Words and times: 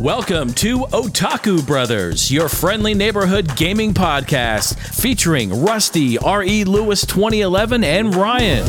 Welcome 0.00 0.54
to 0.54 0.78
Otaku 0.78 1.66
Brothers, 1.66 2.30
your 2.30 2.48
friendly 2.48 2.94
neighborhood 2.94 3.54
gaming 3.54 3.92
podcast 3.92 4.74
featuring 4.98 5.62
Rusty, 5.62 6.16
R.E. 6.16 6.64
Lewis 6.64 7.04
2011, 7.04 7.84
and 7.84 8.14
Ryan. 8.14 8.64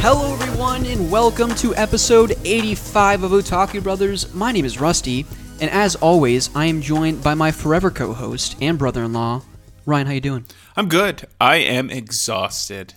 Hello, 0.00 0.34
everyone, 0.34 0.84
and 0.86 1.08
welcome 1.12 1.54
to 1.54 1.76
episode 1.76 2.36
85 2.44 3.22
of 3.22 3.30
Otaku 3.30 3.80
Brothers. 3.84 4.34
My 4.34 4.50
name 4.50 4.64
is 4.64 4.80
Rusty, 4.80 5.26
and 5.60 5.70
as 5.70 5.94
always, 5.94 6.50
I 6.56 6.64
am 6.64 6.80
joined 6.82 7.22
by 7.22 7.34
my 7.34 7.52
forever 7.52 7.92
co-host 7.92 8.56
and 8.60 8.76
brother-in-law, 8.76 9.42
Ryan. 9.86 10.06
How 10.06 10.12
you 10.12 10.20
doing? 10.20 10.44
I'm 10.76 10.88
good. 10.88 11.26
I 11.40 11.56
am 11.56 11.90
exhausted. 11.90 12.94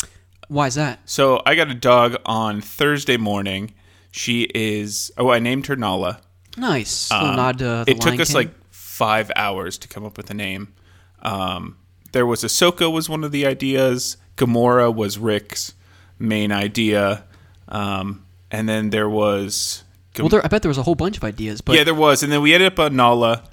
Why 0.47 0.67
is 0.67 0.75
that? 0.75 0.99
So 1.05 1.41
I 1.45 1.55
got 1.55 1.69
a 1.69 1.73
dog 1.73 2.15
on 2.25 2.61
Thursday 2.61 3.17
morning. 3.17 3.73
She 4.11 4.43
is 4.55 5.11
oh, 5.17 5.29
I 5.29 5.39
named 5.39 5.67
her 5.67 5.75
Nala. 5.75 6.21
Nice. 6.55 7.11
little 7.11 7.35
nod 7.35 7.57
to 7.59 7.63
the 7.63 7.69
Um, 7.79 7.85
It 7.87 7.95
took 8.01 8.05
Lion 8.11 8.21
us 8.21 8.27
King. 8.29 8.35
like 8.35 8.51
five 8.71 9.31
hours 9.35 9.77
to 9.79 9.87
come 9.87 10.05
up 10.05 10.17
with 10.17 10.29
a 10.29 10.33
name. 10.33 10.73
Um, 11.21 11.77
there 12.13 12.25
was 12.25 12.43
Ahsoka 12.43 12.91
was 12.91 13.09
one 13.09 13.23
of 13.23 13.31
the 13.31 13.45
ideas. 13.45 14.17
Gamora 14.37 14.93
was 14.93 15.17
Rick's 15.17 15.73
main 16.19 16.51
idea, 16.51 17.23
um, 17.67 18.25
and 18.49 18.67
then 18.69 18.91
there 18.91 19.09
was 19.09 19.83
Gam- 20.13 20.23
Well, 20.25 20.29
there, 20.29 20.45
I 20.45 20.47
bet 20.47 20.61
there 20.61 20.69
was 20.69 20.77
a 20.77 20.83
whole 20.83 20.95
bunch 20.95 21.17
of 21.17 21.23
ideas, 21.23 21.59
but 21.61 21.75
yeah, 21.75 21.83
there 21.83 21.93
was, 21.95 22.23
and 22.23 22.31
then 22.31 22.41
we 22.41 22.53
ended 22.53 22.71
up 22.71 22.79
on 22.79 22.95
Nala. 22.95 23.43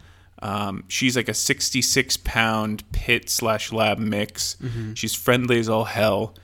Um, 0.44 0.84
she's 0.88 1.16
like 1.16 1.28
a 1.30 1.34
66 1.34 2.18
pound 2.18 2.84
pit 2.92 3.30
slash 3.30 3.72
lab 3.72 3.98
mix. 3.98 4.56
Mm-hmm. 4.62 4.92
She's 4.92 5.14
friendly 5.14 5.58
as 5.58 5.68
all 5.70 5.84
hell, 5.84 6.34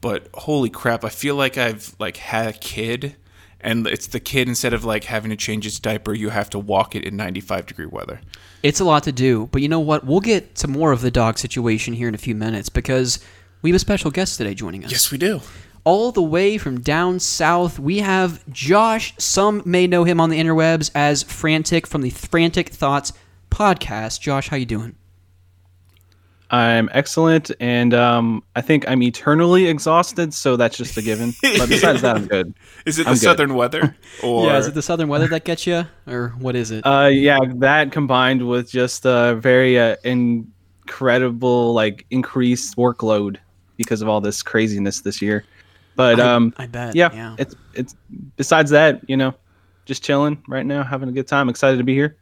but 0.00 0.28
holy 0.34 0.70
crap, 0.70 1.04
I 1.04 1.08
feel 1.08 1.34
like 1.34 1.58
I've 1.58 1.94
like 1.98 2.18
had 2.18 2.46
a 2.46 2.52
kid, 2.52 3.16
and 3.60 3.84
it's 3.88 4.06
the 4.06 4.20
kid 4.20 4.46
instead 4.48 4.72
of 4.72 4.84
like 4.84 5.04
having 5.04 5.30
to 5.30 5.36
change 5.36 5.66
its 5.66 5.80
diaper, 5.80 6.14
you 6.14 6.28
have 6.30 6.48
to 6.50 6.58
walk 6.58 6.94
it 6.94 7.02
in 7.04 7.16
95 7.16 7.66
degree 7.66 7.86
weather. 7.86 8.20
it's 8.62 8.78
a 8.78 8.84
lot 8.84 9.02
to 9.02 9.12
do. 9.12 9.48
But 9.50 9.60
you 9.62 9.68
know 9.68 9.80
what? 9.80 10.04
We'll 10.06 10.20
get 10.20 10.54
to 10.56 10.68
more 10.68 10.92
of 10.92 11.00
the 11.00 11.10
dog 11.10 11.36
situation 11.38 11.94
here 11.94 12.06
in 12.06 12.14
a 12.14 12.18
few 12.18 12.36
minutes 12.36 12.68
because 12.68 13.18
we 13.62 13.70
have 13.70 13.74
a 13.76 13.80
special 13.80 14.12
guest 14.12 14.38
today 14.38 14.54
joining 14.54 14.84
us. 14.84 14.92
Yes, 14.92 15.10
we 15.10 15.18
do. 15.18 15.40
all 15.82 16.12
the 16.12 16.22
way 16.22 16.58
from 16.58 16.80
down 16.80 17.18
south, 17.18 17.80
we 17.80 17.98
have 17.98 18.48
Josh. 18.52 19.14
Some 19.18 19.62
may 19.64 19.88
know 19.88 20.04
him 20.04 20.20
on 20.20 20.30
the 20.30 20.38
interwebs 20.38 20.92
as 20.94 21.24
Frantic 21.24 21.88
from 21.88 22.02
the 22.02 22.10
Frantic 22.10 22.68
Thoughts 22.68 23.12
podcast. 23.50 24.20
Josh, 24.20 24.48
how 24.48 24.56
you 24.56 24.66
doing? 24.66 24.94
I'm 26.50 26.88
excellent, 26.92 27.50
and 27.60 27.92
um, 27.92 28.42
I 28.56 28.62
think 28.62 28.88
I'm 28.88 29.02
eternally 29.02 29.66
exhausted, 29.66 30.32
so 30.32 30.56
that's 30.56 30.78
just 30.78 30.96
a 30.96 31.02
given. 31.02 31.34
But 31.42 31.68
besides 31.68 32.00
that, 32.00 32.16
I'm 32.16 32.26
good. 32.26 32.54
Is 32.86 32.98
it 32.98 33.02
the 33.04 33.10
I'm 33.10 33.14
good. 33.16 33.20
southern 33.22 33.54
weather? 33.54 33.94
Or 34.22 34.46
yeah, 34.46 34.58
is 34.58 34.66
it 34.66 34.72
the 34.74 34.80
southern 34.82 35.08
weather 35.08 35.28
that 35.28 35.44
gets 35.44 35.66
you, 35.66 35.84
or 36.06 36.30
what 36.38 36.56
is 36.56 36.70
it? 36.70 36.84
Uh, 36.86 37.06
yeah, 37.12 37.38
that 37.56 37.92
combined 37.92 38.48
with 38.48 38.70
just 38.70 39.04
a 39.04 39.36
very 39.40 39.78
uh, 39.78 39.96
incredible, 40.04 41.74
like 41.74 42.06
increased 42.10 42.76
workload 42.76 43.36
because 43.76 44.00
of 44.02 44.08
all 44.08 44.20
this 44.22 44.42
craziness 44.42 45.02
this 45.02 45.20
year. 45.20 45.44
But 45.96 46.18
I- 46.18 46.34
um, 46.34 46.54
I 46.56 46.66
bet, 46.66 46.96
yeah, 46.96 47.12
yeah. 47.12 47.36
it's 47.38 47.54
it's. 47.74 47.94
Besides 48.36 48.70
that, 48.70 49.02
you 49.06 49.16
know, 49.18 49.34
just 49.84 50.02
chilling 50.02 50.42
right 50.48 50.64
now, 50.64 50.82
having 50.82 51.10
a 51.10 51.12
good 51.12 51.28
time. 51.28 51.48
Excited 51.50 51.76
to 51.76 51.84
be 51.84 51.94
here. 51.94 52.16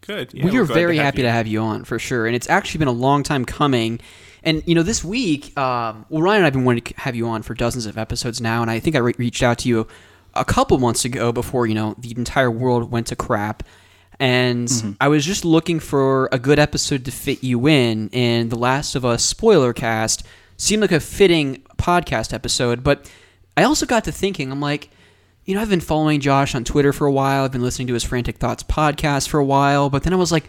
Good? 0.00 0.32
Yeah, 0.34 0.44
we 0.44 0.50
we're 0.52 0.64
very 0.64 0.96
have 0.96 1.04
happy 1.06 1.18
you. 1.18 1.24
to 1.24 1.30
have 1.30 1.46
you 1.46 1.60
on 1.60 1.84
for 1.84 1.98
sure, 1.98 2.26
and 2.26 2.34
it's 2.36 2.48
actually 2.48 2.78
been 2.78 2.88
a 2.88 2.92
long 2.92 3.22
time 3.22 3.44
coming. 3.44 4.00
And 4.42 4.62
you 4.66 4.74
know, 4.74 4.82
this 4.82 5.04
week, 5.04 5.56
um, 5.58 6.06
well, 6.08 6.22
Ryan 6.22 6.38
and 6.38 6.46
I've 6.46 6.52
been 6.52 6.64
wanting 6.64 6.82
to 6.84 6.94
have 7.00 7.14
you 7.14 7.28
on 7.28 7.42
for 7.42 7.54
dozens 7.54 7.86
of 7.86 7.98
episodes 7.98 8.40
now, 8.40 8.62
and 8.62 8.70
I 8.70 8.80
think 8.80 8.96
I 8.96 9.00
re- 9.00 9.14
reached 9.18 9.42
out 9.42 9.58
to 9.58 9.68
you 9.68 9.86
a 10.34 10.44
couple 10.44 10.78
months 10.78 11.04
ago 11.04 11.32
before 11.32 11.66
you 11.66 11.74
know 11.74 11.94
the 11.98 12.12
entire 12.16 12.50
world 12.50 12.90
went 12.90 13.06
to 13.08 13.16
crap. 13.16 13.62
And 14.18 14.68
Mm-hmm. 14.68 14.92
I 15.00 15.08
was 15.08 15.24
just 15.24 15.44
looking 15.46 15.80
for 15.80 16.28
a 16.30 16.38
good 16.38 16.58
episode 16.58 17.04
to 17.06 17.10
fit 17.10 17.42
you 17.42 17.66
in, 17.66 18.10
and 18.12 18.50
The 18.50 18.58
Last 18.58 18.94
of 18.94 19.04
Us 19.04 19.24
spoiler 19.24 19.72
cast 19.72 20.24
seemed 20.58 20.82
like 20.82 20.92
a 20.92 21.00
fitting 21.00 21.62
podcast 21.78 22.34
episode. 22.34 22.84
But 22.84 23.10
I 23.56 23.62
also 23.64 23.86
got 23.86 24.04
to 24.04 24.12
thinking, 24.12 24.52
I'm 24.52 24.60
like, 24.60 24.90
you 25.44 25.54
know, 25.54 25.62
I've 25.62 25.70
been 25.70 25.80
following 25.80 26.20
Josh 26.20 26.54
on 26.54 26.64
Twitter 26.64 26.92
for 26.92 27.06
a 27.06 27.12
while. 27.12 27.44
I've 27.44 27.52
been 27.52 27.62
listening 27.62 27.88
to 27.88 27.94
his 27.94 28.04
Frantic 28.04 28.38
Thoughts 28.38 28.62
podcast 28.62 29.28
for 29.28 29.38
a 29.38 29.44
while. 29.44 29.90
But 29.90 30.02
then 30.02 30.12
I 30.12 30.16
was 30.16 30.32
like, 30.32 30.44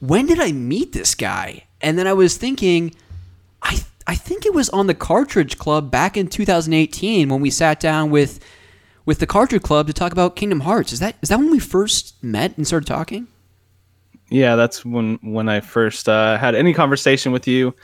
when 0.00 0.26
did 0.26 0.40
I 0.40 0.52
meet 0.52 0.92
this 0.92 1.14
guy? 1.14 1.64
And 1.80 1.98
then 1.98 2.06
I 2.06 2.12
was 2.12 2.36
thinking, 2.36 2.94
I 3.62 3.80
I 4.06 4.14
think 4.14 4.46
it 4.46 4.54
was 4.54 4.70
on 4.70 4.86
the 4.86 4.94
Cartridge 4.94 5.58
Club 5.58 5.90
back 5.90 6.16
in 6.16 6.28
2018 6.28 7.28
when 7.28 7.40
we 7.40 7.50
sat 7.50 7.80
down 7.80 8.10
with 8.10 8.40
with 9.04 9.18
the 9.18 9.26
Cartridge 9.26 9.62
Club 9.62 9.86
to 9.86 9.92
talk 9.92 10.12
about 10.12 10.36
Kingdom 10.36 10.60
Hearts. 10.60 10.92
Is 10.92 11.00
that 11.00 11.16
is 11.22 11.28
that 11.30 11.38
when 11.38 11.50
we 11.50 11.58
first 11.58 12.22
met 12.22 12.56
and 12.56 12.66
started 12.66 12.86
talking? 12.86 13.26
Yeah, 14.30 14.56
that's 14.56 14.84
when 14.84 15.18
when 15.22 15.48
I 15.48 15.60
first 15.60 16.08
uh, 16.08 16.36
had 16.38 16.54
any 16.54 16.72
conversation 16.74 17.32
with 17.32 17.46
you. 17.46 17.74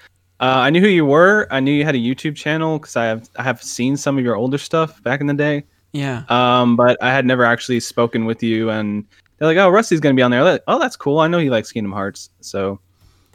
Uh, 0.41 0.61
I 0.61 0.71
knew 0.71 0.81
who 0.81 0.89
you 0.89 1.07
were. 1.07 1.47
I 1.51 1.61
knew 1.61 1.73
you 1.73 1.85
had 1.85 1.95
a 1.95 1.99
YouTube 1.99 2.37
channel 2.37 2.79
because 2.79 2.97
I 2.97 3.07
have 3.07 3.31
I 3.37 3.43
have 3.43 3.63
seen 3.63 3.97
some 3.97 4.19
of 4.19 4.25
your 4.25 4.37
older 4.37 4.59
stuff 4.59 5.03
back 5.03 5.21
in 5.21 5.27
the 5.27 5.35
day. 5.35 5.65
Yeah. 5.95 6.25
Um, 6.29 6.75
but 6.75 7.01
I 7.01 7.13
had 7.13 7.25
never 7.25 7.45
actually 7.45 7.79
spoken 7.79 8.25
with 8.25 8.43
you, 8.43 8.69
and 8.69 9.07
they're 9.39 9.47
like, 9.47 9.57
"Oh, 9.57 9.69
Rusty's 9.69 10.01
gonna 10.01 10.15
be 10.15 10.23
on 10.23 10.33
there." 10.33 10.43
Like, 10.43 10.63
oh, 10.67 10.79
that's 10.79 10.97
cool. 10.97 11.21
I 11.21 11.29
know 11.29 11.39
he 11.39 11.51
likes 11.51 11.71
Kingdom 11.71 11.93
Hearts, 11.93 12.31
so 12.41 12.81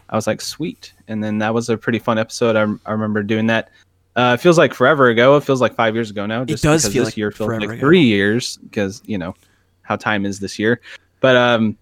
I 0.10 0.18
was 0.18 0.28
like, 0.28 0.42
"Sweet." 0.42 0.94
And 1.08 1.24
then 1.24 1.38
that 1.38 1.54
was 1.54 1.70
a 1.70 1.78
pretty 1.78 2.00
fun 2.00 2.20
episode. 2.20 2.58
I, 2.58 2.64
I 2.86 2.92
remember 2.92 3.24
doing 3.24 3.48
that. 3.48 3.72
Uh, 4.18 4.36
it 4.38 4.42
feels 4.42 4.58
like 4.58 4.74
forever 4.74 5.08
ago. 5.08 5.38
It 5.38 5.46
feels 5.46 5.62
like 5.62 5.74
five 5.74 5.96
years 5.96 6.10
ago 6.10 6.26
now. 6.26 6.44
Just 6.44 6.62
does 6.62 6.84
feel 6.84 7.06
this 7.06 7.14
like 7.14 7.18
year 7.18 7.32
feels 7.32 7.50
like 7.50 7.64
ago. 7.64 7.80
three 7.80 8.02
years 8.02 8.58
because 8.58 9.02
you 9.06 9.18
know 9.18 9.34
how 9.84 9.96
time 9.96 10.26
is 10.26 10.42
this 10.42 10.60
year. 10.60 10.82
But 11.22 11.38
um, 11.38 11.78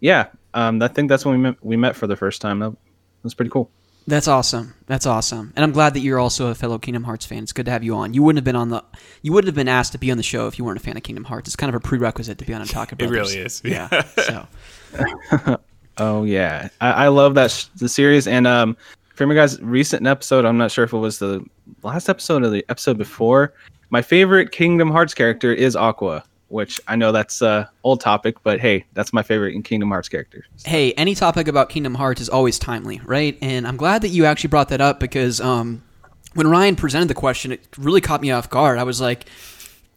yeah, 0.00 0.26
um, 0.52 0.82
I 0.82 0.88
think 0.88 1.08
that's 1.08 1.24
when 1.24 1.36
we 1.36 1.40
met. 1.40 1.64
We 1.64 1.76
met 1.78 1.96
for 1.96 2.06
the 2.06 2.16
first 2.16 2.42
time. 2.42 2.58
That 2.58 2.76
was 3.22 3.32
pretty 3.32 3.50
cool. 3.50 3.70
That's 4.06 4.28
awesome. 4.28 4.74
That's 4.86 5.06
awesome. 5.06 5.52
And 5.54 5.64
I'm 5.64 5.72
glad 5.72 5.94
that 5.94 6.00
you're 6.00 6.18
also 6.18 6.48
a 6.48 6.54
fellow 6.54 6.78
Kingdom 6.78 7.04
Hearts 7.04 7.24
fan. 7.24 7.42
It's 7.42 7.52
good 7.52 7.66
to 7.66 7.72
have 7.72 7.84
you 7.84 7.94
on. 7.94 8.14
You 8.14 8.22
wouldn't 8.22 8.38
have 8.38 8.44
been 8.44 8.56
on 8.56 8.68
the 8.70 8.84
you 9.22 9.32
wouldn't 9.32 9.48
have 9.48 9.54
been 9.54 9.68
asked 9.68 9.92
to 9.92 9.98
be 9.98 10.10
on 10.10 10.16
the 10.16 10.22
show 10.22 10.48
if 10.48 10.58
you 10.58 10.64
weren't 10.64 10.78
a 10.80 10.82
fan 10.82 10.96
of 10.96 11.02
Kingdom 11.02 11.24
Hearts. 11.24 11.48
It's 11.48 11.56
kind 11.56 11.68
of 11.68 11.74
a 11.74 11.80
prerequisite 11.80 12.38
to 12.38 12.44
be 12.44 12.52
on 12.52 12.62
Otaku 12.62 12.92
It 12.92 12.98
Brothers. 12.98 13.34
It 13.34 13.34
really 13.34 13.38
is. 13.38 13.62
Yeah. 13.64 14.02
So 14.16 15.56
Oh 15.98 16.24
yeah, 16.24 16.68
I, 16.80 16.90
I 16.90 17.08
love 17.08 17.34
that 17.34 17.50
sh- 17.50 17.66
the 17.76 17.88
series. 17.88 18.26
And 18.26 18.46
um, 18.46 18.76
from 19.14 19.30
your 19.30 19.40
guys' 19.40 19.60
recent 19.60 20.06
episode, 20.06 20.44
I'm 20.44 20.56
not 20.56 20.70
sure 20.70 20.84
if 20.84 20.92
it 20.92 20.98
was 20.98 21.18
the 21.18 21.44
last 21.82 22.08
episode 22.08 22.42
or 22.42 22.50
the 22.50 22.64
episode 22.68 22.96
before. 22.96 23.52
My 23.90 24.00
favorite 24.00 24.52
Kingdom 24.52 24.90
Hearts 24.90 25.12
character 25.12 25.52
is 25.52 25.76
Aqua, 25.76 26.24
which 26.52 26.80
I 26.86 26.96
know 26.96 27.12
that's 27.12 27.42
uh 27.42 27.66
old 27.82 28.00
topic, 28.00 28.36
but 28.42 28.60
hey, 28.60 28.84
that's 28.92 29.12
my 29.12 29.22
favorite 29.22 29.54
in 29.54 29.62
Kingdom 29.62 29.90
Hearts 29.90 30.08
character. 30.08 30.44
hey, 30.64 30.92
any 30.92 31.14
topic 31.14 31.48
about 31.48 31.68
Kingdom 31.68 31.94
Hearts 31.94 32.20
is 32.20 32.28
always 32.28 32.58
timely, 32.58 33.00
right? 33.04 33.36
And 33.40 33.66
I'm 33.66 33.76
glad 33.76 34.02
that 34.02 34.08
you 34.08 34.24
actually 34.26 34.48
brought 34.48 34.68
that 34.68 34.80
up 34.80 35.00
because 35.00 35.40
um, 35.40 35.82
when 36.34 36.46
Ryan 36.46 36.76
presented 36.76 37.08
the 37.08 37.14
question, 37.14 37.52
it 37.52 37.66
really 37.78 38.00
caught 38.00 38.20
me 38.20 38.30
off 38.30 38.48
guard. 38.50 38.78
I 38.78 38.84
was 38.84 39.00
like, 39.00 39.26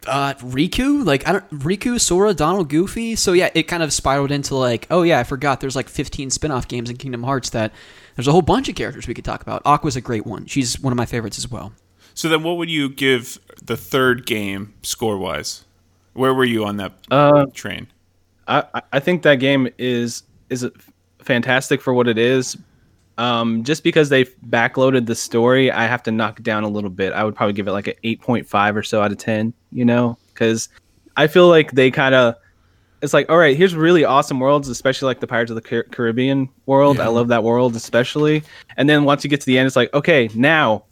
uh, 0.08 0.34
Riku, 0.36 1.06
like 1.06 1.28
I 1.28 1.34
don't 1.34 1.50
Riku, 1.50 2.00
Sora, 2.00 2.34
Donald, 2.34 2.70
Goofy. 2.70 3.16
So 3.16 3.34
yeah, 3.34 3.50
it 3.54 3.64
kind 3.64 3.84
of 3.84 3.92
spiraled 3.92 4.32
into 4.32 4.56
like, 4.56 4.88
oh 4.90 5.04
yeah, 5.04 5.20
I 5.20 5.24
forgot. 5.24 5.60
There's 5.60 5.76
like 5.76 5.90
15 5.90 6.30
spin-off 6.30 6.68
games 6.68 6.90
in 6.90 6.98
Kingdom 6.98 7.24
Hearts 7.24 7.50
that 7.52 7.72
there's 8.16 8.28
a 8.28 8.32
whole 8.32 8.42
bunch 8.42 8.70
of 8.70 8.76
characters 8.76 9.08
we 9.08 9.14
could 9.14 9.26
talk 9.26 9.42
about. 9.42 9.62
Aqua's 9.66 9.96
a 9.96 10.02
great 10.02 10.26
one. 10.26 10.46
She's 10.46 10.80
one 10.80 10.94
of 10.94 10.98
my 10.98 11.06
favorites 11.06 11.38
as 11.38 11.50
well. 11.50 11.74
So 12.14 12.30
then, 12.30 12.44
what 12.44 12.56
would 12.58 12.70
you 12.70 12.88
give 12.88 13.40
the 13.62 13.76
third 13.76 14.26
game 14.26 14.74
score 14.84 15.18
wise? 15.18 15.65
Where 16.16 16.34
were 16.34 16.46
you 16.46 16.66
on 16.66 16.78
that 16.78 16.94
Uh, 17.12 17.46
train? 17.54 17.88
I 18.48 18.64
I- 18.74 18.82
I 18.94 19.00
think 19.00 19.22
that 19.24 19.36
game 19.36 19.70
is 19.78 20.24
is 20.50 20.68
fantastic 21.20 21.82
for 21.82 21.94
what 21.94 22.08
it 22.08 22.18
is. 22.18 22.58
Um, 23.18 23.64
just 23.64 23.84
because 23.84 24.10
they 24.10 24.26
backloaded 24.50 25.06
the 25.06 25.16
story, 25.16 25.72
I 25.72 25.86
have 25.88 26.04
to 26.04 26.12
knock 26.12 26.42
down 26.44 26.64
a 26.64 26.68
little 26.68 26.90
bit. 26.90 27.14
I 27.14 27.24
would 27.24 27.34
probably 27.36 27.54
give 27.54 27.68
it 27.68 27.72
like 27.72 27.88
an 27.88 27.94
eight 28.04 28.20
point 28.22 28.48
five 28.48 28.76
or 28.76 28.84
so 28.84 29.02
out 29.02 29.12
of 29.12 29.18
ten. 29.18 29.54
You 29.72 29.86
know, 29.86 30.18
because 30.34 30.68
I 31.16 31.28
feel 31.28 31.48
like 31.48 31.72
they 31.72 31.92
kind 31.92 32.14
of 32.16 32.36
it's 33.02 33.14
like 33.14 33.30
all 33.30 33.38
right, 33.38 33.56
here's 33.56 33.76
really 33.76 34.04
awesome 34.04 34.40
worlds, 34.40 34.68
especially 34.68 35.08
like 35.08 35.20
the 35.20 35.28
Pirates 35.28 35.50
of 35.52 35.56
the 35.56 35.62
Car- 35.62 35.86
Caribbean 35.92 36.50
world. 36.66 37.00
I 37.00 37.08
love 37.08 37.28
that 37.30 37.44
world 37.44 37.76
especially. 37.76 38.44
And 38.78 38.90
then 38.90 39.04
once 39.06 39.24
you 39.24 39.30
get 39.30 39.40
to 39.42 39.46
the 39.46 39.58
end, 39.58 39.68
it's 39.68 39.76
like 39.76 39.94
okay, 39.94 40.30
now 40.36 40.84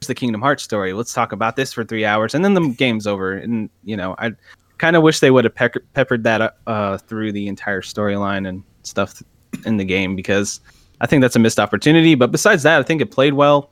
here's 0.00 0.06
the 0.08 0.14
Kingdom 0.14 0.40
Hearts 0.40 0.62
story. 0.62 0.92
Let's 0.94 1.12
talk 1.12 1.32
about 1.32 1.56
this 1.56 1.72
for 1.72 1.84
three 1.84 2.04
hours, 2.04 2.34
and 2.34 2.44
then 2.44 2.54
the 2.54 2.68
game's 2.68 3.06
over. 3.06 3.34
And 3.34 3.68
you 3.84 3.96
know, 3.96 4.14
I 4.18 4.32
kind 4.78 4.96
of 4.96 5.02
wish 5.02 5.20
they 5.20 5.30
would 5.30 5.44
have 5.44 5.54
peck- 5.54 5.92
peppered 5.92 6.24
that 6.24 6.56
uh, 6.66 6.98
through 6.98 7.32
the 7.32 7.48
entire 7.48 7.82
storyline 7.82 8.48
and 8.48 8.62
stuff 8.82 9.22
in 9.64 9.76
the 9.76 9.84
game 9.84 10.16
because 10.16 10.60
I 11.00 11.06
think 11.06 11.20
that's 11.22 11.36
a 11.36 11.38
missed 11.38 11.60
opportunity. 11.60 12.14
But 12.14 12.30
besides 12.32 12.62
that, 12.62 12.78
I 12.78 12.82
think 12.82 13.00
it 13.00 13.10
played 13.10 13.34
well. 13.34 13.70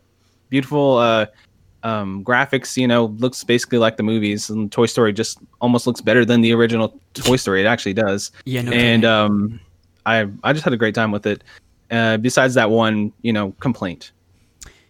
Beautiful 0.49 0.99
uh, 0.99 1.27
um, 1.83 2.25
graphics, 2.25 2.77
you 2.77 2.87
know, 2.87 3.07
looks 3.07 3.45
basically 3.45 3.79
like 3.79 3.97
the 3.97 4.03
movies. 4.03 4.51
And 4.51 4.71
Toy 4.71 4.87
Story 4.87 5.13
just 5.13 5.39
almost 5.61 5.87
looks 5.87 6.01
better 6.01 6.25
than 6.25 6.41
the 6.41 6.53
original 6.53 7.01
Toy 7.15 7.37
Story. 7.37 7.63
It 7.63 7.67
actually 7.67 7.95
does. 7.95 8.31
Yeah, 8.45 8.63
no 8.63 8.73
and 8.73 9.05
um, 9.05 9.61
I 10.05 10.29
I 10.43 10.53
just 10.53 10.65
had 10.65 10.73
a 10.73 10.77
great 10.77 10.95
time 10.95 11.11
with 11.13 11.27
it. 11.27 11.43
Uh, 11.91 12.17
besides 12.17 12.55
that 12.55 12.71
one, 12.71 13.13
you 13.23 13.33
know, 13.33 13.53
complaint. 13.61 14.13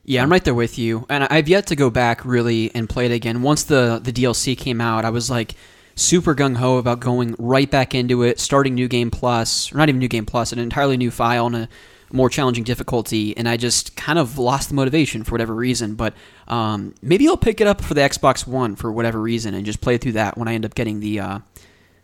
Yeah, 0.04 0.22
I'm 0.22 0.30
right 0.30 0.44
there 0.44 0.54
with 0.54 0.78
you, 0.78 1.04
and 1.10 1.24
I've 1.24 1.48
yet 1.48 1.66
to 1.66 1.76
go 1.76 1.90
back 1.90 2.24
really 2.24 2.72
and 2.74 2.88
play 2.88 3.06
it 3.06 3.12
again. 3.12 3.42
Once 3.42 3.64
the 3.64 4.00
the 4.02 4.12
DLC 4.12 4.56
came 4.56 4.80
out, 4.80 5.04
I 5.04 5.10
was 5.10 5.28
like 5.28 5.54
super 5.96 6.34
gung 6.34 6.56
ho 6.56 6.76
about 6.78 7.00
going 7.00 7.34
right 7.38 7.70
back 7.70 7.94
into 7.94 8.22
it, 8.22 8.38
starting 8.38 8.74
New 8.74 8.86
Game 8.88 9.10
Plus, 9.10 9.72
or 9.72 9.78
not 9.78 9.88
even 9.88 9.98
New 9.98 10.08
Game 10.08 10.26
Plus, 10.26 10.52
an 10.52 10.58
entirely 10.60 10.96
new 10.96 11.10
file 11.10 11.46
and 11.46 11.56
a 11.56 11.68
more 12.12 12.30
challenging 12.30 12.62
difficulty, 12.62 13.36
and 13.36 13.48
I 13.48 13.56
just 13.56 13.96
kind 13.96 14.16
of 14.18 14.38
lost 14.38 14.68
the 14.68 14.76
motivation 14.76 15.24
for 15.24 15.32
whatever 15.32 15.54
reason. 15.54 15.96
But 15.96 16.14
um, 16.46 16.94
maybe 17.02 17.26
I'll 17.26 17.36
pick 17.36 17.60
it 17.60 17.66
up 17.66 17.80
for 17.80 17.94
the 17.94 18.02
Xbox 18.02 18.46
One 18.46 18.76
for 18.76 18.92
whatever 18.92 19.20
reason 19.20 19.54
and 19.54 19.66
just 19.66 19.80
play 19.80 19.98
through 19.98 20.12
that 20.12 20.38
when 20.38 20.46
I 20.46 20.54
end 20.54 20.64
up 20.64 20.74
getting 20.76 21.00
the 21.00 21.18
uh, 21.18 21.38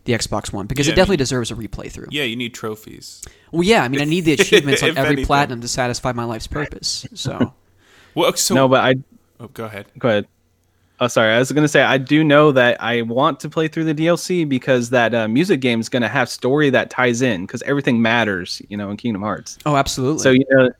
the 0.04 0.12
Xbox 0.14 0.52
One 0.52 0.66
because 0.66 0.88
Yeah, 0.88 0.94
it 0.94 0.96
definitely 0.96 1.14
I 1.14 1.18
mean- 1.18 1.18
deserves 1.18 1.50
a 1.52 1.54
replay 1.54 1.88
through. 1.90 2.08
Yeah, 2.10 2.24
you 2.24 2.34
need 2.34 2.52
trophies. 2.54 3.22
Well, 3.52 3.62
yeah, 3.62 3.84
I 3.84 3.88
mean, 3.88 4.00
I 4.00 4.04
need 4.04 4.22
the 4.24 4.32
achievements 4.40 4.82
on 4.82 4.90
every 4.90 5.02
anything. 5.06 5.26
platinum 5.26 5.60
to 5.60 5.68
satisfy 5.68 6.10
my 6.12 6.24
life's 6.24 6.46
purpose. 6.48 7.06
So. 7.14 7.54
Well, 8.14 8.34
so 8.34 8.54
no, 8.54 8.68
but 8.68 8.80
I 8.84 8.94
oh, 9.40 9.48
go 9.48 9.64
ahead. 9.64 9.86
go 9.98 10.08
ahead. 10.10 10.26
Oh, 11.02 11.08
sorry. 11.08 11.34
I 11.34 11.40
was 11.40 11.50
gonna 11.50 11.66
say 11.66 11.82
I 11.82 11.98
do 11.98 12.22
know 12.22 12.52
that 12.52 12.80
I 12.80 13.02
want 13.02 13.40
to 13.40 13.48
play 13.48 13.66
through 13.66 13.92
the 13.92 13.94
DLC 13.94 14.48
because 14.48 14.90
that 14.90 15.12
uh, 15.12 15.26
music 15.26 15.60
game 15.60 15.80
is 15.80 15.88
gonna 15.88 16.08
have 16.08 16.28
story 16.28 16.70
that 16.70 16.90
ties 16.90 17.22
in 17.22 17.44
because 17.44 17.60
everything 17.62 18.00
matters, 18.00 18.62
you 18.68 18.76
know, 18.76 18.88
in 18.88 18.96
Kingdom 18.96 19.20
Hearts. 19.20 19.58
Oh, 19.66 19.74
absolutely. 19.74 20.22
So 20.22 20.30
you 20.30 20.44
know, 20.48 20.70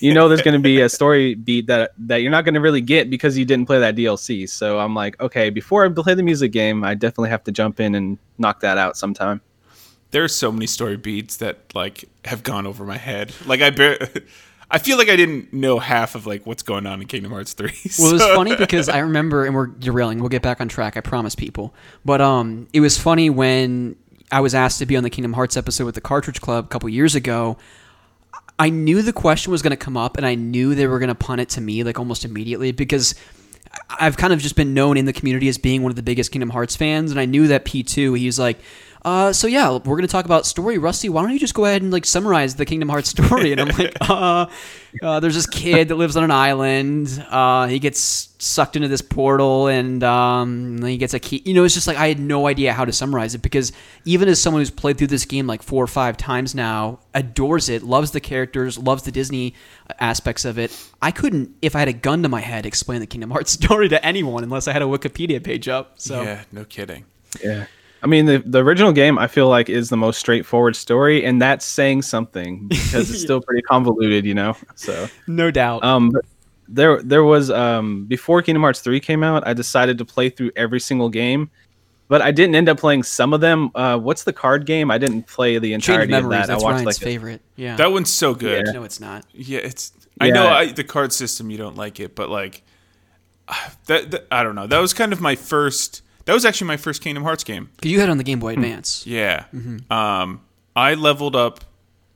you 0.00 0.12
know, 0.12 0.28
there's 0.28 0.42
gonna 0.42 0.58
be 0.58 0.82
a 0.82 0.88
story 0.90 1.34
beat 1.34 1.66
that 1.68 1.92
that 1.96 2.16
you're 2.16 2.30
not 2.30 2.44
gonna 2.44 2.60
really 2.60 2.82
get 2.82 3.08
because 3.08 3.38
you 3.38 3.46
didn't 3.46 3.64
play 3.64 3.78
that 3.78 3.96
DLC. 3.96 4.46
So 4.50 4.78
I'm 4.78 4.94
like, 4.94 5.18
okay, 5.18 5.48
before 5.48 5.86
I 5.86 5.88
play 5.88 6.12
the 6.12 6.22
music 6.22 6.52
game, 6.52 6.84
I 6.84 6.92
definitely 6.92 7.30
have 7.30 7.44
to 7.44 7.50
jump 7.50 7.80
in 7.80 7.94
and 7.94 8.18
knock 8.36 8.60
that 8.60 8.76
out 8.76 8.98
sometime. 8.98 9.40
There 10.10 10.22
are 10.22 10.28
so 10.28 10.52
many 10.52 10.66
story 10.66 10.98
beats 10.98 11.38
that 11.38 11.74
like 11.74 12.04
have 12.26 12.42
gone 12.42 12.66
over 12.66 12.84
my 12.84 12.98
head. 12.98 13.32
Like 13.46 13.62
I 13.62 13.70
bar- 13.70 14.08
I 14.70 14.78
feel 14.78 14.98
like 14.98 15.08
I 15.08 15.16
didn't 15.16 15.52
know 15.52 15.78
half 15.78 16.14
of 16.14 16.26
like 16.26 16.46
what's 16.46 16.62
going 16.62 16.86
on 16.86 17.00
in 17.00 17.08
Kingdom 17.08 17.32
Hearts 17.32 17.54
3. 17.54 17.68
Well, 17.98 18.10
it 18.10 18.12
was 18.12 18.22
funny 18.22 18.56
because 18.58 18.88
I 18.88 18.98
remember, 18.98 19.44
and 19.44 19.54
we're 19.54 19.66
derailing. 19.66 20.20
We'll 20.20 20.28
get 20.28 20.42
back 20.42 20.60
on 20.60 20.68
track. 20.68 20.96
I 20.96 21.00
promise, 21.00 21.34
people. 21.34 21.74
But 22.04 22.20
um, 22.20 22.68
it 22.72 22.80
was 22.80 22.96
funny 22.96 23.30
when 23.30 23.96
I 24.30 24.40
was 24.40 24.54
asked 24.54 24.78
to 24.78 24.86
be 24.86 24.96
on 24.96 25.02
the 25.02 25.10
Kingdom 25.10 25.32
Hearts 25.32 25.56
episode 25.56 25.86
with 25.86 25.96
the 25.96 26.00
Cartridge 26.00 26.40
Club 26.40 26.66
a 26.66 26.68
couple 26.68 26.88
years 26.88 27.14
ago. 27.14 27.58
I 28.58 28.68
knew 28.70 29.02
the 29.02 29.12
question 29.12 29.50
was 29.50 29.62
going 29.62 29.70
to 29.70 29.76
come 29.76 29.96
up, 29.96 30.16
and 30.16 30.26
I 30.26 30.34
knew 30.34 30.74
they 30.74 30.86
were 30.86 30.98
going 30.98 31.08
to 31.08 31.14
punt 31.14 31.40
it 31.40 31.48
to 31.50 31.60
me 31.60 31.82
like 31.82 31.98
almost 31.98 32.24
immediately 32.24 32.72
because 32.72 33.14
I've 33.88 34.16
kind 34.16 34.32
of 34.32 34.40
just 34.40 34.54
been 34.54 34.74
known 34.74 34.96
in 34.96 35.04
the 35.04 35.12
community 35.12 35.48
as 35.48 35.58
being 35.58 35.82
one 35.82 35.90
of 35.90 35.96
the 35.96 36.02
biggest 36.02 36.30
Kingdom 36.30 36.50
Hearts 36.50 36.76
fans, 36.76 37.10
and 37.10 37.18
I 37.18 37.24
knew 37.24 37.48
that 37.48 37.64
P2, 37.64 38.18
he 38.18 38.26
was 38.26 38.38
like, 38.38 38.58
uh, 39.02 39.32
so 39.32 39.46
yeah, 39.46 39.70
we're 39.70 39.96
going 39.96 40.02
to 40.02 40.08
talk 40.08 40.24
about 40.24 40.44
story. 40.46 40.78
Rusty, 40.78 41.08
why 41.08 41.22
don't 41.22 41.32
you 41.32 41.38
just 41.38 41.54
go 41.54 41.64
ahead 41.64 41.82
and 41.82 41.90
like 41.90 42.04
summarize 42.04 42.56
the 42.56 42.66
Kingdom 42.66 42.88
Hearts 42.88 43.08
story? 43.08 43.52
And 43.52 43.60
I'm 43.60 43.68
like, 43.68 43.96
uh, 44.00 44.46
uh, 45.02 45.20
there's 45.20 45.34
this 45.34 45.46
kid 45.46 45.88
that 45.88 45.94
lives 45.94 46.16
on 46.16 46.24
an 46.24 46.30
island. 46.30 47.24
Uh, 47.30 47.66
he 47.66 47.78
gets 47.78 48.28
sucked 48.38 48.76
into 48.76 48.88
this 48.88 49.00
portal 49.00 49.68
and 49.68 50.02
um, 50.04 50.82
he 50.82 50.98
gets 50.98 51.14
a 51.14 51.18
key. 51.18 51.42
You 51.44 51.54
know, 51.54 51.64
it's 51.64 51.74
just 51.74 51.86
like 51.86 51.96
I 51.96 52.08
had 52.08 52.20
no 52.20 52.46
idea 52.46 52.72
how 52.72 52.84
to 52.84 52.92
summarize 52.92 53.34
it 53.34 53.42
because 53.42 53.72
even 54.04 54.28
as 54.28 54.40
someone 54.40 54.60
who's 54.60 54.70
played 54.70 54.98
through 54.98 55.08
this 55.08 55.24
game 55.24 55.46
like 55.46 55.62
four 55.62 55.82
or 55.82 55.88
five 55.88 56.16
times 56.16 56.54
now, 56.54 57.00
adores 57.14 57.68
it, 57.68 57.82
loves 57.82 58.10
the 58.10 58.20
characters, 58.20 58.78
loves 58.78 59.04
the 59.04 59.12
Disney 59.12 59.54
aspects 59.98 60.44
of 60.44 60.58
it, 60.58 60.76
I 61.00 61.10
couldn't, 61.10 61.54
if 61.62 61.74
I 61.74 61.78
had 61.78 61.88
a 61.88 61.94
gun 61.94 62.22
to 62.22 62.28
my 62.28 62.40
head, 62.40 62.66
explain 62.66 63.00
the 63.00 63.06
Kingdom 63.06 63.30
Hearts 63.30 63.52
story 63.60 63.88
to 63.88 64.04
anyone 64.04 64.44
unless 64.44 64.68
I 64.68 64.72
had 64.72 64.82
a 64.82 64.86
Wikipedia 64.86 65.42
page 65.42 65.68
up. 65.68 65.94
So 66.00 66.22
Yeah, 66.22 66.44
no 66.52 66.64
kidding. 66.64 67.06
Yeah. 67.42 67.66
I 68.02 68.06
mean, 68.06 68.26
the, 68.26 68.38
the 68.38 68.64
original 68.64 68.92
game 68.92 69.18
I 69.18 69.26
feel 69.26 69.48
like 69.48 69.68
is 69.68 69.90
the 69.90 69.96
most 69.96 70.18
straightforward 70.18 70.74
story, 70.76 71.24
and 71.24 71.40
that's 71.40 71.64
saying 71.64 72.02
something 72.02 72.66
because 72.68 73.10
it's 73.10 73.20
still 73.20 73.40
pretty 73.40 73.62
convoluted, 73.62 74.24
you 74.24 74.34
know. 74.34 74.56
So, 74.74 75.08
no 75.26 75.50
doubt. 75.50 75.84
um, 75.84 76.12
there 76.72 77.02
there 77.02 77.24
was 77.24 77.50
um 77.50 78.06
before 78.06 78.42
Kingdom 78.42 78.62
Hearts 78.62 78.80
three 78.80 79.00
came 79.00 79.22
out, 79.22 79.46
I 79.46 79.54
decided 79.54 79.98
to 79.98 80.04
play 80.04 80.30
through 80.30 80.52
every 80.56 80.80
single 80.80 81.08
game, 81.08 81.50
but 82.10 82.22
I 82.22 82.32
didn't 82.32 82.56
end 82.56 82.68
up 82.68 82.78
playing 82.78 83.02
some 83.02 83.32
of 83.32 83.40
them. 83.40 83.70
Uh, 83.74 83.96
what's 83.96 84.24
the 84.24 84.32
card 84.32 84.66
game? 84.66 84.90
I 84.90 84.98
didn't 84.98 85.28
play 85.28 85.58
the 85.58 85.68
Chain 85.68 85.74
of 85.74 86.00
entirety 86.02 86.14
of, 86.14 86.30
that. 86.30 86.46
that's 86.48 86.50
I 86.50 86.54
watched 86.54 86.74
Ryan's 86.74 86.86
like 86.86 86.96
favorite. 86.96 87.42
Yeah. 87.54 87.76
That 87.76 87.92
one's 87.92 88.12
so 88.12 88.34
good. 88.34 88.66
no, 88.72 88.82
it's 88.82 88.98
not. 88.98 89.24
Yeah, 89.32 89.60
it's. 89.60 89.92
I 90.20 90.30
know 90.30 90.48
I, 90.48 90.72
the 90.72 90.84
card 90.84 91.12
system 91.12 91.50
you 91.50 91.56
don't 91.56 91.76
like 91.76 92.00
it, 92.00 92.16
but 92.16 92.28
like 92.28 92.62
that, 93.86 94.10
that. 94.10 94.26
I 94.32 94.42
don't 94.42 94.54
know. 94.54 94.66
That 94.66 94.80
was 94.80 94.92
kind 94.92 95.12
of 95.12 95.20
my 95.20 95.36
first. 95.36 96.02
That 96.30 96.34
was 96.34 96.44
actually 96.44 96.68
my 96.68 96.76
first 96.76 97.02
Kingdom 97.02 97.24
Hearts 97.24 97.42
game. 97.42 97.70
Because 97.74 97.90
you 97.90 97.98
had 97.98 98.08
it 98.08 98.12
on 98.12 98.18
the 98.18 98.22
Game 98.22 98.38
Boy 98.38 98.52
Advance. 98.52 99.04
Yeah. 99.04 99.46
Mm-hmm. 99.52 99.92
Um, 99.92 100.42
I 100.76 100.94
leveled 100.94 101.34
up. 101.34 101.64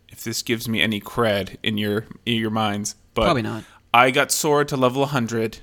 If 0.09 0.23
this 0.23 0.41
gives 0.43 0.69
me 0.69 0.81
any 0.81 1.01
cred 1.01 1.57
in 1.65 1.79
your 1.79 2.05
in 2.25 2.35
your 2.37 2.51
minds, 2.51 2.95
but 3.15 3.25
Probably 3.25 3.43
not. 3.43 3.65
I 3.93 4.13
got 4.13 4.31
Sora 4.31 4.65
to 4.67 4.77
level 4.77 5.01
100, 5.01 5.59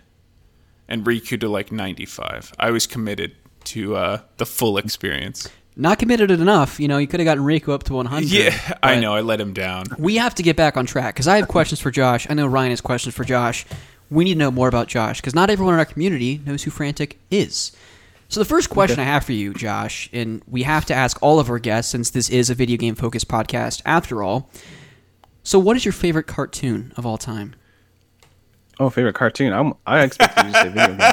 and 0.90 1.06
Riku 1.06 1.40
to 1.40 1.48
like 1.48 1.72
95. 1.72 2.52
I 2.60 2.72
was 2.72 2.88
committed 2.88 3.38
to 3.64 3.96
uh, 3.96 4.20
the 4.36 4.46
full 4.46 4.78
experience. 4.78 5.48
Not 5.78 6.00
committed 6.00 6.30
enough. 6.30 6.78
You 6.78 6.90
know, 6.90 6.98
you 6.98 7.08
could 7.08 7.22
have 7.22 7.26
gotten 7.26 7.46
Riku 7.46 7.72
up 7.72 7.84
to 7.84 7.94
100. 7.94 8.30
Yeah, 8.30 8.78
I 8.84 9.00
know. 9.00 9.16
I 9.16 9.22
let 9.22 9.40
him 9.40 9.54
down. 9.54 9.86
We 9.98 10.18
have 10.18 10.36
to 10.36 10.44
get 10.44 10.58
back 10.58 10.76
on 10.76 10.86
track 10.86 11.16
because 11.16 11.30
I 11.30 11.38
have 11.38 11.48
questions 11.48 11.80
for 11.80 11.90
Josh. 11.90 12.28
I 12.30 12.34
know 12.34 12.48
Ryan 12.48 12.72
has 12.72 12.82
questions 12.82 13.16
for 13.16 13.24
Josh. 13.24 13.66
We 14.10 14.26
need 14.26 14.34
to 14.34 14.40
know 14.40 14.52
more 14.52 14.68
about 14.68 14.90
Josh 14.90 15.22
because 15.22 15.34
not 15.34 15.50
everyone 15.50 15.74
in 15.76 15.80
our 15.80 15.86
community 15.86 16.42
knows 16.46 16.64
who 16.64 16.72
Frantic 16.72 17.18
is. 17.32 17.72
So 18.32 18.40
the 18.40 18.46
first 18.46 18.70
question 18.70 18.98
I 18.98 19.04
have 19.04 19.26
for 19.26 19.34
you, 19.34 19.54
Josh, 19.54 20.10
and 20.14 20.42
we 20.48 20.64
have 20.64 20.86
to 20.86 20.94
ask 20.94 21.22
all 21.22 21.42
of 21.42 21.50
our 21.50 21.60
guests 21.60 21.92
since 21.92 22.12
this 22.12 22.30
is 22.30 22.50
a 22.50 22.56
video 22.56 22.78
game 22.78 22.96
focused 22.96 23.28
podcast 23.28 23.82
after 23.86 24.24
all. 24.24 24.50
So, 25.44 25.60
what 25.60 25.76
is 25.76 25.84
your 25.84 25.92
favorite 25.92 26.28
cartoon 26.28 26.94
of 26.96 27.06
all 27.06 27.18
time? 27.18 27.56
Oh, 28.80 28.90
favorite 28.90 29.16
cartoon. 29.16 29.52
I'm, 29.52 29.74
I 29.86 30.04
expected 30.04 30.46
you 30.46 30.54
to 30.54 30.60
say 30.60 30.70
video 30.70 30.88
game. 30.88 30.98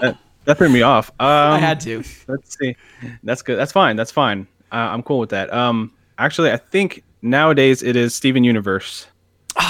that, 0.00 0.18
that 0.44 0.58
threw 0.58 0.70
me 0.70 0.82
off. 0.82 1.10
Um, 1.20 1.28
I 1.28 1.58
had 1.60 1.78
to. 1.82 2.02
Let's 2.26 2.58
see. 2.58 2.74
That's 3.22 3.42
good. 3.42 3.56
That's 3.56 3.70
fine. 3.70 3.94
That's 3.94 4.10
fine. 4.10 4.48
Uh, 4.72 4.74
I'm 4.90 5.04
cool 5.04 5.20
with 5.20 5.30
that. 5.30 5.54
Um, 5.54 5.92
actually, 6.18 6.50
I 6.50 6.56
think 6.56 7.04
nowadays 7.22 7.80
it 7.84 7.94
is 7.94 8.12
Steven 8.12 8.42
Universe, 8.42 9.06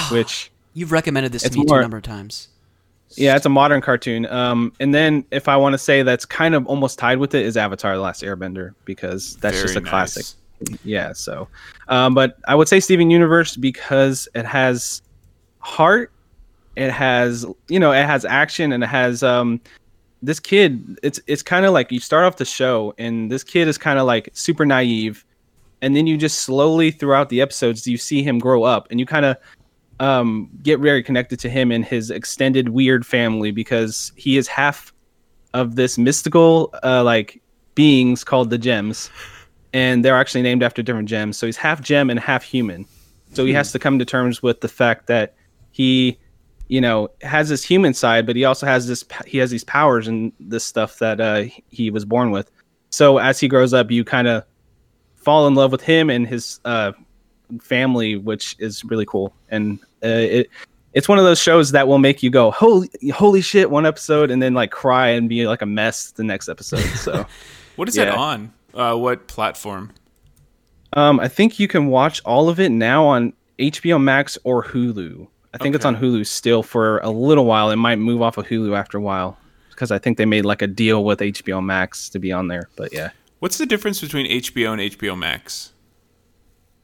which 0.09 0.51
You've 0.73 0.91
recommended 0.91 1.31
this 1.31 1.43
to 1.43 1.51
me 1.51 1.63
more- 1.67 1.77
a 1.77 1.81
number 1.83 1.97
of 1.97 2.03
times. 2.03 2.47
Yeah, 3.17 3.35
it's 3.35 3.45
a 3.45 3.49
modern 3.49 3.81
cartoon. 3.81 4.25
Um, 4.27 4.73
and 4.79 4.93
then 4.93 5.25
if 5.31 5.47
I 5.47 5.55
want 5.57 5.73
to 5.73 5.77
say 5.77 6.03
that's 6.03 6.25
kind 6.25 6.55
of 6.55 6.65
almost 6.67 6.99
tied 6.99 7.17
with 7.17 7.33
it 7.35 7.45
is 7.45 7.57
Avatar: 7.57 7.95
The 7.95 8.01
Last 8.01 8.23
Airbender 8.23 8.73
because 8.85 9.35
that's 9.37 9.61
just 9.61 9.75
a 9.75 9.79
Very 9.79 9.89
classic. 9.89 10.25
Yeah. 10.83 11.13
So, 11.13 11.47
um, 11.89 12.13
but 12.13 12.37
I 12.47 12.55
would 12.55 12.67
say 12.67 12.79
Steven 12.79 13.09
Universe 13.09 13.55
because 13.55 14.27
it 14.35 14.45
has 14.45 15.01
heart. 15.59 16.11
It 16.75 16.91
has 16.91 17.45
you 17.67 17.79
know 17.79 17.91
it 17.91 18.05
has 18.05 18.25
action 18.25 18.71
and 18.71 18.83
it 18.83 18.87
has 18.87 19.21
um 19.21 19.61
this 20.23 20.39
kid 20.39 20.97
it's 21.03 21.19
it's 21.27 21.43
kind 21.43 21.65
of 21.65 21.73
like 21.73 21.91
you 21.91 21.99
start 21.99 22.23
off 22.23 22.37
the 22.37 22.45
show 22.45 22.95
and 22.97 23.29
this 23.29 23.43
kid 23.43 23.67
is 23.67 23.77
kind 23.77 23.99
of 23.99 24.07
like 24.07 24.29
super 24.33 24.65
naive 24.65 25.23
and 25.81 25.95
then 25.95 26.07
you 26.07 26.17
just 26.17 26.39
slowly 26.39 26.89
throughout 26.89 27.27
the 27.27 27.41
episodes 27.41 27.85
you 27.85 27.97
see 27.97 28.23
him 28.23 28.39
grow 28.39 28.63
up 28.63 28.87
and 28.89 28.99
you 29.01 29.05
kind 29.05 29.25
of 29.25 29.35
um 29.99 30.49
get 30.61 30.79
very 30.79 31.03
connected 31.03 31.39
to 31.39 31.49
him 31.49 31.71
and 31.71 31.85
his 31.85 32.09
extended 32.09 32.69
weird 32.69 33.05
family 33.05 33.51
because 33.51 34.11
he 34.15 34.37
is 34.37 34.47
half 34.47 34.93
of 35.53 35.75
this 35.75 35.97
mystical 35.97 36.73
uh 36.83 37.03
like 37.03 37.41
beings 37.75 38.23
called 38.23 38.49
the 38.49 38.57
gems. 38.57 39.09
And 39.73 40.05
they're 40.05 40.17
actually 40.17 40.43
named 40.43 40.61
after 40.61 40.83
different 40.83 41.09
gems. 41.09 41.37
So 41.37 41.47
he's 41.47 41.57
half 41.57 41.81
gem 41.81 42.09
and 42.11 42.19
half 42.19 42.43
human. 42.43 42.85
So 43.33 43.45
he 43.45 43.53
has 43.53 43.71
to 43.71 43.79
come 43.79 43.97
to 43.97 44.05
terms 44.05 44.43
with 44.43 44.61
the 44.61 44.67
fact 44.67 45.07
that 45.07 45.33
he 45.71 46.19
you 46.67 46.79
know 46.79 47.09
has 47.21 47.49
this 47.49 47.63
human 47.63 47.93
side 47.93 48.25
but 48.25 48.35
he 48.35 48.45
also 48.45 48.65
has 48.65 48.87
this 48.87 49.03
he 49.25 49.37
has 49.39 49.51
these 49.51 49.63
powers 49.63 50.07
and 50.07 50.31
this 50.39 50.63
stuff 50.63 50.99
that 50.99 51.19
uh 51.19 51.43
he 51.69 51.89
was 51.89 52.05
born 52.05 52.31
with. 52.31 52.51
So 52.89 53.17
as 53.17 53.39
he 53.39 53.47
grows 53.47 53.73
up 53.73 53.89
you 53.91 54.03
kind 54.03 54.27
of 54.27 54.43
fall 55.15 55.47
in 55.47 55.55
love 55.55 55.71
with 55.71 55.81
him 55.81 56.09
and 56.09 56.27
his 56.27 56.59
uh 56.65 56.91
family 57.61 58.15
which 58.15 58.55
is 58.59 58.83
really 58.85 59.05
cool 59.05 59.33
and 59.49 59.79
uh, 60.03 60.07
it 60.07 60.49
it's 60.93 61.07
one 61.09 61.17
of 61.17 61.23
those 61.23 61.39
shows 61.39 61.71
that 61.71 61.87
will 61.87 61.97
make 61.99 62.21
you 62.23 62.29
go 62.29 62.51
holy 62.51 62.89
holy 63.13 63.41
shit 63.41 63.69
one 63.69 63.85
episode 63.85 64.29
and 64.31 64.41
then 64.41 64.53
like 64.53 64.71
cry 64.71 65.07
and 65.09 65.27
be 65.29 65.47
like 65.47 65.61
a 65.61 65.65
mess 65.65 66.11
the 66.11 66.23
next 66.23 66.49
episode 66.49 66.83
so 66.97 67.25
What 67.75 67.87
is 67.89 67.95
that 67.95 68.07
Yeah. 68.09 68.15
on? 68.15 68.53
Uh, 68.75 68.95
what 68.95 69.27
platform? 69.27 69.91
um 70.93 71.19
i 71.19 71.27
think 71.27 71.59
you 71.59 71.67
can 71.67 71.87
watch 71.87 72.21
all 72.25 72.49
of 72.49 72.59
it 72.59 72.69
now 72.71 73.05
on 73.05 73.33
hbo 73.59 74.01
max 74.01 74.37
or 74.43 74.63
hulu 74.63 75.27
i 75.53 75.57
think 75.57 75.73
it's 75.75 75.85
on 75.85 75.95
hulu 75.95 76.25
still 76.25 76.61
for 76.63 76.99
a 76.99 77.09
little 77.09 77.45
while 77.45 77.71
it 77.71 77.75
might 77.77 77.97
move 77.97 78.21
off 78.21 78.37
of 78.37 78.45
hulu 78.47 78.77
after 78.77 78.97
a 78.97 79.01
while 79.01 79.37
because 79.71 79.89
i 79.91 79.97
think 79.97 80.17
they 80.19 80.25
made 80.25 80.45
like 80.45 80.61
a 80.61 80.67
deal 80.67 81.03
with 81.03 81.19
hbo 81.19 81.63
max 81.63 82.09
to 82.09 82.19
be 82.19 82.31
on 82.31 82.47
there 82.47 82.69
but 82.75 82.93
yeah 82.93 83.09
What's 83.39 83.57
the 83.57 83.65
difference 83.65 83.99
between 83.99 84.25
HBO 84.25 84.71
and 84.71 84.81
HBO 84.97 85.17
Max? 85.17 85.72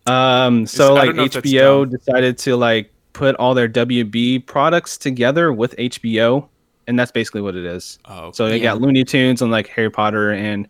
Um, 0.06 0.66
so 0.66 0.96
I 0.96 1.00
like 1.00 1.06
don't 1.08 1.16
know 1.18 1.24
if 1.26 1.34
that's 1.34 1.46
HBO 1.46 1.90
decided 1.90 2.38
to 2.40 2.56
like 2.56 2.92
put 3.14 3.36
all 3.36 3.54
their 3.54 3.68
WB 3.70 4.46
products 4.46 4.98
together 4.98 5.52
with 5.54 5.76
HBO, 5.78 6.48
and 6.88 6.98
that's 6.98 7.12
basically 7.12 7.42
what 7.42 7.56
it 7.56 7.66
is. 7.66 8.00
Oh, 8.06 8.32
So 8.32 8.48
they 8.50 8.58
Yeah. 8.58 8.64
got 8.74 8.82
Looney 8.82 9.04
Tunes 9.04 9.42
and 9.42 9.52
like 9.52 9.68
Harry 9.68 9.90
Potter 9.92 10.32
and 10.32 10.68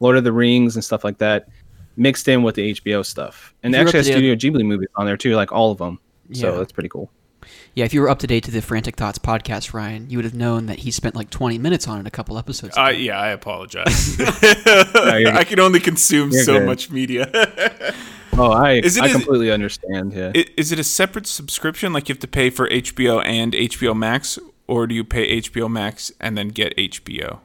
Lord 0.00 0.16
of 0.16 0.24
the 0.24 0.32
Rings 0.32 0.74
and 0.76 0.84
stuff 0.84 1.04
like 1.04 1.18
that 1.18 1.48
mixed 1.96 2.26
in 2.28 2.42
with 2.42 2.54
the 2.56 2.70
HBO 2.74 3.02
stuff. 3.04 3.54
And 3.62 3.72
they 3.72 3.78
actually 3.78 4.00
up 4.00 4.06
have 4.06 4.06
to 4.06 4.12
Studio 4.12 4.34
Ghibli 4.34 4.64
movies 4.66 4.88
on 4.96 5.06
there 5.06 5.16
too, 5.16 5.34
like 5.36 5.52
all 5.52 5.70
of 5.70 5.78
them. 5.78 5.98
Yeah. 6.28 6.40
So 6.40 6.58
that's 6.58 6.72
pretty 6.72 6.88
cool. 6.88 7.10
Yeah, 7.74 7.84
if 7.84 7.92
you 7.94 8.00
were 8.00 8.08
up 8.08 8.18
to 8.20 8.26
date 8.26 8.44
to 8.44 8.50
the 8.50 8.62
Frantic 8.62 8.96
Thoughts 8.96 9.18
podcast, 9.18 9.72
Ryan, 9.74 10.08
you 10.08 10.16
would 10.18 10.24
have 10.24 10.34
known 10.34 10.66
that 10.66 10.80
he 10.80 10.90
spent 10.90 11.14
like 11.16 11.28
20 11.30 11.58
minutes 11.58 11.88
on 11.88 12.00
it 12.00 12.06
a 12.06 12.10
couple 12.10 12.38
episodes 12.38 12.76
ago. 12.76 12.84
Uh, 12.84 12.90
yeah, 12.90 13.18
I 13.18 13.30
apologize. 13.30 14.16
I 14.20 15.44
can 15.46 15.58
only 15.58 15.80
consume 15.80 16.30
You're 16.30 16.44
so 16.44 16.58
good. 16.58 16.66
much 16.66 16.90
media. 16.90 17.30
Oh, 18.38 18.50
I 18.50 18.74
Is 18.74 18.96
it- 18.96 19.02
I 19.02 19.06
is 19.06 19.12
completely 19.12 19.50
understand. 19.50 20.12
Yeah. 20.12 20.32
Is 20.56 20.72
it 20.72 20.78
a 20.78 20.84
separate 20.84 21.26
subscription? 21.26 21.92
Like 21.92 22.08
you 22.08 22.14
have 22.14 22.20
to 22.20 22.28
pay 22.28 22.50
for 22.50 22.68
HBO 22.68 23.22
and 23.24 23.52
HBO 23.52 23.94
Max, 23.96 24.38
or 24.66 24.86
do 24.86 24.94
you 24.94 25.04
pay 25.04 25.38
HBO 25.40 25.70
Max 25.70 26.10
and 26.18 26.36
then 26.36 26.48
get 26.48 26.74
HBO? 26.76 27.40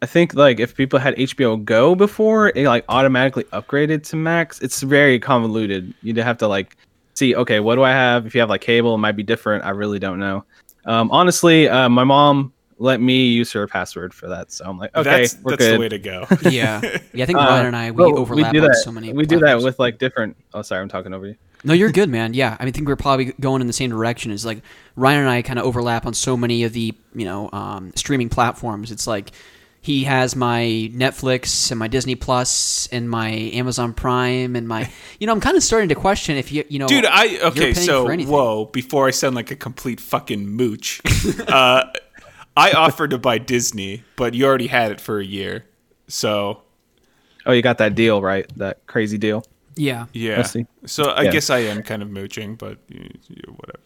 I 0.00 0.06
think 0.06 0.34
like 0.34 0.60
if 0.60 0.76
people 0.76 0.98
had 0.98 1.16
HBO 1.16 1.62
Go 1.64 1.94
before, 1.94 2.50
it 2.54 2.66
like 2.66 2.84
automatically 2.88 3.44
upgraded 3.44 4.04
to 4.10 4.16
Max. 4.16 4.60
It's 4.60 4.82
very 4.82 5.18
convoluted. 5.18 5.92
You'd 6.02 6.18
have 6.18 6.38
to 6.38 6.46
like 6.48 6.76
see, 7.14 7.34
okay, 7.34 7.58
what 7.60 7.74
do 7.76 7.82
I 7.82 7.90
have? 7.90 8.26
If 8.26 8.34
you 8.34 8.40
have 8.40 8.50
like 8.50 8.60
cable, 8.60 8.94
it 8.94 8.98
might 8.98 9.16
be 9.16 9.22
different. 9.22 9.64
I 9.64 9.70
really 9.70 9.98
don't 9.98 10.18
know. 10.20 10.44
Um, 10.84 11.10
honestly, 11.10 11.68
uh, 11.68 11.88
my 11.88 12.04
mom 12.04 12.52
let 12.84 13.00
me 13.00 13.26
use 13.26 13.50
her 13.52 13.66
password 13.66 14.12
for 14.12 14.28
that, 14.28 14.52
so 14.52 14.64
I'm 14.66 14.78
like, 14.78 14.94
okay, 14.94 15.22
that's 15.22 15.36
we're 15.42 15.52
that's 15.52 15.64
good. 15.64 15.74
the 15.74 15.80
way 15.80 15.88
to 15.88 15.98
go. 15.98 16.26
yeah. 16.50 16.80
Yeah, 17.14 17.22
I 17.24 17.26
think 17.26 17.38
Uh, 17.38 17.42
Ryan 17.42 17.66
and 17.66 17.76
I, 17.76 17.90
we 17.90 18.04
well, 18.04 18.18
overlap 18.18 18.52
do 18.52 18.60
on 18.62 18.68
that. 18.68 18.76
so 18.76 18.92
many 18.92 19.12
We 19.12 19.24
do 19.26 19.40
that 19.40 19.62
with 19.62 19.78
like 19.78 19.98
different. 19.98 20.36
Oh, 20.52 20.62
sorry, 20.62 20.82
I'm 20.82 20.88
talking 20.88 21.14
over 21.14 21.26
you. 21.26 21.36
No, 21.64 21.72
you're 21.72 21.90
good, 21.90 22.10
man. 22.10 22.34
Yeah, 22.34 22.56
I 22.60 22.64
mean, 22.64 22.68
I 22.68 22.72
think 22.72 22.86
we're 22.86 22.96
probably 22.96 23.32
going 23.40 23.62
in 23.62 23.66
the 23.66 23.72
same 23.72 23.88
direction. 23.88 24.30
Is 24.30 24.44
like 24.44 24.62
Ryan 24.96 25.20
and 25.20 25.30
I 25.30 25.40
kind 25.40 25.58
of 25.58 25.64
overlap 25.64 26.04
on 26.04 26.12
so 26.12 26.36
many 26.36 26.64
of 26.64 26.74
the 26.74 26.92
you 27.14 27.24
know 27.24 27.48
um, 27.52 27.92
streaming 27.96 28.28
platforms. 28.28 28.92
It's 28.92 29.06
like 29.06 29.30
he 29.80 30.04
has 30.04 30.34
my 30.36 30.90
Netflix 30.94 31.70
and 31.70 31.78
my 31.78 31.88
Disney 31.88 32.14
Plus 32.14 32.86
and 32.92 33.08
my 33.08 33.30
Amazon 33.30 33.92
Prime 33.94 34.56
and 34.56 34.68
my 34.68 34.90
you 35.18 35.26
know 35.26 35.32
I'm 35.32 35.40
kind 35.40 35.56
of 35.56 35.62
starting 35.62 35.88
to 35.88 35.94
question 35.94 36.36
if 36.36 36.52
you 36.52 36.64
you 36.68 36.78
know 36.78 36.86
Dude, 36.86 37.06
I 37.06 37.38
okay. 37.38 37.72
So 37.72 38.14
whoa, 38.14 38.66
before 38.66 39.06
I 39.06 39.10
sound 39.10 39.34
like 39.34 39.50
a 39.50 39.56
complete 39.56 40.00
fucking 40.00 40.46
mooch, 40.46 41.00
uh, 41.48 41.84
I 42.56 42.72
offered 42.72 43.10
to 43.10 43.18
buy 43.18 43.38
Disney, 43.38 44.04
but 44.16 44.34
you 44.34 44.44
already 44.46 44.66
had 44.68 44.92
it 44.92 45.00
for 45.00 45.18
a 45.18 45.24
year, 45.24 45.64
so 46.08 46.62
Oh, 47.46 47.52
you 47.52 47.60
got 47.62 47.78
that 47.78 47.94
deal 47.94 48.22
right? 48.22 48.46
That 48.56 48.86
crazy 48.86 49.18
deal. 49.18 49.44
yeah 49.76 50.06
yeah. 50.12 50.46
I. 50.54 50.64
So 50.86 51.10
I 51.10 51.22
Yeah. 51.22 51.30
guess 51.32 51.50
I 51.50 51.58
am 51.58 51.82
kind 51.82 52.00
of 52.02 52.08
mooching, 52.10 52.54
but 52.54 52.78
you, 52.88 53.08
you- 53.28 53.56
whatever. 53.56 53.80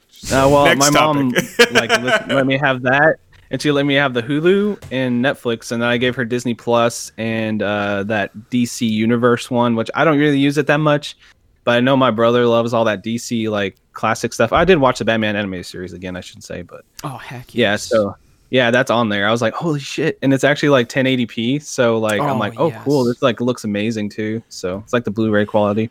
Uh, 0.44 0.48
well, 0.50 0.64
Next 0.66 0.78
my 0.78 0.90
mom 0.90 1.30
like 1.72 1.90
let, 1.90 2.28
let 2.28 2.46
me 2.46 2.58
have 2.58 2.82
that, 2.82 3.16
and 3.50 3.60
she 3.62 3.70
let 3.72 3.86
me 3.86 3.94
have 3.94 4.12
the 4.14 4.22
Hulu 4.22 4.78
and 4.90 5.24
Netflix, 5.24 5.72
and 5.72 5.80
then 5.82 5.88
I 5.88 5.96
gave 5.96 6.14
her 6.16 6.24
Disney 6.24 6.54
Plus 6.54 7.10
and 7.18 7.62
uh, 7.62 8.02
that 8.04 8.36
DC 8.50 8.88
Universe 8.88 9.50
one, 9.50 9.76
which 9.76 9.90
I 9.94 10.04
don't 10.04 10.18
really 10.18 10.38
use 10.38 10.58
it 10.58 10.66
that 10.66 10.78
much, 10.80 11.16
but 11.64 11.76
I 11.76 11.80
know 11.80 11.96
my 11.96 12.10
brother 12.10 12.46
loves 12.46 12.72
all 12.74 12.84
that 12.84 13.02
DC 13.04 13.48
like 13.50 13.76
classic 13.92 14.32
stuff. 14.34 14.52
I 14.52 14.64
did 14.64 14.78
watch 14.78 14.98
the 14.98 15.04
Batman 15.04 15.36
animated 15.36 15.66
series 15.66 15.92
again, 15.94 16.16
I 16.16 16.20
should 16.20 16.44
say, 16.44 16.62
but 16.62 16.84
oh 17.04 17.16
heck 17.16 17.54
yeah, 17.54 17.76
so 17.76 18.14
yeah, 18.50 18.70
that's 18.70 18.90
on 18.90 19.08
there. 19.08 19.26
I 19.28 19.30
was 19.30 19.42
like, 19.42 19.54
holy 19.54 19.80
shit, 19.80 20.18
and 20.22 20.32
it's 20.32 20.44
actually 20.44 20.70
like 20.70 20.88
1080p, 20.88 21.62
so 21.62 21.98
like 21.98 22.20
Oh, 22.20 22.26
I'm 22.26 22.38
like, 22.38 22.54
oh 22.58 22.70
cool, 22.84 23.06
yes. 23.06 23.16
this 23.16 23.22
like 23.22 23.40
looks 23.40 23.64
amazing 23.64 24.08
too. 24.10 24.42
So 24.48 24.78
it's 24.78 24.92
like 24.92 25.04
the 25.04 25.10
Blu-ray 25.10 25.44
quality. 25.46 25.90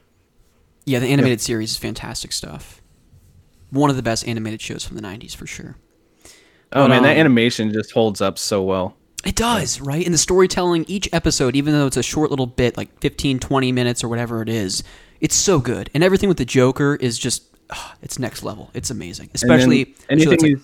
yeah 0.85 0.99
the 0.99 1.07
animated 1.07 1.41
series 1.41 1.71
is 1.71 1.77
fantastic 1.77 2.31
stuff. 2.31 2.81
One 3.69 3.89
of 3.89 3.95
the 3.95 4.03
best 4.03 4.27
animated 4.27 4.61
shows 4.61 4.83
from 4.83 4.95
the 4.95 5.01
'90s 5.03 5.35
for 5.35 5.45
sure. 5.45 5.75
Oh 6.73 6.83
But, 6.83 6.87
man, 6.89 7.03
that 7.03 7.13
um, 7.13 7.19
animation 7.19 7.71
just 7.71 7.91
holds 7.91 8.21
up 8.21 8.37
so 8.37 8.61
well. 8.63 8.95
It 9.25 9.35
does, 9.35 9.81
right? 9.81 10.05
And 10.05 10.13
the 10.13 10.17
storytelling, 10.17 10.85
each 10.87 11.09
episode, 11.13 11.55
even 11.55 11.73
though 11.73 11.87
it's 11.87 11.97
a 11.97 12.03
short 12.03 12.29
little 12.29 12.45
bit, 12.45 12.77
like 12.77 12.97
15, 13.01 13.39
20 13.39 13.71
minutes 13.71 14.03
or 14.03 14.07
whatever 14.09 14.41
it 14.41 14.47
is, 14.49 14.83
it's 15.19 15.35
so 15.35 15.59
good. 15.59 15.89
And 15.93 16.03
everything 16.03 16.29
with 16.29 16.37
the 16.37 16.45
Joker 16.45 16.95
is 16.95 17.17
just, 17.17 17.43
ah, 17.71 17.95
it's 18.01 18.19
next 18.19 18.43
level. 18.43 18.69
It's 18.73 18.89
amazing. 18.89 19.29
And 19.33 19.39
then 19.49 19.49
Especially, 19.57 19.95
anything 20.09 20.39
like- 20.55 20.61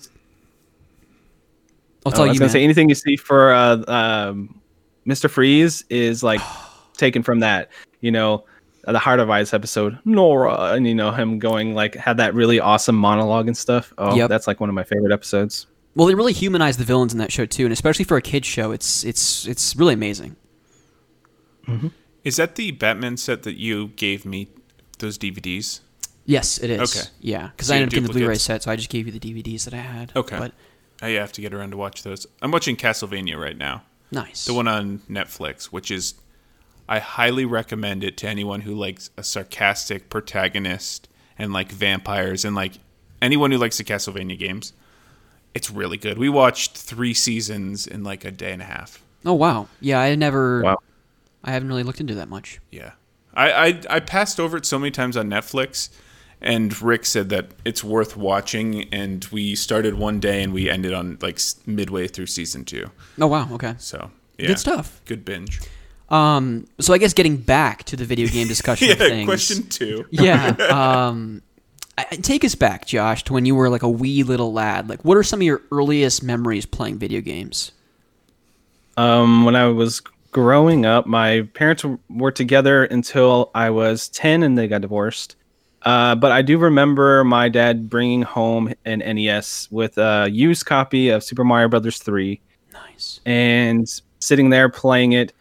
you 2.04 2.10
I'll 2.10 2.12
Oh, 2.12 2.16
tell 2.16 2.24
I 2.26 2.28
was 2.28 2.38
gonna 2.38 2.46
man. 2.46 2.52
say 2.52 2.64
anything 2.64 2.88
you 2.88 2.94
see 2.94 3.16
for 3.16 3.52
uh, 3.52 3.82
um, 3.88 4.60
Mr. 5.06 5.28
Freeze 5.30 5.84
is 5.90 6.22
like 6.22 6.40
taken 6.96 7.22
from 7.22 7.40
that. 7.40 7.70
You 8.00 8.10
know, 8.10 8.44
uh, 8.86 8.92
the 8.92 8.98
Heart 8.98 9.20
of 9.20 9.30
Ice 9.30 9.54
episode, 9.54 9.98
Nora, 10.04 10.72
and 10.74 10.86
you 10.86 10.94
know 10.94 11.10
him 11.10 11.38
going 11.38 11.74
like 11.74 11.94
had 11.94 12.16
that 12.18 12.34
really 12.34 12.60
awesome 12.60 12.96
monologue 12.96 13.46
and 13.46 13.56
stuff. 13.56 13.92
Oh, 13.98 14.14
Yep. 14.14 14.28
that's 14.28 14.46
like 14.46 14.60
one 14.60 14.68
of 14.68 14.74
my 14.74 14.84
favorite 14.84 15.12
episodes. 15.12 15.66
well, 15.94 16.06
they 16.06 16.14
really 16.14 16.32
humanize 16.34 16.76
the 16.76 16.84
villains 16.84 17.12
in 17.12 17.18
that 17.18 17.32
show 17.32 17.46
too, 17.46 17.64
and 17.64 17.72
especially 17.72 18.04
for 18.04 18.16
a 18.16 18.22
kids 18.22 18.46
show, 18.46 18.72
it's 18.72 19.04
it's 19.04 19.46
it's 19.46 19.74
really 19.76 19.94
amazing. 19.94 20.36
Is 22.24 22.36
that 22.36 22.56
the 22.56 22.70
Batman 22.72 23.16
set 23.16 23.42
that 23.44 23.58
you 23.58 23.88
gave 23.88 24.24
me? 24.24 24.48
Those 24.98 25.18
DVDs. 25.18 25.80
Yes, 26.26 26.58
it 26.58 26.70
is. 26.70 26.80
Okay. 26.96 27.08
Yeah, 27.20 27.48
because 27.48 27.68
So 27.68 27.74
I 27.74 27.78
ended 27.78 27.88
up 27.88 27.90
getting 27.94 28.06
the 28.06 28.12
Blu-ray 28.12 28.36
set, 28.36 28.62
so 28.62 28.70
I 28.70 28.76
just 28.76 28.88
gave 28.88 29.06
you 29.06 29.12
the 29.12 29.18
DVDs 29.18 29.64
that 29.64 29.74
I 29.74 29.78
had. 29.78 30.12
Okay. 30.14 30.38
But 30.38 30.52
I 31.02 31.08
have 31.10 31.32
to 31.32 31.40
get 31.40 31.52
around 31.52 31.70
to 31.72 31.76
watch 31.76 32.02
those. 32.02 32.26
I'm 32.40 32.50
watching 32.50 32.76
Castlevania 32.76 33.36
right 33.38 33.56
now. 33.56 33.82
nice. 34.10 34.44
The 34.44 34.54
one 34.54 34.68
on 34.68 35.00
Netflix, 35.10 35.66
which 35.66 35.90
is 35.90 36.14
I 36.88 36.98
highly 36.98 37.44
recommend 37.44 38.04
it 38.04 38.16
to 38.18 38.28
anyone 38.28 38.60
who 38.62 38.74
likes 38.74 39.10
a 39.16 39.22
sarcastic 39.22 40.08
protagonist 40.10 41.08
and 41.38 41.52
like 41.52 41.72
vampires 41.72 42.44
and 42.44 42.54
like 42.54 42.74
anyone 43.22 43.50
who 43.50 43.58
likes 43.58 43.78
the 43.78 43.84
Castlevania 43.84 44.38
games. 44.38 44.72
It's 45.54 45.70
really 45.70 45.96
good. 45.96 46.18
We 46.18 46.28
watched 46.28 46.76
3 46.76 47.14
seasons 47.14 47.86
in 47.86 48.02
like 48.04 48.24
a 48.24 48.30
day 48.30 48.52
and 48.52 48.60
a 48.62 48.66
half. 48.66 49.02
oh 49.24 49.34
wow. 49.34 49.68
Yeah, 49.80 50.00
I 50.00 50.14
never. 50.14 50.62
Wow. 50.62 50.78
I 51.42 51.52
haven't 51.52 51.68
really 51.68 51.82
looked 51.82 52.00
into 52.00 52.14
that 52.16 52.28
much. 52.28 52.60
Yeah. 52.70 52.92
I, 53.34 53.50
I 53.52 53.80
I 53.90 54.00
passed 54.00 54.38
over 54.38 54.56
it 54.56 54.64
so 54.64 54.78
many 54.78 54.90
times 54.90 55.16
on 55.16 55.28
Netflix 55.28 55.88
and 56.44 56.80
Rick 56.80 57.04
said 57.06 57.30
that 57.30 57.48
it's 57.64 57.82
worth 57.82 58.16
watching 58.16 58.84
and 58.92 59.24
we 59.32 59.56
started 59.56 59.94
one 59.94 60.20
day 60.20 60.42
and 60.42 60.52
we 60.52 60.70
ended 60.70 60.92
on 60.94 61.18
like 61.20 61.40
midway 61.66 62.06
through 62.06 62.26
season 62.26 62.64
2. 62.64 62.88
Oh 63.20 63.26
wow. 63.26 63.48
Okay. 63.54 63.74
So, 63.78 64.10
yeah. 64.38 64.46
Good 64.48 64.58
stuff. 64.60 65.00
Good 65.06 65.24
binge. 65.24 65.60
Um. 66.10 66.66
So 66.80 66.92
I 66.92 66.98
guess 66.98 67.12
getting 67.14 67.36
back 67.38 67.84
to 67.84 67.96
the 67.96 68.04
video 68.04 68.28
game 68.28 68.46
discussion 68.46 68.90
of 68.92 68.98
Yeah, 69.00 69.08
things. 69.08 69.26
question 69.26 69.62
2. 69.68 70.06
yeah. 70.10 70.48
Um, 70.70 71.42
I- 71.96 72.06
I- 72.12 72.16
take 72.16 72.44
us 72.44 72.54
back, 72.54 72.86
Josh, 72.86 73.24
to 73.24 73.32
when 73.32 73.46
you 73.46 73.54
were 73.54 73.70
like 73.70 73.82
a 73.82 73.88
wee 73.88 74.22
little 74.22 74.52
lad. 74.52 74.88
Like, 74.88 75.02
what 75.04 75.16
are 75.16 75.22
some 75.22 75.40
of 75.40 75.44
your 75.44 75.62
earliest 75.72 76.22
memories 76.22 76.66
playing 76.66 76.98
video 76.98 77.20
games? 77.22 77.72
Um, 78.96 79.44
when 79.44 79.56
I 79.56 79.66
was 79.66 80.00
growing 80.30 80.84
up, 80.86 81.06
my 81.06 81.48
parents 81.54 81.84
were 82.10 82.30
together 82.32 82.84
until 82.84 83.50
I 83.54 83.70
was 83.70 84.08
10 84.08 84.42
and 84.42 84.58
they 84.58 84.68
got 84.68 84.82
divorced. 84.82 85.36
Uh, 85.84 86.14
but 86.14 86.32
I 86.32 86.42
do 86.42 86.58
remember 86.58 87.24
my 87.24 87.48
dad 87.48 87.90
bringing 87.90 88.22
home 88.22 88.72
an 88.84 89.00
NES 89.00 89.68
with 89.70 89.98
a 89.98 90.28
used 90.30 90.64
copy 90.66 91.10
of 91.10 91.22
Super 91.22 91.44
Mario 91.44 91.68
Brothers 91.68 91.98
3 91.98 92.40
Nice. 92.72 93.20
and 93.26 93.86
sitting 94.20 94.48
there 94.50 94.68
playing 94.70 95.12
it 95.12 95.32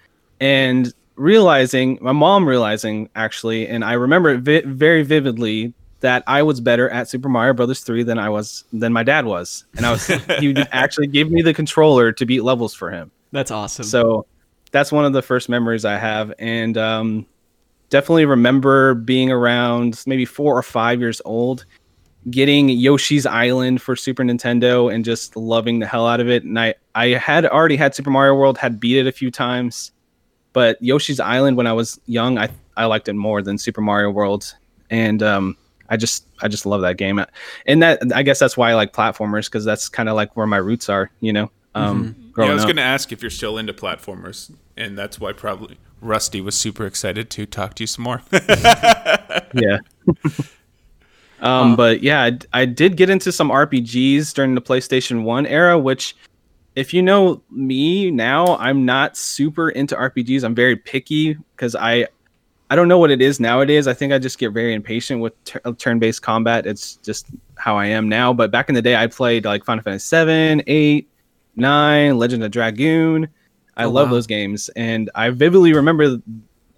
and 0.41 0.93
realizing, 1.15 1.97
my 2.01 2.12
mom 2.12 2.45
realizing 2.47 3.09
actually, 3.15 3.67
and 3.67 3.85
I 3.85 3.93
remember 3.93 4.29
it 4.31 4.39
vi- 4.41 4.63
very 4.65 5.03
vividly 5.03 5.73
that 6.01 6.21
I 6.27 6.43
was 6.43 6.59
better 6.59 6.89
at 6.89 7.07
Super 7.07 7.29
Mario 7.29 7.53
Brothers 7.53 7.79
3 7.79 8.03
than 8.03 8.19
I 8.19 8.27
was 8.27 8.65
than 8.73 8.91
my 8.91 9.03
dad 9.03 9.25
was. 9.25 9.63
And 9.77 9.85
I 9.85 9.91
was 9.91 10.05
he 10.39 10.53
actually 10.73 11.07
gave 11.07 11.31
me 11.31 11.41
the 11.41 11.53
controller 11.53 12.12
to 12.12 12.25
beat 12.25 12.41
levels 12.43 12.73
for 12.73 12.91
him. 12.91 13.09
That's 13.31 13.51
awesome. 13.51 13.85
So 13.85 14.25
that's 14.71 14.91
one 14.91 15.05
of 15.05 15.13
the 15.13 15.21
first 15.21 15.47
memories 15.47 15.85
I 15.85 15.97
have, 15.97 16.33
and 16.39 16.77
um, 16.77 17.25
definitely 17.93 18.25
remember 18.25 18.95
being 18.95 19.31
around 19.31 20.03
maybe 20.07 20.25
four 20.25 20.57
or 20.57 20.63
five 20.63 21.00
years 21.00 21.21
old, 21.25 21.63
getting 22.31 22.67
Yoshi's 22.69 23.27
Island 23.27 23.83
for 23.83 23.95
Super 23.95 24.23
Nintendo, 24.23 24.91
and 24.91 25.05
just 25.05 25.35
loving 25.35 25.77
the 25.77 25.85
hell 25.85 26.07
out 26.07 26.19
of 26.19 26.27
it. 26.27 26.43
And 26.43 26.59
I 26.59 26.73
I 26.95 27.09
had 27.09 27.45
already 27.45 27.75
had 27.75 27.93
Super 27.93 28.09
Mario 28.09 28.33
World, 28.33 28.57
had 28.57 28.79
beat 28.79 28.97
it 28.97 29.05
a 29.05 29.12
few 29.12 29.29
times, 29.29 29.91
but 30.53 30.81
Yoshi's 30.81 31.19
Island 31.19 31.55
when 31.55 31.67
I 31.67 31.73
was 31.73 32.00
young, 32.07 32.39
I 32.39 32.50
I 32.75 32.85
liked 32.85 33.07
it 33.07 33.13
more 33.13 33.43
than 33.43 33.59
Super 33.59 33.81
Mario 33.81 34.09
World, 34.09 34.55
and 34.89 35.21
um, 35.21 35.55
I 35.89 35.95
just 35.95 36.25
I 36.41 36.47
just 36.47 36.65
love 36.65 36.81
that 36.81 36.97
game, 36.97 37.23
and 37.67 37.83
that 37.83 38.01
I 38.15 38.23
guess 38.23 38.39
that's 38.39 38.57
why 38.57 38.71
I 38.71 38.73
like 38.73 38.91
platformers 38.91 39.45
because 39.45 39.65
that's 39.65 39.88
kind 39.88 40.09
of 40.09 40.15
like 40.15 40.35
where 40.35 40.47
my 40.47 40.57
roots 40.57 40.89
are, 40.89 41.12
you 41.19 41.31
know. 41.31 41.51
Um, 41.75 42.15
Yeah, 42.17 42.31
growing 42.31 42.51
I 42.51 42.53
was 42.55 42.63
up. 42.63 42.67
going 42.69 42.77
to 42.77 42.83
ask 42.95 43.12
if 43.12 43.21
you're 43.21 43.29
still 43.29 43.59
into 43.59 43.73
platformers, 43.73 44.51
and 44.77 44.97
that's 44.97 45.19
why 45.19 45.31
probably 45.33 45.77
Rusty 46.03 46.41
was 46.41 46.55
super 46.55 46.86
excited 46.86 47.29
to 47.31 47.45
talk 47.45 47.75
to 47.75 47.83
you 47.83 47.88
some 47.88 48.03
more. 48.03 48.22
yeah. 49.53 49.79
um, 51.41 51.75
but 51.75 52.03
yeah, 52.03 52.24
I, 52.24 52.38
I 52.51 52.65
did 52.65 52.98
get 52.98 53.10
into 53.10 53.31
some 53.31 53.50
RPGs 53.50 54.33
during 54.33 54.55
the 54.55 54.62
PlayStation 54.62 55.24
One 55.24 55.45
era, 55.45 55.79
which, 55.79 56.15
if 56.75 56.93
you 56.93 57.01
know 57.01 57.41
me 57.50 58.12
now, 58.12 58.57
I'm 58.57 58.86
not 58.86 59.15
super 59.15 59.69
into 59.69 59.95
RPGs. 59.95 60.43
I'm 60.43 60.55
very 60.55 60.75
picky 60.75 61.38
because 61.55 61.75
I, 61.75 62.07
I 62.69 62.75
don't 62.75 62.88
know 62.88 62.98
what 62.98 63.12
it 63.12 63.22
is 63.22 63.39
nowadays. 63.39 63.88
I 63.88 63.93
think 63.93 64.12
I 64.12 64.19
just 64.19 64.38
get 64.38 64.51
very 64.51 64.74
impatient 64.74 65.22
with 65.22 65.41
tur- 65.45 65.62
turn-based 65.77 66.22
combat. 66.22 66.65
It's 66.65 66.95
just 66.98 67.27
how 67.55 67.77
I 67.77 67.86
am 67.86 68.10
now. 68.10 68.33
But 68.33 68.51
back 68.51 68.67
in 68.67 68.75
the 68.75 68.81
day, 68.81 68.95
I 68.95 69.07
played 69.07 69.45
like 69.45 69.63
Final 69.63 69.83
Fantasy 69.83 70.05
Seven, 70.05 70.63
Eight, 70.67 71.10
Nine, 71.55 72.17
Legend 72.17 72.43
of 72.43 72.51
Dragoon. 72.51 73.29
I 73.77 73.85
Oh, 73.85 73.89
love 73.89 74.07
wow. 74.09 74.13
those 74.15 74.27
games, 74.27 74.69
and 74.75 75.09
I 75.15 75.29
vividly 75.29 75.73
remember 75.73 76.17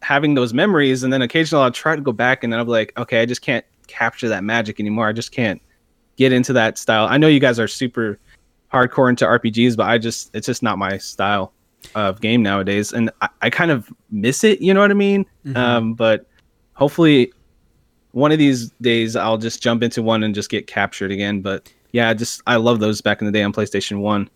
having 0.01 0.35
those 0.35 0.53
memories 0.53 1.01
and 1.03 1.11
then 1.11 1.23
occasionally 1.23 1.63
I'll 1.63 1.71
try 1.71 1.95
to 1.95 2.01
go 2.01 2.11
back 2.11 2.43
and 2.43 2.53
then 2.53 2.59
I'll 2.59 2.65
be 2.65 2.69
like, 2.71 2.93
okay, 2.95 3.21
I 3.21 3.25
just 3.25 3.41
can't 3.41 3.65
capture 3.87 4.29
that 4.29 4.43
magic 4.43 4.79
anymore. 4.79 5.07
I 5.07 5.13
just 5.13 5.31
can't 5.31 5.59
get 6.15 6.31
into 6.31 6.53
that 6.53 6.77
style. 6.77 7.07
I 7.09 7.17
know 7.17 7.27
you 7.27 7.39
guys 7.39 7.59
are 7.59 7.67
super 7.67 8.19
hardcore 8.71 9.09
into 9.09 9.25
RPGs, 9.25 9.75
but 9.75 9.87
I 9.89 9.97
just 9.97 10.29
it's 10.35 10.45
just 10.45 10.61
not 10.61 10.77
my 10.77 10.97
style 10.99 11.53
of 11.95 12.21
game 12.21 12.41
nowadays, 12.43 12.93
and 12.93 13.09
I, 13.21 13.29
I 13.41 13.49
kind 13.49 13.71
of 13.71 13.91
miss 14.11 14.43
it. 14.43 14.61
You 14.61 14.73
know 14.73 14.81
what 14.81 14.91
I 14.91 14.95
mean? 14.95 15.25
Mm-hmm. 15.45 15.57
Um, 15.57 15.93
but 15.95 16.27
hopefully, 16.73 17.31
one 18.11 18.31
of 18.31 18.37
these 18.37 18.69
days 18.81 19.15
I'll 19.15 19.37
just 19.37 19.61
jump 19.61 19.81
into 19.83 20.01
one 20.03 20.23
and 20.23 20.35
just 20.35 20.49
get 20.49 20.67
captured 20.67 21.11
again. 21.11 21.41
But 21.41 21.71
yeah, 21.93 22.09
I 22.09 22.13
just 22.13 22.41
I 22.47 22.57
love 22.57 22.79
those 22.79 23.01
back 23.01 23.21
in 23.21 23.25
the 23.25 23.31
day 23.31 23.41
on 23.43 23.53
PlayStation 23.53 23.99
One. 24.01 24.29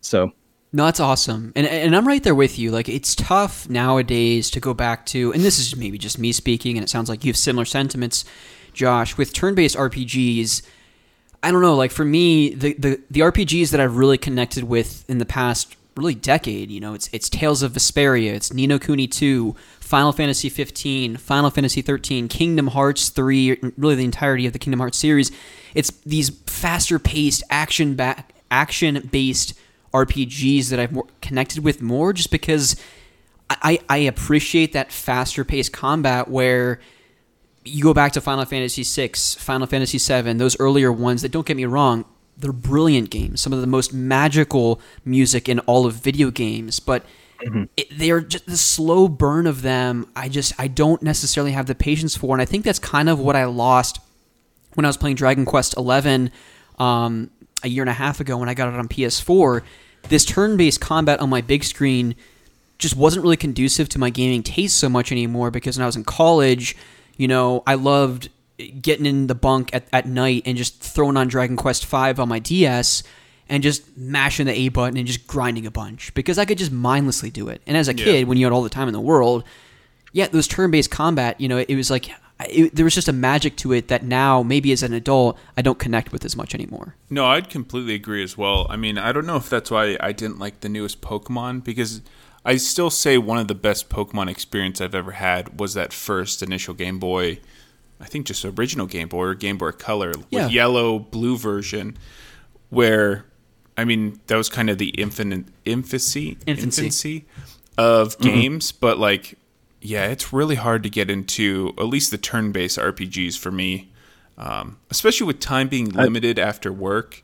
So 0.00 0.32
No, 0.72 0.84
that's 0.84 1.00
awesome. 1.00 1.52
And 1.56 1.66
and 1.66 1.96
I'm 1.96 2.06
right 2.06 2.22
there 2.22 2.34
with 2.34 2.58
you. 2.58 2.70
Like 2.70 2.88
it's 2.88 3.14
tough 3.14 3.68
nowadays 3.68 4.50
to 4.50 4.60
go 4.60 4.74
back 4.74 5.06
to 5.06 5.32
and 5.32 5.42
this 5.42 5.58
is 5.58 5.74
maybe 5.76 5.96
just 5.96 6.18
me 6.18 6.32
speaking 6.32 6.76
and 6.76 6.84
it 6.84 6.90
sounds 6.90 7.08
like 7.08 7.24
you 7.24 7.30
have 7.30 7.38
similar 7.38 7.64
sentiments, 7.64 8.24
Josh, 8.74 9.16
with 9.16 9.32
turn-based 9.32 9.76
RPGs. 9.76 10.62
I 11.42 11.52
don't 11.52 11.62
know, 11.62 11.74
like 11.74 11.90
for 11.90 12.04
me, 12.04 12.54
the 12.54 12.74
the, 12.74 13.00
the 13.10 13.20
RPGs 13.20 13.70
that 13.70 13.80
I've 13.80 13.96
really 13.96 14.18
connected 14.18 14.64
with 14.64 15.08
in 15.08 15.18
the 15.18 15.26
past 15.26 15.74
really 15.96 16.14
decade, 16.14 16.70
you 16.70 16.80
know, 16.80 16.92
it's 16.92 17.08
it's 17.12 17.30
Tales 17.30 17.62
of 17.62 17.72
Vesperia, 17.72 18.34
it's 18.34 18.52
Ni 18.52 18.66
no 18.66 18.78
Kuni 18.78 19.06
2, 19.06 19.56
Final 19.80 20.12
Fantasy 20.12 20.50
15, 20.50 21.16
Final 21.16 21.50
Fantasy 21.50 21.80
13, 21.80 22.28
Kingdom 22.28 22.68
Hearts 22.68 23.08
3, 23.08 23.58
really 23.78 23.94
the 23.94 24.04
entirety 24.04 24.46
of 24.46 24.52
the 24.52 24.58
Kingdom 24.58 24.80
Hearts 24.80 24.98
series. 24.98 25.32
It's 25.74 25.90
these 26.04 26.28
faster 26.46 26.98
paced 26.98 27.42
action 27.48 27.94
back 27.94 28.34
action 28.50 29.08
based 29.10 29.54
RPGs 29.92 30.68
that 30.70 30.78
I've 30.78 30.92
more 30.92 31.06
connected 31.20 31.64
with 31.64 31.80
more 31.82 32.12
just 32.12 32.30
because 32.30 32.76
I, 33.50 33.78
I 33.88 33.98
appreciate 33.98 34.72
that 34.72 34.92
faster 34.92 35.44
paced 35.44 35.72
combat 35.72 36.28
where 36.28 36.80
you 37.64 37.82
go 37.82 37.94
back 37.94 38.12
to 38.12 38.20
Final 38.20 38.44
Fantasy 38.44 38.82
VI, 38.82 39.12
Final 39.14 39.66
Fantasy 39.66 39.98
VII, 39.98 40.34
those 40.34 40.58
earlier 40.60 40.92
ones 40.92 41.22
that 41.22 41.32
don't 41.32 41.46
get 41.46 41.56
me 41.56 41.64
wrong, 41.64 42.04
they're 42.36 42.52
brilliant 42.52 43.10
games. 43.10 43.40
Some 43.40 43.52
of 43.52 43.60
the 43.60 43.66
most 43.66 43.92
magical 43.92 44.80
music 45.04 45.48
in 45.48 45.58
all 45.60 45.86
of 45.86 45.94
video 45.94 46.30
games, 46.30 46.80
but 46.80 47.04
it, 47.76 47.88
they're 47.96 48.20
just 48.20 48.46
the 48.46 48.56
slow 48.56 49.08
burn 49.08 49.46
of 49.46 49.62
them. 49.62 50.10
I 50.14 50.28
just 50.28 50.52
I 50.58 50.68
don't 50.68 51.02
necessarily 51.02 51.52
have 51.52 51.66
the 51.66 51.74
patience 51.74 52.16
for, 52.16 52.34
and 52.34 52.42
I 52.42 52.44
think 52.44 52.64
that's 52.64 52.78
kind 52.78 53.08
of 53.08 53.18
what 53.18 53.36
I 53.36 53.44
lost 53.44 54.00
when 54.74 54.84
I 54.84 54.88
was 54.88 54.96
playing 54.96 55.16
Dragon 55.16 55.44
Quest 55.44 55.74
XI 55.76 56.30
um, 56.78 57.30
a 57.62 57.68
year 57.68 57.82
and 57.82 57.90
a 57.90 57.94
half 57.94 58.20
ago 58.20 58.36
when 58.36 58.48
I 58.48 58.54
got 58.54 58.72
it 58.72 58.78
on 58.78 58.88
PS4. 58.88 59.62
This 60.08 60.24
turn-based 60.24 60.80
combat 60.80 61.20
on 61.20 61.28
my 61.28 61.40
big 61.40 61.64
screen 61.64 62.14
just 62.78 62.96
wasn't 62.96 63.22
really 63.22 63.36
conducive 63.36 63.88
to 63.90 63.98
my 63.98 64.10
gaming 64.10 64.42
taste 64.42 64.78
so 64.78 64.88
much 64.88 65.10
anymore 65.10 65.50
because 65.50 65.76
when 65.76 65.82
I 65.82 65.86
was 65.86 65.96
in 65.96 66.04
college, 66.04 66.76
you 67.16 67.26
know, 67.26 67.62
I 67.66 67.74
loved 67.74 68.30
getting 68.80 69.06
in 69.06 69.26
the 69.26 69.34
bunk 69.34 69.70
at, 69.74 69.86
at 69.92 70.06
night 70.06 70.42
and 70.46 70.56
just 70.56 70.80
throwing 70.80 71.16
on 71.16 71.28
Dragon 71.28 71.56
Quest 71.56 71.86
V 71.86 71.96
on 71.96 72.28
my 72.28 72.38
DS 72.38 73.02
and 73.48 73.62
just 73.62 73.96
mashing 73.96 74.46
the 74.46 74.52
A 74.52 74.68
button 74.68 74.96
and 74.96 75.06
just 75.06 75.26
grinding 75.26 75.66
a 75.66 75.70
bunch 75.70 76.12
because 76.14 76.38
I 76.38 76.44
could 76.44 76.58
just 76.58 76.72
mindlessly 76.72 77.30
do 77.30 77.48
it. 77.48 77.62
And 77.66 77.76
as 77.76 77.88
a 77.88 77.92
kid, 77.94 78.28
when 78.28 78.38
you 78.38 78.46
had 78.46 78.52
all 78.52 78.62
the 78.62 78.68
time 78.68 78.88
in 78.88 78.94
the 78.94 79.00
world, 79.00 79.42
yeah, 80.12 80.28
those 80.28 80.46
turn-based 80.46 80.90
combat, 80.90 81.40
you 81.40 81.48
know, 81.48 81.58
it 81.58 81.74
was 81.74 81.90
like 81.90 82.10
it, 82.48 82.74
there 82.74 82.84
was 82.84 82.94
just 82.94 83.08
a 83.08 83.12
magic 83.12 83.56
to 83.56 83.72
it 83.72 83.88
that 83.88 84.04
now 84.04 84.42
maybe 84.42 84.70
as 84.72 84.82
an 84.82 84.92
adult 84.92 85.38
I 85.56 85.62
don't 85.62 85.78
connect 85.78 86.12
with 86.12 86.24
as 86.24 86.36
much 86.36 86.54
anymore. 86.54 86.94
No, 87.10 87.26
I'd 87.26 87.50
completely 87.50 87.94
agree 87.94 88.22
as 88.22 88.38
well. 88.38 88.66
I 88.70 88.76
mean, 88.76 88.98
I 88.98 89.12
don't 89.12 89.26
know 89.26 89.36
if 89.36 89.50
that's 89.50 89.70
why 89.70 89.96
I 90.00 90.12
didn't 90.12 90.38
like 90.38 90.60
the 90.60 90.68
newest 90.68 91.00
Pokemon 91.00 91.64
because 91.64 92.00
I 92.44 92.56
still 92.56 92.90
say 92.90 93.18
one 93.18 93.38
of 93.38 93.48
the 93.48 93.54
best 93.54 93.88
Pokemon 93.88 94.30
experience 94.30 94.80
I've 94.80 94.94
ever 94.94 95.12
had 95.12 95.58
was 95.58 95.74
that 95.74 95.92
first 95.92 96.42
initial 96.42 96.74
Game 96.74 96.98
Boy, 96.98 97.40
I 98.00 98.06
think 98.06 98.26
just 98.26 98.44
original 98.44 98.86
Game 98.86 99.08
Boy 99.08 99.24
or 99.24 99.34
Game 99.34 99.58
Boy 99.58 99.72
Color 99.72 100.12
Yeah. 100.30 100.44
with 100.44 100.52
yellow 100.52 100.98
blue 100.98 101.36
version, 101.36 101.96
where 102.70 103.26
I 103.76 103.84
mean 103.84 104.20
that 104.28 104.36
was 104.36 104.48
kind 104.48 104.70
of 104.70 104.78
the 104.78 104.88
infinite 104.90 105.46
infancy 105.64 106.38
Infancy. 106.46 106.82
infancy 106.82 107.24
of 107.76 108.18
mm-hmm. 108.18 108.22
games, 108.28 108.72
but 108.72 108.98
like 108.98 109.37
yeah, 109.88 110.06
it's 110.06 110.32
really 110.32 110.54
hard 110.56 110.82
to 110.82 110.90
get 110.90 111.08
into 111.10 111.72
at 111.78 111.86
least 111.86 112.10
the 112.10 112.18
turn-based 112.18 112.78
RPGs 112.78 113.36
for 113.38 113.50
me, 113.50 113.88
um, 114.36 114.76
especially 114.90 115.26
with 115.26 115.40
time 115.40 115.68
being 115.68 115.88
limited 115.90 116.38
after 116.38 116.72
work. 116.72 117.22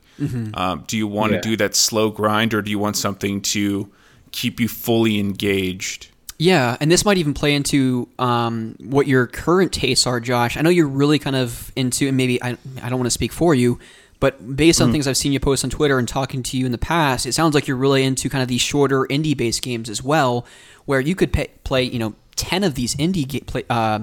Um, 0.53 0.83
do 0.87 0.97
you 0.97 1.07
want 1.07 1.31
to 1.31 1.35
Yeah. 1.37 1.41
do 1.41 1.57
that 1.57 1.75
slow 1.75 2.09
grind, 2.09 2.53
or 2.53 2.61
do 2.61 2.71
you 2.71 2.79
want 2.79 2.95
something 2.97 3.41
to 3.55 3.89
keep 4.31 4.59
you 4.61 4.67
fully 4.69 5.19
engaged? 5.19 6.07
Yeah, 6.37 6.77
and 6.79 6.89
this 6.91 7.03
might 7.05 7.17
even 7.17 7.33
play 7.33 7.53
into 7.53 8.07
um, 8.19 8.75
what 8.79 9.07
your 9.07 9.27
current 9.27 9.71
tastes 9.73 10.07
are, 10.07 10.19
Josh. 10.21 10.57
I 10.57 10.61
know 10.61 10.69
you're 10.69 10.87
really 10.87 11.19
kind 11.19 11.35
of 11.35 11.71
into, 11.75 12.07
and 12.07 12.17
maybe 12.17 12.41
I, 12.43 12.57
I 12.81 12.89
don't 12.89 12.99
want 12.99 13.07
to 13.07 13.11
speak 13.11 13.31
for 13.33 13.53
you, 13.55 13.77
but 14.21 14.55
based 14.55 14.81
on 14.81 14.91
things 14.93 15.07
I've 15.07 15.17
seen 15.17 15.33
you 15.33 15.39
post 15.41 15.63
on 15.65 15.69
Twitter 15.69 15.97
and 15.99 16.07
talking 16.07 16.43
to 16.43 16.57
you 16.57 16.65
in 16.65 16.71
the 16.71 16.77
past, 16.77 17.25
it 17.25 17.33
sounds 17.33 17.53
like 17.53 17.67
you're 17.67 17.77
really 17.77 18.03
into 18.03 18.29
kind 18.29 18.41
of 18.41 18.47
these 18.47 18.61
shorter 18.61 19.05
indie-based 19.09 19.61
games 19.61 19.89
as 19.89 20.01
well, 20.03 20.45
where 20.85 20.99
you 21.01 21.15
could 21.15 21.31
pay, 21.33 21.47
play, 21.65 21.83
you 21.83 21.99
know, 21.99 22.15
ten 22.35 22.63
of 22.63 22.75
these 22.75 22.95
indie 22.95 23.41
uh, 23.69 23.99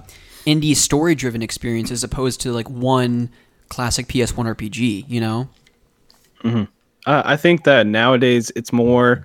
indie 0.47 0.77
story-driven 0.77 1.43
experiences, 1.43 2.01
as 2.01 2.05
opposed 2.05 2.41
to 2.43 2.53
like 2.53 2.69
one 2.69 3.31
classic 3.69 4.07
PS1 4.09 4.55
RPG. 4.57 5.05
You 5.09 5.21
know? 5.21 5.49
Uh, 7.07 7.23
I 7.25 7.37
think 7.37 7.65
that 7.65 7.87
nowadays 7.87 8.53
it's 8.55 8.73
more 8.73 9.25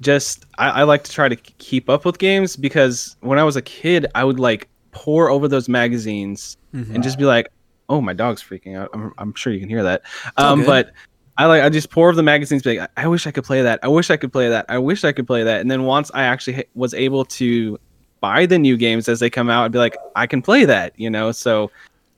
just 0.00 0.44
I, 0.58 0.68
I 0.68 0.82
like 0.82 1.04
to 1.04 1.12
try 1.12 1.28
to 1.28 1.36
keep 1.36 1.88
up 1.88 2.04
with 2.04 2.18
games 2.18 2.56
because 2.56 3.16
when 3.20 3.38
I 3.38 3.44
was 3.44 3.56
a 3.56 3.62
kid, 3.62 4.06
I 4.14 4.24
would 4.24 4.40
like 4.40 4.68
pour 4.90 5.30
over 5.30 5.48
those 5.48 5.68
magazines 5.68 6.56
and 6.94 7.02
just 7.02 7.18
be 7.18 7.24
like, 7.24 7.48
"Oh, 7.88 8.00
my 8.00 8.12
dog's 8.12 8.42
freaking 8.42 8.76
out." 8.76 8.90
I'm, 8.92 9.12
I'm 9.18 9.34
sure 9.34 9.52
you 9.52 9.60
can 9.60 9.68
hear 9.68 9.82
that. 9.82 10.02
Um, 10.36 10.64
but 10.66 10.92
I 11.38 11.46
like 11.46 11.62
I 11.62 11.68
just 11.70 11.90
pour 11.90 12.08
over 12.08 12.16
the 12.16 12.22
magazines, 12.22 12.62
be 12.62 12.78
like, 12.78 12.90
"I 12.96 13.06
wish 13.06 13.26
I 13.26 13.30
could 13.30 13.44
play 13.44 13.62
that. 13.62 13.80
I 13.82 13.88
wish 13.88 14.10
I 14.10 14.16
could 14.16 14.32
play 14.32 14.48
that. 14.48 14.66
I 14.68 14.78
wish 14.78 15.04
I 15.04 15.12
could 15.12 15.26
play 15.26 15.44
that." 15.44 15.60
And 15.60 15.70
then 15.70 15.84
once 15.84 16.10
I 16.12 16.24
actually 16.24 16.54
ha- 16.54 16.68
was 16.74 16.92
able 16.94 17.24
to 17.26 17.78
buy 18.22 18.46
the 18.46 18.58
new 18.58 18.78
games 18.78 19.06
as 19.06 19.20
they 19.20 19.28
come 19.28 19.50
out, 19.50 19.64
I'd 19.64 19.72
be 19.72 19.78
like, 19.78 19.98
"I 20.16 20.26
can 20.26 20.40
play 20.40 20.64
that," 20.64 20.94
you 20.96 21.10
know. 21.10 21.30
So 21.32 21.70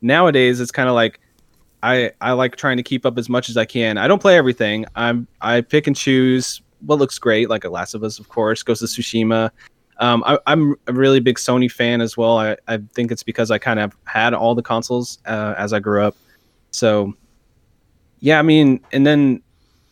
nowadays, 0.02 0.60
it's 0.60 0.70
kind 0.70 0.88
of 0.88 0.94
like 0.94 1.18
I 1.82 2.12
I 2.20 2.32
like 2.32 2.54
trying 2.54 2.76
to 2.76 2.84
keep 2.84 3.04
up 3.04 3.18
as 3.18 3.28
much 3.28 3.48
as 3.48 3.56
I 3.56 3.64
can. 3.64 3.98
I 3.98 4.06
don't 4.06 4.20
play 4.20 4.36
everything. 4.36 4.86
I'm 4.94 5.26
I 5.40 5.62
pick 5.62 5.88
and 5.88 5.96
choose 5.96 6.62
what 6.86 6.98
looks 6.98 7.18
great, 7.18 7.50
like 7.50 7.64
a 7.64 7.68
Last 7.68 7.94
of 7.94 8.04
Us, 8.04 8.20
of 8.20 8.28
course, 8.28 8.62
Ghost 8.62 8.82
of 8.82 8.88
Tsushima. 8.90 9.50
Um, 9.98 10.22
I, 10.26 10.38
I'm 10.46 10.76
a 10.86 10.92
really 10.92 11.20
big 11.20 11.36
Sony 11.36 11.70
fan 11.70 12.00
as 12.00 12.16
well. 12.16 12.38
I, 12.38 12.56
I 12.68 12.78
think 12.94 13.12
it's 13.12 13.22
because 13.22 13.50
I 13.50 13.58
kind 13.58 13.80
of 13.80 13.96
had 14.04 14.34
all 14.34 14.54
the 14.54 14.62
consoles 14.62 15.18
uh, 15.26 15.54
as 15.56 15.72
I 15.72 15.78
grew 15.78 16.02
up. 16.02 16.16
So, 16.72 17.14
yeah, 18.20 18.38
I 18.38 18.42
mean, 18.42 18.80
and 18.92 19.06
then 19.06 19.42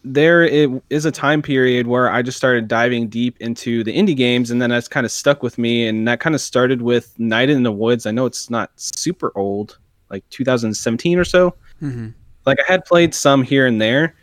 there 0.05 0.43
it 0.43 0.71
is 0.91 1.05
a 1.05 1.13
time 1.13 1.43
period 1.43 1.87
where 1.87 2.11
I 2.11 2.23
just 2.23 2.37
started 2.37 2.67
diving 2.69 3.09
deep 3.09 3.37
into 3.41 3.85
the 3.85 3.97
indie 3.97 4.17
games, 4.17 4.51
and 4.51 4.61
then 4.61 4.71
that's 4.71 4.89
kind 4.89 5.07
of 5.07 5.13
stuck 5.13 5.43
with 5.43 5.59
me. 5.59 5.87
And 5.87 6.07
that 6.09 6.21
kind 6.21 6.35
of 6.35 6.41
started 6.41 6.83
with 6.83 7.19
Night 7.19 7.51
in 7.51 7.63
the 7.63 7.73
Woods. 7.73 8.07
I 8.07 8.11
know 8.11 8.27
it's 8.27 8.51
not 8.51 8.71
super 8.77 9.33
old, 9.37 9.79
like 10.11 10.29
2017 10.31 11.19
or 11.19 11.25
so 11.25 11.55
Mm-hmm. 11.83 12.09
like 12.47 12.59
I 12.61 12.71
had 12.73 12.85
played 12.85 13.13
some 13.13 13.43
here 13.43 13.67
and 13.67 13.81
there, 13.81 14.15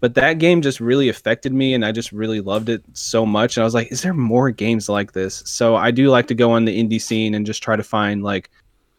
but 0.00 0.14
that 0.16 0.34
game 0.34 0.60
just 0.60 0.80
really 0.80 1.08
affected 1.08 1.52
me 1.54 1.72
and 1.72 1.82
I 1.82 1.92
just 1.92 2.12
really 2.12 2.40
loved 2.42 2.68
it 2.68 2.82
so 2.92 3.24
much. 3.24 3.56
And 3.56 3.62
I 3.62 3.64
was 3.64 3.72
like, 3.72 3.90
is 3.90 4.02
there 4.02 4.12
more 4.12 4.50
games 4.50 4.88
like 4.90 5.12
this? 5.12 5.42
So 5.46 5.76
I 5.76 5.90
do 5.90 6.10
like 6.10 6.26
to 6.26 6.34
go 6.34 6.50
on 6.52 6.66
the 6.66 6.78
indie 6.78 7.00
scene 7.00 7.34
and 7.34 7.46
just 7.46 7.62
try 7.62 7.74
to 7.74 7.82
find 7.82 8.22
like 8.22 8.50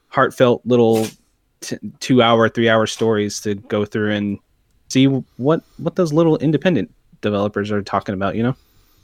heartfelt 0.07 0.61
little 0.65 1.05
t- 1.61 1.77
two 1.99 2.23
hour, 2.23 2.49
three 2.49 2.69
hour 2.69 2.87
stories 2.87 3.39
to 3.41 3.53
go 3.55 3.85
through 3.85 4.13
and 4.13 4.39
see 4.87 5.05
what 5.05 5.63
what 5.77 5.95
those 5.95 6.13
little 6.13 6.37
independent 6.37 6.91
developers 7.21 7.71
are 7.71 7.81
talking 7.81 8.13
about, 8.13 8.35
you 8.35 8.43
know? 8.43 8.55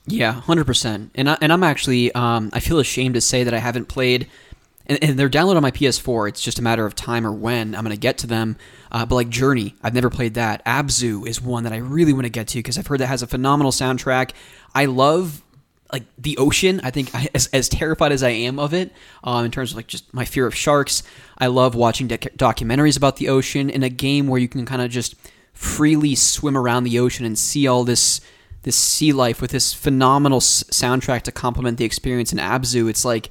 Yeah, 0.06 0.34
hundred 0.34 0.66
percent. 0.66 1.12
And 1.16 1.30
I, 1.30 1.38
and 1.42 1.54
I'm 1.54 1.64
actually 1.64 2.12
um, 2.14 2.50
I 2.54 2.60
feel 2.60 2.80
ashamed 2.80 3.16
to 3.16 3.22
say 3.22 3.44
that 3.44 3.54
I 3.54 3.60
haven't 3.60 3.86
played. 3.86 4.28
And, 4.86 5.02
and 5.02 5.18
they're 5.18 5.30
downloaded 5.30 5.56
on 5.56 5.62
my 5.62 5.72
PS4. 5.72 6.28
It's 6.28 6.42
just 6.42 6.60
a 6.60 6.62
matter 6.62 6.86
of 6.86 6.94
time 6.94 7.26
or 7.26 7.32
when 7.32 7.74
I'm 7.74 7.86
going 7.86 7.96
to 7.96 8.00
get 8.00 8.18
to 8.18 8.28
them. 8.28 8.58
Uh, 8.92 9.06
but 9.06 9.16
like 9.16 9.30
Journey, 9.30 9.76
I've 9.82 9.94
never 9.94 10.10
played 10.10 10.34
that. 10.34 10.64
Abzu 10.66 11.26
is 11.26 11.42
one 11.42 11.64
that 11.64 11.72
I 11.72 11.78
really 11.78 12.12
want 12.12 12.26
to 12.26 12.30
get 12.30 12.50
to 12.50 12.60
because 12.60 12.78
I've 12.78 12.88
heard 12.88 13.00
that 13.00 13.08
has 13.08 13.22
a 13.22 13.28
phenomenal 13.28 13.72
soundtrack. 13.72 14.32
I 14.76 14.86
love 14.86 15.42
like 15.94 16.04
the 16.18 16.38
ocean. 16.38 16.82
I 16.84 16.92
think 16.92 17.16
I, 17.16 17.30
as, 17.34 17.48
as 17.54 17.70
terrified 17.70 18.12
as 18.12 18.24
I 18.24 18.30
am 18.30 18.60
of 18.60 18.74
it, 18.74 18.92
um, 19.24 19.46
in 19.46 19.52
terms 19.52 19.72
of 19.72 19.78
like 19.78 19.88
just 19.88 20.14
my 20.14 20.26
fear 20.26 20.46
of 20.46 20.54
sharks, 20.54 21.04
I 21.38 21.48
love 21.48 21.76
watching 21.76 22.08
doc- 22.08 22.34
documentaries 22.36 22.98
about 22.98 23.18
the 23.18 23.30
ocean 23.30 23.70
in 23.70 23.84
a 23.84 23.90
game 23.90 24.28
where 24.28 24.42
you 24.42 24.50
can 24.50 24.66
kind 24.66 24.82
of 24.82 24.92
just 24.92 25.16
freely 25.54 26.16
swim 26.16 26.58
around 26.58 26.84
the 26.84 27.00
ocean 27.00 27.26
and 27.26 27.38
see 27.38 27.68
all 27.68 27.84
this 27.84 28.20
this 28.64 28.76
sea 28.78 29.12
life 29.12 29.42
with 29.42 29.52
this 29.52 29.74
phenomenal 29.74 30.38
s- 30.38 30.64
soundtrack 30.72 31.22
to 31.24 31.32
complement 31.34 31.78
the 31.78 31.84
experience 31.86 32.32
in 32.32 32.40
Abzu. 32.40 32.90
It's 32.90 33.04
like 33.06 33.30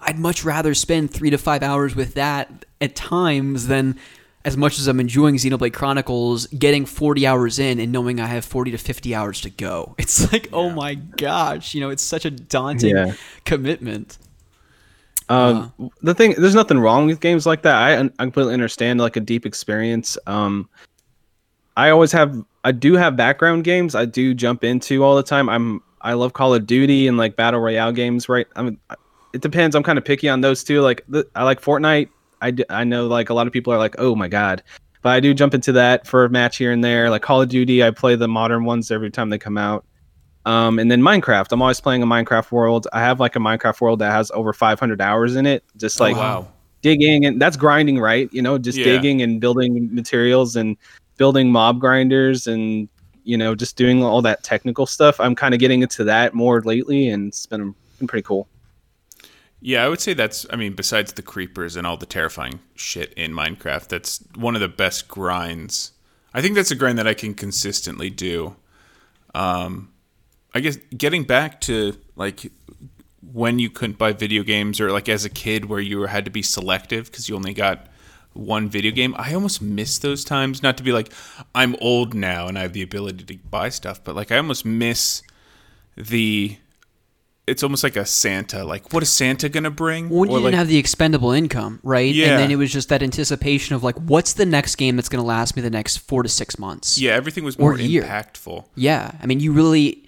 I'd 0.00 0.18
much 0.18 0.44
rather 0.44 0.74
spend 0.74 1.10
three 1.10 1.30
to 1.30 1.38
five 1.38 1.62
hours 1.62 1.96
with 1.96 2.14
that 2.14 2.66
at 2.82 2.94
times 2.94 3.66
than 3.68 3.98
as 4.44 4.58
much 4.58 4.78
as 4.78 4.86
I'm 4.86 5.00
enjoying 5.00 5.36
Xenoblade 5.36 5.72
Chronicles, 5.72 6.46
getting 6.48 6.84
40 6.84 7.26
hours 7.26 7.58
in 7.58 7.80
and 7.80 7.90
knowing 7.90 8.20
I 8.20 8.26
have 8.26 8.44
40 8.44 8.72
to 8.72 8.76
50 8.78 9.14
hours 9.14 9.40
to 9.40 9.48
go. 9.48 9.94
It's 9.98 10.30
like, 10.30 10.48
oh 10.52 10.68
my 10.68 10.96
gosh, 10.96 11.74
you 11.74 11.80
know, 11.80 11.88
it's 11.88 12.02
such 12.02 12.26
a 12.26 12.30
daunting 12.30 12.94
Yeah. 12.94 13.14
commitment. 13.46 14.18
Um, 15.30 15.72
the 16.02 16.14
thing, 16.14 16.34
there's 16.36 16.54
nothing 16.54 16.78
wrong 16.78 17.06
with 17.06 17.20
games 17.20 17.46
like 17.46 17.62
that. 17.62 17.74
I, 17.74 17.98
I 17.98 18.24
completely 18.24 18.52
understand 18.52 19.00
like 19.00 19.16
a 19.16 19.20
deep 19.20 19.46
experience. 19.46 20.18
Um, 20.26 20.68
I 21.76 21.90
always 21.90 22.12
have 22.12 22.42
I 22.64 22.72
do 22.72 22.94
have 22.94 23.16
background 23.16 23.64
games 23.64 23.94
I 23.94 24.04
do 24.04 24.34
jump 24.34 24.64
into 24.64 25.02
all 25.04 25.16
the 25.16 25.22
time. 25.22 25.48
I'm 25.48 25.82
I 26.00 26.12
love 26.12 26.32
Call 26.34 26.54
of 26.54 26.66
Duty 26.66 27.08
and 27.08 27.16
like 27.16 27.36
battle 27.36 27.60
royale 27.60 27.92
games, 27.92 28.28
right? 28.28 28.46
I 28.56 28.62
mean, 28.62 28.78
it 29.32 29.40
depends. 29.40 29.74
I'm 29.74 29.82
kind 29.82 29.98
of 29.98 30.04
picky 30.04 30.28
on 30.28 30.42
those 30.42 30.62
too. 30.62 30.80
Like 30.82 31.02
the, 31.08 31.26
I 31.34 31.44
like 31.44 31.60
Fortnite. 31.60 32.08
I, 32.42 32.50
d- 32.50 32.64
I 32.68 32.84
know 32.84 33.06
like 33.06 33.30
a 33.30 33.34
lot 33.34 33.46
of 33.46 33.52
people 33.54 33.72
are 33.72 33.78
like, 33.78 33.94
oh 33.98 34.14
my 34.14 34.28
god, 34.28 34.62
but 35.00 35.10
I 35.10 35.20
do 35.20 35.32
jump 35.32 35.54
into 35.54 35.72
that 35.72 36.06
for 36.06 36.24
a 36.26 36.28
match 36.28 36.58
here 36.58 36.72
and 36.72 36.84
there. 36.84 37.08
Like 37.08 37.22
Call 37.22 37.40
of 37.40 37.48
Duty, 37.48 37.82
I 37.82 37.90
play 37.90 38.16
the 38.16 38.28
modern 38.28 38.64
ones 38.64 38.90
every 38.90 39.10
time 39.10 39.30
they 39.30 39.38
come 39.38 39.56
out. 39.56 39.84
Um, 40.44 40.78
and 40.78 40.90
then 40.90 41.00
Minecraft, 41.00 41.46
I'm 41.52 41.62
always 41.62 41.80
playing 41.80 42.02
a 42.02 42.06
Minecraft 42.06 42.52
world. 42.52 42.86
I 42.92 43.00
have 43.00 43.18
like 43.18 43.34
a 43.34 43.38
Minecraft 43.38 43.80
world 43.80 43.98
that 44.00 44.12
has 44.12 44.30
over 44.32 44.52
500 44.52 45.00
hours 45.00 45.36
in 45.36 45.46
it. 45.46 45.64
Just 45.78 46.00
like 46.00 46.16
wow. 46.16 46.46
digging 46.82 47.24
and 47.24 47.40
that's 47.40 47.56
grinding, 47.56 47.98
right? 47.98 48.28
You 48.30 48.42
know, 48.42 48.58
just 48.58 48.76
Yeah. 48.76 48.84
digging 48.84 49.22
and 49.22 49.40
building 49.40 49.88
materials 49.94 50.54
and 50.54 50.76
building 51.16 51.50
mob 51.50 51.80
grinders 51.80 52.46
and 52.46 52.88
you 53.24 53.36
know 53.36 53.54
just 53.54 53.76
doing 53.76 54.02
all 54.02 54.22
that 54.22 54.42
technical 54.42 54.86
stuff. 54.86 55.20
I'm 55.20 55.34
kind 55.34 55.54
of 55.54 55.60
getting 55.60 55.82
into 55.82 56.04
that 56.04 56.34
more 56.34 56.60
lately, 56.62 57.08
and 57.08 57.28
it's 57.28 57.46
been 57.46 57.74
been 57.98 58.06
pretty 58.06 58.22
cool. 58.22 58.48
Yeah, 59.60 59.84
I 59.84 59.88
would 59.88 60.00
say 60.00 60.12
that's. 60.12 60.46
I 60.50 60.56
mean, 60.56 60.74
besides 60.74 61.14
the 61.14 61.22
creepers 61.22 61.74
and 61.74 61.86
all 61.86 61.96
the 61.96 62.06
terrifying 62.06 62.60
shit 62.74 63.14
in 63.14 63.32
Minecraft, 63.32 63.88
that's 63.88 64.22
one 64.36 64.54
of 64.54 64.60
the 64.60 64.68
best 64.68 65.08
grinds. 65.08 65.92
I 66.34 66.42
think 66.42 66.54
that's 66.54 66.70
a 66.70 66.74
grind 66.74 66.98
that 66.98 67.06
I 67.06 67.14
can 67.14 67.32
consistently 67.32 68.10
do. 68.10 68.56
Um, 69.34 69.90
I 70.54 70.60
guess 70.60 70.76
getting 70.96 71.24
back 71.24 71.62
to 71.62 71.96
like 72.14 72.52
when 73.32 73.58
you 73.58 73.70
couldn't 73.70 73.96
buy 73.96 74.12
video 74.12 74.42
games, 74.42 74.80
or 74.80 74.92
like 74.92 75.08
as 75.08 75.24
a 75.24 75.30
kid 75.30 75.64
where 75.64 75.80
you 75.80 76.02
had 76.02 76.26
to 76.26 76.30
be 76.30 76.42
selective 76.42 77.06
because 77.06 77.28
you 77.28 77.34
only 77.34 77.54
got 77.54 77.86
one 78.34 78.68
video 78.68 78.92
game. 78.92 79.14
I 79.16 79.32
almost 79.34 79.62
miss 79.62 79.98
those 79.98 80.24
times. 80.24 80.62
Not 80.62 80.76
to 80.76 80.82
be 80.82 80.92
like 80.92 81.12
I'm 81.54 81.76
old 81.80 82.14
now 82.14 82.46
and 82.48 82.58
I 82.58 82.62
have 82.62 82.72
the 82.72 82.82
ability 82.82 83.24
to 83.24 83.36
buy 83.50 83.68
stuff, 83.70 84.02
but 84.04 84.14
like 84.14 84.30
I 84.30 84.36
almost 84.36 84.64
miss 84.64 85.22
the 85.96 86.58
it's 87.46 87.62
almost 87.62 87.84
like 87.84 87.96
a 87.96 88.06
Santa. 88.06 88.64
Like, 88.64 88.92
what 88.92 89.02
is 89.02 89.10
Santa 89.10 89.48
gonna 89.50 89.70
bring? 89.70 90.08
When 90.08 90.30
you 90.30 90.36
Or, 90.36 90.38
didn't 90.38 90.44
like, 90.44 90.54
have 90.54 90.68
the 90.68 90.78
expendable 90.78 91.30
income, 91.30 91.78
right? 91.82 92.14
Yeah. 92.14 92.30
And 92.30 92.38
then 92.38 92.50
it 92.50 92.56
was 92.56 92.72
just 92.72 92.88
that 92.88 93.02
anticipation 93.02 93.74
of 93.74 93.84
like, 93.84 93.96
what's 93.96 94.32
the 94.32 94.46
next 94.46 94.76
game 94.76 94.96
that's 94.96 95.10
going 95.10 95.22
to 95.22 95.26
last 95.26 95.54
me 95.54 95.60
the 95.60 95.68
next 95.70 95.98
four 95.98 96.22
to 96.22 96.28
six 96.28 96.58
months? 96.58 96.98
yeah, 96.98 97.12
everything 97.12 97.44
was 97.44 97.58
more 97.58 97.76
impactful. 97.76 98.64
Yeah. 98.76 99.12
I 99.22 99.26
mean, 99.26 99.40
you 99.40 99.52
really 99.52 100.03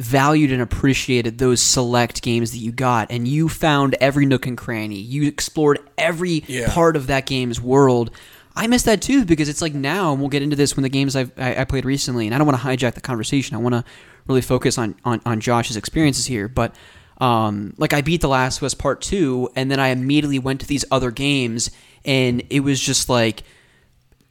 valued 0.00 0.50
and 0.52 0.62
appreciated 0.62 1.38
those 1.38 1.60
select 1.60 2.22
games 2.22 2.52
that 2.52 2.58
you 2.58 2.72
got, 2.72 3.10
and 3.10 3.28
you 3.28 3.48
found 3.48 3.94
every 4.00 4.26
nook 4.26 4.46
and 4.46 4.56
cranny. 4.56 4.98
You 5.00 5.26
explored 5.28 5.78
every 5.98 6.44
Yeah. 6.46 6.72
part 6.72 6.96
of 6.96 7.06
that 7.08 7.26
game's 7.26 7.60
world. 7.60 8.10
I 8.56 8.66
miss 8.66 8.82
that 8.84 9.00
too 9.02 9.24
because 9.24 9.48
it's 9.48 9.62
like 9.62 9.74
now, 9.74 10.12
and 10.12 10.20
we'll 10.20 10.28
get 10.28 10.42
into 10.42 10.56
this 10.56 10.76
when 10.76 10.82
the 10.82 10.88
games 10.88 11.14
I've, 11.16 11.30
I, 11.38 11.60
I 11.60 11.64
played 11.64 11.84
recently, 11.84 12.26
and 12.26 12.34
I 12.34 12.38
don't 12.38 12.46
want 12.46 12.60
to 12.60 12.66
hijack 12.66 12.94
the 12.94 13.00
conversation. 13.00 13.54
I 13.54 13.58
want 13.60 13.74
to 13.74 13.84
really 14.26 14.40
focus 14.40 14.76
on, 14.78 14.94
on, 15.04 15.20
on 15.24 15.40
Josh's 15.40 15.76
experiences 15.76 16.26
here, 16.26 16.48
but 16.48 16.74
um, 17.20 17.74
like 17.76 17.92
I 17.92 18.00
beat 18.00 18.22
The 18.22 18.28
Last 18.28 18.58
of 18.58 18.62
Us 18.64 18.74
Part 18.74 19.02
Two, 19.02 19.50
and 19.54 19.70
then 19.70 19.78
I 19.78 19.88
immediately 19.88 20.38
went 20.38 20.60
to 20.62 20.66
these 20.66 20.84
other 20.90 21.10
games, 21.10 21.70
and 22.04 22.42
it 22.50 22.60
was 22.60 22.80
just 22.80 23.08
like 23.08 23.42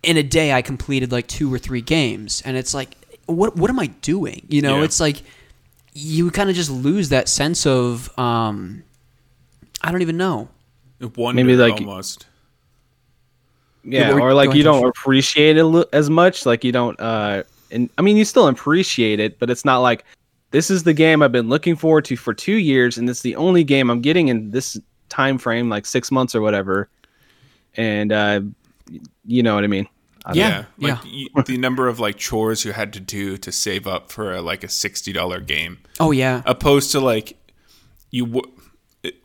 in 0.01 0.17
a 0.17 0.23
day 0.23 0.51
I 0.53 0.61
completed 0.63 1.11
like 1.11 1.27
two 1.27 1.53
or 1.53 1.59
three 1.59 1.81
games, 1.81 2.41
and 2.43 2.57
it's 2.57 2.73
like, 2.73 2.95
what 3.27 3.55
what 3.55 3.69
am 3.69 3.79
I 3.79 3.87
doing? 3.87 4.45
You 4.49 4.61
know, 4.63 4.79
Yeah. 4.79 4.85
it's 4.85 4.99
like 4.99 5.21
you 5.93 6.31
kind 6.31 6.49
of 6.49 6.55
just 6.55 6.69
lose 6.71 7.09
that 7.09 7.27
sense 7.29 7.65
of 7.65 8.09
um, 8.17 8.83
I 9.81 9.91
don't 9.91 10.01
even 10.01 10.17
know. 10.17 10.49
Wonder 11.15 11.43
Maybe, 11.43 11.55
like- 11.55 11.79
almost. 11.79 12.25
yeah, 13.83 14.11
go- 14.11 14.19
or 14.19 14.33
like 14.33 14.53
you 14.53 14.63
don't 14.63 14.85
appreciate 14.85 15.57
it 15.57 15.87
as 15.93 16.09
much 16.09 16.45
like 16.45 16.63
you 16.65 16.71
don't 16.73 16.99
uh 16.99 17.43
and 17.71 17.89
i 17.97 18.01
mean 18.01 18.17
you 18.17 18.25
still 18.25 18.47
appreciate 18.47 19.19
it 19.21 19.39
but 19.39 19.49
it's 19.49 19.63
not 19.63 19.77
like 19.79 20.03
this 20.51 20.69
is 20.69 20.83
the 20.83 20.93
game 20.93 21.21
i've 21.21 21.31
been 21.31 21.47
looking 21.47 21.75
forward 21.77 22.03
to 22.03 22.17
for 22.17 22.33
two 22.33 22.57
years 22.57 22.97
and 22.97 23.09
it's 23.09 23.21
the 23.21 23.35
only 23.37 23.63
game 23.63 23.89
i'm 23.89 24.01
getting 24.01 24.27
in 24.27 24.51
this 24.51 24.77
time 25.07 25.37
frame 25.37 25.69
like 25.69 25.85
six 25.85 26.11
months 26.11 26.35
or 26.35 26.41
whatever 26.41 26.89
and 27.77 28.11
uh 28.11 28.41
you 29.25 29.41
know 29.41 29.55
what 29.55 29.63
i 29.63 29.67
mean 29.67 29.87
I 30.25 30.29
don't 30.33 30.37
Yeah, 30.37 30.65
Yeah, 30.77 30.93
like 30.95 31.03
y 31.37 31.43
the 31.45 31.57
number 31.57 31.87
of 31.87 31.99
like 31.99 32.17
chores 32.17 32.65
you 32.65 32.71
had 32.73 32.93
to 32.93 32.99
do 32.99 33.37
to 33.37 33.51
save 33.51 33.87
up 33.87 34.11
for 34.11 34.33
a, 34.33 34.41
like 34.41 34.63
a 34.63 34.69
sixty 34.69 35.11
dollar 35.13 35.39
game, 35.39 35.79
Oh 35.99 36.11
yeah, 36.11 36.41
opposed 36.45 36.91
to 36.91 36.99
like 36.99 37.37
you 38.11 38.25
w- 38.25 38.51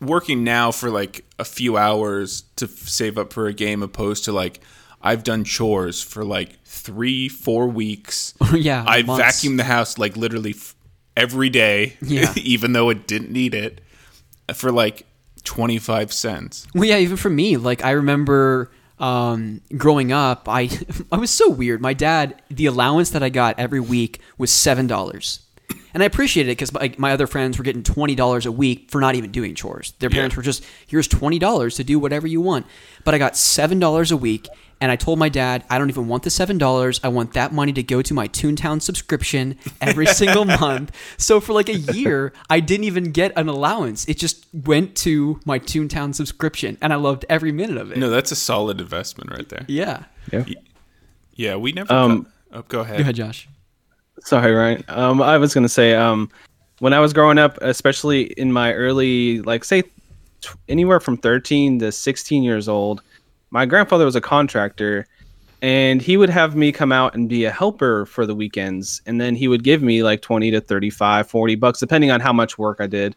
working 0.01 0.45
now 0.45 0.71
for 0.71 0.91
like 0.91 1.25
a 1.39 1.45
few 1.45 1.77
hours 1.77 2.43
to 2.57 2.67
f- 2.67 2.71
save 2.89 3.19
up 3.19 3.33
for 3.33 3.47
a 3.47 3.53
game, 3.53 3.83
opposed 3.83 4.25
to 4.27 4.33
like 4.33 4.61
I've 5.03 5.23
done 5.25 5.45
chores 5.45 6.03
for 6.03 6.25
like 6.25 6.63
three, 6.65 7.29
four 7.29 7.67
weeks. 7.67 8.35
yeah. 8.55 8.85
I 8.87 9.03
months. 9.03 9.23
vacuumed 9.45 9.57
the 9.59 9.65
house 9.65 9.99
like 9.99 10.17
literally 10.17 10.53
f- 10.53 10.75
every 11.17 11.51
day, 11.51 11.97
Yeah. 12.01 12.33
even 12.37 12.73
though 12.73 12.89
it 12.91 13.07
didn't 13.07 13.31
need 13.31 13.53
it, 13.55 13.81
for 14.55 14.71
like 14.73 15.07
twenty 15.43 15.79
five 15.79 16.13
cents. 16.13 16.67
Well, 16.75 16.85
yeah, 16.85 16.99
even 16.99 17.17
for 17.17 17.31
me, 17.31 17.57
like 17.57 17.85
I 17.85 17.91
remember 17.93 18.71
um, 18.99 19.61
growing 19.77 20.13
up, 20.13 20.49
I 20.49 20.71
I 21.13 21.17
was 21.17 21.31
so 21.31 21.51
weird. 21.51 21.81
My 21.81 21.95
dad, 21.95 22.41
the 22.49 22.67
allowance 22.67 23.11
that 23.11 23.23
I 23.23 23.29
got 23.29 23.59
every 23.59 23.81
week 23.81 24.21
was 24.39 24.51
seven 24.51 24.87
dollars, 24.87 25.41
and 25.93 26.03
I 26.03 26.07
appreciated 26.07 26.51
it 26.51 26.53
because 26.59 26.73
my, 26.73 26.95
my 26.99 27.13
other 27.13 27.27
friends 27.27 27.59
were 27.59 27.65
getting 27.65 27.83
twenty 27.83 28.15
dollars 28.15 28.47
a 28.47 28.53
week 28.53 28.91
for 28.91 29.01
not 29.01 29.15
even 29.17 29.33
doing 29.33 29.55
chores. 29.55 29.93
Their 29.99 30.11
parents 30.11 30.35
Yeah. 30.35 30.39
were 30.39 30.43
just 30.45 30.65
here's 30.87 31.09
twenty 31.09 31.39
dollars 31.39 31.75
to 31.77 31.85
do 31.85 31.99
whatever 31.99 32.27
you 32.27 32.41
want, 32.41 32.67
but 33.05 33.15
I 33.15 33.19
got 33.19 33.37
seven 33.37 33.79
dollars 33.79 34.11
a 34.13 34.17
week. 34.17 34.49
And 34.81 34.91
I 34.93 34.97
told 34.97 35.19
my 35.19 35.29
dad, 35.29 35.65
I 35.71 35.79
don't 35.79 35.89
even 35.89 36.09
want 36.09 36.25
the 36.25 36.31
seven 36.31 36.59
dollars. 36.59 37.01
I 37.03 37.09
want 37.09 37.33
that 37.35 37.53
money 37.53 37.73
to 37.73 37.83
go 37.83 38.03
to 38.03 38.13
my 38.13 38.29
Toontown 38.29 38.83
subscription 38.83 39.57
every 39.81 40.07
single 40.21 40.45
month. 40.45 40.91
So 41.17 41.41
for 41.41 41.53
like 41.53 41.69
a 41.69 41.79
year, 41.79 42.33
I 42.51 42.61
didn't 42.61 42.85
even 42.85 43.13
get 43.13 43.33
an 43.37 43.49
allowance. 43.49 44.07
It 44.09 44.19
just 44.19 44.47
went 44.53 44.95
to 44.97 45.41
my 45.47 45.59
Toontown 45.59 46.15
subscription, 46.15 46.77
and 46.83 46.93
I 46.93 46.97
loved 46.97 47.25
every 47.31 47.53
minute 47.53 47.77
of 47.79 47.93
it. 47.93 47.99
No, 47.99 48.11
that's 48.11 48.33
a 48.33 48.37
solid 48.37 48.81
investment 48.81 49.31
right 49.31 49.49
there. 49.49 49.65
Yeah. 49.69 50.05
yeah. 50.33 50.45
Yeah, 51.35 51.57
we 51.57 51.73
never. 51.73 51.93
Um, 51.93 52.23
got- 52.53 52.59
oh, 52.59 52.65
go 52.69 52.81
ahead. 52.81 52.99
Go 52.99 53.03
ahead, 53.03 53.15
Josh. 53.17 53.49
Sorry, 54.21 54.53
Ryan. 54.53 54.85
Um, 54.89 55.23
I 55.23 55.39
was 55.39 55.55
gonna 55.55 55.69
say, 55.69 55.95
um, 55.95 56.31
when 56.79 56.93
I 56.93 57.01
was 57.01 57.13
growing 57.13 57.39
up, 57.39 57.59
especially 57.63 58.25
in 58.25 58.53
my 58.53 58.73
early, 58.73 59.41
like, 59.43 59.65
say, 59.65 59.83
t- 59.83 59.91
anywhere 60.69 61.01
from 61.01 61.17
thirteen 61.17 61.79
to 61.81 61.91
sixteen 61.93 62.43
years 62.43 62.69
old, 62.69 63.03
my 63.55 63.65
grandfather 63.65 64.05
was 64.05 64.17
a 64.17 64.21
contractor, 64.21 65.07
and 65.63 66.03
he 66.03 66.17
would 66.17 66.29
have 66.29 66.57
me 66.57 66.73
come 66.73 66.91
out 66.91 67.15
and 67.15 67.29
be 67.29 67.45
a 67.45 67.53
helper 67.53 68.05
for 68.05 68.27
the 68.27 68.35
weekends, 68.35 69.01
and 69.07 69.21
then 69.21 69.37
he 69.37 69.47
would 69.47 69.63
give 69.63 69.81
me 69.81 70.03
like 70.03 70.23
twenty 70.23 70.51
to 70.51 70.61
35, 70.61 71.31
40 71.31 71.55
bucks, 71.55 71.79
depending 71.79 72.11
on 72.11 72.21
how 72.21 72.33
much 72.33 72.59
work 72.59 72.79
I 72.81 72.89
did. 72.89 73.15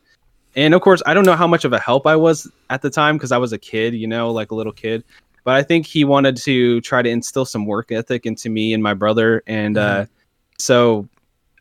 And 0.55 0.75
of 0.75 0.81
course, 0.81 1.01
I 1.07 1.15
don't 1.15 1.25
know 1.25 1.35
how 1.35 1.47
much 1.47 1.65
of 1.65 1.73
a 1.73 1.79
help 1.79 2.05
I 2.05 2.15
was 2.15 2.49
at 2.69 2.83
the 2.83 2.89
time 2.91 3.17
because 3.17 3.31
I 3.31 3.37
was 3.37 3.51
a 3.51 3.57
kid, 3.57 3.95
you 3.95 4.05
know, 4.05 4.31
like 4.31 4.51
a 4.51 4.55
little 4.55 4.71
kid. 4.71 5.03
But 5.43 5.55
I 5.55 5.63
think 5.63 5.87
he 5.87 6.05
wanted 6.05 6.37
to 6.37 6.81
try 6.81 7.01
to 7.01 7.09
instill 7.09 7.45
some 7.45 7.65
work 7.65 7.91
ethic 7.91 8.27
into 8.27 8.49
me 8.49 8.73
and 8.73 8.83
my 8.83 8.93
brother, 8.93 9.41
and 9.47 9.75
uh, 9.75 10.05
so 10.59 11.07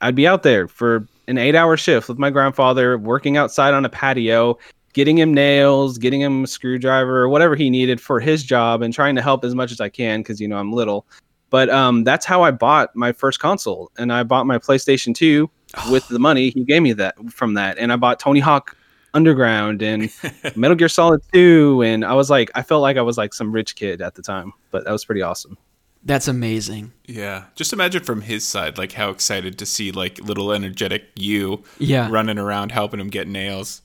I'd 0.03 0.15
be 0.15 0.27
out 0.27 0.43
there 0.43 0.69
for 0.69 1.09
an 1.29 1.39
eight 1.39 1.55
hour 1.55 1.79
shift 1.79 2.11
with 2.11 2.19
my 2.19 2.29
grandfather, 2.29 2.99
working 2.99 3.39
outside 3.39 3.73
on 3.73 3.87
a 3.87 3.89
patio, 3.89 4.59
getting 4.96 5.18
him 5.18 5.35
nails, 5.35 5.98
getting 5.98 6.22
him 6.22 6.44
a 6.44 6.46
screwdriver 6.46 7.20
or 7.20 7.28
whatever 7.28 7.54
he 7.54 7.68
needed 7.68 8.00
for 8.00 8.18
his 8.18 8.42
job, 8.42 8.80
and 8.80 8.94
trying 8.94 9.14
to 9.14 9.20
help 9.20 9.44
as 9.44 9.54
much 9.54 9.70
as 9.70 9.78
I 9.78 9.90
can 9.90 10.20
because, 10.20 10.40
you 10.40 10.48
know, 10.48 10.56
I'm 10.56 10.72
little. 10.72 11.06
But 11.50 11.68
um, 11.68 12.02
that's 12.02 12.24
how 12.24 12.42
I 12.42 12.50
bought 12.50 12.96
my 12.96 13.12
first 13.12 13.38
console. 13.38 13.92
And 13.98 14.11
I 14.11 14.22
bought 14.22 14.46
my 14.46 14.56
PlayStation 14.59 15.14
2 15.14 15.48
with 15.90 16.09
the 16.09 16.18
money 16.18 16.48
he 16.48 16.64
gave 16.64 16.80
me 16.80 16.94
that 16.94 17.14
from 17.30 17.52
that. 17.54 17.76
And 17.76 17.92
I 17.92 17.96
bought 17.96 18.18
Tony 18.18 18.40
Hawk 18.40 18.74
Underground 19.12 19.82
and 19.82 20.11
Metal 20.56 20.74
Gear 20.74 20.88
Solid 20.88 21.20
2. 21.35 21.82
And 21.85 22.02
I 22.02 22.14
was 22.14 22.30
like, 22.30 22.50
I 22.54 22.62
felt 22.62 22.80
like 22.80 22.96
I 22.96 23.02
was 23.02 23.18
like 23.18 23.35
some 23.35 23.52
rich 23.52 23.76
kid 23.76 24.00
at 24.00 24.14
the 24.14 24.22
time, 24.22 24.54
but 24.70 24.85
that 24.87 24.92
was 24.92 25.04
pretty 25.04 25.20
awesome. 25.20 25.59
That's 26.04 26.26
amazing. 26.28 26.92
Yeah, 27.06 27.44
just 27.56 27.72
imagine 27.72 28.02
from 28.02 28.22
his 28.22 28.46
side, 28.46 28.78
like 28.78 28.92
how 28.92 29.11
excited 29.11 29.59
to 29.59 29.66
see 29.66 29.90
like 29.92 30.20
little 30.20 30.52
energetic 30.52 31.04
you 31.16 31.64
Yeah. 31.78 32.09
running 32.11 32.38
around 32.38 32.72
helping 32.72 32.98
him 33.00 33.09
get 33.09 33.28
nails. 33.28 33.82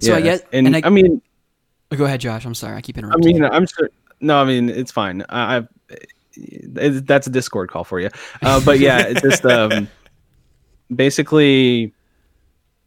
So 0.00 0.14
I 0.14 0.20
guess, 0.20 0.42
and, 0.52 0.66
and, 0.66 0.76
I, 0.76 0.82
I, 0.84 0.90
mean, 0.90 1.22
go 1.96 2.04
ahead, 2.04 2.20
Josh. 2.20 2.44
I'm 2.44 2.54
sorry, 2.54 2.76
I 2.76 2.80
keep 2.80 2.98
interrupting. 2.98 3.36
I 3.36 3.40
mean, 3.40 3.52
I'm 3.52 3.66
sure. 3.66 3.90
No, 4.20 4.40
I 4.40 4.44
mean 4.44 4.68
it's 4.68 4.92
fine. 4.92 5.22
I, 5.28 5.58
I 5.58 5.68
it, 6.36 7.06
that's 7.06 7.26
a 7.26 7.30
Discord 7.30 7.70
call 7.70 7.84
for 7.84 8.00
you. 8.00 8.10
Uh, 8.42 8.60
but 8.64 8.78
yeah, 8.78 9.00
it's 9.00 9.22
just 9.22 9.44
um, 9.46 9.88
basically 10.94 11.92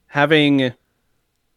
having 0.08 0.74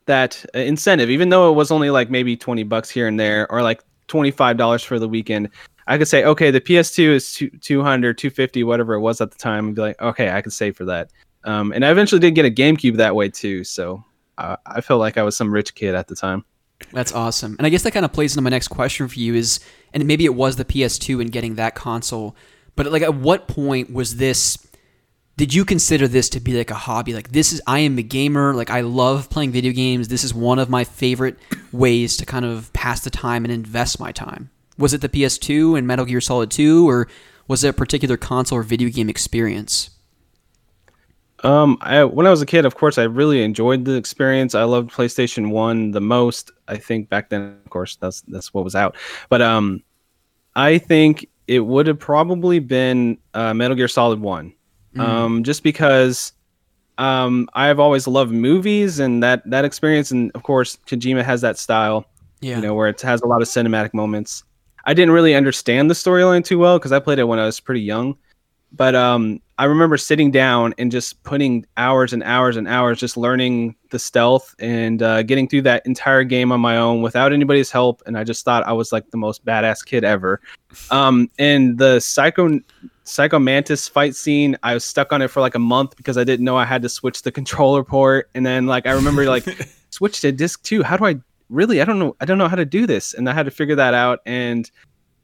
that 0.06 0.44
incentive, 0.54 1.10
even 1.10 1.28
though 1.28 1.50
it 1.50 1.54
was 1.54 1.70
only 1.70 1.90
like 1.90 2.10
maybe 2.10 2.36
twenty 2.36 2.62
bucks 2.62 2.90
here 2.90 3.06
and 3.06 3.18
there, 3.18 3.50
or 3.50 3.62
like 3.62 3.82
twenty 4.08 4.30
five 4.30 4.56
dollars 4.56 4.82
for 4.82 4.98
the 4.98 5.08
weekend. 5.08 5.50
I 5.86 5.98
could 5.98 6.08
say, 6.08 6.24
okay, 6.24 6.52
the 6.52 6.60
PS2 6.60 7.08
is 7.08 7.34
two, 7.34 7.50
200, 7.50 8.16
250, 8.16 8.62
whatever 8.62 8.94
it 8.94 9.00
was 9.00 9.20
at 9.20 9.32
the 9.32 9.36
time, 9.38 9.66
and 9.66 9.74
be 9.74 9.82
like, 9.82 10.00
okay, 10.00 10.30
I 10.30 10.40
could 10.40 10.52
save 10.52 10.76
for 10.76 10.84
that. 10.84 11.10
Um, 11.42 11.72
and 11.72 11.84
I 11.84 11.90
eventually 11.90 12.20
did 12.20 12.36
get 12.36 12.44
a 12.44 12.50
GameCube 12.50 12.96
that 12.98 13.16
way 13.16 13.28
too. 13.28 13.64
So 13.64 14.04
uh, 14.38 14.56
I 14.66 14.80
felt 14.80 15.00
like 15.00 15.16
I 15.16 15.22
was 15.22 15.36
some 15.36 15.52
rich 15.52 15.74
kid 15.74 15.94
at 15.94 16.08
the 16.08 16.14
time. 16.14 16.44
That's 16.92 17.12
awesome. 17.12 17.54
And 17.58 17.66
I 17.66 17.70
guess 17.70 17.82
that 17.82 17.92
kind 17.92 18.04
of 18.04 18.12
plays 18.12 18.32
into 18.32 18.42
my 18.42 18.50
next 18.50 18.68
question 18.68 19.08
for 19.08 19.18
you 19.18 19.34
is, 19.34 19.60
and 19.92 20.04
maybe 20.06 20.24
it 20.24 20.34
was 20.34 20.56
the 20.56 20.64
PS2 20.64 21.20
and 21.20 21.30
getting 21.30 21.54
that 21.54 21.74
console, 21.74 22.34
But 22.74 22.90
like, 22.90 23.02
at 23.02 23.14
what 23.14 23.48
point 23.48 23.92
was 23.92 24.16
this? 24.16 24.58
Did 25.36 25.54
you 25.54 25.64
consider 25.64 26.08
this 26.08 26.28
to 26.30 26.40
be 26.40 26.56
like 26.56 26.70
a 26.70 26.74
hobby? 26.74 27.14
Like, 27.14 27.32
this 27.32 27.52
is 27.52 27.62
I 27.66 27.80
am 27.80 27.98
a 27.98 28.02
gamer. 28.02 28.54
Like, 28.54 28.70
I 28.70 28.80
love 28.82 29.30
playing 29.30 29.52
video 29.52 29.72
games. 29.72 30.08
This 30.08 30.24
is 30.24 30.34
one 30.34 30.58
of 30.58 30.68
my 30.68 30.84
favorite 30.84 31.38
ways 31.72 32.16
to 32.18 32.26
kind 32.26 32.44
of 32.44 32.72
pass 32.72 33.00
the 33.00 33.10
time 33.10 33.44
and 33.44 33.52
invest 33.52 34.00
my 34.00 34.12
time. 34.12 34.50
Was 34.76 34.92
it 34.92 35.00
the 35.00 35.08
PS2 35.08 35.76
and 35.78 35.86
Metal 35.86 36.04
Gear 36.04 36.20
Solid 36.20 36.50
2, 36.50 36.88
or 36.88 37.08
was 37.48 37.64
it 37.64 37.68
a 37.68 37.72
particular 37.72 38.16
console 38.16 38.58
or 38.58 38.62
video 38.62 38.88
game 38.88 39.08
experience? 39.08 39.90
Um, 41.42 41.76
I, 41.80 42.04
when 42.04 42.26
I 42.26 42.30
was 42.30 42.40
a 42.42 42.46
kid, 42.46 42.64
of 42.64 42.76
course, 42.76 42.98
I 42.98 43.04
really 43.04 43.42
enjoyed 43.42 43.84
the 43.84 43.94
experience. 43.94 44.54
I 44.54 44.62
loved 44.64 44.90
PlayStation 44.90 45.50
One 45.50 45.90
the 45.90 46.00
most. 46.00 46.50
I 46.68 46.76
think 46.76 47.08
back 47.08 47.30
then, 47.30 47.58
of 47.64 47.70
course, 47.70 47.96
that's 47.96 48.20
that's 48.22 48.54
what 48.54 48.64
was 48.64 48.74
out. 48.76 48.96
But 49.28 49.42
um, 49.42 49.82
I 50.54 50.78
think 50.78 51.28
it 51.48 51.60
would 51.60 51.86
have 51.86 51.98
probably 51.98 52.60
been 52.60 53.18
uh, 53.34 53.52
Metal 53.54 53.76
Gear 53.76 53.88
Solid 53.88 54.20
One, 54.20 54.54
um, 54.98 55.42
just 55.42 55.62
because 55.64 56.32
um, 56.98 57.48
I've 57.54 57.80
always 57.80 58.06
loved 58.06 58.32
movies 58.32 59.00
and 59.00 59.22
that 59.22 59.42
that 59.50 59.64
experience, 59.64 60.10
and 60.12 60.30
of 60.34 60.44
course, 60.44 60.78
Kojima 60.86 61.24
has 61.24 61.40
that 61.40 61.58
style, 61.58 62.06
Yeah. 62.40 62.56
you 62.56 62.62
know, 62.62 62.74
where 62.74 62.88
it 62.88 63.00
has 63.00 63.20
a 63.22 63.26
lot 63.26 63.42
of 63.42 63.48
cinematic 63.48 63.94
moments. 63.94 64.44
I 64.84 64.94
didn't 64.94 65.12
really 65.14 65.34
understand 65.34 65.90
the 65.90 65.94
storyline 65.94 66.44
too 66.44 66.58
well 66.58 66.78
because 66.78 66.92
I 66.92 66.98
played 66.98 67.18
it 67.18 67.24
when 67.24 67.38
I 67.38 67.46
was 67.46 67.60
pretty 67.60 67.80
young, 67.82 68.16
but 68.72 68.94
um, 68.94 69.40
I 69.58 69.64
remember 69.66 69.96
sitting 69.96 70.30
down 70.30 70.74
and 70.78 70.90
just 70.90 71.22
putting 71.22 71.66
hours 71.76 72.12
and 72.12 72.22
hours 72.22 72.56
and 72.56 72.66
hours 72.66 72.98
just 72.98 73.16
learning 73.16 73.76
the 73.90 73.98
stealth 73.98 74.54
and 74.58 75.02
uh, 75.02 75.22
getting 75.22 75.46
through 75.46 75.62
that 75.62 75.84
entire 75.84 76.24
game 76.24 76.50
on 76.50 76.60
my 76.60 76.78
own 76.78 77.02
without 77.02 77.32
anybody's 77.32 77.70
help. 77.70 78.02
And 78.06 78.16
I 78.16 78.24
just 78.24 78.44
thought 78.44 78.66
I 78.66 78.72
was 78.72 78.92
like 78.92 79.10
the 79.10 79.18
most 79.18 79.44
badass 79.44 79.84
kid 79.84 80.04
ever. 80.04 80.40
Um, 80.90 81.30
and 81.38 81.78
the 81.78 82.00
psycho 82.00 82.60
psycho 83.04 83.38
mantis 83.38 83.88
fight 83.88 84.16
scene, 84.16 84.56
I 84.62 84.74
was 84.74 84.84
stuck 84.84 85.12
on 85.12 85.20
it 85.20 85.28
for 85.28 85.40
like 85.40 85.54
a 85.54 85.60
month 85.60 85.96
because 85.96 86.16
I 86.16 86.24
didn't 86.24 86.44
know 86.44 86.56
I 86.56 86.64
had 86.64 86.82
to 86.82 86.88
switch 86.88 87.22
the 87.22 87.32
controller 87.32 87.84
port. 87.84 88.30
And 88.34 88.46
then 88.46 88.66
like 88.66 88.86
I 88.86 88.92
remember 88.92 89.26
like 89.26 89.44
switch 89.90 90.20
to 90.22 90.32
disc 90.32 90.62
two. 90.62 90.82
How 90.82 90.96
do 90.96 91.04
I 91.04 91.16
really? 91.50 91.82
I 91.82 91.84
don't 91.84 91.98
know. 91.98 92.16
I 92.20 92.24
don't 92.24 92.38
know 92.38 92.48
how 92.48 92.56
to 92.56 92.64
do 92.64 92.86
this, 92.86 93.12
and 93.14 93.28
I 93.28 93.34
had 93.34 93.44
to 93.44 93.52
figure 93.52 93.76
that 93.76 93.92
out. 93.94 94.20
And 94.24 94.68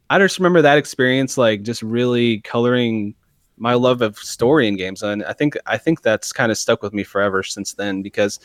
I 0.09 0.19
just 0.19 0.39
remember 0.39 0.61
that 0.61 0.77
experience, 0.77 1.37
like 1.37 1.63
just 1.63 1.81
really 1.81 2.41
coloring 2.41 3.15
my 3.59 3.73
love 3.73 4.01
of 4.01 4.17
story 4.17 4.67
in 4.67 4.75
games, 4.75 5.03
and 5.03 5.23
I 5.25 5.33
think 5.33 5.55
I 5.65 5.77
think 5.77 6.01
that's 6.01 6.33
kind 6.33 6.51
of 6.51 6.57
stuck 6.57 6.81
with 6.81 6.93
me 6.93 7.03
forever 7.03 7.43
since 7.43 7.73
then 7.73 8.01
because 8.01 8.39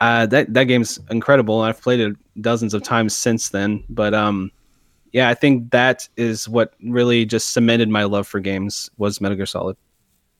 uh, 0.00 0.26
that 0.26 0.52
that 0.52 0.64
game's 0.64 0.98
incredible, 1.10 1.60
I've 1.60 1.80
played 1.80 2.00
it 2.00 2.16
dozens 2.40 2.74
of 2.74 2.82
times 2.82 3.16
since 3.16 3.48
then. 3.48 3.82
But 3.88 4.14
um, 4.14 4.50
yeah, 5.12 5.28
I 5.28 5.34
think 5.34 5.70
that 5.70 6.08
is 6.16 6.48
what 6.48 6.74
really 6.84 7.24
just 7.24 7.52
cemented 7.52 7.88
my 7.88 8.04
love 8.04 8.28
for 8.28 8.40
games 8.40 8.90
was 8.98 9.20
Metal 9.20 9.36
Gear 9.36 9.46
Solid. 9.46 9.76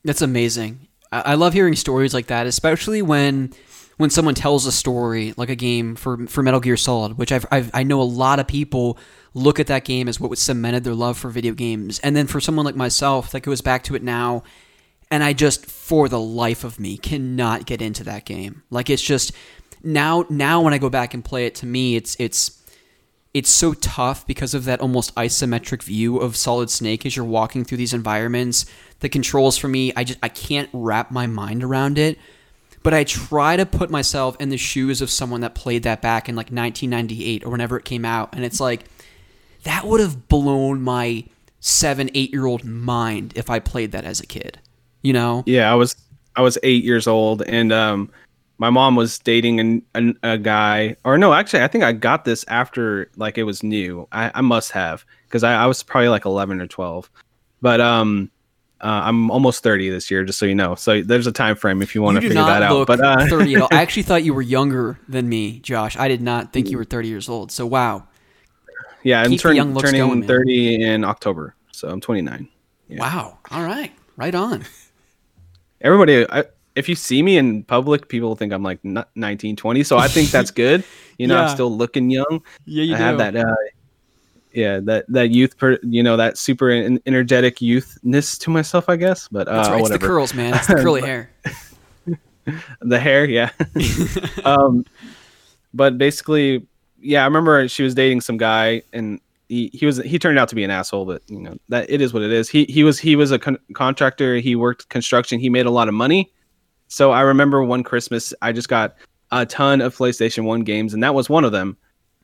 That's 0.04 0.22
amazing. 0.22 0.86
I 1.10 1.20
I 1.20 1.34
love 1.34 1.54
hearing 1.54 1.74
stories 1.74 2.12
like 2.12 2.26
that, 2.26 2.46
especially 2.46 3.02
when 3.02 3.52
when 3.96 4.10
someone 4.10 4.34
tells 4.34 4.66
a 4.66 4.72
story 4.72 5.32
like 5.36 5.48
a 5.48 5.56
game 5.56 5.96
for 5.96 6.26
for 6.26 6.42
Metal 6.42 6.60
Gear 6.60 6.76
Solid, 6.76 7.16
which 7.16 7.32
I've, 7.32 7.46
I've 7.50 7.70
I 7.72 7.82
know 7.82 8.00
a 8.00 8.04
lot 8.04 8.38
of 8.38 8.46
people 8.46 8.98
look 9.36 9.60
at 9.60 9.66
that 9.66 9.84
game 9.84 10.08
as 10.08 10.18
what 10.18 10.36
cemented 10.38 10.82
their 10.82 10.94
love 10.94 11.18
for 11.18 11.28
video 11.28 11.52
games, 11.52 11.98
and 11.98 12.16
then 12.16 12.26
for 12.26 12.40
someone 12.40 12.64
like 12.64 12.74
myself 12.74 13.30
that 13.30 13.40
goes 13.40 13.60
back 13.60 13.84
to 13.84 13.94
it 13.94 14.02
now, 14.02 14.42
and 15.10 15.22
I 15.22 15.34
just 15.34 15.66
for 15.66 16.08
the 16.08 16.18
life 16.18 16.64
of 16.64 16.80
me 16.80 16.96
cannot 16.96 17.66
get 17.66 17.82
into 17.82 18.02
that 18.04 18.24
game. 18.24 18.62
Like 18.70 18.88
it's 18.88 19.02
just 19.02 19.32
now 19.82 20.24
now 20.30 20.62
when 20.62 20.72
I 20.72 20.78
go 20.78 20.88
back 20.88 21.12
and 21.12 21.22
play 21.22 21.46
it, 21.46 21.54
to 21.56 21.66
me 21.66 21.96
it's 21.96 22.16
it's 22.18 22.62
it's 23.34 23.50
so 23.50 23.74
tough 23.74 24.26
because 24.26 24.54
of 24.54 24.64
that 24.64 24.80
almost 24.80 25.14
isometric 25.16 25.82
view 25.82 26.16
of 26.16 26.34
Solid 26.34 26.70
Snake 26.70 27.04
as 27.04 27.14
you're 27.14 27.24
walking 27.26 27.62
through 27.62 27.76
these 27.76 27.92
environments. 27.92 28.64
The 29.00 29.10
controls 29.10 29.58
for 29.58 29.68
me, 29.68 29.92
I 29.94 30.04
just 30.04 30.18
I 30.22 30.30
can't 30.30 30.70
wrap 30.72 31.10
my 31.10 31.26
mind 31.26 31.62
around 31.62 31.98
it. 31.98 32.18
But 32.82 32.94
I 32.94 33.04
try 33.04 33.56
to 33.56 33.66
put 33.66 33.90
myself 33.90 34.36
in 34.40 34.48
the 34.48 34.56
shoes 34.56 35.02
of 35.02 35.10
someone 35.10 35.40
that 35.42 35.54
played 35.56 35.82
that 35.82 36.00
back 36.00 36.28
in 36.28 36.36
like 36.36 36.46
1998 36.46 37.44
or 37.44 37.50
whenever 37.50 37.76
it 37.76 37.84
came 37.84 38.06
out, 38.06 38.30
and 38.32 38.44
it's 38.44 38.60
like 38.60 38.86
that 39.66 39.84
would 39.84 40.00
have 40.00 40.28
blown 40.28 40.80
my 40.80 41.24
seven, 41.60 42.08
eight 42.14 42.32
year 42.32 42.46
old 42.46 42.64
mind 42.64 43.32
if 43.34 43.50
I 43.50 43.58
played 43.58 43.92
that 43.92 44.04
as 44.04 44.20
a 44.20 44.26
kid. 44.26 44.58
You 45.02 45.12
know? 45.12 45.42
Yeah, 45.46 45.70
I 45.70 45.74
was 45.74 45.96
I 46.36 46.42
was 46.42 46.56
eight 46.62 46.84
years 46.84 47.06
old, 47.06 47.42
and 47.42 47.72
um, 47.72 48.10
my 48.58 48.70
mom 48.70 48.96
was 48.96 49.18
dating 49.18 49.60
an, 49.60 49.82
an, 49.94 50.18
a 50.22 50.38
guy, 50.38 50.96
or 51.04 51.18
no, 51.18 51.32
actually, 51.32 51.62
I 51.62 51.68
think 51.68 51.84
I 51.84 51.92
got 51.92 52.24
this 52.24 52.44
after 52.48 53.10
like 53.16 53.38
it 53.38 53.42
was 53.42 53.62
new. 53.62 54.06
I, 54.12 54.30
I 54.34 54.40
must 54.40 54.72
have 54.72 55.04
because 55.24 55.42
I, 55.42 55.54
I 55.54 55.66
was 55.66 55.82
probably 55.82 56.08
like 56.08 56.24
eleven 56.24 56.60
or 56.60 56.66
twelve, 56.66 57.10
but 57.60 57.80
um, 57.80 58.30
uh, 58.80 59.02
I'm 59.04 59.30
almost 59.30 59.62
thirty 59.62 59.90
this 59.90 60.10
year, 60.10 60.24
just 60.24 60.38
so 60.38 60.46
you 60.46 60.54
know. 60.54 60.76
So 60.76 61.02
there's 61.02 61.26
a 61.26 61.32
time 61.32 61.56
frame 61.56 61.82
if 61.82 61.94
you 61.94 62.02
want 62.02 62.16
You 62.16 62.20
to 62.22 62.28
figure 62.28 62.44
that 62.44 62.62
out. 62.62 62.86
But 62.86 63.00
uh, 63.00 63.26
30 63.26 63.54
at 63.54 63.62
all. 63.62 63.68
I 63.72 63.76
actually 63.82 64.04
thought 64.04 64.22
you 64.22 64.34
were 64.34 64.42
younger 64.42 65.00
than 65.08 65.28
me, 65.28 65.58
Josh. 65.60 65.96
I 65.96 66.06
did 66.06 66.20
not 66.22 66.52
think 66.52 66.70
you 66.70 66.78
were 66.78 66.84
30 66.84 67.08
years 67.08 67.28
old. 67.28 67.50
So 67.50 67.66
wow. 67.66 68.06
Yeah, 69.06 69.22
I'm 69.22 69.36
turn, 69.36 69.56
turning 69.76 70.00
going, 70.00 70.20
man. 70.20 70.26
thirty 70.28 70.82
in 70.82 71.04
October, 71.04 71.54
so 71.72 71.88
I'm 71.88 72.00
29. 72.00 72.48
Yeah. 72.88 72.98
Wow. 73.00 73.38
All 73.50 73.62
right. 73.64 73.92
Right 74.16 74.34
on. 74.34 74.64
everybody 75.82 76.24
I, 76.30 76.44
if 76.74 76.88
you 76.88 76.94
see 76.94 77.22
me 77.22 77.36
in 77.36 77.62
public 77.62 78.08
people 78.08 78.34
think 78.34 78.50
i'm 78.50 78.62
like 78.62 78.80
19 79.14 79.56
20 79.56 79.84
so 79.84 79.98
i 79.98 80.08
think 80.08 80.30
that's 80.30 80.50
good 80.50 80.82
you 81.18 81.26
know 81.26 81.34
Yeah. 81.36 81.42
i'm 81.42 81.54
still 81.54 81.70
looking 81.76 82.08
young 82.08 82.40
Yeah, 82.64 82.82
you 82.84 82.94
i 82.94 82.98
have 82.98 83.18
that 83.18 83.36
uh, 83.36 83.54
yeah 84.54 84.80
that 84.84 85.04
that 85.08 85.30
youth 85.30 85.58
per 85.58 85.78
you 85.82 86.02
know 86.02 86.16
that 86.16 86.38
super 86.38 86.70
en- 86.70 86.98
energetic 87.04 87.56
youthness 87.60 88.38
to 88.40 88.50
myself 88.50 88.88
i 88.88 88.96
guess 88.96 89.28
but 89.28 89.48
uh 89.48 89.56
That's 89.56 89.68
right. 89.68 89.80
It's 89.80 89.90
the 89.90 89.98
curls, 89.98 90.32
man. 90.32 90.54
It's 90.54 90.66
the 90.66 90.74
curly 90.82 91.02
hair. 91.02 91.30
the 92.80 92.98
hair 92.98 93.26
yeah 93.26 93.50
um 94.46 94.86
but 95.74 95.98
basically 95.98 96.66
yeah 97.00 97.22
i 97.22 97.24
remember 97.24 97.68
she 97.68 97.82
was 97.82 97.94
dating 97.94 98.20
some 98.20 98.36
guy 98.36 98.82
and 98.92 99.20
he, 99.48 99.70
he 99.72 99.86
was 99.86 99.98
he 99.98 100.18
turned 100.18 100.38
out 100.38 100.48
to 100.48 100.54
be 100.54 100.64
an 100.64 100.70
asshole 100.70 101.04
but 101.04 101.22
you 101.28 101.38
know 101.38 101.56
that 101.68 101.88
it 101.88 102.00
is 102.00 102.12
what 102.12 102.22
it 102.22 102.32
is. 102.32 102.48
He 102.48 102.64
he 102.64 102.82
was 102.84 102.98
he 102.98 103.16
was 103.16 103.30
a 103.30 103.38
con- 103.38 103.58
contractor. 103.74 104.36
He 104.36 104.56
worked 104.56 104.88
construction. 104.88 105.38
He 105.38 105.48
made 105.48 105.66
a 105.66 105.70
lot 105.70 105.88
of 105.88 105.94
money. 105.94 106.32
So 106.88 107.12
i 107.12 107.20
remember 107.20 107.62
one 107.64 107.82
christmas 107.82 108.32
i 108.42 108.52
just 108.52 108.68
got 108.68 108.96
a 109.32 109.44
ton 109.44 109.80
of 109.80 109.96
playstation 109.96 110.44
1 110.44 110.60
games 110.60 110.94
and 110.94 111.02
that 111.02 111.14
was 111.14 111.28
one 111.28 111.44
of 111.44 111.52
them. 111.52 111.76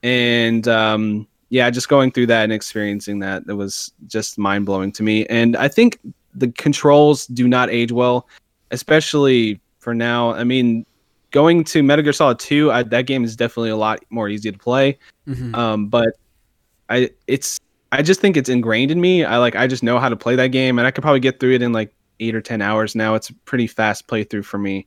And 0.02 0.66
um 0.68 1.26
yeah 1.50 1.70
just 1.70 1.88
going 1.88 2.10
through 2.10 2.26
that 2.26 2.44
and 2.44 2.52
experiencing 2.52 3.18
that 3.20 3.46
that 3.46 3.56
was 3.56 3.92
just 4.06 4.38
mind-blowing 4.38 4.92
to 4.92 5.02
me. 5.02 5.26
And 5.26 5.56
i 5.56 5.68
think 5.68 5.98
the 6.34 6.50
controls 6.52 7.26
do 7.26 7.46
not 7.46 7.70
age 7.70 7.92
well 7.92 8.26
especially 8.70 9.60
for 9.78 9.94
now. 9.94 10.32
I 10.32 10.44
mean 10.44 10.86
going 11.32 11.64
to 11.64 11.82
metal 11.82 12.02
gear 12.04 12.12
solid 12.12 12.38
2 12.38 12.70
I, 12.70 12.82
that 12.84 13.06
game 13.06 13.24
is 13.24 13.34
definitely 13.34 13.70
a 13.70 13.76
lot 13.76 14.04
more 14.10 14.28
easy 14.28 14.52
to 14.52 14.58
play. 14.58 14.98
Mhm. 15.26 15.54
um 15.56 15.88
but 15.88 16.10
i 16.88 17.10
it's 17.26 17.58
i 17.90 18.02
just 18.02 18.20
think 18.20 18.36
it's 18.36 18.48
ingrained 18.48 18.90
in 18.90 19.00
me. 19.00 19.24
I 19.24 19.38
like 19.38 19.56
i 19.56 19.66
just 19.66 19.82
know 19.82 19.98
how 19.98 20.08
to 20.08 20.16
play 20.16 20.36
that 20.36 20.48
game 20.48 20.78
and 20.78 20.86
i 20.86 20.90
could 20.90 21.02
probably 21.02 21.20
get 21.20 21.40
through 21.40 21.54
it 21.54 21.62
in 21.62 21.72
like 21.72 21.92
eight 22.20 22.34
or 22.36 22.40
ten 22.40 22.62
hours 22.62 22.94
now. 22.94 23.14
It's 23.16 23.30
a 23.30 23.34
pretty 23.46 23.66
fast 23.66 24.06
playthrough 24.06 24.44
for 24.44 24.58
me. 24.58 24.86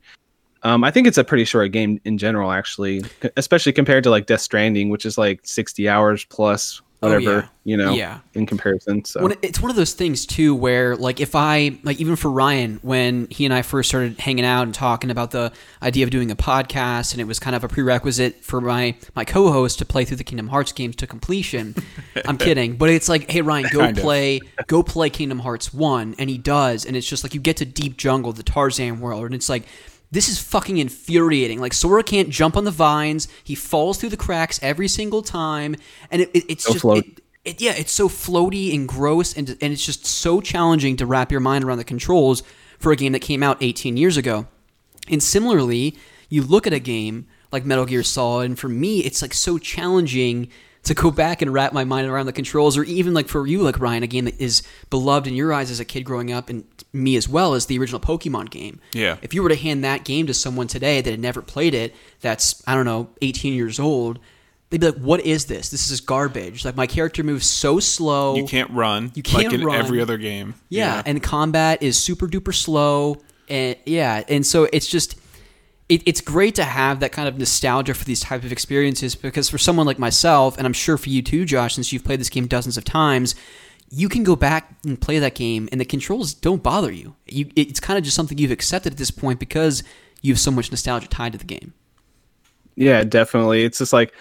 Um 0.62 0.82
i 0.84 0.90
think 0.90 1.06
it's 1.06 1.18
a 1.18 1.24
pretty 1.24 1.44
short 1.44 1.70
game 1.72 2.00
in 2.04 2.16
general 2.18 2.50
actually 2.52 3.02
especially 3.36 3.72
compared 3.72 4.02
to 4.04 4.10
like 4.10 4.26
death 4.26 4.40
stranding 4.40 4.88
which 4.88 5.04
is 5.04 5.18
like 5.18 5.40
60 5.44 5.88
hours 5.88 6.24
plus 6.24 6.80
Oh, 7.02 7.08
whatever 7.08 7.22
yeah. 7.40 7.46
you 7.64 7.76
know 7.76 7.92
Yeah. 7.92 8.20
in 8.32 8.46
comparison 8.46 9.04
so 9.04 9.22
When 9.22 9.34
it's 9.42 9.60
one 9.60 9.70
of 9.70 9.76
those 9.76 9.92
things 9.92 10.24
too 10.24 10.54
where 10.54 10.96
like 10.96 11.20
if 11.20 11.34
I 11.34 11.78
like 11.82 12.00
even 12.00 12.16
for 12.16 12.30
Ryan 12.30 12.78
when 12.82 13.26
he 13.30 13.44
and 13.44 13.52
I 13.52 13.60
first 13.60 13.90
started 13.90 14.18
hanging 14.18 14.46
out 14.46 14.62
and 14.62 14.72
talking 14.74 15.10
about 15.10 15.30
the 15.30 15.52
idea 15.82 16.04
of 16.04 16.10
doing 16.10 16.30
a 16.30 16.36
podcast 16.36 17.12
and 17.12 17.20
it 17.20 17.24
was 17.24 17.38
kind 17.38 17.54
of 17.54 17.64
a 17.64 17.68
prerequisite 17.68 18.42
for 18.42 18.62
my 18.62 18.94
my 19.14 19.26
co-host 19.26 19.78
to 19.80 19.84
play 19.84 20.06
through 20.06 20.16
the 20.16 20.24
Kingdom 20.24 20.48
Hearts 20.48 20.72
games 20.72 20.96
to 20.96 21.06
completion. 21.06 21.74
I'm 22.24 22.38
kidding, 22.38 22.76
but 22.76 22.88
it's 22.88 23.08
like, 23.10 23.30
hey 23.30 23.42
Ryan, 23.42 23.66
go 23.70 23.92
play 23.92 24.40
go 24.66 24.82
play 24.82 25.10
Kingdom 25.10 25.40
Hearts 25.40 25.74
1 25.74 26.14
and 26.18 26.30
he 26.30 26.38
does 26.38 26.86
and 26.86 26.96
it's 26.96 27.06
just 27.06 27.22
like 27.24 27.34
you 27.34 27.40
get 27.40 27.58
to 27.58 27.66
Deep 27.66 27.98
Jungle, 27.98 28.32
the 28.32 28.42
Tarzan 28.42 29.00
world 29.00 29.26
and 29.26 29.34
it's 29.34 29.50
like 29.50 29.64
this 30.10 30.28
is 30.28 30.38
fucking 30.38 30.78
infuriating. 30.78 31.60
Like 31.60 31.72
Sora 31.72 32.02
can't 32.02 32.30
jump 32.30 32.56
on 32.56 32.64
the 32.64 32.70
vines. 32.70 33.28
He 33.42 33.54
falls 33.54 33.98
through 33.98 34.10
the 34.10 34.16
cracks 34.16 34.58
every 34.62 34.88
single 34.88 35.22
time, 35.22 35.76
and 36.10 36.22
it, 36.22 36.30
it, 36.32 36.44
it's 36.48 36.72
just 36.72 36.84
it, 36.84 37.20
it, 37.44 37.60
yeah, 37.60 37.74
it's 37.76 37.92
so 37.92 38.08
floaty 38.08 38.74
and 38.74 38.88
gross, 38.88 39.36
and 39.36 39.50
and 39.60 39.72
it's 39.72 39.84
just 39.84 40.06
so 40.06 40.40
challenging 40.40 40.96
to 40.96 41.06
wrap 41.06 41.30
your 41.30 41.40
mind 41.40 41.64
around 41.64 41.78
the 41.78 41.84
controls 41.84 42.42
for 42.78 42.92
a 42.92 42.96
game 42.96 43.12
that 43.12 43.20
came 43.20 43.42
out 43.42 43.56
18 43.60 43.96
years 43.96 44.16
ago. 44.16 44.46
And 45.08 45.22
similarly, 45.22 45.96
you 46.28 46.42
look 46.42 46.66
at 46.66 46.72
a 46.72 46.78
game 46.78 47.26
like 47.52 47.64
Metal 47.64 47.86
Gear 47.86 48.02
Solid, 48.02 48.46
and 48.46 48.58
for 48.58 48.68
me, 48.68 49.00
it's 49.00 49.22
like 49.22 49.34
so 49.34 49.58
challenging 49.58 50.48
to 50.86 50.94
go 50.94 51.10
back 51.10 51.42
and 51.42 51.52
wrap 51.52 51.72
my 51.72 51.84
mind 51.84 52.06
around 52.06 52.26
the 52.26 52.32
controls, 52.32 52.76
or 52.76 52.84
even 52.84 53.12
like 53.12 53.28
for 53.28 53.46
you, 53.46 53.60
like 53.60 53.80
Ryan, 53.80 54.04
a 54.04 54.06
game 54.06 54.24
that 54.26 54.40
is 54.40 54.62
beloved 54.88 55.26
in 55.26 55.34
your 55.34 55.52
eyes 55.52 55.70
as 55.70 55.80
a 55.80 55.84
kid 55.84 56.04
growing 56.04 56.32
up, 56.32 56.48
and 56.48 56.64
me 56.92 57.16
as 57.16 57.28
well 57.28 57.54
as 57.54 57.66
the 57.66 57.78
original 57.78 58.00
Pokemon 58.00 58.50
game. 58.50 58.80
Yeah. 58.92 59.16
If 59.20 59.34
you 59.34 59.42
were 59.42 59.48
to 59.48 59.56
hand 59.56 59.84
that 59.84 60.04
game 60.04 60.28
to 60.28 60.34
someone 60.34 60.68
today 60.68 61.00
that 61.00 61.10
had 61.10 61.20
never 61.20 61.42
played 61.42 61.74
it, 61.74 61.94
that's 62.20 62.62
I 62.68 62.74
don't 62.74 62.84
know, 62.84 63.10
18 63.20 63.52
years 63.52 63.80
old, 63.80 64.20
they'd 64.70 64.80
be 64.80 64.86
like, 64.86 65.00
"What 65.00 65.20
is 65.26 65.46
this? 65.46 65.70
This 65.70 65.90
is 65.90 66.00
garbage." 66.00 66.64
Like 66.64 66.76
my 66.76 66.86
character 66.86 67.24
moves 67.24 67.46
so 67.46 67.80
slow. 67.80 68.36
You 68.36 68.46
can't 68.46 68.70
run. 68.70 69.10
You 69.16 69.24
can't 69.24 69.44
like 69.44 69.52
in 69.52 69.64
run. 69.64 69.76
every 69.76 70.00
other 70.00 70.18
game. 70.18 70.54
Yeah, 70.68 71.02
and 71.04 71.20
combat 71.20 71.82
is 71.82 71.98
super 71.98 72.28
duper 72.28 72.54
slow, 72.54 73.22
and 73.48 73.74
yeah, 73.86 74.22
and 74.28 74.46
so 74.46 74.68
it's 74.72 74.86
just 74.86 75.16
it, 75.88 76.02
it's 76.06 76.20
great 76.20 76.54
to 76.56 76.64
have 76.64 77.00
that 77.00 77.12
kind 77.12 77.28
of 77.28 77.38
nostalgia 77.38 77.94
for 77.94 78.04
these 78.04 78.20
type 78.20 78.42
of 78.42 78.52
experiences 78.52 79.14
because 79.14 79.48
for 79.48 79.58
someone 79.58 79.86
like 79.86 79.98
myself, 79.98 80.58
and 80.58 80.66
I'm 80.66 80.72
sure 80.72 80.96
for 80.96 81.08
you 81.08 81.22
too, 81.22 81.44
Josh, 81.44 81.74
since 81.74 81.92
you've 81.92 82.04
played 82.04 82.20
this 82.20 82.28
game 82.30 82.46
dozens 82.46 82.76
of 82.76 82.84
times, 82.84 83.34
you 83.90 84.08
can 84.08 84.24
go 84.24 84.34
back 84.34 84.74
and 84.84 85.00
play 85.00 85.18
that 85.20 85.36
game, 85.36 85.68
and 85.70 85.80
the 85.80 85.84
controls 85.84 86.34
don't 86.34 86.62
bother 86.62 86.90
you. 86.90 87.14
You 87.26 87.48
it's 87.54 87.78
kind 87.78 87.96
of 87.96 88.04
just 88.04 88.16
something 88.16 88.36
you've 88.36 88.50
accepted 88.50 88.92
at 88.92 88.98
this 88.98 89.12
point 89.12 89.38
because 89.38 89.84
you 90.22 90.32
have 90.32 90.40
so 90.40 90.50
much 90.50 90.70
nostalgia 90.72 91.08
tied 91.08 91.32
to 91.32 91.38
the 91.38 91.44
game. 91.44 91.72
Yeah, 92.74 93.04
definitely. 93.04 93.62
It's 93.62 93.78
just 93.78 93.92
like 93.92 94.12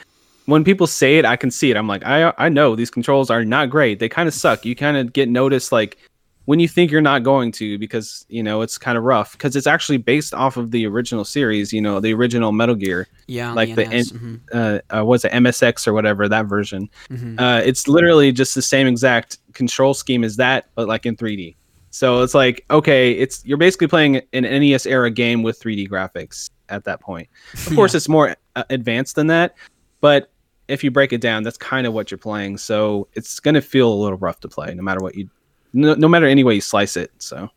when 0.45 0.63
people 0.63 0.86
say 0.86 1.17
it, 1.17 1.25
I 1.25 1.36
can 1.36 1.49
see 1.49 1.71
it. 1.71 1.78
I'm 1.78 1.88
like, 1.88 2.06
I 2.06 2.32
I 2.38 2.49
know 2.49 2.75
these 2.75 2.91
controls 2.91 3.32
are 3.32 3.43
not 3.43 3.71
great. 3.71 3.97
They 3.97 4.08
kind 4.08 4.28
of 4.28 4.36
suck. 4.36 4.65
You 4.65 4.75
kind 4.75 4.97
of 4.97 5.13
get 5.13 5.30
noticed 5.30 5.71
like 5.71 5.97
when 6.45 6.60
you 6.60 6.67
think 6.67 6.91
you're 6.91 7.01
not 7.01 7.23
going 7.23 7.51
to 7.53 7.77
because 7.77 8.25
you 8.29 8.41
know 8.41 8.62
it's 8.62 8.77
kind 8.77 8.97
of 8.97 9.03
rough 9.03 9.34
because 9.34 9.55
it's 9.55 9.67
actually 9.67 9.97
based 9.97 10.34
off 10.34 10.58
of 10.58 10.71
the 10.71 10.86
original 10.88 11.25
series. 11.25 11.73
You 11.73 11.81
know, 11.81 11.99
the 11.99 12.13
original 12.13 12.51
Metal 12.51 12.75
Gear. 12.75 13.08
Yeah, 13.27 13.51
like 13.53 13.75
the, 13.75 13.86
N- 13.88 14.03
mhm. 14.03 14.39
uh, 14.53 14.97
uh, 14.97 15.03
was 15.03 15.25
it 15.25 15.31
MSX 15.31 15.88
or 15.88 15.93
whatever 15.93 16.29
that 16.29 16.45
version. 16.45 16.89
Mhm. 17.10 17.39
Uh, 17.39 17.62
it's 17.65 17.88
literally 17.88 18.31
just 18.31 18.55
the 18.55 18.62
same 18.62 18.88
exact 18.88 19.39
control 19.53 19.93
scheme 19.93 20.23
as 20.23 20.38
that, 20.38 20.69
but 20.75 20.88
like 20.88 21.05
in 21.05 21.15
3D. 21.15 21.55
So 21.89 22.21
it's 22.21 22.34
like 22.34 22.65
okay, 22.69 23.13
it's 23.13 23.43
you're 23.45 23.58
basically 23.58 23.88
playing 23.88 24.17
an 24.34 24.43
NES 24.43 24.86
era 24.86 25.10
game 25.10 25.43
with 25.43 25.60
3D 25.60 25.89
graphics 25.89 26.49
at 26.69 26.84
that 26.84 26.99
point. 27.01 27.29
Of 27.53 27.69
course, 27.75 27.95
it's 27.95 28.10
more 28.10 28.36
uh, 28.55 28.63
advanced 28.69 29.15
than 29.15 29.27
that, 29.27 29.55
but 30.01 30.31
if 30.67 30.84
you 30.84 30.91
break 30.91 31.13
it 31.13 31.21
down, 31.21 31.43
that's 31.43 31.58
kind 31.58 31.86
of 31.86 31.93
what 31.93 32.10
you're 32.12 32.17
playing. 32.17 32.58
So 32.58 33.08
it's 33.13 33.39
gonna 33.39 33.62
feel 33.62 33.91
a 33.91 33.95
little 33.95 34.17
rough 34.17 34.39
to 34.41 34.47
play, 34.47 34.73
no 34.73 34.84
matter 34.84 34.99
what 34.99 35.15
you, 35.15 35.29
no, 35.76 35.94
no 35.94 36.08
matter 36.08 36.26
any 36.26 36.44
way 36.44 36.56
you 36.56 36.62
slice 36.62 36.98
it. 36.98 37.12
So 37.20 37.50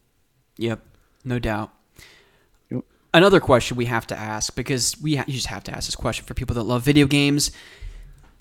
Yep, 0.57 0.81
no 1.25 1.39
doubt. 1.39 1.73
Yep. 2.71 2.85
Another 3.15 3.41
question 3.41 3.77
we 3.77 3.87
have 3.87 4.07
to 4.09 4.19
ask 4.19 4.55
because 4.55 4.97
we 5.01 5.17
ha- 5.17 5.25
you 5.27 5.35
just 5.35 5.47
have 5.47 5.65
to 5.65 5.73
ask 5.73 5.87
this 5.87 5.97
question 5.97 6.27
for 6.27 6.35
people 6.35 6.55
that 6.55 6.65
love 6.65 6.83
video 6.83 7.07
games. 7.07 7.51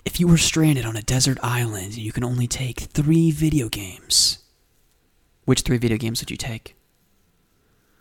If 0.04 0.20
you 0.20 0.26
were 0.26 0.38
stranded 0.38 0.84
on 0.84 0.96
a 0.96 1.02
desert 1.02 1.38
island 1.42 1.94
and 1.94 1.98
you 1.98 2.12
can 2.12 2.24
only 2.24 2.46
take 2.46 2.80
three 2.80 3.30
video 3.30 3.68
games, 3.68 4.38
which 5.44 5.62
three 5.62 5.78
video 5.78 5.96
games 5.96 6.20
would 6.20 6.30
you 6.30 6.36
take? 6.36 6.74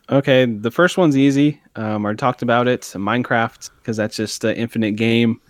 okay, 0.10 0.46
the 0.46 0.72
first 0.72 0.98
one's 0.98 1.18
easy. 1.18 1.62
Um, 1.76 2.06
I 2.06 2.14
talked 2.14 2.42
about 2.42 2.68
it, 2.68 2.82
Minecraft, 2.82 3.70
because 3.78 3.98
that's 3.98 4.16
just 4.16 4.44
an 4.44 4.56
infinite 4.56 4.96
game. 4.96 5.42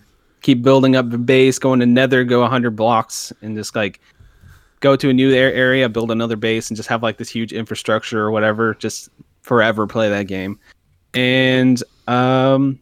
Keep 0.42 0.62
building 0.62 0.96
up 0.96 1.10
the 1.10 1.18
base, 1.18 1.58
going 1.58 1.80
to 1.80 1.86
Nether, 1.86 2.24
go 2.24 2.40
100 2.40 2.72
blocks, 2.72 3.32
and 3.42 3.56
just 3.56 3.74
like 3.74 4.00
go 4.80 4.96
to 4.96 5.08
a 5.08 5.12
new 5.12 5.32
air- 5.32 5.52
area, 5.52 5.88
build 5.88 6.10
another 6.10 6.36
base, 6.36 6.70
and 6.70 6.76
just 6.76 6.88
have 6.88 7.02
like 7.02 7.16
this 7.18 7.28
huge 7.28 7.52
infrastructure 7.52 8.20
or 8.20 8.30
whatever. 8.30 8.74
Just 8.74 9.08
forever 9.42 9.86
play 9.86 10.08
that 10.08 10.26
game. 10.26 10.58
And 11.14 11.82
um, 12.06 12.78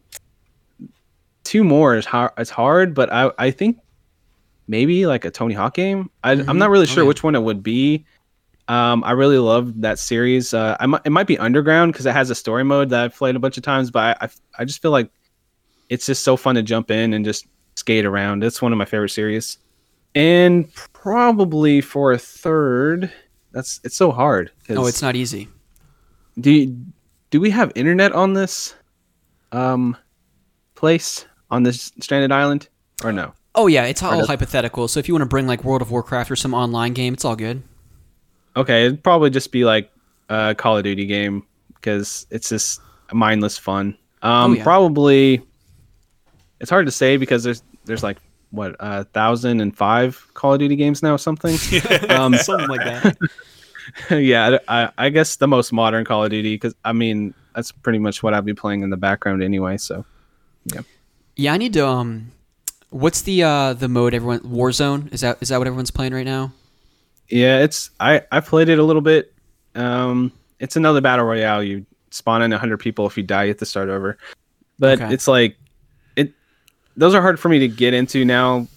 two 1.43 1.63
more 1.63 1.95
is 1.95 2.05
hard. 2.05 2.31
It's 2.37 2.49
hard, 2.49 2.93
but 2.93 3.11
I 3.11 3.31
I 3.37 3.51
think 3.51 3.79
maybe 4.67 5.05
like 5.05 5.25
a 5.25 5.31
Tony 5.31 5.53
Hawk 5.53 5.73
game. 5.75 6.09
I, 6.23 6.31
I'm 6.33 6.57
not 6.57 6.69
really 6.69 6.83
Oh, 6.83 6.93
sure 6.93 7.03
yeah. 7.03 7.07
which 7.07 7.23
one 7.23 7.35
it 7.35 7.41
would 7.43 7.63
be. 7.63 8.05
Um, 8.67 9.01
I 9.05 9.11
really 9.11 9.37
love 9.37 9.79
that 9.81 9.97
series. 9.97 10.53
Uh, 10.53 10.75
I 10.81 10.87
mi- 10.87 10.97
it 11.05 11.09
might 11.11 11.25
be 11.27 11.37
Underground 11.39 11.93
because 11.93 12.05
it 12.05 12.11
has 12.11 12.29
a 12.29 12.35
story 12.35 12.65
mode 12.65 12.89
that 12.89 13.01
I've 13.01 13.15
played 13.15 13.37
a 13.37 13.39
bunch 13.39 13.55
of 13.55 13.63
times, 13.63 13.89
but 13.91 14.17
I, 14.21 14.25
I 14.25 14.29
I 14.59 14.65
just 14.65 14.81
feel 14.81 14.91
like 14.91 15.09
it's 15.89 16.05
just 16.05 16.25
so 16.25 16.35
fun 16.35 16.55
to 16.55 16.61
jump 16.63 16.91
in 16.91 17.13
and 17.13 17.23
just 17.23 17.47
skate 17.75 18.05
around. 18.05 18.43
It's 18.43 18.61
one 18.61 18.73
of 18.73 18.77
my 18.77 18.83
favorite 18.83 19.09
series. 19.11 19.57
And 20.17 20.73
probably 20.93 21.79
for 21.81 22.11
a 22.11 22.17
third, 22.17 23.11
that's 23.51 23.79
it's 23.83 23.95
so 23.95 24.11
hard. 24.11 24.51
Oh, 24.69 24.87
it's 24.87 25.01
not 25.01 25.15
easy. 25.15 25.47
do 26.39 26.51
you, 26.51 26.77
do 27.29 27.39
we 27.39 27.49
have 27.51 27.71
internet 27.75 28.11
on 28.13 28.33
this 28.33 28.73
um 29.51 29.95
place 30.75 31.25
on 31.51 31.63
this 31.63 31.91
stranded 31.99 32.31
island 32.31 32.67
or 33.03 33.11
no? 33.11 33.33
Oh 33.55 33.67
yeah, 33.67 33.85
it's 33.85 34.01
all 34.03 34.25
hypothetical. 34.25 34.87
So 34.87 34.99
if 34.99 35.07
you 35.07 35.13
want 35.13 35.21
to 35.23 35.27
bring 35.27 35.47
like 35.47 35.63
World 35.63 35.81
of 35.81 35.91
Warcraft 35.91 36.31
or 36.31 36.35
some 36.35 36.53
online 36.53 36.93
game, 36.93 37.13
it's 37.13 37.25
all 37.25 37.35
good. 37.35 37.61
Okay, 38.55 38.85
it'd 38.85 39.03
probably 39.03 39.29
just 39.29 39.51
be 39.51 39.65
like 39.65 39.91
a 40.29 40.55
Call 40.55 40.77
of 40.77 40.83
Duty 40.83 41.05
game 41.05 41.43
because 41.75 42.25
it's 42.31 42.49
just 42.49 42.81
mindless 43.13 43.57
fun. 43.57 43.97
Um, 44.23 44.51
Oh, 44.51 44.55
yeah. 44.55 44.63
probably 44.63 45.41
it's 46.59 46.69
hard 46.71 46.85
to 46.87 46.91
say 46.91 47.17
because 47.17 47.43
there's 47.43 47.61
there's 47.85 48.01
like 48.03 48.17
what 48.51 48.75
a 48.79 49.03
thousand 49.05 49.59
and 49.61 49.75
five 49.75 50.25
Call 50.33 50.53
of 50.53 50.59
Duty 50.59 50.75
games 50.75 51.03
now, 51.03 51.15
something. 51.17 51.57
um, 52.09 52.35
Something 52.35 52.67
like 52.69 52.83
that. 52.83 53.17
yeah, 54.09 54.57
I, 54.67 54.89
I 54.97 55.09
guess 55.09 55.35
the 55.37 55.47
most 55.47 55.71
modern 55.71 56.05
Call 56.05 56.23
of 56.23 56.29
Duty 56.31 56.55
because 56.55 56.75
I 56.85 56.93
mean 56.93 57.33
that's 57.55 57.71
pretty 57.71 57.99
much 57.99 58.23
what 58.23 58.33
I'd 58.33 58.45
be 58.45 58.53
playing 58.53 58.81
in 58.83 58.89
the 58.89 58.97
background 58.97 59.43
anyway. 59.43 59.77
So 59.77 60.05
yeah, 60.65 60.81
yeah, 61.35 61.53
I 61.53 61.57
need 61.57 61.73
to. 61.73 61.85
Um, 61.87 62.31
what's 62.89 63.21
the 63.23 63.43
uh 63.43 63.73
the 63.73 63.87
mode 63.87 64.13
everyone 64.13 64.39
Warzone? 64.41 65.13
Is 65.13 65.21
that 65.21 65.37
is 65.41 65.49
that 65.49 65.57
what 65.57 65.67
everyone's 65.67 65.91
playing 65.91 66.13
right 66.13 66.25
now? 66.25 66.51
Yeah, 67.29 67.59
it's 67.59 67.91
I 67.99 68.21
I 68.31 68.39
played 68.39 68.69
it 68.69 68.79
a 68.79 68.83
little 68.83 69.01
bit. 69.01 69.33
Um, 69.75 70.31
it's 70.59 70.75
another 70.75 71.01
battle 71.01 71.25
royale. 71.25 71.61
You 71.63 71.85
spawn 72.11 72.41
in 72.41 72.51
hundred 72.51 72.77
people. 72.77 73.05
If 73.07 73.17
you 73.17 73.23
die, 73.23 73.43
you 73.43 73.49
have 73.49 73.57
to 73.57 73.65
start 73.65 73.89
over. 73.89 74.17
But 74.79 75.01
Okay. 75.01 75.13
it's 75.13 75.27
like 75.27 75.51
it. 75.51 75.57
Those 76.97 77.13
are 77.15 77.21
hard 77.21 77.39
for 77.39 77.47
me 77.49 77.59
to 77.59 77.67
get 77.67 77.93
into 77.93 78.25
now 78.25 78.67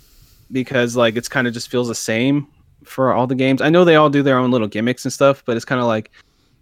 because 0.53 0.97
like 0.97 1.17
it's 1.17 1.29
kind 1.29 1.47
of 1.47 1.55
just 1.55 1.71
feels 1.71 1.89
the 1.89 1.95
same 1.95 2.47
for 2.85 3.13
all 3.13 3.27
the 3.27 3.35
games. 3.35 3.61
I 3.63 3.71
know 3.71 3.85
they 3.85 3.97
all 3.97 4.11
do 4.11 4.23
their 4.23 4.39
own 4.39 4.51
little 4.51 4.69
gimmicks 4.69 5.05
and 5.05 5.13
stuff, 5.13 5.43
but 5.47 5.57
it's 5.57 5.65
kind 5.65 5.81
of 5.81 5.87
like 5.87 6.11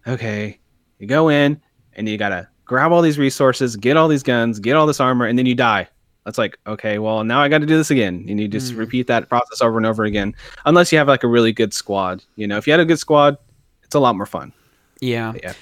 okay, 0.06 0.58
you 0.98 1.06
go 1.06 1.28
in 1.28 1.60
and 1.94 2.08
you 2.08 2.16
gotta 2.16 2.48
grab 2.64 2.92
all 2.92 3.02
these 3.02 3.18
resources, 3.18 3.76
get 3.76 3.96
all 3.96 4.08
these 4.08 4.22
guns, 4.22 4.58
get 4.60 4.76
all 4.76 4.86
this 4.86 5.00
armor, 5.00 5.26
and 5.26 5.38
then 5.38 5.46
you 5.46 5.54
die. 5.54 5.88
That's 6.24 6.38
like 6.38 6.58
okay, 6.66 6.98
well 6.98 7.24
now 7.24 7.40
I 7.40 7.48
got 7.48 7.58
to 7.58 7.66
do 7.66 7.76
this 7.76 7.90
again, 7.90 8.24
and 8.28 8.38
you 8.38 8.46
just 8.48 8.74
Mm. 8.74 8.78
repeat 8.78 9.06
that 9.06 9.28
process 9.28 9.60
over 9.62 9.78
and 9.78 9.86
over 9.86 10.04
again. 10.04 10.34
Unless 10.66 10.92
you 10.92 10.98
have 10.98 11.08
like 11.08 11.24
a 11.24 11.28
really 11.28 11.52
good 11.52 11.72
squad, 11.74 12.22
you 12.36 12.46
know, 12.46 12.56
if 12.58 12.66
you 12.66 12.72
had 12.72 12.80
a 12.80 12.84
good 12.84 12.98
squad, 12.98 13.36
it's 13.82 13.94
a 13.94 13.98
lot 14.00 14.14
more 14.16 14.26
fun. 14.26 14.52
Yeah. 15.00 15.32
But 15.32 15.42
yeah, 15.42 15.52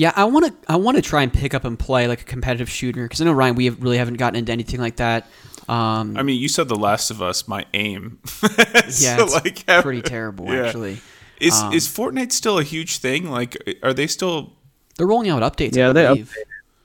Yeah, 0.00 0.14
I 0.16 0.24
want 0.24 0.46
to. 0.46 0.72
I 0.72 0.76
want 0.76 0.96
to 0.96 1.02
try 1.02 1.22
and 1.22 1.30
pick 1.30 1.52
up 1.52 1.66
and 1.66 1.78
play 1.78 2.08
like 2.08 2.22
a 2.22 2.24
competitive 2.24 2.70
shooter 2.70 3.02
because 3.02 3.20
I 3.20 3.26
know 3.26 3.34
Ryan, 3.34 3.54
we 3.54 3.66
have, 3.66 3.82
really 3.82 3.98
haven't 3.98 4.14
gotten 4.14 4.38
into 4.38 4.50
anything 4.50 4.80
like 4.80 4.96
that. 4.96 5.26
Um, 5.68 6.16
I 6.16 6.22
mean, 6.22 6.40
you 6.40 6.48
said 6.48 6.70
The 6.70 6.74
Last 6.74 7.10
of 7.10 7.20
Us. 7.20 7.46
My 7.46 7.66
aim. 7.74 8.18
yeah, 8.42 8.88
So, 8.88 9.24
it's 9.24 9.34
like, 9.34 9.68
have- 9.68 9.82
pretty 9.82 10.00
terrible 10.00 10.46
yeah. 10.46 10.64
actually. 10.64 11.02
Is 11.38 11.52
Um, 11.52 11.74
is 11.74 11.86
Fortnite 11.86 12.32
still 12.32 12.58
a 12.58 12.62
huge 12.62 12.96
thing? 12.96 13.30
Like, 13.30 13.78
are 13.82 13.92
they 13.92 14.06
still? 14.06 14.54
They're 14.96 15.06
rolling 15.06 15.28
out 15.28 15.42
updates. 15.42 15.76
Yeah, 15.76 15.90
I 15.90 15.92
they 15.92 16.06
believe. 16.06 16.34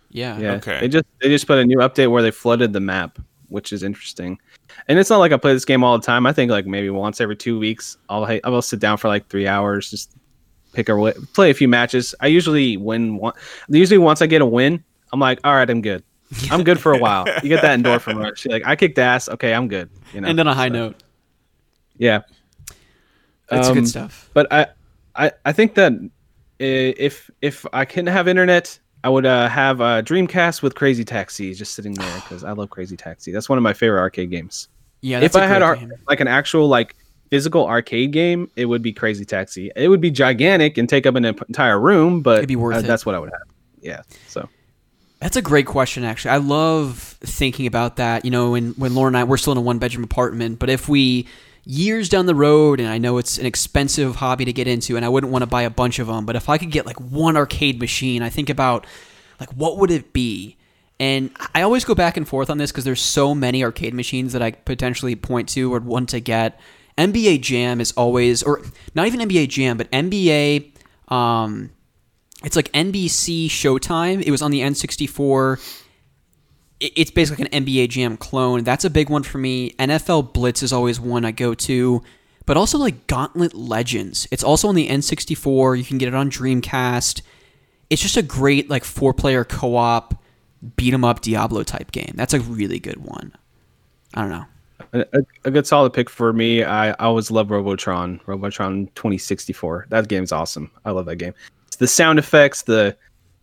Yeah. 0.10 0.38
yeah. 0.38 0.51
Okay. 0.56 0.82
They 0.82 0.89
just 0.89 1.06
they 1.21 1.30
just 1.30 1.47
put 1.47 1.58
a 1.58 1.63
new 1.63 1.78
update 1.78 2.12
where 2.12 2.21
they 2.21 2.32
flooded 2.32 2.73
the 2.73 2.82
map, 2.82 3.17
which 3.47 3.71
is 3.71 3.82
interesting. 3.82 4.38
And 4.89 4.99
it's 4.99 5.10
not 5.10 5.19
like 5.19 5.32
I 5.32 5.38
play 5.38 5.54
this 5.54 5.63
game 5.63 5.86
all 5.86 5.97
the 5.97 6.06
time. 6.06 6.25
I 6.25 6.34
think 6.34 6.51
like 6.51 6.65
maybe 6.65 6.89
once 6.89 7.21
every 7.21 7.38
two 7.38 7.58
weeks, 7.58 7.95
I'll 8.10 8.28
I'll 8.43 8.62
sit 8.62 8.82
down 8.82 8.97
for 8.97 9.08
like 9.08 9.30
three 9.30 9.47
hours, 9.47 9.89
just 9.89 10.12
pick 10.76 10.90
a 10.90 10.94
wi- 10.94 11.14
play 11.34 11.50
a 11.50 11.54
few 11.54 11.68
matches. 11.68 12.14
I 12.20 12.28
usually 12.28 12.78
win 12.78 13.18
one. 13.18 13.34
Usually 13.70 13.98
once 13.98 14.22
I 14.22 14.28
get 14.28 14.42
a 14.42 14.46
win, 14.46 14.84
I'm 15.14 15.20
like, 15.20 15.40
all 15.44 15.54
right, 15.56 15.70
I'm 15.70 15.82
good. 15.82 16.04
I'm 16.52 16.64
good 16.64 16.80
for 16.80 16.92
a 16.94 16.98
while. 16.98 17.26
You 17.44 17.50
get 17.50 17.62
that 17.62 17.80
endorphin 17.80 18.18
rush. 18.22 18.46
You're 18.46 18.54
like 18.54 18.66
I 18.66 18.76
kicked 18.76 18.98
ass. 19.00 19.30
Okay, 19.30 19.54
I'm 19.54 19.68
good. 19.68 19.90
You 20.14 20.22
know. 20.22 20.28
And 20.28 20.38
then 20.38 20.48
a 20.48 20.54
high 20.54 20.68
So, 20.68 20.74
note. 20.74 21.04
Yeah. 21.98 22.22
That's 23.50 23.68
Um, 23.68 23.76
good 23.76 23.88
stuff. 23.88 24.30
But 24.34 24.52
I, 24.52 24.68
I, 25.16 25.32
I 25.46 25.52
think 25.52 25.76
that 25.76 25.94
if 26.60 27.30
if 27.42 27.66
I 27.74 27.86
couldn't 27.86 28.08
have 28.08 28.28
internet, 28.28 28.78
I 29.04 29.10
would 29.10 29.26
uh, 29.26 29.48
have 29.50 29.82
a 29.82 30.02
Dreamcast 30.04 30.62
with 30.64 30.74
Crazy 30.76 31.06
Taxi 31.06 31.54
just 31.54 31.74
sitting 31.76 31.94
there 31.94 32.16
because 32.22 32.44
I 32.44 32.52
love 32.54 32.70
Crazy 32.70 32.98
Taxi. 32.98 33.32
That's 33.32 33.48
one 33.50 33.58
of 33.58 33.64
my 33.64 33.74
favorite 33.74 34.00
arcade 34.02 34.32
games. 34.32 34.68
Yeah. 35.02 35.17
if 35.17 35.34
That's 35.34 35.36
a 35.36 35.44
I 35.44 35.48
had 35.48 35.60
great 35.60 35.65
ar- 35.67 35.76
game. 35.76 35.92
like 36.08 36.19
an 36.19 36.28
actual 36.28 36.67
like 36.67 36.96
physical 37.30 37.65
arcade 37.67 38.12
game, 38.12 38.50
it 38.56 38.65
would 38.65 38.82
be 38.82 38.94
Crazy 38.94 39.26
Taxi. 39.26 39.71
It 39.76 39.88
would 39.90 40.02
be 40.02 40.12
gigantic 40.12 40.78
and 40.78 40.88
take 40.88 41.06
up 41.06 41.15
an 41.15 41.26
entire 41.26 41.80
room, 41.80 42.21
but 42.21 42.38
It'd 42.38 42.48
be 42.48 42.56
worth 42.56 42.76
uh, 42.76 42.80
it. 42.80 42.84
that's 42.84 43.06
what 43.06 43.15
I 43.15 43.19
would 43.19 43.32
have. 43.32 43.48
Yeah. 43.82 44.02
So 44.28 44.50
That's 45.19 45.36
a 45.36 45.42
great 45.42 45.65
question, 45.65 46.04
actually. 46.04 46.32
I 46.32 46.38
love 46.38 47.17
thinking 47.21 47.67
about 47.67 47.96
that. 47.98 48.26
You 48.26 48.32
know, 48.32 48.52
when 48.52 48.71
when 48.73 48.94
Laura 48.96 49.08
and 49.08 49.17
I 49.17 49.23
we're 49.23 49.38
still 49.38 49.54
in 49.54 49.58
a 49.58 49.62
one 49.62 49.80
bedroom 49.80 50.04
apartment, 50.04 50.60
but 50.60 50.69
if 50.69 50.88
we 50.90 51.28
years 51.65 52.10
down 52.10 52.28
the 52.28 52.36
road, 52.36 52.80
and 52.80 52.88
I 52.90 53.00
know 53.00 53.17
it's 53.17 53.38
an 53.40 53.46
expensive 53.46 54.17
hobby 54.17 54.46
to 54.46 54.54
get 54.54 54.67
into, 54.67 54.96
and 54.96 55.04
I 55.06 55.10
wouldn't 55.10 55.32
want 55.32 55.42
to 55.42 55.48
buy 55.48 55.63
a 55.63 55.69
bunch 55.69 56.00
of 56.00 56.08
them, 56.08 56.26
but 56.26 56.36
if 56.36 56.48
I 56.48 56.58
could 56.58 56.69
get 56.71 56.86
like 56.86 57.00
one 57.00 57.36
arcade 57.38 57.80
machine, 57.80 58.21
I 58.21 58.30
think 58.30 58.50
about 58.50 58.86
like 59.40 59.50
what 59.54 59.78
would 59.80 59.92
it 59.92 60.13
be. 60.13 60.58
And 61.00 61.32
I 61.54 61.62
always 61.63 61.84
go 61.84 61.94
back 61.94 62.15
and 62.15 62.26
forth 62.28 62.50
on 62.50 62.58
this 62.58 62.71
because 62.71 62.86
there's 62.86 63.02
so 63.02 63.36
many 63.36 63.63
arcade 63.63 63.94
machines 63.94 64.32
that 64.32 64.42
I 64.42 64.52
potentially 64.52 65.15
point 65.15 65.50
to 65.50 65.73
or 65.73 65.80
want 65.80 66.10
to 66.10 66.21
get. 66.21 66.58
NBA 66.98 67.41
Jam 67.41 67.81
is 67.81 67.91
always, 67.93 68.41
or 68.43 68.62
not 68.93 69.08
even 69.08 69.27
NBA 69.27 69.50
Jam, 69.50 69.77
but 69.77 69.91
NBA. 69.91 70.71
Um, 71.10 71.71
it's 72.43 72.56
like 72.56 72.71
NBC 72.71 73.48
Showtime. 73.48 74.21
It 74.21 74.31
was 74.31 74.41
on 74.41 74.52
the 74.52 74.62
N64. 74.62 75.81
it's 76.81 77.10
basically 77.12 77.46
like 77.46 77.54
an 77.54 77.65
NBA 77.65 77.89
Jam 77.89 78.17
clone. 78.17 78.63
That's 78.63 78.85
a 78.85 78.89
big 78.89 79.10
one 79.10 79.23
for 79.23 79.37
me. 79.37 79.71
NFL 79.71 80.33
Blitz 80.33 80.62
is 80.62 80.73
always 80.73 81.00
one 81.00 81.25
I 81.25 81.31
go 81.31 81.54
to, 81.54 82.04
but 82.46 82.58
also 82.58 82.77
like 82.77 83.08
Gauntlet 83.08 83.54
Legends. 83.54 84.27
It's 84.31 84.43
also 84.43 84.67
on 84.67 84.75
the 84.75 84.87
N64. 84.89 85.77
You 85.77 85.83
can 85.83 85.98
get 85.98 86.08
it 86.08 86.13
on 86.13 86.29
Dreamcast. 86.29 87.21
It's 87.89 88.02
just 88.02 88.17
a 88.17 88.21
great 88.21 88.69
like 88.69 88.83
four 88.83 89.13
player 89.13 89.43
co 89.43 89.75
op 89.75 90.21
beat 90.75 90.93
'em 90.93 91.04
up 91.04 91.21
Diablo 91.21 91.63
type 91.63 91.91
game. 91.91 92.13
That's 92.15 92.33
a 92.33 92.39
really 92.39 92.79
good 92.79 93.04
one. 93.04 93.33
I 94.13 94.21
don't 94.21 94.31
know. 94.31 94.46
A, 94.96 95.06
a, 95.13 95.21
a 95.46 95.52
good 95.52 95.67
solid 95.67 95.93
pick 95.93 96.10
for 96.10 96.31
me. 96.33 96.63
I, 96.63 96.89
I 96.91 96.93
always 96.93 97.29
love 97.29 97.52
Robotron. 97.52 98.21
Robotron 98.25 98.87
2064. 98.96 99.87
That 99.89 100.08
game's 100.08 100.31
awesome. 100.31 100.71
I 100.85 100.91
love 100.91 101.06
that 101.06 101.17
game. 101.17 101.33
It's 101.67 101.77
the 101.77 101.87
sound 101.87 102.19
effects, 102.19 102.63
the 102.63 102.96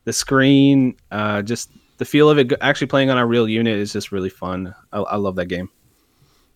the 0.05 0.13
screen, 0.13 0.97
uh, 1.11 1.43
just 1.43 1.71
the 1.99 2.05
feel 2.05 2.31
of 2.31 2.39
it. 2.39 2.53
Actually 2.61 2.89
playing 2.89 3.11
on 3.11 3.19
a 3.19 3.27
real 3.27 3.49
unit 3.49 3.79
is 3.79 3.93
just 3.93 4.11
really 4.11 4.31
fun. 4.31 4.75
I, 4.93 5.01
I 5.01 5.17
love 5.17 5.37
that 5.37 5.47
game. 5.47 5.69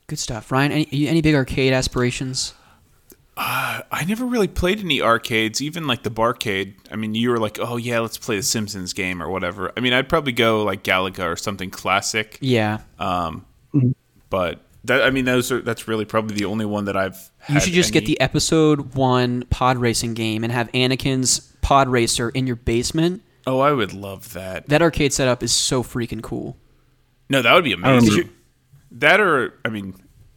Good 0.07 0.18
stuff. 0.18 0.51
Ryan, 0.51 0.72
any, 0.72 1.09
any 1.09 1.20
big 1.20 1.34
arcade 1.34 1.72
aspirations? 1.72 2.55
I 3.38 4.07
never 4.09 4.24
really 4.24 4.49
played 4.49 4.80
any 4.80 5.03
arcades, 5.03 5.61
even 5.61 5.86
like 5.86 6.03
the 6.03 6.11
barcade. 6.11 6.74
I 6.90 6.97
mean, 6.97 7.14
you 7.14 7.28
were 7.28 7.38
like, 7.38 7.59
"Oh 7.61 7.76
yeah, 7.76 8.01
let's 8.01 8.16
play 8.16 8.36
the 8.36 8.42
Simpsons 8.42 8.94
game 8.94 9.22
or 9.22 9.28
whatever." 9.28 9.72
I 9.76 9.80
mean, 9.80 9.92
I'd 9.92 10.09
probably 10.09 10.32
go 10.32 10.64
like 10.64 10.82
Galaga 10.82 11.30
or 11.30 11.36
something 11.36 11.70
classic. 11.70 12.38
Yeah. 12.40 12.78
Um, 12.99 13.44
But 14.30 14.61
that, 14.87 15.03
I 15.03 15.11
mean, 15.11 15.24
those 15.24 15.53
are 15.53 15.61
that's 15.61 15.87
really 15.89 16.05
probably 16.05 16.37
the 16.37 16.45
only 16.45 16.64
one 16.64 16.87
that 16.87 16.97
I've. 16.97 17.30
You 17.49 17.61
should 17.61 17.72
just 17.72 17.93
get 17.93 18.07
the 18.07 18.20
episode 18.20 18.95
one 18.95 19.45
pod 19.51 19.78
racing 19.78 20.14
game 20.14 20.45
and 20.45 20.53
have 20.53 20.70
Anakin's 20.72 21.53
pod 21.61 21.89
racer 21.89 22.30
in 22.30 22.47
your 22.47 22.57
basement. 22.57 23.22
Oh, 23.47 23.61
I 23.61 23.72
would 23.72 23.93
love 23.93 24.32
that. 24.32 24.68
That 24.68 24.82
arcade 24.82 25.12
setup 25.12 25.43
is 25.43 25.53
so 25.53 25.82
freaking 25.82 26.22
cool. 26.22 26.57
No, 27.28 27.43
that 27.43 27.53
would 27.55 27.64
be 27.64 27.72
amazing. 27.72 28.11
remember. 28.11 28.32
That 28.93 29.20
or 29.20 29.55
I 29.64 29.68
mean, 29.68 29.95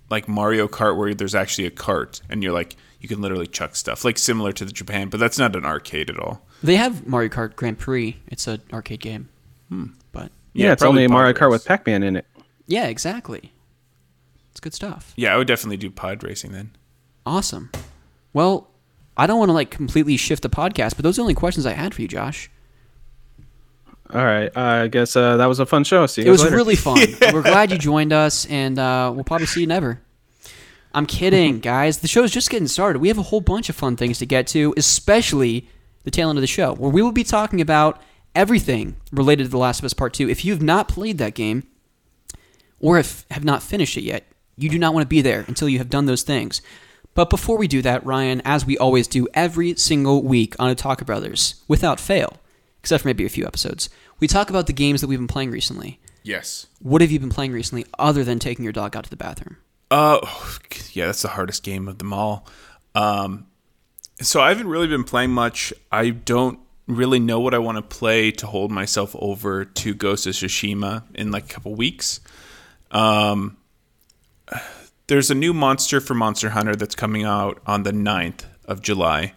like 0.10 0.28
Mario 0.28 0.68
Kart, 0.68 0.98
where 0.98 1.14
there's 1.14 1.36
actually 1.36 1.66
a 1.66 1.72
cart 1.72 2.22
and 2.30 2.44
you're 2.44 2.54
like 2.54 2.76
you 3.00 3.08
can 3.08 3.22
literally 3.22 3.48
chuck 3.48 3.76
stuff, 3.76 4.04
like 4.04 4.18
similar 4.18 4.52
to 4.52 4.66
the 4.66 4.72
Japan, 4.72 5.10
but 5.10 5.20
that's 5.20 5.40
not 5.40 5.56
an 5.56 5.66
arcade 5.66 6.10
at 6.10 6.20
all. 6.20 6.46
They 6.62 6.76
have 6.76 7.08
Mario 7.08 7.30
Kart 7.30 7.56
Grand 7.56 7.80
Prix. 7.80 8.18
It's 8.28 8.48
an 8.48 8.62
arcade 8.74 9.00
game. 9.00 9.30
hmm. 9.70 9.86
But 10.12 10.32
Yeah, 10.54 10.74
it's 10.74 10.84
only 10.84 11.08
Mario 11.08 11.34
Kart 11.34 11.50
with 11.52 11.66
Pac-Man 11.66 12.04
in 12.04 12.18
it. 12.18 12.26
yeah, 12.68 12.88
exactly. 12.88 13.54
It's 14.60 14.64
good 14.66 14.74
stuff. 14.74 15.14
Yeah, 15.16 15.34
I 15.34 15.38
would 15.38 15.48
definitely 15.48 15.78
do 15.78 15.90
pod 15.90 16.22
racing 16.22 16.52
then. 16.52 16.72
Awesome. 17.26 17.72
Well, 18.34 18.68
I 19.16 19.26
don't 19.26 19.40
want 19.40 19.48
to 19.48 19.54
like 19.54 19.72
completely 19.72 20.18
shift 20.18 20.44
the 20.44 20.50
podcast, 20.50 20.98
but 20.98 21.04
those 21.04 21.16
are 21.16 21.20
the 21.20 21.22
only 21.22 21.34
questions 21.34 21.66
I 21.66 21.72
had 21.72 21.94
for 21.96 22.02
you, 22.02 22.10
Josh. 22.10 22.52
All 24.14 24.26
right. 24.26 24.52
Uh, 24.54 24.60
I 24.84 24.88
guess 24.90 25.16
uh, 25.16 25.38
that 25.38 25.46
was 25.46 25.60
a 25.60 25.66
fun 25.66 25.86
show. 25.86 26.06
See 26.08 26.24
you 26.24 26.28
It 26.28 26.32
was 26.32 26.44
later. 26.44 26.58
really 26.58 26.76
fun. 26.88 26.98
We're 27.32 27.42
glad 27.42 27.72
you 27.72 27.78
joined 27.78 28.12
us, 28.12 28.46
and 28.48 28.78
uh, 28.78 29.14
we'll 29.16 29.24
probably 29.24 29.48
see 29.48 29.62
you 29.62 29.68
never. 29.68 30.02
I'm 30.94 31.06
kidding, 31.06 31.60
guys. 31.62 32.00
The 32.00 32.10
show's 32.10 32.30
just 32.32 32.50
getting 32.50 32.68
started. 32.68 33.00
We 33.00 33.08
have 33.08 33.18
a 33.18 33.22
whole 33.24 33.40
bunch 33.40 33.70
of 33.70 33.78
fun 33.78 33.96
things 33.96 34.18
to 34.20 34.26
get 34.26 34.46
to, 34.48 34.74
especially 34.76 35.70
the 36.04 36.12
tail 36.12 36.30
end 36.30 36.38
of 36.38 36.42
the 36.42 36.48
show, 36.48 36.74
where 36.74 36.92
we 36.92 37.02
will 37.02 37.14
be 37.14 37.24
talking 37.24 37.62
about 37.62 38.02
everything 38.36 38.98
related 39.14 39.46
to 39.46 39.50
The 39.52 39.58
Last 39.58 39.80
of 39.80 39.86
Us 39.86 39.94
Part 39.94 40.14
2. 40.14 40.28
If 40.30 40.44
you've 40.44 40.62
not 40.62 40.90
played 40.90 41.18
that 41.20 41.34
game, 41.34 41.64
or 42.82 42.98
if 42.98 43.26
have 43.32 43.46
not 43.46 43.64
finished 43.64 43.96
it 43.96 44.02
yet, 44.04 44.26
you 44.60 44.70
do 44.70 44.80
not 44.80 44.94
want 44.94 45.04
to 45.04 45.10
be 45.10 45.22
there 45.22 45.46
until 45.48 45.70
you 45.70 45.78
have 45.78 45.90
done 45.90 46.06
those 46.06 46.24
things. 46.24 46.62
But 47.16 47.30
before 47.30 47.58
we 47.58 47.68
do 47.68 47.82
that, 47.82 48.06
Ryan, 48.06 48.42
as 48.46 48.66
we 48.66 48.78
always 48.78 49.08
do 49.08 49.28
every 49.34 49.76
single 49.76 50.24
week 50.24 50.56
on 50.60 50.74
Otaku 50.74 51.06
Brothers, 51.06 51.64
without 51.68 52.00
fail, 52.00 52.38
except 52.80 53.02
for 53.02 53.08
maybe 53.08 53.26
a 53.26 53.30
few 53.30 53.46
episodes, 53.46 53.90
we 54.20 54.28
talk 54.28 54.50
about 54.50 54.68
the 54.68 54.74
games 54.74 55.02
that 55.02 55.08
we've 55.08 55.20
been 55.20 55.28
playing 55.28 55.52
recently. 55.52 56.00
Yes. 56.24 56.68
What 56.80 57.02
have 57.02 57.12
you 57.12 57.20
been 57.20 57.30
playing 57.30 57.52
recently 57.52 57.86
other 57.98 58.24
than 58.24 58.40
taking 58.40 58.64
your 58.64 58.74
dog 58.74 58.96
out 58.96 59.06
to 59.06 59.10
the 59.10 59.16
bathroom? 59.16 59.58
Uh, 59.90 60.20
yeah, 60.92 61.08
that's 61.08 61.22
the 61.22 61.30
hardest 61.30 61.64
game 61.64 61.88
of 61.88 61.98
them 61.98 62.14
all. 62.14 62.48
Um, 62.94 63.48
so 64.22 64.42
I 64.42 64.50
haven't 64.50 64.68
really 64.68 64.88
been 64.88 65.04
playing 65.04 65.32
much. 65.32 65.74
I 65.92 66.10
don't 66.10 66.60
really 66.88 67.20
know 67.20 67.40
what 67.40 67.54
I 67.54 67.60
want 67.60 67.78
to 67.78 67.82
play 67.82 68.32
to 68.32 68.48
hold 68.48 68.72
myself 68.72 69.16
over 69.18 69.64
to 69.64 69.94
Ghost 69.94 70.28
of 70.28 70.34
Tsushima 70.34 71.04
in 71.16 71.32
like 71.32 71.46
a 71.46 71.48
couple 71.48 71.76
weeks. 71.76 72.20
Um, 72.92 73.58
there's 75.08 75.32
a 75.32 75.36
new 75.36 75.54
monster 75.54 76.00
for 76.00 76.14
Monster 76.14 76.50
Hunter 76.50 76.76
that's 76.76 76.96
coming 76.96 77.24
out 77.24 77.62
on 77.66 77.84
the 77.84 77.92
9th 77.92 78.46
of 78.66 78.82
July. 78.82 79.34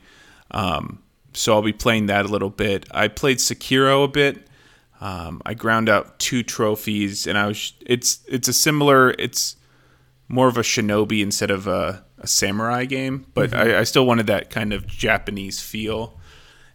Um, 0.51 1.03
so 1.35 1.55
I'll 1.55 1.63
be 1.63 1.73
playing 1.73 2.07
that 2.07 2.27
a 2.27 2.29
little 2.29 2.51
bit. 2.51 2.87
I 2.91 3.09
played 3.09 3.39
Sekiro 3.39 4.05
a 4.05 4.09
bit. 4.09 4.47
Um, 5.01 5.43
I 5.45 5.55
ground 5.55 5.89
out 5.89 6.19
two 6.19 6.43
trophies, 6.43 7.27
and 7.27 7.37
I 7.37 7.49
was. 7.49 7.73
It's 7.85 8.21
it's 8.29 8.47
a 8.47 8.53
similar. 8.53 9.11
It's 9.19 9.57
more 10.29 10.47
of 10.47 10.57
a 10.57 10.63
shinobi 10.63 11.23
instead 11.23 11.51
of 11.51 11.67
a, 11.67 12.05
a 12.19 12.27
samurai 12.27 12.85
game, 12.85 13.27
but 13.35 13.53
I, 13.53 13.81
I 13.81 13.85
still 13.85 14.07
wanted 14.07 14.29
that 14.29 14.49
kind 14.49 14.73
of 14.73 14.87
Japanese 14.87 15.61
feel. 15.61 16.19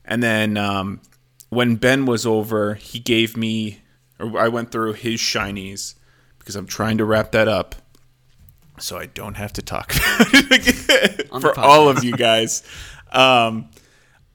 And 0.04 0.22
then 0.22 0.58
um, 0.58 1.02
when 1.50 1.76
Ben 1.78 2.06
was 2.06 2.26
over, 2.26 2.76
he 2.76 3.00
gave 3.00 3.38
me, 3.38 3.80
or 4.20 4.38
I 4.38 4.48
went 4.50 4.72
through 4.72 4.94
his 4.94 5.20
shinies 5.20 5.96
because 6.38 6.56
I'm 6.56 6.68
trying 6.68 6.98
to 6.98 7.06
wrap 7.06 7.32
that 7.32 7.48
up, 7.48 7.76
so 8.80 8.98
I 8.98 9.06
don't 9.08 9.36
have 9.36 9.54
to 9.54 9.62
talk 9.62 9.96
about 9.96 10.34
it 10.34 11.28
On 11.32 11.42
for 11.42 11.58
all 11.60 11.90
of 11.90 12.04
you 12.04 12.14
guys. 12.16 12.64
Um, 13.12 13.70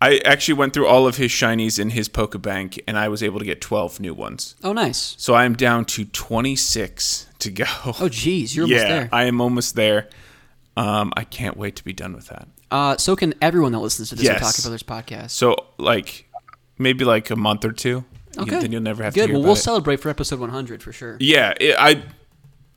I 0.01 0.19
actually 0.25 0.55
went 0.55 0.73
through 0.73 0.89
all 0.89 1.07
of 1.07 1.17
his 1.17 1.31
shinies 1.31 1.79
in 1.79 1.91
his 1.91 2.09
Pokebank, 2.09 2.81
and 2.89 2.99
I 2.99 3.07
was 3.09 3.23
able 3.23 3.39
to 3.39 3.45
get 3.45 3.61
12 3.61 4.01
new 4.01 4.13
ones. 4.15 4.57
Oh, 4.65 4.73
nice. 4.73 5.15
So 5.19 5.35
I'm 5.35 5.55
down 5.55 5.85
to 5.87 6.05
26 6.05 7.27
to 7.39 7.51
go. 7.51 7.65
Oh, 8.01 8.09
geez, 8.09 8.57
you're 8.57 8.65
almost 8.65 8.83
there. 8.83 9.09
I 9.13 9.25
am 9.25 9.41
almost 9.41 9.75
there. 9.77 10.09
Um, 10.77 11.13
I 11.17 11.25
can't 11.25 11.57
wait 11.57 11.77
to 11.77 11.85
be 11.85 11.93
done 11.93 12.15
with 12.15 12.27
that. 12.29 12.49
Uh, 12.71 12.97
so 12.97 13.15
can 13.15 13.35
everyone 13.43 13.73
that 13.73 13.79
listens 13.81 14.09
to 14.09 14.15
this 14.17 14.25
Yes. 14.25 14.41
Otaku 14.43 14.63
Brothers 14.63 14.83
podcast. 14.83 15.31
So 15.31 15.55
like 15.79 16.29
maybe 16.79 17.05
like 17.05 17.31
a 17.31 17.37
month 17.37 17.65
or 17.65 17.73
two. 17.73 17.89
You- 17.89 18.05
Okay. 18.45 18.61
Then 18.61 18.73
you'll 18.73 18.81
never 18.81 19.03
have 19.05 19.13
Good. 19.13 19.21
to 19.21 19.27
hear 19.27 19.35
Well, 19.37 19.43
we'll 19.45 19.53
it. 19.53 19.57
celebrate 19.57 20.01
for 20.01 20.09
episode 20.09 20.41
100 20.41 20.83
for 20.83 20.91
sure. 20.91 21.19
Yeah, 21.21 21.53
it, 21.61 21.77
I 21.79 22.03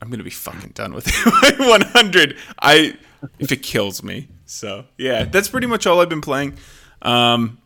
I'm 0.06 0.12
gonna 0.12 0.22
be 0.22 0.30
fucking 0.30 0.70
done 0.74 0.94
with 0.94 1.08
it. 1.10 1.58
100. 1.58 2.36
I 2.62 2.94
if 3.40 3.50
it 3.50 3.56
kills 3.64 4.04
me. 4.04 4.28
So 4.44 4.84
yeah, 4.96 5.24
that's 5.24 5.48
pretty 5.48 5.66
much 5.66 5.84
all 5.84 6.00
I've 6.00 6.08
been 6.08 6.20
playing. 6.20 6.54
Um, 7.02 7.58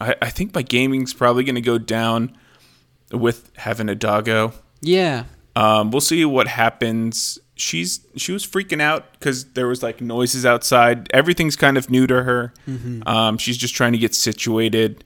I, 0.00 0.14
I 0.22 0.30
think 0.30 0.54
my 0.54 0.62
gaming's 0.62 1.12
probably 1.12 1.44
gonna 1.44 1.60
go 1.60 1.76
down 1.76 2.34
with 3.12 3.50
having 3.56 3.90
a 3.90 3.94
doggo. 3.94 4.54
Yeah. 4.80 5.24
Um, 5.54 5.90
we'll 5.90 6.00
see 6.00 6.24
what 6.24 6.48
happens. 6.48 7.38
She's 7.54 8.00
she 8.16 8.32
was 8.32 8.46
freaking 8.46 8.80
out 8.80 9.12
because 9.12 9.44
there 9.52 9.66
was 9.66 9.82
like 9.82 10.00
noises 10.00 10.46
outside. 10.46 11.10
Everything's 11.12 11.54
kind 11.56 11.76
of 11.76 11.90
new 11.90 12.06
to 12.06 12.22
her. 12.22 12.54
Um, 13.06 13.36
she's 13.36 13.58
just 13.58 13.74
trying 13.74 13.92
to 13.92 13.98
get 13.98 14.14
situated. 14.14 15.04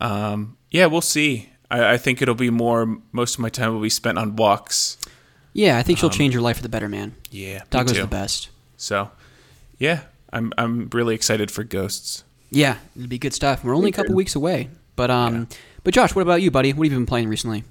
Um, 0.00 0.56
yeah, 0.72 0.86
we'll 0.86 1.00
see. 1.00 1.50
I, 1.70 1.92
I 1.92 1.96
think 1.96 2.20
it'll 2.20 2.34
be 2.34 2.50
more. 2.50 2.98
Most 3.12 3.34
of 3.34 3.40
my 3.40 3.50
time 3.50 3.72
will 3.72 3.80
be 3.82 3.88
spent 3.88 4.18
on 4.18 4.34
walks. 4.34 4.96
Yeah, 5.52 5.78
I 5.78 5.82
think 5.82 5.98
she'll 5.98 6.10
change 6.10 6.32
your 6.32 6.42
life 6.42 6.56
for 6.56 6.62
the 6.62 6.68
better, 6.68 6.88
man. 6.88 7.14
Yeah, 7.30 7.58
me 7.58 7.64
Doggo's 7.70 7.96
the 7.98 8.06
best. 8.06 8.48
So, 8.76 9.10
yeah, 9.78 10.00
I'm 10.32 10.52
I'm 10.56 10.88
really 10.92 11.14
excited 11.14 11.50
for 11.50 11.62
ghosts. 11.64 12.24
Yeah, 12.50 12.76
it'll 12.96 13.08
be 13.08 13.18
good 13.18 13.34
stuff. 13.34 13.64
We're 13.64 13.76
only 13.76 13.90
a 13.90 13.92
couple 13.92 14.14
weeks 14.14 14.34
away. 14.34 14.68
But 14.96 15.10
um 15.10 15.48
but 15.84 15.94
Josh, 15.94 16.14
what 16.14 16.22
about 16.22 16.42
you, 16.42 16.50
buddy? 16.50 16.72
What 16.72 16.86
have 16.86 16.92
you 16.92 16.98
been 16.98 17.06
playing 17.06 17.28
recently? 17.28 17.64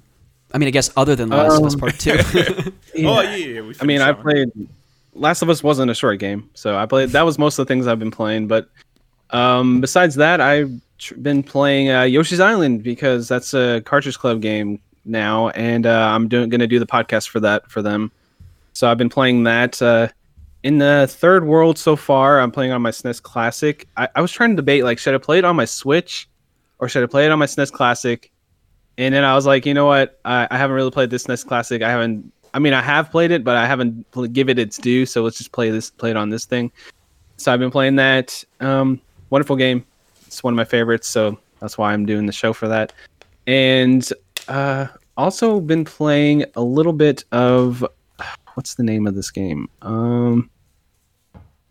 I 0.54 0.58
mean, 0.58 0.66
I 0.68 0.70
guess 0.70 0.90
other 0.96 1.16
than 1.16 1.30
The 1.30 1.36
Last 1.36 1.58
of 1.58 1.66
Us 1.66 1.74
Um, 1.74 1.80
Part 1.80 1.98
2. 1.98 2.12
Oh 3.06 3.20
yeah, 3.22 3.34
yeah. 3.36 3.60
we 3.62 3.74
I 3.80 3.84
mean, 3.84 4.00
I 4.02 4.10
one. 4.12 4.22
played. 4.22 4.50
Last 5.14 5.40
of 5.42 5.48
Us 5.50 5.62
wasn't 5.62 5.90
a 5.90 5.94
short 5.94 6.18
game, 6.18 6.50
so 6.54 6.76
I 6.76 6.86
played. 6.86 7.10
That 7.10 7.22
was 7.22 7.38
most 7.38 7.58
of 7.58 7.66
the 7.66 7.72
things 7.72 7.86
I've 7.86 7.98
been 7.98 8.10
playing. 8.10 8.48
But 8.48 8.68
um, 9.30 9.80
besides 9.80 10.14
that, 10.16 10.40
I've 10.40 10.70
tr- 10.98 11.14
been 11.14 11.42
playing 11.42 11.90
uh, 11.90 12.02
Yoshi's 12.02 12.40
Island 12.40 12.82
because 12.82 13.28
that's 13.28 13.54
a 13.54 13.80
Cartridge 13.84 14.18
Club 14.18 14.40
game 14.42 14.78
now, 15.04 15.48
and 15.50 15.86
uh, 15.86 16.10
I'm 16.12 16.28
doing 16.28 16.48
going 16.48 16.60
to 16.60 16.66
do 16.66 16.78
the 16.78 16.86
podcast 16.86 17.28
for 17.28 17.40
that 17.40 17.70
for 17.70 17.82
them. 17.82 18.12
So 18.72 18.90
I've 18.90 18.98
been 18.98 19.10
playing 19.10 19.44
that. 19.44 19.80
Uh, 19.80 20.08
in 20.62 20.78
the 20.78 21.06
third 21.10 21.44
world 21.44 21.76
so 21.78 21.96
far, 21.96 22.40
I'm 22.40 22.52
playing 22.52 22.72
on 22.72 22.82
my 22.82 22.90
SNES 22.90 23.22
Classic. 23.22 23.88
I, 23.96 24.08
I 24.14 24.20
was 24.20 24.30
trying 24.30 24.50
to 24.50 24.56
debate 24.56 24.84
like, 24.84 24.98
should 24.98 25.14
I 25.14 25.18
play 25.18 25.38
it 25.38 25.44
on 25.44 25.56
my 25.56 25.64
Switch 25.64 26.28
or 26.78 26.88
should 26.88 27.02
I 27.02 27.06
play 27.06 27.26
it 27.26 27.32
on 27.32 27.38
my 27.38 27.46
SNES 27.46 27.72
Classic? 27.72 28.30
And 28.98 29.14
then 29.14 29.24
I 29.24 29.34
was 29.34 29.46
like, 29.46 29.66
you 29.66 29.74
know 29.74 29.86
what? 29.86 30.20
I, 30.24 30.46
I 30.50 30.58
haven't 30.58 30.76
really 30.76 30.90
played 30.90 31.10
this 31.10 31.26
SNES 31.26 31.46
Classic. 31.46 31.82
I 31.82 31.90
haven't. 31.90 32.32
I 32.54 32.58
mean, 32.58 32.74
I 32.74 32.82
have 32.82 33.10
played 33.10 33.30
it, 33.30 33.44
but 33.44 33.56
I 33.56 33.66
haven't 33.66 34.08
pl- 34.10 34.26
give 34.26 34.48
it 34.48 34.58
its 34.58 34.76
due. 34.76 35.06
So 35.06 35.22
let's 35.22 35.38
just 35.38 35.52
play 35.52 35.70
this. 35.70 35.90
Play 35.90 36.10
it 36.10 36.16
on 36.16 36.30
this 36.30 36.44
thing. 36.44 36.70
So 37.38 37.52
I've 37.52 37.58
been 37.58 37.70
playing 37.70 37.96
that. 37.96 38.44
Um, 38.60 39.00
wonderful 39.30 39.56
game. 39.56 39.84
It's 40.26 40.44
one 40.44 40.54
of 40.54 40.56
my 40.56 40.64
favorites. 40.64 41.08
So 41.08 41.38
that's 41.60 41.78
why 41.78 41.92
I'm 41.92 42.06
doing 42.06 42.26
the 42.26 42.32
show 42.32 42.52
for 42.52 42.68
that. 42.68 42.92
And 43.46 44.08
uh, 44.48 44.86
also 45.16 45.60
been 45.60 45.84
playing 45.84 46.44
a 46.54 46.62
little 46.62 46.92
bit 46.92 47.24
of 47.32 47.84
what's 48.54 48.74
the 48.74 48.82
name 48.82 49.06
of 49.06 49.14
this 49.14 49.30
game? 49.30 49.68
Um, 49.82 50.50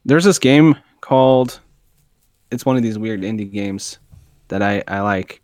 there's 0.06 0.24
this 0.26 0.40
game 0.40 0.76
called. 1.02 1.60
It's 2.52 2.66
one 2.66 2.76
of 2.76 2.84
these 2.84 2.98
weird 3.00 3.22
indie 3.22 3.52
games 3.52 4.00
that 4.50 4.62
I 4.62 4.84
I 4.88 5.02
like. 5.02 5.42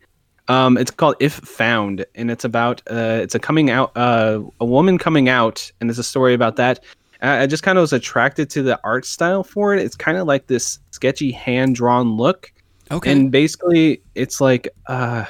Um, 0.49 0.78
it's 0.78 0.91
called 0.91 1.15
If 1.19 1.34
Found, 1.34 2.05
and 2.15 2.32
it's 2.32 2.45
about 2.45 2.82
uh, 2.89 3.19
it's 3.21 3.36
a 3.36 3.39
coming 3.39 3.69
out, 3.69 3.91
uh, 3.95 4.41
a 4.59 4.65
woman 4.65 4.97
coming 4.97 5.28
out, 5.30 5.71
and 5.80 5.89
it's 5.89 5.99
a 5.99 6.03
story 6.03 6.34
about 6.34 6.55
that. 6.55 6.84
I 7.21 7.43
I 7.43 7.47
just 7.47 7.63
kind 7.63 7.78
of 7.78 7.82
was 7.82 7.93
attracted 7.93 8.49
to 8.51 8.63
the 8.63 8.80
art 8.84 9.05
style 9.05 9.43
for 9.43 9.73
it. 9.73 9.82
It's 9.82 9.95
kind 9.95 10.17
of 10.17 10.28
like 10.28 10.47
this 10.47 10.80
sketchy 10.91 11.32
hand 11.32 11.75
drawn 11.75 12.15
look, 12.15 12.51
Okay. 12.91 13.11
and 13.11 13.32
basically 13.32 14.01
it's 14.15 14.39
like 14.39 14.69
uh, 14.88 15.25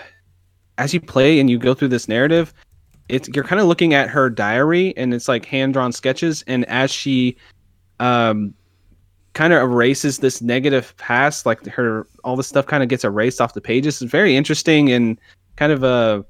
as 0.78 0.94
you 0.94 1.02
play 1.02 1.40
and 1.40 1.50
you 1.50 1.58
go 1.58 1.74
through 1.74 1.90
this 1.90 2.08
narrative, 2.08 2.54
it's 3.10 3.30
you're 3.30 3.44
kind 3.44 3.62
of 3.62 3.68
looking 3.68 3.94
at 3.94 4.10
her 4.10 4.30
diary, 4.30 4.96
and 4.98 5.14
it's 5.14 5.28
like 5.28 5.46
hand 5.46 5.74
drawn 5.74 5.92
sketches, 5.92 6.44
and 6.48 6.66
as 6.66 6.92
she 6.92 7.38
um 8.00 8.54
kind 9.34 9.54
of 9.54 9.62
erases 9.62 10.18
this 10.18 10.42
negative 10.42 10.96
past 10.98 11.46
like 11.46 11.64
her 11.68 12.08
all 12.24 12.36
this 12.36 12.48
stuff 12.48 12.66
kind 12.66 12.82
of 12.82 12.90
gets 12.90 13.04
erased 13.04 13.40
off 13.40 13.54
the 13.54 13.62
pages 13.62 14.02
it's 14.02 14.12
very 14.12 14.36
interesting 14.36 14.92
and 14.92 15.20
kind 15.58 15.72
of 15.72 15.84
a 15.84 16.26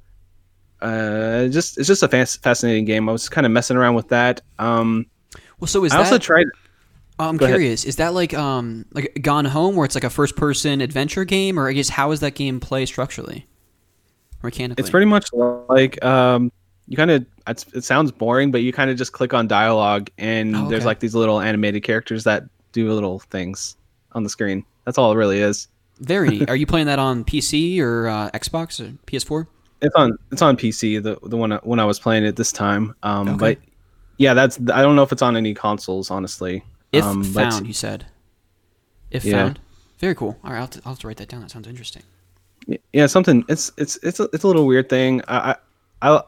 uh 0.82 1.48
just 1.48 1.78
it's 1.78 1.88
just 1.88 2.04
a 2.04 2.08
fas- 2.10 2.36
fascinating 2.36 2.84
game 2.84 3.08
i 3.08 3.12
was 3.12 3.30
kind 3.30 3.46
of 3.46 3.52
messing 3.52 3.78
around 3.78 3.96
with 3.96 4.10
that 4.10 4.42
um 4.60 5.06
well, 5.60 5.68
so 5.70 5.86
is 5.86 5.94
i 5.94 5.98
that? 5.98 6.04
also 6.04 6.18
tried 6.18 6.48
I'm 7.20 7.38
Go 7.38 7.46
ahead. 7.46 7.56
curious. 7.58 7.84
Is 7.84 7.96
that 7.96 8.14
like 8.14 8.36
um 8.36 8.86
like 8.92 9.18
Gone 9.22 9.46
Home, 9.46 9.76
where 9.76 9.86
it's 9.86 9.96
like 9.96 10.04
a 10.04 10.10
first 10.10 10.36
person 10.36 10.82
adventure 10.82 11.26
game, 11.26 11.60
or 11.60 11.68
I 11.68 11.74
guess 11.74 11.90
how 11.90 12.12
is 12.12 12.20
that 12.20 12.36
game 12.36 12.60
play 12.60 12.86
structurally, 12.86 13.48
mechanically? 14.48 14.82
it's 14.82 14.90
pretty 14.90 15.06
much 15.06 15.28
like 15.70 16.04
um 16.04 16.52
you 16.88 16.96
kind 16.98 17.12
of 17.12 17.26
it 17.76 17.84
sounds 17.84 18.12
boring 18.12 18.50
but 18.52 18.62
you 18.62 18.72
kind 18.72 18.90
of 18.90 18.98
just 18.98 19.12
click 19.14 19.34
on 19.34 19.48
dialogue 19.48 20.10
and 20.18 20.56
Oh, 20.56 20.68
there's 20.70 20.86
like 20.86 21.00
these 21.00 21.14
little 21.16 21.40
animated 21.40 21.84
characters 21.84 22.24
that 22.24 22.44
do 22.72 22.92
little 22.94 23.20
things 23.20 23.76
on 24.14 24.24
the 24.24 24.30
screen 24.30 24.64
that's 24.86 24.98
all 24.98 25.12
it 25.12 25.16
really 25.16 25.40
is 25.40 25.68
very 26.00 26.30
neat. 26.30 26.50
Are 26.54 26.56
you 26.56 26.66
playing 26.68 26.86
that 26.86 27.00
on 27.00 27.24
PC 27.26 27.80
or 27.82 28.08
uh, 28.08 28.30
Xbox 28.32 28.80
or 28.80 28.92
PS4? 29.08 29.48
It's 29.82 29.96
on 29.96 30.16
it's 30.32 30.42
on 30.44 30.56
PC. 30.56 31.02
The 31.02 31.18
the 31.28 31.36
one 31.36 31.52
I- 31.54 31.60
when 31.64 31.80
I 31.80 31.86
was 31.86 32.00
playing 32.00 32.24
it 32.24 32.36
this 32.36 32.52
time. 32.52 32.94
Um, 33.02 33.28
Okay. 33.30 33.38
but 33.38 33.58
yeah, 34.18 34.36
that's 34.36 34.58
I 34.72 34.82
don't 34.84 34.96
know 34.96 35.02
if 35.02 35.12
it's 35.12 35.24
on 35.24 35.36
any 35.36 35.56
consoles, 35.56 36.12
honestly. 36.12 36.64
If 36.92 37.04
um, 37.04 37.22
but- 37.34 37.52
found, 37.52 37.66
you 37.68 37.74
said. 37.74 38.06
If 39.10 39.26
Yeah. 39.26 39.44
found. 39.46 39.60
Very 39.98 40.14
cool. 40.14 40.38
All 40.44 40.52
right, 40.52 40.60
I'll 40.60 40.68
to, 40.68 40.82
I'll 40.86 40.92
have 40.94 41.00
to 41.00 41.08
write 41.08 41.18
that 41.18 41.30
down. 41.30 41.42
That 41.42 41.50
sounds 41.50 41.68
interesting. 41.68 42.04
Yeah, 42.94 43.06
something. 43.06 43.44
It's 43.48 43.72
it's 43.78 43.98
it's 44.04 44.20
a, 44.20 44.30
it's 44.34 44.44
a 44.44 44.48
little 44.48 44.66
weird 44.66 44.90
thing. 44.90 45.22
I 45.28 45.56
I 46.02 46.16
I, 46.16 46.22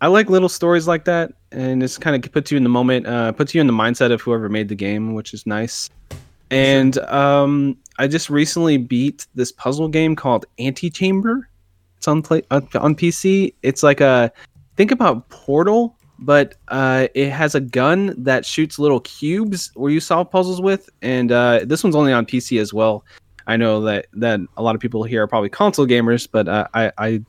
I 0.00 0.06
like 0.08 0.30
little 0.30 0.48
stories 0.48 0.86
like 0.86 1.04
that, 1.04 1.32
and 1.52 1.82
it's 1.82 1.98
kind 1.98 2.14
of 2.16 2.32
puts 2.32 2.50
you 2.50 2.56
in 2.56 2.62
the 2.62 2.68
moment, 2.68 3.06
uh, 3.06 3.32
puts 3.32 3.54
you 3.54 3.60
in 3.60 3.66
the 3.66 3.72
mindset 3.72 4.12
of 4.12 4.20
whoever 4.20 4.48
made 4.48 4.68
the 4.68 4.74
game, 4.74 5.14
which 5.14 5.34
is 5.34 5.46
nice. 5.46 5.90
And 6.50 6.98
um, 6.98 7.76
I 7.98 8.06
just 8.06 8.30
recently 8.30 8.78
beat 8.78 9.26
this 9.34 9.52
puzzle 9.52 9.88
game 9.88 10.16
called 10.16 10.46
Antichamber. 10.58 11.48
It's 11.96 12.08
on 12.08 12.22
play 12.22 12.42
on, 12.50 12.68
on 12.74 12.94
PC. 12.94 13.54
It's 13.62 13.82
like 13.82 14.00
a 14.00 14.32
think 14.76 14.90
about 14.92 15.28
Portal, 15.30 15.96
but 16.18 16.54
uh, 16.68 17.08
it 17.14 17.30
has 17.30 17.54
a 17.54 17.60
gun 17.60 18.14
that 18.16 18.46
shoots 18.46 18.78
little 18.78 19.00
cubes 19.00 19.72
where 19.74 19.90
you 19.90 20.00
solve 20.00 20.30
puzzles 20.30 20.60
with, 20.60 20.88
and 21.02 21.32
uh, 21.32 21.60
this 21.64 21.84
one's 21.84 21.96
only 21.96 22.12
on 22.12 22.24
PC 22.24 22.60
as 22.60 22.72
well. 22.72 23.04
I 23.48 23.56
know 23.56 23.80
that 23.80 24.06
that 24.12 24.40
a 24.56 24.62
lot 24.62 24.74
of 24.74 24.80
people 24.80 25.02
here 25.02 25.22
are 25.22 25.26
probably 25.26 25.48
console 25.48 25.86
gamers, 25.86 26.28
but 26.30 26.46
uh, 26.46 26.68
I 26.74 26.92
I 26.98 27.24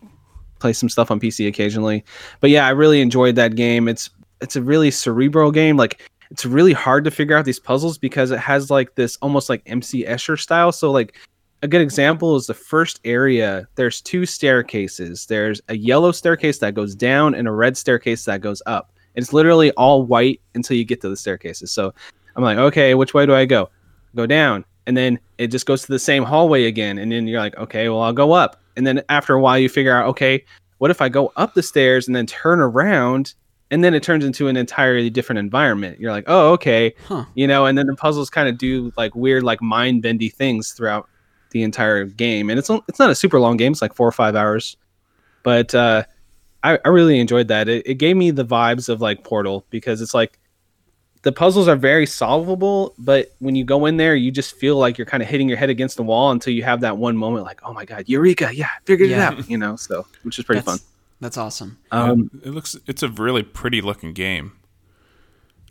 play 0.59 0.73
some 0.73 0.89
stuff 0.89 1.09
on 1.09 1.19
PC 1.19 1.47
occasionally. 1.47 2.03
But 2.41 2.49
yeah, 2.49 2.67
I 2.67 2.71
really 2.71 3.01
enjoyed 3.01 3.35
that 3.35 3.55
game. 3.55 3.87
It's 3.87 4.09
it's 4.41 4.55
a 4.55 4.61
really 4.61 4.91
cerebral 4.91 5.51
game. 5.51 5.77
Like 5.77 6.07
it's 6.29 6.45
really 6.45 6.73
hard 6.73 7.05
to 7.05 7.11
figure 7.11 7.35
out 7.35 7.45
these 7.45 7.59
puzzles 7.59 7.97
because 7.97 8.31
it 8.31 8.39
has 8.39 8.69
like 8.69 8.95
this 8.95 9.17
almost 9.21 9.49
like 9.49 9.63
MC 9.65 10.03
Escher 10.05 10.39
style. 10.39 10.71
So 10.71 10.91
like 10.91 11.15
a 11.61 11.67
good 11.67 11.81
example 11.81 12.35
is 12.35 12.47
the 12.47 12.53
first 12.53 12.99
area. 13.03 13.67
There's 13.75 14.01
two 14.01 14.25
staircases. 14.25 15.25
There's 15.25 15.61
a 15.69 15.75
yellow 15.75 16.11
staircase 16.11 16.59
that 16.59 16.73
goes 16.73 16.95
down 16.95 17.33
and 17.33 17.47
a 17.47 17.51
red 17.51 17.77
staircase 17.77 18.25
that 18.25 18.41
goes 18.41 18.61
up. 18.65 18.91
It's 19.15 19.33
literally 19.33 19.71
all 19.71 20.03
white 20.03 20.41
until 20.53 20.77
you 20.77 20.85
get 20.85 21.01
to 21.01 21.09
the 21.09 21.17
staircases. 21.17 21.71
So 21.71 21.93
I'm 22.35 22.43
like, 22.43 22.57
okay, 22.57 22.93
which 22.93 23.13
way 23.13 23.25
do 23.25 23.33
I 23.33 23.45
go? 23.45 23.69
Go 24.15 24.25
down. 24.25 24.65
And 24.89 24.97
then 24.97 25.19
it 25.37 25.47
just 25.49 25.67
goes 25.67 25.83
to 25.83 25.87
the 25.91 25.99
same 25.99 26.23
hallway 26.23 26.65
again. 26.65 26.97
And 26.97 27.11
then 27.11 27.27
you're 27.27 27.39
like, 27.39 27.55
okay, 27.57 27.89
well, 27.89 28.01
I'll 28.01 28.11
go 28.11 28.31
up. 28.31 28.59
And 28.75 28.87
then 28.87 29.03
after 29.07 29.35
a 29.35 29.39
while, 29.39 29.59
you 29.59 29.69
figure 29.69 29.95
out, 29.95 30.07
okay, 30.07 30.43
what 30.79 30.89
if 30.89 30.99
I 30.99 31.09
go 31.09 31.31
up 31.35 31.53
the 31.53 31.61
stairs 31.61 32.07
and 32.07 32.15
then 32.15 32.25
turn 32.25 32.59
around? 32.59 33.35
And 33.69 33.83
then 33.83 33.93
it 33.93 34.01
turns 34.01 34.25
into 34.25 34.47
an 34.47 34.57
entirely 34.57 35.11
different 35.11 35.37
environment. 35.37 35.99
You're 35.99 36.11
like, 36.11 36.23
oh, 36.25 36.53
okay. 36.53 36.95
Huh. 37.05 37.25
You 37.35 37.45
know, 37.45 37.67
and 37.67 37.77
then 37.77 37.85
the 37.85 37.95
puzzles 37.95 38.31
kind 38.31 38.49
of 38.49 38.57
do 38.57 38.91
like 38.97 39.13
weird, 39.13 39.43
like 39.43 39.61
mind 39.61 40.01
bendy 40.01 40.27
things 40.27 40.71
throughout 40.71 41.07
the 41.51 41.61
entire 41.61 42.05
game. 42.05 42.49
And 42.49 42.57
it's 42.57 42.71
it's 42.87 42.97
not 42.97 43.11
a 43.11 43.15
super 43.15 43.39
long 43.39 43.57
game. 43.57 43.73
It's 43.73 43.83
like 43.83 43.93
four 43.93 44.07
or 44.07 44.11
five 44.11 44.35
hours. 44.35 44.75
But 45.43 45.75
uh, 45.75 46.05
I, 46.63 46.79
I 46.83 46.89
really 46.89 47.19
enjoyed 47.19 47.49
that. 47.49 47.69
It, 47.69 47.85
it 47.85 47.93
gave 47.99 48.17
me 48.17 48.31
the 48.31 48.43
vibes 48.43 48.89
of 48.89 49.01
like 49.01 49.23
Portal 49.23 49.67
because 49.69 50.01
it's 50.01 50.15
like 50.15 50.39
the 51.23 51.31
puzzles 51.31 51.67
are 51.67 51.75
very 51.75 52.05
solvable, 52.05 52.93
but 52.97 53.33
when 53.39 53.55
you 53.55 53.63
go 53.65 53.85
in 53.85 53.97
there, 53.97 54.15
you 54.15 54.31
just 54.31 54.55
feel 54.55 54.77
like 54.77 54.97
you're 54.97 55.05
kind 55.05 55.21
of 55.21 55.27
hitting 55.27 55.49
your 55.49 55.57
head 55.57 55.69
against 55.69 55.97
the 55.97 56.03
wall 56.03 56.31
until 56.31 56.53
you 56.53 56.63
have 56.63 56.81
that 56.81 56.97
one 56.97 57.17
moment, 57.17 57.43
like, 57.45 57.59
oh 57.63 57.73
my 57.73 57.83
god, 57.85 58.05
Eureka! 58.07 58.49
Yeah, 58.53 58.67
I 58.67 58.79
figured 58.85 59.09
Yeah. 59.09 59.33
it 59.33 59.39
out. 59.39 59.49
You 59.49 59.57
know, 59.57 59.75
so 59.75 60.05
which 60.23 60.39
is 60.39 60.45
pretty 60.45 60.61
that's, 60.61 60.79
fun. 60.79 60.87
That's 61.19 61.37
awesome. 61.37 61.77
Um, 61.91 62.31
it 62.45 62.51
looks 62.51 62.77
it's 62.87 63.03
a 63.03 63.09
really 63.09 63.43
pretty 63.43 63.81
looking 63.81 64.13
game. 64.13 64.53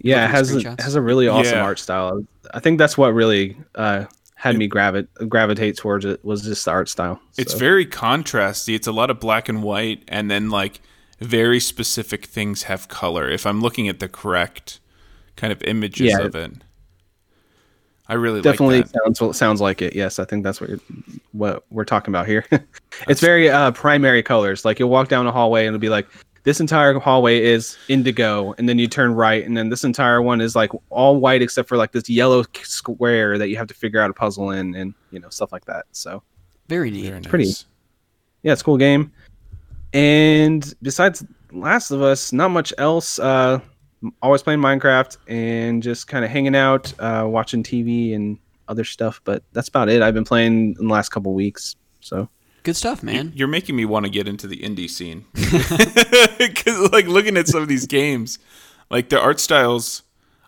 yeah, 0.01 0.26
it 0.26 0.30
has 0.30 0.55
a, 0.55 0.76
has 0.80 0.94
a 0.94 1.03
really 1.03 1.28
awesome 1.28 1.55
Yeah. 1.55 1.64
art 1.64 1.78
style. 1.78 2.22
I 2.55 2.61
think 2.61 2.78
that's 2.78 2.96
what 2.99 3.14
really 3.14 3.57
uh, 3.74 4.05
had 4.34 4.57
me 4.57 4.66
gravi- 4.68 5.09
gravitate 5.28 5.76
towards 5.76 6.05
it 6.05 6.24
was 6.24 6.42
just 6.42 6.64
the 6.66 6.70
art 6.70 6.88
style. 6.88 7.20
It's 7.36 7.55
very 7.55 7.86
contrasty. 7.86 8.74
It's 8.74 8.86
a 8.86 8.92
lot 8.92 9.11
of 9.11 9.18
black 9.18 9.49
and 9.49 9.62
white, 9.62 10.03
and 10.09 10.30
then 10.30 10.51
like 10.51 10.80
very 11.20 11.59
specific 11.59 12.26
things 12.26 12.64
have 12.64 12.86
color. 12.88 13.28
If 13.28 13.46
I'm 13.46 13.61
looking 13.61 13.88
at 13.88 13.99
the 13.99 14.09
correct 14.09 14.78
kind 15.39 15.53
of 15.53 15.62
images 15.62 16.09
Yeah. 16.11 16.20
of 16.26 16.34
it, 16.34 16.53
I 18.09 18.14
really 18.14 18.41
definitely 18.41 18.82
like 18.82 18.91
that. 18.93 19.16
sounds 19.16 19.36
sounds 19.39 19.61
like 19.61 19.82
it. 19.82 19.95
Yes, 19.95 20.18
I 20.18 20.24
think 20.24 20.43
that's 20.45 20.61
what 20.61 20.70
you're, 20.70 20.80
what 21.32 21.64
we're 21.70 21.84
talking 21.84 22.11
about 22.12 22.26
here. 22.26 22.45
it's 23.09 23.20
very 23.20 23.49
uh, 23.51 23.70
primary 23.72 24.22
colors. 24.22 24.64
Like 24.64 24.78
you'll 24.78 24.89
walk 24.91 25.09
down 25.09 25.26
a 25.26 25.32
hallway 25.32 25.66
and 25.66 25.74
it'll 25.74 25.80
be 25.80 25.89
like 25.91 26.07
this 26.45 26.61
entire 26.61 26.99
hallway 26.99 27.43
is 27.43 27.76
indigo, 27.89 28.55
and 28.57 28.66
then 28.68 28.78
you 28.78 28.86
turn 28.86 29.12
right, 29.14 29.45
and 29.45 29.55
then 29.57 29.68
this 29.68 29.84
entire 29.84 30.22
one 30.22 30.41
is 30.41 30.57
like 30.57 30.70
all 30.89 31.16
white 31.18 31.43
except 31.43 31.68
for 31.68 31.76
like 31.76 31.93
this 31.93 32.09
yellow 32.09 32.45
square 32.62 33.36
that 33.36 33.49
you 33.49 33.57
have 33.57 33.66
to 33.66 33.74
figure 33.74 34.01
out 34.01 34.09
a 34.09 34.14
puzzle 34.14 34.51
in, 34.53 34.74
and 34.74 34.95
you 35.11 35.18
know 35.20 35.28
stuff 35.28 35.53
like 35.53 35.66
that. 35.66 35.84
So 35.93 36.22
Very 36.68 36.91
neat. 36.91 37.09
Very 37.09 37.20
nice. 37.20 37.26
pretty. 37.28 37.51
yeah, 38.43 38.53
it's 38.53 38.62
a 38.62 38.64
cool 38.64 38.78
game. 38.78 39.12
And 39.93 40.74
besides 40.80 41.24
Last 41.53 41.91
of 41.91 42.01
Us, 42.03 42.32
not 42.32 42.51
much 42.51 42.72
else. 42.78 43.18
Uh, 43.18 43.61
always 44.22 44.42
playing 44.42 44.61
Minecraft 44.61 45.16
and 45.26 45.82
just 45.82 46.09
kind 46.09 46.24
of 46.24 46.30
hanging 46.30 46.57
out, 46.57 46.92
uh, 47.01 47.24
watching 47.26 47.62
TV 47.62 48.14
and 48.14 48.38
other 48.68 48.84
stuff. 48.84 49.20
But 49.24 49.42
that's 49.53 49.68
about 49.68 49.88
it. 49.88 50.03
I've 50.03 50.14
been 50.14 50.24
playing 50.24 50.76
in 50.78 50.86
the 50.86 50.92
last 50.92 51.11
couple 51.11 51.34
weeks. 51.34 51.76
So 52.01 52.28
Good 52.68 52.76
stuff, 52.76 53.03
man. 53.03 53.32
You're 53.34 53.49
making 53.49 53.76
me 53.76 53.84
want 53.84 54.05
to 54.05 54.11
get 54.11 54.28
into 54.28 54.46
the 54.46 54.59
indie 54.59 54.90
scene 54.90 55.24
because, 56.38 56.90
like, 56.92 57.07
looking 57.07 57.36
at 57.36 57.49
some 57.49 57.62
of 57.62 57.68
these 57.68 57.86
games, 57.86 58.38
like 58.90 59.09
the 59.09 59.18
art 59.18 59.40
styles. 59.40 60.03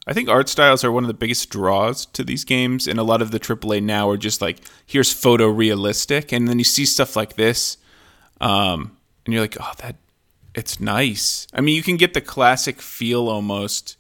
I 0.07 0.13
think 0.13 0.29
art 0.29 0.49
styles 0.49 0.83
are 0.83 0.91
one 0.91 1.05
of 1.05 1.09
the 1.09 1.15
biggest 1.15 1.49
draws 1.51 2.05
to 2.07 2.25
these 2.25 2.45
games, 2.45 2.87
and 2.87 2.99
a 2.99 3.03
lot 3.03 3.23
of 3.23 3.31
the 3.31 3.39
AAA 3.39 3.83
now 3.83 4.09
are 4.11 4.17
just 4.17 4.41
like, 4.43 4.59
here's 4.85 5.15
photorealistic, 5.15 6.31
and 6.37 6.49
then 6.49 6.59
you 6.59 6.65
see 6.65 6.85
stuff 6.85 7.17
like 7.17 7.37
this, 7.37 7.77
um, 8.41 8.97
and 9.25 9.33
you're 9.33 9.43
like, 9.43 9.57
oh, 9.61 9.73
that 9.79 9.97
it's 10.55 10.81
nice. 10.81 11.47
I 11.53 11.61
mean, 11.61 11.77
you 11.77 11.83
can 11.83 11.97
get 11.97 12.15
the 12.15 12.21
classic 12.21 12.81
feel 12.83 13.29
almost 13.29 13.97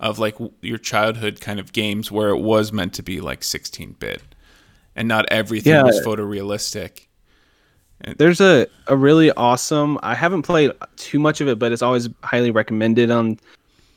of 0.00 0.18
like 0.18 0.36
your 0.60 0.78
childhood 0.78 1.40
kind 1.40 1.60
of 1.60 1.72
games 1.72 2.10
where 2.10 2.30
it 2.30 2.38
was 2.38 2.72
meant 2.72 2.92
to 2.94 3.02
be 3.02 3.20
like 3.20 3.44
16 3.44 3.92
bit, 3.98 4.22
and 4.96 5.06
not 5.06 5.26
everything 5.30 5.72
Yeah. 5.74 5.82
was 5.84 6.00
photorealistic. 6.00 7.06
there's 8.18 8.40
a, 8.40 8.66
a 8.88 8.96
really 8.96 9.30
awesome. 9.32 9.96
I 10.02 10.14
haven't 10.16 10.42
played 10.42 10.72
too 10.96 11.20
much 11.20 11.40
of 11.40 11.46
it, 11.48 11.58
but 11.58 11.70
it's 11.70 11.82
always 11.82 12.08
highly 12.24 12.50
recommended 12.50 13.10
on 13.12 13.38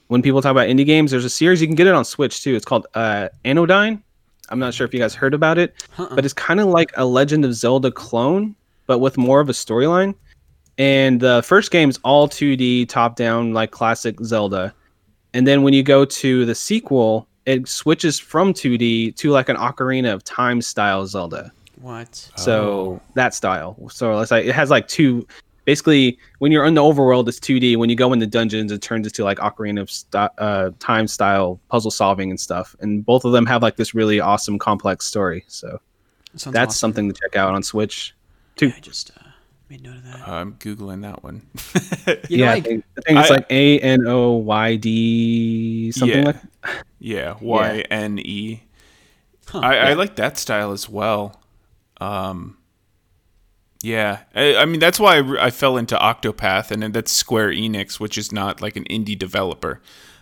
when 0.07 0.21
people 0.21 0.41
talk 0.43 0.51
about 0.51 0.67
indie 0.67 0.85
games. 0.85 1.09
There's 1.09 1.25
a 1.25 1.29
series 1.29 1.59
you 1.59 1.65
can 1.67 1.75
get 1.75 1.87
it 1.87 1.95
on 1.95 2.05
Switch 2.05 2.43
too. 2.43 2.53
It's 2.55 2.65
called 2.65 2.85
uh, 2.93 3.29
Anodyne. 3.45 4.03
I'm 4.49 4.59
not 4.59 4.75
sure 4.75 4.85
if 4.85 4.93
you 4.93 4.99
guys 4.99 5.15
heard 5.15 5.33
about 5.33 5.57
it, 5.57 5.73
Uh-uh. 5.97 6.13
but 6.13 6.23
it's 6.23 6.35
kind 6.35 6.59
of 6.59 6.67
like 6.67 6.91
a 6.97 7.03
Legend 7.05 7.45
of 7.45 7.55
Zelda 7.55 7.89
clone, 7.89 8.55
but 8.85 8.99
with 8.99 9.17
more 9.17 9.39
of 9.39 9.49
a 9.49 9.53
storyline. 9.53 10.13
And 10.77 11.19
the 11.19 11.41
first 11.43 11.71
game's 11.71 11.99
all 12.03 12.27
2D, 12.27 12.89
top 12.89 13.15
down, 13.15 13.53
like 13.53 13.71
classic 13.71 14.19
Zelda. 14.23 14.73
And 15.33 15.47
then 15.47 15.63
when 15.63 15.73
you 15.73 15.83
go 15.83 16.05
to 16.05 16.45
the 16.45 16.55
sequel, 16.55 17.27
it 17.45 17.67
switches 17.67 18.19
from 18.19 18.53
2D 18.53 19.15
to 19.17 19.31
like 19.31 19.49
an 19.49 19.55
Ocarina 19.55 20.13
of 20.13 20.23
Time 20.23 20.61
style 20.61 21.05
Zelda. 21.05 21.51
What? 21.81 22.15
So 22.35 23.01
that 23.13 23.33
style. 23.33 23.77
So 23.89 24.19
it's 24.19 24.31
like 24.31 24.45
it 24.45 24.55
has 24.55 24.69
like 24.69 24.87
two. 24.87 25.27
Basically, 25.65 26.19
when 26.39 26.51
you're 26.51 26.65
in 26.65 26.75
the 26.75 26.81
overworld, 26.81 27.27
it's 27.27 27.39
2D. 27.39 27.77
When 27.77 27.89
you 27.89 27.95
go 27.95 28.13
in 28.13 28.19
the 28.19 28.27
dungeons, 28.27 28.71
it 28.71 28.81
turns 28.81 29.07
into 29.07 29.23
like 29.23 29.39
Ocarina 29.39 29.81
of 29.81 29.89
st- 29.89 30.31
uh, 30.37 30.71
Time 30.79 31.07
style 31.07 31.59
puzzle 31.69 31.91
solving 31.91 32.29
and 32.29 32.39
stuff. 32.39 32.75
And 32.81 33.05
both 33.05 33.25
of 33.25 33.31
them 33.31 33.45
have 33.47 33.61
like 33.61 33.75
this 33.75 33.95
really 33.95 34.19
awesome, 34.19 34.59
complex 34.59 35.05
story. 35.07 35.43
So 35.47 35.79
that's 36.33 36.47
awesome. 36.47 36.71
something 36.71 37.11
to 37.11 37.19
check 37.19 37.35
out 37.35 37.55
on 37.55 37.63
Switch. 37.63 38.15
Too. 38.55 38.71
I 38.75 38.79
just 38.79 39.11
uh, 39.17 39.24
Made 39.69 39.81
note 39.81 39.95
of 39.97 40.03
that. 40.03 40.27
I'm 40.27 40.53
googling 40.55 41.01
that 41.01 41.23
one. 41.23 41.47
You 42.29 42.37
know, 42.37 42.45
yeah, 42.45 42.51
I- 42.51 42.53
I 42.55 42.61
think, 42.61 42.85
I 42.97 43.01
think 43.01 43.19
it's 43.19 43.31
I- 43.31 43.33
like 43.33 43.45
A 43.49 43.79
N 43.79 44.07
O 44.07 44.33
Y 44.33 44.75
D 44.75 45.91
something 45.91 46.19
Yeah. 46.19 46.25
like. 46.25 46.35
yeah, 46.99 47.35
Y 47.41 47.83
N 47.89 48.19
E. 48.19 48.61
Huh. 49.47 49.59
I, 49.59 49.75
I 49.77 49.93
like 49.93 50.15
that 50.17 50.37
style 50.37 50.71
as 50.71 50.87
well. 50.89 51.41
Um, 52.01 52.57
yeah, 53.83 54.19
I, 54.35 54.55
I 54.57 54.65
mean 54.65 54.79
that's 54.79 54.99
why 54.99 55.15
I, 55.15 55.17
re- 55.17 55.39
I 55.39 55.49
fell 55.51 55.77
into 55.77 55.95
Octopath, 55.95 56.71
and 56.71 56.81
then 56.83 56.91
that's 56.91 57.11
Square 57.11 57.51
Enix, 57.51 57.99
which 57.99 58.17
is 58.17 58.31
not 58.31 58.61
like 58.61 58.75
an 58.75 58.83
indie 58.85 59.17
developer, 59.17 59.81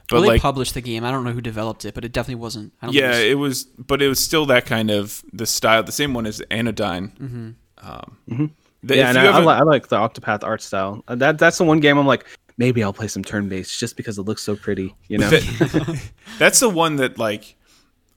but 0.10 0.16
well, 0.18 0.22
they 0.24 0.28
like 0.30 0.41
published 0.41 0.74
the 0.74 0.82
game. 0.82 1.04
I 1.06 1.12
don't 1.12 1.24
know 1.24 1.32
who 1.32 1.41
developed 1.41 1.86
it, 1.86 1.94
but 1.94 2.04
it 2.06 2.12
definitely 2.12 2.41
wasn't. 2.41 2.74
I 2.82 2.86
don't 2.88 2.94
think 2.94 3.02
yeah, 3.02 3.16
it 3.18 3.32
it 3.32 3.36
was, 3.36 3.64
but 3.64 4.02
it 4.02 4.08
was 4.08 4.20
still 4.24 4.46
that 4.48 4.66
kind 4.66 4.91
of 4.91 5.24
the 5.34 5.46
style, 5.46 5.84
the 5.84 5.91
same 5.94 6.14
one 6.14 6.26
as 6.26 6.41
Anodyne. 6.52 7.10
Mm-hmm. 7.20 7.50
Um, 7.89 8.52
the- 8.84 8.97
Yeah, 8.97 9.09
and 9.09 9.17
you 9.17 9.23
I, 9.23 9.38
I, 9.38 9.39
li- 9.39 9.53
I 9.53 9.61
like 9.61 9.88
the 9.88 9.97
Octopath 9.97 10.43
art 10.43 10.61
style. 10.61 11.03
Uh, 11.07 11.15
That 11.15 11.38
that's 11.39 11.57
the 11.57 11.63
one 11.63 11.79
game 11.79 11.97
I'm 11.97 12.05
like, 12.07 12.25
maybe 12.57 12.84
I'll 12.84 12.93
play 12.93 13.07
some 13.07 13.23
turn 13.23 13.49
based 13.49 13.79
just 13.79 13.97
because 13.97 14.17
it 14.17 14.23
looks 14.23 14.41
so 14.43 14.55
pretty. 14.55 14.95
You 15.07 15.17
know. 15.19 15.29
That- 15.29 16.11
that's 16.39 16.59
the 16.59 16.69
one 16.69 16.97
that 16.97 17.17
like 17.17 17.55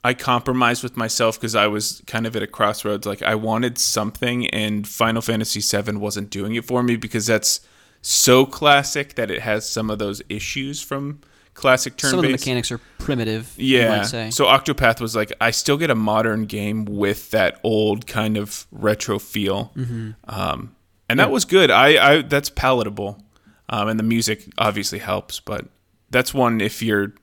I 0.05 0.15
compromised 0.15 0.83
with 0.83 0.97
myself 0.97 1.39
because 1.41 1.55
I 1.55 1.67
was 1.67 2.03
kind 2.07 2.27
of 2.27 2.37
at 2.37 2.43
a 2.43 2.47
crossroads. 2.47 3.07
Like 3.07 3.23
I 3.23 3.35
wanted 3.35 3.79
something, 3.79 4.47
and 4.49 4.87
Final 4.87 5.23
Fantasy 5.23 5.61
VII 5.61 5.97
wasn't 5.97 6.31
doing 6.31 6.55
it 6.55 6.65
for 6.65 6.83
me 6.83 6.97
because 6.97 7.27
that's 7.27 7.61
so 8.03 8.47
classic 8.47 9.15
that 9.17 9.31
it 9.31 9.41
has 9.43 9.69
some 9.69 9.91
of 9.91 9.99
those 9.99 10.23
issues 10.29 10.81
from 10.81 11.21
classic 11.57 11.97
turn 11.97 12.11
Some 12.11 12.19
of 12.21 12.25
the 12.25 12.31
mechanics 12.31 12.71
are 12.71 12.79
primitive. 12.99 13.53
Yeah. 13.57 13.97
might 13.99 14.07
say. 14.07 14.31
So 14.31 14.45
Octopath 14.45 15.01
was 15.01 15.17
like, 15.17 15.33
I 15.41 15.51
still 15.51 15.77
get 15.77 15.91
a 15.91 15.95
modern 15.95 16.45
game 16.45 16.85
with 16.85 17.31
that 17.33 17.59
old 17.65 18.07
kind 18.07 18.37
of 18.37 18.67
retro 18.71 19.19
feel, 19.19 19.73
Mm-hmm. 19.77 20.11
um, 20.29 20.77
and 21.09 21.19
that 21.21 21.31
was 21.31 21.45
good. 21.45 21.71
I, 21.71 21.89
I 22.19 22.23
that's 22.23 22.51
palatable, 22.51 23.23
um, 23.69 23.89
and 23.89 23.99
the 23.99 24.03
music 24.05 24.45
obviously 24.59 24.99
helps. 24.99 25.39
But 25.41 25.67
that's 26.11 26.33
one 26.35 26.61
if 26.61 26.83
you're 26.83 27.15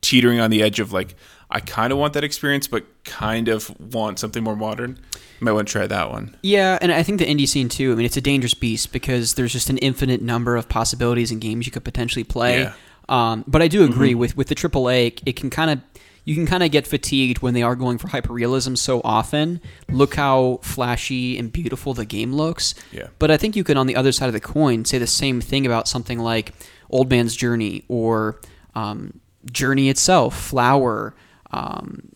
teetering 0.00 0.40
on 0.40 0.50
the 0.50 0.62
edge 0.62 0.80
of 0.80 0.92
like, 0.92 1.14
I 1.50 1.60
kind 1.60 1.92
of 1.92 1.98
want 1.98 2.12
that 2.14 2.24
experience, 2.24 2.66
but 2.68 2.84
kind 3.04 3.48
of 3.48 3.70
want 3.92 4.18
something 4.18 4.42
more 4.42 4.56
modern. 4.56 4.98
You 5.40 5.44
might 5.44 5.52
want 5.52 5.68
to 5.68 5.72
try 5.72 5.86
that 5.86 6.10
one. 6.10 6.36
Yeah, 6.42 6.78
and 6.80 6.90
I 6.90 7.02
think 7.02 7.18
the 7.20 7.26
indie 7.26 7.46
scene 7.46 7.68
too. 7.68 7.92
I 7.92 7.94
mean, 7.94 8.06
it's 8.06 8.16
a 8.16 8.20
dangerous 8.20 8.54
beast 8.54 8.92
because 8.92 9.34
there's 9.34 9.52
just 9.52 9.70
an 9.70 9.78
infinite 9.78 10.20
number 10.22 10.56
of 10.56 10.68
possibilities 10.68 11.30
and 11.30 11.40
games 11.40 11.64
you 11.66 11.70
could 11.72 11.84
potentially 11.84 12.24
play. 12.24 12.60
Yeah. 12.62 12.72
Um, 13.08 13.44
but 13.46 13.62
I 13.62 13.68
do 13.68 13.84
agree 13.84 14.14
with 14.14 14.36
with 14.36 14.48
the 14.48 14.54
AAA. 14.54 15.22
It 15.24 15.36
can 15.36 15.50
kind 15.50 15.70
of 15.70 15.80
you 16.28 16.34
can 16.34 16.44
kind 16.44 16.62
of 16.62 16.70
get 16.70 16.86
fatigued 16.86 17.38
when 17.38 17.54
they 17.54 17.62
are 17.62 17.74
going 17.74 17.96
for 17.96 18.08
hyperrealism 18.08 18.76
so 18.76 19.00
often. 19.02 19.62
Look 19.88 20.16
how 20.16 20.60
flashy 20.62 21.38
and 21.38 21.50
beautiful 21.50 21.94
the 21.94 22.04
game 22.04 22.34
looks. 22.34 22.74
Yeah. 22.92 23.06
But 23.18 23.30
I 23.30 23.38
think 23.38 23.56
you 23.56 23.64
can, 23.64 23.78
on 23.78 23.86
the 23.86 23.96
other 23.96 24.12
side 24.12 24.26
of 24.26 24.34
the 24.34 24.40
coin, 24.40 24.84
say 24.84 24.98
the 24.98 25.06
same 25.06 25.40
thing 25.40 25.64
about 25.64 25.88
something 25.88 26.18
like 26.18 26.52
Old 26.90 27.08
Man's 27.08 27.34
Journey 27.34 27.86
or 27.88 28.42
um, 28.74 29.20
Journey 29.50 29.88
itself, 29.88 30.38
Flower, 30.38 31.14
um, 31.50 32.10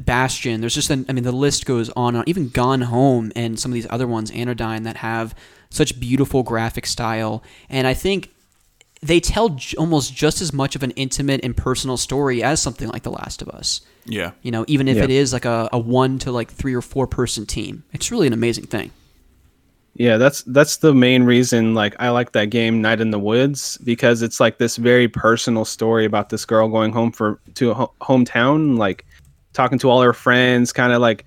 Bastion. 0.00 0.60
There's 0.60 0.74
just, 0.74 0.90
an, 0.90 1.06
I 1.08 1.12
mean, 1.12 1.22
the 1.22 1.30
list 1.30 1.66
goes 1.66 1.88
on 1.90 2.16
and 2.16 2.18
on. 2.18 2.24
Even 2.26 2.48
Gone 2.48 2.80
Home 2.80 3.30
and 3.36 3.60
some 3.60 3.70
of 3.70 3.74
these 3.74 3.86
other 3.90 4.08
ones, 4.08 4.32
Anodyne, 4.32 4.82
that 4.82 4.96
have 4.96 5.36
such 5.70 6.00
beautiful 6.00 6.42
graphic 6.42 6.84
style. 6.84 7.44
And 7.70 7.86
I 7.86 7.94
think 7.94 8.30
they 9.02 9.20
tell 9.20 9.50
j- 9.50 9.76
almost 9.76 10.14
just 10.14 10.40
as 10.40 10.52
much 10.52 10.74
of 10.74 10.82
an 10.82 10.90
intimate 10.92 11.40
and 11.44 11.56
personal 11.56 11.96
story 11.96 12.42
as 12.42 12.60
something 12.60 12.88
like 12.88 13.02
The 13.02 13.10
Last 13.10 13.42
of 13.42 13.48
Us. 13.48 13.82
Yeah. 14.06 14.32
You 14.42 14.50
know, 14.50 14.64
even 14.68 14.88
if 14.88 14.96
Yeah. 14.96 15.04
it 15.04 15.10
is 15.10 15.32
like 15.32 15.44
a, 15.44 15.68
a 15.72 15.78
one 15.78 16.18
to 16.20 16.32
like 16.32 16.50
three 16.50 16.74
or 16.74 16.82
four 16.82 17.06
person 17.06 17.44
team, 17.46 17.84
it's 17.92 18.10
really 18.10 18.26
an 18.26 18.32
amazing 18.32 18.66
thing. 18.66 18.90
Yeah, 19.98 20.18
that's 20.18 20.42
that's 20.42 20.76
the 20.78 20.94
main 20.94 21.22
reason 21.22 21.74
like 21.74 21.96
I 21.98 22.10
like 22.10 22.32
that 22.32 22.50
game 22.50 22.82
Night 22.82 23.00
in 23.00 23.10
the 23.10 23.18
Woods 23.18 23.78
because 23.78 24.20
it's 24.20 24.40
like 24.40 24.58
this 24.58 24.76
very 24.76 25.08
personal 25.08 25.64
story 25.64 26.04
about 26.04 26.28
this 26.28 26.44
girl 26.44 26.68
going 26.68 26.92
home 26.92 27.12
for 27.12 27.40
to 27.54 27.70
a 27.70 27.74
ho- 27.74 27.92
hometown 28.02 28.76
like 28.76 29.06
talking 29.54 29.78
to 29.78 29.88
all 29.88 30.02
her 30.02 30.12
friends 30.12 30.70
kind 30.70 30.92
of 30.92 31.00
like 31.00 31.24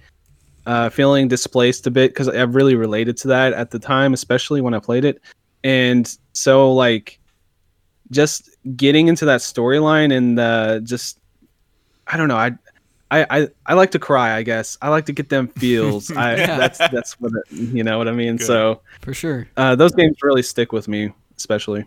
uh, 0.67 0.87
feeling 0.89 1.27
displaced 1.27 1.87
a 1.87 1.91
bit 1.91 2.11
because 2.11 2.29
I 2.29 2.43
really 2.43 2.75
related 2.75 3.17
to 3.17 3.27
that 3.29 3.53
at 3.53 3.71
the 3.71 3.79
time 3.79 4.13
especially 4.13 4.61
when 4.61 4.75
I 4.75 4.79
played 4.79 5.03
it 5.03 5.19
and 5.63 6.15
so 6.33 6.71
like 6.71 7.18
just 8.11 8.49
getting 8.75 9.07
into 9.07 9.25
that 9.25 9.41
storyline 9.41 10.15
and 10.15 10.39
uh, 10.39 10.79
just 10.79 11.19
I 12.07 12.17
don't 12.17 12.27
know 12.27 12.37
I 12.37 12.51
I, 13.11 13.25
I, 13.29 13.47
I 13.65 13.73
like 13.73 13.91
to 13.91 13.99
cry. 13.99 14.35
I 14.35 14.43
guess 14.43 14.77
I 14.81 14.89
like 14.89 15.05
to 15.07 15.13
get 15.13 15.29
them 15.29 15.47
feels. 15.57 16.11
I, 16.11 16.35
Yeah. 16.35 16.57
That's 16.57 16.77
that's 16.77 17.19
what 17.19 17.31
it, 17.33 17.55
you 17.55 17.83
know 17.83 17.97
what 17.97 18.07
I 18.07 18.11
mean. 18.11 18.37
Good. 18.37 18.45
So 18.45 18.81
For 19.01 19.13
sure. 19.13 19.47
uh, 19.57 19.75
those 19.75 19.93
games 19.93 20.17
really 20.21 20.43
stick 20.43 20.71
with 20.71 20.87
me, 20.87 21.11
especially. 21.37 21.85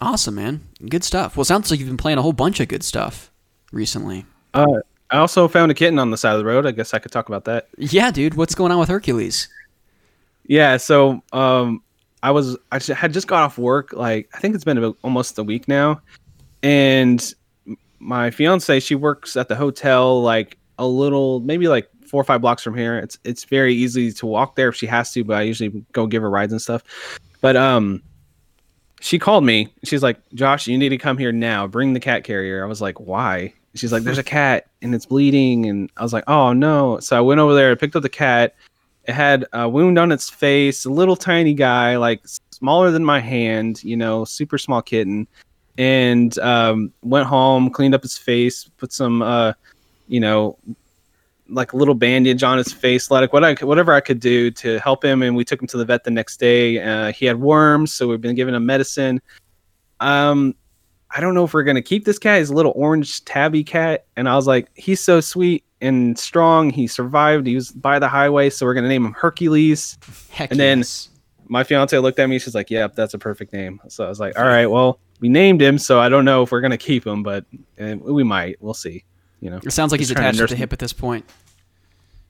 Awesome, 0.00 0.36
man. 0.36 0.66
Good 0.88 1.02
stuff. 1.02 1.36
Well, 1.36 1.42
it 1.42 1.46
sounds 1.46 1.70
like 1.70 1.80
you've 1.80 1.88
been 1.88 1.96
playing 1.96 2.18
a 2.18 2.22
whole 2.22 2.32
bunch 2.32 2.60
of 2.60 2.68
good 2.68 2.84
stuff 2.84 3.32
recently. 3.72 4.24
Uh, 4.54 4.80
I 5.10 5.18
also 5.18 5.48
found 5.48 5.72
a 5.72 5.74
kitten 5.74 5.98
on 5.98 6.10
the 6.10 6.16
side 6.16 6.32
of 6.34 6.38
the 6.38 6.44
road. 6.44 6.66
I 6.66 6.70
guess 6.70 6.94
I 6.94 6.98
could 6.98 7.10
talk 7.10 7.28
about 7.28 7.44
that. 7.46 7.68
Yeah, 7.76 8.10
dude. 8.10 8.34
What's 8.34 8.54
going 8.54 8.70
on 8.70 8.78
with 8.78 8.88
Hercules? 8.88 9.48
Yeah. 10.44 10.76
So 10.76 11.22
um, 11.32 11.82
I 12.22 12.30
was 12.30 12.56
I 12.72 12.80
had 12.92 13.12
just 13.12 13.26
got 13.26 13.42
off 13.42 13.58
work. 13.58 13.92
Like 13.92 14.28
I 14.34 14.38
think 14.38 14.54
it's 14.54 14.64
been 14.64 14.78
about 14.78 14.96
almost 15.02 15.38
a 15.38 15.42
week 15.42 15.68
now, 15.68 16.00
and 16.62 17.34
my 18.00 18.30
fiance 18.30 18.80
she 18.80 18.94
works 18.94 19.36
at 19.36 19.48
the 19.48 19.56
hotel 19.56 20.22
like 20.22 20.56
a 20.78 20.86
little 20.86 21.40
maybe 21.40 21.68
like 21.68 21.88
four 22.06 22.20
or 22.20 22.24
five 22.24 22.40
blocks 22.40 22.62
from 22.62 22.76
here. 22.76 22.98
It's 22.98 23.18
it's 23.24 23.44
very 23.44 23.74
easy 23.74 24.12
to 24.12 24.26
walk 24.26 24.56
there 24.56 24.68
if 24.68 24.76
she 24.76 24.86
has 24.86 25.12
to, 25.12 25.24
but 25.24 25.36
I 25.36 25.42
usually 25.42 25.84
go 25.92 26.06
give 26.06 26.22
her 26.22 26.30
rides 26.30 26.52
and 26.52 26.62
stuff. 26.62 26.82
But 27.40 27.56
um, 27.56 28.02
she 29.00 29.18
called 29.18 29.44
me. 29.44 29.72
She's 29.84 30.02
like, 30.02 30.18
Josh, 30.34 30.66
you 30.66 30.76
need 30.76 30.88
to 30.88 30.98
come 30.98 31.18
here 31.18 31.32
now. 31.32 31.66
Bring 31.66 31.92
the 31.92 32.00
cat 32.00 32.24
carrier. 32.24 32.64
I 32.64 32.66
was 32.66 32.80
like, 32.80 32.98
why? 32.98 33.52
She's 33.74 33.92
like, 33.92 34.02
there's 34.02 34.18
a 34.18 34.24
cat 34.24 34.66
and 34.82 34.94
it's 34.94 35.06
bleeding. 35.06 35.66
And 35.66 35.90
I 35.96 36.02
was 36.02 36.12
like, 36.12 36.24
oh 36.26 36.52
no. 36.52 36.98
So 36.98 37.16
I 37.16 37.20
went 37.20 37.40
over 37.40 37.54
there, 37.54 37.74
picked 37.76 37.94
up 37.94 38.02
the 38.02 38.08
cat. 38.08 38.56
It 39.08 39.14
had 39.14 39.46
a 39.54 39.68
wound 39.68 39.98
on 39.98 40.12
its 40.12 40.28
face, 40.28 40.84
a 40.84 40.90
little 40.90 41.16
tiny 41.16 41.54
guy, 41.54 41.96
like 41.96 42.20
smaller 42.50 42.90
than 42.90 43.04
my 43.04 43.20
hand, 43.20 43.82
you 43.82 43.96
know, 43.96 44.24
super 44.26 44.58
small 44.58 44.82
kitten. 44.82 45.26
And 45.78 46.38
um, 46.40 46.92
went 47.02 47.26
home, 47.26 47.70
cleaned 47.70 47.94
up 47.94 48.02
his 48.02 48.18
face, 48.18 48.64
put 48.76 48.92
some, 48.92 49.22
uh, 49.22 49.54
you 50.08 50.20
know, 50.20 50.58
like 51.48 51.72
a 51.72 51.76
little 51.76 51.94
bandage 51.94 52.42
on 52.42 52.58
his 52.58 52.70
face, 52.70 53.10
like 53.10 53.32
what 53.32 53.44
I, 53.44 53.54
whatever 53.64 53.94
I 53.94 54.00
could 54.00 54.20
do 54.20 54.50
to 54.50 54.78
help 54.80 55.02
him. 55.02 55.22
And 55.22 55.34
we 55.34 55.44
took 55.44 55.62
him 55.62 55.68
to 55.68 55.78
the 55.78 55.86
vet 55.86 56.04
the 56.04 56.10
next 56.10 56.38
day. 56.38 56.82
Uh, 56.82 57.10
he 57.10 57.24
had 57.24 57.40
worms, 57.40 57.92
so 57.94 58.08
we've 58.08 58.20
been 58.20 58.34
giving 58.34 58.54
him 58.54 58.66
medicine. 58.66 59.22
Um, 60.00 60.54
I 61.10 61.20
don't 61.20 61.34
know 61.34 61.44
if 61.44 61.54
we're 61.54 61.62
gonna 61.64 61.82
keep 61.82 62.04
this 62.04 62.18
cat. 62.18 62.38
He's 62.38 62.50
a 62.50 62.54
little 62.54 62.72
orange 62.76 63.24
tabby 63.24 63.64
cat, 63.64 64.04
and 64.16 64.28
I 64.28 64.36
was 64.36 64.46
like, 64.46 64.68
he's 64.74 65.00
so 65.00 65.20
sweet 65.20 65.64
and 65.80 66.18
strong. 66.18 66.70
He 66.70 66.86
survived. 66.86 67.46
He 67.46 67.54
was 67.54 67.70
by 67.72 67.98
the 67.98 68.08
highway, 68.08 68.50
so 68.50 68.66
we're 68.66 68.74
gonna 68.74 68.88
name 68.88 69.06
him 69.06 69.12
Hercules. 69.14 69.96
Heck 70.30 70.50
And 70.50 70.60
then- 70.60 70.84
My 71.50 71.64
fiance 71.64 71.96
looked 71.98 72.18
at 72.18 72.28
me. 72.28 72.38
She's 72.38 72.54
like, 72.54 72.70
"Yep, 72.70 72.94
that's 72.94 73.14
a 73.14 73.18
perfect 73.18 73.54
name." 73.54 73.80
So 73.88 74.04
I 74.04 74.08
was 74.10 74.20
like, 74.20 74.38
"All 74.38 74.44
right, 74.44 74.66
well, 74.66 75.00
we 75.20 75.30
named 75.30 75.62
him, 75.62 75.78
so 75.78 75.98
I 75.98 76.10
don't 76.10 76.26
know 76.26 76.42
if 76.42 76.52
we're 76.52 76.60
gonna 76.60 76.76
keep 76.76 77.06
him, 77.06 77.22
but 77.22 77.46
uh, 77.80 77.96
we 78.02 78.22
might. 78.22 78.56
We'll 78.60 78.74
see." 78.74 79.04
You 79.40 79.48
know. 79.50 79.60
It 79.64 79.70
sounds 79.72 79.90
like 79.90 79.98
Just 80.00 80.10
he's 80.10 80.14
trying 80.14 80.24
to 80.32 80.36
attached 80.36 80.42
at 80.42 80.48
the 80.50 80.56
hip 80.56 80.74
at 80.74 80.78
this 80.78 80.92
point. 80.92 81.24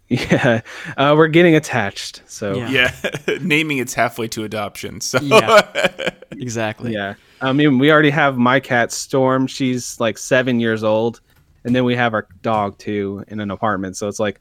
Yeah, 0.31 0.63
uh, 0.97 1.15
we're 1.17 1.29
getting 1.29 1.55
attached. 1.55 2.23
So 2.27 2.55
Yeah. 2.55 2.95
Yeah. 3.05 3.39
Naming 3.43 3.77
it's 3.77 3.93
halfway 3.93 4.27
to 4.29 4.45
adoption. 4.45 5.01
So 5.01 5.19
Yeah. 5.21 6.11
Exactly. 6.33 6.93
Yeah. 6.93 7.15
I 7.41 7.53
mean, 7.53 7.79
we 7.79 7.91
already 7.91 8.11
have 8.11 8.37
my 8.39 8.61
cat 8.61 8.93
Storm. 8.93 9.47
She's 9.47 9.99
like 9.99 10.19
seven 10.19 10.61
years 10.61 10.85
old, 10.85 11.21
and 11.65 11.75
then 11.75 11.85
we 11.85 11.97
have 11.97 12.15
our 12.15 12.29
dog 12.43 12.79
too 12.79 13.25
in 13.29 13.41
an 13.41 13.51
apartment. 13.51 13.97
So 13.97 14.09
it's 14.09 14.21
like, 14.21 14.41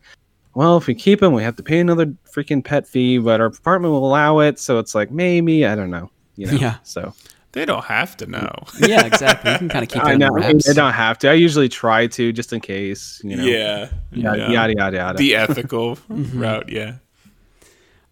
well, 0.53 0.77
if 0.77 0.85
we 0.87 0.93
keep 0.93 1.23
him, 1.23 1.33
we 1.33 1.43
have 1.43 1.55
to 1.55 1.63
pay 1.63 1.79
another 1.79 2.07
freaking 2.31 2.63
pet 2.63 2.87
fee, 2.87 3.17
but 3.17 3.39
our 3.39 3.47
apartment 3.47 3.93
will 3.93 4.05
allow 4.05 4.39
it. 4.39 4.59
So 4.59 4.79
it's 4.79 4.93
like 4.93 5.11
maybe 5.11 5.65
I 5.65 5.75
don't 5.75 5.89
know. 5.89 6.11
You 6.35 6.47
know. 6.47 6.53
Yeah. 6.53 6.75
So 6.83 7.13
they 7.57 7.65
don't 7.65 7.83
have 7.85 8.15
to 8.17 8.25
know. 8.27 8.49
Yeah, 8.79 9.05
exactly. 9.05 9.51
You 9.51 9.57
can 9.57 9.69
kind 9.69 9.83
of 9.83 9.89
keep 9.93 10.01
it 10.03 10.07
I 10.07 10.13
in 10.13 10.19
know 10.19 10.27
I, 10.27 10.39
mean, 10.39 10.43
wraps. 10.57 10.69
I 10.69 10.73
don't 10.73 10.93
have 10.93 11.17
to. 11.19 11.29
I 11.29 11.33
usually 11.33 11.67
try 11.69 12.07
to 12.07 12.31
just 12.31 12.53
in 12.53 12.61
case. 12.61 13.19
You 13.23 13.35
know. 13.37 13.43
Yeah. 13.43 13.89
Yada 14.11 14.37
Yeah. 14.37 14.49
yada 14.51 14.73
yada. 14.77 14.97
yada. 14.97 15.17
The 15.17 15.35
ethical 15.35 15.95
Mm-hmm. 16.09 16.39
route. 16.39 16.69
Yeah. 16.69 16.93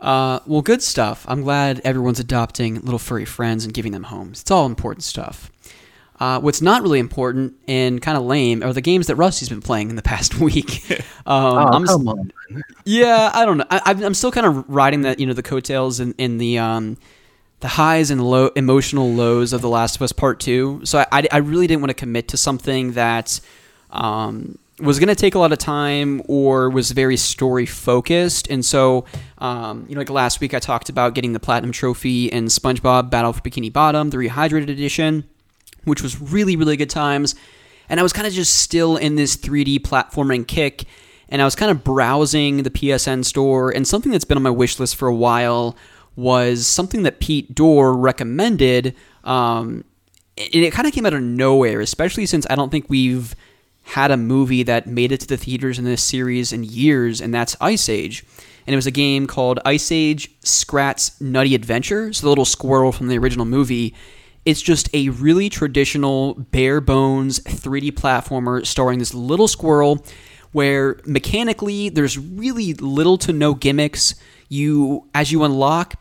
Uh, 0.01 0.39
well, 0.45 0.61
good 0.61 0.81
stuff. 0.83 1.25
I'm 1.27 1.41
glad 1.41 1.81
everyone's 1.83 2.19
adopting 2.19 2.75
little 2.81 2.99
furry 2.99 3.25
friends 3.25 3.63
and 3.65 3.73
giving 3.73 3.91
them 3.91 4.03
homes. 4.03 4.41
It's 4.41 4.51
all 4.51 4.65
important 4.65 5.03
stuff. 5.03 5.51
Uh, 6.19 6.39
what's 6.39 6.61
not 6.61 6.81
really 6.81 6.99
important 6.99 7.53
and 7.67 8.01
kind 8.01 8.17
of 8.17 8.23
lame 8.23 8.63
are 8.63 8.71
the 8.71 8.81
games 8.81 9.07
that 9.07 9.15
Rusty's 9.17 9.49
been 9.49 9.61
playing 9.61 9.89
in 9.89 9.95
the 9.95 10.01
past 10.01 10.39
week. 10.39 10.89
Um, 10.91 11.01
oh, 11.25 11.57
I'm 11.57 11.87
on. 12.07 12.31
Yeah, 12.85 13.31
I 13.33 13.45
don't 13.45 13.57
know. 13.57 13.65
I, 13.69 13.81
I'm- 13.85 14.03
I'm 14.03 14.13
still 14.13 14.31
kind 14.31 14.45
of 14.47 14.63
riding 14.69 15.01
that, 15.01 15.19
you 15.19 15.25
know, 15.25 15.33
the 15.33 15.43
coattails 15.43 15.99
and, 15.99 16.13
and 16.19 16.39
the 16.39 16.57
um, 16.59 16.97
the 17.66 17.70
highs 17.70 18.11
and 18.11 18.24
low 18.24 18.49
emotional 18.49 19.11
lows 19.11 19.51
of 19.51 19.63
The 19.63 19.70
Last 19.70 19.95
of 19.95 20.03
Us 20.03 20.11
Part 20.11 20.39
Two. 20.39 20.82
So 20.84 20.99
I, 20.99 21.07
I, 21.11 21.28
I 21.32 21.38
really 21.38 21.66
didn't 21.66 21.82
want 21.82 21.89
to 21.89 21.95
commit 21.95 22.28
to 22.28 22.38
something 22.38 22.91
that 22.91 23.39
um, 23.89 24.59
was 24.80 24.99
going 24.99 25.09
to 25.09 25.16
take 25.16 25.34
a 25.34 25.39
lot 25.39 25.51
of 25.51 25.57
time 25.57 26.22
or 26.28 26.70
was 26.70 26.91
very 26.91 27.18
story 27.18 27.66
focused. 27.66 28.51
And 28.51 28.63
so, 28.63 29.05
um, 29.39 29.88
you 29.89 29.95
know, 29.95 30.01
like 30.01 30.11
last 30.11 30.41
week 30.41 30.53
I 30.53 30.59
talked 30.59 30.89
about 30.89 31.16
getting 31.16 31.34
the 31.34 31.39
platinum 31.39 31.72
trophy 31.72 32.28
in 32.28 32.45
SpongeBob 32.45 33.09
Battle 33.09 33.34
for 33.34 33.41
Bikini 33.41 33.74
Bottom, 33.74 34.11
the 34.11 34.18
rehydrated 34.18 34.70
edition, 34.70 35.24
which 35.86 36.03
was 36.03 36.22
really, 36.22 36.55
really 36.55 36.78
good 36.78 36.91
times. 36.91 37.34
And 37.89 37.99
I 37.99 38.03
was 38.03 38.13
kind 38.13 38.28
of 38.28 38.34
just 38.34 38.57
still 38.57 38.95
in 38.95 39.16
this 39.16 39.36
3D 39.36 39.80
platforming 39.80 40.45
kick. 40.45 40.84
And 41.30 41.41
I 41.41 41.45
was 41.45 41.55
kind 41.55 41.72
of 41.72 41.84
browsing 41.84 42.61
the 42.61 42.70
PSN 42.70 43.26
store, 43.26 43.72
and 43.72 43.88
something 43.88 44.11
that's 44.11 44.24
been 44.24 44.38
on 44.38 44.43
my 44.43 44.51
wish 44.51 44.80
list 44.80 44.95
for 44.95 45.07
a 45.07 45.16
while 45.16 45.76
was 46.16 46.66
something 46.68 47.03
that 47.03 47.20
Pete 47.20 47.53
Dorr 47.53 47.93
recommended. 47.93 48.95
Um, 49.24 49.84
and 50.38 50.63
it 50.63 50.74
kind 50.74 50.88
of 50.88 50.93
came 50.93 51.05
out 51.05 51.13
of 51.13 51.22
nowhere, 51.22 51.80
especially 51.80 52.26
since 52.26 52.45
I 52.49 52.55
don't 52.55 52.70
think 52.70 52.86
we've 52.89 53.36
had 53.84 54.11
a 54.11 54.18
movie 54.18 54.63
that 54.63 54.88
made 54.88 55.11
it 55.11 55.22
to 55.22 55.28
the 55.28 55.38
theaters 55.38 55.78
in 55.78 55.86
this 55.86 56.03
series 56.03 56.51
in 56.51 56.63
years, 56.63 57.22
and 57.22 57.34
that's 57.34 57.55
Ice 57.61 57.88
Age. 57.88 58.26
And 58.66 58.74
it 58.74 58.78
was 58.78 58.88
a 58.88 58.91
game 58.91 59.28
called 59.28 59.59
Ice 59.63 59.91
Age 59.91 60.32
Scrat's 60.41 61.22
Nutty 61.22 61.53
Adventure. 61.53 62.11
So 62.11 62.24
the 62.26 62.30
little 62.30 62.45
squirrel 62.45 62.91
from 62.91 63.07
the 63.07 63.18
original 63.18 63.45
movie. 63.45 63.93
It's 64.43 64.61
just 64.61 64.89
a 64.93 65.09
really 65.09 65.49
traditional, 65.49 66.34
bare 66.34 66.82
bones 66.82 67.39
3D 67.41 67.91
platformer 67.91 68.66
starring 68.66 68.99
this 68.99 69.13
little 69.13 69.47
squirrel 69.47 70.03
where 70.51 70.99
mechanically 71.05 71.89
there's 71.89 72.18
really 72.18 72.74
little 72.76 73.18
to 73.20 73.34
no 73.34 73.53
gimmicks. 73.53 74.16
You 74.49 75.07
as 75.13 75.32
you 75.32 75.43
unlock 75.43 75.95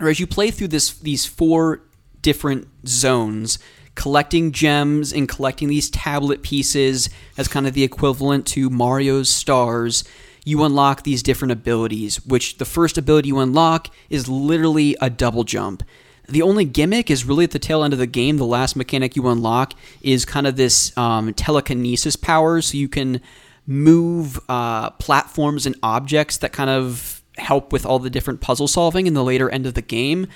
or 0.00 0.08
as 0.08 0.18
you 0.18 0.26
play 0.26 0.50
through 0.50 0.68
this 0.68 0.92
these 0.98 1.26
four 1.26 1.82
different 2.22 2.68
zones, 2.86 3.58
collecting 3.94 4.52
gems 4.52 5.12
and 5.12 5.28
collecting 5.28 5.68
these 5.68 5.90
tablet 5.90 6.42
pieces 6.42 7.10
as 7.36 7.48
kind 7.48 7.66
of 7.66 7.74
the 7.74 7.84
equivalent 7.84 8.46
to 8.46 8.70
Mario's 8.70 9.30
stars, 9.30 10.04
you 10.44 10.64
unlock 10.64 11.02
these 11.02 11.22
different 11.22 11.52
abilities, 11.52 12.24
which 12.24 12.58
the 12.58 12.64
first 12.64 12.96
ability 12.96 13.28
you 13.28 13.38
unlock 13.38 13.88
is 14.08 14.28
literally 14.28 14.96
a 15.00 15.10
double 15.10 15.44
jump. 15.44 15.82
The 16.28 16.42
only 16.42 16.64
gimmick 16.64 17.10
is 17.10 17.24
really 17.24 17.44
at 17.44 17.50
the 17.50 17.58
tail 17.58 17.82
end 17.82 17.92
of 17.92 17.98
the 17.98 18.06
game. 18.06 18.36
The 18.36 18.46
last 18.46 18.76
mechanic 18.76 19.16
you 19.16 19.26
unlock 19.28 19.74
is 20.00 20.24
kind 20.24 20.46
of 20.46 20.56
this 20.56 20.96
um, 20.96 21.34
telekinesis 21.34 22.14
power, 22.16 22.62
so 22.62 22.78
you 22.78 22.88
can 22.88 23.20
move 23.66 24.40
uh, 24.48 24.90
platforms 24.90 25.66
and 25.66 25.76
objects 25.82 26.38
that 26.38 26.52
kind 26.52 26.70
of 26.70 27.19
help 27.40 27.72
with 27.72 27.84
all 27.84 27.98
the 27.98 28.10
different 28.10 28.40
puzzle 28.40 28.68
solving 28.68 29.06
in 29.06 29.14
the 29.14 29.24
later 29.24 29.50
end 29.50 29.66
of 29.66 29.74
the 29.74 29.82
game. 29.82 30.26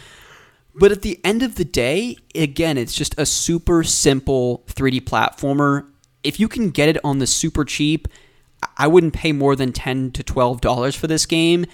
But 0.74 0.90
at 0.90 1.02
the 1.02 1.20
end 1.22 1.42
of 1.42 1.54
the 1.54 1.64
day, 1.64 2.16
again, 2.34 2.76
it's 2.76 2.94
just 2.94 3.14
a 3.18 3.26
super 3.26 3.84
simple 3.84 4.64
3D 4.66 5.02
platformer. 5.02 5.86
If 6.24 6.40
you 6.40 6.48
can 6.48 6.70
get 6.70 6.88
it 6.88 6.98
on 7.04 7.18
the 7.18 7.26
super 7.26 7.64
cheap, 7.64 8.08
I 8.76 8.88
wouldn't 8.88 9.14
pay 9.14 9.32
more 9.32 9.54
than 9.54 9.72
10 9.72 10.12
to 10.12 10.24
$12 10.24 10.96
for 10.96 11.06
this 11.06 11.26
game. 11.26 11.66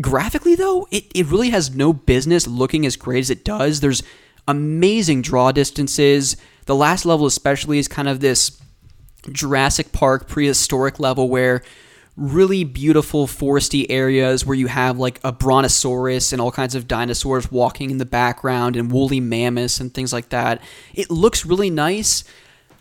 Graphically, 0.00 0.54
though, 0.54 0.86
it, 0.92 1.04
it 1.14 1.26
really 1.26 1.50
has 1.50 1.74
no 1.74 1.92
business 1.92 2.46
looking 2.46 2.86
as 2.86 2.96
great 2.96 3.20
as 3.20 3.30
it 3.30 3.44
does. 3.44 3.80
There's 3.80 4.02
amazing 4.46 5.22
draw 5.22 5.50
distances. 5.50 6.36
The 6.66 6.76
last 6.76 7.04
level, 7.04 7.26
especially, 7.26 7.78
is 7.78 7.88
kind 7.88 8.08
of 8.08 8.20
this 8.20 8.60
Jurassic 9.32 9.90
Park 9.90 10.28
prehistoric 10.28 11.00
level 11.00 11.28
where 11.28 11.62
really 12.16 12.62
beautiful 12.62 13.26
foresty 13.26 13.86
areas 13.88 14.46
where 14.46 14.56
you 14.56 14.68
have 14.68 14.98
like 14.98 15.18
a 15.24 15.32
brontosaurus 15.32 16.32
and 16.32 16.40
all 16.40 16.52
kinds 16.52 16.74
of 16.74 16.86
dinosaurs 16.86 17.50
walking 17.50 17.90
in 17.90 17.98
the 17.98 18.04
background 18.04 18.76
and 18.76 18.92
woolly 18.92 19.20
mammoths 19.20 19.80
and 19.80 19.92
things 19.92 20.12
like 20.12 20.28
that. 20.28 20.60
It 20.94 21.10
looks 21.10 21.44
really 21.44 21.70
nice, 21.70 22.22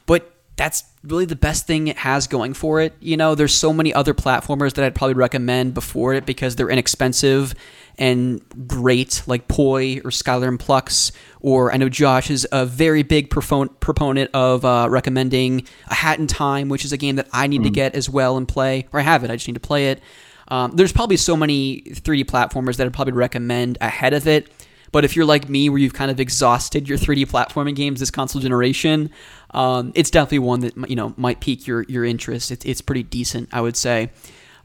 but 0.05 0.31
that's 0.55 0.83
really 1.03 1.25
the 1.25 1.35
best 1.35 1.65
thing 1.65 1.87
it 1.87 1.97
has 1.97 2.27
going 2.27 2.53
for 2.53 2.79
it. 2.79 2.93
You 2.99 3.17
know, 3.17 3.33
there's 3.33 3.55
so 3.55 3.73
many 3.73 3.93
other 3.93 4.13
platformers 4.13 4.73
that 4.73 4.85
I'd 4.85 4.95
probably 4.95 5.15
recommend 5.15 5.73
before 5.73 6.13
it 6.13 6.25
because 6.25 6.55
they're 6.55 6.69
inexpensive 6.69 7.55
and 7.97 8.41
great, 8.67 9.21
like 9.27 9.47
Poi 9.47 9.97
or 9.97 10.09
Skylar 10.09 10.47
and 10.47 10.59
Plux. 10.59 11.11
Or 11.41 11.73
I 11.73 11.77
know 11.77 11.89
Josh 11.89 12.29
is 12.29 12.47
a 12.51 12.65
very 12.65 13.03
big 13.03 13.29
proponent 13.29 14.29
of 14.33 14.65
uh, 14.65 14.87
recommending 14.89 15.67
A 15.87 15.93
Hat 15.93 16.19
in 16.19 16.27
Time, 16.27 16.69
which 16.69 16.85
is 16.85 16.91
a 16.91 16.97
game 16.97 17.17
that 17.17 17.27
I 17.31 17.47
need 17.47 17.61
mm. 17.61 17.65
to 17.65 17.69
get 17.69 17.95
as 17.95 18.09
well 18.09 18.37
and 18.37 18.47
play. 18.47 18.87
Or 18.91 18.99
I 18.99 19.03
have 19.03 19.23
it, 19.23 19.31
I 19.31 19.35
just 19.35 19.47
need 19.47 19.55
to 19.55 19.59
play 19.59 19.89
it. 19.89 20.01
Um, 20.47 20.71
there's 20.71 20.91
probably 20.91 21.17
so 21.17 21.37
many 21.37 21.81
3D 21.81 22.25
platformers 22.25 22.77
that 22.77 22.85
I'd 22.85 22.93
probably 22.93 23.13
recommend 23.13 23.77
ahead 23.81 24.13
of 24.13 24.27
it. 24.27 24.51
But 24.91 25.03
if 25.03 25.15
you're 25.15 25.25
like 25.25 25.49
me, 25.49 25.69
where 25.69 25.79
you've 25.79 25.95
kind 25.95 26.11
of 26.11 26.19
exhausted 26.19 26.87
your 26.87 26.99
3D 26.99 27.25
platforming 27.25 27.75
games 27.75 27.99
this 27.99 28.11
console 28.11 28.41
generation, 28.41 29.09
um, 29.49 29.91
it's 29.95 30.11
definitely 30.11 30.39
one 30.39 30.59
that 30.59 30.89
you 30.89 30.95
know 30.95 31.15
might 31.17 31.39
pique 31.39 31.65
your 31.65 31.81
your 31.83 32.05
interest. 32.05 32.51
It's 32.51 32.63
it's 32.63 32.81
pretty 32.81 33.01
decent, 33.01 33.49
I 33.51 33.61
would 33.61 33.75
say. 33.75 34.11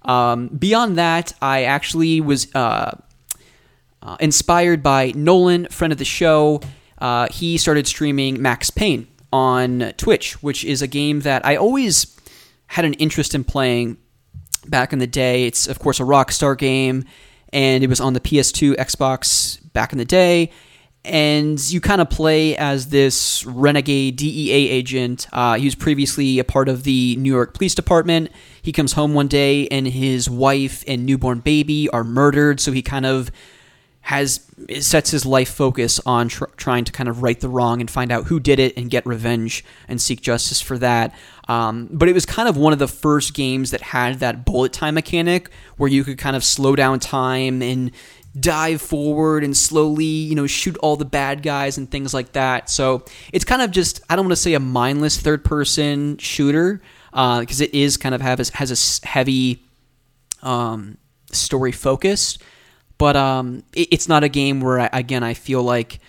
Um, 0.02 0.48
beyond 0.48 0.98
that, 0.98 1.32
I 1.40 1.64
actually 1.64 2.20
was 2.20 2.54
uh, 2.54 2.98
uh, 4.02 4.16
inspired 4.20 4.82
by 4.82 5.12
Nolan, 5.14 5.66
friend 5.70 5.92
of 5.92 5.98
the 5.98 6.04
show. 6.04 6.60
Uh, 6.98 7.28
he 7.30 7.58
started 7.58 7.86
streaming 7.86 8.40
Max 8.40 8.70
Payne 8.70 9.06
on 9.32 9.92
Twitch, 9.96 10.42
which 10.42 10.64
is 10.64 10.82
a 10.82 10.86
game 10.86 11.20
that 11.20 11.44
I 11.44 11.56
always 11.56 12.16
had 12.68 12.84
an 12.84 12.94
interest 12.94 13.34
in 13.34 13.44
playing 13.44 13.98
back 14.66 14.92
in 14.92 14.98
the 14.98 15.06
day. 15.06 15.44
It's 15.44 15.66
of 15.66 15.78
course 15.78 16.00
a 16.00 16.04
Rockstar 16.04 16.56
game, 16.56 17.04
and 17.52 17.82
it 17.82 17.88
was 17.88 18.00
on 18.00 18.12
the 18.12 18.20
PS2, 18.20 18.76
Xbox 18.76 19.58
back 19.72 19.92
in 19.92 19.98
the 19.98 20.04
day. 20.04 20.50
And 21.04 21.58
you 21.70 21.80
kind 21.80 22.00
of 22.00 22.10
play 22.10 22.56
as 22.56 22.88
this 22.88 23.46
renegade 23.46 24.16
DEA 24.16 24.68
agent. 24.68 25.26
Uh, 25.32 25.54
he 25.56 25.64
was 25.64 25.74
previously 25.74 26.38
a 26.38 26.44
part 26.44 26.68
of 26.68 26.82
the 26.82 27.16
New 27.16 27.32
York 27.32 27.54
Police 27.54 27.74
Department. 27.74 28.30
He 28.60 28.72
comes 28.72 28.92
home 28.92 29.14
one 29.14 29.28
day, 29.28 29.68
and 29.68 29.86
his 29.86 30.28
wife 30.28 30.84
and 30.86 31.06
newborn 31.06 31.40
baby 31.40 31.88
are 31.90 32.04
murdered. 32.04 32.60
So 32.60 32.72
he 32.72 32.82
kind 32.82 33.06
of 33.06 33.30
has 34.08 34.40
sets 34.80 35.10
his 35.10 35.26
life 35.26 35.50
focus 35.50 36.00
on 36.06 36.28
tr- 36.28 36.46
trying 36.56 36.82
to 36.82 36.90
kind 36.90 37.10
of 37.10 37.22
right 37.22 37.38
the 37.40 37.48
wrong 37.48 37.82
and 37.82 37.90
find 37.90 38.10
out 38.10 38.24
who 38.24 38.40
did 38.40 38.58
it 38.58 38.74
and 38.74 38.88
get 38.88 39.04
revenge 39.04 39.62
and 39.86 40.00
seek 40.00 40.22
justice 40.22 40.62
for 40.62 40.78
that. 40.78 41.14
Um, 41.46 41.90
but 41.92 42.08
it 42.08 42.14
was 42.14 42.24
kind 42.24 42.48
of 42.48 42.56
one 42.56 42.72
of 42.72 42.78
the 42.78 42.88
first 42.88 43.34
games 43.34 43.70
that 43.70 43.82
had 43.82 44.20
that 44.20 44.46
bullet 44.46 44.72
time 44.72 44.94
mechanic 44.94 45.50
where 45.76 45.90
you 45.90 46.04
could 46.04 46.16
kind 46.16 46.36
of 46.36 46.42
slow 46.42 46.74
down 46.74 47.00
time 47.00 47.60
and 47.60 47.90
dive 48.40 48.80
forward 48.80 49.44
and 49.44 49.54
slowly, 49.54 50.06
you 50.06 50.34
know, 50.34 50.46
shoot 50.46 50.78
all 50.78 50.96
the 50.96 51.04
bad 51.04 51.42
guys 51.42 51.76
and 51.76 51.90
things 51.90 52.14
like 52.14 52.32
that. 52.32 52.70
So 52.70 53.04
it's 53.30 53.44
kind 53.44 53.60
of 53.60 53.72
just 53.72 54.00
I 54.08 54.16
don't 54.16 54.24
want 54.24 54.32
to 54.32 54.36
say 54.36 54.54
a 54.54 54.60
mindless 54.60 55.18
third 55.18 55.44
person 55.44 56.16
shooter 56.16 56.80
because 57.10 57.60
uh, 57.60 57.64
it 57.64 57.74
is 57.74 57.98
kind 57.98 58.14
of 58.14 58.22
have 58.22 58.40
a, 58.40 58.44
has 58.54 59.02
a 59.02 59.06
heavy 59.06 59.62
um, 60.42 60.96
story 61.30 61.72
focus 61.72 62.38
but 62.98 63.16
um, 63.16 63.62
it, 63.72 63.88
it's 63.92 64.08
not 64.08 64.24
a 64.24 64.28
game 64.28 64.60
where 64.60 64.80
I, 64.80 64.90
again 64.92 65.22
I 65.22 65.34
feel 65.34 65.62
like 65.62 66.00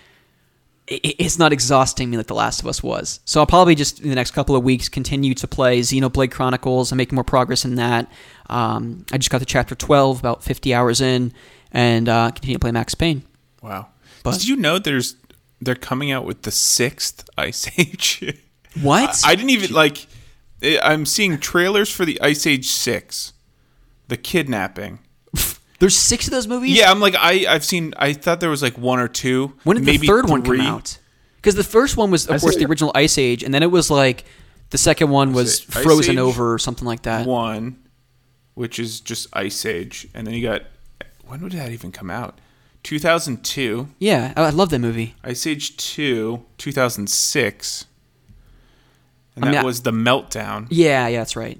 it, 0.90 1.16
it's 1.18 1.38
not 1.38 1.52
exhausting 1.52 2.10
me 2.10 2.16
like 2.16 2.26
The 2.26 2.34
Last 2.34 2.60
of 2.60 2.66
Us 2.66 2.82
was. 2.82 3.20
So 3.24 3.40
I'll 3.40 3.46
probably 3.46 3.74
just 3.74 4.00
in 4.00 4.08
the 4.08 4.14
next 4.14 4.32
couple 4.32 4.56
of 4.56 4.64
weeks 4.64 4.88
continue 4.88 5.34
to 5.34 5.48
play 5.48 5.80
Xenoblade 5.80 6.32
Chronicles 6.32 6.92
and 6.92 6.98
make 6.98 7.12
more 7.12 7.24
progress 7.24 7.64
in 7.64 7.76
that. 7.76 8.10
Um, 8.48 9.06
I 9.12 9.18
just 9.18 9.30
got 9.30 9.38
to 9.38 9.46
chapter 9.46 9.74
twelve, 9.74 10.18
about 10.18 10.42
fifty 10.42 10.74
hours 10.74 11.00
in, 11.00 11.32
and 11.72 12.08
uh, 12.08 12.30
continue 12.32 12.56
to 12.56 12.60
play 12.60 12.72
Max 12.72 12.94
Payne. 12.94 13.22
Wow! 13.62 13.88
But, 14.22 14.32
Did 14.32 14.48
you 14.48 14.56
know 14.56 14.78
there's 14.78 15.16
they're 15.60 15.74
coming 15.74 16.10
out 16.10 16.24
with 16.24 16.42
the 16.42 16.50
sixth 16.50 17.28
Ice 17.38 17.70
Age? 17.78 18.40
What? 18.82 19.22
I, 19.24 19.32
I 19.32 19.34
didn't 19.34 19.50
even 19.50 19.72
like. 19.72 20.06
I'm 20.82 21.06
seeing 21.06 21.38
trailers 21.38 21.90
for 21.90 22.04
the 22.04 22.20
Ice 22.20 22.46
Age 22.46 22.66
Six, 22.68 23.32
the 24.08 24.18
kidnapping. 24.18 24.98
There's 25.80 25.96
six 25.96 26.26
of 26.26 26.30
those 26.30 26.46
movies. 26.46 26.78
Yeah, 26.78 26.90
I'm 26.90 27.00
like 27.00 27.16
I 27.16 27.46
I've 27.48 27.64
seen. 27.64 27.92
I 27.96 28.12
thought 28.12 28.38
there 28.38 28.50
was 28.50 28.62
like 28.62 28.78
one 28.78 29.00
or 29.00 29.08
two. 29.08 29.54
When 29.64 29.76
did 29.76 29.86
the 29.86 30.06
third 30.06 30.26
three. 30.26 30.30
one 30.30 30.42
come 30.42 30.60
out? 30.60 30.98
Because 31.36 31.54
the 31.54 31.64
first 31.64 31.96
one 31.96 32.10
was, 32.10 32.26
of 32.26 32.36
I 32.36 32.38
course, 32.38 32.56
the 32.56 32.66
original 32.66 32.92
Ice 32.94 33.16
Age, 33.16 33.42
and 33.42 33.52
then 33.52 33.62
it 33.62 33.70
was 33.70 33.90
like 33.90 34.26
the 34.68 34.78
second 34.78 35.08
one 35.08 35.32
was, 35.32 35.66
was 35.66 35.84
Frozen 35.84 36.18
Over 36.18 36.52
or 36.52 36.58
something 36.58 36.86
like 36.86 37.02
that. 37.02 37.26
One, 37.26 37.82
which 38.52 38.78
is 38.78 39.00
just 39.00 39.26
Ice 39.32 39.64
Age, 39.64 40.06
and 40.12 40.26
then 40.26 40.34
you 40.34 40.46
got 40.46 40.64
when 41.26 41.40
would 41.40 41.52
that 41.52 41.70
even 41.70 41.92
come 41.92 42.10
out? 42.10 42.40
2002. 42.82 43.88
Yeah, 43.98 44.32
I 44.36 44.50
love 44.50 44.70
that 44.70 44.80
movie. 44.80 45.14
Ice 45.22 45.46
Age 45.46 45.76
2, 45.76 46.44
2006. 46.58 47.86
And 49.36 49.44
that 49.44 49.48
I 49.48 49.52
mean, 49.52 49.64
was 49.64 49.82
the 49.82 49.92
meltdown. 49.92 50.66
Yeah, 50.70 51.06
yeah, 51.06 51.18
that's 51.18 51.36
right. 51.36 51.58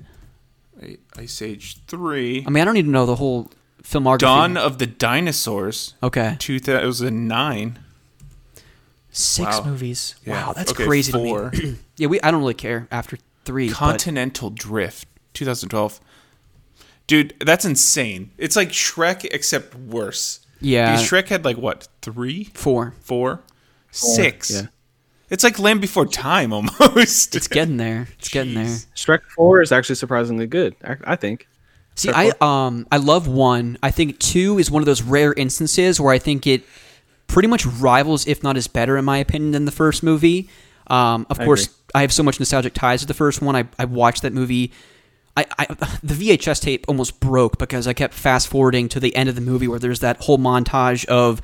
Ice 1.17 1.41
Age 1.41 1.85
3. 1.87 2.45
I 2.47 2.51
mean, 2.51 2.61
I 2.61 2.65
don't 2.65 2.79
even 2.79 2.91
know 2.91 3.07
the 3.07 3.17
whole 3.17 3.51
filmography. 3.83 4.19
Dawn 4.19 4.57
of 4.57 4.79
the 4.79 4.87
Dinosaurs. 4.87 5.95
Okay. 6.03 6.37
2009. 6.39 7.79
Six 9.13 9.59
wow. 9.59 9.65
movies. 9.65 10.15
Yeah. 10.25 10.47
Wow, 10.47 10.53
that's 10.53 10.73
okay, 10.73 10.85
crazy 10.85 11.13
four. 11.13 11.51
to 11.51 11.63
me. 11.63 11.77
yeah, 11.97 12.07
we. 12.07 12.21
I 12.21 12.31
don't 12.31 12.41
really 12.41 12.55
care 12.55 12.87
after 12.93 13.19
three. 13.45 13.69
Continental 13.69 14.51
but... 14.51 14.59
Drift, 14.59 15.09
2012. 15.35 16.01
Dude, 17.09 17.35
that's 17.41 17.65
insane. 17.65 18.31
It's 18.39 18.55
like 18.55 18.69
Shrek 18.69 19.27
except 19.33 19.75
worse. 19.75 20.47
Yeah. 20.61 20.93
Because 20.93 21.11
Shrek 21.11 21.29
had 21.29 21.45
like 21.45 21.57
what 21.57 21.89
three, 22.03 22.45
four, 22.55 22.95
four, 23.01 23.43
six. 23.91 24.51
Yeah. 24.51 24.63
It's 25.29 25.43
like 25.43 25.59
Land 25.59 25.81
Before 25.81 26.07
Time 26.07 26.53
almost. 26.53 27.35
It's 27.35 27.49
getting 27.49 27.79
there. 27.79 28.09
It's 28.19 28.29
getting 28.29 28.55
there. 28.55 28.77
Shrek 28.95 29.23
Four 29.35 29.63
is 29.63 29.73
actually 29.73 29.95
surprisingly 29.97 30.47
good. 30.47 30.77
I, 30.85 30.97
I 31.05 31.17
think. 31.17 31.49
See, 31.97 32.11
I 32.11 32.33
um 32.41 32.87
I 32.91 32.97
love 32.97 33.27
one. 33.27 33.79
I 33.83 33.91
think 33.91 34.19
two 34.19 34.59
is 34.59 34.71
one 34.71 34.83
of 34.83 34.87
those 34.87 35.03
rare 35.03 35.33
instances 35.35 36.01
where 36.01 36.13
I 36.13 36.19
think 36.19 36.47
it 36.47 36.65
pretty 37.27 37.49
much 37.49 37.67
rivals, 37.67 38.27
if 38.27 38.43
not 38.43 38.57
is 38.57 38.67
better, 38.67 38.97
in 38.97 39.05
my 39.05 39.19
opinion, 39.19 39.53
than 39.53 39.65
the 39.65 39.73
first 39.73 40.03
movie. 40.03 40.49
Um, 40.89 41.27
of 41.31 41.41
I 41.41 41.45
course, 41.45 41.67
agree. 41.67 41.77
I 41.95 42.01
have 42.03 42.13
so 42.13 42.23
much 42.23 42.41
nostalgic 42.41 42.75
ties 42.75 43.01
to 43.03 43.07
the 43.07 43.15
first 43.15 43.41
one. 43.41 43.55
I, 43.55 43.69
I 43.79 43.85
watched 43.85 44.23
that 44.23 44.33
movie. 44.33 44.73
I, 45.37 45.47
I 45.59 45.67
the 46.03 46.15
VHS 46.15 46.61
tape 46.61 46.85
almost 46.89 47.21
broke 47.21 47.59
because 47.59 47.87
I 47.87 47.93
kept 47.93 48.15
fast 48.15 48.49
forwarding 48.49 48.89
to 48.91 49.01
the 49.01 49.15
end 49.15 49.29
of 49.29 49.35
the 49.35 49.41
movie 49.41 49.69
where 49.69 49.79
there's 49.79 50.01
that 50.01 50.19
whole 50.23 50.39
montage 50.39 51.05
of 51.07 51.41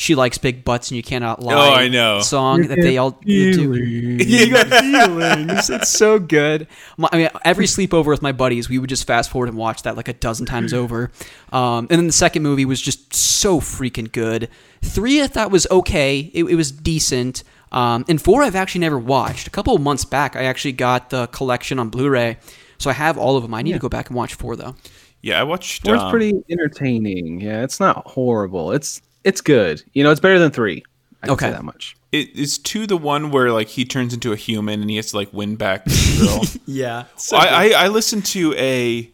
"She 0.00 0.14
likes 0.14 0.38
big 0.38 0.64
butts 0.64 0.90
and 0.90 0.96
you 0.96 1.02
cannot 1.02 1.42
lie." 1.42 1.54
Oh, 1.54 1.74
I 1.74 1.88
know. 1.88 2.20
song 2.20 2.68
that 2.68 2.80
they 2.80 2.96
all 2.96 3.10
do. 3.10 3.74
you 3.74 4.50
got 4.50 4.68
feelings. 4.82 5.68
It's 5.68 5.90
so 5.90 6.18
good. 6.18 6.66
I 7.12 7.16
mean, 7.18 7.28
every 7.44 7.66
sleepover 7.66 8.06
with 8.06 8.22
my 8.22 8.32
buddies, 8.32 8.70
we 8.70 8.78
would 8.78 8.88
just 8.88 9.06
fast 9.06 9.28
forward 9.30 9.50
and 9.50 9.58
watch 9.58 9.82
that 9.82 9.96
like 9.98 10.08
a 10.08 10.14
dozen 10.14 10.46
times 10.46 10.72
over. 10.72 11.10
Um, 11.52 11.86
and 11.90 11.98
then 11.98 12.06
the 12.06 12.12
second 12.14 12.42
movie 12.42 12.64
was 12.64 12.80
just 12.80 13.12
so 13.12 13.60
freaking 13.60 14.10
good. 14.10 14.48
Three, 14.80 15.22
I 15.22 15.26
thought 15.26 15.50
was 15.50 15.66
okay. 15.70 16.30
It, 16.32 16.44
it 16.44 16.54
was 16.54 16.72
decent. 16.72 17.44
Um, 17.70 18.06
and 18.08 18.20
four, 18.20 18.42
I've 18.42 18.56
actually 18.56 18.80
never 18.80 18.98
watched. 18.98 19.46
A 19.46 19.50
couple 19.50 19.74
of 19.76 19.82
months 19.82 20.06
back, 20.06 20.34
I 20.34 20.44
actually 20.44 20.72
got 20.72 21.10
the 21.10 21.26
collection 21.26 21.78
on 21.78 21.90
Blu-ray, 21.90 22.38
so 22.78 22.88
I 22.88 22.94
have 22.94 23.18
all 23.18 23.36
of 23.36 23.42
them. 23.42 23.52
I 23.52 23.60
need 23.60 23.74
to 23.74 23.78
go 23.78 23.90
back 23.90 24.08
and 24.08 24.16
watch 24.16 24.32
four 24.34 24.56
though. 24.56 24.76
yeah, 25.20 25.38
I 25.38 25.44
watched. 25.44 25.84
Four's 25.84 26.00
um, 26.00 26.10
pretty 26.10 26.42
entertaining. 26.48 27.40
Yeah, 27.42 27.62
it's 27.62 27.78
not 27.78 28.06
horrible. 28.06 28.72
It's 28.72 29.02
it's 29.24 29.40
good. 29.40 29.82
You 29.92 30.02
know, 30.04 30.10
it's 30.10 30.20
better 30.20 30.38
than 30.38 30.50
three. 30.50 30.82
I 31.22 31.26
can 31.26 31.34
Okay. 31.34 31.46
say 31.46 31.52
that 31.52 31.64
much. 31.64 31.96
It 32.12 32.34
is 32.34 32.58
two 32.58 32.86
the 32.86 32.96
one 32.96 33.30
where 33.30 33.52
like 33.52 33.68
he 33.68 33.84
turns 33.84 34.14
into 34.14 34.32
a 34.32 34.36
human 34.36 34.80
and 34.80 34.88
he 34.90 34.96
has 34.96 35.10
to 35.10 35.16
like 35.16 35.32
win 35.32 35.56
back 35.56 35.84
the 35.84 36.18
girl. 36.54 36.60
Yeah. 36.66 37.04
I, 37.32 37.72
I 37.74 37.84
I 37.84 37.88
listened 37.88 38.24
to 38.26 38.54
a. 38.56 39.10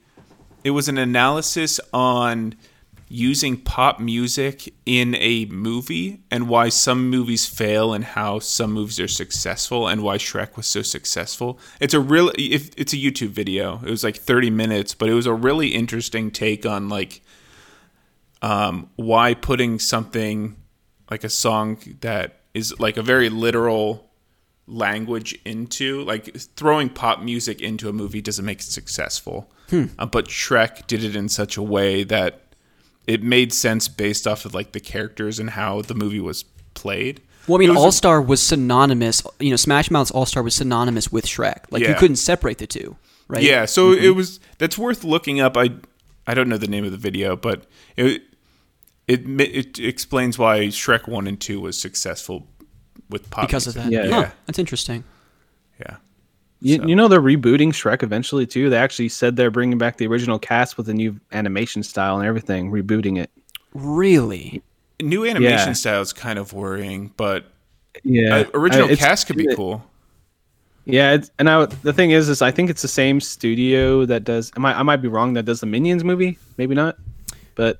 It 0.64 0.70
was 0.70 0.88
an 0.88 0.98
analysis 0.98 1.78
on 1.92 2.54
using 3.08 3.56
pop 3.56 4.00
music 4.00 4.74
in 4.84 5.14
a 5.16 5.44
movie 5.46 6.20
and 6.28 6.48
why 6.48 6.68
some 6.68 7.08
movies 7.08 7.46
fail 7.46 7.92
and 7.94 8.02
how 8.04 8.40
some 8.40 8.72
movies 8.72 8.98
are 8.98 9.06
successful 9.06 9.86
and 9.86 10.02
why 10.02 10.18
Shrek 10.18 10.56
was 10.56 10.66
so 10.66 10.82
successful. 10.82 11.56
It's 11.80 11.94
a 11.94 12.00
real 12.00 12.32
if 12.36 12.70
it's 12.76 12.92
a 12.92 12.96
YouTube 12.96 13.28
video. 13.28 13.80
It 13.84 13.90
was 13.90 14.02
like 14.02 14.16
30 14.16 14.50
minutes, 14.50 14.94
but 14.94 15.08
it 15.08 15.14
was 15.14 15.26
a 15.26 15.34
really 15.34 15.68
interesting 15.68 16.32
take 16.32 16.66
on 16.66 16.88
like 16.88 17.22
um 18.42 18.90
why 18.96 19.34
putting 19.34 19.78
something 19.78 20.56
like 21.10 21.24
a 21.24 21.28
song 21.28 21.78
that 22.00 22.40
is 22.54 22.78
like 22.78 22.96
a 22.96 23.02
very 23.02 23.28
literal 23.28 24.10
language 24.66 25.38
into 25.44 26.02
like 26.02 26.36
throwing 26.56 26.88
pop 26.88 27.20
music 27.22 27.60
into 27.60 27.88
a 27.88 27.92
movie 27.92 28.20
doesn't 28.20 28.44
make 28.44 28.58
it 28.60 28.64
successful 28.64 29.50
uh, 29.72 30.06
but 30.06 30.26
shrek 30.26 30.86
did 30.86 31.04
it 31.04 31.14
in 31.14 31.28
such 31.28 31.56
a 31.56 31.62
way 31.62 32.02
that 32.04 32.42
it 33.06 33.22
made 33.22 33.52
sense 33.52 33.86
based 33.88 34.26
off 34.26 34.44
of 34.44 34.54
like 34.54 34.72
the 34.72 34.80
characters 34.80 35.38
and 35.38 35.50
how 35.50 35.80
the 35.82 35.94
movie 35.94 36.20
was 36.20 36.44
played 36.74 37.20
Well, 37.46 37.58
I 37.58 37.60
mean, 37.60 37.76
All 37.76 37.92
Star 37.92 38.20
was 38.20 38.42
synonymous. 38.42 39.22
You 39.38 39.50
know, 39.50 39.56
Smash 39.56 39.88
Mouth's 39.88 40.10
All 40.10 40.26
Star 40.26 40.42
was 40.42 40.56
synonymous 40.56 41.12
with 41.12 41.26
Shrek. 41.26 41.66
Like 41.70 41.82
you 41.86 41.94
couldn't 41.94 42.16
separate 42.16 42.58
the 42.58 42.66
two, 42.66 42.96
right? 43.28 43.40
yeah 43.42 43.64
so 43.66 43.92
it 43.92 44.10
was 44.16 44.40
that's 44.58 44.76
worth 44.76 45.04
looking 45.04 45.40
up 45.40 45.56
i 45.56 45.70
i 46.26 46.34
don't 46.34 46.48
know 46.48 46.56
the 46.58 46.66
name 46.66 46.84
of 46.84 46.90
the 46.92 46.96
video 46.98 47.36
but 47.36 47.66
it 47.96 48.22
it 49.08 49.28
it 49.40 49.78
explains 49.78 50.38
why 50.38 50.60
shrek 50.66 51.06
1 51.08 51.26
and 51.26 51.40
2 51.40 51.60
was 51.60 51.78
successful 51.80 52.46
with 53.10 53.30
pop 53.30 53.46
because 53.46 53.66
of 53.68 53.74
that. 53.74 53.90
Yeah. 53.90 54.08
Huh, 54.10 54.30
that's 54.46 54.58
interesting. 54.58 55.04
yeah 55.80 55.96
You, 56.60 56.76
So- 56.78 56.86
you 56.88 56.96
know 56.96 57.06
they're 57.08 57.20
rebooting 57.20 57.68
Shrek 57.68 58.02
eventually 58.02 58.46
too. 58.46 58.68
They 58.70 58.78
actually 58.78 59.10
said 59.10 59.36
they're 59.36 59.50
bringing 59.52 59.78
back 59.78 59.98
the 59.98 60.06
original 60.08 60.38
cast 60.40 60.76
with 60.76 60.88
a 60.88 60.94
new 60.94 61.20
animation 61.30 61.82
style 61.84 62.18
and 62.18 62.26
everything, 62.26 62.70
rebooting 62.72 63.18
it. 63.22 63.30
Really? 63.74 64.62
new 65.00 65.24
animation 65.26 65.68
Yeah. 65.68 65.72
style 65.74 66.00
is 66.00 66.12
kind 66.14 66.38
of 66.38 66.52
worrying 66.54 67.12
but 67.18 67.44
Yeah, 68.02 68.36
uh, 68.38 68.44
original 68.54 68.90
I- 68.90 68.96
cast 68.96 69.26
could 69.28 69.36
be 69.36 69.44
it- 69.44 69.54
cool 69.54 69.84
Yeah, 70.86 71.14
it's, 71.14 71.30
and 71.38 71.50
I, 71.50 71.66
the 71.66 71.92
thing 71.92 72.12
is, 72.12 72.28
is 72.28 72.42
I 72.42 72.50
think 72.52 72.70
it's 72.70 72.80
the 72.82 72.88
same 72.88 73.20
studio 73.20 74.06
that 74.06 74.22
does. 74.24 74.52
I 74.56 74.60
might, 74.60 74.76
I 74.76 74.82
might 74.84 75.02
be 75.02 75.08
wrong. 75.08 75.32
That 75.34 75.44
does 75.44 75.60
the 75.60 75.66
Minions 75.66 76.04
movie, 76.04 76.38
maybe 76.58 76.74
not, 76.76 76.96
but 77.56 77.78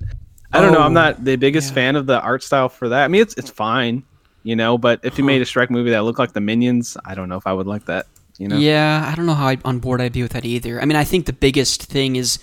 I 0.53 0.61
don't 0.61 0.73
know. 0.73 0.81
I'm 0.81 0.91
Oh, 0.91 0.95
not 0.95 1.25
the 1.25 1.37
biggest 1.37 1.69
yeah. 1.69 1.75
fan 1.75 1.97
of 1.97 2.07
the 2.07 2.21
art 2.21 2.43
style 2.43 2.69
for 2.69 2.89
that. 2.89 3.05
I 3.05 3.09
mean, 3.09 3.23
it's 3.23 3.35
it's 3.35 3.51
fine, 3.51 4.03
you 4.43 4.57
know. 4.57 4.77
But 4.77 5.01
if 5.05 5.19
you 5.19 5.25
made 5.25 5.41
a 5.41 5.45
Shrek 5.45 5.71
movie 5.71 5.91
that 5.91 6.03
looked 6.03 6.19
like 6.19 6.33
the 6.33 6.41
Minions, 6.41 6.97
I 7.05 7.15
don't 7.15 7.29
know 7.29 7.37
if 7.37 7.47
I 7.47 7.53
would 7.53 7.67
like 7.69 7.85
that. 7.87 8.07
You 8.39 8.49
know? 8.49 8.57
Yeah, 8.59 9.09
I 9.11 9.15
don't 9.15 9.27
know 9.27 9.35
how 9.35 9.47
I, 9.49 9.59
on 9.65 9.79
board 9.79 10.01
I'd 10.01 10.13
be 10.13 10.23
with 10.23 10.33
that 10.33 10.45
either. 10.45 10.83
I 10.83 10.85
mean, 10.85 10.97
I 10.97 11.05
think 11.05 11.27
the 11.27 11.33
biggest 11.33 11.85
thing 11.85 12.17
is 12.17 12.39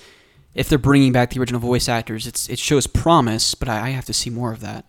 if 0.56 0.70
they're 0.70 0.78
bringing 0.80 1.12
back 1.12 1.32
the 1.32 1.40
original 1.40 1.60
voice 1.60 1.90
actors, 1.90 2.26
it's 2.26 2.50
it 2.50 2.58
shows 2.58 2.88
promise, 2.88 3.54
but 3.54 3.68
I, 3.68 3.88
I 3.88 3.90
have 3.90 4.06
to 4.06 4.14
see 4.14 4.30
more 4.30 4.54
of 4.54 4.62
that. 4.62 4.86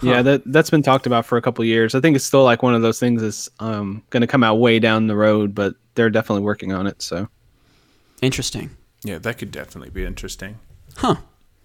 Yeah, 0.00 0.22
that 0.22 0.42
that's 0.46 0.70
been 0.70 0.82
talked 0.82 1.06
about 1.06 1.26
for 1.26 1.36
a 1.38 1.42
couple 1.42 1.64
years. 1.64 1.94
I 1.94 2.00
think 2.00 2.14
it's 2.16 2.24
still 2.24 2.44
like 2.44 2.62
one 2.62 2.74
of 2.74 2.82
those 2.82 3.00
things 3.00 3.20
that's 3.20 3.48
um, 3.58 4.02
going 4.10 4.20
to 4.20 4.26
come 4.26 4.44
out 4.44 4.56
way 4.56 4.78
down 4.78 5.06
the 5.08 5.16
road, 5.16 5.54
but 5.54 5.74
they're 5.94 6.10
definitely 6.10 6.42
working 6.44 6.72
on 6.72 6.86
it. 6.86 7.02
So 7.02 7.28
Interesting. 8.22 8.70
Yeah, 9.04 9.18
that 9.18 9.38
could 9.38 9.50
definitely 9.50 9.90
be 9.90 10.04
interesting. 10.04 10.58
Huh. 10.96 11.16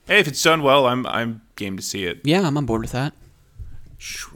Hey, 0.07 0.19
if 0.19 0.27
it's 0.27 0.41
done 0.41 0.61
well, 0.63 0.85
I'm 0.87 1.05
I'm 1.07 1.41
game 1.55 1.77
to 1.77 1.83
see 1.83 2.05
it. 2.05 2.21
Yeah, 2.23 2.45
I'm 2.45 2.57
on 2.57 2.65
board 2.65 2.81
with 2.81 2.91
that. 2.91 3.13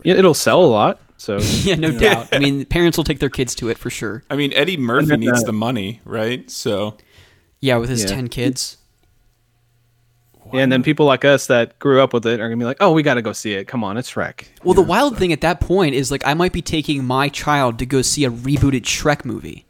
yeah, 0.03 0.15
it'll 0.15 0.33
sell 0.33 0.63
a 0.63 0.65
lot. 0.65 0.99
So 1.17 1.37
Yeah, 1.63 1.75
no 1.75 1.91
doubt. 1.99 2.29
I 2.31 2.39
mean, 2.39 2.65
parents 2.65 2.97
will 2.97 3.03
take 3.03 3.19
their 3.19 3.29
kids 3.29 3.55
to 3.55 3.69
it 3.69 3.77
for 3.77 3.89
sure. 3.89 4.23
I 4.29 4.35
mean, 4.35 4.53
Eddie 4.53 4.77
Murphy 4.77 5.17
needs 5.17 5.41
uh, 5.43 5.45
the 5.47 5.53
money, 5.53 6.01
right? 6.05 6.49
So 6.49 6.97
Yeah, 7.59 7.77
with 7.77 7.89
his 7.89 8.03
Yeah. 8.03 8.09
10 8.15 8.27
kids. 8.29 8.76
Yeah, 10.53 10.61
and 10.61 10.71
then 10.71 10.83
people 10.83 11.05
like 11.05 11.25
us 11.25 11.47
that 11.47 11.77
grew 11.79 12.01
up 12.01 12.13
with 12.13 12.25
it 12.25 12.39
are 12.39 12.47
gonna 12.47 12.57
be 12.57 12.65
like, 12.65 12.77
oh, 12.79 12.91
we 12.91 13.03
got 13.03 13.15
to 13.15 13.21
go 13.21 13.33
see 13.33 13.53
it. 13.53 13.65
Come 13.65 13.83
on, 13.83 13.97
it's 13.97 14.11
Shrek. 14.11 14.45
Well, 14.63 14.73
the 14.73 14.81
wild 14.81 15.17
thing 15.17 15.31
at 15.33 15.41
that 15.41 15.59
point 15.59 15.95
is 15.95 16.11
like 16.11 16.25
I 16.25 16.33
might 16.33 16.53
be 16.53 16.61
taking 16.61 17.03
my 17.03 17.29
child 17.29 17.79
to 17.79 17.85
go 17.85 18.01
see 18.01 18.25
a 18.25 18.31
rebooted 18.31 18.83
Shrek 18.83 19.25
movie. 19.25 19.65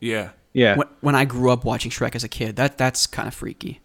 yeah, 0.00 0.30
Yeah, 0.52 0.76
when, 0.76 0.88
when 1.00 1.14
I 1.14 1.24
grew 1.24 1.50
up 1.50 1.64
watching 1.64 1.90
Shrek 1.90 2.14
as 2.14 2.24
a 2.24 2.28
kid. 2.28 2.56
That 2.56 2.78
that's 2.78 3.06
kind 3.06 3.28
of 3.28 3.34
freaky. 3.34 3.80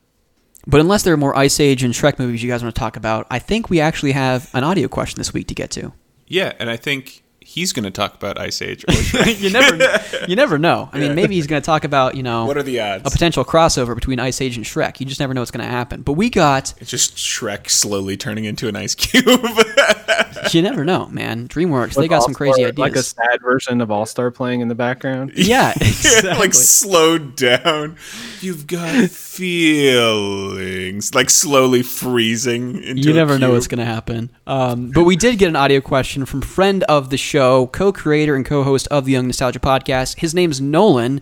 But 0.67 0.79
unless 0.79 1.03
there 1.03 1.13
are 1.13 1.17
more 1.17 1.35
Ice 1.35 1.59
Age 1.59 1.83
and 1.83 1.93
Shrek 1.93 2.19
movies 2.19 2.43
you 2.43 2.49
guys 2.49 2.61
want 2.63 2.75
to 2.75 2.79
talk 2.79 2.95
about, 2.95 3.25
I 3.31 3.39
think 3.39 3.69
we 3.69 3.79
actually 3.79 4.11
have 4.11 4.49
an 4.53 4.63
audio 4.63 4.87
question 4.87 5.19
this 5.19 5.33
week 5.33 5.47
to 5.47 5.55
get 5.55 5.71
to. 5.71 5.93
yeah, 6.27 6.53
and 6.59 6.69
I 6.69 6.77
think 6.77 7.23
he's 7.51 7.73
going 7.73 7.83
to 7.83 7.91
talk 7.91 8.15
about 8.15 8.39
Ice 8.39 8.61
Age. 8.61 8.85
Or 9.11 9.27
you 9.27 9.49
never 9.49 10.01
you 10.27 10.37
never 10.37 10.57
know. 10.57 10.89
I 10.93 10.99
mean, 10.99 11.15
maybe 11.15 11.35
he's 11.35 11.45
going 11.45 11.61
to 11.61 11.65
talk 11.65 11.83
about, 11.83 12.15
you 12.15 12.23
know, 12.23 12.45
what 12.45 12.57
are 12.57 12.63
the 12.63 12.79
odds? 12.79 13.05
a 13.05 13.09
potential 13.09 13.43
crossover 13.43 13.93
between 13.93 14.19
Ice 14.19 14.39
Age 14.39 14.55
and 14.55 14.65
Shrek. 14.65 14.99
You 14.99 15.05
just 15.05 15.19
never 15.19 15.33
know 15.33 15.41
what's 15.41 15.51
going 15.51 15.65
to 15.65 15.71
happen. 15.71 16.01
But 16.01 16.13
we 16.13 16.29
got 16.29 16.73
it's 16.79 16.89
just 16.89 17.17
Shrek 17.17 17.69
slowly 17.69 18.15
turning 18.15 18.45
into 18.45 18.69
an 18.69 18.75
ice 18.75 18.95
cube. 18.95 19.25
you 20.51 20.61
never 20.61 20.85
know, 20.85 21.07
man. 21.07 21.47
DreamWorks, 21.47 21.95
they 21.95 22.07
got 22.07 22.23
some 22.23 22.33
crazy 22.33 22.63
All-Star, 22.63 22.69
ideas. 22.69 22.79
Like 22.79 22.95
a 22.95 23.03
sad 23.03 23.41
version 23.41 23.81
of 23.81 23.91
All 23.91 24.05
Star 24.05 24.31
playing 24.31 24.61
in 24.61 24.69
the 24.69 24.75
background. 24.75 25.33
yeah, 25.35 25.73
exactly. 25.75 26.33
like 26.33 26.53
slowed 26.53 27.35
down. 27.35 27.97
You've 28.39 28.67
got 28.67 29.09
feelings. 29.09 31.13
Like 31.13 31.29
slowly 31.29 31.83
freezing. 31.83 32.81
Into 32.81 33.01
you 33.01 33.11
a 33.11 33.13
never 33.13 33.37
know 33.37 33.51
what's 33.51 33.67
going 33.67 33.79
to 33.79 33.85
happen. 33.85 34.31
Um, 34.47 34.91
but 34.91 35.03
we 35.03 35.15
did 35.15 35.37
get 35.37 35.49
an 35.49 35.55
audio 35.55 35.81
question 35.81 36.25
from 36.25 36.41
friend 36.41 36.83
of 36.83 37.09
the 37.09 37.17
show, 37.17 37.40
co-creator 37.41 38.35
and 38.35 38.45
co-host 38.45 38.87
of 38.89 39.05
the 39.05 39.13
Young 39.13 39.25
Nostalgia 39.25 39.59
podcast. 39.59 40.19
His 40.19 40.35
name's 40.35 40.61
Nolan, 40.61 41.21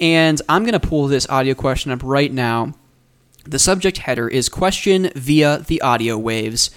and 0.00 0.42
I'm 0.48 0.64
going 0.64 0.78
to 0.78 0.80
pull 0.80 1.06
this 1.06 1.28
audio 1.28 1.54
question 1.54 1.92
up 1.92 2.00
right 2.02 2.32
now. 2.32 2.74
The 3.44 3.60
subject 3.60 3.98
header 3.98 4.28
is 4.28 4.48
question 4.48 5.10
via 5.14 5.58
the 5.58 5.80
audio 5.82 6.18
waves. 6.18 6.70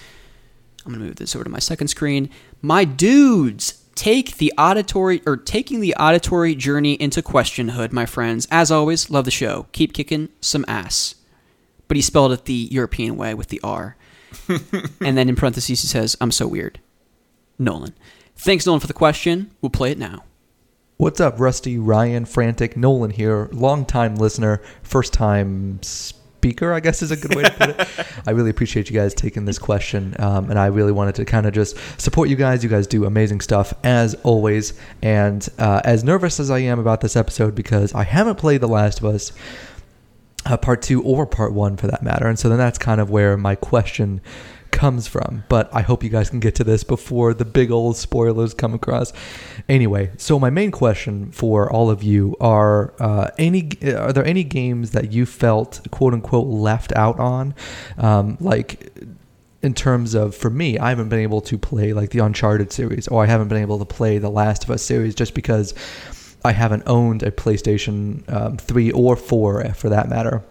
I'm 0.86 0.92
going 0.92 1.00
to 1.00 1.06
move 1.06 1.16
this 1.16 1.34
over 1.34 1.42
to 1.42 1.50
my 1.50 1.58
second 1.58 1.88
screen. 1.88 2.30
My 2.62 2.84
dudes, 2.84 3.82
take 3.96 4.36
the 4.36 4.52
auditory 4.56 5.20
or 5.26 5.36
taking 5.36 5.80
the 5.80 5.96
auditory 5.96 6.54
journey 6.54 6.94
into 6.94 7.22
questionhood, 7.22 7.92
my 7.92 8.06
friends. 8.06 8.46
As 8.52 8.70
always, 8.70 9.10
love 9.10 9.24
the 9.24 9.32
show. 9.32 9.66
Keep 9.72 9.94
kicking 9.94 10.28
some 10.40 10.64
ass. 10.68 11.16
But 11.88 11.96
he 11.96 12.02
spelled 12.02 12.30
it 12.30 12.44
the 12.44 12.68
European 12.70 13.16
way 13.16 13.34
with 13.34 13.48
the 13.48 13.60
R. 13.64 13.96
and 15.00 15.18
then 15.18 15.28
in 15.28 15.34
parentheses 15.34 15.80
he 15.80 15.86
says, 15.88 16.16
"I'm 16.20 16.30
so 16.30 16.46
weird." 16.46 16.78
Nolan. 17.58 17.94
Thanks, 18.36 18.66
Nolan, 18.66 18.80
for 18.80 18.86
the 18.86 18.92
question. 18.92 19.50
We'll 19.60 19.70
play 19.70 19.92
it 19.92 19.98
now. 19.98 20.24
What's 20.96 21.20
up, 21.20 21.40
Rusty, 21.40 21.76
Ryan, 21.78 22.24
Frantic, 22.24 22.76
Nolan 22.76 23.10
here, 23.10 23.48
long-time 23.52 24.14
listener, 24.14 24.62
first-time 24.82 25.82
speaker, 25.82 26.72
I 26.72 26.80
guess 26.80 27.02
is 27.02 27.10
a 27.10 27.16
good 27.16 27.34
way 27.34 27.42
to 27.42 27.50
put 27.50 27.70
it. 27.70 28.06
I 28.26 28.30
really 28.30 28.50
appreciate 28.50 28.90
you 28.90 28.94
guys 28.94 29.12
taking 29.12 29.44
this 29.44 29.58
question, 29.58 30.14
um, 30.18 30.50
and 30.50 30.58
I 30.58 30.66
really 30.66 30.92
wanted 30.92 31.16
to 31.16 31.24
kind 31.24 31.46
of 31.46 31.52
just 31.52 31.76
support 32.00 32.28
you 32.28 32.36
guys. 32.36 32.62
You 32.62 32.70
guys 32.70 32.86
do 32.86 33.06
amazing 33.06 33.40
stuff, 33.40 33.72
as 33.82 34.14
always, 34.22 34.78
and 35.02 35.48
uh, 35.58 35.80
as 35.84 36.04
nervous 36.04 36.38
as 36.38 36.50
I 36.50 36.60
am 36.60 36.78
about 36.78 37.00
this 37.00 37.16
episode 37.16 37.54
because 37.54 37.92
I 37.94 38.04
haven't 38.04 38.36
played 38.36 38.60
The 38.60 38.68
Last 38.68 39.00
of 39.00 39.06
Us, 39.06 39.32
uh, 40.46 40.56
part 40.56 40.82
two 40.82 41.02
or 41.02 41.26
part 41.26 41.52
one 41.52 41.76
for 41.76 41.86
that 41.86 42.02
matter. 42.02 42.28
And 42.28 42.38
so 42.38 42.48
then 42.48 42.58
that's 42.58 42.78
kind 42.78 43.00
of 43.00 43.10
where 43.10 43.36
my 43.36 43.54
question 43.54 44.20
comes 44.74 45.06
from. 45.06 45.44
But 45.48 45.72
I 45.72 45.80
hope 45.80 46.02
you 46.02 46.10
guys 46.10 46.28
can 46.28 46.40
get 46.40 46.56
to 46.56 46.64
this 46.64 46.84
before 46.84 47.32
the 47.32 47.44
big 47.44 47.70
old 47.70 47.96
spoilers 47.96 48.52
come 48.52 48.74
across. 48.74 49.12
Anyway, 49.68 50.10
so 50.18 50.38
my 50.38 50.50
main 50.50 50.70
question 50.70 51.30
for 51.30 51.70
all 51.72 51.88
of 51.88 52.02
you 52.02 52.36
are 52.40 52.92
uh, 53.00 53.30
any 53.38 53.70
are 53.84 54.12
there 54.12 54.26
any 54.26 54.44
games 54.44 54.90
that 54.90 55.12
you 55.12 55.24
felt 55.24 55.80
quote 55.90 56.12
unquote 56.12 56.48
left 56.48 56.92
out 56.92 57.18
on, 57.18 57.54
um, 57.96 58.36
like 58.40 58.92
in 59.62 59.72
terms 59.72 60.14
of 60.14 60.34
for 60.34 60.50
me, 60.50 60.78
I 60.78 60.90
haven't 60.90 61.08
been 61.08 61.20
able 61.20 61.40
to 61.42 61.56
play 61.56 61.92
like 61.94 62.10
the 62.10 62.18
Uncharted 62.18 62.72
series, 62.72 63.08
or 63.08 63.22
I 63.22 63.26
haven't 63.26 63.48
been 63.48 63.62
able 63.62 63.78
to 63.78 63.86
play 63.86 64.18
the 64.18 64.28
Last 64.28 64.64
of 64.64 64.70
Us 64.70 64.82
series 64.82 65.14
just 65.14 65.34
because 65.34 65.72
I 66.44 66.52
haven't 66.52 66.82
owned 66.86 67.22
a 67.22 67.30
PlayStation 67.30 68.30
um, 68.30 68.58
3 68.58 68.90
or 68.90 69.16
4 69.16 69.72
for 69.72 69.88
that 69.88 70.10
matter. 70.10 70.44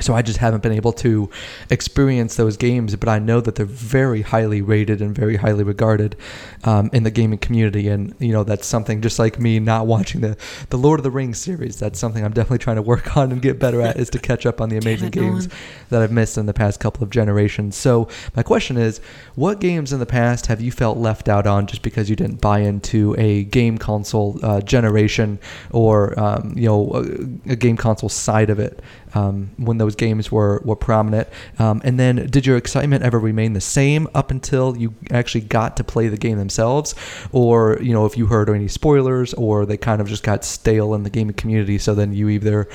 So 0.00 0.14
I 0.14 0.22
just 0.22 0.38
haven't 0.38 0.62
been 0.62 0.72
able 0.72 0.92
to 0.94 1.28
experience 1.70 2.36
those 2.36 2.56
games, 2.56 2.94
but 2.96 3.08
I 3.08 3.18
know 3.18 3.40
that 3.40 3.56
they're 3.56 3.66
very 3.66 4.22
highly 4.22 4.62
rated 4.62 5.02
and 5.02 5.14
very 5.14 5.36
highly 5.36 5.64
regarded 5.64 6.16
um, 6.64 6.88
in 6.92 7.02
the 7.02 7.10
gaming 7.10 7.38
community. 7.38 7.88
And 7.88 8.14
you 8.20 8.32
know 8.32 8.44
that's 8.44 8.66
something 8.66 9.02
just 9.02 9.18
like 9.18 9.40
me 9.40 9.58
not 9.58 9.86
watching 9.86 10.20
the 10.20 10.36
the 10.70 10.78
Lord 10.78 11.00
of 11.00 11.04
the 11.04 11.10
Rings 11.10 11.38
series. 11.38 11.78
That's 11.78 11.98
something 11.98 12.24
I'm 12.24 12.32
definitely 12.32 12.58
trying 12.58 12.76
to 12.76 12.82
work 12.82 13.16
on 13.16 13.32
and 13.32 13.42
get 13.42 13.58
better 13.58 13.80
at 13.80 13.96
is 13.96 14.10
to 14.10 14.18
catch 14.18 14.46
up 14.46 14.60
on 14.60 14.68
the 14.68 14.76
amazing 14.82 15.10
games 15.10 15.48
that 15.90 16.02
I've 16.02 16.12
missed 16.12 16.38
in 16.38 16.46
the 16.46 16.54
past 16.54 16.80
couple 16.80 17.02
of 17.02 17.10
generations. 17.10 17.76
So 17.76 18.08
my 18.36 18.42
question 18.42 18.76
is, 18.76 19.00
what 19.34 19.60
games 19.60 19.92
in 19.92 19.98
the 19.98 20.06
past 20.06 20.46
have 20.46 20.60
you 20.60 20.70
felt 20.70 20.98
left 20.98 21.28
out 21.28 21.46
on 21.46 21.66
just 21.66 21.82
because 21.82 22.08
you 22.08 22.16
didn't 22.16 22.40
buy 22.40 22.60
into 22.60 23.14
a 23.18 23.44
game 23.44 23.78
console 23.78 24.38
uh, 24.42 24.60
generation 24.60 25.38
or 25.70 26.18
um, 26.18 26.52
you 26.56 26.66
know 26.66 26.92
a, 26.94 27.52
a 27.52 27.56
game 27.56 27.76
console 27.76 28.08
side 28.08 28.50
of 28.50 28.58
it 28.58 28.80
um, 29.14 29.50
when 29.56 29.78
those 29.78 29.94
games 29.94 30.30
were 30.30 30.60
were 30.64 30.76
prominent? 30.76 31.28
Um, 31.58 31.80
and 31.84 31.98
then 31.98 32.26
did 32.26 32.46
your 32.46 32.56
excitement 32.56 33.04
ever 33.04 33.18
remain 33.18 33.52
the 33.52 33.60
same 33.60 34.08
up 34.14 34.30
until 34.30 34.76
you 34.76 34.94
actually 35.10 35.42
got 35.42 35.76
to 35.78 35.84
play 35.84 36.08
the 36.08 36.16
game 36.16 36.38
themselves, 36.38 36.94
or 37.32 37.78
you 37.80 37.92
know 37.92 38.06
if 38.06 38.16
you 38.16 38.26
heard 38.26 38.48
any 38.50 38.68
spoilers 38.68 39.34
or 39.34 39.66
they 39.66 39.76
kind 39.76 40.00
of 40.00 40.08
just 40.08 40.22
got 40.22 40.44
stale 40.44 40.94
in 40.94 41.02
the 41.02 41.10
gaming 41.10 41.34
community, 41.34 41.78
so 41.78 41.94
then 41.94 42.12
you 42.12 42.28
either 42.28 42.68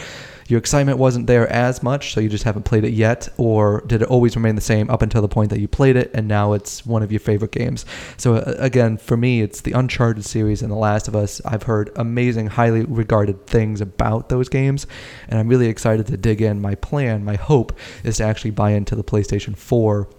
your 0.47 0.59
excitement 0.59 0.97
wasn't 0.97 1.27
there 1.27 1.47
as 1.51 1.81
much, 1.81 2.13
so 2.13 2.19
you 2.19 2.29
just 2.29 2.43
haven't 2.43 2.63
played 2.63 2.83
it 2.83 2.93
yet, 2.93 3.29
or 3.37 3.81
did 3.87 4.01
it 4.01 4.07
always 4.07 4.35
remain 4.35 4.55
the 4.55 4.61
same 4.61 4.89
up 4.89 5.01
until 5.01 5.21
the 5.21 5.27
point 5.27 5.49
that 5.51 5.59
you 5.59 5.67
played 5.67 5.95
it 5.95 6.11
and 6.13 6.27
now 6.27 6.53
it's 6.53 6.85
one 6.85 7.03
of 7.03 7.11
your 7.11 7.19
favorite 7.19 7.51
games? 7.51 7.85
So, 8.17 8.35
uh, 8.35 8.55
again, 8.57 8.97
for 8.97 9.17
me, 9.17 9.41
it's 9.41 9.61
the 9.61 9.71
Uncharted 9.73 10.25
series 10.25 10.61
and 10.61 10.71
The 10.71 10.75
Last 10.75 11.07
of 11.07 11.15
Us. 11.15 11.41
I've 11.45 11.63
heard 11.63 11.91
amazing, 11.95 12.47
highly 12.47 12.83
regarded 12.85 13.47
things 13.47 13.81
about 13.81 14.29
those 14.29 14.49
games, 14.49 14.87
and 15.27 15.39
I'm 15.39 15.47
really 15.47 15.67
excited 15.67 16.07
to 16.07 16.17
dig 16.17 16.41
in. 16.41 16.61
My 16.61 16.75
plan, 16.75 17.23
my 17.23 17.35
hope, 17.35 17.77
is 18.03 18.17
to 18.17 18.23
actually 18.23 18.51
buy 18.51 18.71
into 18.71 18.95
the 18.95 19.03
PlayStation 19.03 19.55
4 19.55 20.09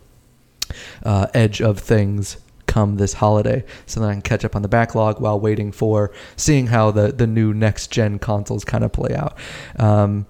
uh, 1.04 1.26
edge 1.34 1.60
of 1.60 1.78
things 1.78 2.38
come 2.74 2.96
this 2.96 3.12
holiday 3.12 3.64
so 3.86 4.00
then 4.00 4.08
I 4.08 4.12
can 4.14 4.22
catch 4.22 4.44
up 4.44 4.56
on 4.56 4.62
the 4.62 4.68
backlog 4.68 5.20
while 5.20 5.38
waiting 5.38 5.70
for 5.70 6.10
seeing 6.34 6.66
how 6.66 6.90
the, 6.90 7.12
the 7.12 7.26
new 7.26 7.54
next 7.54 7.92
gen 7.92 8.18
consoles 8.18 8.64
kind 8.64 8.82
of 8.82 8.92
play 8.92 9.14
out. 9.14 9.38
Um, 9.78 10.26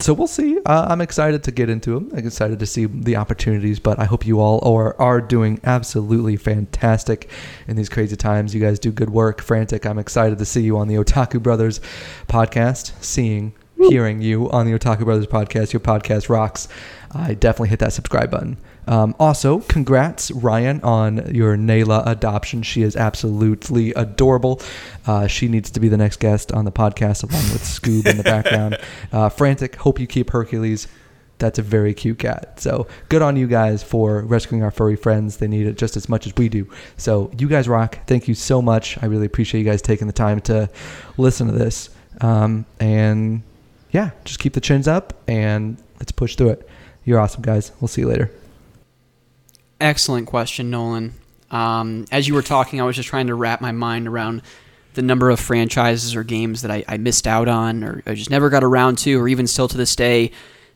so 0.00 0.12
we'll 0.12 0.26
see. 0.26 0.58
Uh, 0.66 0.86
I'm 0.88 1.00
excited 1.00 1.44
to 1.44 1.52
get 1.52 1.68
into 1.70 1.92
them. 1.94 2.10
I'm 2.12 2.26
excited 2.26 2.58
to 2.58 2.66
see 2.66 2.86
the 2.86 3.16
opportunities, 3.16 3.78
but 3.78 4.00
I 4.00 4.04
hope 4.04 4.26
you 4.26 4.40
all 4.40 4.58
are, 4.66 5.00
are 5.00 5.20
doing 5.20 5.60
absolutely 5.62 6.36
fantastic 6.36 7.30
in 7.68 7.76
these 7.76 7.88
crazy 7.88 8.16
times. 8.16 8.52
You 8.52 8.60
guys 8.60 8.80
do 8.80 8.90
good 8.90 9.10
work. 9.10 9.40
Frantic, 9.40 9.86
I'm 9.86 9.98
excited 9.98 10.38
to 10.38 10.44
see 10.44 10.62
you 10.62 10.76
on 10.76 10.88
the 10.88 10.96
Otaku 10.96 11.40
Brothers 11.40 11.80
podcast, 12.26 12.92
seeing, 13.00 13.52
hearing 13.76 14.20
you 14.22 14.50
on 14.50 14.66
the 14.66 14.76
Otaku 14.76 15.04
Brothers 15.04 15.26
podcast. 15.26 15.72
Your 15.72 15.80
podcast 15.80 16.28
rocks. 16.28 16.66
I 17.12 17.34
definitely 17.34 17.70
hit 17.70 17.80
that 17.80 17.92
subscribe 17.92 18.30
button. 18.30 18.56
Um, 18.86 19.14
also, 19.18 19.60
congrats, 19.60 20.30
Ryan, 20.30 20.80
on 20.82 21.34
your 21.34 21.56
Nayla 21.56 22.06
adoption. 22.06 22.62
She 22.62 22.82
is 22.82 22.96
absolutely 22.96 23.92
adorable. 23.94 24.60
Uh, 25.06 25.26
she 25.26 25.48
needs 25.48 25.70
to 25.72 25.80
be 25.80 25.88
the 25.88 25.96
next 25.96 26.20
guest 26.20 26.52
on 26.52 26.64
the 26.64 26.72
podcast, 26.72 27.22
along 27.22 27.42
with 27.52 27.62
Scoob 27.62 28.06
in 28.06 28.16
the 28.16 28.22
background. 28.22 28.78
Uh, 29.12 29.28
Frantic, 29.28 29.76
hope 29.76 29.98
you 29.98 30.06
keep 30.06 30.30
Hercules. 30.30 30.86
That's 31.38 31.58
a 31.58 31.62
very 31.62 31.94
cute 31.94 32.18
cat. 32.18 32.60
So 32.60 32.86
good 33.08 33.22
on 33.22 33.34
you 33.34 33.46
guys 33.46 33.82
for 33.82 34.22
rescuing 34.22 34.62
our 34.62 34.70
furry 34.70 34.94
friends. 34.94 35.38
They 35.38 35.48
need 35.48 35.66
it 35.66 35.76
just 35.76 35.96
as 35.96 36.08
much 36.08 36.26
as 36.26 36.34
we 36.36 36.48
do. 36.48 36.68
So 36.96 37.30
you 37.38 37.48
guys 37.48 37.68
rock. 37.68 37.98
Thank 38.06 38.28
you 38.28 38.34
so 38.34 38.62
much. 38.62 39.02
I 39.02 39.06
really 39.06 39.26
appreciate 39.26 39.60
you 39.60 39.64
guys 39.64 39.82
taking 39.82 40.06
the 40.06 40.12
time 40.12 40.40
to 40.42 40.68
listen 41.16 41.46
to 41.48 41.52
this. 41.52 41.90
Um, 42.20 42.66
and 42.78 43.42
yeah, 43.90 44.10
just 44.24 44.38
keep 44.38 44.52
the 44.52 44.60
chins 44.60 44.86
up 44.86 45.14
and 45.26 45.76
let's 45.98 46.12
push 46.12 46.36
through 46.36 46.50
it. 46.50 46.68
You're 47.04 47.18
awesome, 47.18 47.42
guys. 47.42 47.72
We'll 47.80 47.88
see 47.88 48.02
you 48.02 48.08
later. 48.08 48.30
Excellent 49.80 50.26
question, 50.26 50.70
Nolan. 50.70 51.14
Um, 51.50 52.04
as 52.12 52.28
you 52.28 52.34
were 52.34 52.42
talking, 52.42 52.80
I 52.80 52.84
was 52.84 52.96
just 52.96 53.08
trying 53.08 53.26
to 53.28 53.34
wrap 53.34 53.60
my 53.60 53.72
mind 53.72 54.06
around 54.06 54.42
the 54.94 55.02
number 55.02 55.30
of 55.30 55.40
franchises 55.40 56.14
or 56.14 56.22
games 56.22 56.62
that 56.62 56.70
I, 56.70 56.84
I 56.86 56.96
missed 56.96 57.26
out 57.26 57.48
on, 57.48 57.82
or 57.82 58.02
I 58.06 58.14
just 58.14 58.30
never 58.30 58.50
got 58.50 58.62
around 58.62 58.98
to, 58.98 59.18
or 59.18 59.28
even 59.28 59.46
still 59.46 59.68
to 59.68 59.76
this 59.76 59.96
day 59.96 60.32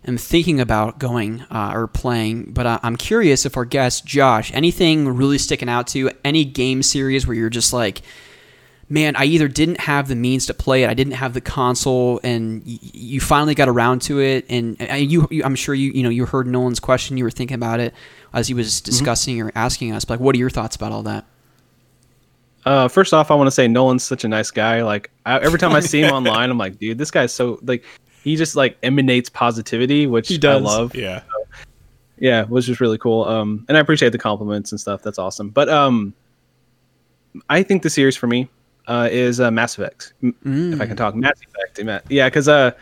am 0.07 0.19
thinking 0.19 0.61
about 0.61 0.99
going 0.99 1.41
uh, 1.51 1.73
or 1.75 1.87
playing. 1.87 2.53
But 2.53 2.67
uh, 2.67 2.79
I'm 2.83 2.97
curious 2.97 3.47
if 3.47 3.57
our 3.57 3.65
guest 3.65 4.05
Josh, 4.05 4.53
anything 4.53 5.09
really 5.09 5.39
sticking 5.39 5.69
out 5.69 5.87
to 5.89 5.99
you, 5.99 6.11
any 6.25 6.45
game 6.45 6.83
series 6.83 7.27
where 7.27 7.37
you're 7.37 7.51
just 7.51 7.73
like, 7.73 8.03
man, 8.95 9.17
I 9.17 9.25
either 9.25 9.49
didn't 9.49 9.81
have 9.81 10.07
the 10.07 10.15
means 10.15 10.47
to 10.47 10.55
play 10.55 10.85
it, 10.85 10.89
I 10.89 10.95
didn't 10.95 11.15
have 11.15 11.35
the 11.35 11.41
console, 11.41 12.21
and 12.23 12.63
y- 12.65 12.79
you 12.81 13.21
finally 13.21 13.57
got 13.57 13.69
around 13.69 14.03
to 14.03 14.21
it. 14.21 14.47
And 14.49 14.81
uh, 14.81 14.95
you, 14.95 15.27
you, 15.33 15.43
I'm 15.43 15.57
sure 15.57 15.75
you, 15.75 15.91
you 15.91 16.05
know, 16.05 16.11
you 16.11 16.25
heard 16.27 16.47
Nolan's 16.47 16.79
question, 16.79 17.17
you 17.17 17.25
were 17.25 17.31
thinking 17.33 17.57
about 17.57 17.81
it 17.81 17.93
as 18.33 18.47
he 18.47 18.55
was 18.55 18.81
discussing 18.81 19.41
or 19.43 19.51
asking 19.57 19.91
us. 19.93 20.05
But 20.05 20.15
like, 20.15 20.21
what 20.21 20.37
are 20.37 20.39
your 20.39 20.49
thoughts 20.49 20.77
about 20.77 20.93
all 20.93 21.03
that? 21.03 21.25
Uh, 22.65 22.87
first 22.89 23.13
off, 23.13 23.33
I 23.33 23.35
want 23.35 23.49
to 23.49 23.51
say 23.51 23.67
Nolan's 23.67 24.05
such 24.05 24.23
a 24.25 24.29
nice 24.29 24.51
guy. 24.53 24.83
Like 24.83 25.11
I, 25.27 25.41
every 25.41 25.59
time 25.59 25.73
I 25.73 25.81
see 25.81 26.01
him 26.01 26.13
online, 26.15 26.49
I'm 26.51 26.57
like, 26.57 26.79
dude, 26.79 26.97
this 26.97 27.11
guy's 27.11 27.33
so 27.35 27.59
like 27.63 27.85
he 28.23 28.37
just 28.37 28.55
like 28.55 28.79
emanates 28.85 29.29
positivity, 29.29 30.07
which 30.07 30.29
He 30.29 30.37
I 30.37 30.39
does. 30.39 30.63
love. 30.63 30.95
Yeah. 30.95 31.23
yeah, 32.19 32.45
was 32.45 32.65
just 32.65 32.81
really 32.81 32.97
cool. 32.97 33.25
Um, 33.25 33.65
and 33.69 33.77
I 33.77 33.81
appreciate 33.81 34.13
the 34.13 34.19
compliments 34.19 34.71
and 34.73 34.81
stuff. 34.81 35.03
That's 35.03 35.19
awesome. 35.19 35.51
But 35.51 35.69
um, 35.69 36.15
I 37.51 37.63
think 37.65 37.83
the 37.83 37.91
series 37.91 38.17
for 38.17 38.29
me 38.29 38.49
uh, 38.87 39.09
is 39.11 39.41
uh, 39.41 39.51
Mass 39.51 39.77
Effect. 39.79 40.13
M- 40.23 40.35
If 40.75 40.81
I 40.81 40.87
can 40.87 40.97
talk 40.97 41.15
Mass 41.15 41.41
Effect, 41.43 41.79
yeah, 42.11 42.29
because 42.29 42.49
uh, 42.49 42.73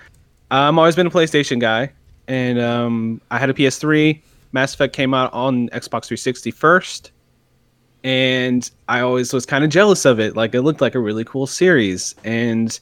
I'm 0.51 0.79
always 0.79 0.97
been 0.97 1.07
a 1.07 1.11
PlayStation 1.11 1.61
guy, 1.61 1.91
and 2.29 2.61
um, 2.61 3.21
I 3.31 3.39
had 3.39 3.51
a 3.51 3.55
PS3. 3.55 4.21
Mass 4.53 4.75
Effect 4.75 4.95
came 4.95 5.15
out 5.15 5.33
on 5.33 5.69
Xbox 5.71 6.07
360 6.07 6.51
first, 6.51 7.13
and 8.05 8.71
I 8.89 9.01
always 9.01 9.33
was 9.33 9.47
kind 9.47 9.65
of 9.65 9.71
jealous 9.71 10.05
of 10.05 10.19
it. 10.21 10.37
Like 10.37 10.55
it 10.55 10.63
looked 10.63 10.81
like 10.81 10.95
a 10.95 11.01
really 11.01 11.25
cool 11.25 11.47
series, 11.47 12.15
and 12.25 12.79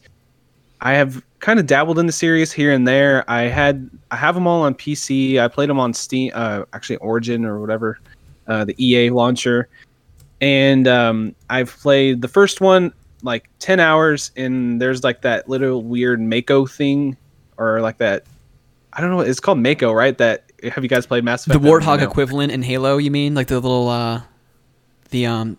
I 0.80 0.94
have 0.94 1.22
kind 1.40 1.60
of 1.60 1.66
dabbled 1.66 1.98
in 1.98 2.06
the 2.06 2.12
series 2.12 2.52
here 2.52 2.72
and 2.72 2.88
there. 2.88 3.24
I 3.30 3.42
had 3.42 3.88
I 4.10 4.16
have 4.16 4.34
them 4.34 4.46
all 4.46 4.62
on 4.62 4.74
PC. 4.74 5.38
I 5.40 5.46
played 5.48 5.68
them 5.70 5.78
on 5.78 5.92
Steam, 5.94 6.32
uh, 6.34 6.64
actually 6.72 6.96
Origin 6.96 7.44
or 7.44 7.60
whatever, 7.60 7.98
uh, 8.48 8.64
the 8.64 8.74
EA 8.84 9.10
launcher, 9.10 9.68
and 10.40 10.88
um, 10.88 11.34
I've 11.50 11.76
played 11.80 12.22
the 12.22 12.28
first 12.28 12.60
one 12.60 12.92
like 13.22 13.48
ten 13.58 13.80
hours. 13.80 14.30
And 14.36 14.80
there's 14.80 15.04
like 15.04 15.22
that 15.22 15.48
little 15.48 15.82
weird 15.82 16.20
Mako 16.20 16.66
thing, 16.66 17.16
or 17.56 17.80
like 17.80 17.98
that. 17.98 18.24
I 18.92 19.00
don't 19.00 19.10
know. 19.10 19.20
It's 19.20 19.40
called 19.40 19.58
Mako, 19.58 19.92
right? 19.92 20.18
That 20.18 20.50
have 20.64 20.82
you 20.82 20.88
guys 20.88 21.06
played 21.06 21.24
Mass 21.24 21.44
The 21.44 21.52
Effect? 21.52 21.64
Don't 21.64 21.80
Warthog 21.80 22.02
equivalent 22.02 22.52
in 22.52 22.62
Halo, 22.62 22.98
you 22.98 23.10
mean? 23.10 23.34
Like 23.34 23.46
the 23.46 23.60
little, 23.60 23.88
uh, 23.88 24.22
the 25.10 25.26
um, 25.26 25.56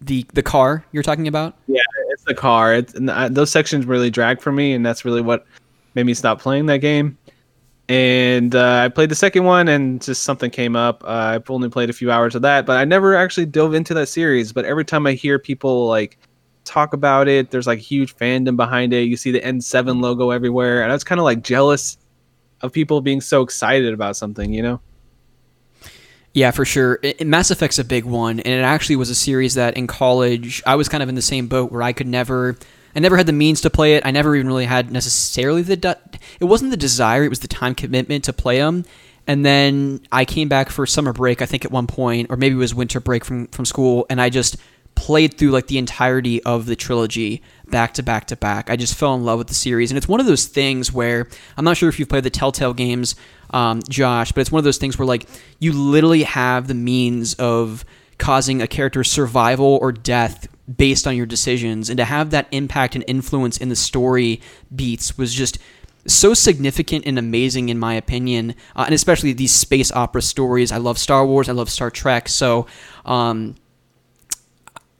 the 0.00 0.24
the 0.32 0.42
car 0.42 0.84
you're 0.92 1.02
talking 1.02 1.28
about? 1.28 1.56
Yeah, 1.66 1.82
it's 2.10 2.24
the 2.24 2.34
car. 2.34 2.74
It's, 2.74 2.94
and 2.94 3.10
I, 3.10 3.28
those 3.28 3.50
sections 3.50 3.84
really 3.84 4.10
drag 4.10 4.40
for 4.40 4.50
me, 4.50 4.72
and 4.72 4.84
that's 4.84 5.04
really 5.04 5.20
what 5.20 5.44
made 5.94 6.06
me 6.06 6.14
stop 6.14 6.40
playing 6.40 6.66
that 6.66 6.78
game. 6.78 7.18
And 7.90 8.54
uh, 8.54 8.80
I 8.84 8.88
played 8.88 9.10
the 9.10 9.14
second 9.14 9.44
one, 9.44 9.68
and 9.68 10.00
just 10.00 10.22
something 10.22 10.50
came 10.50 10.74
up. 10.74 11.04
Uh, 11.04 11.34
I've 11.36 11.50
only 11.50 11.68
played 11.68 11.90
a 11.90 11.92
few 11.92 12.10
hours 12.10 12.34
of 12.34 12.40
that, 12.40 12.64
but 12.64 12.78
I 12.78 12.86
never 12.86 13.14
actually 13.14 13.44
dove 13.44 13.74
into 13.74 13.92
that 13.92 14.08
series. 14.08 14.54
But 14.54 14.64
every 14.64 14.86
time 14.86 15.06
I 15.06 15.12
hear 15.12 15.38
people 15.38 15.86
like 15.86 16.18
talk 16.64 16.92
about 16.92 17.28
it, 17.28 17.50
there's 17.50 17.66
like 17.66 17.78
huge 17.78 18.16
fandom 18.16 18.56
behind 18.56 18.92
it. 18.92 19.02
You 19.02 19.16
see 19.16 19.30
the 19.30 19.40
N7 19.40 20.00
logo 20.00 20.30
everywhere, 20.30 20.82
and 20.82 20.90
I 20.90 20.94
was 20.94 21.04
kind 21.04 21.18
of 21.18 21.24
like 21.24 21.42
jealous 21.42 21.98
of 22.60 22.72
people 22.72 23.00
being 23.00 23.20
so 23.20 23.42
excited 23.42 23.92
about 23.92 24.16
something, 24.16 24.52
you 24.52 24.62
know? 24.62 24.80
Yeah, 26.32 26.50
for 26.50 26.64
sure. 26.64 26.98
It, 27.02 27.26
Mass 27.26 27.50
Effect's 27.50 27.78
a 27.78 27.84
big 27.84 28.04
one, 28.04 28.40
and 28.40 28.48
it 28.48 28.64
actually 28.64 28.96
was 28.96 29.10
a 29.10 29.14
series 29.14 29.54
that 29.54 29.76
in 29.76 29.86
college 29.86 30.62
I 30.66 30.74
was 30.74 30.88
kind 30.88 31.02
of 31.02 31.08
in 31.08 31.14
the 31.14 31.22
same 31.22 31.46
boat 31.46 31.70
where 31.70 31.82
I 31.82 31.92
could 31.92 32.08
never, 32.08 32.56
I 32.96 33.00
never 33.00 33.16
had 33.16 33.26
the 33.26 33.32
means 33.32 33.60
to 33.60 33.70
play 33.70 33.94
it. 33.94 34.04
I 34.04 34.10
never 34.10 34.34
even 34.34 34.48
really 34.48 34.64
had 34.64 34.90
necessarily 34.90 35.62
the, 35.62 35.76
de- 35.76 36.00
it 36.40 36.44
wasn't 36.44 36.72
the 36.72 36.76
desire, 36.76 37.24
it 37.24 37.28
was 37.28 37.40
the 37.40 37.48
time 37.48 37.74
commitment 37.74 38.24
to 38.24 38.32
play 38.32 38.58
them. 38.58 38.84
And 39.26 39.44
then 39.46 40.00
I 40.12 40.24
came 40.24 40.48
back 40.48 40.70
for 40.70 40.86
summer 40.86 41.12
break, 41.12 41.40
I 41.40 41.46
think 41.46 41.64
at 41.64 41.70
one 41.70 41.86
point, 41.86 42.26
or 42.30 42.36
maybe 42.36 42.56
it 42.56 42.58
was 42.58 42.74
winter 42.74 43.00
break 43.00 43.24
from 43.24 43.46
from 43.48 43.64
school, 43.64 44.04
and 44.10 44.20
I 44.20 44.28
just 44.28 44.56
played 44.94 45.36
through 45.36 45.50
like 45.50 45.66
the 45.66 45.78
entirety 45.78 46.42
of 46.44 46.66
the 46.66 46.76
trilogy 46.76 47.42
back 47.70 47.94
to 47.94 48.02
back 48.02 48.26
to 48.26 48.36
back. 48.36 48.70
I 48.70 48.76
just 48.76 48.94
fell 48.94 49.14
in 49.14 49.24
love 49.24 49.38
with 49.38 49.48
the 49.48 49.54
series, 49.54 49.90
and 49.90 49.98
it's 49.98 50.08
one 50.08 50.20
of 50.20 50.26
those 50.26 50.46
things 50.46 50.92
where 50.92 51.28
I'm 51.56 51.64
not 51.64 51.76
sure 51.76 51.88
if 51.88 51.98
you've 51.98 52.08
played 52.08 52.24
the 52.24 52.30
Telltale 52.30 52.74
games, 52.74 53.16
um, 53.50 53.80
Josh, 53.88 54.32
but 54.32 54.40
it's 54.40 54.52
one 54.52 54.58
of 54.58 54.64
those 54.64 54.78
things 54.78 54.98
where 54.98 55.06
like 55.06 55.26
you 55.58 55.72
literally 55.72 56.22
have 56.22 56.68
the 56.68 56.74
means 56.74 57.34
of 57.34 57.84
causing 58.18 58.62
a 58.62 58.66
character's 58.66 59.10
survival 59.10 59.78
or 59.82 59.92
death 59.92 60.48
based 60.76 61.06
on 61.06 61.16
your 61.16 61.26
decisions, 61.26 61.90
and 61.90 61.98
to 61.98 62.04
have 62.04 62.30
that 62.30 62.48
impact 62.50 62.94
and 62.94 63.04
influence 63.06 63.58
in 63.58 63.68
the 63.68 63.76
story 63.76 64.40
beats 64.74 65.18
was 65.18 65.34
just 65.34 65.58
so 66.06 66.34
significant 66.34 67.06
and 67.06 67.18
amazing 67.18 67.68
in 67.70 67.78
my 67.78 67.94
opinion, 67.94 68.54
uh, 68.76 68.84
and 68.86 68.94
especially 68.94 69.32
these 69.32 69.52
space 69.52 69.90
opera 69.92 70.22
stories. 70.22 70.70
I 70.70 70.76
love 70.76 70.98
Star 70.98 71.26
Wars, 71.26 71.48
I 71.48 71.52
love 71.52 71.70
Star 71.70 71.90
Trek, 71.90 72.28
so 72.28 72.66
um, 73.04 73.56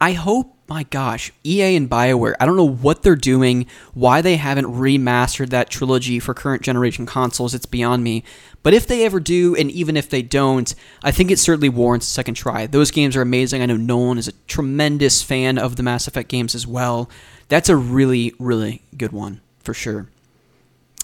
I 0.05 0.13
hope. 0.13 0.51
My 0.67 0.83
gosh, 0.83 1.33
EA 1.45 1.77
and 1.77 1.89
BioWare, 1.89 2.35
I 2.41 2.45
don't 2.47 2.57
know 2.57 2.69
what 2.69 3.03
they're 3.03 3.17
doing, 3.17 3.67
why 3.93 4.21
they 4.21 4.37
haven't 4.37 4.67
remastered 4.67 5.51
that 5.51 5.69
trilogy 5.69 6.19
for 6.19 6.33
current 6.33 6.63
generation 6.63 7.05
consoles, 7.05 7.55
it's 7.55 7.67
beyond 7.67 8.03
me. 8.03 8.23
But 8.63 8.73
if 8.73 8.87
they 8.87 9.05
ever 9.05 9.21
do, 9.21 9.55
and 9.55 9.71
even 9.71 9.95
if 9.97 10.09
they 10.09 10.23
don't, 10.23 10.75
I 11.03 11.11
think 11.11 11.31
it 11.31 11.39
certainly 11.39 11.69
warrants 11.69 12.07
a 12.07 12.11
second 12.11 12.35
try. 12.35 12.67
Those 12.67 12.91
games 12.91 13.15
are 13.15 13.23
amazing. 13.23 13.61
I 13.63 13.67
know 13.67 13.77
Nolan 13.77 14.17
is 14.17 14.29
a 14.29 14.33
tremendous 14.47 15.23
fan 15.23 15.59
of 15.59 15.77
the 15.77 15.83
Mass 15.83 16.07
Effect 16.07 16.29
games 16.29 16.55
as 16.55 16.67
well. 16.67 17.11
That's 17.49 17.69
a 17.69 17.77
really, 17.77 18.35
really 18.39 18.83
good 18.97 19.13
one, 19.13 19.41
for 19.61 19.75
sure. 19.75 20.09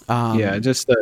Um, 0.09 0.39
yeah, 0.39 0.59
just 0.59 0.89
uh, 0.89 0.95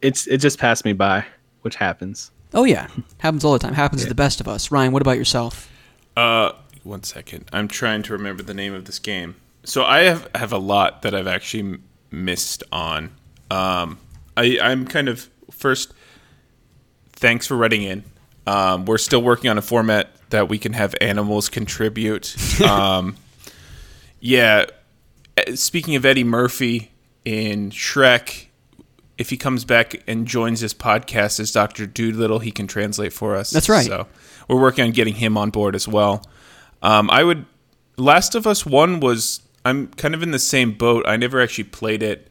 it's 0.00 0.26
it 0.26 0.38
just 0.38 0.58
passed 0.58 0.86
me 0.86 0.94
by, 0.94 1.24
which 1.62 1.76
happens. 1.76 2.30
Oh 2.54 2.64
yeah, 2.64 2.88
happens 3.18 3.44
all 3.44 3.52
the 3.54 3.58
time. 3.58 3.74
Happens 3.74 4.02
to 4.02 4.08
the 4.08 4.14
best 4.14 4.40
of 4.40 4.48
us. 4.48 4.70
Ryan, 4.70 4.92
what 4.92 5.02
about 5.02 5.18
yourself? 5.18 5.70
Uh, 6.18 6.52
one 6.88 7.02
second. 7.02 7.48
I'm 7.52 7.68
trying 7.68 8.02
to 8.04 8.12
remember 8.12 8.42
the 8.42 8.54
name 8.54 8.74
of 8.74 8.86
this 8.86 8.98
game. 8.98 9.36
So 9.64 9.84
I 9.84 10.00
have 10.00 10.28
have 10.34 10.52
a 10.52 10.58
lot 10.58 11.02
that 11.02 11.14
I've 11.14 11.26
actually 11.26 11.78
missed 12.10 12.64
on. 12.72 13.14
Um, 13.50 13.98
I 14.36 14.58
I'm 14.60 14.86
kind 14.86 15.08
of 15.08 15.28
first. 15.50 15.92
Thanks 17.12 17.46
for 17.46 17.56
writing 17.56 17.82
in. 17.82 18.04
Um, 18.46 18.86
we're 18.86 18.98
still 18.98 19.22
working 19.22 19.50
on 19.50 19.58
a 19.58 19.62
format 19.62 20.10
that 20.30 20.48
we 20.48 20.58
can 20.58 20.72
have 20.72 20.94
animals 21.00 21.48
contribute. 21.48 22.34
um, 22.62 23.16
yeah. 24.20 24.66
uh, 25.36 25.54
Speaking 25.54 25.96
of 25.96 26.06
Eddie 26.06 26.24
Murphy 26.24 26.92
in 27.24 27.70
Shrek, 27.70 28.46
if 29.18 29.30
he 29.30 29.36
comes 29.36 29.64
back 29.64 30.02
and 30.06 30.26
joins 30.26 30.60
this 30.60 30.72
podcast 30.72 31.40
as 31.40 31.50
Doctor 31.52 31.86
Doolittle, 31.86 32.38
he 32.38 32.52
can 32.52 32.66
translate 32.66 33.12
for 33.12 33.34
us. 33.34 33.50
That's 33.50 33.68
right. 33.68 33.84
So 33.84 34.06
we're 34.48 34.60
working 34.60 34.84
on 34.84 34.92
getting 34.92 35.14
him 35.14 35.36
on 35.36 35.50
board 35.50 35.74
as 35.74 35.88
well. 35.88 36.22
Um, 36.82 37.10
I 37.10 37.24
would. 37.24 37.46
Last 37.96 38.34
of 38.34 38.46
Us 38.46 38.64
One 38.66 39.00
was. 39.00 39.42
I'm 39.64 39.88
kind 39.88 40.14
of 40.14 40.22
in 40.22 40.30
the 40.30 40.38
same 40.38 40.72
boat. 40.72 41.04
I 41.06 41.16
never 41.16 41.40
actually 41.40 41.64
played 41.64 42.02
it. 42.02 42.30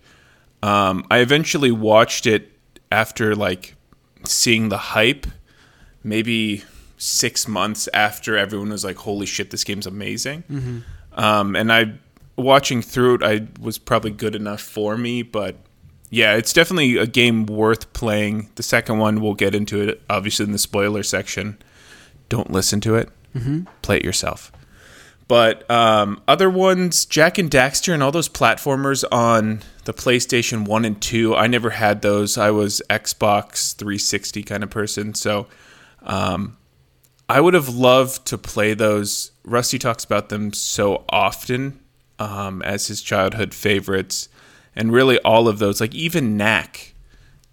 Um, 0.63 1.05
I 1.11 1.19
eventually 1.19 1.71
watched 1.71 2.25
it 2.25 2.51
after 2.91 3.35
like 3.35 3.75
seeing 4.23 4.69
the 4.69 4.77
hype, 4.77 5.27
maybe 6.03 6.63
six 6.97 7.47
months 7.47 7.87
after 7.93 8.37
everyone 8.37 8.69
was 8.69 8.83
like, 8.83 8.95
"Holy 8.97 9.25
shit, 9.25 9.51
this 9.51 9.63
game's 9.63 9.85
amazing!" 9.85 10.43
Um, 11.13 11.55
and 11.55 11.71
I, 11.71 11.93
watching 12.37 12.81
through 12.81 13.15
it, 13.15 13.23
I 13.23 13.47
was 13.59 13.77
probably 13.77 14.11
good 14.11 14.33
enough 14.35 14.61
for 14.61 14.97
me. 14.97 15.21
But 15.21 15.57
yeah, 16.09 16.35
it's 16.35 16.53
definitely 16.53 16.97
a 16.97 17.05
game 17.05 17.45
worth 17.45 17.91
playing. 17.93 18.49
The 18.55 18.63
second 18.63 18.97
one, 18.99 19.21
we'll 19.21 19.33
get 19.35 19.53
into 19.53 19.81
it 19.81 20.01
obviously 20.09 20.45
in 20.45 20.53
the 20.53 20.57
spoiler 20.57 21.03
section. 21.03 21.57
Don't 22.29 22.51
listen 22.51 22.81
to 22.81 22.95
it. 22.95 23.09
Play 23.81 23.97
it 23.97 24.05
yourself. 24.05 24.51
But 25.27 25.69
um, 25.69 26.21
other 26.27 26.49
ones, 26.49 27.05
Jak 27.05 27.37
and 27.37 27.51
Daxter 27.51 27.93
and 27.93 28.01
all 28.01 28.11
those 28.11 28.29
platformers 28.29 29.03
on 29.11 29.61
the 29.83 29.93
PlayStation 29.93 30.65
1 30.65 30.85
and 30.85 31.01
2, 31.01 31.35
I 31.35 31.47
never 31.47 31.71
had 31.71 32.01
those. 32.01 32.37
I 32.37 32.51
was 32.51 32.81
Xbox 32.89 33.75
360 33.75 34.43
kind 34.43 34.63
of 34.63 34.69
person. 34.69 35.13
So 35.13 35.47
um, 36.03 36.57
I 37.27 37.41
would 37.41 37.53
have 37.55 37.67
loved 37.67 38.25
to 38.27 38.37
play 38.37 38.73
those. 38.73 39.31
Rusty 39.43 39.77
talks 39.77 40.05
about 40.05 40.29
them 40.29 40.53
so 40.53 41.03
often 41.09 41.81
um, 42.19 42.61
as 42.61 42.87
his 42.87 43.01
childhood 43.01 43.53
favorites. 43.53 44.29
And 44.77 44.93
really 44.93 45.19
all 45.19 45.49
of 45.49 45.59
those, 45.59 45.81
like 45.81 45.93
even 45.93 46.37
Knack 46.37 46.93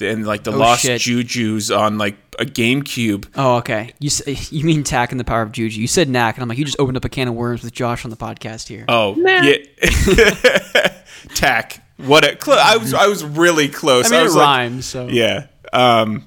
and 0.00 0.26
like 0.26 0.44
the 0.44 0.52
Oh, 0.52 0.56
Lost 0.58 0.82
shit. 0.82 1.00
Juju's 1.00 1.70
on 1.70 1.98
like 1.98 2.16
a 2.38 2.44
GameCube. 2.44 3.26
Oh, 3.36 3.56
okay. 3.58 3.92
You 4.00 4.10
you 4.50 4.64
mean 4.64 4.82
Tak 4.84 5.12
and 5.12 5.20
the 5.20 5.24
Power 5.24 5.42
of 5.42 5.52
Juju? 5.52 5.80
You 5.80 5.86
said 5.86 6.08
Knack, 6.08 6.36
and 6.36 6.42
I'm 6.42 6.48
like, 6.48 6.58
you 6.58 6.64
just 6.64 6.78
opened 6.80 6.96
up 6.96 7.04
a 7.04 7.08
can 7.08 7.28
of 7.28 7.34
worms 7.34 7.62
with 7.62 7.72
Josh 7.72 8.04
on 8.04 8.10
the 8.10 8.16
podcast 8.16 8.68
here. 8.68 8.84
Oh, 8.88 9.14
yeah. 9.16 9.56
Tak. 11.34 11.80
What 11.96 12.24
a 12.24 12.36
cl- 12.42 12.58
I 12.60 12.76
was 12.76 12.92
I 12.92 13.06
was 13.06 13.24
really 13.24 13.68
close. 13.68 14.06
I 14.06 14.10
mean, 14.10 14.20
it 14.20 14.24
was 14.24 14.36
like- 14.36 14.44
rhymes. 14.46 14.84
so 14.86 15.06
yeah. 15.08 15.46
Um 15.72 16.26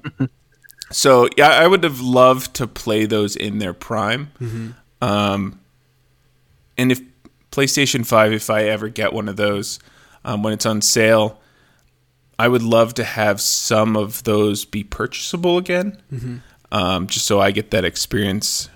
so 0.90 1.28
yeah, 1.36 1.48
I 1.50 1.66
would 1.66 1.84
have 1.84 2.00
loved 2.00 2.54
to 2.54 2.66
play 2.66 3.06
those 3.06 3.36
in 3.36 3.58
their 3.58 3.74
prime. 3.74 4.32
Mm-hmm. 4.40 4.70
Um 5.04 5.60
and 6.76 6.90
if 6.92 7.00
PlayStation 7.50 8.04
5 8.06 8.32
if 8.32 8.50
I 8.50 8.64
ever 8.64 8.88
get 8.88 9.12
one 9.12 9.28
of 9.28 9.36
those 9.36 9.78
um, 10.24 10.42
when 10.42 10.52
it's 10.52 10.66
on 10.66 10.80
sale, 10.82 11.40
I 12.38 12.48
would 12.48 12.62
love 12.62 12.94
to 12.94 13.04
have 13.04 13.40
some 13.40 13.96
of 13.96 14.22
those 14.24 14.64
be 14.64 14.84
purchasable 14.84 15.58
again. 15.58 16.00
Mm-hmm. 16.12 16.36
Um, 16.70 17.06
just 17.06 17.26
so 17.26 17.40
I 17.40 17.50
get 17.50 17.70
that 17.70 17.84
experience. 17.84 18.68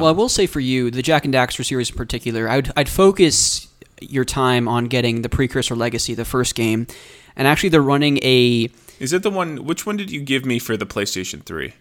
well, 0.00 0.06
I 0.06 0.12
will 0.12 0.28
say 0.28 0.46
for 0.46 0.60
you, 0.60 0.90
the 0.90 1.02
Jak 1.02 1.24
and 1.24 1.34
Daxter 1.34 1.64
series 1.64 1.90
in 1.90 1.96
particular, 1.96 2.48
I'd, 2.48 2.70
I'd 2.76 2.88
focus 2.88 3.68
your 4.00 4.24
time 4.24 4.68
on 4.68 4.86
getting 4.86 5.22
the 5.22 5.28
Precursor 5.28 5.74
Legacy, 5.74 6.14
the 6.14 6.24
first 6.24 6.54
game, 6.54 6.86
and 7.34 7.48
actually 7.48 7.68
they're 7.68 7.82
running 7.82 8.18
a 8.22 8.68
Is 8.98 9.12
it 9.12 9.22
the 9.22 9.30
one 9.30 9.64
which 9.64 9.84
one 9.84 9.96
did 9.96 10.10
you 10.10 10.20
give 10.20 10.46
me 10.46 10.58
for 10.58 10.76
the 10.76 10.86
PlayStation 10.86 11.44
3? 11.44 11.74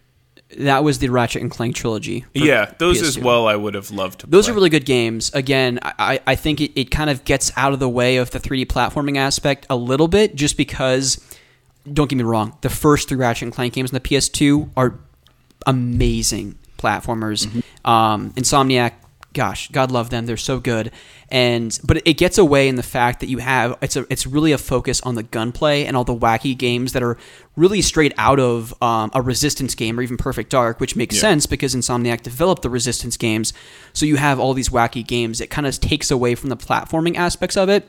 That 0.58 0.84
was 0.84 1.00
the 1.00 1.10
Ratchet 1.10 1.41
and 1.41 1.52
Clank 1.52 1.76
trilogy. 1.76 2.26
Yeah, 2.34 2.74
those 2.78 3.02
as 3.02 3.18
PS2. 3.18 3.24
well. 3.24 3.48
I 3.48 3.56
would 3.56 3.74
have 3.74 3.91
loved 3.91 4.22
to. 4.22 4.28
Those 4.28 4.46
play. 4.46 4.52
are 4.52 4.56
really 4.56 4.70
good 4.70 4.86
games. 4.86 5.34
Again, 5.34 5.80
I, 5.84 6.20
I 6.26 6.36
think 6.36 6.62
it, 6.62 6.80
it 6.80 6.91
kind 6.91 7.10
of 7.10 7.24
gets 7.26 7.52
out 7.58 7.74
of 7.74 7.80
the 7.80 7.89
way 7.89 8.18
of 8.18 8.32
the 8.32 8.39
3D 8.39 8.68
platforming 8.68 9.18
aspect 9.18 9.66
a 9.70 9.76
little 9.76 10.08
bit, 10.08 10.36
just 10.36 10.56
because, 10.56 11.20
don't 11.91 12.10
get 12.10 12.16
me 12.16 12.24
wrong, 12.24 12.58
the 12.62 12.70
first 12.70 13.10
three 13.10 13.18
Ratchet 13.18 13.43
and 13.43 13.54
Clank 13.54 13.74
games 13.74 13.91
on 13.91 13.96
the 13.96 14.02
PS2 14.08 14.70
are 14.78 15.00
amazing 15.66 16.58
platformers. 16.78 17.48
Um, 17.84 18.32
Insomniac, 18.34 18.93
gosh, 19.36 19.67
God 19.67 19.91
love 19.91 20.09
them. 20.09 20.25
They're 20.25 20.38
so 20.38 20.59
good. 20.59 20.91
And 21.29 21.77
but 21.83 22.01
it 22.05 22.13
gets 22.13 22.39
away 22.39 22.67
in 22.67 22.75
the 22.75 22.83
fact 22.83 23.19
that 23.19 23.29
you 23.29 23.38
have 23.39 23.77
it's 23.81 23.95
a 23.95 24.07
it's 24.09 24.25
really 24.25 24.51
a 24.51 24.57
focus 24.57 25.01
on 25.01 25.15
the 25.15 25.23
gunplay 25.23 25.86
and 25.86 25.95
all 25.95 26.03
the 26.03 26.15
wacky 26.15 26.57
games 26.57 26.93
that 26.93 27.03
are 27.03 27.17
really 27.55 27.81
straight 27.81 28.13
out 28.17 28.39
of 28.39 28.73
um, 28.81 29.11
a 29.13 29.21
Resistance 29.21 29.75
game 29.75 29.99
or 29.99 30.01
even 30.01 30.17
Perfect 30.17 30.49
Dark, 30.49 30.79
which 30.79 30.95
makes 30.95 31.19
sense 31.19 31.45
because 31.45 31.75
Insomniac 31.75 32.23
developed 32.23 32.63
the 32.63 32.69
Resistance 32.69 33.17
games. 33.17 33.53
So 33.93 34.05
you 34.05 34.15
have 34.15 34.39
all 34.39 34.53
these 34.53 34.69
wacky 34.69 35.05
games. 35.05 35.41
It 35.41 35.49
kind 35.49 35.67
of 35.67 35.79
takes 35.79 36.09
away 36.09 36.36
from 36.36 36.49
the 36.49 36.57
platforming 36.57 37.15
aspects 37.15 37.57
of 37.57 37.69
it. 37.69 37.88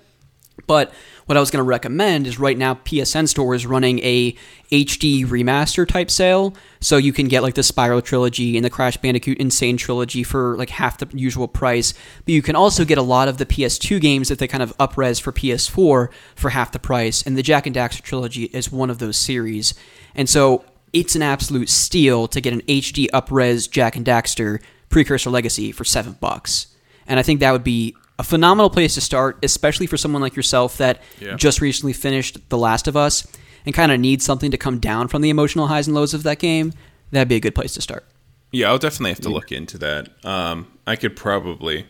But 0.67 0.93
what 1.27 1.37
I 1.37 1.41
was 1.41 1.51
going 1.51 1.63
to 1.63 1.69
recommend 1.69 2.27
is 2.27 2.39
right 2.39 2.57
now 2.57 2.75
PSN 2.75 3.29
Store 3.29 3.55
is 3.55 3.67
running 3.67 3.99
a 4.01 4.35
HD 4.71 5.27
remaster 5.27 5.87
type 5.87 6.11
sale, 6.11 6.55
so 6.81 6.97
you 6.97 7.13
can 7.13 7.29
get 7.29 7.43
like 7.43 7.55
the 7.55 7.63
Spyro 7.63 8.03
trilogy 8.03 8.57
and 8.57 8.65
the 8.65 8.71
Crash 8.71 8.97
Bandicoot 8.97 9.41
N. 9.41 9.51
Sane 9.51 9.77
trilogy 9.77 10.23
for 10.23 10.57
like 10.57 10.71
half 10.71 10.99
the 10.99 11.09
usual 11.13 11.47
price. 11.47 11.93
But 12.25 12.33
you 12.33 12.43
can 12.43 12.57
also 12.57 12.85
get 12.85 12.99
a 12.99 13.03
lot 13.03 13.29
of 13.29 13.39
the 13.39 13.47
PS2 13.47 14.01
games 14.01 14.29
that 14.29 14.39
they 14.39 14.49
kind 14.49 14.63
of 14.63 14.77
upres 14.79 15.21
for 15.21 15.33
PS4 15.33 16.09
for 16.35 16.51
half 16.51 16.73
the 16.73 16.79
price, 16.79 17.23
and 17.23 17.37
the 17.37 17.43
Jak 17.43 17.67
and 17.67 17.77
Daxter 17.77 18.03
trilogy 18.03 18.45
is 18.45 18.73
one 18.73 18.91
of 18.91 18.99
those 18.99 19.17
series. 19.17 19.75
And 20.15 20.29
so 20.29 20.65
it's 20.93 21.15
an 21.15 21.23
absolute 21.23 21.69
steal 21.69 22.29
to 22.29 22.41
get 22.41 22.55
an 22.55 22.63
HD 22.63 23.09
upres 23.11 23.71
Jak 23.71 23.97
and 23.97 24.07
Daxter 24.07 24.63
Precursor 24.89 25.31
Legacy 25.31 25.73
for 25.73 25.85
seven 25.85 26.17
bucks. 26.21 26.69
And 27.07 27.21
I 27.21 27.23
think 27.23 27.41
that 27.41 27.53
would 27.53 27.65
be 27.65 27.95
a 28.19 28.23
phenomenal 28.25 28.71
place 28.71 28.95
to 28.95 29.01
start, 29.01 29.39
especially 29.43 29.87
for 29.87 29.97
someone 29.97 30.23
like 30.23 30.37
yourself 30.37 30.79
that 30.79 31.03
Yeah. 31.21 31.37
just 31.37 31.61
recently 31.61 31.93
finished 31.93 32.39
The 32.49 32.59
Last 32.59 32.89
of 32.89 32.97
Us 32.97 33.27
and 33.67 33.75
kind 33.75 33.93
of 33.93 34.01
needs 34.01 34.25
something 34.25 34.51
to 34.51 34.57
come 34.57 34.79
down 34.79 35.09
from 35.09 35.23
the 35.23 35.29
emotional 35.31 35.67
highs 35.67 35.87
and 35.87 35.95
lows 35.95 36.15
of 36.15 36.23
that 36.23 36.39
game. 36.39 36.73
That'd 37.11 37.29
be 37.29 37.37
a 37.37 37.41
good 37.41 37.55
place 37.55 37.75
to 37.75 37.83
start. 37.83 38.05
Yeah, 38.53 38.69
I'll 38.71 38.79
definitely 38.79 39.11
have 39.11 39.21
to 39.21 39.29
look 39.29 39.53
into 39.53 39.77
that. 39.79 40.09
Um, 40.25 40.67
I 40.87 40.97
could 40.97 41.15
probably 41.17 41.87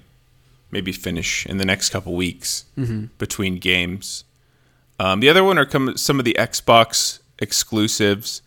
maybe 0.73 0.91
finish 0.91 1.47
in 1.47 1.59
the 1.59 1.65
next 1.65 1.91
couple 1.91 2.15
weeks 2.15 2.65
between 3.19 3.59
games. 3.59 4.25
Um, 4.99 5.21
the 5.21 5.29
other 5.29 5.45
one 5.45 5.59
are 5.59 5.67
come, 5.67 5.97
some 5.97 6.19
of 6.19 6.25
the 6.25 6.35
Xbox 6.39 7.21
exclusives. 7.39 8.43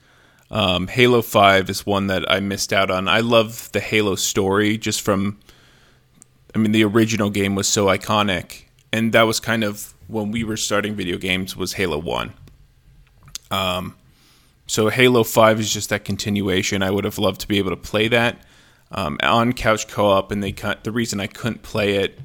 Um, 0.52 0.88
Halo 0.88 1.22
Five 1.22 1.70
is 1.70 1.86
one 1.86 2.08
that 2.08 2.30
I 2.30 2.40
missed 2.40 2.74
out 2.74 2.90
on. 2.90 3.08
I 3.08 3.20
love 3.20 3.70
the 3.72 3.80
Halo 3.80 4.16
story 4.16 4.78
just 4.78 5.02
from. 5.02 5.38
I 6.56 6.58
mean, 6.58 6.72
the 6.72 6.84
original 6.84 7.30
game 7.30 7.56
was 7.56 7.68
so 7.68 7.86
iconic, 7.86 8.64
and 8.92 9.12
that 9.14 9.24
was 9.24 9.40
kind 9.40 9.64
of 9.64 9.94
when 10.08 10.32
we 10.32 10.44
were 10.44 10.58
starting 10.58 10.96
video 10.96 11.18
games. 11.18 11.56
Was 11.56 11.74
Halo 11.74 11.98
One. 12.00 12.34
Um, 13.52 13.96
so 14.68 14.90
Halo 14.90 15.24
Five 15.24 15.60
is 15.60 15.72
just 15.74 15.90
that 15.90 16.06
continuation. 16.06 16.84
I 16.84 16.92
would 16.92 17.04
have 17.06 17.18
loved 17.18 17.42
to 17.42 17.48
be 17.48 17.58
able 17.58 17.72
to 17.72 17.78
play 17.78 18.08
that. 18.10 18.38
um, 18.92 19.20
on 19.22 19.54
couch 19.54 19.88
co-op, 19.88 20.32
and 20.32 20.42
they 20.44 20.52
cut, 20.52 20.84
the 20.84 20.92
reason 20.92 21.20
I 21.20 21.28
couldn't 21.28 21.62
play 21.62 21.98
it, 21.98 22.20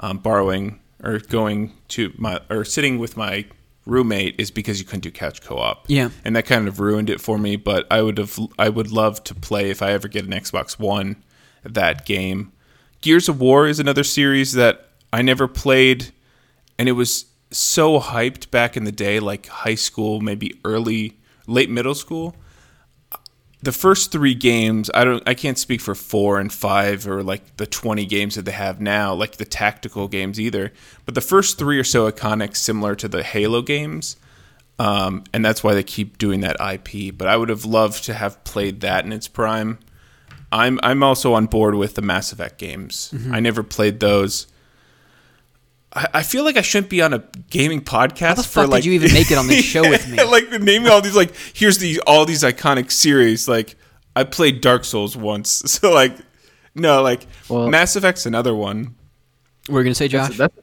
um, 0.00 0.18
borrowing 0.18 0.78
or 1.02 1.18
going 1.20 1.72
to 1.88 2.12
my 2.18 2.38
or 2.50 2.64
sitting 2.66 2.98
with 2.98 3.16
my 3.16 3.46
roommate 3.86 4.34
is 4.38 4.50
because 4.50 4.78
you 4.78 4.84
couldn't 4.84 5.00
do 5.00 5.10
couch 5.10 5.40
co-op. 5.42 5.86
Yeah. 5.88 6.10
and 6.24 6.36
that 6.36 6.44
kind 6.46 6.68
of 6.68 6.78
ruined 6.80 7.08
it 7.10 7.20
for 7.20 7.38
me. 7.38 7.56
But 7.56 7.86
I 7.90 8.02
would 8.02 8.18
have 8.18 8.38
I 8.58 8.68
would 8.68 8.92
love 8.92 9.24
to 9.24 9.34
play 9.34 9.70
if 9.70 9.80
I 9.82 9.92
ever 9.92 10.06
get 10.06 10.24
an 10.26 10.32
Xbox 10.32 10.78
One 10.78 11.16
that 11.64 12.04
game. 12.04 12.51
Gears 13.02 13.28
of 13.28 13.40
War 13.40 13.66
is 13.66 13.80
another 13.80 14.04
series 14.04 14.52
that 14.52 14.86
I 15.12 15.22
never 15.22 15.48
played, 15.48 16.12
and 16.78 16.88
it 16.88 16.92
was 16.92 17.26
so 17.50 17.98
hyped 18.00 18.50
back 18.50 18.76
in 18.76 18.84
the 18.84 18.92
day, 18.92 19.18
like 19.18 19.46
high 19.46 19.74
school, 19.74 20.20
maybe 20.20 20.58
early, 20.64 21.18
late 21.48 21.68
middle 21.68 21.96
school. 21.96 22.36
The 23.60 23.72
first 23.72 24.12
three 24.12 24.34
games, 24.34 24.88
I 24.94 25.04
don't, 25.04 25.22
I 25.28 25.34
can't 25.34 25.58
speak 25.58 25.80
for 25.80 25.96
four 25.96 26.38
and 26.38 26.52
five 26.52 27.06
or 27.08 27.24
like 27.24 27.56
the 27.56 27.66
twenty 27.66 28.06
games 28.06 28.36
that 28.36 28.44
they 28.44 28.52
have 28.52 28.80
now, 28.80 29.12
like 29.14 29.36
the 29.36 29.44
tactical 29.44 30.06
games 30.06 30.38
either. 30.38 30.72
But 31.04 31.16
the 31.16 31.20
first 31.20 31.58
three 31.58 31.78
are 31.80 31.84
so 31.84 32.10
iconic, 32.10 32.56
similar 32.56 32.94
to 32.96 33.08
the 33.08 33.24
Halo 33.24 33.62
games, 33.62 34.16
um, 34.78 35.24
and 35.32 35.44
that's 35.44 35.64
why 35.64 35.74
they 35.74 35.82
keep 35.82 36.18
doing 36.18 36.40
that 36.40 36.56
IP. 36.60 37.16
But 37.16 37.26
I 37.26 37.36
would 37.36 37.48
have 37.48 37.64
loved 37.64 38.04
to 38.04 38.14
have 38.14 38.42
played 38.44 38.80
that 38.80 39.04
in 39.04 39.12
its 39.12 39.26
prime. 39.26 39.80
I'm 40.52 40.78
I'm 40.82 41.02
also 41.02 41.32
on 41.34 41.46
board 41.46 41.74
with 41.74 41.94
the 41.94 42.02
Mass 42.02 42.32
Effect 42.32 42.58
games. 42.58 43.12
I 43.32 43.40
never 43.40 43.62
played 43.62 43.98
those. 44.00 44.46
I, 45.94 46.08
I 46.14 46.22
feel 46.22 46.44
like 46.44 46.56
I 46.56 46.62
shouldn't 46.62 46.90
be 46.90 47.02
on 47.02 47.12
a 47.12 47.24
gaming 47.50 47.80
podcast 47.80 48.20
How 48.20 48.34
the 48.34 48.42
for 48.42 48.48
fuck 48.62 48.68
like 48.70 48.82
did 48.82 48.88
you 48.88 48.92
even 48.94 49.12
make 49.12 49.30
it 49.30 49.38
on 49.38 49.46
this 49.46 49.64
show 49.74 49.82
with 49.82 50.08
me? 50.08 50.22
like 50.22 50.50
naming 50.50 50.88
all 50.88 51.00
these 51.00 51.16
like 51.16 51.34
here's 51.54 51.78
the 51.78 52.00
all 52.06 52.24
these 52.24 52.42
iconic 52.42 52.90
series. 52.90 53.48
Like 53.48 53.76
I 54.14 54.24
played 54.24 54.60
Dark 54.60 54.84
Souls 54.84 55.16
once, 55.16 55.50
so 55.66 55.90
like 55.92 56.14
no, 56.74 57.02
like 57.02 57.26
Well- 57.48 57.68
Mass 57.68 57.96
Effect's 57.96 58.26
another 58.26 58.54
one. 58.54 58.94
We're 59.68 59.82
gonna 59.84 59.94
say, 59.94 60.08
Josh? 60.08 60.36
That's, 60.36 60.54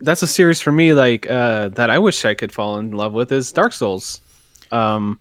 that's 0.00 0.22
a 0.22 0.26
series 0.26 0.60
for 0.60 0.70
me 0.70 0.92
like 0.92 1.28
uh, 1.30 1.68
that 1.70 1.88
I 1.90 1.98
wish 1.98 2.24
I 2.24 2.34
could 2.34 2.52
fall 2.52 2.78
in 2.78 2.92
love 2.92 3.12
with 3.14 3.32
is 3.32 3.50
Dark 3.52 3.72
Souls. 3.72 4.20
Um, 4.70 5.18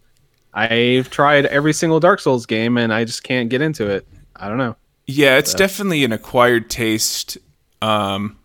I've 0.54 1.10
tried 1.10 1.46
every 1.48 1.74
single 1.74 2.00
Dark 2.00 2.20
Souls 2.20 2.46
game 2.46 2.78
and 2.78 2.94
I 2.94 3.06
just 3.06 3.24
can't 3.24 3.50
get 3.50 3.62
into 3.62 3.90
it. 3.90 4.08
I 4.36 4.48
don't 4.48 4.58
know. 4.58 4.76
Yeah, 5.06 5.38
it's 5.38 5.54
definitely 5.54 6.04
an 6.04 6.12
acquired 6.12 6.70
taste. 6.70 7.38
Um, 7.82 8.38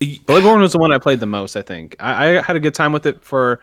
Bloodborne 0.00 0.60
was 0.60 0.72
the 0.72 0.78
one 0.78 0.92
I 0.92 0.98
played 0.98 1.20
the 1.20 1.26
most. 1.26 1.56
I 1.56 1.62
think 1.62 1.96
I, 2.00 2.38
I 2.38 2.42
had 2.42 2.56
a 2.56 2.60
good 2.60 2.74
time 2.74 2.92
with 2.92 3.06
it 3.06 3.22
for. 3.22 3.60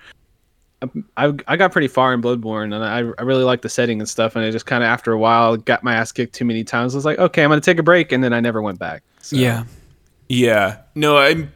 I, 1.17 1.33
I 1.47 1.55
got 1.55 1.71
pretty 1.71 1.87
far 1.87 2.13
in 2.13 2.21
Bloodborne 2.21 2.65
and 2.65 2.85
I, 2.85 2.97
I 2.97 3.23
really 3.23 3.43
liked 3.43 3.63
the 3.63 3.69
setting 3.69 3.99
and 3.99 4.07
stuff 4.07 4.35
and 4.35 4.45
it 4.45 4.51
just 4.51 4.67
kind 4.67 4.83
of 4.83 4.87
after 4.87 5.11
a 5.11 5.17
while 5.17 5.57
got 5.57 5.83
my 5.83 5.95
ass 5.95 6.11
kicked 6.11 6.35
too 6.35 6.45
many 6.45 6.63
times. 6.63 6.93
I 6.93 6.97
was 6.99 7.05
like, 7.05 7.17
okay, 7.17 7.43
I'm 7.43 7.49
gonna 7.49 7.61
take 7.61 7.79
a 7.79 7.83
break 7.83 8.11
and 8.11 8.23
then 8.23 8.31
I 8.31 8.39
never 8.39 8.61
went 8.61 8.77
back. 8.77 9.01
So, 9.21 9.37
yeah. 9.37 9.63
Yeah. 10.29 10.77
No, 10.93 11.17
I'm 11.17 11.51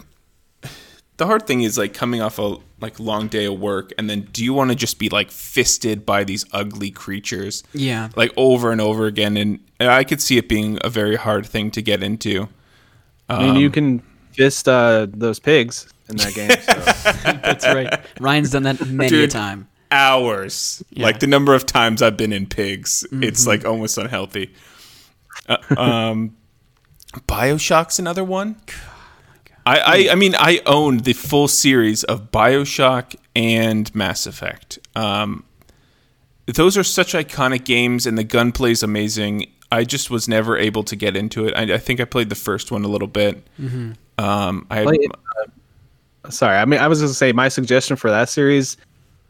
the 1.17 1.27
hard 1.27 1.45
thing 1.45 1.61
is 1.61 1.77
like 1.77 1.93
coming 1.93 2.19
off 2.19 2.39
a 2.39 2.57
like 2.81 2.99
long 2.99 3.27
day 3.27 3.45
of 3.45 3.59
work 3.59 3.93
and 3.97 4.09
then 4.09 4.21
do 4.33 4.43
you 4.43 4.53
want 4.53 4.69
to 4.71 4.75
just 4.75 4.97
be 4.99 5.07
like 5.09 5.29
fisted 5.31 6.05
by 6.05 6.23
these 6.23 6.43
ugly 6.51 6.89
creatures 6.91 7.63
Yeah. 7.73 8.09
like 8.15 8.31
over 8.35 8.71
and 8.71 8.81
over 8.81 9.05
again 9.05 9.37
and 9.37 9.59
I 9.79 10.03
could 10.03 10.21
see 10.21 10.37
it 10.37 10.49
being 10.49 10.77
a 10.83 10.89
very 10.89 11.15
hard 11.15 11.45
thing 11.45 11.71
to 11.71 11.81
get 11.81 12.03
into. 12.03 12.49
I 13.29 13.43
mean, 13.43 13.55
you 13.55 13.67
Um, 13.67 13.71
can 13.71 14.03
fist 14.33 14.67
uh, 14.67 15.07
those 15.11 15.39
pigs 15.39 15.87
in 16.09 16.17
that 16.17 16.33
game. 16.35 16.49
So. 16.51 16.73
That's 17.41 17.65
right. 17.65 17.99
Ryan's 18.19 18.51
done 18.51 18.63
that 18.63 18.85
many 18.85 19.23
a 19.23 19.27
time. 19.27 19.67
Hours. 19.89 20.83
Like 20.95 21.19
the 21.19 21.27
number 21.27 21.53
of 21.55 21.65
times 21.65 22.01
I've 22.01 22.17
been 22.17 22.31
in 22.33 22.45
pigs, 22.47 23.05
it's 23.11 23.47
like 23.47 23.65
almost 23.65 23.97
unhealthy. 23.97 24.53
Uh, 25.49 25.57
um 25.77 26.35
BioShock's 27.27 27.99
another 27.99 28.23
one. 28.23 28.55
I, 29.65 29.79
I, 29.79 30.07
I 30.11 30.15
mean, 30.15 30.35
I 30.35 30.61
owned 30.65 31.01
the 31.01 31.13
full 31.13 31.47
series 31.47 32.03
of 32.05 32.31
Bioshock 32.31 33.15
and 33.35 33.93
Mass 33.95 34.25
Effect. 34.25 34.79
Um, 34.95 35.43
those 36.47 36.77
are 36.77 36.83
such 36.83 37.13
iconic 37.13 37.63
games, 37.63 38.05
and 38.07 38.17
the 38.17 38.23
gunplay 38.23 38.71
is 38.71 38.83
amazing. 38.83 39.51
I 39.71 39.83
just 39.83 40.09
was 40.09 40.27
never 40.27 40.57
able 40.57 40.83
to 40.85 40.95
get 40.95 41.15
into 41.15 41.45
it. 41.47 41.53
I, 41.55 41.75
I 41.75 41.77
think 41.77 41.99
I 41.99 42.05
played 42.05 42.29
the 42.29 42.35
first 42.35 42.71
one 42.71 42.83
a 42.83 42.87
little 42.87 43.07
bit. 43.07 43.43
Um, 44.17 44.67
I 44.69 44.75
had, 44.77 44.85
it- 45.03 45.11
Sorry, 46.29 46.55
I 46.57 46.65
mean, 46.65 46.79
I 46.79 46.87
was 46.87 46.99
going 46.99 47.09
to 47.09 47.15
say 47.15 47.31
my 47.31 47.47
suggestion 47.47 47.95
for 47.95 48.09
that 48.11 48.29
series. 48.29 48.77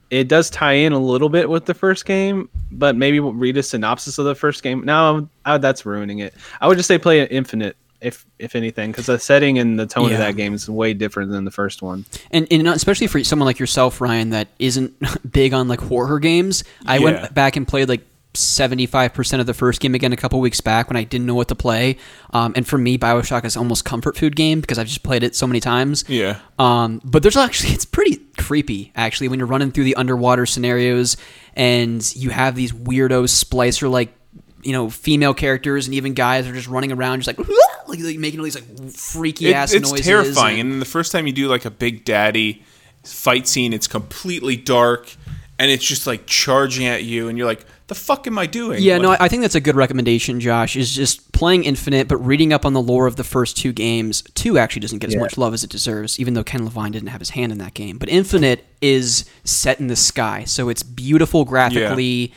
It 0.10 0.28
does 0.28 0.50
tie 0.50 0.74
in 0.74 0.92
a 0.92 1.00
little 1.00 1.30
bit 1.30 1.50
with 1.50 1.66
the 1.66 1.74
first 1.74 2.06
game, 2.06 2.50
but 2.72 2.98
maybe 2.98 3.20
we'll 3.22 3.32
read 3.34 3.56
a 3.56 3.64
synopsis 3.64 4.18
of 4.18 4.26
the 4.26 4.36
first 4.36 4.62
game. 4.62 4.84
Now, 4.84 5.30
uh, 5.46 5.58
that's 5.58 5.86
ruining 5.86 6.20
it. 6.20 6.34
I 6.60 6.68
would 6.68 6.76
just 6.78 6.88
say 6.90 6.98
play 6.98 7.24
Infinite, 7.28 7.78
if 8.02 8.26
if 8.40 8.56
anything, 8.56 8.92
because 8.92 9.06
the 9.06 9.20
setting 9.20 9.60
and 9.60 9.80
the 9.80 9.86
tone 9.86 10.08
Yeah. 10.10 10.14
of 10.14 10.18
that 10.20 10.36
game 10.36 10.54
is 10.54 10.68
way 10.70 10.94
different 10.94 11.32
than 11.32 11.46
the 11.46 11.52
first 11.52 11.82
one. 11.82 12.06
And, 12.32 12.48
and 12.52 12.68
especially 12.68 13.08
for 13.08 13.24
someone 13.24 13.46
like 13.46 13.60
yourself, 13.60 14.02
Ryan, 14.02 14.32
that 14.32 14.48
isn't 14.60 14.94
big 15.32 15.54
on 15.54 15.68
like 15.68 15.80
horror 15.82 16.20
games. 16.20 16.64
I 16.86 16.98
Yeah. 16.98 17.04
went 17.04 17.34
back 17.34 17.56
and 17.56 17.68
played 17.68 17.90
like 17.90 18.02
75% 18.34 19.40
of 19.42 19.46
the 19.46 19.54
first 19.54 19.82
game 19.82 19.94
again 19.94 20.14
a 20.14 20.16
couple 20.18 20.40
weeks 20.40 20.62
back 20.62 20.90
when 20.90 20.96
I 20.96 21.04
didn't 21.04 21.28
know 21.28 21.36
what 21.36 21.50
to 21.50 21.56
play. 21.56 21.98
Um, 22.32 22.54
and 22.56 22.66
for 22.66 22.78
me, 22.78 22.98
Bioshock 22.98 23.44
is 23.46 23.58
almost 23.58 23.84
comfort 23.84 24.16
food 24.18 24.36
game 24.38 24.62
because 24.62 24.78
I've 24.80 24.88
just 24.88 25.04
played 25.04 25.22
it 25.24 25.36
so 25.36 25.46
many 25.48 25.60
times. 25.60 26.06
yeah. 26.08 26.40
Um, 26.58 27.02
but 27.04 27.24
there's 27.24 27.36
actually 27.38 27.74
it's 27.74 27.86
pretty 27.86 28.18
creepy 28.38 28.92
actually 28.96 29.28
when 29.28 29.38
you're 29.40 29.48
running 29.48 29.72
through 29.72 29.84
the 29.84 29.96
underwater 29.96 30.46
scenarios 30.46 31.18
and 31.56 32.16
you 32.16 32.30
have 32.30 32.56
these 32.56 32.72
weirdo 32.72 33.24
splicer 33.26 33.90
like 33.92 34.14
you 34.64 34.72
know 34.74 34.90
female 34.90 35.34
characters 35.34 35.88
and 35.88 35.94
even 35.96 36.14
guys 36.14 36.48
are 36.48 36.54
just 36.54 36.68
running 36.68 36.92
around 36.92 37.22
just 37.22 37.28
like 37.38 37.48
like, 37.88 38.00
like 38.00 38.18
making 38.18 38.40
all 38.40 38.44
these 38.44 38.56
like 38.56 38.92
freaky 38.92 39.48
It- 39.50 39.54
ass 39.56 39.74
it's 39.74 39.90
noises. 39.90 40.00
It's 40.00 40.08
terrifying. 40.08 40.54
and- 40.60 40.62
And 40.62 40.72
then 40.74 40.80
the 40.80 40.86
first 40.86 41.12
time 41.12 41.28
you 41.28 41.34
do 41.34 41.48
like 41.48 41.66
a 41.66 41.72
big 41.72 42.06
daddy 42.06 42.64
fight 43.04 43.48
scene, 43.48 43.74
it's 43.74 43.88
completely 43.88 44.56
dark 44.56 45.16
and 45.60 45.70
it's 45.70 45.86
just 45.86 46.08
like 46.08 46.26
charging 46.26 46.88
at 46.88 47.04
you, 47.04 47.28
and 47.28 47.38
you're 47.38 47.46
like, 47.46 47.64
"The 47.86 47.94
fuck 47.94 48.26
am 48.26 48.40
I 48.40 48.48
doing?" 48.48 48.82
Yeah, 48.82 48.98
no, 48.98 49.10
Like- 49.10 49.22
I 49.22 49.26
I 49.26 49.28
think 49.28 49.44
that's 49.44 49.54
a 49.54 49.60
good 49.62 49.76
recommendation, 49.76 50.40
Josh. 50.40 50.76
Is 50.76 50.92
just 50.96 51.32
playing 51.34 51.66
Infinite, 51.66 52.08
but 52.08 52.18
reading 52.18 52.52
up 52.52 52.66
on 52.66 52.74
the 52.74 52.82
lore 52.82 53.06
of 53.06 53.16
the 53.16 53.24
first 53.24 53.58
two 53.58 53.72
games. 53.72 54.24
Two 54.34 54.58
actually 54.58 54.80
doesn't 54.80 54.98
get 54.98 55.12
as 55.12 55.16
much 55.18 55.38
love 55.38 55.54
as 55.54 55.64
it 55.64 55.70
deserves, 55.70 56.20
even 56.20 56.34
though 56.34 56.44
Ken 56.44 56.66
Levine 56.66 56.92
didn't 56.92 57.10
have 57.10 57.22
his 57.22 57.32
hand 57.32 57.52
in 57.52 57.60
that 57.60 57.76
game. 57.76 58.00
But 58.00 58.10
Infinite 58.10 58.66
is 58.82 59.26
set 59.44 59.80
in 59.80 59.86
the 59.86 59.96
sky, 59.96 60.46
so 60.48 60.68
it's 60.70 60.82
beautiful 60.82 61.46
graphically. 61.46 62.34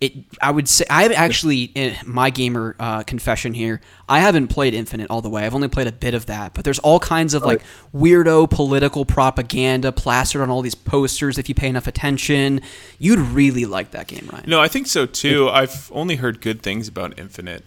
It, 0.00 0.12
I 0.40 0.52
would 0.52 0.68
say, 0.68 0.84
I 0.88 1.02
have 1.02 1.12
actually, 1.12 1.64
in 1.74 1.96
my 2.06 2.30
gamer 2.30 2.76
uh, 2.78 3.02
confession 3.02 3.52
here, 3.52 3.80
I 4.08 4.20
haven't 4.20 4.46
played 4.46 4.72
Infinite 4.72 5.10
all 5.10 5.20
the 5.20 5.28
way. 5.28 5.44
I've 5.44 5.56
only 5.56 5.66
played 5.66 5.88
a 5.88 5.92
bit 5.92 6.14
of 6.14 6.26
that, 6.26 6.54
but 6.54 6.64
there's 6.64 6.78
all 6.78 7.00
kinds 7.00 7.34
of 7.34 7.42
like 7.42 7.62
weirdo 7.92 8.48
political 8.48 9.04
propaganda 9.04 9.90
plastered 9.90 10.40
on 10.40 10.50
all 10.50 10.62
these 10.62 10.76
posters. 10.76 11.36
If 11.36 11.48
you 11.48 11.54
pay 11.56 11.68
enough 11.68 11.88
attention, 11.88 12.60
you'd 13.00 13.18
really 13.18 13.64
like 13.64 13.90
that 13.90 14.06
game, 14.06 14.28
Ryan. 14.32 14.44
no, 14.48 14.60
I 14.60 14.68
think 14.68 14.86
so 14.86 15.04
too. 15.04 15.48
I've 15.48 15.90
only 15.92 16.14
heard 16.14 16.40
good 16.40 16.62
things 16.62 16.86
about 16.86 17.18
Infinite. 17.18 17.64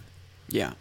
Yeah. 0.48 0.72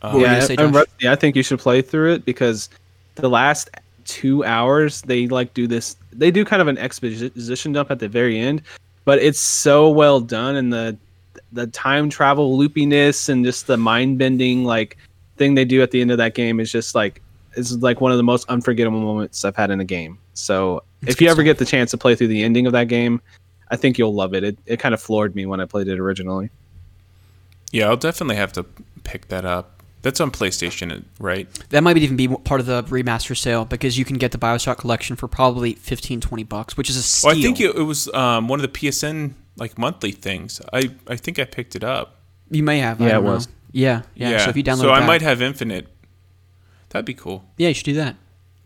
What 0.00 0.12
were 0.12 0.20
you 0.20 0.26
yeah, 0.26 0.40
say, 0.40 0.56
I'm 0.58 0.72
Josh? 0.72 0.86
I 1.06 1.16
think 1.16 1.36
you 1.36 1.42
should 1.42 1.58
play 1.58 1.82
through 1.82 2.14
it 2.14 2.24
because 2.24 2.68
the 3.16 3.28
last 3.28 3.70
two 4.04 4.44
hours 4.44 5.02
they 5.02 5.26
like 5.26 5.54
do 5.54 5.66
this. 5.66 5.96
They 6.12 6.30
do 6.30 6.44
kind 6.44 6.62
of 6.62 6.68
an 6.68 6.78
exposition 6.78 7.72
dump 7.72 7.90
at 7.90 7.98
the 7.98 8.08
very 8.08 8.38
end, 8.38 8.62
but 9.04 9.18
it's 9.18 9.40
so 9.40 9.88
well 9.88 10.20
done 10.20 10.56
and 10.56 10.72
the 10.72 10.96
the 11.52 11.66
time 11.68 12.08
travel 12.08 12.58
loopiness 12.58 13.28
and 13.28 13.44
just 13.44 13.66
the 13.66 13.76
mind 13.76 14.18
bending 14.18 14.64
like 14.64 14.96
thing 15.36 15.54
they 15.54 15.64
do 15.64 15.82
at 15.82 15.90
the 15.90 16.00
end 16.00 16.10
of 16.10 16.18
that 16.18 16.34
game 16.34 16.60
is 16.60 16.70
just 16.70 16.94
like 16.94 17.20
is 17.54 17.76
like 17.82 18.00
one 18.00 18.12
of 18.12 18.16
the 18.16 18.22
most 18.22 18.48
unforgettable 18.48 19.00
moments 19.00 19.44
I've 19.44 19.56
had 19.56 19.70
in 19.70 19.80
a 19.80 19.84
game. 19.84 20.18
So 20.34 20.82
if 21.06 21.20
you 21.20 21.28
ever 21.28 21.42
get 21.42 21.58
the 21.58 21.64
chance 21.64 21.90
to 21.90 21.98
play 21.98 22.14
through 22.14 22.28
the 22.28 22.42
ending 22.42 22.66
of 22.66 22.72
that 22.72 22.88
game, 22.88 23.20
I 23.70 23.76
think 23.76 23.98
you'll 23.98 24.14
love 24.14 24.34
it. 24.34 24.44
It 24.44 24.58
it 24.66 24.78
kind 24.78 24.94
of 24.94 25.02
floored 25.02 25.34
me 25.34 25.46
when 25.46 25.60
I 25.60 25.64
played 25.64 25.88
it 25.88 25.98
originally. 25.98 26.50
Yeah, 27.72 27.88
I'll 27.88 27.96
definitely 27.96 28.36
have 28.36 28.52
to 28.54 28.64
pick 29.04 29.28
that 29.28 29.44
up. 29.44 29.79
That's 30.02 30.20
on 30.20 30.30
PlayStation, 30.30 31.04
right? 31.18 31.46
That 31.70 31.82
might 31.82 31.98
even 31.98 32.16
be 32.16 32.26
part 32.28 32.60
of 32.60 32.66
the 32.66 32.82
remaster 32.84 33.36
sale 33.36 33.64
because 33.66 33.98
you 33.98 34.04
can 34.06 34.16
get 34.16 34.32
the 34.32 34.38
Bioshock 34.38 34.78
collection 34.78 35.14
for 35.14 35.28
probably 35.28 35.74
15, 35.74 36.20
20 36.22 36.42
bucks, 36.44 36.76
which 36.76 36.88
is 36.88 36.96
a 36.96 37.02
steal. 37.02 37.28
Well, 37.28 37.38
I 37.38 37.42
think 37.42 37.60
it, 37.60 37.76
it 37.76 37.82
was 37.82 38.12
um, 38.14 38.48
one 38.48 38.58
of 38.58 38.62
the 38.62 38.68
PSN 38.80 39.34
like 39.56 39.76
monthly 39.78 40.12
things. 40.12 40.60
I 40.72 40.90
I 41.06 41.16
think 41.16 41.38
I 41.38 41.44
picked 41.44 41.76
it 41.76 41.84
up. 41.84 42.16
you 42.50 42.62
may 42.62 42.78
have. 42.78 43.00
Yeah, 43.00 43.08
don't 43.08 43.18
it 43.18 43.26
know. 43.26 43.32
was. 43.34 43.48
Yeah, 43.72 44.02
yeah, 44.14 44.38
So 44.44 44.50
if 44.50 44.56
you 44.56 44.64
download 44.64 44.78
so 44.80 44.90
I 44.90 45.00
that- 45.00 45.06
might 45.06 45.22
have 45.22 45.40
Infinite. 45.42 45.86
That'd 46.88 47.04
be 47.06 47.14
cool. 47.14 47.44
Yeah, 47.56 47.68
you 47.68 47.74
should 47.74 47.84
do 47.84 47.94
that. 47.94 48.16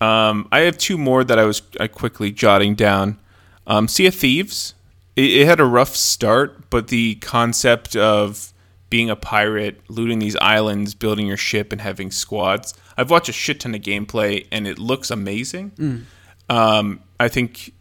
Um, 0.01 0.49
I 0.51 0.61
have 0.61 0.79
two 0.79 0.97
more 0.97 1.25
that 1.25 1.39
I 1.39 1.45
was 1.45 1.61
I 1.79 1.89
quickly 1.89 2.31
jotting 2.33 2.75
down. 2.75 3.19
Um, 3.67 3.87
sea 3.89 4.07
of 4.07 4.15
Thieves. 4.15 4.75
It, 5.17 5.31
it 5.43 5.47
had 5.47 5.61
a 5.61 5.65
rough 5.67 5.95
start, 5.95 6.71
but 6.71 6.89
the 6.89 7.17
concept 7.17 7.97
of 7.97 8.53
being 8.95 9.11
a 9.11 9.17
pirate, 9.17 9.81
looting 9.89 10.21
these 10.21 10.37
islands, 10.37 10.95
building 10.95 11.27
your 11.27 11.37
ship, 11.37 11.73
and 11.73 11.81
having 11.81 12.13
squads. 12.13 12.73
I've 12.97 13.11
watched 13.11 13.29
a 13.29 13.33
shit 13.33 13.59
ton 13.59 13.75
of 13.75 13.81
gameplay, 13.81 14.47
and 14.53 14.69
it 14.69 14.79
looks 14.79 15.11
amazing. 15.11 16.07
Um, 16.49 17.01
I 17.19 17.27
think 17.27 17.73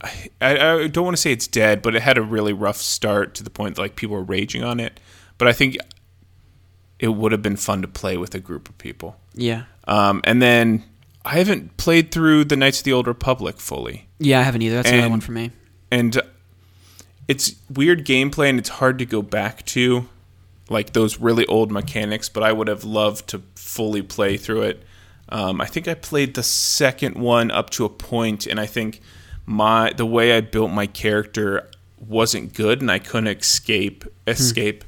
I, 0.00 0.30
I 0.40 0.88
don't 0.88 1.04
want 1.04 1.16
to 1.16 1.20
say 1.20 1.32
it's 1.32 1.46
dead, 1.46 1.82
but 1.82 1.94
it 1.94 2.00
had 2.00 2.16
a 2.16 2.22
really 2.22 2.54
rough 2.54 2.78
start 2.78 3.34
to 3.34 3.42
the 3.44 3.50
point 3.50 3.74
that 3.76 3.82
like 3.82 3.94
people 3.94 4.16
were 4.16 4.22
raging 4.22 4.64
on 4.64 4.80
it. 4.80 5.00
But 5.36 5.48
I 5.48 5.52
think 5.52 5.76
it 6.98 7.08
would 7.08 7.32
have 7.32 7.42
been 7.42 7.56
fun 7.56 7.82
to 7.82 7.88
play 7.88 8.16
with 8.16 8.34
a 8.34 8.40
group 8.40 8.70
of 8.70 8.78
people. 8.78 9.16
Yeah. 9.34 9.64
Um, 9.86 10.22
and 10.24 10.40
then 10.40 10.82
I 11.26 11.36
haven't 11.36 11.76
played 11.76 12.10
through 12.10 12.44
the 12.46 12.56
Knights 12.56 12.78
of 12.78 12.84
the 12.84 12.94
Old 12.94 13.06
Republic 13.06 13.58
fully, 13.58 14.08
Yeah, 14.18 14.40
I 14.40 14.44
haven't 14.44 14.62
either. 14.62 14.76
That's 14.76 14.88
another 14.88 15.02
And- 15.04 15.12
one 15.12 15.20
for 15.20 15.32
me. 15.32 15.50
and 15.90 16.18
it's 17.28 17.56
weird 17.70 18.04
gameplay, 18.04 18.48
and 18.48 18.58
it's 18.58 18.70
hard 18.70 18.98
to 18.98 19.06
go 19.06 19.22
back 19.22 19.64
to 19.66 20.08
like 20.70 20.92
those 20.92 21.18
really 21.18 21.46
old 21.46 21.70
mechanics. 21.70 22.28
But 22.28 22.42
I 22.42 22.52
would 22.52 22.68
have 22.68 22.84
loved 22.84 23.28
to 23.28 23.42
fully 23.54 24.02
play 24.02 24.36
through 24.36 24.62
it. 24.62 24.82
Um, 25.28 25.60
I 25.60 25.66
think 25.66 25.86
I 25.86 25.94
played 25.94 26.34
the 26.34 26.42
second 26.42 27.16
one 27.16 27.50
up 27.50 27.70
to 27.70 27.84
a 27.84 27.90
point, 27.90 28.46
and 28.46 28.58
I 28.58 28.66
think 28.66 29.00
my 29.44 29.92
the 29.92 30.06
way 30.06 30.36
I 30.36 30.40
built 30.40 30.70
my 30.70 30.86
character 30.86 31.70
wasn't 31.98 32.54
good, 32.54 32.80
and 32.80 32.90
I 32.90 32.98
couldn't 32.98 33.28
escape 33.28 34.04
escape 34.26 34.84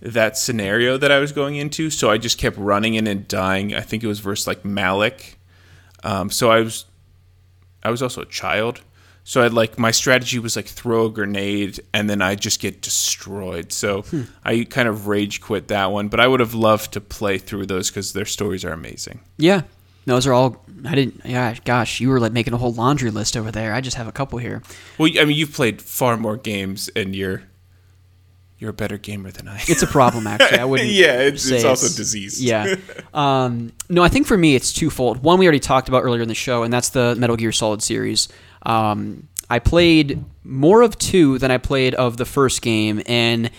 that 0.00 0.36
scenario 0.36 0.96
that 0.96 1.12
I 1.12 1.18
was 1.18 1.32
going 1.32 1.56
into. 1.56 1.90
So 1.90 2.10
I 2.10 2.18
just 2.18 2.38
kept 2.38 2.56
running 2.56 2.94
in 2.94 3.06
and 3.06 3.28
dying. 3.28 3.74
I 3.74 3.80
think 3.80 4.02
it 4.02 4.08
was 4.08 4.20
versus 4.20 4.46
like 4.46 4.64
Malak. 4.64 5.38
Um, 6.02 6.30
so 6.30 6.50
I 6.50 6.60
was 6.60 6.86
I 7.82 7.90
was 7.90 8.02
also 8.02 8.22
a 8.22 8.26
child. 8.26 8.80
So 9.24 9.42
I'd 9.42 9.52
like 9.52 9.78
my 9.78 9.92
strategy 9.92 10.38
was 10.40 10.56
like 10.56 10.66
throw 10.66 11.06
a 11.06 11.10
grenade 11.10 11.78
and 11.94 12.10
then 12.10 12.20
I 12.20 12.34
just 12.34 12.58
get 12.60 12.82
destroyed. 12.82 13.72
So 13.72 14.04
I 14.44 14.64
kind 14.64 14.88
of 14.88 15.06
rage 15.06 15.40
quit 15.40 15.68
that 15.68 15.92
one, 15.92 16.08
but 16.08 16.18
I 16.18 16.26
would 16.26 16.40
have 16.40 16.54
loved 16.54 16.92
to 16.94 17.00
play 17.00 17.38
through 17.38 17.66
those 17.66 17.88
because 17.88 18.12
their 18.14 18.24
stories 18.24 18.64
are 18.64 18.72
amazing. 18.72 19.20
Yeah. 19.38 19.62
Those 20.06 20.26
are 20.26 20.32
all. 20.32 20.64
I 20.84 20.96
didn't. 20.96 21.20
Yeah, 21.24 21.54
gosh, 21.64 22.00
you 22.00 22.08
were 22.08 22.18
like 22.18 22.32
making 22.32 22.52
a 22.54 22.56
whole 22.56 22.72
laundry 22.72 23.12
list 23.12 23.36
over 23.36 23.52
there. 23.52 23.72
I 23.72 23.80
just 23.80 23.96
have 23.96 24.08
a 24.08 24.12
couple 24.12 24.40
here. 24.40 24.60
Well, 24.98 25.08
I 25.16 25.24
mean, 25.24 25.36
you've 25.36 25.52
played 25.52 25.80
far 25.80 26.16
more 26.16 26.36
games 26.36 26.90
and 26.96 27.14
you're 27.14 27.44
you're 28.58 28.70
a 28.70 28.72
better 28.74 28.98
gamer 28.98 29.30
than 29.30 29.46
I. 29.46 29.54
am. 29.54 29.60
It's 29.68 29.82
a 29.82 29.86
problem, 29.86 30.26
actually. 30.28 30.58
I 30.58 30.64
wouldn't. 30.64 30.90
Yeah, 30.90 31.20
it's- 31.20 31.48
it's 31.48 31.64
also 31.64 31.86
diseased. 31.96 32.40
Yeah. 32.42 32.74
Um, 33.14 33.72
no, 33.90 34.02
I 34.02 34.08
think 34.08 34.26
for 34.26 34.38
me 34.38 34.54
it's 34.54 34.72
twofold. 34.72 35.22
One 35.22 35.38
we 35.38 35.44
already 35.44 35.60
talked 35.60 35.86
about 35.88 36.02
earlier 36.02 36.22
in 36.22 36.28
the 36.28 36.34
show, 36.34 36.62
and 36.62 36.72
that's 36.72 36.88
the 36.88 37.14
Metal 37.16 37.36
Gear 37.36 37.52
Solid 37.52 37.82
series. 37.82 38.26
Um, 38.64 39.28
I 39.50 39.58
played 39.58 40.24
more 40.44 40.82
of 40.82 40.98
two 40.98 41.38
than 41.38 41.50
I 41.50 41.58
played 41.58 41.94
of 41.94 42.16
the 42.16 42.24
first 42.24 42.62
game, 42.62 43.02
and 43.06 43.50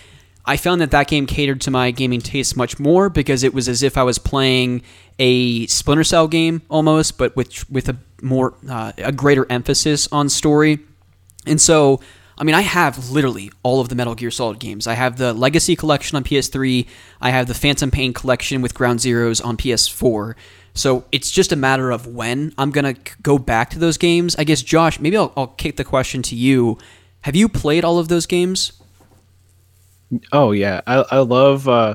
I 0.46 0.56
found 0.56 0.80
that 0.80 0.90
that 0.90 1.08
game 1.08 1.26
catered 1.26 1.60
to 1.62 1.70
my 1.70 1.90
gaming 1.90 2.20
tastes 2.20 2.56
much 2.56 2.78
more 2.78 3.08
because 3.08 3.42
it 3.42 3.54
was 3.54 3.68
as 3.68 3.82
if 3.82 3.96
I 3.96 4.02
was 4.02 4.18
playing 4.18 4.82
a 5.18 5.66
Splinter 5.66 6.04
Cell 6.04 6.28
game 6.28 6.62
almost, 6.68 7.16
but 7.16 7.34
with 7.36 7.68
with 7.70 7.88
a 7.88 7.96
more 8.20 8.54
uh, 8.68 8.92
a 8.98 9.12
greater 9.12 9.46
emphasis 9.50 10.08
on 10.12 10.28
story. 10.28 10.80
And 11.46 11.60
so, 11.60 12.00
I 12.36 12.44
mean, 12.44 12.54
I 12.54 12.62
have 12.62 13.10
literally 13.10 13.50
all 13.62 13.80
of 13.80 13.88
the 13.88 13.94
Metal 13.94 14.14
Gear 14.14 14.30
Solid 14.30 14.58
games. 14.58 14.86
I 14.86 14.94
have 14.94 15.16
the 15.16 15.32
Legacy 15.32 15.76
Collection 15.76 16.16
on 16.16 16.24
PS3. 16.24 16.86
I 17.20 17.30
have 17.30 17.46
the 17.46 17.54
Phantom 17.54 17.90
Pain 17.90 18.12
Collection 18.12 18.60
with 18.60 18.74
Ground 18.74 18.98
Zeroes 18.98 19.44
on 19.44 19.56
PS4. 19.56 20.34
So 20.74 21.04
it's 21.12 21.30
just 21.30 21.52
a 21.52 21.56
matter 21.56 21.90
of 21.90 22.08
when 22.08 22.52
I'm 22.58 22.70
going 22.70 22.94
to 22.94 23.00
go 23.22 23.38
back 23.38 23.70
to 23.70 23.78
those 23.78 23.96
games. 23.96 24.34
I 24.36 24.44
guess, 24.44 24.60
Josh, 24.60 24.98
maybe 24.98 25.16
I'll, 25.16 25.32
I'll 25.36 25.46
kick 25.46 25.76
the 25.76 25.84
question 25.84 26.20
to 26.22 26.34
you. 26.36 26.78
Have 27.20 27.36
you 27.36 27.48
played 27.48 27.84
all 27.84 27.98
of 27.98 28.08
those 28.08 28.26
games? 28.26 28.72
Oh 30.32 30.52
yeah, 30.52 30.80
I 30.86 31.04
I 31.10 31.18
love 31.20 31.68
uh, 31.68 31.94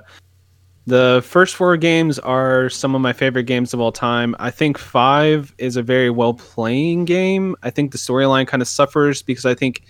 the 0.87 1.21
first 1.23 1.55
four 1.55 1.77
games 1.77 2.17
are 2.19 2.69
some 2.69 2.95
of 2.95 3.01
my 3.01 3.13
favorite 3.13 3.43
games 3.43 3.73
of 3.73 3.79
all 3.79 3.91
time. 3.91 4.35
I 4.39 4.49
think 4.49 4.77
five 4.77 5.53
is 5.57 5.75
a 5.77 5.83
very 5.83 6.09
well 6.09 6.33
playing 6.33 7.05
game. 7.05 7.55
I 7.63 7.69
think 7.69 7.91
the 7.91 7.97
storyline 7.97 8.47
kind 8.47 8.61
of 8.61 8.67
suffers 8.67 9.21
because 9.21 9.45
I 9.45 9.53
think 9.53 9.83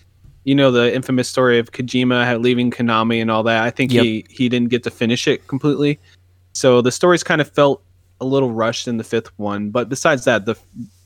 you 0.44 0.54
know 0.54 0.72
the 0.72 0.94
infamous 0.94 1.30
story 1.30 1.58
of 1.60 1.72
Kojima 1.72 2.42
leaving 2.42 2.70
Konami 2.72 3.22
and 3.22 3.32
all 3.32 3.44
that. 3.44 3.64
I 3.64 3.70
think 3.70 3.94
Yep. 3.94 4.04
he 4.04 4.26
he 4.30 4.50
didn't 4.50 4.70
get 4.70 4.84
to 4.84 4.92
finish 4.92 5.28
it 5.28 5.48
completely, 5.48 6.00
so 6.54 6.82
the 6.82 6.92
stories 6.92 7.24
kind 7.24 7.40
of 7.40 7.50
felt 7.50 7.82
a 8.22 8.26
little 8.26 8.52
rushed 8.52 8.88
in 8.88 8.98
the 8.98 9.04
fifth 9.04 9.32
one. 9.38 9.70
But 9.70 9.90
besides 9.90 10.26
that, 10.26 10.46
the 10.46 10.56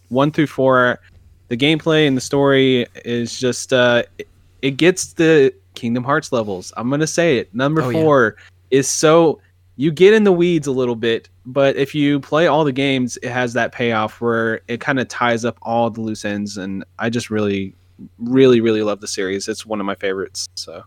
one 0.10 0.32
through 0.32 0.48
four, 0.48 1.00
the 1.48 1.58
gameplay 1.58 2.08
and 2.08 2.16
the 2.18 2.22
story 2.22 2.86
is 3.06 3.40
just 3.40 3.74
uh, 3.74 4.04
it, 4.18 4.28
it 4.62 4.72
gets 4.78 5.14
the 5.14 5.54
Kingdom 5.76 6.04
Hearts 6.04 6.32
levels. 6.32 6.72
I'm 6.78 6.90
gonna 6.90 7.08
say 7.08 7.38
it. 7.38 7.54
Number 7.54 7.82
Oh, 7.82 7.90
yeah. 7.90 8.02
four 8.02 8.36
is 8.72 8.90
so 8.90 9.40
you 9.76 9.92
get 9.92 10.14
in 10.14 10.24
the 10.24 10.32
weeds 10.32 10.68
a 10.68 10.72
little 10.72 10.96
bit, 10.96 11.30
but 11.46 11.76
if 11.76 11.96
you 11.96 12.20
play 12.20 12.48
all 12.48 12.64
the 12.64 12.72
games, 12.72 13.18
it 13.24 13.30
has 13.32 13.54
that 13.54 13.72
payoff 13.72 14.22
where 14.22 14.62
it 14.68 14.80
kind 14.80 15.00
of 15.00 15.08
ties 15.08 15.46
up 15.46 15.58
all 15.64 15.90
the 15.90 16.00
loose 16.02 16.26
ends. 16.26 16.58
And 16.58 16.84
I 17.00 17.10
just 17.10 17.32
really, 17.32 17.74
really, 18.20 18.62
really 18.62 18.84
love 18.84 19.02
the 19.02 19.08
series. 19.08 19.48
It's 19.48 19.66
one 19.66 19.80
of 19.80 19.86
my 19.86 19.96
favorites. 19.96 20.48
So 20.56 20.84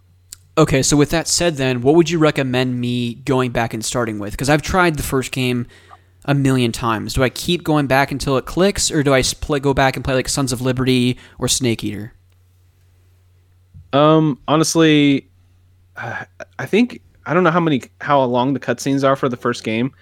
Okay, 0.59 0.83
so 0.83 0.97
with 0.97 1.11
that 1.11 1.29
said, 1.29 1.57
then, 1.57 1.83
what 1.83 1.97
would 1.97 2.09
you 2.09 2.19
recommend 2.19 2.81
me 2.81 3.17
going 3.17 3.51
back 3.51 3.75
and 3.75 3.85
starting 3.85 4.19
with? 4.19 4.31
Because 4.31 4.49
I've 4.49 4.63
tried 4.63 4.97
the 4.97 5.03
first 5.03 5.31
game 5.31 5.67
a 6.27 6.35
million 6.35 6.73
times. 6.73 7.15
Do 7.15 7.23
I 7.23 7.29
keep 7.29 7.65
going 7.65 7.87
back 7.87 8.11
until 8.13 8.37
it 8.37 8.45
clicks, 8.47 8.91
or 8.91 9.03
do 9.03 9.15
I 9.15 9.23
split, 9.23 9.63
go 9.63 9.73
back 9.73 9.97
and 9.97 10.05
play 10.05 10.15
like 10.15 10.29
Sons 10.29 10.53
of 10.53 10.61
Liberty 10.61 11.17
or 11.39 11.49
Snake 11.49 11.83
Eater? 11.83 12.13
Um, 13.93 14.39
honestly, 14.49 15.29
I 15.97 16.67
think 16.67 17.01
I 17.25 17.33
don't 17.33 17.45
know 17.45 17.51
how 17.51 17.61
many 17.61 17.83
how 18.01 18.23
long 18.25 18.53
the 18.53 18.61
cutscenes 18.61 19.07
are 19.07 19.17
for 19.17 19.29
the 19.29 19.37
first 19.37 19.65
game, 19.65 19.93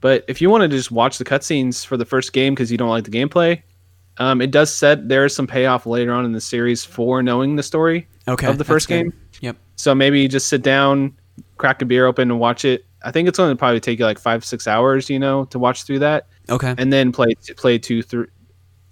but 0.00 0.24
if 0.28 0.40
you 0.40 0.50
want 0.50 0.62
to 0.62 0.68
just 0.68 0.90
watch 0.92 1.18
the 1.18 1.24
cutscenes 1.24 1.84
for 1.84 1.96
the 1.96 2.04
first 2.04 2.32
game 2.32 2.54
because 2.54 2.70
you 2.70 2.78
don't 2.78 2.90
like 2.90 3.04
the 3.04 3.10
gameplay, 3.10 3.60
um, 4.18 4.40
it 4.40 4.50
does 4.50 4.72
set 4.72 5.08
there 5.08 5.24
is 5.24 5.34
some 5.34 5.46
payoff 5.46 5.86
later 5.86 6.12
on 6.12 6.24
in 6.24 6.32
the 6.32 6.40
series 6.40 6.84
for 6.84 7.22
knowing 7.22 7.56
the 7.56 7.62
story 7.62 8.06
Okay, 8.28 8.46
of 8.46 8.58
the 8.58 8.64
first 8.64 8.86
good. 8.88 9.04
game. 9.04 9.12
Yep. 9.40 9.56
So 9.76 9.94
maybe 9.94 10.20
you 10.20 10.28
just 10.28 10.46
sit 10.48 10.62
down, 10.62 11.16
crack 11.56 11.82
a 11.82 11.84
beer 11.84 12.06
open, 12.06 12.30
and 12.30 12.38
watch 12.38 12.64
it. 12.64 12.84
I 13.04 13.10
think 13.10 13.28
it's 13.28 13.38
going 13.38 13.50
to 13.50 13.56
probably 13.56 13.80
take 13.80 13.98
you 13.98 14.04
like 14.04 14.18
five 14.18 14.44
six 14.44 14.66
hours, 14.66 15.08
you 15.10 15.18
know, 15.18 15.44
to 15.46 15.58
watch 15.58 15.84
through 15.84 16.00
that, 16.00 16.26
Okay. 16.50 16.74
and 16.78 16.92
then 16.92 17.12
play 17.12 17.34
play 17.56 17.78
two 17.78 18.02
three, 18.02 18.26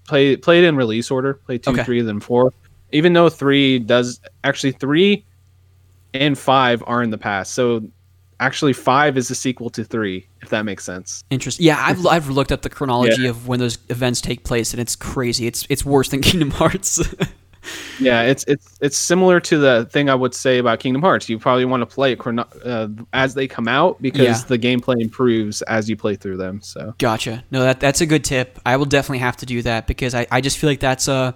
play 0.09 0.37
play 0.37 0.59
it 0.59 0.65
in 0.65 0.77
release 0.77 1.11
order. 1.11 1.35
Play 1.35 1.59
two, 1.59 1.71
Okay. 1.71 1.85
three, 1.85 2.01
then 2.03 2.21
four. 2.21 2.53
Even 2.93 3.13
though 3.13 3.29
three 3.29 3.79
does 3.79 4.21
actually 4.45 4.73
three 4.73 5.25
and 6.15 6.37
five 6.39 6.83
are 6.87 7.03
in 7.03 7.11
the 7.11 7.19
past, 7.19 7.53
so 7.55 7.83
actually 8.41 8.73
five 8.73 9.17
is 9.17 9.29
the 9.29 9.35
sequel 9.35 9.71
to 9.71 9.85
three, 9.85 10.27
if 10.43 10.49
that 10.49 10.65
makes 10.65 10.83
sense. 10.85 11.23
Interesting. 11.31 11.67
Yeah, 11.67 11.77
I've, 11.79 12.05
I've 12.07 12.29
looked 12.31 12.51
up 12.51 12.63
the 12.63 12.71
chronology 12.71 13.27
of 13.27 13.47
when 13.47 13.61
those 13.61 13.79
events 13.91 14.21
take 14.21 14.43
place, 14.45 14.73
and 14.73 14.81
it's 14.81 14.97
crazy. 14.97 15.47
It's 15.47 15.67
it's 15.69 15.85
worse 15.85 16.09
than 16.09 16.21
Kingdom 16.23 16.51
Hearts. 16.51 17.01
Yeah, 17.99 18.23
it's 18.23 18.45
it's 18.49 18.79
it's 18.81 18.97
similar 18.97 19.41
to 19.41 19.59
the 19.59 19.87
thing 19.91 20.09
I 20.09 20.15
would 20.15 20.35
say 20.35 20.59
about 20.59 20.81
Kingdom 20.81 21.03
Hearts. 21.03 21.29
You 21.29 21.39
probably 21.39 21.65
want 21.67 21.83
to 21.83 21.87
play 21.87 22.13
it 22.13 22.21
uh, 22.65 22.89
as 23.13 23.35
they 23.35 23.47
come 23.47 23.69
out 23.69 24.01
because 24.01 24.21
Yeah. 24.43 24.47
the 24.49 24.59
gameplay 24.59 25.01
improves 25.01 25.61
as 25.63 25.89
you 25.89 25.97
play 25.97 26.17
through 26.17 26.39
them. 26.39 26.63
So 26.63 26.95
Gotcha. 26.99 27.45
No, 27.51 27.61
that 27.63 27.81
that's 27.81 28.01
a 28.01 28.07
good 28.07 28.25
tip. 28.25 28.59
I 28.65 28.77
will 28.77 28.87
definitely 28.87 29.19
have 29.19 29.37
to 29.39 29.47
do 29.47 29.61
that 29.63 29.87
because 29.87 30.15
I, 30.15 30.27
I 30.31 30.41
just 30.41 30.57
feel 30.59 30.71
like 30.71 30.81
that's 30.81 31.09
a 31.09 31.35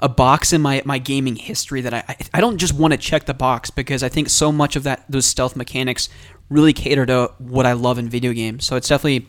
a 0.00 0.08
box 0.10 0.52
in 0.52 0.60
my, 0.60 0.82
my 0.84 0.98
gaming 0.98 1.36
history 1.36 1.80
that 1.82 1.92
I 1.94 2.04
I- 2.08 2.16
I 2.34 2.40
don't 2.40 2.58
just 2.58 2.74
want 2.74 2.92
to 2.92 2.98
check 2.98 3.26
the 3.26 3.34
box 3.34 3.70
because 3.70 4.02
I 4.02 4.08
think 4.08 4.28
so 4.30 4.50
much 4.52 4.76
of 4.76 4.82
that 4.84 5.04
those 5.08 5.26
stealth 5.26 5.56
mechanics 5.56 6.08
really 6.48 6.72
cater 6.72 7.04
to 7.06 7.32
what 7.38 7.66
I 7.66 7.72
love 7.72 7.98
in 7.98 8.08
video 8.08 8.32
games. 8.32 8.64
So 8.64 8.76
it's 8.76 8.88
definitely 8.88 9.26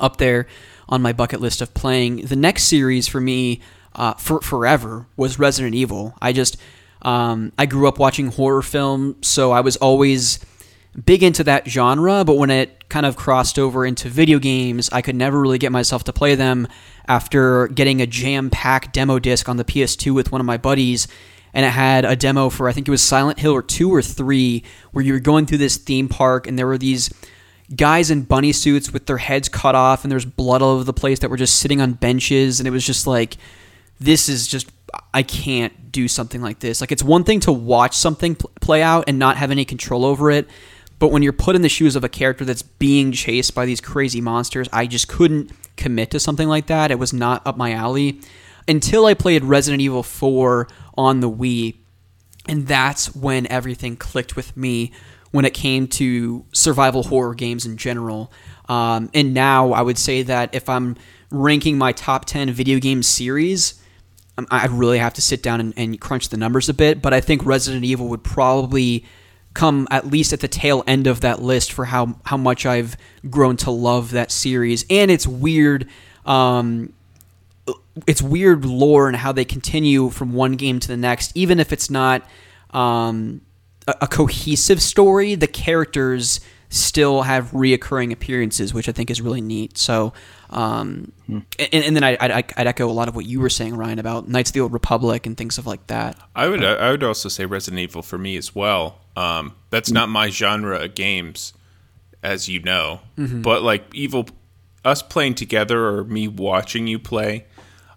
up 0.00 0.16
there 0.16 0.46
on 0.88 1.02
my 1.02 1.12
bucket 1.12 1.40
list 1.40 1.60
of 1.60 1.74
playing. 1.74 2.22
The 2.26 2.36
next 2.36 2.64
series 2.64 3.06
for 3.06 3.20
me, 3.20 3.60
uh, 3.94 4.14
for 4.14 4.40
forever, 4.40 5.06
was 5.16 5.38
Resident 5.38 5.74
Evil. 5.74 6.14
I 6.20 6.32
just 6.32 6.56
um, 7.02 7.52
I 7.58 7.66
grew 7.66 7.88
up 7.88 7.98
watching 7.98 8.28
horror 8.28 8.62
film, 8.62 9.16
so 9.22 9.52
I 9.52 9.60
was 9.60 9.76
always 9.76 10.38
big 11.04 11.22
into 11.22 11.44
that 11.44 11.68
genre. 11.68 12.24
But 12.24 12.34
when 12.34 12.50
it 12.50 12.88
kind 12.88 13.06
of 13.06 13.16
crossed 13.16 13.58
over 13.58 13.86
into 13.86 14.08
video 14.08 14.38
games, 14.38 14.88
I 14.92 15.02
could 15.02 15.16
never 15.16 15.40
really 15.40 15.58
get 15.58 15.72
myself 15.72 16.04
to 16.04 16.12
play 16.12 16.34
them. 16.34 16.68
After 17.06 17.68
getting 17.68 18.02
a 18.02 18.06
jam-packed 18.06 18.92
demo 18.92 19.18
disc 19.18 19.48
on 19.48 19.56
the 19.56 19.64
PS2 19.64 20.14
with 20.14 20.30
one 20.30 20.40
of 20.40 20.46
my 20.46 20.58
buddies, 20.58 21.08
and 21.54 21.64
it 21.64 21.70
had 21.70 22.04
a 22.04 22.14
demo 22.14 22.50
for 22.50 22.68
I 22.68 22.72
think 22.72 22.86
it 22.86 22.90
was 22.90 23.00
Silent 23.02 23.38
Hill 23.38 23.52
or 23.52 23.62
two 23.62 23.92
or 23.92 24.02
three, 24.02 24.62
where 24.92 25.04
you 25.04 25.14
were 25.14 25.20
going 25.20 25.46
through 25.46 25.58
this 25.58 25.78
theme 25.78 26.08
park, 26.08 26.46
and 26.46 26.58
there 26.58 26.66
were 26.66 26.78
these 26.78 27.08
guys 27.74 28.10
in 28.10 28.22
bunny 28.22 28.52
suits 28.52 28.92
with 28.92 29.06
their 29.06 29.18
heads 29.18 29.48
cut 29.48 29.74
off 29.74 30.02
and 30.02 30.10
there's 30.10 30.24
blood 30.24 30.62
all 30.62 30.70
over 30.70 30.84
the 30.84 30.92
place 30.92 31.18
that 31.18 31.28
were 31.28 31.36
just 31.36 31.56
sitting 31.56 31.80
on 31.80 31.92
benches 31.92 32.60
and 32.60 32.66
it 32.66 32.70
was 32.70 32.84
just 32.84 33.06
like 33.06 33.36
this 34.00 34.28
is 34.28 34.46
just 34.46 34.70
I 35.12 35.22
can't 35.22 35.92
do 35.92 36.08
something 36.08 36.40
like 36.40 36.60
this. 36.60 36.80
Like 36.80 36.92
it's 36.92 37.02
one 37.02 37.24
thing 37.24 37.40
to 37.40 37.52
watch 37.52 37.96
something 37.96 38.36
pl- 38.36 38.50
play 38.60 38.82
out 38.82 39.04
and 39.06 39.18
not 39.18 39.36
have 39.36 39.50
any 39.50 39.64
control 39.64 40.04
over 40.04 40.30
it, 40.30 40.48
but 40.98 41.08
when 41.08 41.22
you're 41.22 41.32
put 41.32 41.56
in 41.56 41.62
the 41.62 41.68
shoes 41.68 41.94
of 41.96 42.04
a 42.04 42.08
character 42.08 42.44
that's 42.44 42.62
being 42.62 43.12
chased 43.12 43.54
by 43.54 43.66
these 43.66 43.80
crazy 43.80 44.20
monsters, 44.20 44.68
I 44.72 44.86
just 44.86 45.08
couldn't 45.08 45.52
commit 45.76 46.10
to 46.12 46.20
something 46.20 46.48
like 46.48 46.66
that. 46.66 46.90
It 46.90 46.98
was 46.98 47.12
not 47.12 47.46
up 47.46 47.56
my 47.56 47.72
alley 47.72 48.20
until 48.66 49.06
I 49.06 49.14
played 49.14 49.44
Resident 49.44 49.80
Evil 49.80 50.02
4 50.02 50.68
on 50.96 51.20
the 51.20 51.30
Wii. 51.30 51.76
And 52.48 52.66
that's 52.66 53.14
when 53.14 53.46
everything 53.50 53.96
clicked 53.96 54.34
with 54.34 54.56
me 54.56 54.92
when 55.30 55.44
it 55.44 55.54
came 55.54 55.86
to 55.86 56.44
survival 56.52 57.04
horror 57.04 57.34
games 57.34 57.66
in 57.66 57.76
general. 57.76 58.32
Um, 58.68 59.10
and 59.14 59.34
now 59.34 59.72
I 59.72 59.82
would 59.82 59.98
say 59.98 60.22
that 60.22 60.54
if 60.54 60.68
I'm 60.68 60.96
ranking 61.30 61.76
my 61.76 61.92
top 61.92 62.24
10 62.24 62.50
video 62.52 62.78
game 62.78 63.02
series, 63.02 63.77
I 64.50 64.66
really 64.66 64.98
have 64.98 65.14
to 65.14 65.22
sit 65.22 65.42
down 65.42 65.60
and, 65.60 65.74
and 65.76 66.00
crunch 66.00 66.28
the 66.28 66.36
numbers 66.36 66.68
a 66.68 66.74
bit, 66.74 67.02
but 67.02 67.12
I 67.12 67.20
think 67.20 67.44
Resident 67.44 67.84
Evil 67.84 68.08
would 68.08 68.22
probably 68.22 69.04
come 69.54 69.88
at 69.90 70.06
least 70.06 70.32
at 70.32 70.40
the 70.40 70.48
tail 70.48 70.84
end 70.86 71.06
of 71.06 71.20
that 71.22 71.42
list 71.42 71.72
for 71.72 71.86
how 71.86 72.14
how 72.24 72.36
much 72.36 72.64
I've 72.64 72.96
grown 73.28 73.56
to 73.58 73.70
love 73.70 74.12
that 74.12 74.30
series 74.30 74.84
and 74.88 75.10
its 75.10 75.26
weird 75.26 75.88
um, 76.26 76.92
it's 78.06 78.22
weird 78.22 78.64
lore 78.64 79.08
and 79.08 79.16
how 79.16 79.32
they 79.32 79.44
continue 79.44 80.10
from 80.10 80.32
one 80.32 80.52
game 80.52 80.78
to 80.80 80.88
the 80.88 80.96
next, 80.96 81.32
even 81.34 81.58
if 81.58 81.72
it's 81.72 81.90
not 81.90 82.22
um, 82.70 83.40
a, 83.86 83.94
a 84.02 84.06
cohesive 84.06 84.80
story. 84.80 85.34
The 85.34 85.46
characters 85.46 86.40
still 86.70 87.22
have 87.22 87.50
reoccurring 87.52 88.12
appearances, 88.12 88.74
which 88.74 88.88
I 88.88 88.92
think 88.92 89.10
is 89.10 89.20
really 89.20 89.40
neat. 89.40 89.78
So, 89.78 90.12
um, 90.50 91.12
and, 91.26 91.44
and 91.72 91.96
then 91.96 92.04
I, 92.04 92.16
I, 92.20 92.44
I'd 92.56 92.66
echo 92.66 92.88
a 92.88 92.92
lot 92.92 93.08
of 93.08 93.16
what 93.16 93.24
you 93.24 93.40
were 93.40 93.50
saying, 93.50 93.74
Ryan, 93.76 93.98
about 93.98 94.28
Knights 94.28 94.50
of 94.50 94.54
the 94.54 94.60
Old 94.60 94.72
Republic 94.72 95.26
and 95.26 95.36
things 95.36 95.58
of 95.58 95.66
like 95.66 95.86
that. 95.86 96.16
I 96.34 96.48
would 96.48 96.62
I 96.62 96.90
would 96.90 97.02
also 97.02 97.28
say 97.28 97.46
Resident 97.46 97.80
Evil 97.80 98.02
for 98.02 98.18
me 98.18 98.36
as 98.36 98.54
well. 98.54 99.00
Um, 99.16 99.54
that's 99.70 99.90
not 99.90 100.08
my 100.08 100.30
genre 100.30 100.84
of 100.84 100.94
games, 100.94 101.52
as 102.22 102.48
you 102.48 102.60
know. 102.60 103.00
But 103.42 103.62
like 103.62 103.94
Evil, 103.94 104.28
us 104.84 105.02
playing 105.02 105.34
together 105.34 105.86
or 105.86 106.04
me 106.04 106.28
watching 106.28 106.86
you 106.86 106.98
play, 106.98 107.46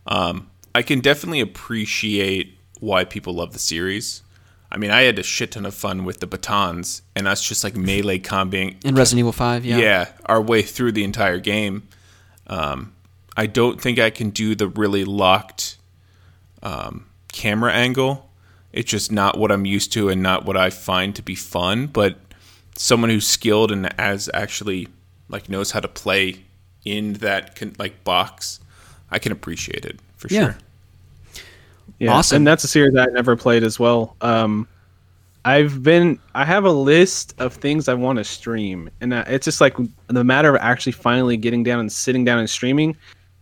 um, 0.07 0.49
I 0.73 0.81
can 0.81 0.99
definitely 1.01 1.41
appreciate 1.41 2.57
why 2.79 3.03
people 3.03 3.33
love 3.33 3.53
the 3.53 3.59
series. 3.59 4.23
I 4.71 4.77
mean, 4.77 4.89
I 4.91 5.01
had 5.01 5.19
a 5.19 5.23
shit 5.23 5.51
ton 5.51 5.65
of 5.65 5.73
fun 5.75 6.05
with 6.05 6.19
the 6.21 6.27
batons 6.27 7.01
and 7.15 7.27
us 7.27 7.41
just 7.41 7.63
like 7.63 7.75
melee 7.75 8.19
combating 8.19 8.77
In 8.85 8.95
Resident 8.95 9.19
Evil 9.19 9.33
5, 9.33 9.65
yeah. 9.65 9.77
yeah, 9.77 10.09
our 10.25 10.41
way 10.41 10.61
through 10.61 10.93
the 10.93 11.03
entire 11.03 11.39
game. 11.39 11.87
Um, 12.47 12.93
I 13.35 13.47
don't 13.47 13.81
think 13.81 13.99
I 13.99 14.09
can 14.09 14.29
do 14.29 14.55
the 14.55 14.67
really 14.67 15.03
locked 15.03 15.77
um, 16.63 17.07
camera 17.33 17.73
angle. 17.73 18.29
It's 18.71 18.89
just 18.89 19.11
not 19.11 19.37
what 19.37 19.51
I'm 19.51 19.65
used 19.65 19.91
to 19.93 20.07
and 20.09 20.23
not 20.23 20.45
what 20.45 20.55
I 20.55 20.69
find 20.69 21.13
to 21.15 21.21
be 21.21 21.35
fun. 21.35 21.87
But 21.87 22.17
someone 22.77 23.09
who's 23.09 23.27
skilled 23.27 23.71
and 23.71 23.93
as 23.99 24.29
actually 24.33 24.87
like 25.27 25.49
knows 25.49 25.71
how 25.71 25.79
to 25.81 25.87
play 25.89 26.43
in 26.85 27.13
that 27.13 27.55
con- 27.55 27.75
like 27.77 28.03
box, 28.03 28.59
I 29.09 29.19
can 29.19 29.31
appreciate 29.33 29.85
it 29.85 29.99
for 30.15 30.27
Yeah. 30.29 30.39
sure. 30.43 30.57
Yeah, 32.01 32.13
Awesome. 32.13 32.37
and 32.37 32.47
that's 32.47 32.63
a 32.63 32.67
series 32.67 32.95
I 32.95 33.05
never 33.05 33.35
played 33.35 33.63
as 33.63 33.79
well. 33.79 34.15
Um, 34.21 34.67
I've 35.45 35.83
been, 35.83 36.19
I 36.33 36.45
have 36.45 36.65
a 36.65 36.71
list 36.71 37.35
of 37.37 37.53
things 37.53 37.87
I 37.87 37.93
want 37.93 38.17
to 38.17 38.23
stream, 38.23 38.89
and 39.01 39.13
uh, 39.13 39.23
it's 39.27 39.45
just 39.45 39.61
like 39.61 39.75
the 40.07 40.23
matter 40.23 40.55
of 40.55 40.61
actually 40.63 40.93
finally 40.93 41.37
getting 41.37 41.61
down 41.63 41.79
and 41.79 41.91
sitting 41.91 42.25
down 42.25 42.39
and 42.39 42.49
streaming. 42.49 42.97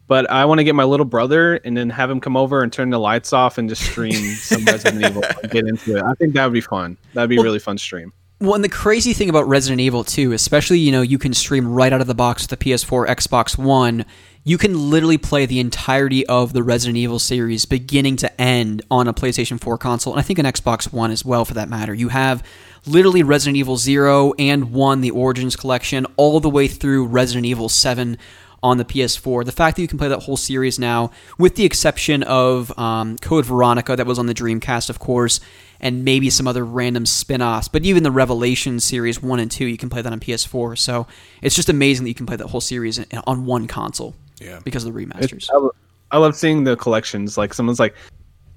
But 0.08 0.30
I 0.30 0.44
want 0.44 0.60
to 0.60 0.66
get 0.66 0.76
my 0.76 0.84
little 0.84 1.06
brother 1.06 1.56
and 1.64 1.78
then 1.78 1.90
have 1.92 2.10
him 2.10 2.20
come 2.20 2.36
over 2.36 2.62
and 2.62 2.74
turn 2.74 2.90
the 2.90 3.00
lights 3.00 3.32
off 3.32 3.58
and 3.58 3.70
just 3.70 3.82
stream 3.84 4.36
some 4.36 4.66
Resident 4.66 5.06
Evil 5.06 5.24
and 5.42 5.50
get 5.52 5.66
into 5.66 5.96
it. 5.96 6.04
I 6.04 6.14
think 6.16 6.34
that 6.34 6.44
would 6.44 6.54
be 6.54 6.60
fun. 6.62 6.98
That'd 7.14 7.30
be 7.30 7.38
a 7.38 7.44
really 7.44 7.60
fun 7.60 7.78
stream. 7.78 8.12
Well, 8.42 8.56
and 8.56 8.64
the 8.64 8.70
crazy 8.70 9.12
thing 9.12 9.30
about 9.30 9.50
Resident 9.50 9.82
Evil 9.82 10.06
2, 10.06 10.32
especially, 10.32 10.80
you 10.80 10.94
know, 10.94 11.02
you 11.02 11.18
can 11.18 11.34
stream 11.34 11.68
right 11.68 11.92
out 11.92 12.00
of 12.00 12.08
the 12.08 12.16
box 12.16 12.44
with 12.44 12.58
the 12.58 12.66
PS4, 12.66 13.06
Xbox 13.08 13.58
One. 13.58 14.06
You 14.46 14.58
can 14.58 14.90
literally 14.90 15.18
play 15.18 15.46
the 15.46 15.60
entirety 15.60 16.26
of 16.26 16.54
the 16.54 16.64
Resident 16.64 16.96
Evil 16.96 17.20
series, 17.20 17.66
beginning 17.66 18.16
to 18.16 18.42
end, 18.42 18.82
on 18.90 19.10
a 19.10 19.14
PlayStation 19.14 19.60
4 19.60 19.78
console, 19.78 20.14
and 20.14 20.22
I 20.22 20.24
think 20.24 20.40
an 20.40 20.46
Xbox 20.46 20.94
One 20.94 21.12
as 21.12 21.26
well, 21.26 21.44
for 21.44 21.54
that 21.56 21.68
matter. 21.68 21.94
You 21.94 22.08
have 22.08 22.42
literally 22.86 23.24
Resident 23.24 23.58
Evil 23.58 23.76
0 23.76 24.34
and 24.40 24.72
1, 24.72 25.02
the 25.02 25.12
Origins 25.12 25.58
Collection, 25.58 26.06
all 26.16 26.40
the 26.40 26.50
way 26.50 26.70
through 26.70 27.08
Resident 27.08 27.46
Evil 27.46 27.68
7 27.68 28.18
on 28.64 28.78
the 28.78 28.86
PS4. 28.86 29.44
The 29.44 29.52
fact 29.52 29.76
that 29.76 29.82
you 29.82 29.88
can 29.90 29.98
play 29.98 30.08
that 30.08 30.24
whole 30.24 30.38
series 30.38 30.80
now, 30.80 31.12
with 31.38 31.56
the 31.56 31.66
exception 31.66 32.24
of 32.24 32.78
um, 32.80 33.18
Code 33.18 33.46
Veronica, 33.46 33.98
that 33.98 34.08
was 34.08 34.18
on 34.18 34.28
the 34.28 34.34
Dreamcast, 34.34 34.90
of 34.90 34.98
course, 34.98 35.42
and 35.80 36.04
maybe 36.04 36.30
some 36.30 36.48
other 36.48 36.66
random 36.66 37.06
spin 37.06 37.42
offs, 37.42 37.68
but 37.68 37.86
even 37.86 38.04
the 38.04 38.12
Revelation 38.12 38.80
series 38.80 39.22
1 39.22 39.40
and 39.40 39.50
2, 39.50 39.66
you 39.66 39.78
can 39.78 39.90
play 39.90 40.02
that 40.02 40.12
on 40.12 40.20
PS4. 40.20 40.78
So 40.78 41.08
it's 41.42 41.56
just 41.56 41.70
amazing 41.70 42.04
that 42.04 42.10
you 42.10 42.16
can 42.16 42.26
play 42.26 42.36
that 42.36 42.48
whole 42.48 42.62
series 42.62 43.00
on 43.26 43.46
one 43.46 43.66
console 43.68 44.14
Yeah. 44.40 44.60
because 44.64 44.84
of 44.86 44.94
the 44.94 45.06
remasters. 45.06 45.50
I, 45.54 45.58
lo- 45.58 45.72
I 46.12 46.18
love 46.18 46.36
seeing 46.36 46.64
the 46.66 46.76
collections. 46.76 47.38
Like 47.38 47.54
someone's 47.54 47.80
like, 47.80 47.96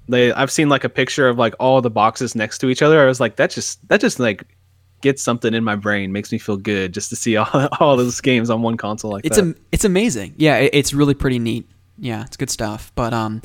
they. 0.09 0.33
I've 0.33 0.51
seen 0.51 0.67
like 0.67 0.83
a 0.83 0.89
picture 0.89 1.29
of 1.29 1.37
like 1.37 1.55
all 1.59 1.79
the 1.81 1.89
boxes 1.89 2.35
next 2.35 2.57
to 2.59 2.69
each 2.69 2.81
other. 2.81 3.01
I 3.01 3.05
was 3.05 3.21
like, 3.21 3.37
that 3.37 3.51
just 3.51 3.87
that 3.87 4.01
just 4.01 4.19
like 4.19 4.43
gets 5.01 5.21
something 5.21 5.53
in 5.53 5.63
my 5.63 5.75
brain, 5.77 6.11
makes 6.11 6.29
me 6.31 6.37
feel 6.37 6.57
good 6.57 6.93
just 6.93 7.09
to 7.11 7.15
see 7.15 7.37
all, 7.37 7.69
all 7.79 7.95
those 7.95 8.19
games 8.19 8.49
on 8.49 8.61
one 8.61 8.75
console 8.75 9.11
like 9.11 9.25
it's 9.25 9.37
that. 9.37 9.43
am- 9.43 9.55
it's 9.71 9.85
amazing. 9.85 10.33
Yeah, 10.35 10.57
it, 10.57 10.71
it's 10.73 10.93
really 10.93 11.13
pretty 11.13 11.39
neat. 11.39 11.69
Yeah, 11.97 12.23
it's 12.25 12.35
good 12.35 12.49
stuff. 12.49 12.91
But 12.95 13.13
um, 13.13 13.41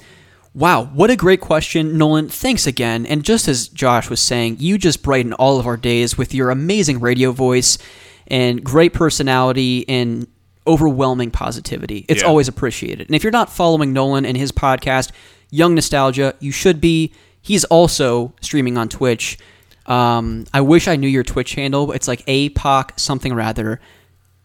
wow, 0.58 0.84
what 0.86 1.10
a 1.10 1.16
great 1.16 1.40
question, 1.40 1.96
Nolan. 1.96 2.28
Thanks 2.28 2.66
again. 2.66 3.06
And 3.06 3.22
just 3.24 3.46
as 3.48 3.68
Josh 3.68 4.10
was 4.10 4.20
saying, 4.20 4.56
you 4.58 4.76
just 4.78 5.02
brighten 5.02 5.32
all 5.34 5.58
of 5.60 5.66
our 5.66 5.76
days 5.76 6.18
with 6.18 6.34
your 6.34 6.50
amazing 6.50 7.00
radio 7.00 7.30
voice 7.32 7.78
and 8.26 8.62
great 8.64 8.92
personality 8.92 9.88
and 9.88 10.26
overwhelming 10.66 11.30
positivity. 11.30 12.04
It's 12.08 12.22
Yeah. 12.22 12.28
always 12.28 12.48
appreciated. 12.48 13.06
And 13.06 13.14
if 13.14 13.22
you're 13.22 13.30
not 13.32 13.50
following 13.52 13.92
Nolan 13.92 14.26
and 14.26 14.36
his 14.36 14.52
podcast, 14.52 15.10
Young 15.50 15.74
Nostalgia, 15.74 16.34
you 16.40 16.52
should 16.52 16.80
be. 16.80 17.12
He's 17.40 17.64
also 17.64 18.34
streaming 18.42 18.76
on 18.76 18.88
Twitch. 18.88 19.38
Um, 19.86 20.44
I 20.52 20.60
wish 20.60 20.86
I 20.88 20.96
knew 20.96 21.08
your 21.08 21.22
Twitch 21.22 21.54
handle. 21.54 21.92
It's 21.92 22.06
like 22.08 22.22
APOC 22.26 22.98
something 23.00 23.32
rather 23.32 23.80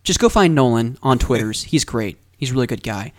just 0.06 0.20
go 0.20 0.30
find 0.30 0.54
Nolan 0.56 0.98
on 1.04 1.18
Twitters. 1.18 1.64
He's 1.72 1.84
great. 1.84 2.18
He's 2.38 2.52
a 2.52 2.54
really 2.54 2.68
good 2.68 2.84
guy. 2.84 3.12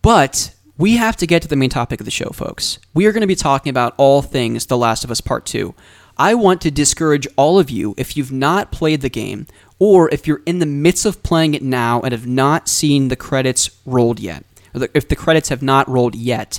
But 0.00 0.53
we 0.76 0.96
have 0.96 1.16
to 1.16 1.26
get 1.26 1.42
to 1.42 1.48
the 1.48 1.56
main 1.56 1.70
topic 1.70 2.00
of 2.00 2.04
the 2.04 2.10
show, 2.10 2.30
folks. 2.30 2.78
We 2.92 3.06
are 3.06 3.12
going 3.12 3.20
to 3.20 3.26
be 3.26 3.36
talking 3.36 3.70
about 3.70 3.94
all 3.96 4.22
things 4.22 4.66
The 4.66 4.76
Last 4.76 5.04
of 5.04 5.10
Us 5.10 5.20
Part 5.20 5.46
2. 5.46 5.74
I 6.18 6.34
want 6.34 6.60
to 6.62 6.70
discourage 6.70 7.28
all 7.36 7.58
of 7.58 7.70
you 7.70 7.94
if 7.96 8.16
you've 8.16 8.32
not 8.32 8.72
played 8.72 9.00
the 9.00 9.08
game 9.08 9.46
or 9.78 10.08
if 10.10 10.26
you're 10.26 10.42
in 10.46 10.58
the 10.58 10.66
midst 10.66 11.06
of 11.06 11.22
playing 11.22 11.54
it 11.54 11.62
now 11.62 12.00
and 12.00 12.12
have 12.12 12.26
not 12.26 12.68
seen 12.68 13.08
the 13.08 13.16
credits 13.16 13.70
rolled 13.84 14.18
yet, 14.18 14.44
if 14.94 15.08
the 15.08 15.16
credits 15.16 15.48
have 15.48 15.62
not 15.62 15.88
rolled 15.88 16.14
yet, 16.16 16.58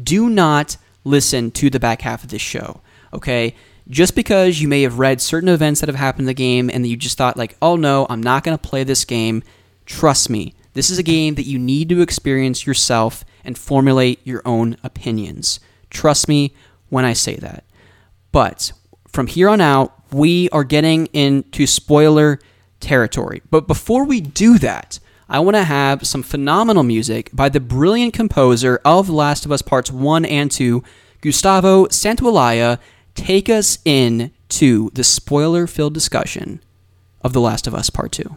do 0.00 0.28
not 0.28 0.76
listen 1.04 1.50
to 1.52 1.70
the 1.70 1.80
back 1.80 2.02
half 2.02 2.24
of 2.24 2.30
this 2.30 2.42
show, 2.42 2.80
okay? 3.12 3.54
Just 3.88 4.14
because 4.14 4.60
you 4.60 4.68
may 4.68 4.82
have 4.82 4.98
read 4.98 5.20
certain 5.20 5.48
events 5.48 5.80
that 5.80 5.88
have 5.88 5.96
happened 5.96 6.22
in 6.22 6.26
the 6.26 6.34
game 6.34 6.70
and 6.70 6.86
you 6.86 6.96
just 6.96 7.18
thought, 7.18 7.36
like, 7.36 7.56
oh 7.62 7.76
no, 7.76 8.06
I'm 8.08 8.22
not 8.22 8.42
going 8.44 8.56
to 8.56 8.68
play 8.68 8.82
this 8.84 9.04
game, 9.04 9.42
trust 9.86 10.30
me, 10.30 10.54
this 10.74 10.90
is 10.90 10.98
a 10.98 11.04
game 11.04 11.34
that 11.34 11.46
you 11.46 11.58
need 11.58 11.88
to 11.90 12.00
experience 12.00 12.66
yourself 12.66 13.24
and 13.44 13.58
formulate 13.58 14.20
your 14.24 14.42
own 14.44 14.76
opinions. 14.82 15.60
Trust 15.90 16.28
me 16.28 16.54
when 16.88 17.04
I 17.04 17.12
say 17.12 17.36
that. 17.36 17.64
But 18.30 18.72
from 19.08 19.26
here 19.26 19.48
on 19.48 19.60
out, 19.60 19.92
we 20.12 20.48
are 20.50 20.64
getting 20.64 21.06
into 21.06 21.66
spoiler 21.66 22.38
territory. 22.80 23.42
But 23.50 23.66
before 23.66 24.04
we 24.04 24.20
do 24.20 24.58
that, 24.58 24.98
I 25.28 25.40
want 25.40 25.56
to 25.56 25.64
have 25.64 26.06
some 26.06 26.22
phenomenal 26.22 26.82
music 26.82 27.30
by 27.32 27.48
the 27.48 27.60
brilliant 27.60 28.12
composer 28.12 28.80
of 28.84 29.08
Last 29.08 29.46
of 29.46 29.52
Us 29.52 29.62
Parts 29.62 29.90
1 29.90 30.24
and 30.26 30.50
2, 30.50 30.82
Gustavo 31.22 31.86
Santaolalla, 31.86 32.78
take 33.14 33.48
us 33.48 33.78
in 33.84 34.32
to 34.50 34.90
the 34.92 35.04
spoiler 35.04 35.66
filled 35.66 35.94
discussion 35.94 36.62
of 37.22 37.32
The 37.32 37.40
Last 37.40 37.66
of 37.66 37.74
Us 37.74 37.88
Part 37.88 38.12
2. 38.12 38.36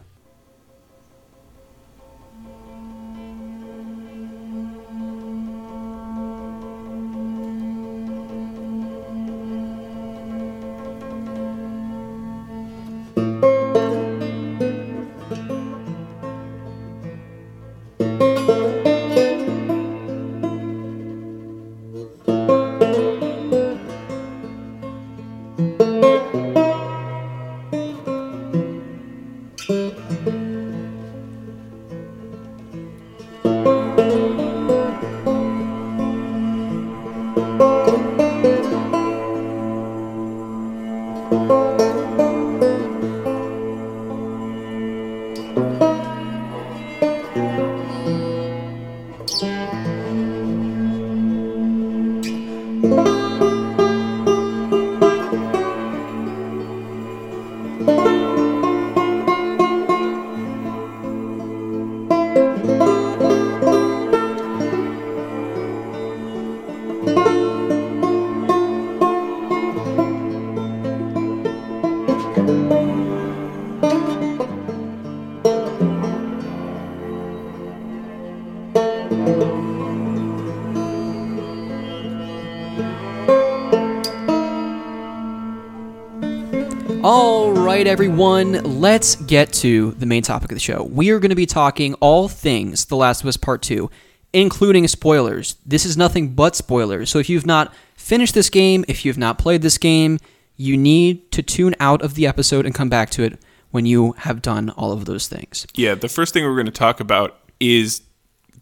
Everyone, 88.25 88.81
let's 88.81 89.15
get 89.17 89.53
to 89.53 89.91
the 89.91 90.05
main 90.07 90.23
topic 90.23 90.51
of 90.51 90.55
the 90.55 90.59
show. 90.59 90.83
We 90.91 91.11
are 91.11 91.19
going 91.19 91.29
to 91.29 91.35
be 91.35 91.45
talking 91.45 91.93
all 91.95 92.27
things 92.27 92.85
The 92.85 92.95
Last 92.95 93.21
of 93.21 93.27
Us 93.27 93.37
Part 93.37 93.61
2, 93.61 93.87
including 94.33 94.87
spoilers. 94.87 95.57
This 95.63 95.85
is 95.85 95.95
nothing 95.95 96.33
but 96.33 96.55
spoilers. 96.55 97.11
So 97.11 97.19
if 97.19 97.29
you've 97.29 97.45
not 97.45 97.71
finished 97.95 98.33
this 98.33 98.49
game, 98.49 98.83
if 98.87 99.05
you've 99.05 99.19
not 99.19 99.37
played 99.37 99.61
this 99.61 99.77
game, 99.77 100.17
you 100.55 100.75
need 100.75 101.31
to 101.33 101.43
tune 101.43 101.75
out 101.79 102.01
of 102.01 102.15
the 102.15 102.25
episode 102.25 102.65
and 102.65 102.73
come 102.73 102.89
back 102.89 103.11
to 103.11 103.21
it 103.21 103.39
when 103.69 103.85
you 103.85 104.13
have 104.13 104.41
done 104.41 104.71
all 104.71 104.91
of 104.91 105.05
those 105.05 105.27
things. 105.27 105.67
Yeah, 105.75 105.93
the 105.93 106.09
first 106.09 106.33
thing 106.33 106.43
we're 106.45 106.55
going 106.55 106.65
to 106.65 106.71
talk 106.71 106.99
about 106.99 107.37
is 107.59 108.01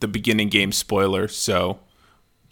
the 0.02 0.10
beginning 0.10 0.50
game 0.50 0.74
spoiler. 0.74 1.30
So, 1.30 1.80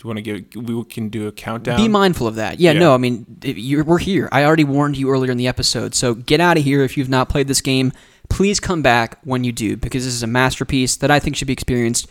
you 0.04 0.08
want 0.08 0.18
to 0.18 0.22
give? 0.22 0.64
We 0.68 0.84
can 0.86 1.10
do 1.10 1.28
a 1.28 1.32
countdown. 1.32 1.78
Be 1.78 1.88
mindful 1.88 2.28
of 2.28 2.36
that. 2.36 2.60
Yeah, 2.60 2.72
Yeah. 2.72 2.80
no, 2.80 2.94
I 2.94 2.98
mean, 2.98 3.26
you're, 3.44 3.84
we're 3.84 3.98
here. 4.00 4.30
I 4.32 4.44
already 4.46 4.64
warned 4.64 4.98
you 4.98 5.10
earlier 5.10 5.32
in 5.32 5.38
the 5.38 5.48
episode. 5.48 5.94
So 5.96 6.14
get 6.14 6.40
out 6.40 6.58
of 6.58 6.64
here 6.64 6.84
if 6.84 6.98
you've 6.98 7.10
not 7.10 7.30
played 7.30 7.48
this 7.48 7.62
game. 7.62 7.92
Please 8.30 8.60
come 8.60 8.82
back 8.82 9.18
when 9.24 9.44
you 9.44 9.52
do, 9.52 9.76
because 9.78 10.06
this 10.06 10.14
is 10.14 10.24
a 10.24 10.28
masterpiece 10.28 10.96
that 10.98 11.12
I 11.12 11.20
think 11.20 11.36
should 11.36 11.48
be 11.48 11.54
experienced 11.54 12.08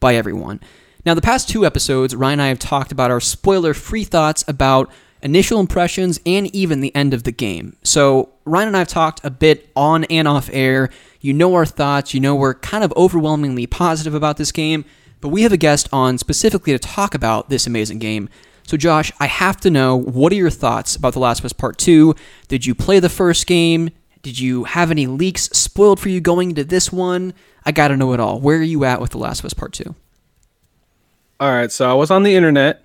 by 0.00 0.14
everyone. 0.14 0.60
Now, 1.04 1.14
the 1.14 1.22
past 1.22 1.48
two 1.48 1.64
episodes, 1.66 2.14
Ryan 2.14 2.34
and 2.34 2.42
I 2.42 2.48
have 2.48 2.58
talked 2.58 2.92
about 2.92 3.10
our 3.10 3.20
spoiler 3.20 3.74
free 3.74 4.04
thoughts 4.04 4.44
about 4.48 4.90
initial 5.22 5.58
impressions 5.60 6.20
and 6.26 6.54
even 6.54 6.80
the 6.80 6.94
end 6.94 7.14
of 7.14 7.22
the 7.24 7.32
game. 7.32 7.76
So, 7.82 8.30
Ryan 8.44 8.68
and 8.68 8.76
I 8.76 8.80
have 8.80 8.88
talked 8.88 9.20
a 9.24 9.30
bit 9.30 9.70
on 9.74 10.04
and 10.04 10.28
off 10.28 10.48
air. 10.52 10.90
You 11.20 11.32
know 11.32 11.54
our 11.54 11.66
thoughts. 11.66 12.12
You 12.14 12.20
know 12.20 12.34
we're 12.34 12.54
kind 12.54 12.84
of 12.84 12.92
overwhelmingly 12.96 13.66
positive 13.66 14.14
about 14.14 14.36
this 14.36 14.52
game, 14.52 14.84
but 15.20 15.28
we 15.28 15.42
have 15.42 15.52
a 15.52 15.56
guest 15.56 15.88
on 15.92 16.18
specifically 16.18 16.72
to 16.72 16.78
talk 16.78 17.14
about 17.14 17.48
this 17.50 17.66
amazing 17.66 17.98
game. 17.98 18.28
So, 18.66 18.76
Josh, 18.76 19.12
I 19.20 19.26
have 19.26 19.58
to 19.58 19.70
know 19.70 19.96
what 19.96 20.32
are 20.32 20.36
your 20.36 20.50
thoughts 20.50 20.96
about 20.96 21.12
The 21.12 21.20
Last 21.20 21.38
of 21.38 21.44
Us 21.44 21.52
Part 21.52 21.78
2? 21.78 22.14
Did 22.48 22.66
you 22.66 22.74
play 22.74 22.98
the 22.98 23.08
first 23.08 23.46
game? 23.46 23.90
Did 24.22 24.40
you 24.40 24.64
have 24.64 24.90
any 24.90 25.06
leaks 25.06 25.42
spoiled 25.50 26.00
for 26.00 26.08
you 26.08 26.20
going 26.20 26.50
into 26.50 26.64
this 26.64 26.90
one? 26.92 27.32
I 27.64 27.70
got 27.72 27.88
to 27.88 27.96
know 27.96 28.12
it 28.12 28.18
all. 28.18 28.40
Where 28.40 28.58
are 28.58 28.62
you 28.62 28.84
at 28.84 29.00
with 29.00 29.10
The 29.10 29.18
Last 29.18 29.38
of 29.38 29.44
Us 29.44 29.54
Part 29.54 29.72
2? 29.74 29.94
All 31.38 31.50
right, 31.52 31.70
so 31.70 31.88
I 31.88 31.94
was 31.94 32.10
on 32.10 32.22
the 32.24 32.34
internet 32.34 32.82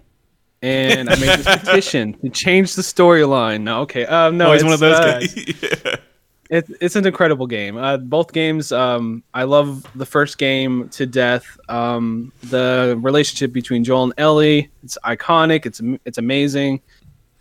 and 0.61 1.09
I 1.09 1.15
made 1.15 1.39
this 1.39 1.57
petition 1.59 2.13
to 2.19 2.29
change 2.29 2.75
the 2.75 2.81
storyline. 2.83 3.61
No, 3.61 3.81
okay, 3.81 4.05
um, 4.05 4.37
no, 4.37 4.49
Oh, 4.49 4.53
he's 4.53 4.63
one 4.63 4.73
of 4.73 4.79
those 4.79 4.97
uh, 4.99 5.19
guys. 5.19 5.97
It, 6.51 6.69
it's 6.81 6.97
an 6.97 7.07
incredible 7.07 7.47
game. 7.47 7.77
Uh, 7.77 7.95
both 7.95 8.33
games, 8.33 8.73
um, 8.73 9.23
I 9.33 9.43
love 9.43 9.87
the 9.95 10.05
first 10.05 10.37
game 10.37 10.89
to 10.89 11.05
death. 11.05 11.57
Um, 11.69 12.33
the 12.43 12.99
relationship 12.99 13.53
between 13.53 13.85
Joel 13.85 14.03
and 14.03 14.13
Ellie, 14.17 14.69
it's 14.83 14.97
iconic. 15.05 15.65
It's 15.65 15.81
it's 16.03 16.17
amazing. 16.17 16.81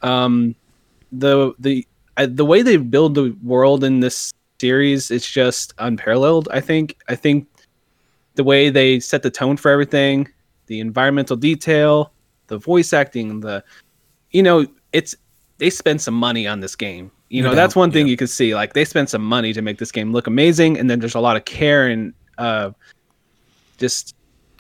Um, 0.03 0.55
the 1.11 1.53
the 1.59 1.85
the 2.17 2.45
way 2.45 2.63
they 2.63 2.77
build 2.77 3.17
the 3.17 3.37
world 3.43 3.83
in 3.83 3.99
this 3.99 4.33
series, 4.61 5.11
it's 5.11 5.29
just 5.29 5.75
unparalleled. 5.79 6.49
I 6.53 6.61
think. 6.61 6.97
I 7.09 7.17
think 7.17 7.49
the 8.37 8.45
way 8.45 8.71
they 8.71 9.01
set 9.01 9.25
the 9.25 9.31
tone 9.31 9.57
for 9.57 9.73
everything, 9.73 10.29
the 10.67 10.79
environmental 10.79 11.37
detail, 11.37 12.13
the 12.47 12.59
voice 12.59 12.93
acting, 12.93 13.41
the 13.41 13.65
you 14.31 14.45
know, 14.45 14.67
it's 14.93 15.17
they 15.59 15.69
spend 15.69 16.01
some 16.01 16.15
money 16.15 16.47
on 16.47 16.61
this 16.61 16.77
game. 16.77 17.11
You 17.31 17.43
No 17.45 17.51
know, 17.51 17.55
that's 17.55 17.77
one 17.77 17.93
thing 17.93 18.09
you 18.09 18.17
can 18.17 18.27
see. 18.27 18.57
Like 18.57 18.73
they 18.75 18.85
spent 18.85 19.09
some 19.09 19.25
money 19.25 19.53
to 19.53 19.63
make 19.63 19.79
this 19.79 19.93
game 19.93 20.13
look 20.13 20.27
amazing, 20.27 20.77
and 20.79 20.91
then 20.91 20.99
there's 20.99 21.15
a 21.15 21.21
lot 21.21 21.37
of 21.37 21.45
care 21.45 21.87
and 21.87 22.13
uh, 22.39 22.73
just 23.79 24.17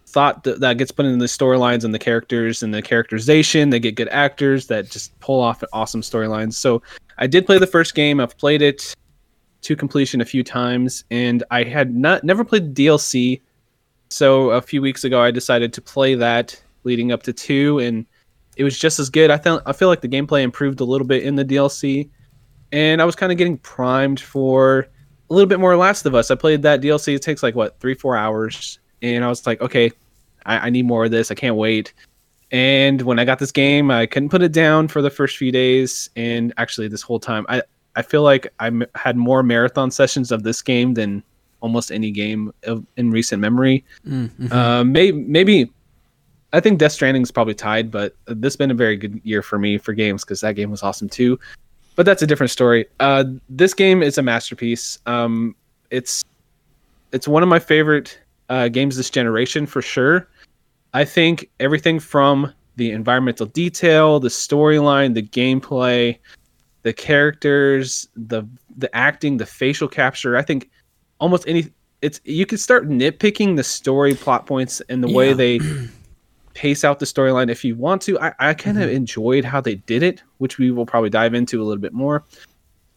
thought 0.07 0.45
that, 0.45 0.61
that 0.61 0.79
gets 0.79 0.93
put 0.93 1.05
into 1.05 1.19
the 1.19 1.27
storylines 1.27 1.85
and 1.85 1.93
the 1.93 1.99
characters 1.99 2.63
and 2.63 2.73
the 2.73 2.81
characterization. 2.81 3.71
They 3.71 3.81
get 3.81 3.97
good 3.97 4.09
actors 4.09 4.69
that 4.69 4.89
just 4.89 5.19
pull 5.19 5.41
off 5.41 5.63
awesome 5.73 6.01
storylines. 6.01 6.55
So 6.55 6.81
I 7.19 7.27
did 7.27 7.45
play 7.45 7.59
the 7.59 7.67
first 7.67 7.95
game. 7.97 8.21
I've 8.21 8.37
played 8.39 8.63
it 8.63 8.95
to 9.63 9.75
completion 9.75 10.21
a 10.21 10.25
few 10.25 10.45
times, 10.45 11.05
and 11.11 11.43
I 11.51 11.65
had 11.65 11.95
not 11.95 12.23
never 12.23 12.45
played 12.45 12.75
the 12.75 12.87
DLC. 12.87 13.41
So 14.11 14.51
a 14.51 14.63
few 14.63 14.81
weeks 14.81 15.03
ago, 15.03 15.21
I 15.21 15.33
decided 15.33 15.73
to 15.73 15.83
play 15.83 16.15
that 16.15 16.61
leading 16.85 17.11
up 17.11 17.25
to 17.25 17.33
two, 17.33 17.81
and 17.81 18.07
it 18.57 18.63
was 18.63 18.79
just 18.79 19.01
as 19.01 19.11
good. 19.11 19.33
I 19.33 19.39
felt 19.39 19.63
I 19.67 19.73
feel 19.73 19.89
like 19.89 20.03
the 20.03 20.09
gameplay 20.09 20.43
improved 20.43 20.81
a 20.81 20.85
little 20.85 21.07
bit 21.07 21.25
in 21.25 21.35
the 21.35 21.45
DLC, 21.45 22.09
and 22.73 23.03
I 23.03 23.05
was 23.05 23.17
kind 23.17 23.33
of 23.33 23.39
getting 23.39 23.59
primed 23.59 24.21
for 24.21 24.89
a 25.29 25.35
little 25.35 25.49
bit 25.49 25.61
more 25.61 25.77
Last 25.77 26.07
of 26.07 26.15
Us. 26.15 26.31
I 26.31 26.35
played 26.35 26.63
that 26.63 26.81
DLC. 26.81 27.15
It 27.15 27.23
takes 27.23 27.43
like 27.43 27.55
what 27.55 27.79
three 27.81 27.95
four 27.95 28.17
hours, 28.17 28.79
and 29.03 29.25
I 29.25 29.29
was 29.29 29.47
like, 29.47 29.61
okay, 29.61 29.93
I, 30.47 30.67
I 30.67 30.71
need 30.71 30.87
more 30.87 31.05
of 31.05 31.11
this. 31.11 31.31
I 31.31 31.35
can't 31.35 31.57
wait. 31.57 31.93
And 32.53 33.03
when 33.03 33.21
I 33.21 33.25
got 33.25 33.39
this 33.39 33.53
game, 33.53 33.91
I 33.93 34.07
couldn't 34.07 34.31
put 34.31 34.43
it 34.43 34.53
down 34.53 34.89
for 34.89 35.03
the 35.03 35.11
first 35.11 35.37
few 35.37 35.53
days, 35.53 36.11
and 36.17 36.53
actually 36.57 36.89
this 36.89 37.03
whole 37.03 37.21
time, 37.21 37.47
I 37.49 37.63
I 37.97 38.03
feel 38.03 38.23
like 38.23 38.53
I 38.59 38.69
m- 38.69 38.87
had 38.95 39.17
more 39.17 39.43
marathon 39.43 39.91
sessions 39.91 40.31
of 40.31 40.43
this 40.43 40.63
game 40.63 40.95
than 40.95 41.23
almost 41.61 41.93
any 41.93 42.11
game 42.11 42.53
of, 42.65 42.85
in 42.97 43.11
recent 43.11 43.41
memory. 43.41 43.85
Mm-hmm. 44.07 44.53
Uh, 44.53 44.85
may, 44.85 45.13
maybe 45.13 45.71
I 46.53 46.61
think 46.61 46.79
Death 46.79 46.93
Stranding 46.93 47.23
is 47.23 47.31
probably 47.31 47.55
tied, 47.55 47.91
but 47.91 48.17
this 48.27 48.53
has 48.53 48.57
been 48.57 48.71
a 48.71 48.75
very 48.75 48.97
good 48.97 49.21
year 49.25 49.43
for 49.43 49.59
me 49.59 49.79
for 49.79 49.93
games 49.93 50.25
because 50.25 50.41
that 50.41 50.55
game 50.57 50.71
was 50.71 50.83
awesome 50.83 51.09
too. 51.09 51.39
But 51.97 52.07
that's 52.07 52.23
a 52.23 52.27
different 52.27 52.51
story. 52.51 52.87
Uh, 52.99 53.25
this 53.49 53.75
game 53.75 54.03
is 54.03 54.17
a 54.17 54.23
masterpiece. 54.23 54.99
Um, 55.07 55.55
it's 55.91 56.25
it's 57.13 57.27
one 57.27 57.43
of 57.43 57.49
my 57.49 57.59
favorite 57.59 58.19
uh, 58.49 58.69
games 58.69 58.97
this 58.97 59.11
generation 59.11 59.67
for 59.67 59.83
sure. 59.83 60.29
I 60.95 61.05
think 61.05 61.49
everything 61.61 62.01
from 62.01 62.53
the 62.77 62.91
environmental 62.91 63.47
detail, 63.47 64.21
the 64.21 64.29
storyline, 64.29 65.15
the 65.15 65.23
gameplay, 65.23 66.19
the 66.83 66.93
characters, 66.93 68.09
the 68.17 68.45
the 68.77 68.95
acting, 68.97 69.37
the 69.37 69.47
facial 69.47 69.89
capture. 69.89 70.37
I 70.37 70.43
think 70.43 70.71
almost 71.19 71.45
any 71.47 71.71
it's 72.03 72.21
you 72.25 72.47
could 72.47 72.61
start 72.61 72.89
nitpicking 72.89 73.57
the 73.57 73.65
story 73.65 74.15
plot 74.15 74.47
points 74.47 74.81
and 74.89 75.03
the 75.03 75.09
way 75.09 75.33
they 75.33 75.59
pace 76.61 76.85
out 76.85 76.99
the 76.99 77.07
storyline 77.07 77.49
if 77.51 77.65
you 77.65 77.75
want 77.75 78.03
to. 78.03 78.21
I, 78.21 78.33
I 78.39 78.55
kind 78.55 78.77
of 78.77 78.85
Mm-hmm. 78.89 78.97
enjoyed 78.97 79.45
how 79.45 79.61
they 79.63 79.77
did 79.77 80.03
it, 80.03 80.23
which 80.39 80.59
we 80.59 80.71
will 80.71 80.85
probably 80.87 81.09
dive 81.11 81.33
into 81.35 81.63
a 81.63 81.65
little 81.65 81.81
bit 81.81 81.95
more. 81.95 82.25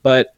But 0.02 0.36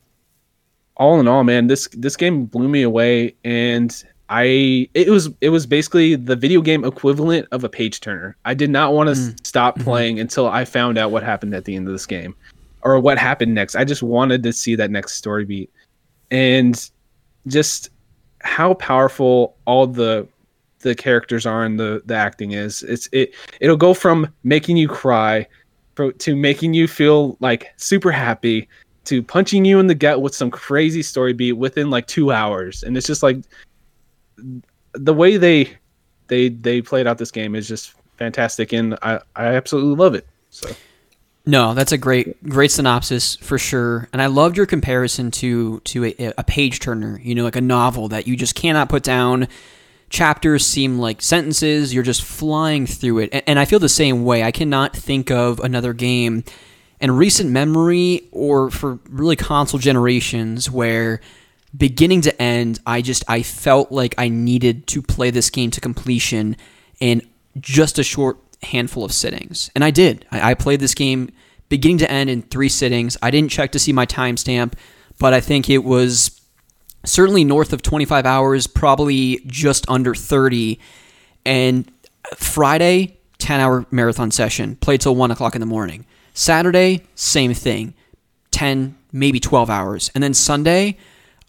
all 0.98 1.20
in 1.20 1.28
all, 1.28 1.44
man, 1.44 1.68
this 1.68 1.88
this 1.92 2.16
game 2.16 2.46
blew 2.46 2.68
me 2.70 2.84
away, 2.84 3.36
and 3.44 3.92
I 4.30 4.90
it 4.94 5.10
was 5.10 5.30
it 5.42 5.50
was 5.50 5.66
basically 5.66 6.16
the 6.16 6.36
video 6.36 6.62
game 6.62 6.86
equivalent 6.86 7.48
of 7.52 7.64
a 7.64 7.70
page 7.70 8.00
turner. 8.00 8.38
I 8.46 8.54
did 8.54 8.70
not 8.70 8.94
want 8.94 9.10
to 9.10 9.16
Mm. 9.16 9.46
stop 9.46 9.76
Mm-hmm. 9.76 9.84
playing 9.90 10.20
until 10.20 10.48
I 10.48 10.64
found 10.66 10.98
out 10.98 11.10
what 11.12 11.24
happened 11.24 11.54
at 11.56 11.66
the 11.66 11.76
end 11.76 11.88
of 11.88 11.94
this 11.94 12.06
game, 12.06 12.36
or 12.84 13.00
what 13.00 13.18
happened 13.18 13.54
next. 13.56 13.76
I 13.76 13.84
just 13.86 14.04
wanted 14.04 14.44
to 14.44 14.54
see 14.54 14.76
that 14.76 14.92
next 14.92 15.14
story 15.14 15.46
beat, 15.46 15.70
and 16.32 16.76
just 17.48 17.90
how 18.42 18.76
powerful 18.76 19.56
all 19.66 19.88
the 19.88 20.28
the 20.86 20.96
characters 20.96 21.48
are 21.48 21.64
and 21.64 21.80
the 21.80 22.04
the 22.06 22.14
acting 22.14 22.52
is. 22.52 22.84
It's 22.84 23.10
it 23.12 23.34
it'll 23.60 23.76
go 23.76 23.94
from 23.94 24.32
making 24.44 24.78
you 24.78 24.88
cry 24.88 25.48
pro- 25.96 26.12
to 26.12 26.36
making 26.36 26.76
you 26.76 26.88
feel 26.88 27.38
like 27.40 27.74
super 27.78 28.12
happy 28.12 28.70
to 29.06 29.24
punching 29.24 29.66
you 29.66 29.80
in 29.80 29.88
the 29.88 29.96
gut 29.96 30.22
with 30.22 30.36
some 30.36 30.52
crazy 30.52 31.02
story 31.02 31.34
beat 31.34 31.54
within 31.54 31.90
like 31.90 32.08
two 32.08 32.32
hours 32.32 32.84
and 32.84 32.98
it's 32.98 33.06
just 33.06 33.22
like 33.22 33.38
the 34.94 35.14
way 35.14 35.38
they 35.38 35.72
they 36.28 36.50
they 36.50 36.82
played 36.82 37.06
out 37.06 37.20
this 37.20 37.30
game 37.30 37.54
is 37.54 37.68
just 37.68 37.94
fantastic 38.18 38.74
and 38.74 38.98
i 39.04 39.20
i 39.36 39.46
absolutely 39.46 39.96
love 39.96 40.16
it 40.16 40.28
so 40.50 40.68
No, 41.48 41.76
that's 41.76 41.92
a 41.92 41.98
great 41.98 42.42
great 42.44 42.72
synopsis 42.72 43.36
for 43.36 43.60
sure. 43.60 44.10
And 44.12 44.20
I 44.20 44.26
loved 44.26 44.58
your 44.58 44.66
comparison 44.66 45.30
to 45.32 45.80
to 45.82 46.06
a, 46.06 46.34
a 46.40 46.44
page 46.44 46.80
turner, 46.80 47.20
you 47.22 47.36
know, 47.36 47.44
like 47.44 47.56
a 47.56 47.62
novel 47.62 48.08
that 48.08 48.26
you 48.26 48.36
just 48.36 48.56
cannot 48.56 48.90
put 48.90 49.04
down. 49.04 49.48
Chapters 50.16 50.66
seem 50.66 50.98
like 50.98 51.22
sentences, 51.22 51.94
you're 51.94 52.02
just 52.02 52.24
flying 52.24 52.88
through 52.88 53.20
it. 53.20 53.44
And, 53.46 53.60
I 53.60 53.66
feel 53.66 53.80
the 53.80 53.90
same 53.90 54.24
way. 54.24 54.44
I 54.44 54.52
cannot 54.52 54.96
think 54.96 55.30
of 55.30 55.60
another 55.60 55.92
game 55.92 56.46
in 57.02 57.12
recent 57.12 57.50
memory 57.50 58.30
or 58.32 58.72
for 58.72 59.00
really 59.10 59.36
console 59.36 59.78
generations 59.78 60.72
where 60.72 61.20
beginning 61.76 62.22
to 62.22 62.42
end, 62.42 62.80
I 62.86 63.02
just 63.02 63.26
I 63.28 63.42
felt 63.42 63.92
like 63.92 64.16
I 64.18 64.30
needed 64.30 64.88
to 64.88 65.02
play 65.02 65.32
this 65.32 65.50
game 65.50 65.70
to 65.72 65.82
completion 65.82 66.56
in 67.02 67.22
just 67.60 68.00
a 68.00 68.04
short 68.04 68.38
handful 68.64 69.04
of 69.04 69.12
sittings, 69.12 69.70
and 69.76 69.84
I 69.84 69.92
did. 69.92 70.26
I, 70.32 70.52
I 70.52 70.54
played 70.54 70.80
this 70.80 70.94
game 70.94 71.30
beginning 71.68 71.98
to 71.98 72.10
end 72.10 72.30
in 72.30 72.42
three 72.44 72.70
sittings. 72.70 73.18
I 73.22 73.32
didn't 73.32 73.52
check 73.52 73.74
to 73.74 73.80
see 73.80 73.92
my 73.92 74.06
timestamp, 74.06 74.76
but 75.20 75.34
I 75.34 75.42
think 75.42 75.70
it 75.70 75.84
was 75.84 76.35
certainly 77.06 77.44
north 77.44 77.74
of 77.74 77.82
25 77.82 78.26
hours, 78.26 78.68
probably 78.68 79.42
just 79.46 79.90
under 79.90 80.14
30. 80.16 80.80
And 81.46 81.92
Friday, 82.36 83.18
10 83.38 83.60
hour 83.60 83.86
marathon 83.92 84.32
session, 84.32 84.76
played 84.78 85.02
till 85.02 85.16
1 85.16 85.32
o'clock 85.32 85.56
in 85.56 85.62
the 85.62 85.68
morning. 85.68 86.06
Saturday, 86.34 87.04
same 87.16 87.54
thing. 87.54 87.94
10 88.52 88.98
maybe 89.12 89.40
12 89.40 89.70
hours. 89.70 90.12
And 90.14 90.24
then 90.24 90.34
Sunday, 90.34 90.98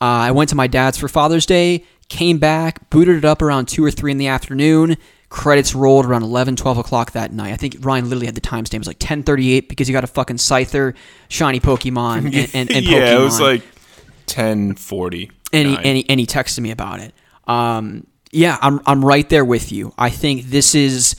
uh, 0.01 0.05
I 0.05 0.31
went 0.31 0.51
to 0.51 0.57
my 0.57 0.66
dad's 0.66 0.99
for 0.99 1.09
Father's 1.09 1.47
Day, 1.47 1.85
came 2.09 2.39
back, 2.39 2.89
booted 2.91 3.16
it 3.16 3.24
up 3.24 3.43
around 3.43 3.66
2 3.66 3.85
or 3.85 3.91
3 3.91 4.12
in 4.12 4.19
the 4.19 4.28
afternoon. 4.28 4.97
Credits 5.28 5.74
rolled 5.74 6.07
around 6.07 6.23
11, 6.23 6.55
12 6.57 6.78
o'clock 6.78 7.12
that 7.12 7.33
night. 7.33 7.53
I 7.53 7.57
think 7.57 7.78
Ryan 7.81 8.05
literally 8.05 8.27
had 8.27 8.37
the 8.37 8.41
timestamp. 8.41 8.74
It 8.74 8.78
was 8.78 8.87
like 8.87 9.01
1038 9.01 9.69
because 9.69 9.89
you 9.89 9.93
got 9.93 10.05
a 10.05 10.09
fucking 10.09 10.37
Scyther, 10.37 10.95
shiny 11.28 11.59
Pokemon, 11.59 12.27
and, 12.27 12.51
and, 12.55 12.70
and 12.70 12.85
yeah, 12.87 13.15
Pokemon 13.15 13.20
it 13.20 13.24
was 13.24 13.41
like 13.41 13.62
ten 14.27 14.74
forty. 14.74 15.31
And 15.52 15.68
he, 15.68 15.77
and 15.77 15.97
he, 15.97 16.06
and 16.09 16.20
he 16.20 16.27
texted 16.27 16.60
me 16.60 16.70
about 16.70 17.01
it. 17.01 17.14
Um, 17.47 18.06
yeah, 18.32 18.59
I'm 18.60 18.81
I'm 18.86 19.05
right 19.05 19.28
there 19.28 19.44
with 19.44 19.73
you. 19.73 19.93
I 19.97 20.10
think 20.10 20.47
this 20.47 20.74
is 20.74 21.16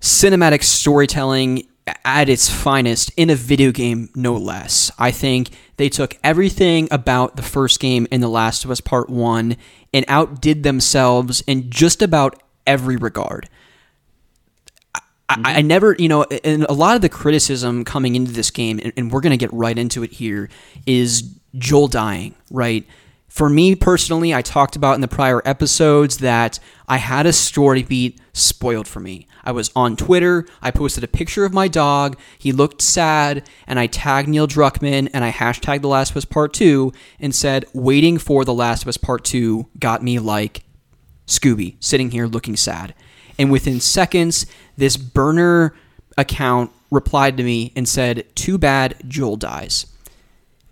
cinematic 0.00 0.62
storytelling 0.62 1.66
at 2.04 2.28
its 2.28 2.48
finest 2.48 3.10
in 3.16 3.30
a 3.30 3.34
video 3.34 3.72
game, 3.72 4.08
no 4.14 4.36
less. 4.36 4.90
I 4.98 5.10
think 5.10 5.50
they 5.76 5.88
took 5.88 6.18
everything 6.22 6.88
about 6.90 7.36
the 7.36 7.42
first 7.42 7.80
game 7.80 8.06
in 8.10 8.20
The 8.20 8.28
Last 8.28 8.64
of 8.64 8.70
Us 8.70 8.80
Part 8.80 9.10
One 9.10 9.56
and 9.92 10.04
outdid 10.06 10.62
themselves 10.62 11.42
in 11.46 11.70
just 11.70 12.02
about 12.02 12.42
every 12.66 12.96
regard. 12.96 13.48
I, 15.28 15.58
I 15.58 15.62
never, 15.62 15.96
you 15.98 16.08
know, 16.08 16.24
and 16.24 16.64
a 16.64 16.72
lot 16.72 16.96
of 16.96 17.02
the 17.02 17.08
criticism 17.08 17.84
coming 17.84 18.14
into 18.14 18.32
this 18.32 18.50
game, 18.50 18.80
and, 18.82 18.92
and 18.96 19.10
we're 19.10 19.20
going 19.20 19.30
to 19.30 19.36
get 19.36 19.52
right 19.52 19.76
into 19.76 20.02
it 20.02 20.12
here, 20.12 20.48
is 20.86 21.22
Joel 21.56 21.88
dying, 21.88 22.34
right? 22.50 22.86
For 23.30 23.48
me 23.48 23.76
personally, 23.76 24.34
I 24.34 24.42
talked 24.42 24.74
about 24.74 24.96
in 24.96 25.02
the 25.02 25.08
prior 25.08 25.40
episodes 25.44 26.18
that 26.18 26.58
I 26.88 26.96
had 26.96 27.26
a 27.26 27.32
story 27.32 27.84
beat 27.84 28.20
spoiled 28.32 28.88
for 28.88 28.98
me. 28.98 29.28
I 29.44 29.52
was 29.52 29.70
on 29.76 29.96
Twitter, 29.96 30.46
I 30.60 30.72
posted 30.72 31.04
a 31.04 31.08
picture 31.08 31.44
of 31.44 31.54
my 31.54 31.68
dog, 31.68 32.18
he 32.38 32.50
looked 32.50 32.82
sad, 32.82 33.48
and 33.68 33.78
I 33.78 33.86
tagged 33.86 34.28
Neil 34.28 34.48
Druckmann 34.48 35.08
and 35.14 35.24
I 35.24 35.30
hashtagged 35.30 35.82
The 35.82 35.88
Last 35.88 36.10
of 36.10 36.16
Us 36.16 36.24
Part 36.24 36.52
2 36.52 36.92
and 37.20 37.32
said, 37.32 37.66
waiting 37.72 38.18
for 38.18 38.44
The 38.44 38.52
Last 38.52 38.82
of 38.82 38.88
Us 38.88 38.96
Part 38.96 39.24
2 39.24 39.68
got 39.78 40.02
me 40.02 40.18
like 40.18 40.64
Scooby, 41.28 41.76
sitting 41.78 42.10
here 42.10 42.26
looking 42.26 42.56
sad. 42.56 42.94
And 43.38 43.52
within 43.52 43.78
seconds, 43.78 44.44
this 44.76 44.96
burner 44.96 45.72
account 46.18 46.72
replied 46.90 47.36
to 47.36 47.44
me 47.44 47.72
and 47.76 47.88
said, 47.88 48.26
Too 48.34 48.58
bad 48.58 48.96
Joel 49.06 49.36
dies. 49.36 49.86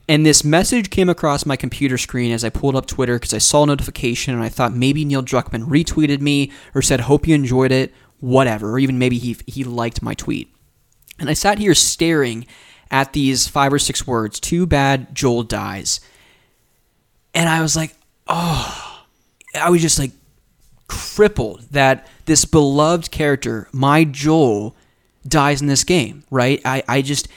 And 0.08 0.24
this 0.24 0.42
message 0.42 0.88
came 0.88 1.10
across 1.10 1.44
my 1.44 1.56
computer 1.56 1.98
screen 1.98 2.32
as 2.32 2.42
I 2.42 2.48
pulled 2.48 2.74
up 2.74 2.86
Twitter 2.86 3.16
because 3.16 3.34
I 3.34 3.38
saw 3.38 3.64
a 3.64 3.66
notification 3.66 4.32
and 4.32 4.42
I 4.42 4.48
thought 4.48 4.72
maybe 4.72 5.04
Neil 5.04 5.22
Druckmann 5.22 5.68
retweeted 5.68 6.22
me 6.22 6.50
or 6.74 6.80
said, 6.80 7.00
Hope 7.00 7.28
you 7.28 7.34
enjoyed 7.34 7.72
it, 7.72 7.92
whatever. 8.18 8.70
Or 8.70 8.78
even 8.78 8.98
maybe 8.98 9.18
he, 9.18 9.36
he 9.46 9.64
liked 9.64 10.00
my 10.00 10.14
tweet. 10.14 10.50
And 11.18 11.28
I 11.28 11.34
sat 11.34 11.58
here 11.58 11.74
staring 11.74 12.46
at 12.90 13.12
these 13.12 13.48
five 13.48 13.70
or 13.70 13.78
six 13.78 14.06
words, 14.06 14.40
Too 14.40 14.66
bad 14.66 15.14
Joel 15.14 15.42
dies. 15.42 16.00
And 17.34 17.46
I 17.46 17.60
was 17.60 17.76
like, 17.76 17.94
Oh, 18.26 19.04
I 19.54 19.68
was 19.68 19.82
just 19.82 19.98
like 19.98 20.12
crippled 20.86 21.60
that 21.70 22.06
this 22.24 22.46
beloved 22.46 23.10
character, 23.10 23.68
my 23.72 24.04
Joel, 24.04 24.74
dies 25.26 25.60
in 25.60 25.66
this 25.66 25.84
game, 25.84 26.24
right? 26.30 26.62
I, 26.64 26.82
I 26.88 27.02
just, 27.02 27.28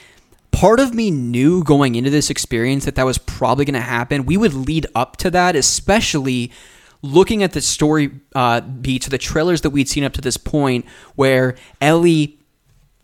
part 0.52 0.78
of 0.78 0.94
me 0.94 1.10
knew 1.10 1.64
going 1.64 1.96
into 1.96 2.10
this 2.10 2.30
experience 2.30 2.84
that 2.84 2.94
that 2.94 3.04
was 3.04 3.18
probably 3.18 3.64
going 3.64 3.74
to 3.74 3.80
happen. 3.80 4.24
We 4.24 4.36
would 4.36 4.54
lead 4.54 4.86
up 4.94 5.16
to 5.18 5.30
that, 5.30 5.56
especially 5.56 6.52
looking 7.02 7.42
at 7.42 7.52
the 7.52 7.60
story 7.60 8.12
uh, 8.34 8.60
beats, 8.60 9.08
the 9.08 9.18
trailers 9.18 9.62
that 9.62 9.70
we'd 9.70 9.88
seen 9.88 10.04
up 10.04 10.12
to 10.12 10.20
this 10.20 10.36
point, 10.36 10.86
where 11.16 11.56
Ellie 11.80 12.38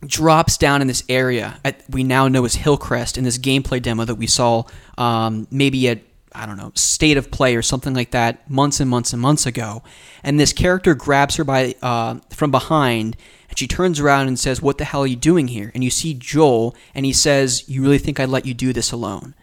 drops 0.07 0.57
down 0.57 0.81
in 0.81 0.87
this 0.87 1.03
area 1.09 1.59
at, 1.65 1.83
we 1.91 2.05
now 2.05 2.29
know 2.29 2.45
as 2.45 2.55
Hillcrest 2.55 3.19
in 3.19 3.25
this 3.25 3.39
gameplay 3.39 3.83
demo 3.83 4.05
that 4.05 4.15
we 4.15 4.29
saw 4.29 4.63
um, 4.97 5.49
maybe 5.51 5.89
at 5.89 6.03
I 6.35 6.47
don't 6.47 6.57
know 6.57 6.71
state 6.75 7.17
of 7.17 7.31
play 7.31 7.57
or 7.57 7.63
something 7.63 7.95
like 7.95 8.13
that 8.13 8.49
months 8.49 8.81
and 8.81 8.89
months 8.89 9.13
and 9.13 9.21
months 9.21 9.47
ago, 9.47 9.83
and 10.23 10.39
this 10.39 10.53
character 10.53 10.95
grabs 10.95 11.37
her 11.37 11.45
by 11.45 11.75
uh, 11.83 12.21
from 12.31 12.51
behind. 12.51 13.17
She 13.59 13.67
turns 13.67 13.99
around 13.99 14.29
and 14.29 14.39
says, 14.39 14.63
"What 14.63 14.79
the 14.79 14.85
hell 14.85 15.03
are 15.03 15.07
you 15.09 15.17
doing 15.17 15.49
here?" 15.49 15.73
And 15.75 15.83
you 15.83 15.91
see 15.91 16.15
Joel, 16.15 16.77
and 16.95 17.05
he 17.05 17.13
says, 17.13 17.65
"You 17.67 17.83
really 17.83 17.99
think 17.99 18.21
I'd 18.21 18.29
let 18.29 18.47
you 18.47 18.55
do 18.55 18.73
this 18.73 18.93
alone?" 18.93 19.35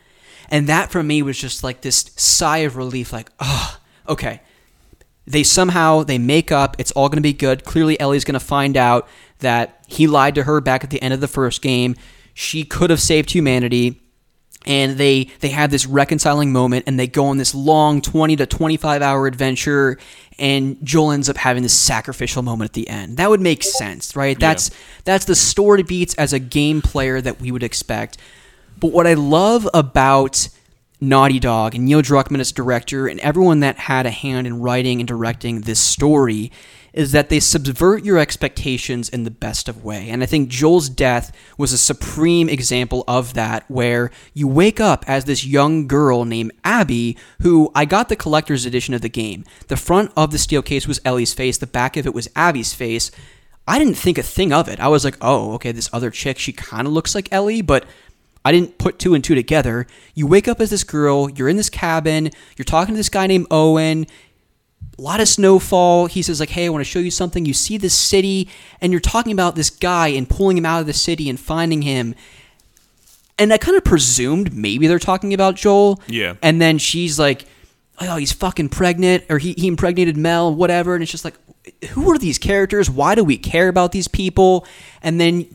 And 0.49 0.69
that 0.69 0.89
for 0.89 1.03
me 1.03 1.21
was 1.21 1.37
just 1.37 1.65
like 1.65 1.81
this 1.81 2.05
sigh 2.15 2.59
of 2.59 2.77
relief, 2.77 3.11
like, 3.11 3.29
"Oh, 3.41 3.77
okay." 4.07 4.39
they 5.27 5.41
somehow 5.41 6.03
they 6.03 6.19
make 6.19 6.51
up 6.51 6.75
it's 6.77 6.91
all 6.91 7.09
going 7.09 7.17
to 7.17 7.21
be 7.21 7.33
good 7.33 7.65
clearly 7.65 7.99
ellie's 7.99 8.23
going 8.23 8.39
to 8.39 8.39
find 8.39 8.77
out 8.77 9.07
that 9.39 9.83
he 9.87 10.05
lied 10.05 10.35
to 10.35 10.43
her 10.43 10.61
back 10.61 10.83
at 10.83 10.91
the 10.91 11.01
end 11.01 11.15
of 11.15 11.19
the 11.19 11.27
first 11.27 11.63
game 11.63 11.95
she 12.35 12.63
could 12.63 12.91
have 12.91 13.01
saved 13.01 13.31
humanity 13.31 13.99
and 14.65 14.97
they 14.97 15.25
they 15.39 15.49
have 15.49 15.71
this 15.71 15.85
reconciling 15.85 16.51
moment 16.51 16.85
and 16.87 16.99
they 16.99 17.07
go 17.07 17.25
on 17.25 17.37
this 17.37 17.53
long 17.53 18.01
20 18.01 18.35
to 18.37 18.45
25 18.45 19.01
hour 19.01 19.27
adventure 19.27 19.97
and 20.37 20.77
joel 20.83 21.11
ends 21.11 21.29
up 21.29 21.37
having 21.37 21.63
this 21.63 21.73
sacrificial 21.73 22.41
moment 22.41 22.69
at 22.69 22.73
the 22.73 22.89
end. 22.89 23.17
That 23.17 23.29
would 23.29 23.41
make 23.41 23.63
sense 23.63 24.15
right? 24.15 24.39
That's 24.39 24.71
that's 25.03 25.25
the 25.25 25.35
story 25.35 25.83
beats 25.83 26.13
as 26.15 26.33
a 26.33 26.39
game 26.39 26.81
player 26.81 27.21
that 27.21 27.39
we 27.39 27.51
would 27.51 27.63
expect. 27.63 28.17
But 28.79 28.91
what 28.91 29.07
i 29.07 29.13
love 29.13 29.67
about 29.73 30.49
Naughty 31.01 31.39
Dog 31.39 31.75
and 31.75 31.85
Neil 31.85 32.01
Druckmann 32.01 32.39
as 32.39 32.51
director 32.51 33.07
and 33.07 33.19
everyone 33.19 33.59
that 33.59 33.77
had 33.77 34.05
a 34.05 34.11
hand 34.11 34.47
in 34.47 34.61
writing 34.61 34.99
and 34.99 35.07
directing 35.07 35.61
this 35.61 35.79
story 35.79 36.51
is 36.95 37.11
that 37.11 37.27
they 37.27 37.41
subvert 37.41 38.05
your 38.05 38.17
expectations 38.17 39.09
in 39.09 39.25
the 39.25 39.31
best 39.31 39.67
of 39.67 39.83
way. 39.83 40.09
And 40.09 40.23
I 40.23 40.25
think 40.25 40.49
Joel's 40.49 40.87
death 40.87 41.35
was 41.57 41.73
a 41.73 41.77
supreme 41.77 42.47
example 42.47 43.03
of 43.05 43.33
that 43.33 43.65
where 43.67 44.11
you 44.33 44.47
wake 44.47 44.79
up 44.79 45.03
as 45.07 45.25
this 45.25 45.45
young 45.45 45.87
girl 45.87 46.23
named 46.23 46.53
Abby 46.63 47.17
who 47.41 47.69
I 47.75 47.83
got 47.83 48.07
the 48.07 48.15
collector's 48.15 48.65
edition 48.65 48.93
of 48.93 49.01
the 49.01 49.09
game. 49.09 49.43
The 49.67 49.75
front 49.75 50.13
of 50.15 50.31
the 50.31 50.37
steel 50.37 50.61
case 50.61 50.87
was 50.87 51.01
Ellie's 51.03 51.33
face, 51.33 51.57
the 51.57 51.67
back 51.67 51.97
of 51.97 52.07
it 52.07 52.13
was 52.13 52.29
Abby's 52.33 52.73
face. 52.73 53.11
I 53.67 53.77
didn't 53.77 53.95
think 53.95 54.17
a 54.17 54.23
thing 54.23 54.53
of 54.53 54.69
it. 54.69 54.79
I 54.79 54.87
was 54.87 55.03
like, 55.03 55.17
"Oh, 55.21 55.53
okay, 55.55 55.73
this 55.73 55.89
other 55.91 56.11
chick, 56.11 56.39
she 56.39 56.53
kind 56.53 56.87
of 56.87 56.93
looks 56.93 57.13
like 57.13 57.27
Ellie, 57.31 57.61
but 57.61 57.85
I 58.45 58.51
didn't 58.51 58.77
put 58.77 58.99
two 58.99 59.15
and 59.15 59.23
two 59.23 59.33
together. 59.33 59.87
You 60.13 60.27
wake 60.27 60.47
up 60.47 60.61
as 60.61 60.69
this 60.69 60.83
girl, 60.83 61.31
you're 61.31 61.49
in 61.49 61.57
this 61.57 61.71
cabin, 61.71 62.29
you're 62.55 62.63
talking 62.63 62.93
to 62.93 62.97
this 62.97 63.09
guy 63.09 63.25
named 63.25 63.47
Owen. 63.49 64.05
A 64.97 65.01
lot 65.01 65.19
of 65.19 65.27
snowfall. 65.27 66.05
He 66.05 66.21
says, 66.21 66.39
like, 66.39 66.49
hey, 66.49 66.65
I 66.65 66.69
want 66.69 66.81
to 66.81 66.89
show 66.89 66.99
you 66.99 67.11
something. 67.11 67.45
You 67.45 67.53
see 67.53 67.77
this 67.77 67.93
city, 67.93 68.49
and 68.79 68.93
you're 68.93 69.01
talking 69.01 69.33
about 69.33 69.55
this 69.55 69.69
guy 69.69 70.07
and 70.07 70.29
pulling 70.29 70.57
him 70.57 70.65
out 70.65 70.79
of 70.79 70.87
the 70.87 70.93
city 70.93 71.29
and 71.29 71.39
finding 71.39 71.81
him. 71.81 72.15
And 73.37 73.51
I 73.51 73.57
kind 73.57 73.75
of 73.75 73.83
presumed 73.83 74.53
maybe 74.53 74.87
they're 74.87 74.99
talking 74.99 75.33
about 75.33 75.55
Joel. 75.55 76.01
Yeah. 76.07 76.35
And 76.41 76.61
then 76.61 76.77
she's 76.77 77.19
like, 77.19 77.45
oh, 77.99 78.15
he's 78.15 78.31
fucking 78.31 78.69
pregnant, 78.69 79.25
or 79.29 79.37
he, 79.37 79.53
he 79.57 79.67
impregnated 79.67 80.15
Mel, 80.15 80.53
whatever. 80.53 80.93
And 80.93 81.03
it's 81.03 81.11
just 81.11 81.25
like, 81.25 81.35
who 81.89 82.09
are 82.11 82.17
these 82.17 82.37
characters? 82.37 82.89
Why 82.89 83.15
do 83.15 83.23
we 83.23 83.37
care 83.37 83.67
about 83.67 83.91
these 83.91 84.07
people? 84.07 84.65
And 85.01 85.19
then 85.19 85.53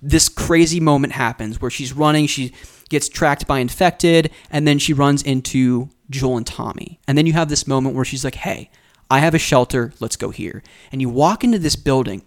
this 0.00 0.28
crazy 0.28 0.80
moment 0.80 1.12
happens 1.12 1.60
where 1.60 1.70
she's 1.70 1.92
running, 1.92 2.26
she 2.26 2.52
gets 2.88 3.08
tracked 3.08 3.46
by 3.46 3.58
infected, 3.58 4.30
and 4.50 4.66
then 4.66 4.78
she 4.78 4.92
runs 4.92 5.22
into 5.22 5.88
Joel 6.10 6.36
and 6.38 6.46
Tommy. 6.46 6.98
And 7.08 7.16
then 7.16 7.26
you 7.26 7.32
have 7.34 7.48
this 7.48 7.66
moment 7.66 7.94
where 7.96 8.04
she's 8.04 8.24
like, 8.24 8.34
hey, 8.36 8.70
I 9.10 9.18
have 9.20 9.34
a 9.34 9.38
shelter, 9.38 9.92
let's 10.00 10.16
go 10.16 10.30
here. 10.30 10.62
And 10.90 11.00
you 11.00 11.08
walk 11.08 11.44
into 11.44 11.58
this 11.58 11.76
building. 11.76 12.22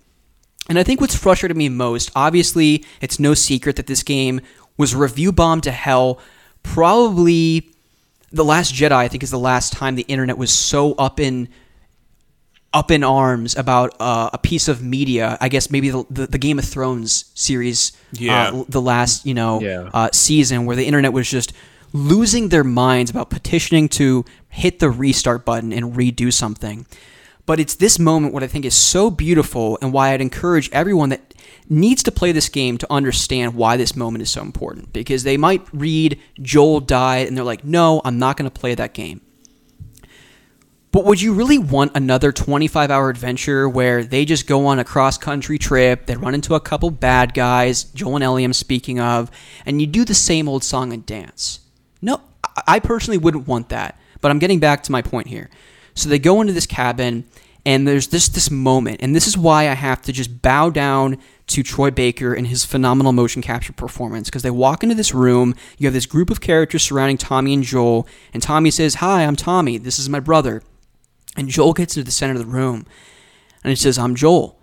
And 0.69 0.79
I 0.79 0.83
think 0.83 0.99
what's 1.01 1.15
frustrated 1.15 1.55
me 1.57 1.69
most, 1.69 2.11
obviously, 2.15 2.83
it's 3.01 3.19
no 3.19 3.33
secret 3.33 3.75
that 3.75 3.87
this 3.87 4.01
game 4.03 4.41
was 4.77 4.95
review 4.95 5.31
bombed 5.31 5.63
to 5.63 5.71
hell. 5.71 6.19
Probably 6.63 7.69
The 8.31 8.43
Last 8.43 8.73
Jedi, 8.73 8.91
I 8.91 9.07
think, 9.07 9.23
is 9.23 9.31
the 9.31 9.39
last 9.39 9.71
time 9.73 9.95
the 9.95 10.03
internet 10.03 10.37
was 10.37 10.51
so 10.51 10.93
up 10.95 11.19
in 11.19 11.49
up 12.73 12.91
in 12.91 13.03
arms 13.05 13.55
about 13.55 13.95
uh, 14.01 14.29
a 14.33 14.37
piece 14.37 14.67
of 14.67 14.83
media. 14.83 15.37
I 15.39 15.47
guess 15.47 15.71
maybe 15.71 15.89
the, 15.91 16.05
the, 16.09 16.27
the 16.27 16.37
Game 16.37 16.59
of 16.59 16.65
Thrones 16.65 17.31
series, 17.33 17.93
Yeah. 18.11 18.49
uh, 18.49 18.65
the 18.67 18.81
last 18.81 19.25
you 19.25 19.33
know 19.33 19.61
Yeah. 19.61 19.89
uh, 19.93 20.09
season, 20.11 20.65
where 20.65 20.75
the 20.75 20.85
internet 20.85 21.13
was 21.13 21.29
just 21.29 21.53
losing 21.95 22.49
their 22.49 22.63
minds 22.63 23.09
about 23.09 23.29
petitioning 23.29 23.87
to 23.87 24.25
hit 24.49 24.79
the 24.79 24.89
restart 24.89 25.45
button 25.45 25.71
and 25.71 25.93
redo 25.93 26.31
something. 26.31 26.85
But 27.45 27.59
it's 27.59 27.75
this 27.75 27.97
moment 27.97 28.33
what 28.33 28.43
I 28.43 28.47
think 28.47 28.65
is 28.65 28.75
so 28.75 29.09
beautiful, 29.09 29.77
and 29.81 29.93
why 29.93 30.09
I'd 30.09 30.19
encourage 30.19 30.69
everyone 30.71 31.09
that 31.09 31.33
needs 31.69 32.03
to 32.03 32.11
play 32.11 32.31
this 32.33 32.49
game 32.49 32.77
to 32.79 32.87
understand 32.91 33.55
why 33.55 33.77
this 33.77 33.95
moment 33.95 34.23
is 34.23 34.29
so 34.29 34.41
important. 34.41 34.91
Because 34.91 35.23
they 35.23 35.37
might 35.37 35.65
read 35.71 36.19
Joel 36.41 36.81
died 36.81 37.27
and 37.27 37.37
they're 37.37 37.45
like, 37.45 37.63
no, 37.63 38.01
I'm 38.03 38.19
not 38.19 38.35
going 38.35 38.49
to 38.49 38.59
play 38.59 38.75
that 38.75 38.93
game. 38.93 39.21
But 40.91 41.05
would 41.05 41.21
you 41.21 41.33
really 41.33 41.57
want 41.57 41.91
another 41.95 42.31
25 42.31 42.91
hour 42.91 43.09
adventure 43.09 43.69
where 43.69 44.03
they 44.03 44.25
just 44.25 44.47
go 44.47 44.65
on 44.65 44.79
a 44.79 44.83
cross 44.83 45.17
country 45.17 45.57
trip, 45.57 46.07
they 46.07 46.15
run 46.15 46.33
into 46.33 46.55
a 46.55 46.59
couple 46.59 46.89
bad 46.89 47.33
guys, 47.33 47.83
Joel 47.85 48.15
and 48.15 48.23
Ellie 48.23 48.43
I'm 48.43 48.53
speaking 48.53 48.99
of, 48.99 49.29
and 49.65 49.79
you 49.79 49.87
do 49.87 50.03
the 50.03 50.13
same 50.13 50.49
old 50.49 50.63
song 50.63 50.91
and 50.91 51.05
dance? 51.05 51.59
No, 52.05 52.21
I- 52.67 52.79
personally 52.79 53.17
wouldn't 53.17 53.47
want 53.47 53.69
that. 53.69 53.99
But 54.21 54.31
I'm 54.31 54.39
getting 54.39 54.59
back 54.59 54.83
to 54.83 54.91
my 54.91 55.01
point 55.01 55.27
here. 55.27 55.49
So 55.93 56.09
they 56.09 56.19
go 56.19 56.41
into 56.41 56.53
this 56.53 56.65
cabin, 56.65 57.25
and 57.65 57.87
there's 57.87 58.07
this 58.07 58.27
this 58.27 58.51
moment, 58.51 58.97
and 59.01 59.15
this 59.15 59.27
is 59.27 59.37
why 59.37 59.69
I 59.69 59.73
have 59.73 60.01
to 60.03 60.11
just 60.13 60.41
bow 60.41 60.69
down 60.69 61.17
to 61.47 61.63
Troy 61.63 61.91
Baker 61.91 62.33
and 62.33 62.47
his 62.47 62.65
phenomenal 62.65 63.11
motion 63.11 63.41
capture 63.41 63.73
performance 63.73 64.29
because 64.29 64.41
they 64.43 64.51
walk 64.51 64.83
into 64.83 64.95
this 64.95 65.13
room. 65.13 65.55
You 65.77 65.87
have 65.87 65.93
this 65.93 66.05
group 66.05 66.29
of 66.29 66.41
characters 66.41 66.83
surrounding 66.83 67.17
Tommy 67.17 67.53
and 67.53 67.63
Joel, 67.63 68.07
and 68.33 68.41
Tommy 68.41 68.71
says, 68.71 68.95
Hi, 68.95 69.23
I'm 69.23 69.35
Tommy. 69.35 69.77
This 69.77 69.99
is 69.99 70.09
my 70.09 70.19
brother. 70.19 70.63
And 71.37 71.49
Joel 71.49 71.73
gets 71.73 71.95
into 71.97 72.05
the 72.05 72.11
center 72.11 72.33
of 72.33 72.39
the 72.39 72.45
room 72.45 72.85
and 73.63 73.69
he 73.69 73.75
says, 73.75 73.97
I'm 73.97 74.15
Joel. 74.15 74.59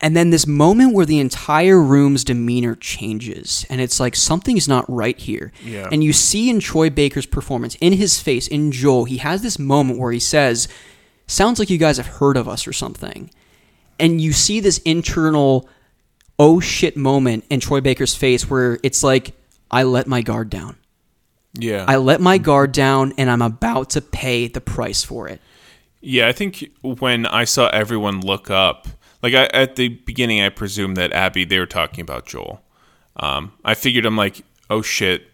And 0.00 0.16
then 0.16 0.30
this 0.30 0.46
moment 0.46 0.94
where 0.94 1.06
the 1.06 1.18
entire 1.18 1.80
room's 1.80 2.22
demeanor 2.22 2.76
changes, 2.76 3.66
and 3.68 3.80
it's 3.80 3.98
like 3.98 4.14
something's 4.14 4.68
not 4.68 4.88
right 4.88 5.18
here. 5.18 5.52
Yeah. 5.64 5.88
And 5.90 6.04
you 6.04 6.12
see 6.12 6.48
in 6.48 6.60
Troy 6.60 6.88
Baker's 6.88 7.26
performance, 7.26 7.76
in 7.80 7.94
his 7.94 8.20
face, 8.20 8.46
in 8.46 8.70
Joel, 8.70 9.06
he 9.06 9.16
has 9.16 9.42
this 9.42 9.58
moment 9.58 9.98
where 9.98 10.12
he 10.12 10.20
says, 10.20 10.68
Sounds 11.26 11.58
like 11.58 11.68
you 11.68 11.78
guys 11.78 11.98
have 11.98 12.06
heard 12.06 12.36
of 12.36 12.48
us 12.48 12.66
or 12.66 12.72
something. 12.72 13.30
And 13.98 14.20
you 14.20 14.32
see 14.32 14.60
this 14.60 14.78
internal, 14.78 15.68
oh 16.38 16.60
shit 16.60 16.96
moment 16.96 17.44
in 17.50 17.60
Troy 17.60 17.80
Baker's 17.80 18.14
face 18.14 18.48
where 18.48 18.78
it's 18.82 19.02
like, 19.02 19.34
I 19.70 19.82
let 19.82 20.06
my 20.06 20.22
guard 20.22 20.48
down. 20.48 20.76
Yeah. 21.54 21.84
I 21.88 21.96
let 21.96 22.20
my 22.20 22.38
guard 22.38 22.72
down, 22.72 23.12
and 23.18 23.30
I'm 23.30 23.42
about 23.42 23.90
to 23.90 24.00
pay 24.00 24.48
the 24.48 24.60
price 24.60 25.02
for 25.02 25.28
it. 25.28 25.40
Yeah, 26.00 26.28
I 26.28 26.32
think 26.32 26.70
when 26.82 27.26
I 27.26 27.44
saw 27.44 27.68
everyone 27.68 28.20
look 28.20 28.50
up, 28.50 28.86
like 29.22 29.34
I, 29.34 29.46
at 29.46 29.76
the 29.76 29.88
beginning, 29.88 30.42
I 30.42 30.48
presumed 30.48 30.96
that 30.96 31.12
Abby 31.12 31.44
they 31.44 31.58
were 31.58 31.66
talking 31.66 32.02
about 32.02 32.26
Joel. 32.26 32.62
Um, 33.16 33.52
I 33.64 33.74
figured 33.74 34.06
I'm 34.06 34.16
like, 34.16 34.42
oh 34.70 34.82
shit, 34.82 35.28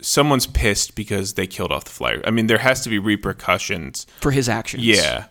someone's 0.00 0.46
pissed 0.46 0.94
because 0.94 1.34
they 1.34 1.46
killed 1.46 1.72
off 1.72 1.84
the 1.84 1.90
flyer. 1.90 2.22
I 2.26 2.30
mean, 2.30 2.46
there 2.46 2.58
has 2.58 2.82
to 2.82 2.90
be 2.90 2.98
repercussions. 2.98 4.06
For 4.20 4.30
his 4.30 4.48
actions. 4.48 4.84
Yeah, 4.84 5.26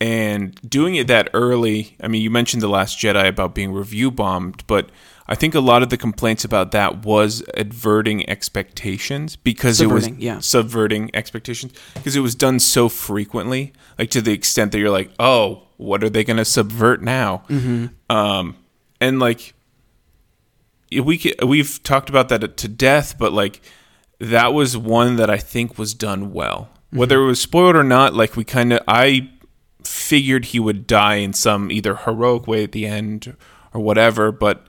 and 0.00 0.58
doing 0.68 0.96
it 0.96 1.06
that 1.06 1.30
early. 1.34 1.96
I 2.00 2.08
mean, 2.08 2.22
you 2.22 2.30
mentioned 2.30 2.62
the 2.62 2.68
Last 2.68 2.98
Jedi 2.98 3.28
about 3.28 3.54
being 3.54 3.72
review 3.72 4.10
bombed, 4.10 4.66
but 4.66 4.90
I 5.26 5.34
think 5.34 5.54
a 5.54 5.60
lot 5.60 5.82
of 5.82 5.88
the 5.88 5.96
complaints 5.96 6.44
about 6.44 6.72
that 6.72 7.04
was 7.04 7.42
adverting 7.54 8.28
expectations 8.28 9.36
because 9.36 9.80
it 9.80 9.86
was 9.86 10.08
yeah. 10.10 10.40
subverting 10.40 11.10
expectations 11.14 11.72
because 11.94 12.16
it 12.16 12.20
was 12.20 12.34
done 12.34 12.60
so 12.60 12.88
frequently, 12.90 13.72
like 13.98 14.10
to 14.10 14.20
the 14.20 14.32
extent 14.32 14.72
that 14.72 14.78
you're 14.78 14.90
like, 14.90 15.10
oh, 15.18 15.63
what 15.76 16.04
are 16.04 16.10
they 16.10 16.24
going 16.24 16.36
to 16.36 16.44
subvert 16.44 17.02
now? 17.02 17.44
Mm-hmm. 17.48 17.86
Um, 18.14 18.56
and 19.00 19.18
like 19.18 19.54
we 20.92 21.34
we've 21.44 21.82
talked 21.82 22.08
about 22.08 22.28
that 22.28 22.56
to 22.56 22.68
death, 22.68 23.18
but 23.18 23.32
like 23.32 23.60
that 24.18 24.52
was 24.52 24.76
one 24.76 25.16
that 25.16 25.30
I 25.30 25.38
think 25.38 25.78
was 25.78 25.94
done 25.94 26.32
well. 26.32 26.70
Whether 26.90 27.20
it 27.20 27.26
was 27.26 27.40
spoiled 27.40 27.74
or 27.74 27.82
not, 27.82 28.14
like 28.14 28.36
we 28.36 28.44
kind 28.44 28.72
of 28.72 28.80
I 28.86 29.30
figured 29.82 30.46
he 30.46 30.60
would 30.60 30.86
die 30.86 31.16
in 31.16 31.32
some 31.32 31.70
either 31.70 31.96
heroic 31.96 32.46
way 32.46 32.64
at 32.64 32.72
the 32.72 32.86
end 32.86 33.36
or 33.72 33.80
whatever, 33.80 34.30
but 34.30 34.66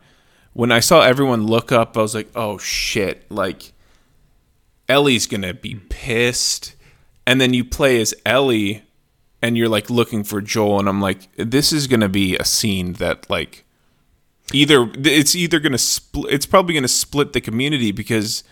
when 0.53 0.71
I 0.71 0.79
saw 0.79 1.01
everyone 1.01 1.45
look 1.45 1.71
up, 1.71 1.97
I 1.97 2.01
was 2.01 2.15
like, 2.15 2.29
"Oh 2.33 2.57
shit!" 2.57 3.29
Like 3.29 3.73
Ellie's 4.89 5.27
gonna 5.27 5.53
be 5.53 5.75
pissed, 5.75 6.75
and 7.27 7.39
then 7.39 7.53
you 7.53 7.63
play 7.63 7.99
as 8.01 8.15
Ellie, 8.25 8.83
and 9.45 9.55
you're 9.55 9.69
like 9.69 9.91
looking 9.91 10.23
for 10.23 10.41
Joel, 10.41 10.79
and 10.79 10.89
I'm 10.89 10.99
like, 10.99 11.29
"This 11.35 11.71
is 11.71 11.85
gonna 11.85 12.09
be 12.09 12.35
a 12.35 12.43
scene 12.43 12.93
that 12.93 13.29
like 13.29 13.63
either 14.51 14.89
it's 14.95 15.35
either 15.35 15.59
gonna 15.59 15.77
split. 15.77 16.33
It's 16.33 16.47
probably 16.47 16.73
gonna 16.73 16.87
split 16.87 17.33
the 17.33 17.41
community 17.41 17.91
because 17.91 18.43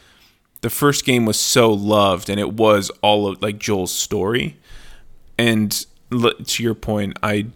the 0.61 0.69
first 0.69 1.03
game 1.03 1.25
was 1.25 1.39
so 1.39 1.73
loved, 1.73 2.29
and 2.29 2.39
it 2.39 2.53
was 2.53 2.91
all 3.01 3.27
of 3.27 3.41
like 3.41 3.57
Joel's 3.57 3.91
story, 3.91 4.59
and 5.35 5.83
to 6.11 6.61
your 6.61 6.75
point, 6.75 7.17
I 7.23 7.47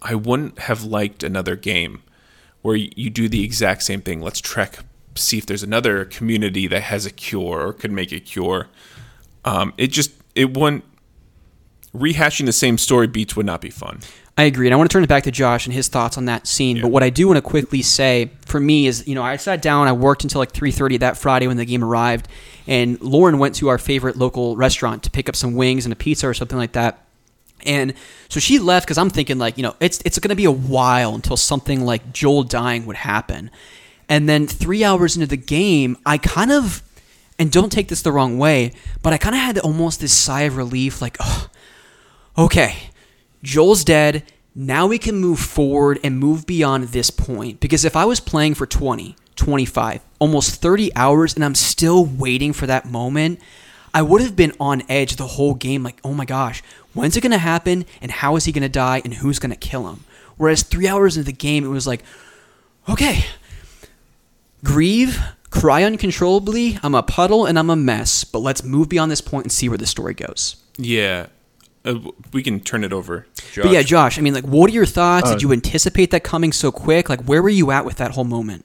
I 0.00 0.14
wouldn't 0.14 0.60
have 0.60 0.84
liked 0.84 1.24
another 1.24 1.56
game 1.56 2.04
where 2.60 2.76
you 2.76 3.10
do 3.10 3.28
the 3.28 3.42
exact 3.42 3.82
same 3.82 4.02
thing. 4.02 4.20
Let's 4.20 4.40
trek, 4.40 4.78
see 5.16 5.36
if 5.36 5.46
there's 5.46 5.64
another 5.64 6.04
community 6.04 6.68
that 6.68 6.82
has 6.82 7.06
a 7.06 7.10
cure 7.10 7.66
or 7.66 7.72
could 7.72 7.90
make 7.90 8.12
a 8.12 8.20
cure. 8.20 8.68
Um, 9.44 9.74
it 9.76 9.88
just 9.88 10.12
it 10.36 10.56
wouldn't 10.56 10.84
rehashing 11.94 12.46
the 12.46 12.52
same 12.52 12.78
story 12.78 13.06
beats 13.06 13.36
would 13.36 13.46
not 13.46 13.60
be 13.60 13.70
fun. 13.70 14.00
I 14.38 14.44
agree. 14.44 14.66
And 14.66 14.72
I 14.72 14.78
want 14.78 14.90
to 14.90 14.94
turn 14.94 15.04
it 15.04 15.08
back 15.08 15.24
to 15.24 15.30
Josh 15.30 15.66
and 15.66 15.74
his 15.74 15.88
thoughts 15.88 16.16
on 16.16 16.24
that 16.24 16.46
scene. 16.46 16.80
But 16.80 16.90
what 16.90 17.02
I 17.02 17.10
do 17.10 17.26
want 17.26 17.36
to 17.36 17.42
quickly 17.42 17.82
say 17.82 18.30
for 18.46 18.58
me 18.58 18.86
is, 18.86 19.06
you 19.06 19.14
know, 19.14 19.22
I 19.22 19.36
sat 19.36 19.60
down, 19.60 19.88
I 19.88 19.92
worked 19.92 20.22
until 20.22 20.38
like 20.38 20.52
3:30 20.52 21.00
that 21.00 21.18
Friday 21.18 21.46
when 21.46 21.58
the 21.58 21.66
game 21.66 21.84
arrived, 21.84 22.28
and 22.66 22.98
Lauren 23.02 23.38
went 23.38 23.54
to 23.56 23.68
our 23.68 23.76
favorite 23.76 24.16
local 24.16 24.56
restaurant 24.56 25.02
to 25.02 25.10
pick 25.10 25.28
up 25.28 25.36
some 25.36 25.54
wings 25.54 25.84
and 25.84 25.92
a 25.92 25.96
pizza 25.96 26.26
or 26.26 26.32
something 26.32 26.56
like 26.56 26.72
that. 26.72 27.04
And 27.66 27.92
so 28.30 28.40
she 28.40 28.58
left 28.58 28.86
because 28.86 28.96
I'm 28.96 29.10
thinking 29.10 29.36
like, 29.38 29.58
you 29.58 29.62
know, 29.62 29.76
it's 29.80 30.00
it's 30.06 30.18
going 30.18 30.30
to 30.30 30.34
be 30.34 30.46
a 30.46 30.50
while 30.50 31.14
until 31.14 31.36
something 31.36 31.84
like 31.84 32.14
Joel 32.14 32.42
dying 32.42 32.86
would 32.86 32.96
happen. 32.96 33.50
And 34.08 34.28
then 34.28 34.46
3 34.46 34.82
hours 34.82 35.14
into 35.14 35.26
the 35.26 35.36
game, 35.36 35.98
I 36.06 36.16
kind 36.16 36.50
of 36.50 36.82
and 37.38 37.52
don't 37.52 37.70
take 37.70 37.88
this 37.88 38.00
the 38.00 38.12
wrong 38.12 38.38
way, 38.38 38.72
but 39.02 39.12
I 39.12 39.18
kind 39.18 39.34
of 39.34 39.42
had 39.42 39.58
almost 39.58 40.00
this 40.00 40.12
sigh 40.12 40.42
of 40.42 40.56
relief 40.56 41.02
like, 41.02 41.18
oh, 41.20 41.48
okay, 42.36 42.76
Joel's 43.42 43.84
dead. 43.84 44.24
Now 44.54 44.86
we 44.86 44.98
can 44.98 45.16
move 45.16 45.38
forward 45.38 45.98
and 46.04 46.18
move 46.18 46.46
beyond 46.46 46.88
this 46.88 47.10
point. 47.10 47.60
Because 47.60 47.84
if 47.84 47.96
I 47.96 48.04
was 48.04 48.20
playing 48.20 48.54
for 48.54 48.66
20, 48.66 49.16
25, 49.36 50.02
almost 50.18 50.60
30 50.60 50.94
hours 50.94 51.34
and 51.34 51.44
I'm 51.44 51.54
still 51.54 52.04
waiting 52.04 52.52
for 52.52 52.66
that 52.66 52.84
moment, 52.84 53.40
I 53.94 54.02
would 54.02 54.20
have 54.20 54.36
been 54.36 54.52
on 54.60 54.82
edge 54.88 55.16
the 55.16 55.26
whole 55.26 55.54
game 55.54 55.82
like, 55.82 56.00
oh 56.04 56.14
my 56.14 56.24
gosh, 56.24 56.62
when's 56.94 57.16
it 57.16 57.22
going 57.22 57.32
to 57.32 57.38
happen? 57.38 57.84
And 58.00 58.10
how 58.10 58.36
is 58.36 58.44
he 58.44 58.52
going 58.52 58.62
to 58.62 58.68
die? 58.68 59.02
And 59.04 59.14
who's 59.14 59.38
going 59.38 59.50
to 59.50 59.56
kill 59.56 59.88
him? 59.88 60.04
Whereas 60.36 60.62
three 60.62 60.88
hours 60.88 61.16
into 61.16 61.26
the 61.26 61.36
game, 61.36 61.64
it 61.64 61.68
was 61.68 61.86
like, 61.86 62.02
okay, 62.88 63.24
grieve, 64.64 65.20
cry 65.50 65.82
uncontrollably. 65.84 66.78
I'm 66.82 66.94
a 66.94 67.02
puddle 67.02 67.46
and 67.46 67.58
I'm 67.58 67.70
a 67.70 67.76
mess, 67.76 68.24
but 68.24 68.40
let's 68.40 68.64
move 68.64 68.88
beyond 68.88 69.10
this 69.10 69.20
point 69.20 69.44
and 69.44 69.52
see 69.52 69.68
where 69.68 69.78
the 69.78 69.86
story 69.86 70.14
goes. 70.14 70.56
Yeah, 70.78 71.26
uh, 71.84 71.98
we 72.32 72.42
can 72.42 72.60
turn 72.60 72.84
it 72.84 72.92
over. 72.92 73.26
Josh. 73.52 73.64
But 73.64 73.72
yeah, 73.72 73.82
Josh, 73.82 74.18
I 74.18 74.22
mean, 74.22 74.34
like, 74.34 74.44
what 74.44 74.70
are 74.70 74.72
your 74.72 74.86
thoughts? 74.86 75.28
Uh, 75.28 75.32
Did 75.34 75.42
you 75.42 75.52
anticipate 75.52 76.10
that 76.12 76.22
coming 76.24 76.52
so 76.52 76.70
quick? 76.72 77.08
Like, 77.08 77.22
where 77.24 77.42
were 77.42 77.48
you 77.48 77.70
at 77.70 77.84
with 77.84 77.96
that 77.96 78.12
whole 78.12 78.24
moment? 78.24 78.64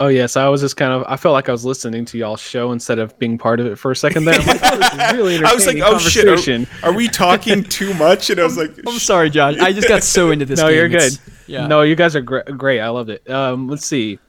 Oh 0.00 0.06
yes, 0.06 0.36
I 0.36 0.46
was 0.48 0.60
just 0.60 0.76
kind 0.76 0.92
of. 0.92 1.04
I 1.08 1.16
felt 1.16 1.32
like 1.32 1.48
I 1.48 1.52
was 1.52 1.64
listening 1.64 2.04
to 2.04 2.18
y'all's 2.18 2.40
show 2.40 2.70
instead 2.70 3.00
of 3.00 3.18
being 3.18 3.36
part 3.36 3.58
of 3.58 3.66
it 3.66 3.76
for 3.76 3.90
a 3.90 3.96
second. 3.96 4.26
There, 4.26 4.34
I'm 4.38 4.46
like, 4.46 4.60
oh, 4.62 5.12
really 5.14 5.44
I 5.44 5.52
was 5.52 5.66
like, 5.66 5.78
oh 5.82 5.98
shit, 5.98 6.28
are, 6.28 6.88
are 6.88 6.92
we 6.92 7.08
talking 7.08 7.64
too 7.64 7.92
much? 7.94 8.30
And 8.30 8.38
I 8.38 8.44
was 8.44 8.56
like, 8.56 8.70
I'm 8.86 8.98
sorry, 9.00 9.28
Josh. 9.28 9.56
I 9.58 9.72
just 9.72 9.88
got 9.88 10.04
so 10.04 10.30
into 10.30 10.44
this. 10.44 10.58
no, 10.60 10.68
game. 10.68 10.76
you're 10.76 10.88
good. 10.88 11.02
It's- 11.14 11.20
Yeah. 11.48 11.66
No, 11.66 11.82
you 11.82 11.96
guys 11.96 12.14
are 12.14 12.20
gr- 12.20 12.42
great. 12.42 12.78
I 12.80 12.90
loved 12.90 13.10
it. 13.10 13.28
Um, 13.28 13.66
let's 13.68 13.84
see. 13.86 14.20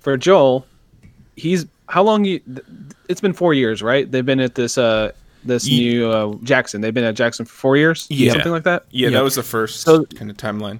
For 0.00 0.16
Joel, 0.16 0.66
he's 1.36 1.66
how 1.88 2.02
long? 2.02 2.24
You? 2.24 2.40
It's 3.08 3.20
been 3.20 3.34
four 3.34 3.54
years, 3.54 3.82
right? 3.84 4.10
They've 4.10 4.26
been 4.26 4.40
at 4.40 4.56
this 4.56 4.78
uh 4.78 5.12
this 5.48 5.66
Ye- 5.68 5.80
new 5.94 6.08
uh, 6.10 6.34
Jackson. 6.44 6.80
They've 6.80 6.94
been 6.94 7.04
at 7.04 7.16
Jackson 7.16 7.44
for 7.44 7.52
four 7.52 7.76
years, 7.76 8.06
Yeah. 8.10 8.32
something 8.32 8.52
like 8.52 8.62
that. 8.64 8.84
yeah, 8.90 9.08
Yeah. 9.08 9.18
that 9.18 9.24
was 9.24 9.34
the 9.34 9.42
first 9.42 9.80
So- 9.80 10.04
kind 10.04 10.30
of 10.30 10.36
timeline. 10.36 10.78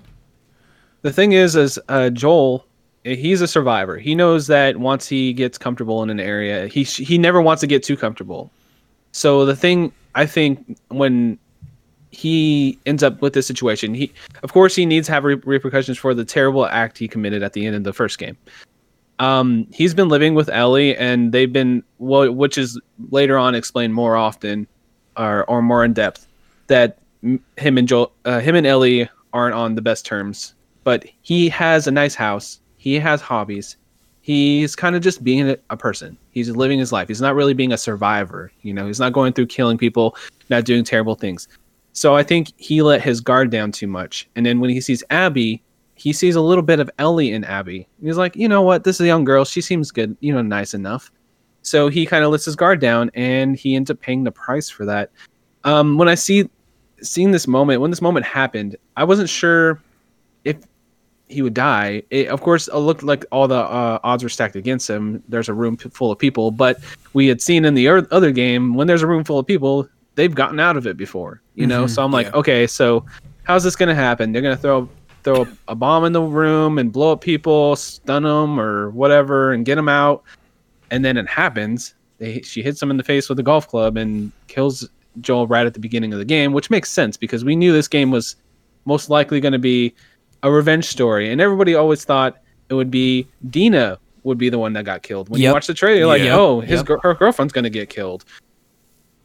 The 1.02 1.12
thing 1.12 1.32
is, 1.32 1.56
is 1.56 1.78
uh, 1.88 2.10
Joel. 2.10 2.64
He's 3.04 3.40
a 3.40 3.46
survivor. 3.48 3.96
He 3.96 4.14
knows 4.14 4.48
that 4.48 4.76
once 4.76 5.08
he 5.08 5.32
gets 5.32 5.56
comfortable 5.56 6.02
in 6.02 6.10
an 6.10 6.20
area, 6.20 6.66
he 6.66 6.84
sh- 6.84 6.98
he 6.98 7.16
never 7.18 7.40
wants 7.40 7.60
to 7.60 7.66
get 7.66 7.82
too 7.82 7.96
comfortable. 7.96 8.50
So 9.12 9.46
the 9.46 9.56
thing 9.56 9.92
I 10.14 10.26
think 10.26 10.76
when 10.88 11.38
he 12.10 12.78
ends 12.86 13.02
up 13.02 13.22
with 13.22 13.32
this 13.34 13.46
situation, 13.46 13.94
he 13.94 14.12
of 14.42 14.52
course 14.52 14.74
he 14.74 14.84
needs 14.84 15.06
to 15.06 15.12
have 15.12 15.24
re- 15.24 15.40
repercussions 15.44 15.96
for 15.96 16.12
the 16.12 16.24
terrible 16.24 16.66
act 16.66 16.98
he 16.98 17.06
committed 17.08 17.42
at 17.42 17.52
the 17.52 17.64
end 17.66 17.76
of 17.76 17.84
the 17.84 17.92
first 17.92 18.18
game. 18.18 18.36
Um, 19.18 19.66
he's 19.72 19.94
been 19.94 20.08
living 20.08 20.34
with 20.34 20.48
Ellie, 20.48 20.96
and 20.96 21.32
they've 21.32 21.52
been 21.52 21.82
well, 21.98 22.30
which 22.32 22.56
is 22.56 22.80
later 23.10 23.36
on 23.36 23.54
explained 23.54 23.94
more 23.94 24.16
often, 24.16 24.66
or 25.16 25.44
or 25.44 25.62
more 25.62 25.84
in 25.84 25.92
depth, 25.92 26.26
that 26.68 26.98
him 27.56 27.78
and 27.78 27.88
Joel, 27.88 28.12
uh, 28.24 28.40
him 28.40 28.54
and 28.54 28.66
Ellie 28.66 29.08
aren't 29.32 29.54
on 29.54 29.74
the 29.74 29.82
best 29.82 30.06
terms. 30.06 30.54
But 30.84 31.04
he 31.22 31.48
has 31.50 31.86
a 31.86 31.90
nice 31.90 32.14
house. 32.14 32.60
He 32.76 32.94
has 32.94 33.20
hobbies. 33.20 33.76
He's 34.22 34.76
kind 34.76 34.94
of 34.94 35.02
just 35.02 35.24
being 35.24 35.50
a, 35.50 35.56
a 35.70 35.76
person. 35.76 36.16
He's 36.30 36.50
living 36.50 36.78
his 36.78 36.92
life. 36.92 37.08
He's 37.08 37.20
not 37.20 37.34
really 37.34 37.54
being 37.54 37.72
a 37.72 37.78
survivor. 37.78 38.52
You 38.62 38.72
know, 38.72 38.86
he's 38.86 39.00
not 39.00 39.12
going 39.12 39.32
through 39.32 39.46
killing 39.46 39.78
people, 39.78 40.16
not 40.50 40.64
doing 40.64 40.84
terrible 40.84 41.14
things. 41.14 41.48
So 41.92 42.14
I 42.14 42.22
think 42.22 42.52
he 42.56 42.80
let 42.82 43.02
his 43.02 43.20
guard 43.20 43.50
down 43.50 43.72
too 43.72 43.86
much. 43.86 44.28
And 44.36 44.46
then 44.46 44.60
when 44.60 44.70
he 44.70 44.80
sees 44.80 45.02
Abby, 45.10 45.62
he 45.98 46.12
sees 46.12 46.36
a 46.36 46.40
little 46.40 46.62
bit 46.62 46.80
of 46.80 46.90
Ellie 46.98 47.32
in 47.32 47.44
Abby. 47.44 47.88
He's 48.02 48.16
like, 48.16 48.36
you 48.36 48.48
know 48.48 48.62
what? 48.62 48.84
This 48.84 48.96
is 48.96 49.00
a 49.00 49.06
young 49.06 49.24
girl. 49.24 49.44
She 49.44 49.60
seems 49.60 49.90
good, 49.90 50.16
you 50.20 50.32
know, 50.32 50.42
nice 50.42 50.74
enough. 50.74 51.10
So 51.62 51.88
he 51.88 52.06
kind 52.06 52.24
of 52.24 52.30
lets 52.30 52.44
his 52.44 52.56
guard 52.56 52.80
down 52.80 53.10
and 53.14 53.56
he 53.56 53.74
ends 53.74 53.90
up 53.90 54.00
paying 54.00 54.24
the 54.24 54.30
price 54.30 54.68
for 54.70 54.86
that. 54.86 55.10
Um, 55.64 55.98
when 55.98 56.08
I 56.08 56.14
see 56.14 56.48
seeing 57.02 57.32
this 57.32 57.46
moment, 57.46 57.80
when 57.80 57.90
this 57.90 58.00
moment 58.00 58.26
happened, 58.26 58.76
I 58.96 59.04
wasn't 59.04 59.28
sure 59.28 59.80
if 60.44 60.56
he 61.28 61.42
would 61.42 61.54
die. 61.54 62.02
It, 62.10 62.28
of 62.28 62.40
course, 62.40 62.68
it 62.68 62.76
looked 62.76 63.02
like 63.02 63.24
all 63.30 63.48
the 63.48 63.56
uh, 63.56 63.98
odds 64.02 64.22
were 64.22 64.28
stacked 64.28 64.56
against 64.56 64.88
him. 64.88 65.22
There's 65.28 65.48
a 65.48 65.54
room 65.54 65.76
full 65.76 66.10
of 66.10 66.18
people, 66.18 66.50
but 66.50 66.78
we 67.12 67.26
had 67.26 67.42
seen 67.42 67.64
in 67.64 67.74
the 67.74 67.88
er- 67.88 68.08
other 68.10 68.30
game 68.32 68.74
when 68.74 68.86
there's 68.86 69.02
a 69.02 69.06
room 69.06 69.24
full 69.24 69.38
of 69.38 69.46
people, 69.46 69.88
they've 70.14 70.34
gotten 70.34 70.58
out 70.58 70.76
of 70.76 70.86
it 70.86 70.96
before, 70.96 71.42
you 71.54 71.66
know. 71.66 71.86
So 71.86 72.02
I'm 72.02 72.12
like, 72.12 72.28
Yeah. 72.28 72.36
okay, 72.36 72.66
so 72.66 73.04
how's 73.42 73.62
this 73.62 73.76
going 73.76 73.88
to 73.90 73.94
happen? 73.94 74.32
They're 74.32 74.42
going 74.42 74.56
to 74.56 74.60
throw 74.62 74.88
throw 75.28 75.42
a, 75.42 75.48
a 75.68 75.74
bomb 75.74 76.04
in 76.04 76.12
the 76.12 76.22
room 76.22 76.78
and 76.78 76.90
blow 76.92 77.12
up 77.12 77.20
people, 77.20 77.76
stun 77.76 78.22
them 78.22 78.58
or 78.58 78.90
whatever, 78.90 79.52
and 79.52 79.64
get 79.66 79.74
them 79.74 79.88
out. 79.88 80.22
And 80.90 81.04
then 81.04 81.16
it 81.16 81.28
happens. 81.28 81.94
They, 82.18 82.40
she 82.40 82.62
hits 82.62 82.82
him 82.82 82.90
in 82.90 82.96
the 82.96 83.04
face 83.04 83.28
with 83.28 83.38
a 83.38 83.42
golf 83.42 83.68
club 83.68 83.96
and 83.96 84.32
kills 84.46 84.88
Joel 85.20 85.46
right 85.46 85.66
at 85.66 85.74
the 85.74 85.80
beginning 85.80 86.12
of 86.12 86.18
the 86.18 86.24
game, 86.24 86.52
which 86.52 86.70
makes 86.70 86.90
sense 86.90 87.16
because 87.16 87.44
we 87.44 87.54
knew 87.56 87.72
this 87.72 87.88
game 87.88 88.10
was 88.10 88.36
most 88.86 89.10
likely 89.10 89.40
going 89.40 89.52
to 89.52 89.58
be 89.58 89.94
a 90.42 90.50
revenge 90.50 90.86
story, 90.86 91.30
and 91.30 91.40
everybody 91.40 91.74
always 91.74 92.04
thought 92.04 92.38
it 92.70 92.74
would 92.74 92.90
be 92.90 93.26
Dina 93.50 93.98
would 94.22 94.38
be 94.38 94.48
the 94.48 94.58
one 94.58 94.72
that 94.74 94.84
got 94.84 95.02
killed. 95.02 95.28
When 95.28 95.40
you 95.40 95.52
watch 95.52 95.66
the 95.66 95.74
trailer, 95.74 95.98
you're 95.98 96.06
like, 96.06 96.22
Yep. 96.22 96.38
oh, 96.38 96.60
his 96.60 96.84
Yep. 96.88 97.00
her 97.02 97.14
girlfriend's 97.14 97.52
going 97.52 97.64
to 97.64 97.70
get 97.70 97.88
killed. 97.90 98.24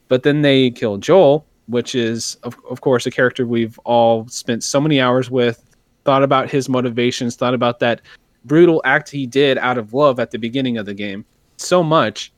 But 0.07 0.23
then 0.23 0.41
they 0.41 0.71
kill 0.71 0.97
Joel, 0.97 1.45
which 1.67 1.95
is 1.95 2.35
of, 2.43 2.57
of 2.69 2.81
course 2.81 3.05
a 3.05 3.11
character 3.11 3.45
we've 3.45 3.77
all 3.85 4.27
spent 4.27 4.63
so 4.63 4.81
many 4.81 4.99
hours 4.99 5.29
with, 5.29 5.63
thought 6.05 6.23
about 6.23 6.49
his 6.49 6.69
motivations, 6.69 7.35
thought 7.35 7.53
about 7.53 7.79
that 7.79 8.01
brutal 8.45 8.81
act 8.85 9.09
he 9.09 9.25
did 9.25 9.57
out 9.57 9.77
of 9.77 9.93
love 9.93 10.19
at 10.19 10.31
the 10.31 10.37
beginning 10.37 10.77
of 10.77 10.85
the 10.85 10.93
game 10.93 11.25
so 11.57 11.83
much 11.83 12.31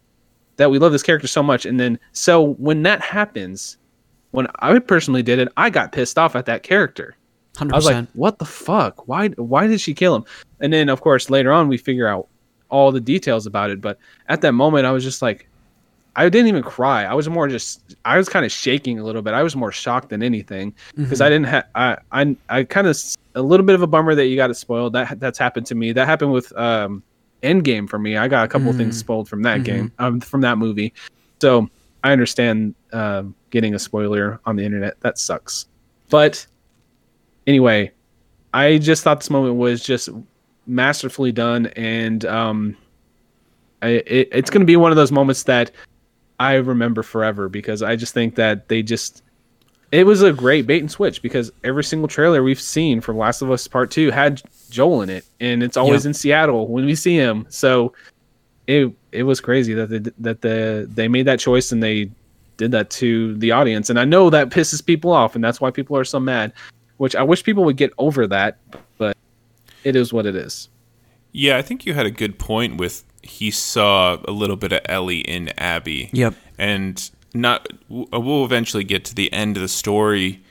that 0.57 0.69
we 0.69 0.79
love 0.79 0.91
this 0.91 1.03
character 1.03 1.27
so 1.27 1.43
much. 1.43 1.65
And 1.65 1.79
then 1.79 1.99
so 2.11 2.53
when 2.55 2.83
that 2.83 3.01
happens, 3.01 3.77
when 4.31 4.47
I 4.59 4.77
personally 4.79 5.23
did 5.23 5.39
it, 5.39 5.49
I 5.57 5.69
got 5.69 5.91
pissed 5.91 6.17
off 6.17 6.35
at 6.35 6.45
that 6.45 6.63
character. 6.63 7.15
Hundred 7.57 7.73
I 7.73 7.77
was 7.77 7.85
like, 7.85 8.07
"What 8.13 8.37
the 8.37 8.45
fuck? 8.45 9.07
Why? 9.07 9.29
Why 9.29 9.67
did 9.67 9.79
she 9.79 9.93
kill 9.93 10.13
him?" 10.13 10.25
And 10.59 10.73
then, 10.73 10.89
of 10.89 11.01
course, 11.01 11.29
later 11.29 11.53
on, 11.53 11.69
we 11.69 11.77
figure 11.77 12.07
out 12.07 12.27
all 12.69 12.91
the 12.91 12.99
details 12.99 13.45
about 13.45 13.69
it. 13.69 13.79
But 13.79 13.97
at 14.27 14.41
that 14.41 14.51
moment, 14.51 14.85
I 14.85 14.91
was 14.91 15.03
just 15.03 15.21
like, 15.21 15.47
I 16.15 16.29
didn't 16.29 16.47
even 16.47 16.63
cry. 16.63 17.03
I 17.03 17.13
was 17.13 17.27
more 17.27 17.47
just, 17.47 17.95
I 18.05 18.17
was 18.17 18.29
kind 18.29 18.45
of 18.45 18.51
shaking 18.51 18.99
a 18.99 19.03
little 19.03 19.21
bit. 19.21 19.33
I 19.33 19.43
was 19.43 19.55
more 19.55 19.71
shocked 19.71 20.09
than 20.09 20.23
anything 20.23 20.73
because 20.95 21.19
I 21.19 21.29
didn't 21.29 21.47
have, 21.47 21.65
I, 21.75 21.97
I, 22.11 22.35
I 22.49 22.63
kind 22.63 22.87
of 22.87 22.97
a 23.35 23.41
little 23.41 23.65
bit 23.65 23.75
of 23.75 23.81
a 23.81 23.87
bummer 23.87 24.15
that 24.15 24.27
you 24.27 24.35
got 24.35 24.49
it 24.49 24.55
spoiled. 24.55 24.93
That 24.93 25.19
that's 25.19 25.37
happened 25.37 25.65
to 25.67 25.75
me. 25.75 25.91
That 25.91 26.07
happened 26.07 26.31
with 26.31 26.55
um, 26.57 27.03
Endgame 27.43 27.89
for 27.89 27.99
me. 27.99 28.17
I 28.17 28.27
got 28.27 28.45
a 28.45 28.47
couple 28.47 28.69
of 28.69 28.77
things 28.77 28.97
spoiled 28.97 29.27
from 29.27 29.43
that 29.43 29.63
game, 29.63 29.91
um, 29.99 30.21
from 30.21 30.41
that 30.41 30.57
movie. 30.57 30.93
So 31.41 31.69
I 32.03 32.11
understand 32.11 32.75
um, 32.93 33.35
getting 33.49 33.75
a 33.75 33.79
spoiler 33.79 34.39
on 34.45 34.55
the 34.55 34.63
internet. 34.63 34.99
That 35.01 35.19
sucks. 35.19 35.67
But 36.09 36.45
anyway, 37.45 37.91
I 38.53 38.77
just 38.77 39.03
thought 39.03 39.19
this 39.19 39.29
moment 39.29 39.55
was 39.55 39.83
just 39.83 40.09
masterfully 40.65 41.31
done, 41.33 41.67
and 41.75 42.25
um, 42.25 42.77
I, 43.81 43.87
it, 43.87 44.29
it's 44.31 44.49
going 44.49 44.61
to 44.61 44.65
be 44.65 44.77
one 44.77 44.91
of 44.91 44.95
those 44.95 45.11
moments 45.11 45.43
that 45.43 45.71
I 46.39 46.55
remember 46.55 47.03
forever 47.03 47.49
because 47.49 47.81
I 47.81 47.95
just 47.95 48.13
think 48.13 48.35
that 48.35 48.67
they 48.67 48.81
just 48.83 49.21
it 49.91 50.05
was 50.05 50.21
a 50.23 50.33
great 50.33 50.67
bait 50.67 50.79
and 50.79 50.91
switch 50.91 51.21
because 51.21 51.51
every 51.63 51.83
single 51.83 52.07
trailer 52.07 52.43
we've 52.43 52.59
seen 52.59 52.99
from 53.01 53.17
Last 53.17 53.41
of 53.41 53.51
Us 53.51 53.67
Part 53.67 53.91
Two 53.91 54.11
had 54.11 54.41
Joel 54.69 55.03
in 55.03 55.09
it, 55.09 55.25
and 55.39 55.63
it's 55.63 55.77
always 55.77 56.03
Yeah. 56.03 56.09
in 56.09 56.13
Seattle 56.13 56.67
when 56.67 56.85
we 56.85 56.95
see 56.95 57.15
him. 57.15 57.45
So 57.49 57.93
it 58.67 58.91
it 59.11 59.23
was 59.23 59.39
crazy 59.39 59.73
that 59.75 59.89
they, 59.89 59.99
that 60.19 60.41
the 60.41 60.89
they 60.93 61.07
made 61.07 61.27
that 61.27 61.39
choice 61.39 61.71
and 61.71 61.81
they 61.81 62.09
did 62.57 62.71
that 62.71 62.89
to 62.89 63.35
the 63.37 63.51
audience, 63.51 63.89
and 63.89 63.99
I 63.99 64.05
know 64.05 64.29
that 64.29 64.49
pisses 64.49 64.83
people 64.85 65.11
off, 65.11 65.35
and 65.35 65.43
that's 65.43 65.61
why 65.61 65.71
people 65.71 65.95
are 65.97 66.05
so 66.05 66.19
mad. 66.19 66.51
Which 66.97 67.15
I 67.15 67.23
wish 67.23 67.43
people 67.43 67.65
would 67.65 67.75
get 67.77 67.91
over 67.97 68.25
that, 68.27 68.57
but 68.97 69.17
it 69.83 69.95
is 69.97 70.13
what 70.13 70.25
it 70.25 70.35
is. 70.35 70.69
Yeah, 71.33 71.57
I 71.57 71.61
think 71.61 71.85
you 71.85 71.93
had 71.93 72.05
a 72.05 72.11
good 72.11 72.39
point 72.39 72.77
with 72.77 73.03
he 73.25 73.51
saw 73.51 74.17
a 74.27 74.31
little 74.31 74.55
bit 74.55 74.71
of 74.71 74.81
Ellie 74.85 75.19
in 75.19 75.49
Abby. 75.57 76.09
Yep. 76.13 76.35
And 76.57 77.09
not 77.33 77.67
we'll 77.89 78.45
eventually 78.45 78.83
get 78.83 79.03
to 79.05 79.15
the 79.15 79.31
end 79.33 79.57
of 79.57 79.61
the 79.61 79.67
story, 79.67 80.41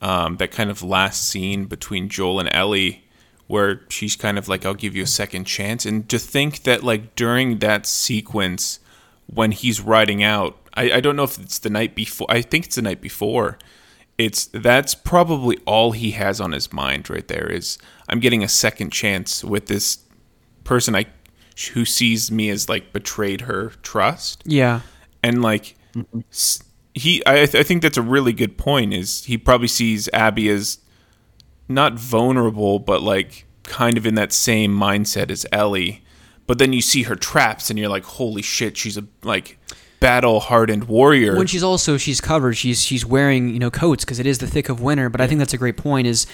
um, 0.00 0.36
that 0.38 0.50
kind 0.50 0.70
of 0.70 0.82
last 0.82 1.28
scene 1.28 1.66
between 1.66 2.08
Joel 2.08 2.40
and 2.40 2.48
Ellie, 2.52 3.04
where 3.46 3.82
she's 3.88 4.16
kind 4.16 4.38
of 4.38 4.48
like, 4.48 4.66
"I'll 4.66 4.74
give 4.74 4.96
you 4.96 5.04
a 5.04 5.06
second 5.06 5.44
chance," 5.44 5.86
and 5.86 6.08
to 6.08 6.18
think 6.18 6.64
that 6.64 6.82
like 6.82 7.14
during 7.14 7.58
that 7.58 7.86
sequence 7.86 8.80
when 9.32 9.52
he's 9.52 9.80
riding 9.80 10.22
out, 10.22 10.58
I, 10.74 10.92
I 10.92 11.00
don't 11.00 11.16
know 11.16 11.22
if 11.24 11.38
it's 11.38 11.58
the 11.58 11.70
night 11.70 11.94
before. 11.94 12.26
I 12.28 12.42
think 12.42 12.66
it's 12.66 12.76
the 12.76 12.82
night 12.82 13.00
before. 13.00 13.58
It's 14.18 14.46
that's 14.46 14.94
probably 14.94 15.58
all 15.64 15.92
he 15.92 16.12
has 16.12 16.40
on 16.40 16.52
his 16.52 16.72
mind 16.72 17.08
right 17.08 17.26
there. 17.28 17.50
Is 17.50 17.78
I'm 18.08 18.20
getting 18.20 18.42
a 18.42 18.48
second 18.48 18.90
chance 18.90 19.44
with 19.44 19.66
this 19.66 19.98
person 20.64 20.94
I 20.94 21.06
who 21.74 21.84
sees 21.84 22.30
me 22.30 22.50
as 22.50 22.68
like 22.68 22.92
betrayed 22.92 23.42
her 23.42 23.72
trust. 23.82 24.42
Yeah. 24.46 24.80
and 25.22 25.42
like 25.42 25.76
he 26.94 27.24
I, 27.26 27.42
I 27.42 27.46
think 27.46 27.82
that's 27.82 27.96
a 27.96 28.02
really 28.02 28.32
good 28.32 28.56
point 28.58 28.92
is 28.94 29.24
he 29.24 29.38
probably 29.38 29.68
sees 29.68 30.08
abby 30.12 30.48
as 30.48 30.78
not 31.68 31.94
vulnerable 31.94 32.78
but 32.78 33.02
like 33.02 33.46
kind 33.62 33.96
of 33.96 34.06
in 34.06 34.14
that 34.16 34.32
same 34.32 34.76
mindset 34.76 35.30
as 35.30 35.46
ellie. 35.52 36.02
But 36.46 36.58
then 36.58 36.72
you 36.72 36.82
see 36.82 37.04
her 37.04 37.14
traps 37.14 37.70
and 37.70 37.78
you're 37.78 37.88
like 37.88 38.04
holy 38.04 38.42
shit 38.42 38.76
she's 38.76 38.96
a 38.98 39.04
like 39.22 39.58
battle 40.00 40.40
hardened 40.40 40.84
warrior. 40.84 41.36
When 41.36 41.46
she's 41.46 41.62
also 41.62 41.96
she's 41.96 42.20
covered. 42.20 42.54
She's 42.56 42.82
she's 42.82 43.06
wearing 43.06 43.50
you 43.50 43.58
know 43.60 43.70
coats 43.70 44.04
because 44.04 44.18
it 44.18 44.26
is 44.26 44.38
the 44.38 44.48
thick 44.48 44.68
of 44.68 44.80
winter 44.80 45.08
but 45.08 45.20
i 45.20 45.26
think 45.28 45.38
that's 45.38 45.54
a 45.54 45.58
great 45.58 45.76
point 45.76 46.06
is 46.08 46.26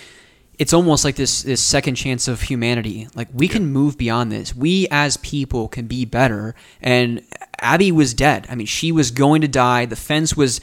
it's 0.59 0.73
almost 0.73 1.05
like 1.05 1.17
this 1.17 1.43
this 1.43 1.61
second 1.61 1.95
chance 1.95 2.29
of 2.29 2.43
humanity. 2.43 3.09
Like 3.15 3.29
we 3.33 3.49
can 3.49 3.67
move 3.67 3.97
beyond 3.97 4.33
this. 4.33 4.55
We 4.55 4.89
as 4.91 5.17
people 5.19 5.69
can 5.69 5.87
be 5.87 6.05
better. 6.05 6.55
And 6.81 7.23
abby 7.61 7.93
was 7.93 8.15
dead. 8.15 8.47
I 8.51 8.55
mean 8.55 8.67
she 8.67 8.93
was 8.93 9.11
going 9.11 9.41
to 9.43 9.49
die. 9.49 9.87
The 9.87 9.97
fence 9.97 10.37
was 10.37 10.61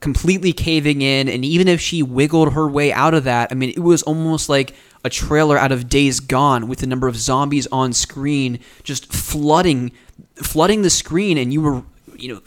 completely 0.00 0.52
caving 0.52 1.02
in. 1.02 1.28
And 1.28 1.44
even 1.44 1.68
if 1.68 1.80
she 1.80 2.02
wiggled 2.02 2.52
her 2.54 2.68
way 2.68 2.92
out 2.92 3.14
of 3.14 3.24
that 3.24 3.50
i 3.50 3.54
mean 3.54 3.70
it 3.70 3.80
was 3.80 4.02
almost 4.02 4.48
like 4.48 4.74
a 5.04 5.10
trailer 5.10 5.58
out 5.58 5.70
of 5.70 5.88
days 5.88 6.20
gone 6.20 6.66
with 6.66 6.78
the 6.78 6.86
number 6.86 7.06
of 7.06 7.16
zombies 7.16 7.66
on 7.70 7.92
screen 7.92 8.58
just 8.82 9.12
flooding 9.12 9.92
flooding 10.36 10.82
the 10.82 10.90
screen. 10.90 11.38
And 11.38 11.52
you 11.52 11.60
were 11.60 11.82
you 12.16 12.34
know 12.34 12.42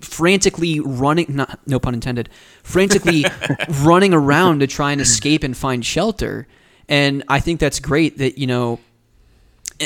frantically 0.00 0.80
running 0.80 1.26
not 1.28 1.58
no 1.66 1.78
pun 1.78 1.94
intended 1.94 2.28
frantically 2.66 3.24
running 3.82 4.12
around 4.12 4.58
to 4.58 4.66
try 4.66 4.90
and 4.90 5.00
escape 5.00 5.44
and 5.44 5.56
find 5.56 5.86
shelter. 5.86 6.48
And 6.88 7.22
i 7.28 7.40
think 7.40 7.60
that's 7.60 7.80
great 7.80 8.18
that 8.18 8.38
you 8.38 8.46
know 8.46 8.80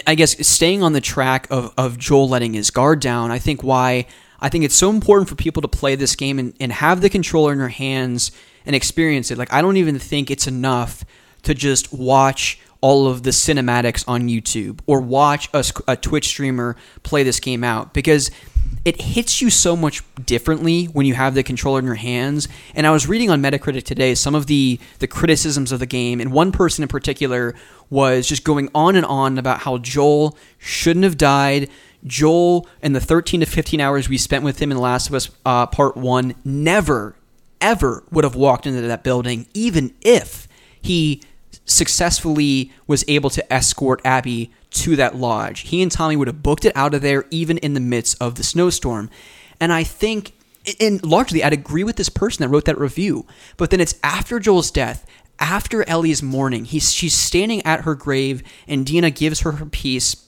i 0.06 0.14
guess 0.14 0.46
staying 0.46 0.82
on 0.82 0.92
the 0.92 1.00
track 1.00 1.46
of, 1.50 1.72
of 1.78 1.96
joel 1.98 2.28
letting 2.28 2.52
his 2.52 2.70
guard 2.70 3.00
down 3.00 3.30
i 3.30 3.38
think 3.38 3.62
why 3.62 4.06
i 4.40 4.50
think 4.50 4.64
it's 4.64 4.74
so 4.74 4.90
important 4.90 5.28
for 5.28 5.34
people 5.34 5.62
to 5.62 5.68
play 5.68 5.94
this 5.96 6.14
game 6.14 6.38
and, 6.38 6.54
and 6.60 6.72
have 6.72 7.00
the 7.00 7.08
controller 7.08 7.52
in 7.52 7.58
their 7.58 7.68
hands 7.68 8.32
and 8.66 8.76
experience 8.76 9.30
it. 9.30 9.38
Like 9.38 9.52
i 9.52 9.62
don't 9.62 9.78
even 9.78 9.98
think 9.98 10.30
it's 10.30 10.46
enough 10.46 11.04
to 11.42 11.54
just 11.54 11.90
watch 11.90 12.60
all 12.82 13.06
of 13.06 13.22
the 13.22 13.30
cinematics 13.30 14.04
on 14.06 14.28
youtube 14.28 14.80
or 14.86 15.00
watch 15.00 15.48
a, 15.54 15.64
a 15.88 15.96
twitch 15.96 16.26
streamer 16.26 16.76
play 17.02 17.22
this 17.22 17.40
game 17.40 17.64
out 17.64 17.94
because 17.94 18.30
it 18.84 19.00
hits 19.00 19.42
you 19.42 19.50
so 19.50 19.76
much 19.76 20.02
differently 20.24 20.86
when 20.86 21.06
you 21.06 21.14
have 21.14 21.34
the 21.34 21.42
controller 21.42 21.78
in 21.78 21.84
your 21.84 21.94
hands. 21.96 22.48
And 22.74 22.86
I 22.86 22.90
was 22.90 23.06
reading 23.06 23.30
on 23.30 23.42
Metacritic 23.42 23.84
today 23.84 24.14
some 24.14 24.34
of 24.34 24.46
the 24.46 24.78
the 24.98 25.06
criticisms 25.06 25.72
of 25.72 25.80
the 25.80 25.86
game, 25.86 26.20
and 26.20 26.32
one 26.32 26.52
person 26.52 26.82
in 26.82 26.88
particular 26.88 27.54
was 27.90 28.26
just 28.26 28.44
going 28.44 28.70
on 28.74 28.96
and 28.96 29.04
on 29.04 29.38
about 29.38 29.60
how 29.60 29.78
Joel 29.78 30.36
shouldn't 30.58 31.04
have 31.04 31.18
died. 31.18 31.68
Joel 32.06 32.66
and 32.80 32.96
the 32.96 33.00
13 33.00 33.40
to 33.40 33.46
15 33.46 33.80
hours 33.80 34.08
we 34.08 34.16
spent 34.16 34.44
with 34.44 34.60
him 34.60 34.72
in 34.72 34.78
Last 34.78 35.08
of 35.08 35.14
Us 35.14 35.30
uh, 35.44 35.66
Part 35.66 35.96
One 35.96 36.34
never, 36.44 37.16
ever 37.60 38.04
would 38.10 38.24
have 38.24 38.34
walked 38.34 38.66
into 38.66 38.80
that 38.80 39.04
building, 39.04 39.46
even 39.52 39.94
if 40.00 40.48
he 40.80 41.22
successfully 41.70 42.72
was 42.86 43.04
able 43.08 43.30
to 43.30 43.52
escort 43.52 44.00
Abby 44.04 44.52
to 44.70 44.96
that 44.96 45.16
lodge. 45.16 45.60
He 45.60 45.82
and 45.82 45.90
Tommy 45.90 46.16
would 46.16 46.28
have 46.28 46.42
booked 46.42 46.64
it 46.64 46.76
out 46.76 46.94
of 46.94 47.02
there 47.02 47.26
even 47.30 47.58
in 47.58 47.74
the 47.74 47.80
midst 47.80 48.20
of 48.20 48.34
the 48.34 48.42
snowstorm. 48.42 49.10
And 49.60 49.72
I 49.72 49.84
think 49.84 50.32
and 50.78 51.02
largely 51.04 51.42
I'd 51.42 51.54
agree 51.54 51.84
with 51.84 51.96
this 51.96 52.08
person 52.08 52.42
that 52.42 52.48
wrote 52.48 52.66
that 52.66 52.78
review. 52.78 53.26
But 53.56 53.70
then 53.70 53.80
it's 53.80 53.94
after 54.02 54.38
Joel's 54.38 54.70
death, 54.70 55.06
after 55.38 55.88
Ellie's 55.88 56.22
mourning, 56.22 56.66
he's 56.66 56.92
she's 56.92 57.14
standing 57.14 57.62
at 57.62 57.82
her 57.82 57.94
grave 57.94 58.42
and 58.68 58.84
Dina 58.84 59.10
gives 59.10 59.40
her 59.40 59.52
her 59.52 59.66
piece 59.66 60.26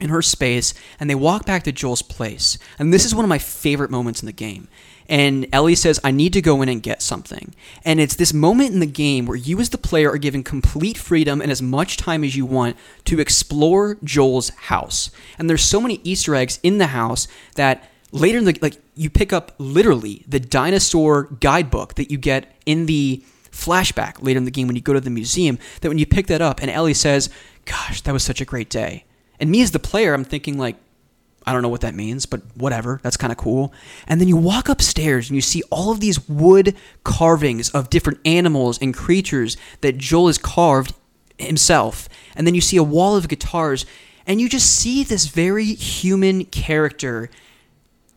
in 0.00 0.10
her 0.10 0.22
space 0.22 0.74
and 1.00 1.10
they 1.10 1.14
walk 1.14 1.46
back 1.46 1.64
to 1.64 1.72
Joel's 1.72 2.02
place. 2.02 2.58
And 2.78 2.92
this 2.92 3.04
is 3.04 3.14
one 3.14 3.24
of 3.24 3.28
my 3.28 3.38
favorite 3.38 3.90
moments 3.90 4.22
in 4.22 4.26
the 4.26 4.32
game. 4.32 4.68
And 5.08 5.46
Ellie 5.52 5.74
says, 5.74 6.00
I 6.02 6.10
need 6.10 6.32
to 6.34 6.42
go 6.42 6.62
in 6.62 6.68
and 6.68 6.82
get 6.82 7.02
something. 7.02 7.54
And 7.84 8.00
it's 8.00 8.14
this 8.14 8.32
moment 8.32 8.72
in 8.72 8.80
the 8.80 8.86
game 8.86 9.26
where 9.26 9.36
you, 9.36 9.60
as 9.60 9.70
the 9.70 9.78
player, 9.78 10.10
are 10.10 10.18
given 10.18 10.42
complete 10.42 10.96
freedom 10.96 11.40
and 11.40 11.50
as 11.50 11.60
much 11.60 11.96
time 11.96 12.24
as 12.24 12.36
you 12.36 12.46
want 12.46 12.76
to 13.06 13.20
explore 13.20 13.98
Joel's 14.04 14.50
house. 14.50 15.10
And 15.38 15.48
there's 15.48 15.64
so 15.64 15.80
many 15.80 16.00
Easter 16.04 16.34
eggs 16.34 16.58
in 16.62 16.78
the 16.78 16.88
house 16.88 17.28
that 17.54 17.88
later 18.12 18.38
in 18.38 18.44
the 18.44 18.56
like 18.60 18.76
you 18.94 19.10
pick 19.10 19.32
up 19.32 19.54
literally 19.58 20.24
the 20.28 20.38
dinosaur 20.38 21.24
guidebook 21.40 21.94
that 21.94 22.10
you 22.10 22.18
get 22.18 22.54
in 22.66 22.86
the 22.86 23.24
flashback 23.50 24.22
later 24.22 24.38
in 24.38 24.44
the 24.44 24.50
game 24.50 24.66
when 24.66 24.76
you 24.76 24.82
go 24.82 24.92
to 24.92 25.00
the 25.00 25.10
museum 25.10 25.58
that 25.80 25.88
when 25.88 25.98
you 25.98 26.06
pick 26.06 26.26
that 26.26 26.40
up 26.40 26.60
and 26.60 26.70
Ellie 26.70 26.94
says, 26.94 27.28
"Gosh, 27.64 28.02
that 28.02 28.12
was 28.12 28.22
such 28.22 28.40
a 28.40 28.44
great 28.44 28.70
day." 28.70 29.04
And 29.40 29.50
me 29.50 29.62
as 29.62 29.72
the 29.72 29.78
player, 29.78 30.14
I'm 30.14 30.24
thinking 30.24 30.58
like 30.58 30.76
I 31.46 31.52
don't 31.52 31.62
know 31.62 31.68
what 31.68 31.80
that 31.82 31.94
means, 31.94 32.26
but 32.26 32.42
whatever. 32.54 33.00
That's 33.02 33.16
kind 33.16 33.32
of 33.32 33.36
cool. 33.36 33.72
And 34.06 34.20
then 34.20 34.28
you 34.28 34.36
walk 34.36 34.68
upstairs 34.68 35.28
and 35.28 35.36
you 35.36 35.42
see 35.42 35.62
all 35.70 35.90
of 35.90 36.00
these 36.00 36.28
wood 36.28 36.76
carvings 37.04 37.70
of 37.70 37.90
different 37.90 38.20
animals 38.24 38.78
and 38.80 38.94
creatures 38.94 39.56
that 39.80 39.98
Joel 39.98 40.28
has 40.28 40.38
carved 40.38 40.94
himself, 41.38 42.08
and 42.36 42.46
then 42.46 42.54
you 42.54 42.60
see 42.60 42.76
a 42.76 42.82
wall 42.82 43.16
of 43.16 43.28
guitars, 43.28 43.84
and 44.26 44.40
you 44.40 44.48
just 44.48 44.70
see 44.74 45.02
this 45.02 45.26
very 45.26 45.64
human 45.64 46.44
character 46.44 47.30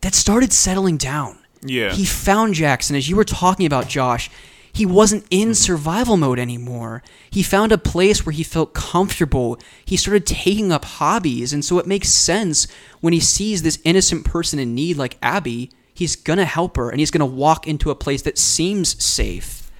that 0.02 0.14
started 0.14 0.52
settling 0.52 0.96
down. 0.96 1.38
Yeah. 1.62 1.92
He 1.92 2.04
found 2.04 2.54
Jackson, 2.54 2.94
as 2.94 3.08
you 3.08 3.16
were 3.16 3.24
talking 3.24 3.66
about, 3.66 3.88
Josh. 3.88 4.30
He 4.76 4.84
wasn't 4.84 5.24
in 5.30 5.54
survival 5.54 6.18
mode 6.18 6.38
anymore. 6.38 7.02
He 7.30 7.42
found 7.42 7.72
a 7.72 7.78
place 7.78 8.26
where 8.26 8.34
he 8.34 8.42
felt 8.42 8.74
comfortable. 8.74 9.58
He 9.86 9.96
started 9.96 10.26
taking 10.26 10.70
up 10.70 10.84
hobbies. 10.84 11.54
And 11.54 11.64
so 11.64 11.78
it 11.78 11.86
makes 11.86 12.10
sense 12.10 12.66
when 13.00 13.14
he 13.14 13.20
sees 13.20 13.62
this 13.62 13.78
innocent 13.84 14.26
person 14.26 14.58
in 14.58 14.74
need 14.74 14.98
like 14.98 15.16
Abby, 15.22 15.70
he's 15.94 16.14
going 16.14 16.38
to 16.38 16.44
help 16.44 16.76
her 16.76 16.90
and 16.90 17.00
he's 17.00 17.10
going 17.10 17.20
to 17.20 17.24
walk 17.24 17.66
into 17.66 17.90
a 17.90 17.94
place 17.94 18.20
that 18.20 18.36
seems 18.36 19.02
safe. 19.02 19.70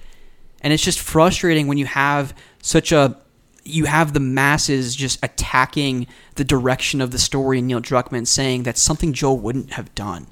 And 0.61 0.73
it's 0.73 0.83
just 0.83 0.99
frustrating 0.99 1.67
when 1.67 1.77
you 1.77 1.85
have 1.85 2.33
such 2.63 2.91
a 2.91 3.21
you 3.63 3.85
have 3.85 4.13
the 4.13 4.19
masses 4.19 4.95
just 4.95 5.23
attacking 5.23 6.07
the 6.35 6.43
direction 6.43 7.01
of 7.01 7.11
the 7.11 7.19
story 7.19 7.59
and 7.59 7.67
Neil 7.67 7.81
Druckmann 7.81 8.25
saying 8.25 8.63
that's 8.63 8.81
something 8.81 9.13
Joel 9.13 9.37
wouldn't 9.37 9.73
have 9.73 9.93
done. 9.93 10.25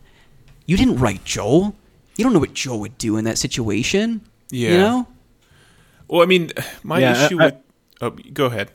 You 0.66 0.76
didn't 0.76 0.98
write 0.98 1.24
Joel. 1.24 1.76
You 2.16 2.24
don't 2.24 2.34
know 2.34 2.40
what 2.40 2.56
Joel 2.56 2.80
would 2.80 2.98
do 2.98 3.18
in 3.18 3.26
that 3.26 3.38
situation. 3.38 4.22
Yeah. 4.52 4.70
You 4.72 4.78
know? 4.78 5.08
Well, 6.08 6.22
I 6.22 6.26
mean, 6.26 6.52
my 6.84 7.00
Yeah, 7.00 7.26
issue 7.26 7.40
I- 7.42 7.46
with. 7.46 7.56
Oh, 8.02 8.10
go 8.34 8.46
ahead. 8.46 8.72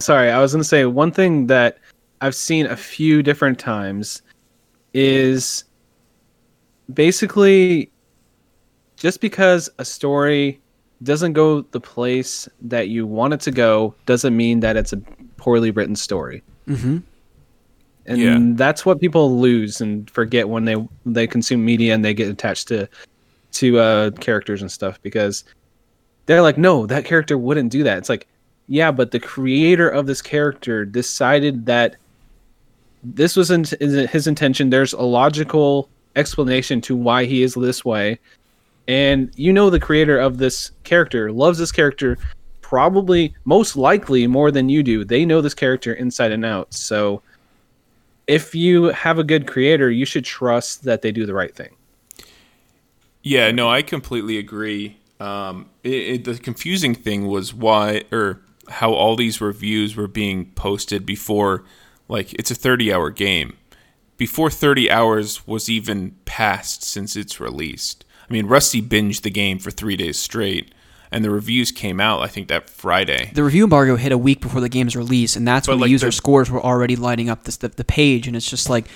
sorry, 0.00 0.30
I 0.30 0.40
was 0.40 0.52
going 0.52 0.62
to 0.62 0.68
say 0.68 0.84
one 0.84 1.12
thing 1.12 1.46
that 1.46 1.78
I've 2.20 2.34
seen 2.34 2.66
a 2.66 2.76
few 2.76 3.22
different 3.22 3.58
times 3.58 4.20
is 4.92 5.64
basically 6.92 7.90
just 8.96 9.20
because 9.20 9.70
a 9.78 9.84
story 9.84 10.60
doesn't 11.02 11.32
go 11.34 11.62
the 11.62 11.80
place 11.80 12.48
that 12.62 12.88
you 12.88 13.06
want 13.06 13.34
it 13.34 13.40
to 13.40 13.50
go 13.50 13.94
doesn't 14.06 14.36
mean 14.36 14.60
that 14.60 14.76
it's 14.76 14.92
a 14.92 14.96
poorly 15.36 15.70
written 15.70 15.96
story. 15.96 16.42
Mm-hmm. 16.68 16.98
And 18.06 18.18
Yeah. 18.18 18.38
that's 18.56 18.84
what 18.84 19.00
people 19.00 19.38
lose 19.38 19.80
and 19.80 20.10
forget 20.10 20.48
when 20.48 20.64
they 20.64 20.76
they 21.06 21.26
consume 21.26 21.64
media 21.64 21.94
and 21.94 22.04
they 22.04 22.12
get 22.14 22.28
attached 22.28 22.68
to 22.68 22.88
to 23.54 23.78
uh 23.78 24.10
characters 24.12 24.60
and 24.62 24.70
stuff 24.70 25.00
because 25.02 25.44
they're 26.26 26.42
like, 26.42 26.58
no, 26.58 26.86
that 26.86 27.04
character 27.04 27.36
wouldn't 27.36 27.70
do 27.70 27.82
that. 27.82 27.98
It's 27.98 28.08
like, 28.08 28.26
yeah, 28.66 28.90
but 28.90 29.10
the 29.10 29.20
creator 29.20 29.88
of 29.88 30.06
this 30.06 30.22
character 30.22 30.84
decided 30.84 31.66
that 31.66 31.96
this 33.02 33.36
was 33.36 33.50
in, 33.50 33.62
is 33.80 34.10
his 34.10 34.26
intention. 34.26 34.70
There's 34.70 34.94
a 34.94 35.02
logical 35.02 35.88
explanation 36.16 36.80
to 36.82 36.96
why 36.96 37.26
he 37.26 37.42
is 37.42 37.54
this 37.54 37.84
way. 37.84 38.18
And 38.88 39.30
you 39.36 39.52
know, 39.52 39.70
the 39.70 39.80
creator 39.80 40.18
of 40.18 40.38
this 40.38 40.70
character 40.84 41.30
loves 41.30 41.58
this 41.58 41.72
character 41.72 42.18
probably 42.62 43.34
most 43.44 43.76
likely 43.76 44.26
more 44.26 44.50
than 44.50 44.68
you 44.68 44.82
do. 44.82 45.04
They 45.04 45.24
know 45.24 45.40
this 45.40 45.54
character 45.54 45.92
inside 45.94 46.32
and 46.32 46.44
out. 46.44 46.72
So 46.72 47.22
if 48.26 48.54
you 48.54 48.84
have 48.84 49.18
a 49.18 49.24
good 49.24 49.46
creator, 49.46 49.90
you 49.90 50.06
should 50.06 50.24
trust 50.24 50.84
that 50.84 51.02
they 51.02 51.12
do 51.12 51.26
the 51.26 51.34
right 51.34 51.54
thing. 51.54 51.76
Yeah, 53.24 53.50
no, 53.50 53.68
I 53.70 53.80
completely 53.82 54.36
agree. 54.38 54.98
Um, 55.18 55.70
it, 55.82 55.90
it, 55.90 56.24
the 56.24 56.34
confusing 56.36 56.94
thing 56.94 57.26
was 57.26 57.54
why 57.54 58.02
or 58.12 58.42
how 58.68 58.92
all 58.92 59.16
these 59.16 59.40
reviews 59.40 59.96
were 59.96 60.06
being 60.06 60.52
posted 60.52 61.06
before, 61.06 61.64
like 62.06 62.34
it's 62.34 62.50
a 62.50 62.54
thirty-hour 62.54 63.10
game, 63.10 63.56
before 64.18 64.50
thirty 64.50 64.90
hours 64.90 65.46
was 65.46 65.70
even 65.70 66.16
passed 66.26 66.82
since 66.84 67.16
it's 67.16 67.40
released. 67.40 68.04
I 68.28 68.32
mean, 68.32 68.46
Rusty 68.46 68.82
binged 68.82 69.22
the 69.22 69.30
game 69.30 69.58
for 69.58 69.70
three 69.70 69.96
days 69.96 70.18
straight, 70.18 70.74
and 71.10 71.24
the 71.24 71.30
reviews 71.30 71.70
came 71.70 72.00
out. 72.00 72.20
I 72.20 72.26
think 72.26 72.48
that 72.48 72.68
Friday. 72.68 73.30
The 73.34 73.44
review 73.44 73.64
embargo 73.64 73.96
hit 73.96 74.12
a 74.12 74.18
week 74.18 74.40
before 74.42 74.60
the 74.60 74.68
game's 74.68 74.96
release, 74.96 75.36
and 75.36 75.48
that's 75.48 75.66
But, 75.66 75.74
when 75.78 75.80
the 75.80 75.88
user 75.90 76.06
the- 76.06 76.12
scores 76.12 76.50
were 76.50 76.62
already 76.62 76.96
lighting 76.96 77.30
up 77.30 77.44
this, 77.44 77.56
the, 77.56 77.68
the 77.68 77.84
page, 77.84 78.26
and 78.26 78.36
it's 78.36 78.50
just 78.50 78.68
like 78.68 78.86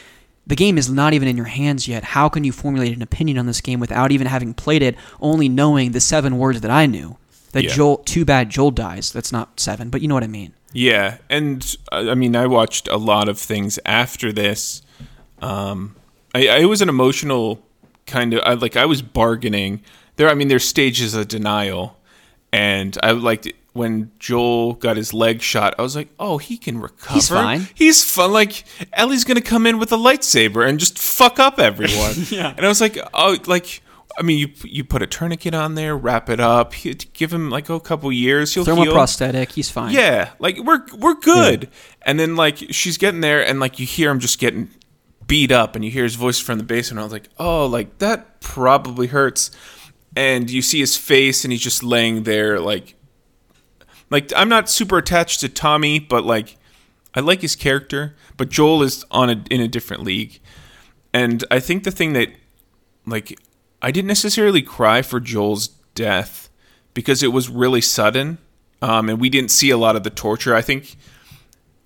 the 0.49 0.57
game 0.57 0.79
is 0.79 0.91
not 0.91 1.13
even 1.13 1.29
in 1.29 1.37
your 1.37 1.47
hands 1.47 1.87
yet. 1.87 2.03
How 2.03 2.29
can 2.29 2.43
you 2.43 2.53
formulate 2.53 2.97
an 2.97 3.03
opinion 3.03 3.39
on 3.39 3.47
this 3.47 3.61
game 3.61 3.81
without 3.81 4.11
even 4.11 4.27
having 4.27 4.55
played 4.55 4.83
it, 4.83 4.97
only 5.21 5.49
knowing 5.49 5.93
the 5.93 6.01
seven 6.01 6.39
words 6.39 6.63
that 6.63 6.71
I 6.71 6.87
knew? 6.87 7.17
That 7.53 7.65
Yeah. 7.65 7.75
Joel, 7.75 7.97
too 7.99 8.25
bad 8.25 8.51
Joel 8.51 8.71
dies. 8.71 9.13
That's 9.13 9.31
not 9.31 9.61
seven, 9.61 9.91
but 9.91 10.03
you 10.03 10.09
know 10.09 10.15
what 10.15 10.25
I 10.25 10.29
mean. 10.29 10.55
Yeah, 10.73 11.19
and 11.31 11.77
uh, 11.93 12.11
I 12.11 12.15
mean, 12.15 12.37
I 12.37 12.47
watched 12.47 12.89
a 12.89 12.97
lot 12.97 13.29
of 13.29 13.39
things 13.39 13.79
after 13.87 14.33
this. 14.33 14.83
Um, 15.41 15.97
I, 16.35 16.49
I 16.49 16.59
it 16.59 16.65
was 16.67 16.83
an 16.83 16.89
emotional 16.89 17.63
kind 18.07 18.35
of 18.35 18.41
I, 18.45 18.55
like 18.55 18.77
I 18.77 18.85
was 18.85 19.01
bargaining 19.01 19.83
there. 20.17 20.29
I 20.29 20.35
mean, 20.35 20.49
there's 20.49 20.67
stages 20.67 21.15
of 21.15 21.29
denial, 21.29 21.97
and 22.53 22.99
I 23.03 23.13
liked 23.13 23.47
it 23.47 23.57
when 23.79 24.11
Joel 24.19 24.75
got 24.75 24.99
his 24.99 25.15
leg 25.15 25.41
shot. 25.41 25.75
I 25.79 25.83
was 25.83 25.97
like, 25.97 26.09
oh, 26.19 26.37
he 26.37 26.59
can 26.59 26.79
recover. 26.79 27.15
He's 27.15 27.29
fine. 27.29 27.69
He's 27.75 28.05
fun. 28.05 28.33
Like 28.33 28.65
Ellie's 28.93 29.25
gonna 29.25 29.41
come 29.41 29.67
in 29.67 29.79
with 29.79 29.93
a 29.93 29.97
lightsaber 29.97 30.69
and 30.69 30.79
just 30.79 30.99
fuck 30.99 31.39
up 31.39 31.59
everyone. 31.59 32.13
yeah, 32.31 32.53
and 32.55 32.67
I 32.67 32.69
was 32.69 32.81
like, 32.81 32.99
oh, 33.15 33.37
like. 33.47 33.83
I 34.17 34.23
mean, 34.23 34.39
you 34.39 34.49
you 34.65 34.83
put 34.83 35.01
a 35.01 35.07
tourniquet 35.07 35.55
on 35.55 35.77
there, 35.77 35.97
wrap 35.97 36.29
it 36.29 36.41
up, 36.41 36.73
give 37.13 37.33
him 37.33 37.51
like 37.51 37.69
a 37.69 37.79
couple 37.79 38.11
years. 38.11 38.53
He'll 38.53 38.65
Throw 38.65 38.83
him 38.83 38.89
a 38.89 38.93
prosthetic. 38.93 39.53
He's 39.53 39.71
fine. 39.71 39.95
Yeah, 39.95 40.31
like 40.41 40.59
we're 40.59 40.85
we're 40.99 41.15
good. 41.15 41.69
And 42.03 42.19
then 42.19 42.35
like 42.35 42.57
she's 42.71 42.99
getting 42.99 43.21
there, 43.21 43.47
and 43.47 43.61
like 43.61 43.79
you 43.79 43.87
hear 43.87 44.11
him 44.11 44.19
just 44.19 44.41
getting 44.41 44.71
beat 45.29 45.53
up, 45.53 45.77
and 45.77 45.85
you 45.85 45.93
hear 45.93 46.03
his 46.03 46.17
voice 46.17 46.41
from 46.41 46.59
the 46.59 46.65
basement. 46.65 46.99
I 46.99 47.05
was 47.05 47.13
like, 47.13 47.29
oh, 47.39 47.67
like 47.67 47.99
that 47.99 48.41
probably 48.41 49.07
hurts. 49.07 49.53
And 50.17 50.51
you 50.51 50.63
see 50.63 50.81
his 50.81 50.97
face, 50.97 51.45
and 51.45 51.53
he's 51.53 51.63
just 51.63 51.85
laying 51.85 52.25
there, 52.25 52.59
like, 52.59 52.97
like 54.11 54.33
I'm 54.37 54.49
not 54.49 54.69
super 54.69 54.99
attached 54.99 55.41
to 55.41 55.49
Tommy, 55.49 55.99
but 55.99 56.25
like 56.25 56.57
I 57.15 57.21
like 57.21 57.43
his 57.43 57.57
character. 57.57 58.15
But 58.37 58.49
Joel 58.49 58.83
is 58.83 59.05
on 59.11 59.31
a 59.31 59.45
in 59.51 59.61
a 59.61 59.69
different 59.69 60.03
league, 60.03 60.41
and 61.13 61.45
I 61.51 61.61
think 61.61 61.85
the 61.85 61.91
thing 61.91 62.13
that 62.15 62.29
like 63.07 63.39
I 63.83 63.91
didn't 63.91 64.09
necessarily 64.09 64.63
cry 64.63 65.03
for 65.03 65.21
Joel's 65.21 65.69
death 65.95 66.49
because 66.95 67.23
it 67.23 67.33
was 67.33 67.49
really 67.49 67.81
sudden, 67.81 68.39
um, 68.83 69.09
and 69.09 69.21
we 69.21 69.29
didn't 69.29 69.51
see 69.51 69.71
a 69.71 69.77
lot 69.77 69.97
of 69.97 70.05
the 70.05 70.11
torture. 70.11 70.55
I 70.55 70.63
think, 70.63 70.97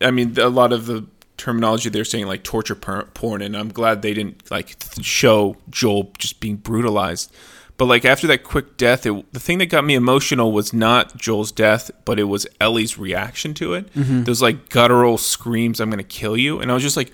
I 0.01 0.11
mean, 0.11 0.39
a 0.39 0.49
lot 0.49 0.73
of 0.73 0.87
the 0.87 1.07
terminology 1.37 1.89
they're 1.89 2.05
saying 2.05 2.27
like 2.27 2.45
torture 2.45 2.75
porn, 2.75 3.43
and 3.43 3.57
I'm 3.57 3.69
glad 3.69 4.03
they 4.03 4.15
didn't 4.15 4.51
like 4.51 4.77
show 5.01 5.57
Joel 5.71 6.13
just 6.19 6.41
being 6.41 6.57
brutalized. 6.57 7.35
But 7.79 7.87
like 7.87 8.05
after 8.05 8.27
that 8.29 8.45
quick 8.45 8.77
death, 8.77 9.07
it, 9.07 9.33
the 9.33 9.41
thing 9.41 9.59
that 9.59 9.67
got 9.67 9.85
me 9.85 9.95
emotional 9.95 10.53
was 10.53 10.73
not 10.73 11.17
Joel's 11.17 11.51
death, 11.51 11.91
but 12.05 12.21
it 12.21 12.25
was 12.25 12.47
Ellie's 12.61 12.97
reaction 12.99 13.55
to 13.55 13.75
it. 13.75 13.89
Those 13.95 14.41
like 14.43 14.69
guttural 14.69 15.19
screams, 15.19 15.81
"I'm 15.81 15.91
gonna 15.91 16.03
kill 16.05 16.37
you," 16.37 16.61
and 16.61 16.71
I 16.71 16.75
was 16.75 16.83
just 16.83 16.97
like, 16.97 17.13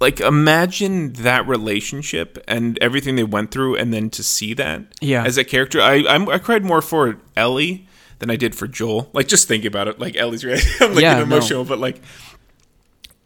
like 0.00 0.20
imagine 0.20 1.12
that 1.14 1.46
relationship 1.48 2.38
and 2.46 2.78
everything 2.80 3.16
they 3.16 3.24
went 3.24 3.50
through 3.50 3.76
and 3.76 3.92
then 3.94 4.10
to 4.10 4.22
see 4.22 4.52
that 4.54 4.82
Yeah. 5.00 5.24
as 5.24 5.36
a 5.38 5.42
character 5.42 5.80
i 5.80 6.04
I'm, 6.08 6.28
i 6.28 6.38
cried 6.38 6.64
more 6.64 6.80
for 6.80 7.16
ellie 7.36 7.88
than 8.20 8.30
i 8.30 8.36
did 8.36 8.54
for 8.54 8.68
joel 8.68 9.10
like 9.12 9.26
just 9.26 9.48
think 9.48 9.64
about 9.64 9.88
it 9.88 9.98
like 9.98 10.14
ellie's 10.14 10.44
reaction, 10.44 10.70
i'm 10.82 10.94
like 10.94 11.02
Yeah, 11.02 11.14
getting 11.14 11.28
no. 11.30 11.34
emotional 11.36 11.64
but 11.64 11.80
like 11.80 12.00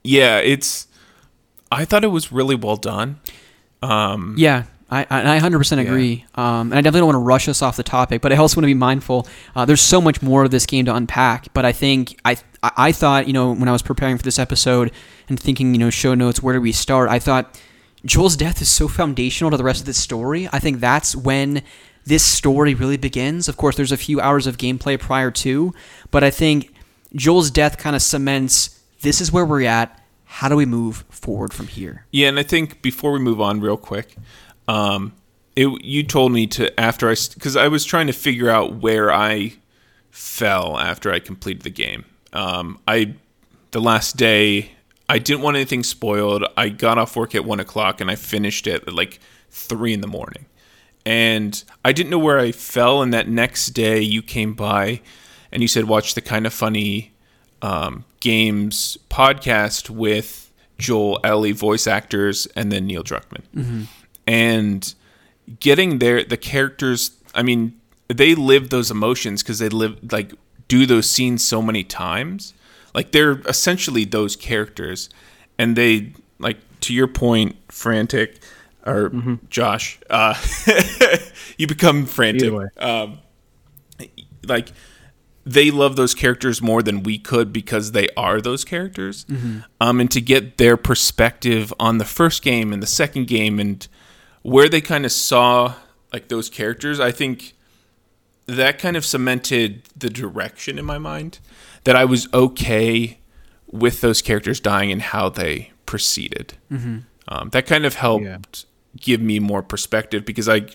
yeah 0.03 0.39
it's 0.39 0.87
i 1.71 1.85
thought 1.85 2.05
it 2.05 2.09
was 2.09 2.33
really 2.33 2.55
well 2.55 2.77
done 2.77 3.21
um 3.83 4.35
Yeah, 4.39 4.65
I, 4.93 5.07
I 5.09 5.37
I 5.37 5.41
100% 5.41 5.79
agree. 5.79 6.27
Um, 6.35 6.71
and 6.71 6.75
I 6.75 6.83
definitely 6.83 7.01
don't 7.01 7.07
want 7.09 7.17
to 7.17 7.21
rush 7.21 7.49
us 7.49 7.63
off 7.63 7.77
the 7.77 7.83
topic, 7.83 8.21
but 8.21 8.33
I 8.33 8.37
also 8.37 8.57
want 8.57 8.65
to 8.65 8.67
be 8.67 8.75
mindful. 8.75 9.27
Uh, 9.57 9.65
there's 9.65 9.81
so 9.81 10.01
much 10.01 10.21
more 10.21 10.45
of 10.45 10.51
this 10.51 10.67
game 10.67 10.85
to 10.85 10.95
unpack, 10.95 11.53
but 11.55 11.65
I 11.65 11.73
think 11.73 12.21
I 12.25 12.37
I 12.63 12.71
I 12.77 12.93
thought 12.93 13.27
you 13.27 13.33
know 13.33 13.53
when 13.53 13.69
I 13.69 13.73
was 13.73 13.83
preparing 13.83 14.19
for 14.19 14.23
this 14.23 14.39
episode 14.39 14.93
and 15.29 15.41
thinking 15.41 15.75
you 15.75 15.79
know 15.79 15.91
show 15.91 16.15
notes 16.15 16.43
where 16.43 16.55
do 16.55 16.61
we 16.61 16.73
start? 16.73 17.09
I 17.09 17.19
thought 17.19 17.59
Joel's 18.05 18.37
death 18.37 18.61
is 18.61 18.69
so 18.69 18.87
foundational 18.87 19.51
to 19.51 19.57
the 19.57 19.65
rest 19.65 19.81
of 19.81 19.87
this 19.87 19.99
story. 19.99 20.49
I 20.53 20.59
think 20.59 20.81
that's 20.81 21.17
when 21.17 21.63
this 22.05 22.25
story 22.25 22.75
really 22.75 22.97
begins. 22.99 23.49
Of 23.49 23.57
course, 23.57 23.77
there's 23.77 23.93
a 23.93 23.97
few 23.97 24.21
hours 24.21 24.47
of 24.47 24.59
gameplay 24.59 24.99
prior 25.01 25.31
to, 25.31 25.73
but 26.11 26.23
I 26.23 26.31
think 26.31 26.75
Joel's 27.15 27.51
death 27.51 27.79
kind 27.79 27.97
of 27.97 28.03
cements 28.03 28.81
this 29.03 29.21
is 29.21 29.33
where 29.33 29.45
we're 29.45 29.63
at. 29.63 29.99
How 30.25 30.49
do 30.49 30.57
we 30.57 30.65
move 30.65 31.05
forward 31.11 31.53
from 31.53 31.67
here? 31.67 32.07
Yeah, 32.11 32.29
and 32.29 32.39
I 32.39 32.43
think 32.43 32.81
before 32.81 33.13
we 33.13 33.19
move 33.19 33.41
on, 33.41 33.61
real 33.61 33.77
quick, 33.77 34.17
um, 34.73 35.13
it, 35.55 35.69
you 35.85 36.03
told 36.03 36.33
me 36.33 36.47
to 36.49 36.81
after 36.81 37.11
I 37.11 37.15
because 37.35 37.57
I 37.57 37.69
was 37.69 37.85
trying 37.85 38.07
to 38.07 38.13
figure 38.13 38.49
out 38.49 38.77
where 38.77 39.13
I 39.13 39.55
fell 40.11 40.79
after 40.79 41.13
I 41.13 41.19
completed 41.19 41.63
the 41.63 41.71
game. 41.71 42.05
Um, 42.33 42.79
I 42.89 43.15
the 43.73 43.81
last 43.81 44.17
day 44.17 44.71
I 45.09 45.19
didn't 45.19 45.43
want 45.43 45.57
anything 45.57 45.83
spoiled. 45.83 46.45
I 46.57 46.71
got 46.71 46.97
off 46.99 47.17
work 47.17 47.35
at 47.35 47.45
one 47.45 47.61
o'clock 47.61 48.01
and 48.01 48.11
I 48.11 48.15
finished 48.15 48.67
it 48.67 48.83
at 48.87 48.95
like 48.95 49.21
three 49.51 49.93
in 49.93 50.01
the 50.01 50.07
morning, 50.07 50.47
and 51.05 51.63
I 51.85 51.93
didn't 51.93 52.11
know 52.11 52.19
where 52.19 52.39
I 52.39 52.53
fell. 52.53 53.03
And 53.03 53.13
that 53.13 53.29
next 53.29 53.71
day, 53.71 54.01
you 54.01 54.23
came 54.23 54.55
by 54.55 55.03
and 55.51 55.61
you 55.61 55.69
said, 55.69 55.85
"Watch 55.85 56.15
the 56.15 56.21
Kinda 56.23 56.51
Funny." 56.51 57.13
um, 57.63 58.05
games 58.21 58.99
podcast 59.09 59.89
with 59.89 60.53
Joel 60.79 61.21
Ellie 61.25 61.53
voice 61.53 61.87
actors 61.87 62.47
and 62.57 62.71
then 62.73 62.87
Neil 62.87 63.05
Druckmann. 63.05 63.87
And 64.27 64.95
getting 65.61 65.99
there, 65.99 66.23
the 66.25 66.37
characters, 66.37 67.13
I 67.35 67.43
mean, 67.43 67.81
they 68.09 68.35
live 68.35 68.71
those 68.71 68.91
emotions 68.91 69.43
because 69.43 69.59
they 69.59 69.69
live 69.69 70.13
like 70.13 70.33
do 70.69 70.87
those 70.87 71.09
scenes 71.11 71.47
so 71.47 71.63
many 71.63 71.85
times. 71.85 72.55
Like 72.95 73.13
they're 73.13 73.41
essentially 73.49 74.05
those 74.05 74.37
characters, 74.37 75.09
and 75.59 75.77
they 75.77 76.13
like 76.39 76.59
to 76.81 76.95
your 76.95 77.09
point, 77.09 77.57
frantic 77.69 78.41
or 78.85 79.11
Josh. 79.49 79.99
Uh, 80.11 80.35
you 81.57 81.67
become 81.67 82.07
frantic. 82.07 82.53
Um, 82.77 83.19
like 84.45 84.73
they 85.45 85.71
love 85.71 85.97
those 85.97 86.15
characters 86.15 86.63
more 86.63 86.83
than 86.83 87.03
we 87.03 87.19
could 87.19 87.53
because 87.53 87.93
they 87.93 88.09
are 88.17 88.41
those 88.41 88.65
characters. 88.65 89.25
Um, 89.81 90.01
and 90.01 90.11
to 90.11 90.21
get 90.21 90.59
their 90.59 90.77
perspective 90.77 91.73
on 91.81 91.99
the 91.99 92.05
first 92.05 92.43
game 92.43 92.73
and 92.73 92.83
the 92.83 92.87
second 92.87 93.27
game 93.27 93.59
and 93.59 93.87
where 94.43 94.69
they 94.69 94.81
kind 94.81 95.05
of 95.05 95.13
saw 95.13 95.75
like 96.13 96.29
those 96.29 96.49
characters, 96.51 97.01
I 97.01 97.11
think 97.13 97.55
that 98.47 98.79
kind 98.79 98.97
of 98.97 99.05
cemented 99.05 99.83
the 99.97 100.11
direction 100.11 100.79
in 100.79 100.85
my 100.85 100.99
mind 100.99 101.39
that 101.85 101.97
I 101.97 102.05
was 102.05 102.29
okay 102.35 103.19
with 103.71 104.01
those 104.01 104.21
characters 104.21 104.61
dying 104.61 104.93
and 104.93 105.01
how 105.01 105.29
they 105.29 105.73
proceeded. 105.87 106.55
Um, 107.29 107.49
that 107.51 107.67
kind 107.67 107.87
of 107.87 107.95
helped 107.95 108.25
Yeah. 108.25 108.39
give 109.01 109.21
me 109.21 109.39
more 109.39 109.63
perspective 109.63 110.25
because 110.25 110.49
I 110.49 110.67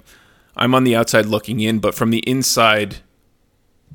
I'm 0.56 0.74
on 0.74 0.86
the 0.86 0.96
outside 0.96 1.28
looking 1.28 1.60
in, 1.60 1.78
but 1.80 1.94
from 1.94 2.10
the 2.10 2.20
inside, 2.20 2.98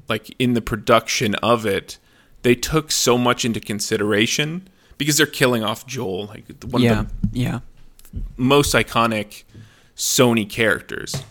like 0.09 0.33
in 0.39 0.55
the 0.55 0.61
production 0.63 1.35
of 1.37 1.67
it, 1.67 1.99
they 2.43 2.55
took 2.55 2.93
so 2.93 3.19
much 3.19 3.45
into 3.45 3.59
consideration 3.59 4.69
because 4.97 5.17
they're 5.17 5.27
killing 5.27 5.65
off 5.65 5.87
Joel, 5.87 6.27
like 6.27 6.45
one 6.65 6.83
yeah, 6.83 7.01
of 7.01 7.33
the 7.33 7.39
yeah, 7.41 7.61
most 8.37 8.75
iconic 8.75 9.43
Sony 9.97 10.49
characters. 10.49 11.23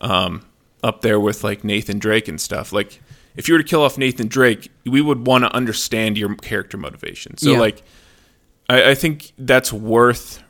Um, 0.00 0.44
up 0.82 1.00
there 1.00 1.18
with 1.18 1.42
like 1.42 1.64
Nathan 1.64 1.98
Drake 1.98 2.28
and 2.28 2.38
stuff. 2.40 2.72
Like 2.72 3.00
if 3.36 3.48
you 3.48 3.54
were 3.54 3.58
to 3.62 3.64
kill 3.68 3.82
off 3.82 3.96
Nathan 3.96 4.28
Drake, 4.28 4.70
we 4.84 5.00
would 5.00 5.26
want 5.26 5.44
to 5.44 5.54
understand 5.54 6.18
your 6.18 6.34
character 6.36 6.76
motivation. 6.76 7.38
So 7.38 7.52
Yeah. 7.52 7.58
like 7.58 7.82
I, 8.68 8.90
I 8.90 8.94
think 8.94 9.32
that's 9.38 9.72
worth 9.72 10.42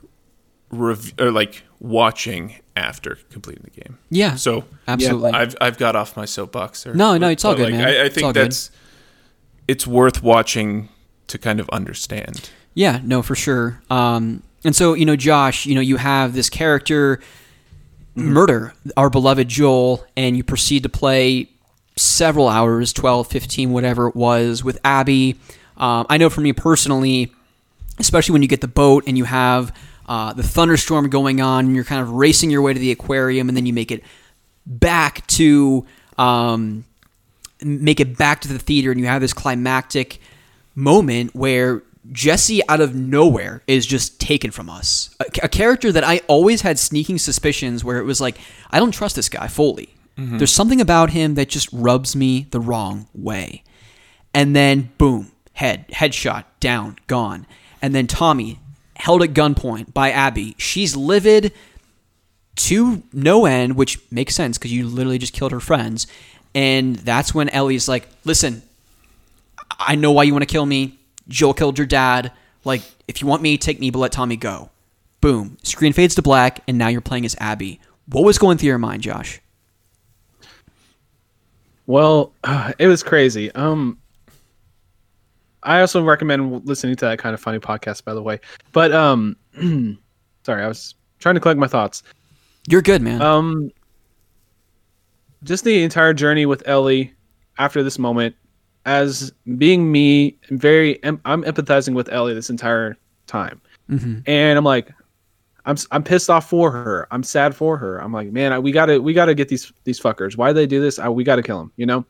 rev- 0.71 1.13
or 1.19 1.31
like 1.31 1.63
watching 1.79 2.55
after 2.75 3.17
completing 3.31 3.63
the 3.63 3.81
game. 3.81 3.97
yeah. 4.09 4.35
So 4.35 4.65
absolutely. 4.89 5.31
I've 5.31 5.55
I've 5.61 5.77
got 5.77 5.95
off 5.95 6.17
my 6.17 6.25
soapbox. 6.25 6.83
There. 6.83 6.93
No, 6.93 7.17
no, 7.17 7.29
it's 7.29 7.45
all 7.45 7.55
good, 7.55 7.65
like, 7.71 7.73
man. 7.75 7.87
I, 7.87 7.91
I 7.91 8.05
It's 8.05 8.15
think 8.15 8.33
good. 8.33 8.45
that's 8.45 8.71
it's 9.69 9.87
worth 9.87 10.21
watching 10.21 10.89
to 11.27 11.37
kind 11.37 11.59
of 11.61 11.69
understand. 11.69 12.49
Yeah, 12.73 12.99
no, 13.05 13.21
for 13.21 13.35
sure. 13.35 13.81
Um, 13.89 14.43
and 14.65 14.75
so, 14.75 14.95
you 14.95 15.05
know, 15.05 15.15
Josh, 15.15 15.65
you 15.65 15.75
know, 15.75 15.81
you 15.81 15.97
have 15.97 16.33
this 16.33 16.49
character 16.49 17.21
murder 18.15 18.73
our 18.97 19.09
beloved 19.09 19.47
Joel, 19.47 20.05
and 20.17 20.35
you 20.35 20.43
proceed 20.43 20.83
to 20.83 20.89
play 20.89 21.49
several 21.97 22.47
hours 22.47 22.93
12, 22.93 23.27
15, 23.27 23.71
whatever 23.71 24.07
it 24.07 24.15
was 24.15 24.63
with 24.63 24.79
Abby. 24.83 25.37
Um, 25.77 26.05
I 26.09 26.17
know 26.17 26.29
for 26.29 26.41
me 26.41 26.53
personally, 26.53 27.31
especially 27.99 28.33
when 28.33 28.41
you 28.41 28.47
get 28.47 28.61
the 28.61 28.67
boat 28.67 29.03
and 29.07 29.17
you 29.17 29.25
have 29.25 29.75
uh, 30.07 30.33
the 30.33 30.43
thunderstorm 30.43 31.09
going 31.09 31.41
on, 31.41 31.65
and 31.65 31.75
you're 31.75 31.83
kind 31.83 32.01
of 32.01 32.11
racing 32.11 32.49
your 32.49 32.61
way 32.61 32.73
to 32.73 32.79
the 32.79 32.91
aquarium, 32.91 33.49
and 33.49 33.57
then 33.57 33.65
you 33.65 33.73
make 33.73 33.91
it 33.91 34.03
back 34.65 35.25
to 35.27 35.85
um, 36.17 36.85
make 37.61 37.99
it 37.99 38.17
back 38.17 38.41
to 38.41 38.47
the 38.47 38.59
theater, 38.59 38.91
and 38.91 38.99
you 38.99 39.07
have 39.07 39.21
this 39.21 39.33
climactic 39.33 40.19
moment 40.75 41.35
where 41.35 41.81
Jesse 42.11 42.61
out 42.69 42.81
of 42.81 42.95
nowhere 42.95 43.63
is 43.67 43.85
just 43.85 44.19
taken 44.19 44.51
from 44.51 44.69
us. 44.69 45.15
A, 45.19 45.25
a 45.43 45.49
character 45.49 45.91
that 45.91 46.03
I 46.03 46.21
always 46.27 46.61
had 46.61 46.77
sneaking 46.79 47.17
suspicions 47.17 47.83
where 47.83 47.99
it 47.99 48.03
was 48.03 48.21
like, 48.21 48.37
I 48.71 48.79
don't 48.79 48.91
trust 48.91 49.15
this 49.15 49.29
guy 49.29 49.47
fully. 49.47 49.89
Mm-hmm. 50.17 50.37
There's 50.37 50.53
something 50.53 50.81
about 50.81 51.09
him 51.09 51.35
that 51.35 51.49
just 51.49 51.69
rubs 51.71 52.15
me 52.15 52.47
the 52.51 52.59
wrong 52.59 53.07
way. 53.13 53.63
And 54.33 54.55
then 54.55 54.91
boom, 54.97 55.31
head, 55.53 55.87
headshot, 55.89 56.45
down, 56.59 56.97
gone. 57.07 57.47
And 57.81 57.93
then 57.93 58.07
Tommy 58.07 58.59
held 58.95 59.23
at 59.23 59.33
gunpoint 59.33 59.93
by 59.93 60.11
Abby. 60.11 60.55
She's 60.57 60.95
livid 60.95 61.51
to 62.55 63.03
no 63.11 63.45
end, 63.45 63.75
which 63.75 63.99
makes 64.11 64.35
sense 64.35 64.57
because 64.57 64.71
you 64.71 64.87
literally 64.87 65.17
just 65.17 65.33
killed 65.33 65.51
her 65.51 65.59
friends. 65.59 66.07
And 66.53 66.95
that's 66.95 67.33
when 67.33 67.49
Ellie's 67.49 67.87
like, 67.87 68.07
listen, 68.23 68.61
I 69.77 69.95
know 69.95 70.11
why 70.11 70.23
you 70.23 70.33
want 70.33 70.43
to 70.43 70.51
kill 70.51 70.65
me. 70.65 70.97
Joel 71.27 71.53
killed 71.53 71.77
your 71.77 71.87
dad. 71.87 72.31
Like, 72.63 72.81
if 73.07 73.21
you 73.21 73.27
want 73.27 73.41
me, 73.41 73.57
take 73.57 73.79
me, 73.79 73.89
but 73.89 73.99
let 73.99 74.11
Tommy 74.11 74.35
go. 74.37 74.69
Boom. 75.21 75.57
Screen 75.63 75.93
fades 75.93 76.15
to 76.15 76.21
black, 76.21 76.61
and 76.67 76.77
now 76.77 76.87
you're 76.87 77.01
playing 77.01 77.25
as 77.25 77.35
Abby. 77.39 77.79
What 78.07 78.23
was 78.23 78.37
going 78.37 78.57
through 78.57 78.67
your 78.67 78.77
mind, 78.77 79.03
Josh? 79.03 79.41
Well, 81.87 82.33
it 82.79 82.87
was 82.87 83.03
crazy. 83.03 83.51
Um, 83.51 83.97
I 85.63 85.81
also 85.81 86.03
recommend 86.03 86.65
listening 86.65 86.95
to 86.97 87.05
that 87.05 87.21
Kinda 87.21 87.37
Funny 87.37 87.59
podcast, 87.59 88.03
by 88.03 88.13
the 88.13 88.21
way. 88.21 88.39
But 88.71 88.91
um, 88.93 89.35
sorry, 90.43 90.63
I 90.63 90.67
was 90.67 90.95
trying 91.19 91.35
to 91.35 91.41
collect 91.41 91.59
my 91.59 91.67
thoughts. 91.67 92.03
You're 92.67 92.81
good, 92.81 93.01
man. 93.01 93.21
Um, 93.21 93.71
just 95.43 95.63
the 95.63 95.83
entire 95.83 96.13
journey 96.13 96.45
with 96.45 96.67
Ellie 96.67 97.13
after 97.57 97.83
this 97.83 97.99
moment, 97.99 98.35
as 98.85 99.33
being 99.57 99.91
me, 99.91 100.37
very, 100.49 101.03
I'm 101.03 101.19
empathizing 101.43 101.93
with 101.93 102.09
Ellie 102.09 102.33
this 102.33 102.49
entire 102.49 102.97
time, 103.27 103.59
mm-hmm. 103.89 104.19
and 104.27 104.57
I'm 104.57 104.63
like, 104.63 104.91
I'm 105.65 105.73
s- 105.73 105.87
I'm 105.91 106.03
pissed 106.03 106.29
off 106.29 106.47
for 106.49 106.71
her. 106.71 107.07
I'm 107.11 107.23
sad 107.23 107.55
for 107.55 107.77
her. 107.77 108.01
I'm 108.01 108.13
like, 108.13 108.31
man, 108.31 108.53
I, 108.53 108.59
we 108.59 108.71
gotta 108.71 109.01
we 109.01 109.13
gotta 109.13 109.33
get 109.33 109.49
these 109.49 109.73
these 109.83 109.99
fuckers. 109.99 110.37
Why 110.37 110.49
do 110.49 110.53
they 110.53 110.67
do 110.67 110.79
this? 110.79 110.99
I, 110.99 111.09
we 111.09 111.23
gotta 111.23 111.41
kill 111.41 111.57
them. 111.57 111.71
You 111.75 111.87
know. 111.87 112.05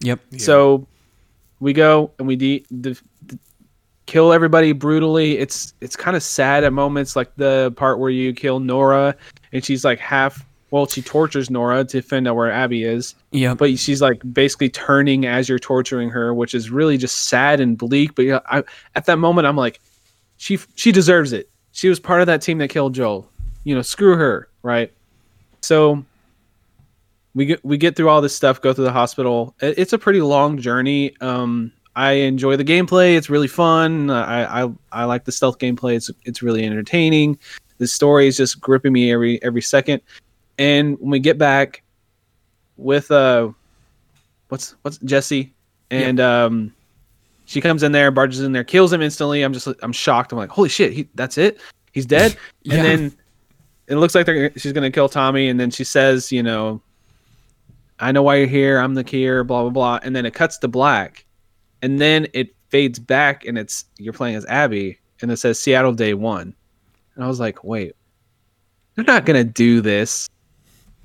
yep. 0.00 0.20
So 0.38 0.86
we 1.58 1.72
go 1.72 2.12
and 2.18 2.28
we 2.28 2.36
de- 2.36 2.64
de- 2.80 2.96
de- 3.26 3.38
kill 4.06 4.32
everybody 4.32 4.72
brutally. 4.72 5.38
It's 5.38 5.74
it's 5.80 5.96
kind 5.96 6.16
of 6.16 6.22
sad 6.22 6.62
at 6.62 6.72
moments, 6.72 7.16
like 7.16 7.34
the 7.36 7.72
part 7.76 7.98
where 7.98 8.10
you 8.10 8.32
kill 8.32 8.60
Nora 8.60 9.16
and 9.52 9.64
she's 9.64 9.84
like 9.84 9.98
half. 9.98 10.46
Well, 10.70 10.86
she 10.86 11.02
tortures 11.02 11.50
Nora 11.50 11.84
to 11.86 12.00
find 12.00 12.28
out 12.28 12.36
where 12.36 12.50
Abby 12.50 12.84
is, 12.84 13.14
Yep. 13.32 13.58
but 13.58 13.76
she's 13.78 14.00
like 14.00 14.22
basically 14.32 14.68
turning 14.68 15.26
as 15.26 15.48
you're 15.48 15.58
torturing 15.58 16.10
her, 16.10 16.32
which 16.32 16.54
is 16.54 16.70
really 16.70 16.96
just 16.96 17.24
sad 17.28 17.60
and 17.60 17.76
bleak. 17.76 18.14
But 18.14 18.24
yeah, 18.26 18.38
I, 18.48 18.62
at 18.94 19.06
that 19.06 19.16
moment, 19.18 19.46
I'm 19.48 19.56
like, 19.56 19.80
she 20.36 20.58
she 20.76 20.92
deserves 20.92 21.32
it. 21.32 21.48
She 21.72 21.88
was 21.88 21.98
part 21.98 22.20
of 22.20 22.26
that 22.28 22.40
team 22.42 22.58
that 22.58 22.68
killed 22.68 22.94
Joel. 22.94 23.28
You 23.64 23.74
know, 23.74 23.82
screw 23.82 24.16
her, 24.16 24.48
right? 24.62 24.92
So 25.60 26.04
we 27.34 27.46
get 27.46 27.64
we 27.64 27.76
get 27.76 27.96
through 27.96 28.08
all 28.08 28.20
this 28.20 28.34
stuff, 28.34 28.60
go 28.60 28.72
through 28.72 28.84
the 28.84 28.92
hospital. 28.92 29.54
It- 29.60 29.78
It's 29.78 29.92
a 29.92 29.98
pretty 29.98 30.20
long 30.22 30.58
journey. 30.58 31.14
Um, 31.20 31.72
I 31.96 32.12
enjoy 32.12 32.56
the 32.56 32.64
gameplay. 32.64 33.16
It's 33.16 33.28
really 33.28 33.48
fun. 33.48 34.10
I, 34.10 34.62
I 34.64 34.70
I 34.92 35.04
like 35.04 35.24
the 35.24 35.32
stealth 35.32 35.58
gameplay. 35.58 35.96
It's 35.96 36.10
it's 36.24 36.42
really 36.42 36.64
entertaining. 36.64 37.38
The 37.78 37.86
story 37.88 38.26
is 38.28 38.36
just 38.36 38.60
gripping 38.60 38.92
me 38.92 39.12
every 39.12 39.42
every 39.42 39.62
second. 39.62 40.00
And 40.60 40.98
when 41.00 41.10
we 41.10 41.18
get 41.18 41.38
back 41.38 41.82
with 42.76 43.10
uh, 43.10 43.50
what's 44.50 44.76
what's 44.82 44.98
Jesse 44.98 45.54
and 45.90 46.20
um, 46.20 46.74
she 47.46 47.62
comes 47.62 47.82
in 47.82 47.92
there, 47.92 48.10
barges 48.10 48.40
in 48.42 48.52
there, 48.52 48.62
kills 48.62 48.92
him 48.92 49.02
instantly. 49.02 49.42
I'm 49.42 49.54
just 49.54 49.66
I'm 49.82 49.92
shocked. 49.92 50.32
I'm 50.32 50.38
like, 50.38 50.50
holy 50.50 50.68
shit, 50.68 50.92
he, 50.92 51.08
that's 51.14 51.38
it. 51.38 51.58
He's 51.92 52.06
dead. 52.06 52.36
Yeah. 52.62 52.74
And 52.74 52.86
then 52.86 53.18
it 53.86 53.96
looks 53.96 54.14
like 54.14 54.26
they're, 54.26 54.52
she's 54.58 54.74
gonna 54.74 54.90
kill 54.90 55.08
Tommy, 55.08 55.48
and 55.48 55.58
then 55.58 55.70
she 55.70 55.82
says, 55.82 56.30
you 56.30 56.42
know, 56.42 56.82
I 57.98 58.12
know 58.12 58.22
why 58.22 58.36
you're 58.36 58.46
here. 58.46 58.78
I'm 58.78 58.94
the 58.94 59.02
cure. 59.02 59.44
Blah 59.44 59.62
blah 59.62 59.70
blah. 59.70 59.98
And 60.02 60.14
then 60.14 60.26
it 60.26 60.34
cuts 60.34 60.58
to 60.58 60.68
black, 60.68 61.24
and 61.80 61.98
then 61.98 62.26
it 62.34 62.54
fades 62.68 62.98
back, 62.98 63.46
and 63.46 63.56
it's 63.56 63.86
you're 63.96 64.12
playing 64.12 64.36
as 64.36 64.44
Abby, 64.44 64.98
and 65.22 65.30
it 65.30 65.38
says 65.38 65.58
Seattle 65.58 65.94
Day 65.94 66.12
One, 66.12 66.54
and 67.14 67.24
I 67.24 67.28
was 67.28 67.40
like, 67.40 67.64
wait, 67.64 67.96
they're 68.94 69.06
not 69.06 69.24
gonna 69.24 69.42
do 69.42 69.80
this. 69.80 70.28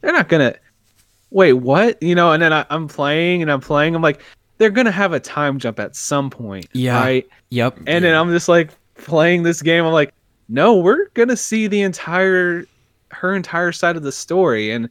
They're 0.05 0.13
not 0.13 0.29
gonna. 0.29 0.53
Wait, 1.31 1.53
what? 1.53 2.01
You 2.01 2.13
know? 2.13 2.31
And 2.31 2.43
then 2.43 2.53
I, 2.53 2.63
I'm 2.69 2.87
playing, 2.87 3.41
and 3.41 3.51
I'm 3.51 3.59
playing. 3.59 3.95
I'm 3.95 4.03
like, 4.03 4.21
they're 4.59 4.69
gonna 4.69 4.91
have 4.91 5.13
a 5.13 5.19
time 5.19 5.57
jump 5.57 5.79
at 5.79 5.95
some 5.95 6.29
point, 6.29 6.67
Yeah. 6.73 6.99
right? 6.99 7.27
Yep. 7.49 7.79
And 7.87 8.05
then 8.05 8.13
I'm 8.13 8.29
just 8.29 8.47
like 8.47 8.69
playing 8.93 9.41
this 9.41 9.63
game. 9.63 9.83
I'm 9.83 9.93
like, 9.93 10.13
no, 10.47 10.77
we're 10.77 11.07
gonna 11.15 11.35
see 11.35 11.65
the 11.65 11.81
entire 11.81 12.65
her 13.09 13.33
entire 13.33 13.71
side 13.71 13.97
of 13.97 14.03
the 14.03 14.11
story, 14.11 14.69
and 14.69 14.89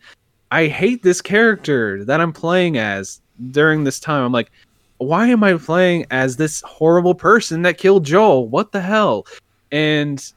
I 0.51 0.67
hate 0.67 1.05
this 1.05 1.23
character 1.23 2.05
that 2.07 2.21
I'm 2.21 2.33
playing 2.33 2.77
as 2.77 3.21
during 3.53 3.85
this 3.85 4.01
time. 4.01 4.25
I'm 4.25 4.33
like, 4.33 4.51
why 4.99 5.29
am 5.29 5.45
I 5.45 5.55
playing 5.55 6.07
as 6.11 6.39
this 6.39 6.61
horrible 6.63 7.15
person 7.15 7.63
that 7.63 7.79
killed 7.79 8.05
Joel? 8.05 8.49
What 8.49 8.73
the 8.73 8.81
hell? 8.81 9.27
And 9.71 10.33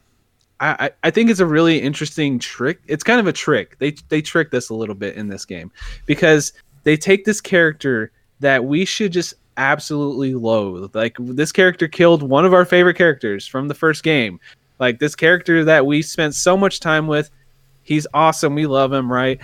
I, 0.60 0.90
I 1.04 1.12
think 1.12 1.30
it's 1.30 1.40
a 1.40 1.46
really 1.46 1.80
interesting 1.80 2.40
trick. 2.40 2.80
It's 2.88 3.04
kind 3.04 3.20
of 3.20 3.28
a 3.28 3.34
trick. 3.34 3.78
They 3.80 3.92
they 4.10 4.22
trick 4.22 4.50
this 4.52 4.70
a 4.70 4.74
little 4.74 4.96
bit 4.96 5.16
in 5.16 5.28
this 5.28 5.46
game 5.46 5.72
because 6.06 6.54
they 6.84 6.98
take 6.98 7.26
this 7.26 7.40
character 7.42 8.12
that 8.40 8.66
we 8.66 8.84
should 8.86 9.12
just 9.14 9.34
absolutely 9.58 10.34
loathe. 10.36 10.96
Like 10.96 11.16
this 11.20 11.52
character 11.52 11.88
killed 11.88 12.24
one 12.24 12.46
of 12.46 12.54
our 12.54 12.66
favorite 12.66 12.96
characters 12.96 13.46
from 13.48 13.68
the 13.68 13.74
first 13.76 14.04
game. 14.04 14.40
Like 14.80 15.00
this 15.00 15.16
character 15.16 15.64
that 15.66 15.86
we 15.86 16.02
spent 16.02 16.34
so 16.36 16.56
much 16.58 16.80
time 16.80 17.08
with. 17.08 17.30
He's 17.84 18.06
awesome. 18.14 18.54
We 18.56 18.66
love 18.68 18.92
him, 18.94 19.12
right? 19.12 19.40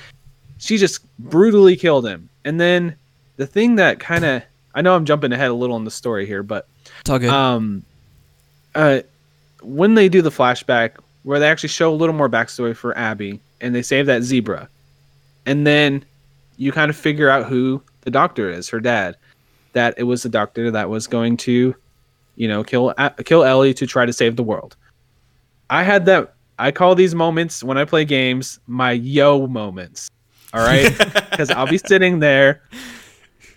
She 0.58 0.78
just 0.78 1.06
brutally 1.20 1.76
killed 1.76 2.06
him. 2.06 2.30
And 2.46 2.60
then 2.60 2.96
the 3.38 3.48
thing 3.48 3.76
that 3.76 4.00
kind 4.00 4.26
of 4.26 4.44
I 4.76 4.82
know 4.82 4.96
I'm 4.96 5.06
jumping 5.06 5.32
ahead 5.32 5.50
a 5.50 5.54
little 5.54 5.78
in 5.78 5.84
the 5.86 5.92
story 5.92 6.26
here, 6.26 6.42
but 6.44 6.68
It's 7.02 7.10
all 7.10 7.20
good. 7.20 7.30
um, 7.30 7.84
uh, 8.74 9.02
when 9.62 9.94
they 9.94 10.10
do 10.10 10.22
the 10.22 10.32
flashback 10.32 10.94
where 11.24 11.40
they 11.40 11.50
actually 11.50 11.70
show 11.70 11.92
a 11.92 11.96
little 11.96 12.16
more 12.16 12.30
backstory 12.30 12.76
for 12.76 12.98
Abby 12.98 13.40
and 13.62 13.74
they 13.74 13.82
save 13.82 14.06
that 14.06 14.24
zebra, 14.24 14.70
and 15.46 15.66
then 15.66 16.06
you 16.58 16.72
kind 16.72 16.90
of 16.90 16.96
figure 16.96 17.30
out 17.30 17.46
who 17.46 17.82
the 18.02 18.12
doctor 18.12 18.50
is, 18.50 18.70
her 18.70 18.80
dad. 18.80 19.16
That 19.74 19.96
it 19.98 20.04
was 20.04 20.22
the 20.22 20.30
doctor 20.30 20.70
that 20.70 20.90
was 20.90 21.08
going 21.08 21.38
to, 21.38 21.74
you 22.36 22.48
know, 22.48 22.64
kill 22.64 22.94
kill 23.26 23.44
Ellie 23.44 23.74
to 23.74 23.88
try 23.88 24.06
to 24.06 24.14
save 24.14 24.36
the 24.36 24.44
world. 24.44 24.76
I 25.70 25.84
had 25.84 26.06
that. 26.06 26.36
I 26.60 26.72
call 26.72 26.94
these 26.94 27.16
moments 27.16 27.64
when 27.64 27.80
I 27.80 27.86
play 27.86 28.06
games 28.06 28.60
my 28.68 28.92
yo 28.92 29.48
moments. 29.48 30.10
All 30.54 30.62
right, 30.62 30.96
because 31.32 31.50
I'll 31.50 31.66
be 31.66 31.80
sitting 31.80 32.20
there, 32.20 32.62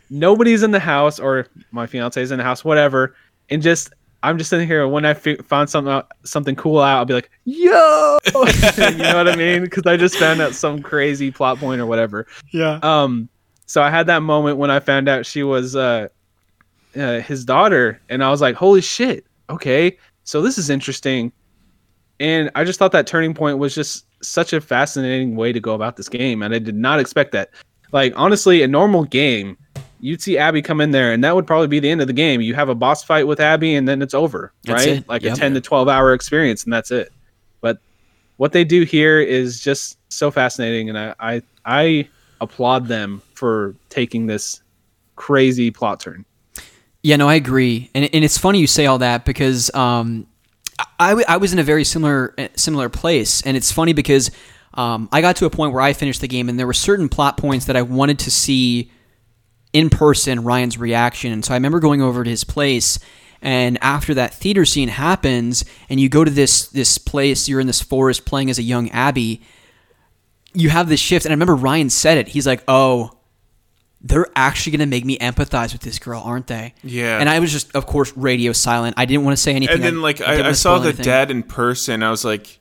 nobody's 0.08 0.62
in 0.62 0.70
the 0.70 0.80
house, 0.80 1.20
or 1.20 1.46
my 1.70 1.86
fiance's 1.86 2.30
in 2.30 2.38
the 2.38 2.44
house, 2.44 2.64
whatever, 2.64 3.14
and 3.50 3.60
just 3.60 3.92
I'm 4.26 4.38
just 4.38 4.50
sitting 4.50 4.66
here. 4.66 4.88
When 4.88 5.04
I 5.04 5.14
fi- 5.14 5.36
found 5.36 5.70
something 5.70 5.92
out, 5.92 6.10
something 6.24 6.56
cool 6.56 6.80
out, 6.80 6.98
I'll 6.98 7.04
be 7.04 7.14
like, 7.14 7.30
"Yo," 7.44 8.18
you 8.26 8.96
know 8.98 9.16
what 9.16 9.28
I 9.28 9.36
mean? 9.36 9.62
Because 9.62 9.84
I 9.86 9.96
just 9.96 10.16
found 10.16 10.40
out 10.40 10.52
some 10.52 10.82
crazy 10.82 11.30
plot 11.30 11.58
point 11.58 11.80
or 11.80 11.86
whatever. 11.86 12.26
Yeah. 12.52 12.80
Um, 12.82 13.28
so 13.66 13.82
I 13.82 13.88
had 13.88 14.08
that 14.08 14.22
moment 14.22 14.58
when 14.58 14.68
I 14.68 14.80
found 14.80 15.08
out 15.08 15.26
she 15.26 15.44
was 15.44 15.76
uh, 15.76 16.08
uh, 16.96 17.20
his 17.20 17.44
daughter, 17.44 18.00
and 18.08 18.24
I 18.24 18.30
was 18.30 18.40
like, 18.40 18.56
"Holy 18.56 18.80
shit!" 18.80 19.24
Okay, 19.48 19.96
so 20.24 20.42
this 20.42 20.58
is 20.58 20.70
interesting, 20.70 21.30
and 22.18 22.50
I 22.56 22.64
just 22.64 22.80
thought 22.80 22.90
that 22.92 23.06
turning 23.06 23.32
point 23.32 23.58
was 23.58 23.76
just 23.76 24.06
such 24.24 24.52
a 24.52 24.60
fascinating 24.60 25.36
way 25.36 25.52
to 25.52 25.60
go 25.60 25.72
about 25.72 25.96
this 25.96 26.08
game, 26.08 26.42
and 26.42 26.52
I 26.52 26.58
did 26.58 26.74
not 26.74 26.98
expect 26.98 27.30
that. 27.30 27.50
Like 27.92 28.12
honestly, 28.16 28.62
a 28.64 28.68
normal 28.68 29.04
game, 29.04 29.56
you'd 30.00 30.22
see 30.22 30.38
Abby 30.38 30.62
come 30.62 30.80
in 30.80 30.90
there, 30.90 31.12
and 31.12 31.22
that 31.24 31.34
would 31.34 31.46
probably 31.46 31.68
be 31.68 31.80
the 31.80 31.90
end 31.90 32.00
of 32.00 32.06
the 32.06 32.12
game. 32.12 32.40
You 32.40 32.54
have 32.54 32.68
a 32.68 32.74
boss 32.74 33.02
fight 33.02 33.26
with 33.26 33.40
Abby, 33.40 33.74
and 33.74 33.88
then 33.88 34.02
it's 34.02 34.14
over, 34.14 34.52
That's 34.64 34.86
right? 34.86 34.96
it. 34.98 35.08
Like 35.08 35.22
Yep. 35.22 35.34
a 35.34 35.36
ten 35.36 35.54
to 35.54 35.60
twelve 35.60 35.88
hour 35.88 36.12
experience, 36.12 36.64
and 36.64 36.72
that's 36.72 36.90
it. 36.90 37.12
But 37.60 37.78
what 38.36 38.52
they 38.52 38.64
do 38.64 38.82
here 38.84 39.20
is 39.20 39.60
just 39.60 39.98
so 40.10 40.30
fascinating, 40.30 40.88
and 40.88 40.98
I 40.98 41.14
I, 41.18 41.42
I 41.64 42.08
applaud 42.40 42.88
them 42.88 43.22
for 43.34 43.74
taking 43.88 44.26
this 44.26 44.62
crazy 45.16 45.70
plot 45.70 46.00
turn. 46.00 46.24
Yeah, 47.02 47.16
no, 47.16 47.28
I 47.28 47.34
agree, 47.36 47.90
and 47.94 48.08
and 48.12 48.24
it's 48.24 48.38
funny 48.38 48.58
you 48.58 48.66
say 48.66 48.86
all 48.86 48.98
that 48.98 49.24
because 49.24 49.72
um, 49.74 50.26
I, 50.98 51.22
I 51.28 51.36
was 51.36 51.52
in 51.52 51.58
a 51.58 51.62
very 51.62 51.84
similar 51.84 52.34
similar 52.56 52.88
place, 52.88 53.42
and 53.42 53.56
it's 53.56 53.72
funny 53.72 53.92
because 53.92 54.30
um, 54.74 55.08
I 55.12 55.20
got 55.22 55.36
to 55.36 55.46
a 55.46 55.50
point 55.50 55.72
where 55.72 55.80
I 55.82 55.92
finished 55.92 56.20
the 56.20 56.28
game, 56.28 56.48
and 56.48 56.58
there 56.58 56.66
were 56.66 56.74
certain 56.74 57.08
plot 57.08 57.36
points 57.38 57.66
that 57.66 57.76
I 57.76 57.82
wanted 57.82 58.18
to 58.20 58.30
see 58.30 58.90
in 59.72 59.90
person 59.90 60.44
Ryan's 60.44 60.78
reaction, 60.78 61.32
and 61.32 61.44
so 61.44 61.52
I 61.54 61.56
remember 61.56 61.80
going 61.80 62.02
over 62.02 62.24
to 62.24 62.30
his 62.30 62.44
place. 62.44 62.98
And 63.42 63.78
after 63.82 64.14
that 64.14 64.32
theater 64.34 64.64
scene 64.64 64.88
happens, 64.88 65.64
and 65.90 66.00
you 66.00 66.08
go 66.08 66.24
to 66.24 66.30
this 66.30 66.68
this 66.68 66.98
place, 66.98 67.48
you're 67.48 67.60
in 67.60 67.66
this 67.66 67.82
forest 67.82 68.24
playing 68.24 68.50
as 68.50 68.58
a 68.58 68.62
young 68.62 68.88
Abby. 68.90 69.42
You 70.54 70.70
have 70.70 70.88
this 70.88 71.00
shift, 71.00 71.26
and 71.26 71.32
I 71.32 71.34
remember 71.34 71.54
Ryan 71.54 71.90
said 71.90 72.16
it. 72.18 72.28
He's 72.28 72.46
like, 72.46 72.64
"Oh, 72.66 73.16
they're 74.00 74.26
actually 74.36 74.72
going 74.72 74.80
to 74.80 74.86
make 74.86 75.04
me 75.04 75.18
empathize 75.18 75.72
with 75.72 75.82
this 75.82 75.98
girl, 75.98 76.22
aren't 76.24 76.46
they? 76.46 76.74
Yeah. 76.82 77.18
And 77.18 77.28
I 77.28 77.40
was 77.40 77.50
just, 77.50 77.74
of 77.74 77.86
course, 77.86 78.16
radio 78.16 78.52
silent. 78.52 78.94
I 78.96 79.04
didn't 79.04 79.24
want 79.24 79.36
to 79.36 79.42
say 79.42 79.54
anything. 79.54 79.76
and 79.76 79.84
then 79.84 80.00
like 80.00 80.18
didn't 80.18 80.46
I, 80.46 80.50
I 80.50 80.52
saw 80.52 80.78
the 80.78 80.88
anything. 80.88 81.04
dad 81.04 81.30
in 81.30 81.42
person. 81.42 82.02
I 82.02 82.10
was 82.10 82.24
like, 82.24 82.58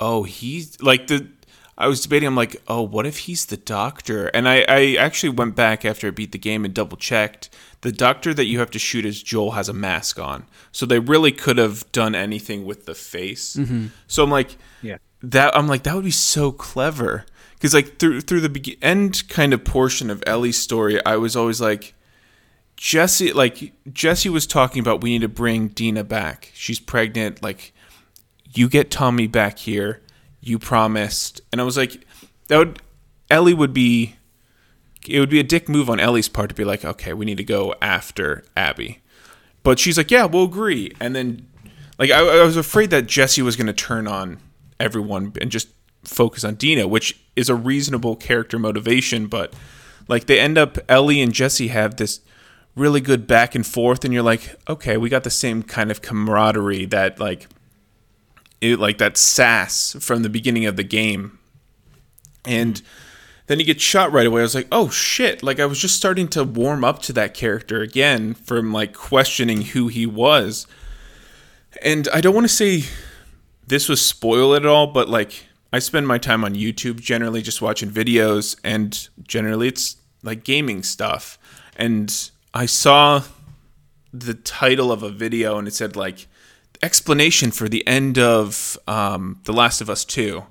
oh, 0.00 0.24
he's 0.24 0.80
like 0.82 1.06
the. 1.06 1.28
I 1.76 1.88
was 1.88 2.00
debating. 2.00 2.26
I'm 2.28 2.36
like, 2.36 2.62
oh, 2.68 2.82
what 2.82 3.04
if 3.06 3.18
he's 3.18 3.46
the 3.46 3.56
doctor? 3.56 4.28
And 4.28 4.48
I, 4.48 4.64
I 4.68 4.94
actually 4.98 5.30
went 5.30 5.56
back 5.56 5.84
after 5.84 6.06
I 6.06 6.10
beat 6.10 6.30
the 6.32 6.38
game 6.38 6.64
and 6.64 6.72
double 6.72 6.96
checked. 6.96 7.50
The 7.80 7.90
doctor 7.90 8.32
that 8.32 8.44
you 8.46 8.60
have 8.60 8.70
to 8.70 8.78
shoot 8.78 9.04
as 9.04 9.22
Joel 9.22 9.52
has 9.52 9.68
a 9.68 9.72
mask 9.74 10.18
on, 10.18 10.46
so 10.72 10.86
they 10.86 10.98
really 11.00 11.32
could 11.32 11.58
have 11.58 11.90
done 11.92 12.14
anything 12.14 12.64
with 12.64 12.86
the 12.86 12.94
face. 12.94 13.56
Mm-hmm. 13.56 13.86
So 14.06 14.22
I'm 14.22 14.30
like, 14.30 14.56
Yeah. 14.82 14.98
that 15.22 15.54
I'm 15.56 15.66
like 15.68 15.82
that 15.82 15.94
would 15.94 16.04
be 16.04 16.10
so 16.10 16.50
clever 16.52 17.26
because 17.54 17.74
like 17.74 17.98
through 17.98 18.20
through 18.22 18.40
the 18.40 18.48
be- 18.48 18.78
end 18.80 19.28
kind 19.28 19.52
of 19.52 19.64
portion 19.64 20.08
of 20.10 20.22
Ellie's 20.26 20.56
story, 20.56 21.04
I 21.04 21.16
was 21.16 21.34
always 21.36 21.60
like, 21.60 21.94
Jesse, 22.76 23.32
like 23.32 23.72
Jesse 23.92 24.28
was 24.28 24.46
talking 24.46 24.80
about 24.80 25.02
we 25.02 25.10
need 25.10 25.22
to 25.22 25.28
bring 25.28 25.68
Dina 25.68 26.04
back. 26.04 26.50
She's 26.54 26.80
pregnant. 26.80 27.42
Like, 27.42 27.72
you 28.54 28.68
get 28.68 28.90
Tommy 28.90 29.26
back 29.26 29.58
here. 29.58 30.00
You 30.46 30.58
promised, 30.58 31.40
and 31.50 31.60
I 31.60 31.64
was 31.64 31.76
like, 31.76 32.06
that 32.48 32.58
would 32.58 32.82
Ellie 33.30 33.54
would 33.54 33.72
be. 33.72 34.16
It 35.06 35.20
would 35.20 35.30
be 35.30 35.40
a 35.40 35.44
dick 35.44 35.68
move 35.68 35.90
on 35.90 36.00
Ellie's 36.00 36.30
part 36.30 36.48
to 36.48 36.54
be 36.54 36.64
like, 36.64 36.82
okay, 36.82 37.12
we 37.12 37.26
need 37.26 37.36
to 37.36 37.44
go 37.44 37.74
after 37.82 38.42
Abby, 38.56 39.02
but 39.62 39.78
she's 39.78 39.98
like, 39.98 40.10
yeah, 40.10 40.24
we'll 40.24 40.44
agree. 40.44 40.92
And 40.98 41.14
then, 41.14 41.46
like, 41.98 42.10
I, 42.10 42.20
I 42.20 42.42
was 42.42 42.56
afraid 42.56 42.88
that 42.88 43.06
Jesse 43.06 43.42
was 43.42 43.54
going 43.54 43.66
to 43.66 43.74
turn 43.74 44.08
on 44.08 44.38
everyone 44.80 45.34
and 45.42 45.50
just 45.50 45.68
focus 46.04 46.42
on 46.42 46.54
Dina, 46.54 46.88
which 46.88 47.20
is 47.36 47.50
a 47.50 47.54
reasonable 47.54 48.16
character 48.16 48.58
motivation, 48.58 49.26
but 49.26 49.52
like 50.08 50.26
they 50.26 50.38
end 50.38 50.58
up 50.58 50.78
Ellie 50.88 51.20
and 51.20 51.32
Jesse 51.32 51.68
have 51.68 51.96
this 51.96 52.20
really 52.74 53.00
good 53.00 53.26
back 53.26 53.54
and 53.54 53.66
forth 53.66 54.04
and 54.04 54.12
you're 54.12 54.22
like 54.22 54.56
okay 54.68 54.96
we 54.96 55.08
got 55.08 55.22
the 55.22 55.30
same 55.30 55.62
kind 55.62 55.90
of 55.90 56.02
camaraderie 56.02 56.86
that 56.86 57.20
like 57.20 57.46
it 58.72 58.78
like 58.78 58.98
that 58.98 59.16
sass 59.16 59.96
from 60.00 60.22
the 60.22 60.28
beginning 60.28 60.66
of 60.66 60.76
the 60.76 60.84
game. 60.84 61.38
And 62.44 62.80
then 63.46 63.58
he 63.58 63.64
gets 63.64 63.82
shot 63.82 64.12
right 64.12 64.26
away. 64.26 64.40
I 64.40 64.44
was 64.44 64.54
like 64.54 64.68
oh 64.72 64.88
shit. 64.90 65.42
Like 65.42 65.60
i 65.60 65.66
was 65.66 65.78
just 65.78 65.96
starting 65.96 66.28
to 66.28 66.44
warm 66.44 66.84
up 66.84 67.00
to 67.02 67.12
that 67.14 67.34
character 67.34 67.82
again 67.82 68.34
from 68.34 68.72
like 68.72 68.94
questioning 68.94 69.62
who 69.62 69.88
he 69.88 70.06
was. 70.06 70.66
And 71.82 72.08
i 72.12 72.20
don't 72.20 72.34
want 72.34 72.44
to 72.44 72.52
say 72.52 72.84
this 73.66 73.88
was 73.88 74.04
spoil 74.04 74.54
it 74.54 74.66
all 74.66 74.86
but 74.86 75.08
like 75.08 75.46
i 75.72 75.78
spend 75.78 76.06
my 76.06 76.18
time 76.18 76.44
on 76.44 76.54
youtube 76.54 77.00
generally 77.00 77.40
just 77.40 77.62
watching 77.62 77.90
videos 77.90 78.58
and 78.62 79.08
generally 79.22 79.68
it's 79.68 79.96
like 80.22 80.44
gaming 80.44 80.82
stuff. 80.82 81.38
And 81.76 82.30
i 82.52 82.66
saw 82.66 83.22
the 84.12 84.34
title 84.34 84.92
of 84.92 85.02
a 85.02 85.10
video 85.10 85.58
and 85.58 85.66
it 85.66 85.74
said 85.74 85.96
like 85.96 86.28
explanation 86.82 87.50
for 87.50 87.68
the 87.68 87.86
end 87.86 88.18
of 88.18 88.78
um, 88.86 89.40
the 89.44 89.52
last 89.52 89.80
of 89.80 89.88
us 89.88 90.04
2 90.04 90.44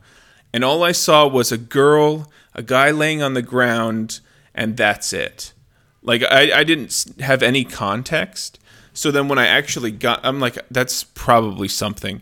and 0.54 0.64
all 0.64 0.84
i 0.84 0.92
saw 0.92 1.28
was 1.28 1.52
a 1.52 1.58
girl 1.58 2.32
a 2.56 2.62
guy 2.62 2.92
laying 2.92 3.22
on 3.22 3.34
the 3.34 3.42
ground 3.42 4.20
and 4.56 4.78
that's 4.78 5.14
it. 5.14 5.54
Like 6.02 6.24
i, 6.24 6.60
I 6.60 6.64
didn't 6.64 7.16
have 7.20 7.42
any 7.42 7.64
context. 7.64 8.60
So 8.94 9.10
then 9.10 9.28
when 9.28 9.40
i 9.40 9.48
actually 9.48 9.92
got 9.92 10.20
i'm 10.24 10.40
like 10.40 10.58
that's 10.70 11.04
probably 11.04 11.68
something 11.68 12.22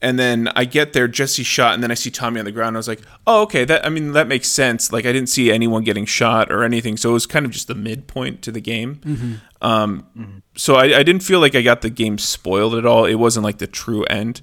and 0.00 0.18
then 0.18 0.48
I 0.54 0.64
get 0.64 0.92
there, 0.92 1.08
Jesse 1.08 1.42
shot, 1.42 1.74
and 1.74 1.82
then 1.82 1.90
I 1.90 1.94
see 1.94 2.10
Tommy 2.10 2.38
on 2.38 2.44
the 2.44 2.52
ground. 2.52 2.76
I 2.76 2.78
was 2.78 2.86
like, 2.88 3.00
"Oh, 3.26 3.42
okay. 3.42 3.64
That 3.64 3.84
I 3.84 3.88
mean, 3.88 4.12
that 4.12 4.28
makes 4.28 4.48
sense. 4.48 4.92
Like, 4.92 5.06
I 5.06 5.12
didn't 5.12 5.28
see 5.28 5.50
anyone 5.50 5.82
getting 5.84 6.04
shot 6.06 6.52
or 6.52 6.62
anything, 6.62 6.96
so 6.96 7.10
it 7.10 7.14
was 7.14 7.26
kind 7.26 7.44
of 7.44 7.50
just 7.52 7.66
the 7.68 7.74
midpoint 7.74 8.42
to 8.42 8.52
the 8.52 8.60
game. 8.60 9.40
Um, 9.60 10.42
so 10.56 10.76
I, 10.76 10.98
I 10.98 11.02
didn't 11.02 11.22
feel 11.22 11.40
like 11.40 11.54
I 11.56 11.62
got 11.62 11.82
the 11.82 11.90
game 11.90 12.18
spoiled 12.18 12.74
at 12.74 12.86
all. 12.86 13.04
It 13.04 13.16
wasn't 13.16 13.44
like 13.44 13.58
the 13.58 13.66
true 13.66 14.04
end. 14.04 14.40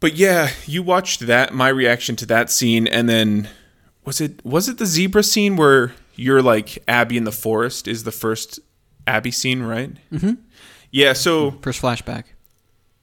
But 0.00 0.14
yeah, 0.14 0.50
you 0.66 0.82
watched 0.82 1.20
that. 1.26 1.54
My 1.54 1.68
reaction 1.68 2.16
to 2.16 2.26
that 2.26 2.50
scene, 2.50 2.86
and 2.88 3.08
then 3.08 3.48
was 4.04 4.20
it 4.20 4.44
was 4.44 4.68
it 4.68 4.78
the 4.78 4.86
zebra 4.86 5.22
scene 5.22 5.56
where 5.56 5.92
you're 6.16 6.42
like 6.42 6.82
Abby 6.88 7.16
in 7.16 7.24
the 7.24 7.32
forest 7.32 7.86
is 7.86 8.04
the 8.04 8.10
first 8.12 8.58
Abby 9.06 9.30
scene, 9.30 9.62
right? 9.62 9.94
Mm-hmm. 10.10 10.32
Yeah. 10.90 11.12
So 11.12 11.52
First 11.62 11.80
flashback. 11.82 12.24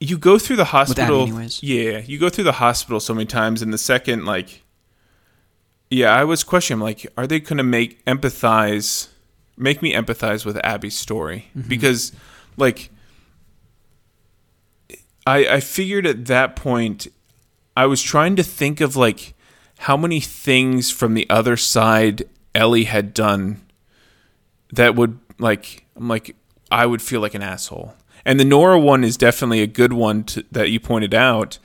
You 0.00 0.18
go 0.18 0.38
through 0.38 0.56
the 0.56 0.64
hospital. 0.64 1.28
Yeah, 1.60 1.98
you 1.98 2.18
go 2.18 2.28
through 2.28 2.44
the 2.44 2.52
hospital 2.52 3.00
so 3.00 3.14
many 3.14 3.26
times, 3.26 3.62
and 3.62 3.72
the 3.72 3.78
second, 3.78 4.24
like, 4.24 4.62
yeah, 5.90 6.12
I 6.12 6.24
was 6.24 6.42
questioning, 6.42 6.82
like, 6.82 7.06
are 7.16 7.26
they 7.26 7.38
going 7.38 7.58
to 7.58 7.62
make 7.62 8.04
empathize, 8.06 9.08
make 9.56 9.82
me 9.82 9.92
empathize 9.92 10.46
with 10.46 10.56
Abby's 10.64 10.96
story? 10.96 11.50
Mm-hmm. 11.56 11.68
Because, 11.68 12.12
like, 12.56 12.90
I 15.26 15.46
I 15.46 15.60
figured 15.60 16.06
at 16.06 16.26
that 16.26 16.56
point, 16.56 17.06
I 17.76 17.86
was 17.86 18.02
trying 18.02 18.36
to 18.36 18.42
think 18.42 18.80
of 18.80 18.96
like 18.96 19.34
how 19.80 19.96
many 19.96 20.20
things 20.20 20.90
from 20.90 21.14
the 21.14 21.28
other 21.30 21.56
side 21.56 22.24
Ellie 22.54 22.84
had 22.84 23.14
done 23.14 23.62
that 24.72 24.94
would 24.94 25.18
like 25.38 25.84
I'm 25.96 26.08
like 26.08 26.36
I 26.70 26.86
would 26.86 27.02
feel 27.02 27.20
like 27.20 27.34
an 27.34 27.42
asshole. 27.42 27.94
And 28.30 28.38
the 28.38 28.44
Nora 28.44 28.78
one 28.78 29.02
is 29.02 29.16
definitely 29.16 29.60
a 29.60 29.66
good 29.66 29.92
one 29.92 30.22
to, 30.22 30.44
that 30.52 30.70
you 30.70 30.78
pointed 30.78 31.14
out. 31.14 31.58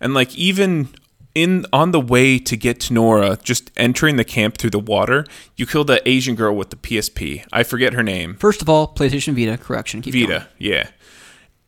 And 0.00 0.14
like 0.14 0.34
even 0.34 0.88
in 1.32 1.64
on 1.72 1.92
the 1.92 2.00
way 2.00 2.40
to 2.40 2.56
get 2.56 2.80
to 2.80 2.92
Nora, 2.92 3.38
just 3.40 3.70
entering 3.76 4.16
the 4.16 4.24
camp 4.24 4.58
through 4.58 4.70
the 4.70 4.80
water, 4.80 5.24
you 5.54 5.64
kill 5.64 5.84
the 5.84 6.02
Asian 6.08 6.34
girl 6.34 6.56
with 6.56 6.70
the 6.70 6.76
PSP. 6.76 7.44
I 7.52 7.62
forget 7.62 7.92
her 7.92 8.02
name. 8.02 8.34
First 8.34 8.62
of 8.62 8.68
all, 8.68 8.92
PlayStation 8.92 9.36
Vita. 9.36 9.56
Correction. 9.62 10.02
Keep 10.02 10.14
going. 10.14 10.26
Vita, 10.26 10.48
yeah. 10.58 10.90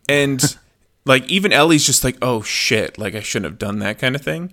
And 0.09 0.59
like 1.05 1.24
even 1.28 1.52
Ellie's 1.52 1.86
just 1.86 2.02
like, 2.02 2.16
oh 2.20 2.43
shit, 2.43 2.98
like 2.98 3.14
I 3.14 3.20
shouldn't 3.20 3.52
have 3.52 3.59
done 3.60 3.78
that 3.78 4.01
kind 4.01 4.16
of 4.16 4.22
thing. 4.22 4.52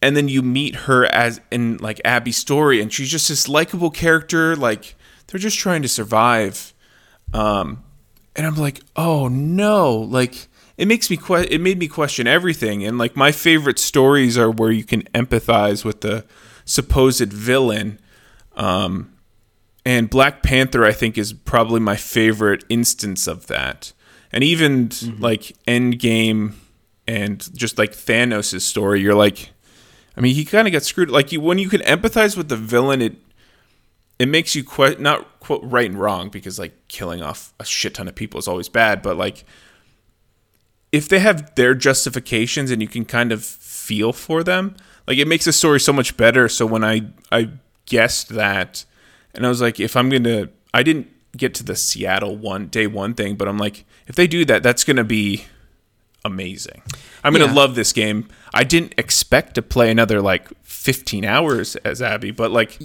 And 0.00 0.16
then 0.16 0.28
you 0.28 0.40
meet 0.40 0.76
her 0.76 1.04
as 1.04 1.42
in 1.50 1.76
like 1.76 2.00
Abby's 2.06 2.38
story, 2.38 2.80
and 2.80 2.90
she's 2.90 3.10
just 3.10 3.28
this 3.28 3.50
likable 3.50 3.90
character. 3.90 4.56
Like 4.56 4.94
they're 5.26 5.38
just 5.38 5.58
trying 5.58 5.82
to 5.82 5.88
survive. 5.88 6.72
Um, 7.34 7.83
and 8.36 8.46
I'm 8.46 8.56
like, 8.56 8.80
oh 8.96 9.28
no, 9.28 9.94
like 9.94 10.48
it 10.76 10.88
makes 10.88 11.10
me 11.10 11.16
que- 11.16 11.46
it 11.50 11.60
made 11.60 11.78
me 11.78 11.88
question 11.88 12.26
everything. 12.26 12.84
And 12.84 12.98
like 12.98 13.16
my 13.16 13.32
favorite 13.32 13.78
stories 13.78 14.36
are 14.36 14.50
where 14.50 14.72
you 14.72 14.84
can 14.84 15.02
empathize 15.14 15.84
with 15.84 16.00
the 16.00 16.24
supposed 16.64 17.32
villain. 17.32 18.00
Um, 18.56 19.12
and 19.86 20.08
Black 20.08 20.42
Panther, 20.42 20.84
I 20.84 20.92
think, 20.92 21.18
is 21.18 21.32
probably 21.32 21.80
my 21.80 21.96
favorite 21.96 22.64
instance 22.68 23.26
of 23.26 23.46
that. 23.48 23.92
And 24.32 24.42
even 24.42 24.90
like 25.20 25.56
Endgame 25.68 26.54
and 27.06 27.54
just 27.56 27.78
like 27.78 27.92
Thanos' 27.92 28.62
story, 28.62 29.00
you're 29.00 29.14
like, 29.14 29.50
I 30.16 30.20
mean, 30.20 30.34
he 30.34 30.44
kind 30.44 30.66
of 30.66 30.72
got 30.72 30.82
screwed. 30.82 31.10
Like 31.10 31.32
you, 31.32 31.40
when 31.40 31.58
you 31.58 31.68
can 31.68 31.82
empathize 31.82 32.36
with 32.36 32.48
the 32.48 32.56
villain, 32.56 33.02
it 33.02 33.16
it 34.18 34.28
makes 34.28 34.54
you 34.54 34.62
que- 34.64 34.96
not 34.98 35.40
quote 35.40 35.60
right 35.64 35.90
and 35.90 35.98
wrong 35.98 36.28
because 36.30 36.58
like 36.58 36.72
killing 36.88 37.22
off 37.22 37.52
a 37.60 37.64
shit 37.64 37.94
ton 37.94 38.08
of 38.08 38.14
people 38.14 38.38
is 38.38 38.46
always 38.48 38.68
bad, 38.68 39.02
but 39.02 39.16
like 39.16 39.44
if 40.92 41.08
they 41.08 41.18
have 41.18 41.54
their 41.56 41.74
justifications 41.74 42.70
and 42.70 42.80
you 42.80 42.88
can 42.88 43.04
kind 43.04 43.32
of 43.32 43.44
feel 43.44 44.12
for 44.12 44.44
them, 44.44 44.76
like 45.06 45.18
it 45.18 45.26
makes 45.28 45.44
the 45.44 45.52
story 45.52 45.80
so 45.80 45.92
much 45.92 46.16
better. 46.16 46.48
So 46.48 46.64
when 46.66 46.84
I 46.84 47.02
I 47.32 47.50
guessed 47.86 48.28
that, 48.30 48.84
and 49.34 49.44
I 49.44 49.48
was 49.48 49.60
like, 49.60 49.80
if 49.80 49.96
I'm 49.96 50.08
gonna, 50.08 50.48
I 50.72 50.82
didn't 50.82 51.08
get 51.36 51.52
to 51.54 51.64
the 51.64 51.74
Seattle 51.74 52.36
one 52.36 52.68
day 52.68 52.86
one 52.86 53.14
thing, 53.14 53.34
but 53.34 53.48
I'm 53.48 53.58
like, 53.58 53.84
if 54.06 54.14
they 54.14 54.26
do 54.28 54.44
that, 54.44 54.62
that's 54.62 54.84
gonna 54.84 55.04
be 55.04 55.44
amazing. 56.24 56.80
I'm 57.24 57.32
gonna 57.32 57.46
Yeah. 57.46 57.52
love 57.52 57.74
this 57.74 57.92
game. 57.92 58.28
I 58.54 58.62
didn't 58.64 58.94
expect 58.96 59.56
to 59.56 59.62
play 59.62 59.90
another 59.90 60.22
like 60.22 60.48
15 60.62 61.24
hours 61.24 61.74
as 61.76 62.00
Abby, 62.00 62.30
but 62.30 62.50
like 62.52 62.78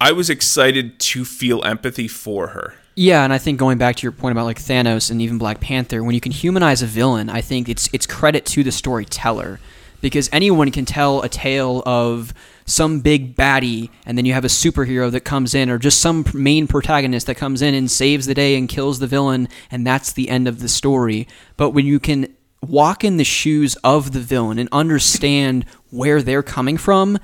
I 0.00 0.12
was 0.12 0.28
excited 0.28 0.98
to 1.00 1.24
feel 1.24 1.64
empathy 1.64 2.08
for 2.08 2.48
her. 2.48 2.74
Yeah, 2.96 3.24
and 3.24 3.32
I 3.32 3.38
think 3.38 3.58
going 3.58 3.78
back 3.78 3.96
to 3.96 4.02
your 4.02 4.12
point 4.12 4.32
about 4.32 4.44
like 4.44 4.58
Thanos 4.58 5.10
and 5.10 5.20
even 5.20 5.38
Black 5.38 5.60
Panther, 5.60 6.02
when 6.04 6.14
you 6.14 6.20
can 6.20 6.32
humanize 6.32 6.82
a 6.82 6.86
villain, 6.86 7.28
I 7.28 7.40
think 7.40 7.68
it's 7.68 7.88
it's 7.92 8.06
credit 8.06 8.44
to 8.46 8.62
the 8.62 8.70
storyteller 8.70 9.58
because 10.00 10.28
anyone 10.32 10.70
can 10.70 10.84
tell 10.84 11.22
a 11.22 11.28
tale 11.28 11.82
of 11.86 12.34
some 12.66 13.00
big 13.00 13.34
baddie 13.34 13.90
and 14.06 14.16
then 14.16 14.24
you 14.24 14.32
have 14.32 14.44
a 14.44 14.48
superhero 14.48 15.10
that 15.10 15.20
comes 15.20 15.54
in 15.54 15.70
or 15.70 15.78
just 15.78 16.00
some 16.00 16.24
main 16.34 16.66
protagonist 16.66 17.26
that 17.26 17.36
comes 17.36 17.62
in 17.62 17.74
and 17.74 17.90
saves 17.90 18.26
the 18.26 18.34
day 18.34 18.56
and 18.56 18.68
kills 18.68 18.98
the 18.98 19.06
villain 19.06 19.48
and 19.70 19.86
that's 19.86 20.12
the 20.12 20.28
end 20.28 20.46
of 20.46 20.60
the 20.60 20.68
story. 20.68 21.26
But 21.56 21.70
when 21.70 21.86
you 21.86 21.98
can 21.98 22.34
walk 22.60 23.02
in 23.02 23.16
the 23.16 23.24
shoes 23.24 23.76
of 23.76 24.12
the 24.12 24.20
villain 24.20 24.58
and 24.58 24.68
understand 24.72 25.64
where 25.90 26.22
they're 26.22 26.42
coming 26.42 26.76
from, 26.76 27.18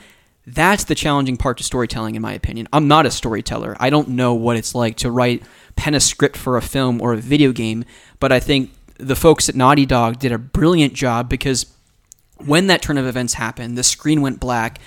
that's 0.46 0.84
the 0.84 0.94
challenging 0.94 1.36
part 1.36 1.58
to 1.58 1.64
storytelling, 1.64 2.14
in 2.14 2.22
my 2.22 2.32
opinion. 2.32 2.68
I'm 2.72 2.88
not 2.88 3.06
a 3.06 3.10
storyteller. 3.10 3.76
I 3.78 3.90
don't 3.90 4.08
know 4.08 4.34
what 4.34 4.56
it's 4.56 4.74
like 4.74 4.96
to 4.98 5.10
write 5.10 5.42
pen 5.76 5.94
a 5.94 6.00
script 6.00 6.36
for 6.36 6.56
a 6.56 6.62
film 6.62 7.00
or 7.00 7.12
a 7.12 7.18
video 7.18 7.52
game, 7.52 7.84
but 8.18 8.32
I 8.32 8.40
think 8.40 8.70
the 8.98 9.16
folks 9.16 9.48
at 9.48 9.54
Naughty 9.54 9.86
Dog 9.86 10.18
did 10.18 10.32
a 10.32 10.38
brilliant 10.38 10.94
job 10.94 11.28
because 11.28 11.66
when 12.44 12.66
that 12.68 12.82
turn 12.82 12.98
of 12.98 13.06
events 13.06 13.34
happened, 13.34 13.76
the 13.76 13.82
screen 13.82 14.20
went 14.20 14.40
black. 14.40 14.80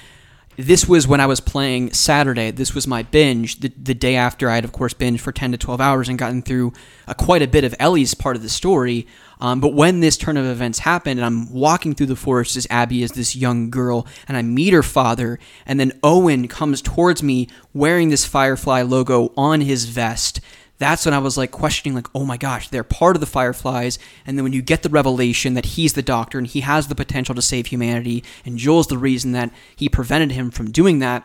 This 0.55 0.87
was 0.87 1.07
when 1.07 1.19
I 1.19 1.25
was 1.25 1.39
playing 1.39 1.93
Saturday. 1.93 2.51
This 2.51 2.75
was 2.75 2.85
my 2.85 3.01
binge. 3.01 3.59
The, 3.59 3.69
the 3.69 3.95
day 3.95 4.15
after, 4.15 4.49
I 4.49 4.55
had, 4.55 4.63
of 4.63 4.71
course, 4.71 4.93
binged 4.93 5.21
for 5.21 5.31
10 5.31 5.51
to 5.53 5.57
12 5.57 5.81
hours 5.81 6.09
and 6.09 6.19
gotten 6.19 6.43
through 6.43 6.73
uh, 7.07 7.15
quite 7.15 7.41
a 7.41 7.47
bit 7.47 7.63
of 7.63 7.73
Ellie's 7.79 8.13
part 8.13 8.35
of 8.35 8.43
the 8.43 8.49
story. 8.49 9.07
Um, 9.43 9.59
but 9.59 9.73
when 9.73 9.99
this 9.99 10.15
turn 10.15 10.37
of 10.37 10.45
events 10.45 10.79
happened, 10.79 11.19
and 11.19 11.25
I'm 11.25 11.51
walking 11.53 11.93
through 11.93 12.07
the 12.07 12.15
forest 12.15 12.55
as 12.55 12.65
Abby 12.69 13.03
is 13.03 13.11
this 13.11 13.35
young 13.35 13.69
girl, 13.69 14.07
and 14.27 14.37
I 14.37 14.41
meet 14.41 14.73
her 14.73 14.81
father, 14.81 15.37
and 15.65 15.79
then 15.79 15.99
Owen 16.01 16.47
comes 16.47 16.81
towards 16.81 17.21
me 17.21 17.49
wearing 17.73 18.09
this 18.09 18.25
Firefly 18.25 18.81
logo 18.83 19.33
on 19.35 19.61
his 19.61 19.85
vest 19.85 20.39
that's 20.79 21.05
when 21.05 21.13
I 21.13 21.19
was 21.19 21.37
like 21.37 21.51
questioning, 21.51 21.95
like, 21.95 22.07
oh 22.13 22.25
my 22.25 22.35
gosh, 22.35 22.67
they're 22.67 22.83
part 22.83 23.15
of 23.15 23.21
the 23.21 23.25
Fireflies. 23.25 23.99
And 24.25 24.37
then 24.37 24.43
when 24.43 24.53
you 24.53 24.61
get 24.61 24.83
the 24.83 24.89
revelation 24.89 25.53
that 25.53 25.65
he's 25.65 25.93
the 25.93 26.01
Doctor 26.01 26.37
and 26.37 26.47
he 26.47 26.59
has 26.61 26.87
the 26.87 26.95
potential 26.95 27.35
to 27.35 27.41
save 27.41 27.67
humanity, 27.67 28.23
and 28.43 28.57
Joel's 28.57 28.87
the 28.87 28.97
reason 28.97 29.31
that 29.31 29.51
he 29.75 29.87
prevented 29.87 30.31
him 30.31 30.51
from 30.51 30.71
doing 30.71 30.99
that. 30.99 31.23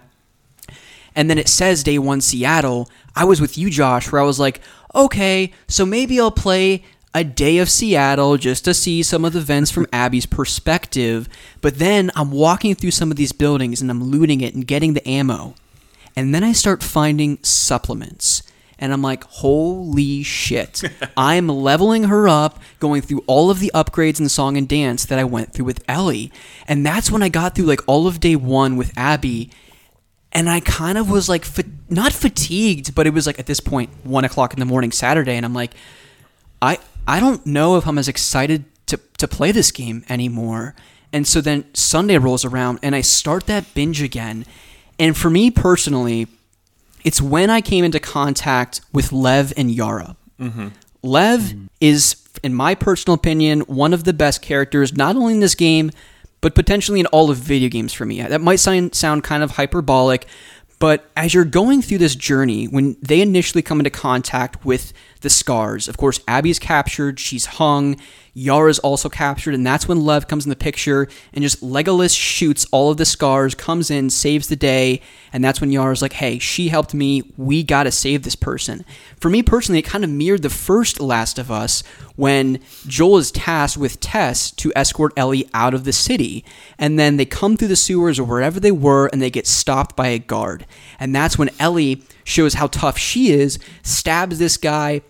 And 1.14 1.28
then 1.28 1.38
it 1.38 1.48
says 1.48 1.82
day 1.82 1.98
one 1.98 2.20
Seattle. 2.20 2.88
I 3.16 3.24
was 3.24 3.40
with 3.40 3.58
you, 3.58 3.70
Josh, 3.70 4.12
where 4.12 4.20
I 4.20 4.24
was 4.24 4.38
like, 4.38 4.60
okay, 4.94 5.52
so 5.66 5.84
maybe 5.84 6.20
I'll 6.20 6.30
play 6.30 6.84
a 7.14 7.24
day 7.24 7.58
of 7.58 7.70
Seattle 7.70 8.36
just 8.36 8.64
to 8.66 8.74
see 8.74 9.02
some 9.02 9.24
of 9.24 9.32
the 9.32 9.38
events 9.38 9.70
from 9.70 9.86
Abby's 9.92 10.26
perspective. 10.26 11.28
But 11.60 11.78
then 11.78 12.10
I'm 12.14 12.30
walking 12.30 12.74
through 12.74 12.90
some 12.90 13.10
of 13.10 13.16
these 13.16 13.32
buildings 13.32 13.80
and 13.80 13.90
I'm 13.90 14.04
looting 14.04 14.40
it 14.40 14.54
and 14.54 14.66
getting 14.66 14.94
the 14.94 15.08
ammo. 15.08 15.54
And 16.14 16.34
then 16.34 16.44
I 16.44 16.52
start 16.52 16.82
finding 16.82 17.38
supplements. 17.42 18.42
And 18.78 18.92
I'm 18.92 19.02
like, 19.02 19.24
holy 19.24 20.22
shit. 20.22 20.82
I'm 21.16 21.48
leveling 21.48 22.04
her 22.04 22.28
up, 22.28 22.60
going 22.78 23.02
through 23.02 23.24
all 23.26 23.50
of 23.50 23.58
the 23.58 23.72
upgrades 23.74 24.20
in 24.20 24.28
Song 24.28 24.56
and 24.56 24.68
Dance 24.68 25.04
that 25.06 25.18
I 25.18 25.24
went 25.24 25.52
through 25.52 25.64
with 25.64 25.82
Ellie. 25.88 26.30
And 26.68 26.86
that's 26.86 27.10
when 27.10 27.22
I 27.22 27.28
got 27.28 27.54
through 27.54 27.66
like 27.66 27.80
all 27.88 28.06
of 28.06 28.20
day 28.20 28.36
one 28.36 28.76
with 28.76 28.96
Abby. 28.96 29.50
And 30.30 30.48
I 30.48 30.60
kind 30.60 30.98
of 30.98 31.10
was 31.10 31.28
like, 31.28 31.44
fa- 31.44 31.64
not 31.88 32.12
fatigued, 32.12 32.94
but 32.94 33.06
it 33.06 33.14
was 33.14 33.26
like 33.26 33.38
at 33.38 33.46
this 33.46 33.60
point, 33.60 33.90
one 34.04 34.24
o'clock 34.24 34.52
in 34.52 34.60
the 34.60 34.66
morning 34.66 34.92
Saturday. 34.92 35.34
And 35.36 35.44
I'm 35.44 35.54
like, 35.54 35.72
I, 36.60 36.78
I 37.08 37.20
don't 37.20 37.44
know 37.46 37.76
if 37.76 37.86
I'm 37.86 37.96
as 37.96 38.06
excited 38.06 38.66
to, 38.86 39.00
to 39.16 39.26
play 39.26 39.50
this 39.50 39.72
game 39.72 40.04
anymore. 40.10 40.74
And 41.10 41.26
so 41.26 41.40
then 41.40 41.64
Sunday 41.74 42.18
rolls 42.18 42.44
around 42.44 42.80
and 42.82 42.94
I 42.94 43.00
start 43.00 43.46
that 43.46 43.72
binge 43.72 44.02
again. 44.02 44.44
And 44.98 45.16
for 45.16 45.30
me 45.30 45.50
personally, 45.50 46.26
it's 47.04 47.22
when 47.22 47.48
I 47.48 47.62
came 47.62 47.82
into 47.82 47.98
contact 47.98 48.82
with 48.92 49.10
Lev 49.10 49.54
and 49.56 49.70
Yara. 49.70 50.16
Mm-hmm. 50.38 50.68
Lev 51.02 51.54
is, 51.80 52.16
in 52.42 52.52
my 52.52 52.74
personal 52.74 53.14
opinion, 53.14 53.60
one 53.60 53.94
of 53.94 54.04
the 54.04 54.12
best 54.12 54.42
characters, 54.42 54.94
not 54.94 55.16
only 55.16 55.32
in 55.32 55.40
this 55.40 55.54
game, 55.54 55.90
but 56.42 56.54
potentially 56.54 57.00
in 57.00 57.06
all 57.06 57.30
of 57.30 57.38
video 57.38 57.70
games 57.70 57.94
for 57.94 58.04
me. 58.04 58.20
Uh, 58.20 58.28
that 58.28 58.42
might 58.42 58.56
sound, 58.60 58.94
sound 58.94 59.24
kind 59.24 59.42
of 59.42 59.52
hyperbolic, 59.52 60.26
but 60.78 61.10
as 61.16 61.34
you're 61.34 61.44
going 61.44 61.82
through 61.82 61.98
this 61.98 62.14
journey, 62.14 62.66
when 62.66 62.96
they 63.00 63.20
initially 63.20 63.62
come 63.62 63.80
into 63.80 63.90
contact 63.90 64.64
with 64.64 64.92
the 65.20 65.30
scars, 65.30 65.88
of 65.88 65.96
course, 65.96 66.20
Abby's 66.28 66.58
captured, 66.58 67.18
she's 67.18 67.46
hung, 67.46 67.96
Yara's 68.34 68.78
also 68.78 69.08
captured, 69.08 69.52
and 69.52 69.66
that's 69.66 69.88
when 69.88 70.04
Lev 70.04 70.28
comes 70.28 70.46
in 70.46 70.50
the 70.50 70.56
picture 70.56 71.08
and 71.32 71.42
just 71.42 71.60
Legolas 71.60 72.16
shoots 72.16 72.66
all 72.70 72.90
of 72.90 72.96
the 72.96 73.04
scars, 73.04 73.54
comes 73.54 73.90
in, 73.90 74.10
saves 74.10 74.46
the 74.46 74.54
day, 74.54 75.02
and 75.32 75.42
that's 75.42 75.60
when 75.60 75.72
Yara's 75.72 76.02
like, 76.02 76.12
hey, 76.12 76.38
she 76.38 76.68
helped 76.68 76.94
me, 76.94 77.22
we 77.36 77.64
gotta 77.64 77.90
save 77.90 78.22
this 78.22 78.36
person. 78.36 78.84
For 79.16 79.28
me 79.28 79.42
personally, 79.42 79.80
it 79.80 79.82
kind 79.82 80.04
of 80.04 80.10
mirrored 80.10 80.42
the 80.42 80.50
first 80.50 81.00
Last 81.00 81.38
of 81.38 81.50
Us 81.50 81.82
when 82.14 82.60
Joel 82.86 83.18
is 83.18 83.32
tasked 83.32 83.76
with 83.76 83.98
Tess 83.98 84.52
to 84.52 84.72
escort 84.76 85.12
Ellie 85.16 85.48
out 85.52 85.74
of 85.74 85.84
the 85.84 85.92
city, 85.92 86.44
and 86.78 86.96
then 86.96 87.16
they 87.16 87.24
come 87.24 87.56
through 87.56 87.68
the 87.68 87.76
sewers 87.76 88.20
or 88.20 88.24
wherever 88.24 88.60
they 88.60 88.72
were 88.72 89.08
and 89.08 89.20
they 89.20 89.30
get 89.30 89.46
stopped 89.48 89.96
by 89.96 90.08
a 90.08 90.18
guard. 90.18 90.64
And 91.00 91.14
that's 91.14 91.38
when 91.38 91.50
Ellie 91.58 92.04
shows 92.22 92.54
how 92.54 92.68
tough 92.68 92.98
she 92.98 93.32
is, 93.32 93.58
stabs 93.82 94.38
this 94.38 94.56
guy, 94.56 95.00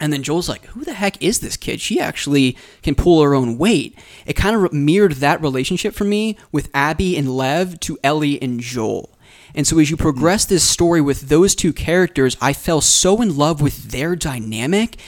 and 0.00 0.12
then 0.12 0.22
Joel's 0.22 0.48
like, 0.48 0.64
who 0.66 0.84
the 0.84 0.94
heck 0.94 1.20
is 1.22 1.40
this 1.40 1.56
kid? 1.56 1.80
She 1.80 2.00
actually 2.00 2.56
can 2.82 2.94
pull 2.94 3.22
her 3.22 3.34
own 3.34 3.58
weight. 3.58 3.98
It 4.26 4.34
kind 4.34 4.54
of 4.54 4.72
mirrored 4.72 5.12
that 5.14 5.40
relationship 5.40 5.94
for 5.94 6.04
me 6.04 6.36
with 6.52 6.70
Abby 6.72 7.16
and 7.16 7.36
Lev 7.36 7.80
to 7.80 7.98
Ellie 8.04 8.40
and 8.40 8.60
Joel. 8.60 9.10
And 9.54 9.66
so 9.66 9.78
as 9.78 9.90
you 9.90 9.96
progress 9.96 10.44
this 10.44 10.62
story 10.62 11.00
with 11.00 11.22
those 11.22 11.54
two 11.54 11.72
characters, 11.72 12.36
I 12.40 12.52
fell 12.52 12.80
so 12.80 13.20
in 13.20 13.36
love 13.36 13.60
with 13.60 13.90
their 13.90 14.14
dynamic. 14.14 14.98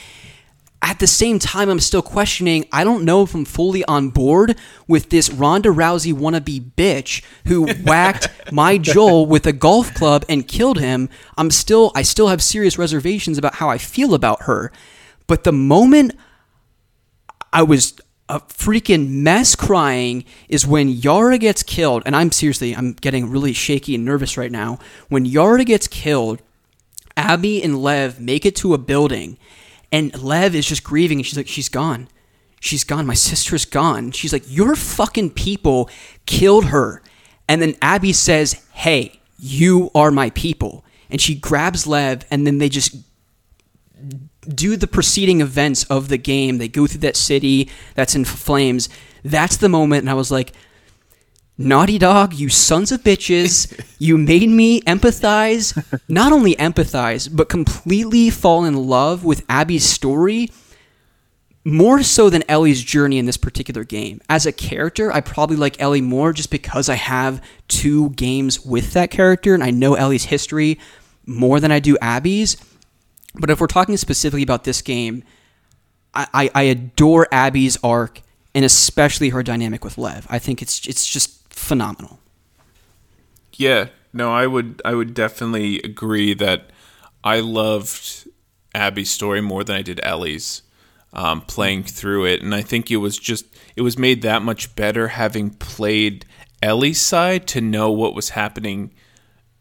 At 0.83 0.99
the 0.99 1.07
same 1.07 1.39
time, 1.39 1.69
I'm 1.69 1.81
still 1.81 2.01
questioning. 2.03 2.67
I 2.73 2.85
don't 2.85 3.05
know 3.05 3.23
if 3.23 3.35
I'm 3.35 3.45
fully 3.45 3.85
on 3.85 4.09
board 4.09 4.57
with 4.89 5.11
this 5.11 5.31
Ronda 5.31 5.69
Rousey 5.69 6.15
wannabe 6.15 6.73
bitch 6.75 7.23
who 7.47 7.67
whacked 7.85 8.29
my 8.51 8.79
Joel 8.79 9.27
with 9.27 9.47
a 9.47 9.53
golf 9.53 9.93
club 9.95 10.25
and 10.29 10.49
killed 10.49 10.79
him. 10.79 11.11
I'm 11.37 11.51
still, 11.51 11.93
I 11.95 12.03
still 12.03 12.29
have 12.29 12.43
serious 12.43 12.79
reservations 12.79 13.37
about 13.37 13.57
how 13.57 13.69
I 13.69 13.77
feel 13.77 14.15
about 14.15 14.43
her. 14.43 14.73
But 15.27 15.45
the 15.45 15.53
moment 15.53 16.15
I 17.53 17.63
was 17.63 18.01
a 18.31 18.41
freaking 18.41 19.09
mess 19.09 19.57
crying 19.57 20.25
is 20.49 20.67
when 20.67 20.89
Yara 20.89 21.37
gets 21.37 21.63
killed, 21.63 22.05
and 22.07 22.15
I'm 22.15 22.31
seriously, 22.31 22.75
I'm 22.75 22.93
getting 22.93 23.29
really 23.29 23.53
shaky 23.53 23.97
and 23.97 24.05
nervous 24.05 24.37
right 24.37 24.53
now. 24.53 24.79
When 25.09 25.27
Yara 25.27 25.65
gets 25.65 25.89
killed, 25.89 26.41
Abby 27.17 27.63
and 27.63 27.83
Lev 27.83 28.21
make 28.21 28.47
it 28.47 28.55
to 28.57 28.73
a 28.73 28.79
building, 28.79 29.37
and 29.93 30.23
Lev 30.23 30.55
is 30.55 30.67
just 30.67 30.85
grieving, 30.85 31.19
and 31.19 31.27
she's 31.27 31.37
like, 31.37 31.49
she's 31.49 31.69
gone. 31.69 32.09
She's 32.61 32.85
gone. 32.85 33.07
My 33.07 33.15
sister's 33.15 33.65
gone. 33.65 34.13
She's 34.13 34.33
like, 34.33 34.45
your 34.47 34.77
fucking 34.77 35.31
people 35.31 35.89
killed 36.27 36.67
her. 36.67 37.03
And 37.49 37.63
then 37.63 37.75
Abby 37.81 38.13
says, 38.13 38.65
hey, 38.73 39.21
you 39.39 39.91
are 39.95 40.11
my 40.11 40.31
people. 40.31 40.85
And 41.09 41.21
she 41.21 41.35
grabs 41.35 41.87
Lev, 41.87 42.25
and 42.31 42.47
then 42.47 42.59
they 42.59 42.69
just 42.69 42.95
do 44.49 44.77
the 44.77 44.87
preceding 44.87 45.41
events 45.41 45.85
of 45.85 46.09
the 46.09 46.19
game. 46.19 46.59
They 46.59 46.69
go 46.69 46.87
through 46.87 47.01
that 47.01 47.17
city 47.17 47.69
that's 47.95 48.15
in 48.15 48.25
flames. 48.25 48.89
That's 49.25 49.57
the 49.57 49.69
moment, 49.69 50.03
and 50.03 50.11
I 50.11 50.15
was 50.15 50.31
like, 50.31 50.53
Naughty 51.61 51.99
Dog, 51.99 52.33
you 52.33 52.49
sons 52.49 52.91
of 52.91 53.03
bitches, 53.03 53.79
you 53.99 54.17
made 54.17 54.49
me 54.49 54.81
empathize, 54.81 55.77
not 56.09 56.33
only 56.33 56.55
empathize, 56.55 57.29
but 57.31 57.51
completely 57.51 58.31
fall 58.31 58.65
in 58.65 58.89
love 58.89 59.27
with 59.27 59.45
Abby's 59.47 59.85
story 59.85 60.49
more 61.63 62.03
so 62.03 62.31
than 62.31 62.43
Ellie's 62.49 62.83
journey 62.83 63.19
in 63.19 63.27
this 63.27 63.37
particular 63.37 63.85
game. 63.85 64.23
As 64.31 64.47
a 64.47 64.53
character, 64.53 65.13
I 65.13 65.21
probably 65.21 65.57
like 65.57 65.79
Ellie 65.79 66.01
more 66.01 66.33
just 66.33 66.51
because 66.51 66.89
I 66.89 66.95
have 66.95 67.45
two 67.69 68.09
games 68.11 68.65
with 68.65 68.95
that 68.95 69.11
character 69.11 69.53
and 69.53 69.63
I 69.63 69.71
know 69.71 69.97
Ellie's 69.97 70.25
history 70.25 70.79
more 71.27 71.61
than 71.61 71.71
I 71.71 71.79
do 71.79 71.99
Abby's. 72.01 72.57
But 73.35 73.51
if 73.51 73.61
we're 73.61 73.67
talking 73.67 73.99
specifically 73.99 74.43
about 74.43 74.65
this 74.65 74.81
game, 74.81 75.25
I, 76.15 76.51
I, 76.55 76.63
adore 76.63 77.29
Abby's 77.31 77.77
arc 77.85 78.23
and 78.55 78.65
especially 78.65 79.29
her 79.29 79.43
dynamic 79.43 79.85
with 79.85 79.99
Lev. 79.99 80.27
I 80.31 80.39
think 80.39 80.63
it's 80.63 80.87
it's 80.89 81.07
just 81.07 81.40
phenomenal. 81.61 82.19
Yeah, 83.55 83.89
no, 84.13 84.33
I 84.33 84.47
would 84.47 84.81
I 84.85 84.95
would 84.95 85.15
definitely 85.15 85.81
agree 85.83 86.35
that 86.35 86.71
I 87.23 87.41
loved 87.41 88.29
Abby's 88.75 89.11
story 89.11 89.41
more 89.41 89.63
than 89.63 89.77
I 89.77 89.83
did 89.83 90.01
Ellie's. 90.03 90.63
Um, 91.13 91.41
playing 91.41 91.83
through 91.83 92.27
it, 92.27 92.41
and 92.41 92.55
I 92.55 92.63
think 92.63 92.89
it 92.89 92.99
was 92.99 93.19
just 93.19 93.45
it 93.75 93.83
was 93.83 93.99
made 93.99 94.23
that 94.23 94.43
much 94.43 94.77
better 94.77 95.09
having 95.09 95.51
played 95.51 96.25
Ellie's 96.63 97.01
side 97.01 97.49
to 97.49 97.61
know 97.61 97.91
what 97.91 98.15
was 98.15 98.29
happening. 98.29 98.93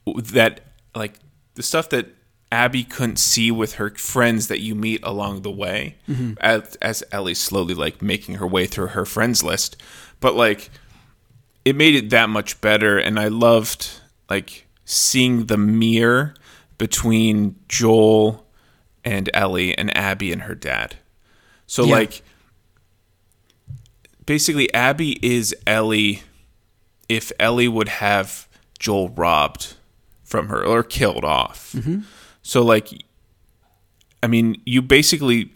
That 0.06 0.62
like 0.94 1.16
the 1.56 1.64
stuff 1.64 1.90
that 1.90 2.06
Abby 2.52 2.84
couldn't 2.84 3.18
see 3.18 3.52
with 3.52 3.74
her 3.74 3.90
friends 3.92 4.48
that 4.48 4.60
you 4.60 4.76
meet 4.76 5.02
along 5.04 5.42
the 5.42 5.52
way, 5.52 5.96
mm-hmm. 6.08 6.34
as 6.40 6.76
as 6.84 7.04
Ellie's 7.12 7.40
slowly 7.40 7.74
like 7.74 8.00
making 8.02 8.36
her 8.36 8.48
way 8.48 8.68
through 8.68 8.88
her 8.88 9.06
friends 9.06 9.44
list, 9.44 9.76
but 10.20 10.36
like 10.36 10.70
it 11.70 11.76
made 11.76 11.94
it 11.94 12.10
that 12.10 12.30
much 12.30 12.60
better 12.62 12.98
and 12.98 13.20
I 13.20 13.28
loved 13.28 14.02
like 14.28 14.68
seeing 14.86 15.46
the 15.46 15.58
mirror 15.58 16.34
between 16.80 17.56
Joel 17.68 18.48
and 19.06 19.30
Ellie 19.36 19.78
and 19.78 19.96
Abby 19.96 20.32
and 20.32 20.44
her 20.44 20.56
dad. 20.56 20.96
So 21.68 21.86
yeah. 21.86 21.94
like 21.94 22.24
basically 24.26 24.74
Abby 24.74 25.20
is 25.22 25.56
Ellie 25.68 26.24
if 27.08 27.32
Ellie 27.40 27.68
would 27.68 27.90
have 27.90 28.48
Joel 28.80 29.10
robbed 29.10 29.76
from 30.24 30.48
her 30.48 30.66
or 30.66 30.82
killed 30.82 31.24
off. 31.24 31.74
Mm-hmm. 31.74 32.00
So 32.42 32.64
like 32.64 32.90
I 34.24 34.28
mean, 34.28 34.60
you 34.66 34.82
basically 34.82 35.54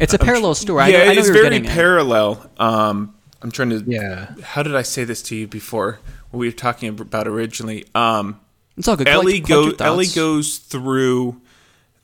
it's 0.00 0.14
a 0.14 0.18
parallel 0.18 0.54
story. 0.54 0.90
Yeah, 0.90 1.12
it's 1.12 1.28
very 1.28 1.60
parallel. 1.60 2.50
Um, 2.56 3.14
I'm 3.42 3.50
trying 3.50 3.70
to. 3.70 3.84
Yeah. 3.86 4.34
How 4.42 4.62
did 4.62 4.74
I 4.74 4.82
say 4.82 5.04
this 5.04 5.22
to 5.24 5.36
you 5.36 5.46
before? 5.46 6.00
What 6.30 6.40
we 6.40 6.48
were 6.48 6.52
talking 6.52 6.88
about 6.88 7.28
originally. 7.28 7.86
Um, 7.94 8.40
it's 8.76 8.88
all 8.88 8.96
good. 8.96 9.08
Ellie 9.08 9.40
goes. 9.40 9.80
Ellie 9.80 10.06
goes 10.06 10.58
through 10.58 11.40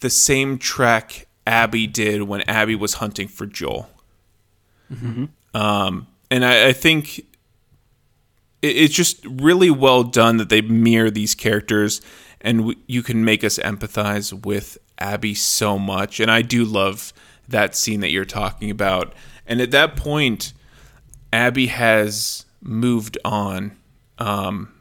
the 0.00 0.10
same 0.10 0.58
track 0.58 1.26
Abby 1.46 1.86
did 1.86 2.22
when 2.22 2.42
Abby 2.42 2.74
was 2.74 2.94
hunting 2.94 3.28
for 3.28 3.46
Joel. 3.46 3.90
Mm-hmm. 4.92 5.26
Um, 5.56 6.06
and 6.30 6.44
I, 6.44 6.68
I 6.68 6.72
think 6.72 7.18
it, 7.18 7.26
it's 8.62 8.94
just 8.94 9.24
really 9.26 9.70
well 9.70 10.02
done 10.04 10.36
that 10.38 10.48
they 10.48 10.62
mirror 10.62 11.10
these 11.10 11.34
characters, 11.34 12.00
and 12.40 12.58
w- 12.58 12.78
you 12.86 13.02
can 13.02 13.24
make 13.24 13.44
us 13.44 13.58
empathize 13.58 14.44
with 14.44 14.78
Abby 14.98 15.34
so 15.34 15.78
much. 15.78 16.20
And 16.20 16.30
I 16.30 16.42
do 16.42 16.64
love 16.64 17.12
that 17.48 17.76
scene 17.76 18.00
that 18.00 18.10
you're 18.10 18.24
talking 18.24 18.70
about. 18.70 19.12
And 19.46 19.60
at 19.60 19.70
that 19.72 19.96
point 19.96 20.54
Abby 21.34 21.66
has 21.66 22.46
moved 22.62 23.18
on. 23.24 23.76
Um, 24.18 24.72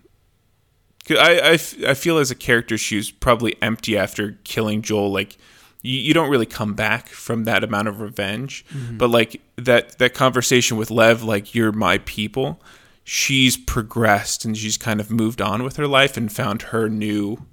I, 1.10 1.40
I, 1.44 1.52
I 1.90 1.94
feel 1.96 2.20
as 2.20 2.30
a 2.30 2.36
character 2.36 2.78
she's 2.78 3.10
probably 3.10 3.56
empty 3.62 3.98
after 3.98 4.38
killing 4.44 4.84
Joel. 4.84 5.12
Like 5.12 5.38
you, 5.82 6.00
you 6.00 6.14
don't 6.14 6.30
really 6.30 6.46
come 6.46 6.76
back 6.76 7.10
from 7.10 7.46
that 7.46 7.64
amount 7.64 7.88
of 7.88 8.00
revenge. 8.00 8.66
Mm-hmm. 8.70 8.98
But 8.98 9.10
like 9.10 9.42
that 9.56 9.98
that 9.98 10.14
conversation 10.14 10.78
with 10.78 10.92
Lev, 10.92 11.24
like 11.24 11.56
you're 11.56 11.72
my 11.72 11.98
people. 12.00 12.62
She's 13.04 13.58
progressed 13.58 14.46
and 14.46 14.56
she's 14.56 14.78
kind 14.78 15.02
of 15.02 15.10
moved 15.10 15.42
on 15.42 15.64
with 15.64 15.76
her 15.78 15.88
life 15.88 16.16
and 16.16 16.32
found 16.32 16.62
her 16.62 16.88
new 16.88 17.46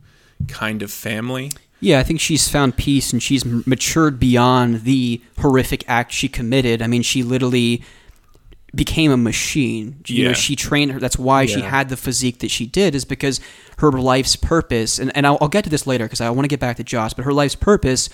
kind 0.47 0.83
of 0.83 0.93
family. 0.93 1.51
Yeah, 1.81 1.99
I 1.99 2.03
think 2.03 2.21
she's 2.21 2.49
found 2.49 2.77
peace 2.77 3.13
and 3.13 3.23
she's 3.23 3.45
matured 3.47 4.21
beyond 4.21 4.83
the 4.83 5.23
horrific 5.39 5.83
act 5.89 6.13
she 6.13 6.29
committed. 6.29 6.83
I 6.83 6.87
mean, 6.87 7.03
she 7.03 7.23
literally 7.23 7.83
became 8.75 9.11
a 9.11 9.17
machine. 9.17 10.03
You 10.07 10.23
yeah. 10.23 10.29
know, 10.29 10.35
she 10.35 10.57
trained 10.57 10.93
her. 10.93 11.01
That's 11.01 11.19
why 11.19 11.43
yeah. 11.43 11.57
she 11.57 11.61
had 11.63 11.89
the 11.89 11.97
physique 11.97 12.41
that 12.41 12.51
she 12.51 12.67
did, 12.67 12.95
is 12.95 13.05
because 13.05 13.41
her 13.79 13.91
life's 13.91 14.37
purpose. 14.37 14.99
And 14.99 15.15
and 15.17 15.27
I'll, 15.27 15.39
I'll 15.41 15.49
get 15.49 15.65
to 15.65 15.71
this 15.71 15.87
later 15.87 16.05
because 16.05 16.21
I 16.21 16.31
want 16.31 16.45
to 16.45 16.49
get 16.49 16.61
back 16.61 16.77
to 16.77 16.85
Josh. 16.85 17.15
But 17.15 17.25
her 17.25 17.33
life's 17.33 17.55
purpose 17.57 18.09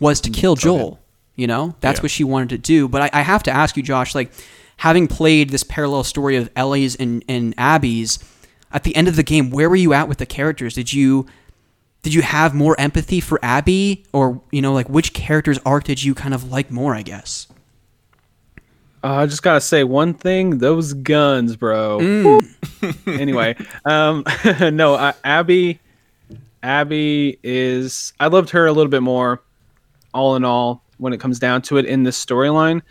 was 0.00 0.20
to 0.22 0.30
kill 0.30 0.56
Joel. 0.56 1.00
You 1.34 1.46
know, 1.46 1.74
that's 1.80 1.98
yeah. 1.98 2.02
what 2.02 2.10
she 2.10 2.24
wanted 2.24 2.48
to 2.50 2.58
do. 2.58 2.88
But 2.88 3.02
I, 3.02 3.20
I 3.20 3.22
have 3.22 3.42
to 3.44 3.50
ask 3.50 3.76
you, 3.76 3.82
Josh, 3.82 4.14
like 4.14 4.32
having 4.78 5.06
played 5.06 5.50
this 5.50 5.62
parallel 5.62 6.04
story 6.04 6.36
of 6.36 6.50
Ellie's 6.56 6.96
and, 6.96 7.24
and 7.28 7.54
Abby's, 7.58 8.18
at 8.72 8.84
the 8.84 8.96
end 8.96 9.08
of 9.08 9.16
the 9.16 9.22
game, 9.22 9.50
where 9.50 9.68
were 9.68 9.76
you 9.76 9.92
at 9.92 10.08
with 10.08 10.18
the 10.18 10.26
characters? 10.26 10.74
Did 10.74 10.92
you 10.92 11.26
did 12.02 12.14
you 12.14 12.22
have 12.22 12.54
more 12.54 12.78
empathy 12.78 13.20
for 13.20 13.38
Abby, 13.42 14.04
or 14.12 14.40
you 14.52 14.62
know, 14.62 14.72
like 14.72 14.88
which 14.88 15.12
character's 15.12 15.58
arc 15.66 15.84
did 15.84 16.02
you 16.02 16.14
kind 16.14 16.34
of 16.34 16.50
like 16.50 16.70
more? 16.70 16.94
I 16.94 17.02
guess. 17.02 17.48
Uh, 19.06 19.20
I 19.20 19.26
just 19.26 19.44
gotta 19.44 19.60
say 19.60 19.84
one 19.84 20.14
thing: 20.14 20.58
those 20.58 20.92
guns, 20.92 21.54
bro. 21.54 22.00
Mm. 22.00 23.06
anyway, 23.20 23.54
um, 23.84 24.24
no, 24.74 24.94
uh, 24.94 25.12
Abby, 25.22 25.78
Abby 26.64 27.38
is. 27.44 28.12
I 28.18 28.26
loved 28.26 28.50
her 28.50 28.66
a 28.66 28.72
little 28.72 28.90
bit 28.90 29.04
more, 29.04 29.44
all 30.12 30.34
in 30.34 30.44
all, 30.44 30.82
when 30.98 31.12
it 31.12 31.20
comes 31.20 31.38
down 31.38 31.62
to 31.62 31.76
it 31.76 31.84
in 31.84 32.02
this 32.02 32.22
storyline. 32.22 32.82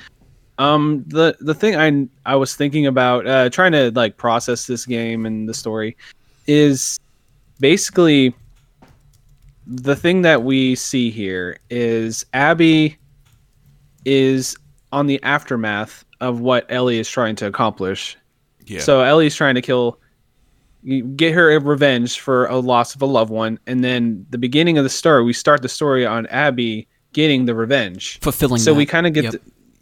Um, 0.58 1.04
the 1.08 1.36
the 1.42 1.54
thing 1.54 1.76
I 1.76 2.08
I 2.32 2.38
was 2.38 2.56
thinking 2.56 2.86
about, 2.86 3.28
uh, 3.28 3.50
trying 3.50 3.74
to 3.74 3.92
like 3.92 4.16
process 4.16 4.68
this 4.68 4.86
game 4.86 5.26
and 5.26 5.50
the 5.50 5.54
story, 5.54 5.98
is 6.48 6.98
basically 7.60 8.34
the 9.68 9.98
thing 9.98 10.22
that 10.22 10.44
we 10.44 10.76
see 10.76 11.12
here 11.12 11.60
is 11.70 12.26
Abby 12.32 12.96
is 14.06 14.56
on 14.94 15.08
the 15.08 15.22
aftermath 15.24 16.05
of 16.22 16.40
what 16.40 16.66
Ellie 16.70 17.00
is 17.00 17.10
trying 17.10 17.36
to 17.38 17.48
accomplish. 17.48 18.18
Yeah. 18.66 18.80
So 18.80 19.02
Ellie's 19.02 19.36
trying 19.36 19.56
to 19.56 19.62
kill, 19.62 20.00
get 21.16 21.34
her 21.34 21.60
revenge 21.60 22.20
for 22.20 22.46
a 22.48 22.58
loss 22.58 22.96
of 22.96 23.02
a 23.02 23.06
loved 23.06 23.32
one, 23.32 23.60
and 23.68 23.84
then 23.84 24.26
the 24.30 24.38
beginning 24.38 24.78
of 24.78 24.84
the 24.84 24.90
story, 24.90 25.24
we 25.24 25.34
start 25.34 25.62
the 25.62 25.70
story 25.70 26.06
on 26.06 26.26
Abby 26.28 26.88
getting 27.14 27.46
the 27.46 27.56
revenge, 27.56 28.20
fulfilling. 28.20 28.60
So 28.60 28.72
that. 28.72 28.78
we 28.78 28.86
kind 28.86 29.08
of 29.08 29.14
get, 29.14 29.24
yep. 29.26 29.36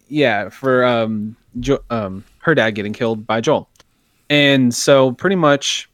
yeah, 0.07 0.49
for 0.49 0.83
um, 0.83 1.35
jo- 1.59 1.83
um, 1.89 2.23
her 2.39 2.53
dad 2.53 2.71
getting 2.71 2.93
killed 2.93 3.25
by 3.25 3.41
Joel, 3.41 3.69
and 4.29 4.73
so 4.73 5.13
pretty 5.13 5.35
much 5.35 5.89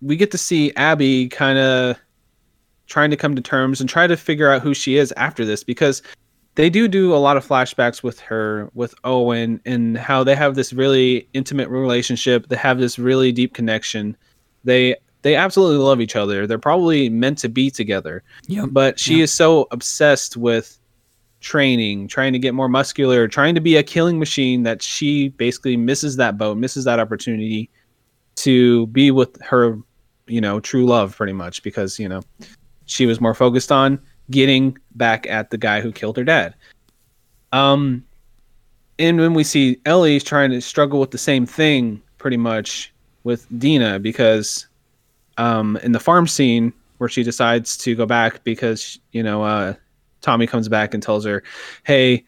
we 0.00 0.16
get 0.16 0.30
to 0.30 0.38
see 0.38 0.72
Abby 0.76 1.28
kind 1.28 1.58
of 1.58 1.96
trying 2.86 3.10
to 3.10 3.16
come 3.16 3.36
to 3.36 3.42
terms 3.42 3.80
and 3.80 3.88
try 3.88 4.06
to 4.06 4.16
figure 4.16 4.50
out 4.50 4.62
who 4.62 4.74
she 4.74 4.96
is 4.96 5.12
after 5.16 5.44
this 5.44 5.62
because 5.62 6.02
they 6.58 6.68
do 6.68 6.88
do 6.88 7.14
a 7.14 7.22
lot 7.22 7.36
of 7.36 7.46
flashbacks 7.46 8.02
with 8.02 8.18
her 8.18 8.68
with 8.74 8.92
Owen 9.04 9.60
and 9.64 9.96
how 9.96 10.24
they 10.24 10.34
have 10.34 10.56
this 10.56 10.72
really 10.72 11.28
intimate 11.32 11.68
relationship. 11.68 12.48
They 12.48 12.56
have 12.56 12.80
this 12.80 12.98
really 12.98 13.30
deep 13.30 13.54
connection. 13.54 14.16
They 14.64 14.96
they 15.22 15.36
absolutely 15.36 15.78
love 15.78 16.00
each 16.00 16.16
other. 16.16 16.48
They're 16.48 16.58
probably 16.58 17.10
meant 17.10 17.38
to 17.38 17.48
be 17.48 17.70
together. 17.70 18.24
Yeah. 18.48 18.66
But 18.66 18.98
she 18.98 19.20
is 19.20 19.32
so 19.32 19.68
obsessed 19.70 20.36
with 20.36 20.80
training, 21.38 22.08
trying 22.08 22.32
to 22.32 22.40
get 22.40 22.54
more 22.54 22.68
muscular, 22.68 23.28
trying 23.28 23.54
to 23.54 23.60
be 23.60 23.76
a 23.76 23.84
killing 23.84 24.18
machine 24.18 24.64
that 24.64 24.82
she 24.82 25.28
basically 25.28 25.76
misses 25.76 26.16
that 26.16 26.38
boat, 26.38 26.58
misses 26.58 26.84
that 26.86 26.98
opportunity 26.98 27.70
to 28.34 28.88
be 28.88 29.12
with 29.12 29.40
her, 29.42 29.78
you 30.26 30.40
know, 30.40 30.58
true 30.58 30.86
love 30.86 31.16
pretty 31.16 31.32
much 31.32 31.62
because, 31.62 32.00
you 32.00 32.08
know, 32.08 32.20
she 32.86 33.06
was 33.06 33.20
more 33.20 33.34
focused 33.34 33.70
on 33.70 34.00
getting 34.30 34.76
back 34.94 35.26
at 35.26 35.50
the 35.50 35.58
guy 35.58 35.80
who 35.80 35.92
killed 35.92 36.16
her 36.16 36.24
dad. 36.24 36.54
Um, 37.52 38.04
and 38.98 39.18
when 39.18 39.34
we 39.34 39.44
see 39.44 39.80
Ellie's 39.86 40.24
trying 40.24 40.50
to 40.50 40.60
struggle 40.60 41.00
with 41.00 41.12
the 41.12 41.18
same 41.18 41.46
thing, 41.46 42.02
pretty 42.18 42.36
much 42.36 42.92
with 43.24 43.46
Dina, 43.58 43.98
because 43.98 44.66
um, 45.36 45.76
in 45.82 45.92
the 45.92 46.00
farm 46.00 46.26
scene 46.26 46.72
where 46.98 47.08
she 47.08 47.22
decides 47.22 47.76
to 47.78 47.94
go 47.94 48.04
back 48.06 48.42
because 48.44 48.98
you 49.12 49.22
know 49.22 49.42
uh, 49.42 49.74
Tommy 50.20 50.46
comes 50.46 50.68
back 50.68 50.94
and 50.94 51.02
tells 51.02 51.24
her, 51.24 51.42
"Hey, 51.84 52.24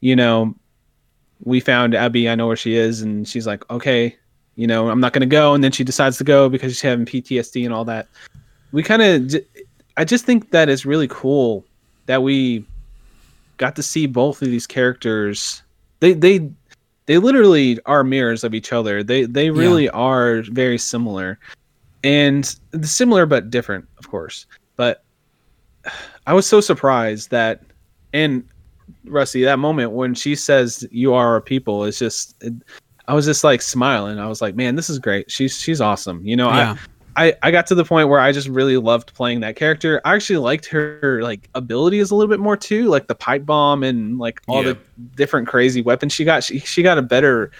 you 0.00 0.14
know, 0.14 0.54
we 1.42 1.60
found 1.60 1.94
Abby. 1.94 2.28
I 2.28 2.34
know 2.36 2.46
where 2.46 2.56
she 2.56 2.74
is," 2.74 3.02
and 3.02 3.28
she's 3.28 3.46
like, 3.46 3.68
"Okay." 3.70 4.16
You 4.54 4.66
know, 4.66 4.90
I'm 4.90 4.98
not 4.98 5.12
to 5.12 5.24
go. 5.24 5.54
And 5.54 5.62
then 5.62 5.70
she 5.70 5.84
decides 5.84 6.18
to 6.18 6.24
go 6.24 6.48
because 6.48 6.72
she's 6.72 6.82
having 6.82 7.06
PTSD 7.06 7.64
and 7.64 7.72
all 7.72 7.84
that. 7.84 8.08
We 8.72 8.82
kind 8.82 9.02
of, 9.02 9.40
I 9.98 10.04
just 10.04 10.24
think 10.24 10.52
that 10.52 10.68
it's 10.68 10.86
really 10.86 11.08
cool 11.08 11.64
that 12.06 12.22
we 12.22 12.64
got 13.56 13.74
to 13.76 13.82
see 13.82 14.06
both 14.06 14.40
of 14.40 14.48
these 14.48 14.66
characters. 14.66 15.62
They 15.98 16.12
they 16.12 16.48
they 17.06 17.18
literally 17.18 17.80
are 17.84 18.04
mirrors 18.04 18.44
of 18.44 18.54
each 18.54 18.72
other. 18.72 19.02
They 19.02 19.24
they 19.24 19.50
really 19.50 19.88
are 19.90 20.42
very 20.42 20.78
similar, 20.78 21.40
and 22.04 22.56
similar 22.82 23.26
but 23.26 23.50
different, 23.50 23.88
of 23.98 24.08
course. 24.08 24.46
But 24.76 25.02
I 26.28 26.32
was 26.32 26.46
so 26.46 26.60
surprised 26.60 27.30
that, 27.30 27.62
and 28.12 28.48
Rusty, 29.04 29.42
that 29.42 29.58
moment 29.58 29.90
when 29.92 30.14
she 30.14 30.36
says 30.36 30.86
"You 30.92 31.12
are 31.12 31.26
our 31.28 31.40
people" 31.40 31.84
is 31.84 31.98
just. 31.98 32.36
It, 32.40 32.54
I 33.08 33.14
was 33.14 33.24
just 33.24 33.42
like 33.42 33.62
smiling. 33.62 34.20
I 34.20 34.28
was 34.28 34.40
like, 34.40 34.54
"Man, 34.54 34.76
this 34.76 34.88
is 34.88 35.00
great. 35.00 35.28
She's 35.28 35.58
she's 35.58 35.80
awesome." 35.80 36.24
You 36.24 36.36
know, 36.36 36.48
Yeah. 36.50 36.72
I, 36.72 36.78
I 37.18 37.34
I 37.42 37.50
got 37.50 37.66
to 37.66 37.74
the 37.74 37.84
point 37.84 38.08
where 38.08 38.20
I 38.20 38.30
just 38.30 38.48
really 38.48 38.76
loved 38.76 39.12
playing 39.12 39.40
that 39.40 39.56
character. 39.56 40.00
I 40.04 40.14
actually 40.14 40.38
liked 40.38 40.66
her 40.66 41.20
like 41.22 41.50
abilities 41.54 42.10
a 42.10 42.14
little 42.14 42.30
bit 42.30 42.38
more 42.40 42.56
too, 42.56 42.86
like 42.86 43.08
the 43.08 43.14
pipe 43.14 43.44
bomb 43.44 43.82
and 43.82 44.18
like 44.18 44.40
all 44.46 44.64
Yeah. 44.64 44.72
the 44.72 44.78
different 45.16 45.48
crazy 45.48 45.82
weapons 45.82 46.12
she 46.12 46.24
got. 46.24 46.44
She 46.44 46.60
she 46.60 46.82
got 46.82 46.96
a 46.96 47.02
better 47.02 47.50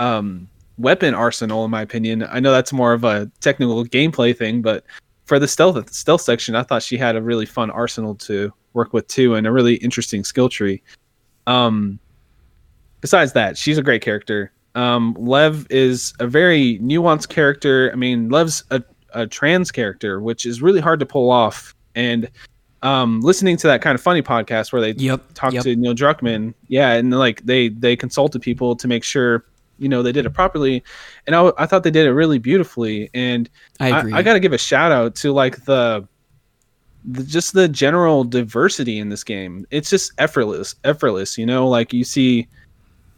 um 0.00 0.48
weapon 0.78 1.14
arsenal 1.14 1.64
in 1.64 1.70
my 1.70 1.80
opinion. 1.80 2.24
I 2.28 2.40
know 2.40 2.50
that's 2.50 2.72
more 2.72 2.92
of 2.92 3.04
a 3.04 3.30
technical 3.40 3.84
gameplay 3.84 4.36
thing, 4.36 4.60
but 4.60 4.84
for 5.26 5.38
the 5.38 5.46
stealth 5.48 5.92
stealth 5.94 6.20
section, 6.20 6.56
I 6.56 6.64
thought 6.64 6.82
she 6.82 6.98
had 6.98 7.14
a 7.14 7.22
really 7.22 7.46
fun 7.46 7.70
arsenal 7.70 8.16
to 8.16 8.52
work 8.72 8.92
with 8.92 9.06
too, 9.06 9.36
and 9.36 9.46
a 9.46 9.52
really 9.52 9.76
interesting 9.76 10.24
skill 10.24 10.48
tree. 10.48 10.82
Um, 11.46 12.00
besides 13.00 13.32
that, 13.34 13.56
she's 13.56 13.78
a 13.78 13.82
great 13.82 14.02
character. 14.02 14.50
Um, 14.74 15.14
Lev 15.16 15.68
is 15.70 16.12
a 16.18 16.26
very 16.26 16.80
nuanced 16.80 17.28
character. 17.28 17.90
I 17.92 17.96
mean, 17.96 18.28
Lev's 18.28 18.64
a, 18.72 18.82
a 19.14 19.26
trans 19.26 19.70
character, 19.70 20.20
which 20.20 20.44
is 20.44 20.60
really 20.60 20.80
hard 20.80 21.00
to 21.00 21.06
pull 21.06 21.30
off. 21.30 21.74
And 21.94 22.28
um, 22.82 23.22
listening 23.22 23.56
to 23.58 23.66
that 23.68 23.82
Kinda 23.82 23.98
Funny 23.98 24.22
podcast 24.22 24.72
where 24.72 24.82
they 24.82 24.92
Yep, 24.92 25.22
talked 25.32 25.54
yep. 25.54 25.64
to 25.64 25.74
Neil 25.74 25.94
Druckmann, 25.94 26.52
yeah, 26.68 26.92
and 26.92 27.10
like 27.10 27.42
they 27.42 27.68
they 27.68 27.96
consulted 27.96 28.42
people 28.42 28.76
to 28.76 28.86
make 28.86 29.02
sure 29.02 29.46
you 29.78 29.88
know 29.88 30.02
they 30.02 30.12
did 30.12 30.26
it 30.26 30.30
properly, 30.30 30.84
and 31.26 31.34
I, 31.34 31.50
I 31.56 31.66
thought 31.66 31.82
they 31.82 31.90
did 31.90 32.06
it 32.06 32.12
really 32.12 32.38
beautifully. 32.38 33.08
And 33.14 33.48
I 33.80 33.98
agree. 33.98 34.12
I, 34.12 34.22
got 34.22 34.34
to 34.34 34.40
give 34.40 34.52
a 34.52 34.58
shout 34.58 34.92
out 34.92 35.14
to 35.16 35.32
like 35.32 35.64
the, 35.64 36.06
the 37.06 37.24
just 37.24 37.54
the 37.54 37.68
general 37.68 38.22
diversity 38.22 38.98
in 38.98 39.08
this 39.08 39.24
game. 39.24 39.66
It's 39.70 39.88
just 39.88 40.12
effortless, 40.18 40.74
effortless. 40.84 41.38
You 41.38 41.46
know, 41.46 41.66
like 41.66 41.92
you 41.94 42.04
see 42.04 42.48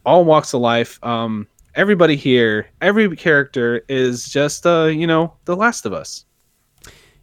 all 0.05 0.25
walks 0.25 0.55
of 0.55 0.61
life. 0.61 1.03
Um, 1.05 1.49
everybody 1.77 2.17
here, 2.17 2.69
every 2.81 3.15
character 3.17 3.85
is 3.89 4.29
just 4.29 4.67
uh, 4.67 4.87
you 4.87 5.07
know, 5.07 5.35
The 5.45 5.55
Last 5.55 5.87
of 5.87 5.93
Us. 5.93 6.25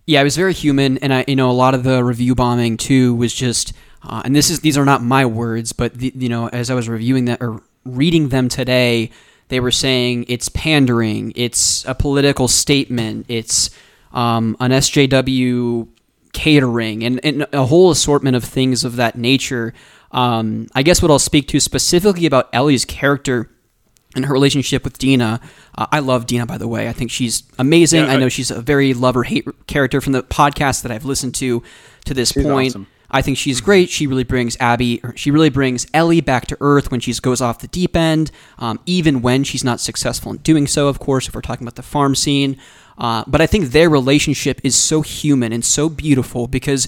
Yeah, 0.05 0.21
it 0.21 0.25
was 0.25 0.35
very 0.35 0.53
human, 0.53 0.97
and 0.99 1.13
I, 1.13 1.25
you 1.27 1.35
know, 1.35 1.49
a 1.49 1.53
lot 1.53 1.73
of 1.73 1.83
the 1.83 2.03
review 2.03 2.35
bombing 2.35 2.77
too 2.77 3.15
was 3.15 3.33
just, 3.33 3.73
uh, 4.03 4.21
and 4.25 4.35
this 4.35 4.49
is 4.49 4.59
these 4.59 4.77
are 4.77 4.85
not 4.85 5.01
my 5.01 5.25
words, 5.25 5.73
but 5.73 5.93
the, 5.93 6.11
you 6.15 6.29
know, 6.29 6.49
as 6.49 6.69
I 6.69 6.75
was 6.75 6.89
reviewing 6.89 7.25
that 7.25 7.41
or 7.41 7.61
reading 7.85 8.29
them 8.29 8.49
today, 8.49 9.11
they 9.47 9.59
were 9.59 9.71
saying 9.71 10.25
it's 10.27 10.49
pandering, 10.49 11.31
it's 11.35 11.85
a 11.85 11.95
political 11.95 12.47
statement, 12.47 13.25
it's 13.29 13.69
um, 14.11 14.57
an 14.59 14.71
SJW 14.71 15.87
catering, 16.33 17.03
and, 17.03 17.23
and 17.23 17.47
a 17.53 17.65
whole 17.65 17.89
assortment 17.89 18.35
of 18.35 18.43
things 18.43 18.83
of 18.83 18.97
that 18.97 19.17
nature. 19.17 19.73
Um, 20.11 20.67
I 20.75 20.83
guess 20.83 21.01
what 21.01 21.11
I'll 21.11 21.19
speak 21.19 21.47
to 21.49 21.59
specifically 21.61 22.25
about 22.25 22.49
Ellie's 22.51 22.83
character 22.83 23.49
and 24.15 24.25
her 24.25 24.33
relationship 24.33 24.83
with 24.83 24.97
Dina. 24.97 25.39
Uh, 25.77 25.87
I 25.91 25.99
love 25.99 26.25
Dina, 26.27 26.45
by 26.45 26.57
the 26.57 26.67
way. 26.67 26.87
I 26.87 26.93
think 26.93 27.09
she's 27.11 27.43
amazing. 27.57 28.05
Yeah, 28.05 28.11
I 28.11 28.17
know 28.17 28.25
I- 28.27 28.29
she's 28.29 28.51
a 28.51 28.61
very 28.61 28.93
love 28.93 29.17
or 29.17 29.23
hate 29.23 29.47
character 29.67 30.01
from 30.01 30.13
the 30.13 30.23
podcast 30.23 30.83
that 30.83 30.91
I've 30.91 31.05
listened 31.05 31.35
to 31.35 31.63
to 32.05 32.13
this 32.13 32.31
point. 32.31 32.71
awesome. 32.71 32.87
I 33.15 33.21
think 33.21 33.37
she's 33.37 33.61
great. 33.61 33.89
She 33.91 34.07
really 34.07 34.23
brings 34.23 34.57
Abby, 34.59 34.99
she 35.15 35.29
really 35.29 35.51
brings 35.51 35.85
Ellie 35.93 36.19
back 36.21 36.47
to 36.47 36.57
earth 36.61 36.89
when 36.89 36.99
she 36.99 37.13
goes 37.13 37.41
off 37.41 37.59
the 37.59 37.67
deep 37.67 37.95
end, 37.95 38.31
um, 38.57 38.79
even 38.87 39.21
when 39.21 39.43
she's 39.43 39.63
not 39.63 39.79
successful 39.79 40.31
in 40.31 40.37
doing 40.37 40.65
so, 40.65 40.87
of 40.87 40.97
course, 40.97 41.27
if 41.27 41.35
we're 41.35 41.41
talking 41.41 41.63
about 41.67 41.75
the 41.75 41.83
farm 41.83 42.15
scene. 42.15 42.57
Uh, 42.97 43.23
but 43.27 43.39
I 43.39 43.45
think 43.45 43.67
their 43.67 43.87
relationship 43.87 44.59
is 44.63 44.75
so 44.75 45.01
human 45.01 45.53
and 45.53 45.63
so 45.63 45.89
beautiful 45.89 46.47
because 46.47 46.87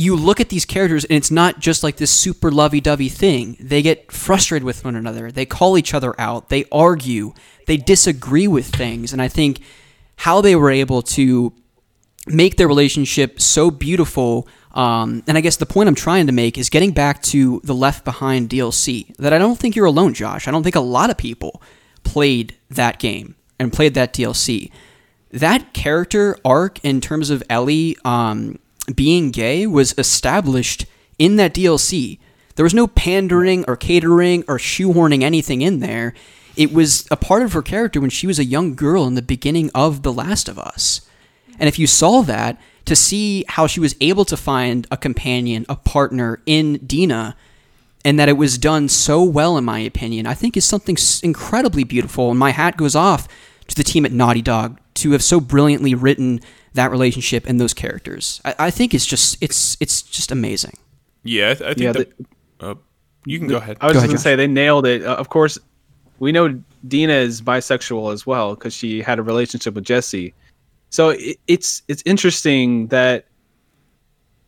you 0.00 0.16
look 0.16 0.40
at 0.40 0.48
these 0.48 0.64
characters 0.64 1.04
and 1.04 1.12
it's 1.12 1.30
not 1.30 1.60
just 1.60 1.82
like 1.82 1.98
this 1.98 2.10
super 2.10 2.50
lovey-dovey 2.50 3.10
thing. 3.10 3.58
They 3.60 3.82
get 3.82 4.10
frustrated 4.10 4.64
with 4.64 4.82
one 4.82 4.96
another. 4.96 5.30
They 5.30 5.44
call 5.44 5.76
each 5.76 5.92
other 5.92 6.18
out. 6.18 6.48
They 6.48 6.64
argue. 6.72 7.34
They 7.66 7.76
disagree 7.76 8.48
with 8.48 8.66
things. 8.66 9.12
And 9.12 9.20
I 9.20 9.28
think 9.28 9.60
how 10.16 10.40
they 10.40 10.56
were 10.56 10.70
able 10.70 11.02
to 11.02 11.52
make 12.26 12.56
their 12.56 12.66
relationship 12.66 13.42
so 13.42 13.70
beautiful. 13.70 14.48
Um, 14.72 15.22
and 15.26 15.36
I 15.36 15.42
guess 15.42 15.56
the 15.56 15.66
point 15.66 15.86
I'm 15.90 15.94
trying 15.94 16.26
to 16.28 16.32
make 16.32 16.56
is 16.56 16.70
getting 16.70 16.92
back 16.92 17.20
to 17.24 17.60
the 17.62 17.74
Left 17.74 18.02
Behind 18.02 18.48
DLC. 18.48 19.14
That 19.16 19.34
I 19.34 19.38
don't 19.38 19.58
think 19.58 19.76
you're 19.76 19.84
alone, 19.84 20.14
Josh. 20.14 20.48
I 20.48 20.50
don't 20.50 20.62
think 20.62 20.76
a 20.76 20.80
lot 20.80 21.10
of 21.10 21.18
people 21.18 21.60
played 22.04 22.56
that 22.70 22.98
game 22.98 23.34
and 23.58 23.70
played 23.70 23.92
that 23.92 24.14
DLC. 24.14 24.70
That 25.30 25.74
character 25.74 26.38
arc 26.42 26.82
in 26.82 27.02
terms 27.02 27.28
of 27.28 27.42
Ellie 27.50 27.98
um, 28.02 28.58
being 28.94 29.30
gay 29.30 29.66
was 29.66 29.94
established 29.98 30.86
in 31.18 31.36
that 31.36 31.54
DLC. 31.54 32.18
There 32.56 32.64
was 32.64 32.74
no 32.74 32.86
pandering 32.86 33.64
or 33.68 33.76
catering 33.76 34.44
or 34.48 34.58
shoehorning 34.58 35.22
anything 35.22 35.62
in 35.62 35.80
there. 35.80 36.14
It 36.56 36.72
was 36.72 37.06
a 37.10 37.16
part 37.16 37.42
of 37.42 37.52
her 37.52 37.62
character 37.62 38.00
when 38.00 38.10
she 38.10 38.26
was 38.26 38.38
a 38.38 38.44
young 38.44 38.74
girl 38.74 39.06
in 39.06 39.14
the 39.14 39.22
beginning 39.22 39.70
of 39.74 40.02
The 40.02 40.12
Last 40.12 40.48
of 40.48 40.58
Us. 40.58 41.02
And 41.58 41.68
if 41.68 41.78
you 41.78 41.86
saw 41.86 42.22
that, 42.22 42.58
to 42.86 42.96
see 42.96 43.44
how 43.46 43.66
she 43.66 43.78
was 43.78 43.94
able 44.00 44.24
to 44.24 44.36
find 44.36 44.86
a 44.90 44.96
companion, 44.96 45.64
a 45.68 45.76
partner 45.76 46.42
in 46.44 46.78
Dina, 46.78 47.36
and 48.04 48.18
that 48.18 48.28
it 48.28 48.36
was 48.36 48.58
done 48.58 48.88
so 48.88 49.22
well, 49.22 49.56
in 49.56 49.64
my 49.64 49.78
opinion, 49.78 50.26
I 50.26 50.34
think 50.34 50.56
is 50.56 50.64
something 50.64 50.96
incredibly 51.22 51.84
beautiful. 51.84 52.30
And 52.30 52.38
my 52.38 52.50
hat 52.50 52.76
goes 52.76 52.96
off 52.96 53.28
to 53.68 53.76
the 53.76 53.84
team 53.84 54.04
at 54.04 54.12
Naughty 54.12 54.42
Dog 54.42 54.80
to 54.94 55.12
have 55.12 55.22
so 55.22 55.38
brilliantly 55.38 55.94
written 55.94 56.40
that 56.74 56.90
relationship 56.90 57.44
and 57.46 57.60
those 57.60 57.74
characters. 57.74 58.40
I, 58.44 58.54
I 58.58 58.70
think 58.70 58.94
it's 58.94 59.06
just 59.06 59.36
it's 59.42 59.76
it's 59.80 60.02
just 60.02 60.30
amazing. 60.30 60.74
Yeah, 61.22 61.50
I, 61.50 61.54
th- 61.54 61.70
I 61.70 61.74
think 61.74 61.80
Yeah, 61.80 61.92
the, 61.92 62.66
uh, 62.66 62.74
you 63.26 63.38
can 63.38 63.48
go 63.48 63.56
ahead. 63.58 63.76
I 63.80 63.86
was 63.86 63.94
Go 63.94 64.00
just 64.00 64.04
ahead, 64.04 64.08
gonna 64.08 64.18
Josh. 64.18 64.22
say 64.22 64.36
they 64.36 64.46
nailed 64.46 64.86
it. 64.86 65.04
Uh, 65.04 65.14
of 65.16 65.28
course, 65.28 65.58
we 66.18 66.32
know 66.32 66.58
Dina 66.88 67.12
is 67.12 67.42
bisexual 67.42 68.12
as 68.12 68.26
well 68.26 68.54
because 68.54 68.72
she 68.74 69.02
had 69.02 69.18
a 69.18 69.22
relationship 69.22 69.74
with 69.74 69.84
Jesse. 69.84 70.32
So 70.90 71.10
it, 71.10 71.38
it's 71.46 71.82
it's 71.88 72.02
interesting 72.06 72.86
that 72.88 73.26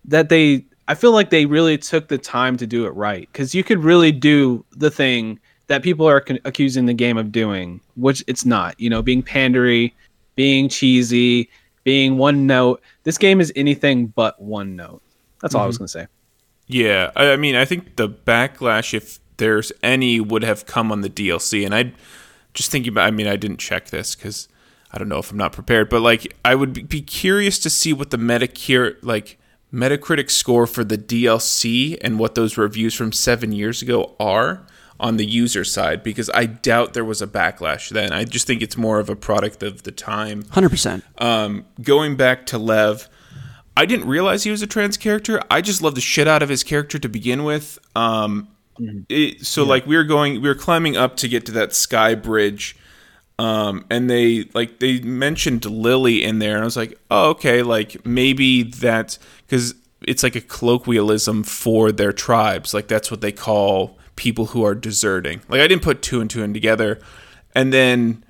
that 0.05 0.29
they. 0.29 0.65
I 0.89 0.95
feel 0.95 1.13
like 1.13 1.31
they 1.31 1.47
really 1.47 1.79
took 1.79 2.09
the 2.09 2.19
time 2.19 2.57
to 2.57 2.67
do 2.67 2.87
it 2.87 2.91
right 2.91 3.29
because 3.33 3.55
you 3.55 3.63
could 3.63 3.79
really 3.79 4.11
do 4.13 4.65
the 4.73 4.91
thing 4.91 5.39
that 5.69 5.83
people 5.83 6.09
are 6.09 6.21
con- 6.21 6.41
accusing 6.45 6.87
the 6.87 6.93
game 6.95 7.17
of 7.17 7.31
doing, 7.31 7.81
which 7.95 8.23
it's 8.27 8.45
not. 8.45 8.79
You 8.81 8.91
know, 8.91 9.01
being 9.01 9.23
pandery, 9.23 9.93
being 10.35 10.69
cheesy, 10.69 11.49
being 11.85 12.19
one 12.19 12.47
note. 12.47 12.83
This 13.05 13.19
game 13.19 13.41
is 13.41 13.53
anything 13.57 14.07
but 14.07 14.41
one 14.41 14.77
note. 14.77 15.03
That's 15.41 15.55
all 15.55 15.63
I 15.63 15.67
was 15.67 15.77
mhm. 15.77 15.81
gonna 15.81 15.89
say. 15.89 16.07
Yeah, 16.67 17.11
I, 17.17 17.33
I 17.33 17.37
mean, 17.37 17.57
I 17.57 17.65
think 17.65 17.97
the 17.97 18.09
backlash, 18.09 18.95
if 18.95 19.19
there's 19.37 19.73
any, 19.83 20.21
would 20.21 20.45
have 20.45 20.67
come 20.67 20.93
on 20.93 21.01
the 21.01 21.11
DLC. 21.11 21.65
And 21.65 21.75
I 21.75 21.93
just 22.55 22.71
thinking 22.71 22.93
about, 22.93 23.07
I 23.07 23.11
mean, 23.11 23.27
I 23.27 23.37
didn't 23.37 23.59
check 23.59 23.91
this 23.91 24.15
because 24.15 24.49
I 24.91 24.99
don't 24.99 25.09
know 25.09 25.19
if 25.19 25.31
I'm 25.31 25.37
not 25.37 25.53
prepared, 25.53 25.89
but 25.89 26.01
like, 26.01 26.37
I 26.45 26.55
would 26.55 26.89
be- 26.89 27.03
curious 27.03 27.59
to 27.61 27.71
see 27.71 27.93
what 27.93 28.11
the 28.11 28.19
Metacure, 28.19 28.97
like, 29.03 29.39
Metacritic 29.73 30.31
score 30.31 30.67
for 30.67 30.85
the 30.85 30.99
DLC 30.99 31.97
and 32.03 32.19
what 32.19 32.35
those 32.35 32.59
reviews 32.59 32.95
from 32.95 33.11
seven 33.11 33.53
years 33.53 33.81
ago 33.81 34.15
are 34.21 34.67
on 35.03 35.17
the 35.17 35.27
user 35.27 35.65
side 35.65 36.03
because 36.05 36.31
I 36.33 36.47
doubt 36.47 36.95
there 36.95 37.05
was 37.05 37.21
a 37.21 37.27
backlash 37.27 37.91
then. 37.91 38.13
I 38.13 38.25
just 38.25 38.47
think 38.47 38.63
it's 38.63 38.77
more 38.77 39.01
of 39.01 39.11
a 39.11 39.17
product 39.17 39.63
of 39.63 39.83
the 39.83 39.91
time. 39.91 40.45
Hundred 40.51 40.71
percent. 40.71 41.05
Um, 41.19 41.67
going 41.83 42.17
back 42.17 42.47
to 42.47 42.59
Lev, 42.59 43.09
I 43.77 43.85
didn't 43.85 44.07
realize 44.07 44.45
he 44.45 44.53
was 44.53 44.63
a 44.63 44.67
trans 44.67 44.97
character. 44.97 45.43
I 45.51 45.61
just 45.61 45.83
love 45.83 45.97
the 45.97 46.01
shit 46.01 46.29
out 46.29 46.43
of 46.43 46.49
his 46.49 46.63
character 46.63 47.01
to 47.01 47.09
begin 47.09 47.43
with. 47.43 47.81
Um, 47.97 48.49
it, 49.09 49.45
so 49.45 49.65
like 49.65 49.87
we 49.87 49.97
were 49.97 50.05
going, 50.05 50.41
we 50.41 50.49
were 50.49 50.55
climbing 50.55 50.97
up 50.97 51.17
to 51.17 51.29
get 51.29 51.45
to 51.47 51.53
that 51.53 51.75
sky 51.75 52.15
bridge, 52.15 52.77
um, 53.41 53.85
and 53.91 54.09
they 54.09 54.45
like 54.55 54.79
they 54.79 55.01
mentioned 55.01 55.65
Lily 55.65 56.23
in 56.23 56.39
there, 56.39 56.55
and 56.55 56.63
I 56.63 56.65
was 56.65 56.77
like, 56.77 56.97
oh 57.11 57.31
okay, 57.31 57.63
like 57.63 58.07
maybe 58.07 58.63
that 58.63 59.19
because 59.47 59.75
it's 60.03 60.23
like 60.23 60.37
a 60.37 60.41
colloquialism 60.41 61.43
for 61.43 61.91
their 61.91 62.13
tribes, 62.13 62.73
like 62.73 62.87
that's 62.87 63.11
what 63.11 63.21
they 63.21 63.33
call 63.33 63.99
people 64.17 64.47
who 64.47 64.65
are 64.65 64.75
deserting. 64.75 65.41
Like 65.49 65.61
I 65.61 65.67
didn't 65.67 65.83
put 65.83 66.03
two 66.03 66.21
and 66.21 66.31
two 66.31 66.43
in 66.43 66.53
together, 66.55 67.01
and 67.55 67.73
then 67.73 68.25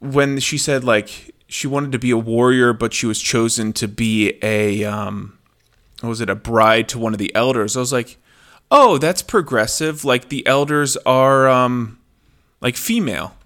when 0.00 0.38
she 0.38 0.58
said 0.58 0.84
like 0.84 1.34
she 1.48 1.66
wanted 1.66 1.92
to 1.92 1.98
be 1.98 2.10
a 2.10 2.18
warrior, 2.18 2.72
but 2.72 2.92
she 2.92 3.06
was 3.06 3.20
chosen 3.20 3.72
to 3.74 3.88
be 3.88 4.38
a 4.42 4.84
um, 4.84 5.38
what 6.00 6.08
was 6.08 6.20
it 6.20 6.30
a 6.30 6.34
bride 6.34 6.88
to 6.90 6.98
one 6.98 7.12
of 7.12 7.18
the 7.18 7.34
elders? 7.34 7.76
I 7.76 7.80
was 7.80 7.92
like, 7.92 8.18
oh, 8.70 8.98
that's 8.98 9.22
progressive. 9.22 10.04
Like 10.04 10.28
the 10.28 10.46
elders 10.46 10.96
are 11.06 11.48
um, 11.48 11.98
like 12.60 12.76
female, 12.76 13.36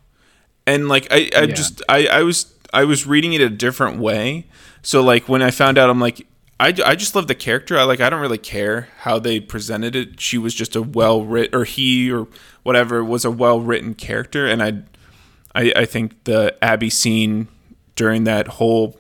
and 0.67 0.89
like 0.89 1.07
I, 1.11 1.31
I 1.37 1.47
just 1.47 1.83
I, 1.89 2.07
I 2.07 2.23
was 2.23 2.55
I 2.73 2.85
was 2.85 3.07
reading 3.07 3.33
it 3.33 3.41
a 3.41 3.51
different 3.51 3.99
way. 3.99 4.47
So 4.83 5.03
like 5.03 5.29
when 5.29 5.43
I 5.43 5.51
found 5.51 5.79
out, 5.79 5.91
I'm 5.91 6.01
like. 6.01 6.27
I, 6.61 6.75
I 6.85 6.97
just 6.97 7.15
love 7.15 7.29
the 7.29 7.35
character. 7.35 7.79
I 7.79 7.85
like 7.85 8.01
I 8.01 8.11
don't 8.11 8.21
really 8.21 8.39
care 8.39 8.89
how 9.01 9.19
they 9.19 9.39
presented 9.39 9.95
it. 9.95 10.21
She 10.21 10.39
was 10.39 10.55
just 10.55 10.75
a 10.75 10.83
well 10.83 11.23
written 11.23 11.55
or 11.59 11.65
he 11.65 12.11
or 12.11 12.27
whatever 12.65 13.05
was 13.05 13.25
a 13.25 13.31
well 13.31 13.61
written 13.61 13.95
character, 13.95 14.47
and 14.47 14.63
I, 14.63 14.83
I 15.55 15.73
I 15.77 15.85
think 15.85 16.25
the 16.25 16.57
Abby 16.63 16.91
scene 16.91 17.49
during 17.95 18.25
that 18.25 18.49
whole 18.49 18.99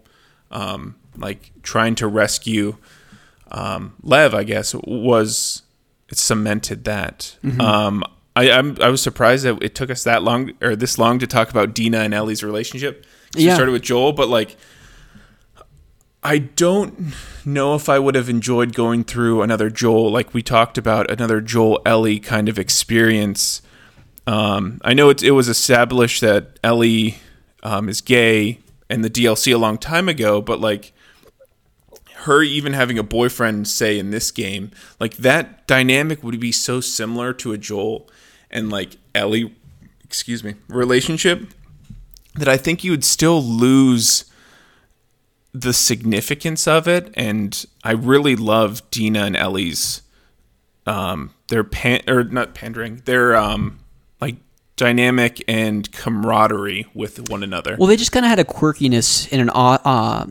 um, 0.51 0.97
like 1.16 1.51
trying 1.62 1.94
to 1.97 2.06
rescue 2.06 2.76
um, 3.51 3.94
Lev, 4.02 4.35
I 4.35 4.44
guess, 4.44 4.74
was 4.74 5.62
it 6.09 6.18
cemented 6.18 6.85
that. 6.85 7.36
Um, 7.60 8.05
I 8.36 8.51
I'm, 8.51 8.76
I 8.80 8.89
was 8.89 9.02
surprised 9.02 9.44
that 9.44 9.62
it 9.62 9.74
took 9.74 9.90
us 9.90 10.05
that 10.05 10.22
long 10.22 10.52
or 10.62 10.76
this 10.76 10.98
long 10.98 11.18
to 11.18 11.26
talk 11.26 11.51
about 11.51 11.74
Dina 11.74 11.98
and 12.01 12.14
Ellie's 12.14 12.44
relationship. 12.44 13.05
Yeah. 13.35 13.51
We 13.51 13.55
started 13.55 13.72
with 13.72 13.82
Joel, 13.82 14.12
but 14.12 14.28
like 14.28 14.56
I 16.23 16.39
don't 16.39 17.15
know 17.45 17.74
if 17.74 17.89
I 17.89 17.99
would 17.99 18.15
have 18.15 18.28
enjoyed 18.28 18.74
going 18.74 19.05
through 19.05 19.43
another 19.43 19.70
Joel, 19.70 20.11
like 20.11 20.35
we 20.35 20.43
talked 20.43 20.77
about, 20.77 21.11
another 21.11 21.40
Joel 21.40 21.81
Ellie 21.86 22.19
kind 22.19 22.49
of 22.49 22.59
experience. 22.59 23.62
Um, 24.27 24.81
I 24.85 24.95
know 24.95 25.11
it, 25.11 25.23
it 25.23 25.31
was 25.31 25.49
established 25.49 26.20
that 26.23 26.59
Ellie 26.65 27.19
um, 27.62 27.89
is 27.89 28.01
gay 28.01 28.59
in 28.90 29.03
the 29.03 29.11
DLC 29.11 29.55
a 29.55 29.59
long 29.59 29.78
time 29.78 30.09
ago, 30.09 30.40
but 30.43 30.61
like 30.61 30.93
her 32.23 32.43
even 32.43 32.73
having 32.73 32.99
a 32.99 33.05
boyfriend, 33.05 33.69
say 33.69 33.97
in 33.97 34.11
this 34.11 34.32
game, 34.32 34.73
like 34.99 35.19
that 35.19 35.66
dynamic 35.69 36.24
would 36.24 36.40
be 36.40 36.51
so 36.51 36.81
similar 36.81 37.32
to 37.35 37.53
a 37.53 37.59
Joel 37.59 38.09
and 38.51 38.70
like 38.70 38.97
Ellie, 39.15 39.55
excuse 40.03 40.43
me, 40.43 40.57
relationship 40.69 41.47
that 42.35 42.49
I 42.49 42.57
think 42.57 42.82
you 42.82 42.90
would 42.90 43.05
still 43.05 43.40
lose 43.40 44.24
the 45.60 45.72
significance 45.72 46.66
of 46.66 46.86
it 46.86 47.10
and 47.14 47.66
I 47.85 47.93
really 47.93 48.36
love 48.36 48.89
Dina 48.90 49.24
and 49.24 49.36
Ellie's 49.36 50.02
um 50.86 51.35
their 51.48 51.64
pan 51.64 52.01
or 52.09 52.24
not 52.24 52.55
pandering 52.55 53.02
their 53.05 53.36
um 53.36 53.80
like 54.20 54.36
dynamic 54.78 55.43
and 55.47 55.90
camaraderie 55.93 56.86
with 56.94 57.28
one 57.28 57.43
another. 57.43 57.76
Well, 57.78 57.89
they 57.89 57.97
just 57.97 58.12
kind 58.12 58.24
of 58.24 58.30
had 58.30 58.39
a 58.39 58.44
quirkiness 58.44 59.30
and 59.30 59.43
an 59.43 59.51
uh, 59.51 60.26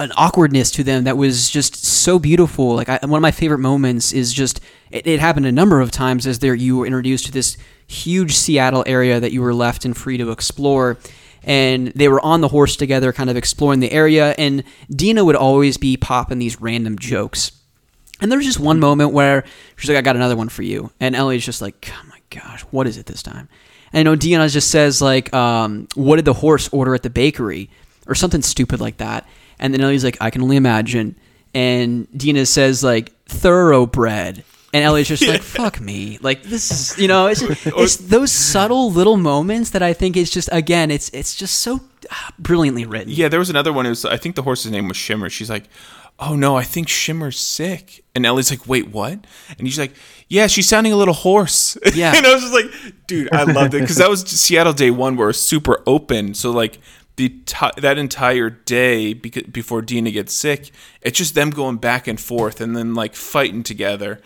an 0.00 0.12
awkwardness 0.16 0.70
to 0.72 0.84
them 0.84 1.04
that 1.04 1.16
was 1.16 1.48
just 1.48 1.76
so 1.84 2.18
beautiful. 2.18 2.74
Like 2.74 2.88
I, 2.88 2.98
one 3.02 3.18
of 3.18 3.22
my 3.22 3.30
favorite 3.30 3.58
moments 3.58 4.12
is 4.12 4.32
just 4.32 4.60
it, 4.90 5.06
it 5.06 5.20
happened 5.20 5.46
a 5.46 5.52
number 5.52 5.80
of 5.80 5.90
times 5.90 6.26
as 6.26 6.40
there 6.40 6.54
you 6.54 6.78
were 6.78 6.86
introduced 6.86 7.26
to 7.26 7.32
this 7.32 7.56
huge 7.86 8.34
Seattle 8.34 8.84
area 8.86 9.20
that 9.20 9.32
you 9.32 9.40
were 9.40 9.54
left 9.54 9.84
and 9.84 9.96
free 9.96 10.18
to 10.18 10.30
explore. 10.30 10.98
And 11.44 11.88
they 11.88 12.08
were 12.08 12.20
on 12.20 12.40
the 12.40 12.48
horse 12.48 12.76
together, 12.76 13.12
kind 13.12 13.28
of 13.30 13.36
exploring 13.36 13.80
the 13.80 13.90
area. 13.90 14.34
And 14.38 14.62
Dina 14.90 15.24
would 15.24 15.36
always 15.36 15.76
be 15.76 15.96
popping 15.96 16.38
these 16.38 16.60
random 16.60 16.98
jokes. 16.98 17.52
And 18.20 18.30
there 18.30 18.38
was 18.38 18.46
just 18.46 18.60
one 18.60 18.78
moment 18.78 19.12
where 19.12 19.44
she's 19.76 19.88
like, 19.88 19.98
I 19.98 20.02
got 20.02 20.14
another 20.14 20.36
one 20.36 20.48
for 20.48 20.62
you. 20.62 20.92
And 21.00 21.16
Ellie's 21.16 21.44
just 21.44 21.60
like, 21.60 21.92
oh 21.92 22.06
my 22.08 22.18
gosh, 22.30 22.62
what 22.70 22.86
is 22.86 22.96
it 22.96 23.06
this 23.06 23.22
time? 23.22 23.48
And 23.92 24.00
I 24.00 24.02
know 24.04 24.14
Diana 24.14 24.48
just 24.48 24.70
says, 24.70 25.02
like, 25.02 25.34
um, 25.34 25.88
what 25.96 26.16
did 26.16 26.24
the 26.24 26.32
horse 26.32 26.68
order 26.72 26.94
at 26.94 27.02
the 27.02 27.10
bakery? 27.10 27.68
Or 28.06 28.14
something 28.14 28.42
stupid 28.42 28.80
like 28.80 28.98
that. 28.98 29.28
And 29.58 29.72
then 29.72 29.80
Ellie's 29.80 30.04
like, 30.04 30.16
I 30.20 30.30
can 30.30 30.42
only 30.42 30.56
imagine. 30.56 31.16
And 31.54 32.06
Dina 32.16 32.46
says, 32.46 32.82
like, 32.82 33.12
thoroughbred. 33.26 34.44
And 34.72 34.82
Ellie's 34.82 35.08
just 35.08 35.26
like, 35.26 35.42
fuck 35.42 35.80
me. 35.80 36.18
Like, 36.22 36.42
this 36.42 36.70
is, 36.70 36.98
you 36.98 37.08
know, 37.08 37.26
it's, 37.26 37.42
it's 37.66 37.96
those 37.96 38.32
subtle 38.32 38.90
little 38.90 39.16
moments 39.16 39.70
that 39.70 39.82
I 39.82 39.92
think 39.92 40.16
is 40.16 40.30
just, 40.30 40.48
again, 40.52 40.90
it's 40.90 41.08
it's 41.10 41.34
just 41.34 41.60
so 41.60 41.80
ah, 42.10 42.32
brilliantly 42.38 42.86
written. 42.86 43.12
Yeah, 43.12 43.28
there 43.28 43.38
was 43.38 43.50
another 43.50 43.72
one. 43.72 43.86
It 43.86 43.90
was 43.90 44.04
I 44.04 44.16
think 44.16 44.36
the 44.36 44.42
horse's 44.42 44.70
name 44.70 44.88
was 44.88 44.96
Shimmer. 44.96 45.28
She's 45.28 45.50
like, 45.50 45.64
"Oh 46.18 46.34
no, 46.36 46.56
I 46.56 46.62
think 46.62 46.88
Shimmer's 46.88 47.38
sick." 47.38 48.02
And 48.14 48.24
Ellie's 48.24 48.50
like, 48.50 48.66
"Wait, 48.66 48.88
what?" 48.88 49.12
And 49.58 49.66
he's 49.66 49.78
like, 49.78 49.92
"Yeah, 50.28 50.46
she's 50.46 50.68
sounding 50.68 50.92
a 50.92 50.96
little 50.96 51.14
hoarse." 51.14 51.76
Yeah. 51.94 52.14
and 52.16 52.24
I 52.26 52.32
was 52.32 52.42
just 52.42 52.54
like, 52.54 53.06
"Dude, 53.06 53.32
I 53.32 53.42
loved 53.44 53.74
it 53.74 53.80
because 53.80 53.96
that 53.96 54.08
was 54.08 54.22
Seattle 54.22 54.72
Day 54.72 54.90
One, 54.90 55.16
where 55.16 55.30
it's 55.30 55.38
super 55.38 55.82
open. 55.86 56.32
So 56.34 56.50
like 56.50 56.78
the 57.16 57.28
ti 57.44 57.66
that 57.76 57.98
entire 57.98 58.48
day 58.48 59.14
beca- 59.14 59.52
before 59.52 59.82
Dina 59.82 60.10
gets 60.10 60.32
sick, 60.32 60.70
it's 61.02 61.18
just 61.18 61.34
them 61.34 61.50
going 61.50 61.76
back 61.76 62.08
and 62.08 62.18
forth 62.18 62.60
and 62.60 62.74
then 62.74 62.94
like 62.94 63.14
fighting 63.14 63.62
together. 63.62 64.20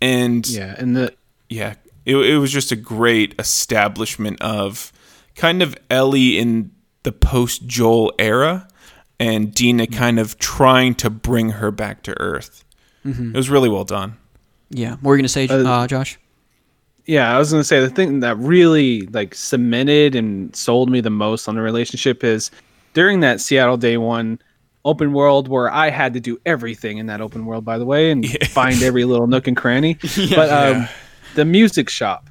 And 0.00 0.48
Yeah, 0.48 0.74
and 0.78 0.96
the 0.96 1.14
yeah, 1.48 1.74
it, 2.04 2.16
it 2.16 2.38
was 2.38 2.52
just 2.52 2.72
a 2.72 2.76
great 2.76 3.34
establishment 3.38 4.40
of 4.40 4.92
kind 5.34 5.62
of 5.62 5.76
Ellie 5.90 6.38
in 6.38 6.70
the 7.02 7.12
post 7.12 7.66
Joel 7.66 8.12
era 8.18 8.68
and 9.18 9.54
Dina 9.54 9.84
mm-hmm. 9.84 9.98
kind 9.98 10.18
of 10.18 10.38
trying 10.38 10.94
to 10.96 11.10
bring 11.10 11.50
her 11.50 11.70
back 11.70 12.02
to 12.04 12.18
Earth. 12.20 12.64
Mm-hmm. 13.04 13.30
It 13.30 13.36
was 13.36 13.50
really 13.50 13.68
well 13.68 13.84
done. 13.84 14.16
Yeah. 14.70 14.92
What 14.92 15.04
were 15.04 15.16
you 15.16 15.22
going 15.22 15.24
to 15.24 15.28
say, 15.28 15.48
uh, 15.48 15.68
uh, 15.68 15.86
Josh? 15.86 16.18
yeah, 17.10 17.34
I 17.34 17.38
was 17.38 17.50
gonna 17.50 17.64
say 17.64 17.80
the 17.80 17.90
thing 17.90 18.20
that 18.20 18.36
really 18.38 19.02
like 19.08 19.34
cemented 19.34 20.14
and 20.14 20.54
sold 20.54 20.88
me 20.88 21.00
the 21.00 21.10
most 21.10 21.48
on 21.48 21.56
the 21.56 21.60
relationship 21.60 22.22
is 22.22 22.52
during 22.94 23.18
that 23.20 23.40
Seattle 23.40 23.76
Day 23.76 23.96
One 23.96 24.40
open 24.84 25.12
world 25.12 25.48
where 25.48 25.70
I 25.70 25.90
had 25.90 26.14
to 26.14 26.20
do 26.20 26.38
everything 26.46 26.98
in 26.98 27.06
that 27.06 27.20
open 27.20 27.44
world, 27.46 27.64
by 27.64 27.78
the 27.78 27.84
way, 27.84 28.10
and 28.10 28.26
find 28.48 28.82
every 28.82 29.04
little 29.04 29.26
nook 29.26 29.46
and 29.46 29.56
cranny. 29.56 29.94
but 30.34 30.50
um, 30.50 30.88
the 31.34 31.44
music 31.44 31.88
shop 31.88 32.30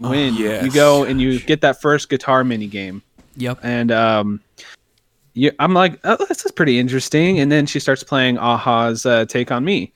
when 0.00 0.34
you 0.34 0.46
yes. 0.46 0.74
go 0.74 1.04
and 1.04 1.20
you 1.20 1.38
get 1.40 1.60
that 1.60 1.80
first 1.80 2.08
guitar 2.08 2.44
mini 2.44 2.66
game, 2.66 3.02
Yep. 3.36 3.60
and 3.62 3.92
um, 3.92 4.40
you, 5.34 5.52
I'm 5.58 5.74
like, 5.74 5.98
oh, 6.04 6.24
this 6.28 6.44
is 6.44 6.52
pretty 6.52 6.78
interesting. 6.78 7.40
And 7.40 7.50
then 7.50 7.66
she 7.66 7.78
starts 7.80 8.02
playing 8.02 8.36
a-ha's 8.38 9.06
uh, 9.06 9.24
"Take 9.26 9.52
on 9.52 9.64
Me," 9.64 9.92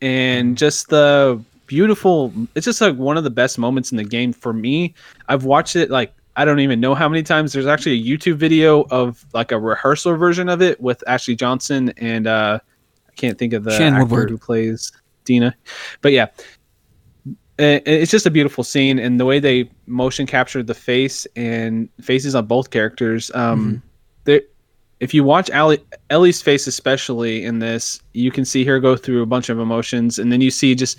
and 0.00 0.56
just 0.56 0.88
the 0.88 1.42
beautiful. 1.66 2.32
It's 2.54 2.64
just 2.64 2.80
like 2.80 2.96
one 2.96 3.16
of 3.16 3.24
the 3.24 3.30
best 3.30 3.58
moments 3.58 3.90
in 3.90 3.96
the 3.96 4.04
game 4.04 4.32
for 4.32 4.52
me. 4.52 4.94
I've 5.28 5.44
watched 5.44 5.76
it 5.76 5.90
like 5.90 6.14
I 6.36 6.44
don't 6.44 6.60
even 6.60 6.80
know 6.80 6.94
how 6.94 7.08
many 7.08 7.22
times. 7.22 7.52
There's 7.52 7.66
actually 7.66 8.00
a 8.00 8.04
YouTube 8.04 8.36
video 8.36 8.82
of 8.90 9.24
like 9.32 9.52
a 9.52 9.58
rehearsal 9.58 10.16
version 10.16 10.48
of 10.48 10.60
it 10.60 10.80
with 10.80 11.02
Ashley 11.06 11.36
Johnson 11.36 11.92
and 11.96 12.26
uh, 12.26 12.58
I 13.08 13.12
can't 13.12 13.38
think 13.38 13.52
of 13.52 13.64
the 13.64 13.70
Shannon 13.70 13.94
actor 13.94 14.04
Woodward. 14.04 14.30
who 14.30 14.38
plays 14.38 14.92
Dina, 15.24 15.54
but 16.00 16.12
yeah. 16.12 16.26
It's 17.56 18.10
just 18.10 18.26
a 18.26 18.32
beautiful 18.32 18.64
scene, 18.64 18.98
and 18.98 19.20
the 19.20 19.24
way 19.24 19.38
they 19.38 19.70
motion 19.86 20.26
captured 20.26 20.66
the 20.66 20.74
face 20.74 21.24
and 21.36 21.88
faces 22.00 22.34
on 22.34 22.46
both 22.46 22.70
characters. 22.70 23.30
Um, 23.32 23.80
there, 24.24 24.40
if 24.98 25.14
you 25.14 25.22
watch 25.22 25.50
Ellie, 25.50 25.78
Ellie's 26.10 26.42
face, 26.42 26.66
especially 26.66 27.44
in 27.44 27.60
this, 27.60 28.00
you 28.12 28.32
can 28.32 28.44
see 28.44 28.64
her 28.64 28.80
go 28.80 28.96
through 28.96 29.22
a 29.22 29.26
bunch 29.26 29.50
of 29.50 29.60
emotions, 29.60 30.18
and 30.18 30.32
then 30.32 30.40
you 30.40 30.50
see 30.50 30.74
just 30.74 30.98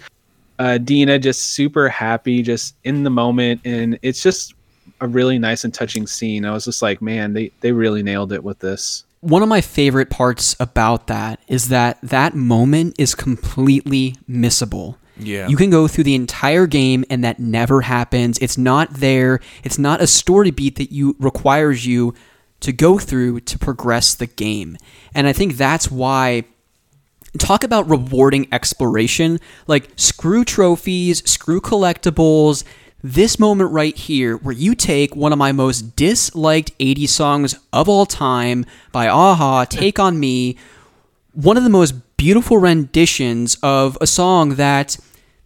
uh, 0.59 0.77
Dina 0.77 1.19
just 1.19 1.51
super 1.51 1.89
happy, 1.89 2.41
just 2.41 2.77
in 2.85 3.03
the 3.03 3.09
moment, 3.09 3.59
and 3.65 3.99
it's 4.01 4.23
just 4.23 4.54
a 5.01 5.07
really 5.07 5.37
nice 5.39 5.63
and 5.63 5.73
touching 5.73 6.07
scene. 6.07 6.45
I 6.45 6.51
was 6.51 6.65
just 6.65 6.81
like, 6.81 7.01
man, 7.01 7.33
they 7.33 7.51
they 7.61 7.71
really 7.71 8.03
nailed 8.03 8.31
it 8.31 8.43
with 8.43 8.59
this. 8.59 9.03
one 9.21 9.41
of 9.41 9.49
my 9.49 9.61
favorite 9.61 10.09
parts 10.11 10.55
about 10.59 11.07
that 11.07 11.39
is 11.47 11.69
that 11.69 11.97
that 12.03 12.35
moment 12.35 12.95
is 12.99 13.15
completely 13.15 14.15
missable. 14.29 14.97
Yeah. 15.17 15.47
You 15.47 15.57
can 15.57 15.69
go 15.69 15.87
through 15.87 16.03
the 16.03 16.13
entire 16.13 16.67
game 16.67 17.05
and 17.09 17.23
that 17.23 17.39
never 17.39 17.81
happens. 17.81 18.37
It's 18.39 18.57
not 18.57 18.93
there. 18.93 19.39
It's 19.63 19.79
not 19.79 20.01
a 20.01 20.07
story 20.07 20.51
beat 20.51 20.75
that 20.75 20.91
you 20.91 21.15
requires 21.19 21.85
you 21.85 22.13
to 22.59 22.71
go 22.71 22.99
through 22.99 23.39
to 23.41 23.57
progress 23.57 24.13
the 24.13 24.27
game. 24.27 24.77
And 25.13 25.25
I 25.25 25.33
think 25.33 25.55
that's 25.57 25.89
why 25.89 26.43
talk 27.39 27.63
about 27.63 27.89
rewarding 27.89 28.47
exploration. 28.51 29.39
Like 29.67 29.89
screw 29.95 30.43
trophies, 30.45 31.27
screw 31.29 31.61
collectibles. 31.61 32.63
This 33.07 33.37
moment 33.37 33.71
right 33.71 33.95
here, 33.95 34.35
where 34.37 34.51
you 34.51 34.73
take 34.73 35.15
one 35.15 35.31
of 35.31 35.37
my 35.37 35.51
most 35.51 35.95
disliked 35.95 36.71
80 36.79 37.05
songs 37.05 37.59
of 37.71 37.87
all 37.87 38.07
time 38.07 38.65
by 38.91 39.05
a-ha, 39.05 39.65
Take 39.65 39.99
on 39.99 40.19
Me, 40.19 40.57
one 41.31 41.55
of 41.55 41.63
the 41.63 41.69
most 41.69 42.17
beautiful 42.17 42.57
renditions 42.57 43.59
of 43.61 43.95
a 44.01 44.07
song 44.07 44.55
that 44.55 44.97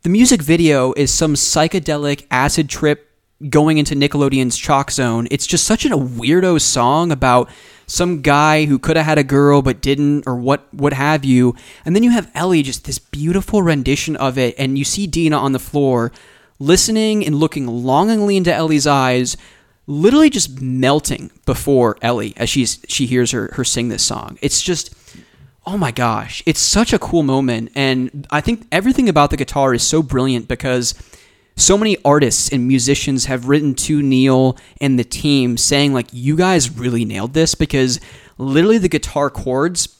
the 0.03 0.09
music 0.09 0.41
video 0.41 0.93
is 0.93 1.13
some 1.13 1.33
psychedelic 1.33 2.25
acid 2.31 2.69
trip 2.69 3.11
going 3.49 3.77
into 3.77 3.93
Nickelodeon's 3.93 4.57
ChalkZone. 4.57 5.27
It's 5.29 5.45
just 5.45 5.65
such 5.65 5.83
a 5.83 5.89
weirdo 5.89 6.61
song 6.61 7.11
about 7.11 7.49
some 7.87 8.21
guy 8.21 8.65
who 8.67 8.79
could 8.79 8.95
have 8.95 9.05
had 9.05 9.17
a 9.17 9.23
girl 9.25 9.61
but 9.61 9.81
didn't 9.81 10.25
or 10.25 10.37
what 10.37 10.73
what 10.73 10.93
have 10.93 11.25
you. 11.25 11.57
And 11.83 11.93
then 11.93 12.03
you 12.03 12.11
have 12.11 12.31
Ellie 12.33 12.63
just 12.63 12.85
this 12.85 12.99
beautiful 12.99 13.61
rendition 13.61 14.15
of 14.15 14.37
it 14.37 14.55
and 14.57 14.77
you 14.77 14.85
see 14.85 15.07
Dina 15.07 15.37
on 15.37 15.51
the 15.51 15.59
floor 15.59 16.13
listening 16.59 17.25
and 17.25 17.35
looking 17.35 17.65
longingly 17.65 18.37
into 18.37 18.53
Ellie's 18.53 18.85
eyes 18.85 19.37
literally 19.89 20.29
just 20.29 20.61
melting 20.61 21.31
before 21.45 21.97
Ellie 22.03 22.33
as 22.37 22.47
she's 22.47 22.79
she 22.87 23.07
hears 23.07 23.31
her 23.31 23.49
her 23.53 23.63
sing 23.63 23.89
this 23.89 24.03
song. 24.03 24.37
It's 24.41 24.61
just 24.61 24.93
oh 25.65 25.77
my 25.77 25.91
gosh, 25.91 26.41
it's 26.45 26.59
such 26.59 26.93
a 26.93 26.99
cool 26.99 27.23
moment 27.23 27.71
and 27.75 28.27
I 28.29 28.41
think 28.41 28.67
everything 28.71 29.09
about 29.09 29.31
the 29.31 29.37
guitar 29.37 29.73
is 29.73 29.83
so 29.83 30.03
brilliant 30.03 30.47
because 30.47 30.93
so 31.55 31.77
many 31.77 31.97
artists 32.05 32.49
and 32.49 32.67
musicians 32.67 33.25
have 33.25 33.49
written 33.49 33.73
to 33.75 34.01
Neil 34.01 34.57
and 34.79 34.97
the 34.97 35.03
team 35.03 35.57
saying 35.57 35.93
like 35.93 36.07
you 36.11 36.35
guys 36.35 36.77
really 36.77 37.03
nailed 37.03 37.33
this 37.33 37.55
because 37.55 37.99
literally 38.37 38.77
the 38.77 38.89
guitar 38.89 39.29
chords 39.29 39.98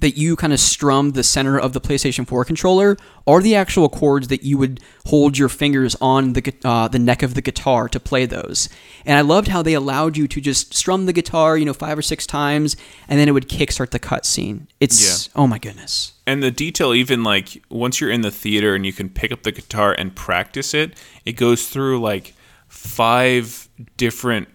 that 0.00 0.16
you 0.16 0.34
kind 0.36 0.52
of 0.52 0.60
strum 0.60 1.10
the 1.10 1.22
center 1.22 1.58
of 1.58 1.72
the 1.72 1.80
PlayStation 1.80 2.26
4 2.26 2.44
controller 2.44 2.96
are 3.26 3.40
the 3.40 3.54
actual 3.54 3.88
chords 3.88 4.28
that 4.28 4.42
you 4.42 4.58
would 4.58 4.80
hold 5.06 5.38
your 5.38 5.48
fingers 5.48 5.96
on 6.00 6.32
the 6.32 6.54
uh, 6.64 6.88
the 6.88 6.98
neck 6.98 7.22
of 7.22 7.34
the 7.34 7.42
guitar 7.42 7.88
to 7.88 8.00
play 8.00 8.26
those. 8.26 8.68
And 9.04 9.16
I 9.16 9.20
loved 9.20 9.48
how 9.48 9.62
they 9.62 9.74
allowed 9.74 10.16
you 10.16 10.26
to 10.28 10.40
just 10.40 10.74
strum 10.74 11.06
the 11.06 11.12
guitar, 11.12 11.56
you 11.56 11.64
know, 11.64 11.74
five 11.74 11.98
or 11.98 12.02
six 12.02 12.26
times, 12.26 12.76
and 13.08 13.20
then 13.20 13.28
it 13.28 13.32
would 13.32 13.48
kickstart 13.48 13.90
the 13.90 14.00
cutscene. 14.00 14.66
It's 14.80 15.28
oh 15.36 15.46
my 15.46 15.58
goodness. 15.58 16.12
And 16.26 16.42
the 16.42 16.50
detail, 16.50 16.94
even 16.94 17.22
like 17.22 17.62
once 17.70 18.00
you're 18.00 18.10
in 18.10 18.22
the 18.22 18.30
theater 18.30 18.74
and 18.74 18.86
you 18.86 18.92
can 18.92 19.08
pick 19.08 19.32
up 19.32 19.42
the 19.42 19.52
guitar 19.52 19.94
and 19.98 20.14
practice 20.14 20.74
it, 20.74 20.98
it 21.24 21.32
goes 21.32 21.68
through 21.68 22.00
like 22.00 22.34
five 22.68 23.68
different. 23.96 24.48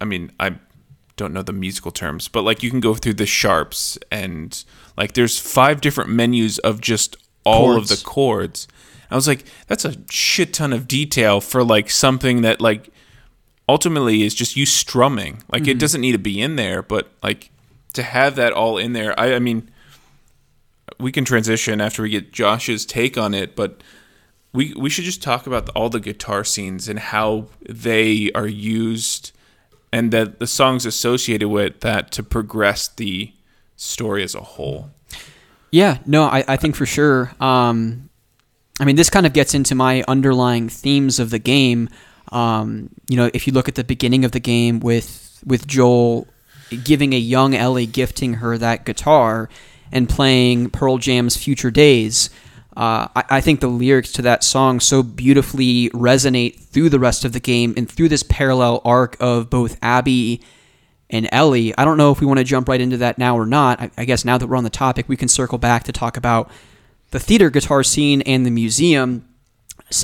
I 0.00 0.04
mean, 0.04 0.32
I 0.38 0.56
don't 1.18 1.34
know 1.34 1.42
the 1.42 1.52
musical 1.52 1.90
terms, 1.90 2.28
but 2.28 2.42
like 2.42 2.62
you 2.62 2.70
can 2.70 2.80
go 2.80 2.94
through 2.94 3.14
the 3.14 3.26
sharps 3.26 3.98
and 4.10 4.64
like 4.98 5.12
there's 5.12 5.38
five 5.38 5.80
different 5.80 6.10
menus 6.10 6.58
of 6.58 6.80
just 6.80 7.16
all 7.44 7.76
of 7.76 7.86
the 7.86 8.02
chords. 8.04 8.66
I 9.10 9.14
was 9.14 9.28
like, 9.28 9.44
that's 9.68 9.84
a 9.84 9.94
shit 10.10 10.52
ton 10.52 10.72
of 10.72 10.88
detail 10.88 11.40
for 11.40 11.62
like 11.62 11.88
something 11.88 12.42
that 12.42 12.60
like 12.60 12.90
ultimately 13.68 14.24
is 14.24 14.34
just 14.34 14.56
you 14.56 14.66
strumming. 14.66 15.42
Like 15.50 15.62
it 15.62 15.70
mm-hmm. 15.70 15.78
doesn't 15.78 16.00
need 16.00 16.12
to 16.12 16.18
be 16.18 16.40
in 16.40 16.56
there, 16.56 16.82
but 16.82 17.10
like 17.22 17.50
to 17.92 18.02
have 18.02 18.34
that 18.36 18.52
all 18.52 18.76
in 18.76 18.92
there. 18.92 19.18
I, 19.18 19.34
I 19.34 19.38
mean, 19.38 19.70
we 20.98 21.12
can 21.12 21.24
transition 21.24 21.80
after 21.80 22.02
we 22.02 22.10
get 22.10 22.32
Josh's 22.32 22.84
take 22.84 23.16
on 23.16 23.34
it, 23.34 23.54
but 23.54 23.82
we 24.52 24.74
we 24.74 24.90
should 24.90 25.04
just 25.04 25.22
talk 25.22 25.46
about 25.46 25.66
the, 25.66 25.72
all 25.72 25.90
the 25.90 26.00
guitar 26.00 26.42
scenes 26.42 26.88
and 26.88 26.98
how 26.98 27.46
they 27.68 28.32
are 28.34 28.48
used 28.48 29.30
and 29.92 30.10
that 30.12 30.40
the 30.40 30.46
songs 30.46 30.84
associated 30.84 31.48
with 31.48 31.80
that 31.80 32.10
to 32.12 32.22
progress 32.24 32.88
the 32.88 33.32
story 33.78 34.22
as 34.22 34.34
a 34.34 34.40
whole. 34.40 34.90
Yeah, 35.70 35.98
no, 36.04 36.24
I, 36.24 36.44
I 36.46 36.56
think 36.56 36.76
for 36.76 36.84
sure. 36.84 37.32
Um, 37.40 38.10
I 38.80 38.84
mean, 38.84 38.96
this 38.96 39.08
kind 39.08 39.24
of 39.24 39.32
gets 39.32 39.54
into 39.54 39.74
my 39.74 40.04
underlying 40.06 40.68
themes 40.68 41.18
of 41.18 41.30
the 41.30 41.38
game. 41.38 41.88
Um, 42.30 42.90
you 43.08 43.16
know, 43.16 43.30
if 43.32 43.46
you 43.46 43.52
look 43.52 43.68
at 43.68 43.74
the 43.74 43.84
beginning 43.84 44.24
of 44.24 44.32
the 44.32 44.40
game 44.40 44.80
with 44.80 45.42
with 45.46 45.66
Joel 45.66 46.26
giving 46.84 47.12
a 47.14 47.18
young 47.18 47.54
Ellie 47.54 47.86
gifting 47.86 48.34
her 48.34 48.58
that 48.58 48.84
guitar 48.84 49.48
and 49.90 50.08
playing 50.08 50.70
Pearl 50.70 50.98
Jam's 50.98 51.36
"Future 51.36 51.70
Days," 51.70 52.30
uh, 52.76 53.08
I, 53.16 53.24
I 53.30 53.40
think 53.40 53.60
the 53.60 53.68
lyrics 53.68 54.12
to 54.12 54.22
that 54.22 54.44
song 54.44 54.80
so 54.80 55.02
beautifully 55.02 55.90
resonate 55.90 56.58
through 56.60 56.90
the 56.90 56.98
rest 57.00 57.24
of 57.24 57.32
the 57.32 57.40
game 57.40 57.74
and 57.76 57.90
through 57.90 58.08
this 58.08 58.22
parallel 58.22 58.80
arc 58.84 59.16
of 59.20 59.50
both 59.50 59.78
Abby 59.82 60.42
and 61.10 61.28
Ellie. 61.32 61.76
I 61.76 61.84
don't 61.84 61.96
know 61.96 62.12
if 62.12 62.20
we 62.20 62.26
want 62.26 62.38
to 62.38 62.44
jump 62.44 62.68
right 62.68 62.80
into 62.80 62.98
that 62.98 63.18
now 63.18 63.36
or 63.36 63.46
not. 63.46 63.80
I, 63.80 63.90
I 63.96 64.04
guess 64.04 64.24
now 64.24 64.38
that 64.38 64.46
we're 64.46 64.56
on 64.56 64.64
the 64.64 64.70
topic, 64.70 65.08
we 65.08 65.16
can 65.16 65.28
circle 65.28 65.58
back 65.58 65.84
to 65.84 65.92
talk 65.92 66.16
about 66.16 66.50
the 67.10 67.20
theater 67.20 67.50
guitar 67.50 67.82
scene 67.82 68.22
and 68.22 68.44
the 68.44 68.50
museum 68.50 69.26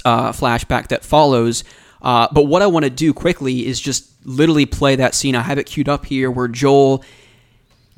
uh, 0.05 0.33
flashback 0.33 0.89
that 0.89 1.05
follows. 1.05 1.65
Uh, 2.01 2.29
but 2.33 2.43
what 2.43 2.63
I 2.63 2.67
want 2.67 2.85
to 2.85 2.91
do 2.91 3.13
quickly 3.13 3.67
is 3.67 3.81
just 3.81 4.11
literally 4.27 4.67
play 4.67 4.97
that 4.97 5.15
scene. 5.15 5.35
I 5.35 5.43
have 5.43 5.59
it 5.59 5.65
queued 5.65 5.89
up 5.89 6.07
here 6.07 6.31
where 6.31 6.49
Joel 6.49 7.05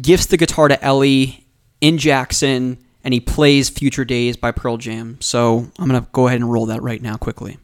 gifts 0.01 0.27
the 0.27 0.37
guitar 0.37 0.69
to 0.69 0.83
Ellie 0.85 1.47
in 1.81 1.99
Jackson 1.99 2.79
and 3.05 3.15
he 3.15 3.21
plays 3.21 3.69
Future 3.69 4.05
Days 4.05 4.37
by 4.37 4.51
Pearl 4.51 4.77
Jam. 4.77 5.19
So 5.21 5.71
I'm 5.79 5.89
going 5.89 6.01
to 6.01 6.09
go 6.13 6.27
ahead 6.27 6.41
and 6.41 6.51
roll 6.51 6.67
that 6.67 6.83
right 6.83 7.01
now 7.01 7.17
quickly. 7.17 7.59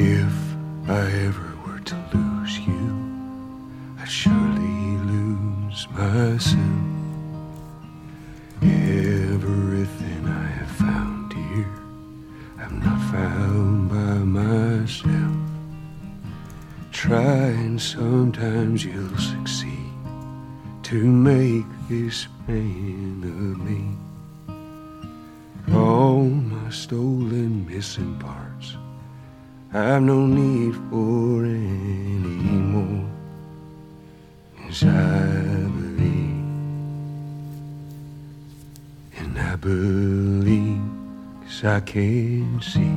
If 0.00 0.32
I 0.88 1.10
ever 1.26 1.58
were 1.66 1.80
to 1.80 1.96
lose 2.14 2.56
you, 2.60 2.86
I'd 3.98 4.08
surely 4.08 4.96
lose 5.10 5.88
myself. 5.90 6.54
Everything 8.62 10.24
I 10.24 10.46
have 10.46 10.70
found 10.70 11.32
here, 11.32 11.82
I'm 12.60 12.78
not 12.78 13.00
found 13.10 13.88
by 13.88 14.18
myself. 14.40 15.36
Try 16.92 17.48
and 17.66 17.82
sometimes 17.82 18.84
you'll 18.84 19.18
succeed 19.18 19.92
to 20.84 20.94
make 20.94 21.66
this 21.88 22.28
man 22.46 23.24
of 23.24 23.58
me. 23.66 23.82
All 25.74 26.22
my 26.22 26.70
stolen 26.70 27.66
missing 27.66 28.16
parts. 28.20 28.47
I've 29.70 30.02
no 30.02 30.24
need 30.26 30.74
for 30.88 31.44
any 31.44 32.56
more. 32.72 33.04
Yes, 34.64 34.82
I 34.82 34.86
believe, 35.76 36.42
and 39.18 39.38
I 39.38 39.56
believe, 39.56 40.80
'cause 41.44 41.64
I 41.64 41.80
can 41.80 42.60
see 42.62 42.96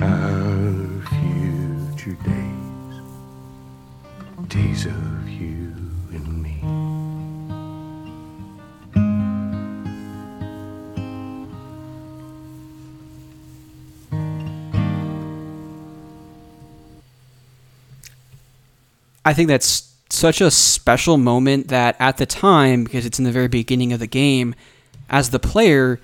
our 0.00 1.00
future 1.16 2.16
days, 2.22 2.96
days 4.48 4.84
of 4.84 5.28
you 5.30 5.67
I 19.28 19.34
think 19.34 19.48
that's 19.48 19.92
such 20.08 20.40
a 20.40 20.50
special 20.50 21.18
moment 21.18 21.68
that 21.68 21.96
at 22.00 22.16
the 22.16 22.24
time, 22.24 22.84
because 22.84 23.04
it's 23.04 23.18
in 23.18 23.26
the 23.26 23.30
very 23.30 23.46
beginning 23.46 23.92
of 23.92 24.00
the 24.00 24.06
game, 24.06 24.54
as 25.10 25.28
the 25.28 25.38
player, 25.38 26.00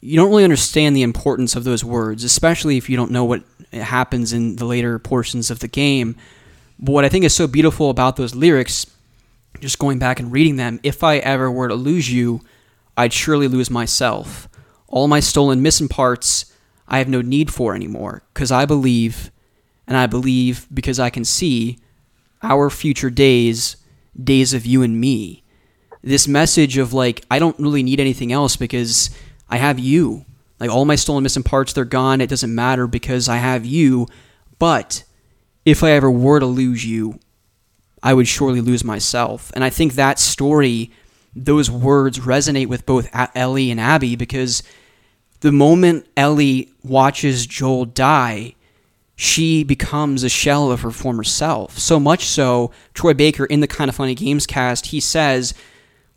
you 0.00 0.14
don't 0.14 0.30
really 0.30 0.44
understand 0.44 0.94
the 0.94 1.02
importance 1.02 1.56
of 1.56 1.64
those 1.64 1.82
words, 1.82 2.22
especially 2.22 2.76
if 2.76 2.88
you 2.88 2.96
don't 2.96 3.10
know 3.10 3.24
what 3.24 3.42
happens 3.72 4.32
in 4.32 4.54
the 4.54 4.64
later 4.64 4.96
portions 5.00 5.50
of 5.50 5.58
the 5.58 5.66
game. 5.66 6.14
But 6.78 6.92
what 6.92 7.04
I 7.04 7.08
think 7.08 7.24
is 7.24 7.34
so 7.34 7.48
beautiful 7.48 7.90
about 7.90 8.14
those 8.14 8.36
lyrics, 8.36 8.86
just 9.58 9.80
going 9.80 9.98
back 9.98 10.20
and 10.20 10.30
reading 10.30 10.54
them, 10.54 10.78
if 10.84 11.02
I 11.02 11.16
ever 11.16 11.50
were 11.50 11.66
to 11.66 11.74
lose 11.74 12.12
you, 12.12 12.42
I'd 12.96 13.12
surely 13.12 13.48
lose 13.48 13.70
myself. 13.70 14.48
All 14.86 15.08
my 15.08 15.18
stolen 15.18 15.62
missing 15.62 15.88
parts, 15.88 16.52
I 16.86 16.98
have 16.98 17.08
no 17.08 17.22
need 17.22 17.52
for 17.52 17.74
anymore, 17.74 18.22
because 18.32 18.52
I 18.52 18.66
believe, 18.66 19.32
and 19.88 19.96
I 19.96 20.06
believe 20.06 20.68
because 20.72 21.00
I 21.00 21.10
can 21.10 21.24
see 21.24 21.80
our 22.42 22.70
future 22.70 23.10
days, 23.10 23.76
days 24.22 24.54
of 24.54 24.66
you 24.66 24.82
and 24.82 25.00
me. 25.00 25.42
This 26.02 26.28
message 26.28 26.78
of 26.78 26.92
like, 26.92 27.24
I 27.30 27.38
don't 27.38 27.58
really 27.58 27.82
need 27.82 28.00
anything 28.00 28.32
else 28.32 28.56
because 28.56 29.10
I 29.48 29.56
have 29.56 29.78
you. 29.78 30.24
Like, 30.58 30.70
all 30.70 30.84
my 30.84 30.94
stolen 30.94 31.22
missing 31.22 31.42
parts, 31.42 31.72
they're 31.72 31.84
gone. 31.84 32.20
It 32.20 32.30
doesn't 32.30 32.54
matter 32.54 32.86
because 32.86 33.28
I 33.28 33.36
have 33.36 33.66
you. 33.66 34.06
But 34.58 35.04
if 35.64 35.82
I 35.82 35.90
ever 35.90 36.10
were 36.10 36.40
to 36.40 36.46
lose 36.46 36.86
you, 36.86 37.18
I 38.02 38.14
would 38.14 38.28
surely 38.28 38.60
lose 38.60 38.84
myself. 38.84 39.50
And 39.54 39.62
I 39.64 39.70
think 39.70 39.94
that 39.94 40.18
story, 40.18 40.90
those 41.34 41.70
words 41.70 42.20
resonate 42.20 42.68
with 42.68 42.86
both 42.86 43.10
Ellie 43.34 43.70
and 43.70 43.80
Abby 43.80 44.16
because 44.16 44.62
the 45.40 45.52
moment 45.52 46.06
Ellie 46.16 46.70
watches 46.82 47.46
Joel 47.46 47.84
die, 47.84 48.54
she 49.16 49.64
becomes 49.64 50.22
a 50.22 50.28
shell 50.28 50.70
of 50.70 50.82
her 50.82 50.90
former 50.90 51.24
self. 51.24 51.78
So 51.78 51.98
much 51.98 52.26
so, 52.26 52.70
Troy 52.92 53.14
Baker 53.14 53.46
in 53.46 53.60
the 53.60 53.66
Kinda 53.66 53.92
Funny 53.92 54.14
Gamescast, 54.14 54.86
he 54.86 55.00
says 55.00 55.54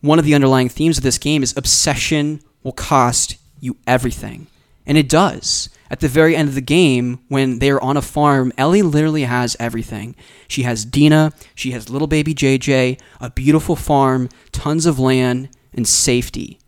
one 0.02 0.20
of 0.20 0.26
the 0.26 0.36
underlying 0.36 0.70
themes 0.70 0.98
of 0.98 1.04
this 1.04 1.18
game 1.18 1.42
is 1.42 1.56
obsession 1.58 2.42
will 2.62 2.74
cost 2.74 3.38
you 3.60 3.78
everything. 3.88 4.48
And 4.86 4.98
it 4.98 5.08
does. 5.08 5.70
At 5.90 6.02
the 6.02 6.08
very 6.08 6.36
end 6.36 6.50
of 6.50 6.56
the 6.56 6.62
game, 6.62 7.20
when 7.30 7.60
they're 7.60 7.84
on 7.84 7.98
a 7.98 8.02
farm, 8.02 8.54
Ellie 8.58 8.82
literally 8.82 9.24
has 9.24 9.56
everything. 9.60 10.16
She 10.48 10.64
has 10.64 10.86
Dina, 10.86 11.34
she 11.56 11.72
has 11.72 11.90
little 11.90 12.08
baby 12.08 12.36
JJ, 12.36 13.00
a 13.20 13.32
beautiful 13.32 13.76
farm, 13.76 14.30
tons 14.52 14.86
of 14.86 15.00
land, 15.00 15.50
and 15.74 15.88
safety, 15.88 16.60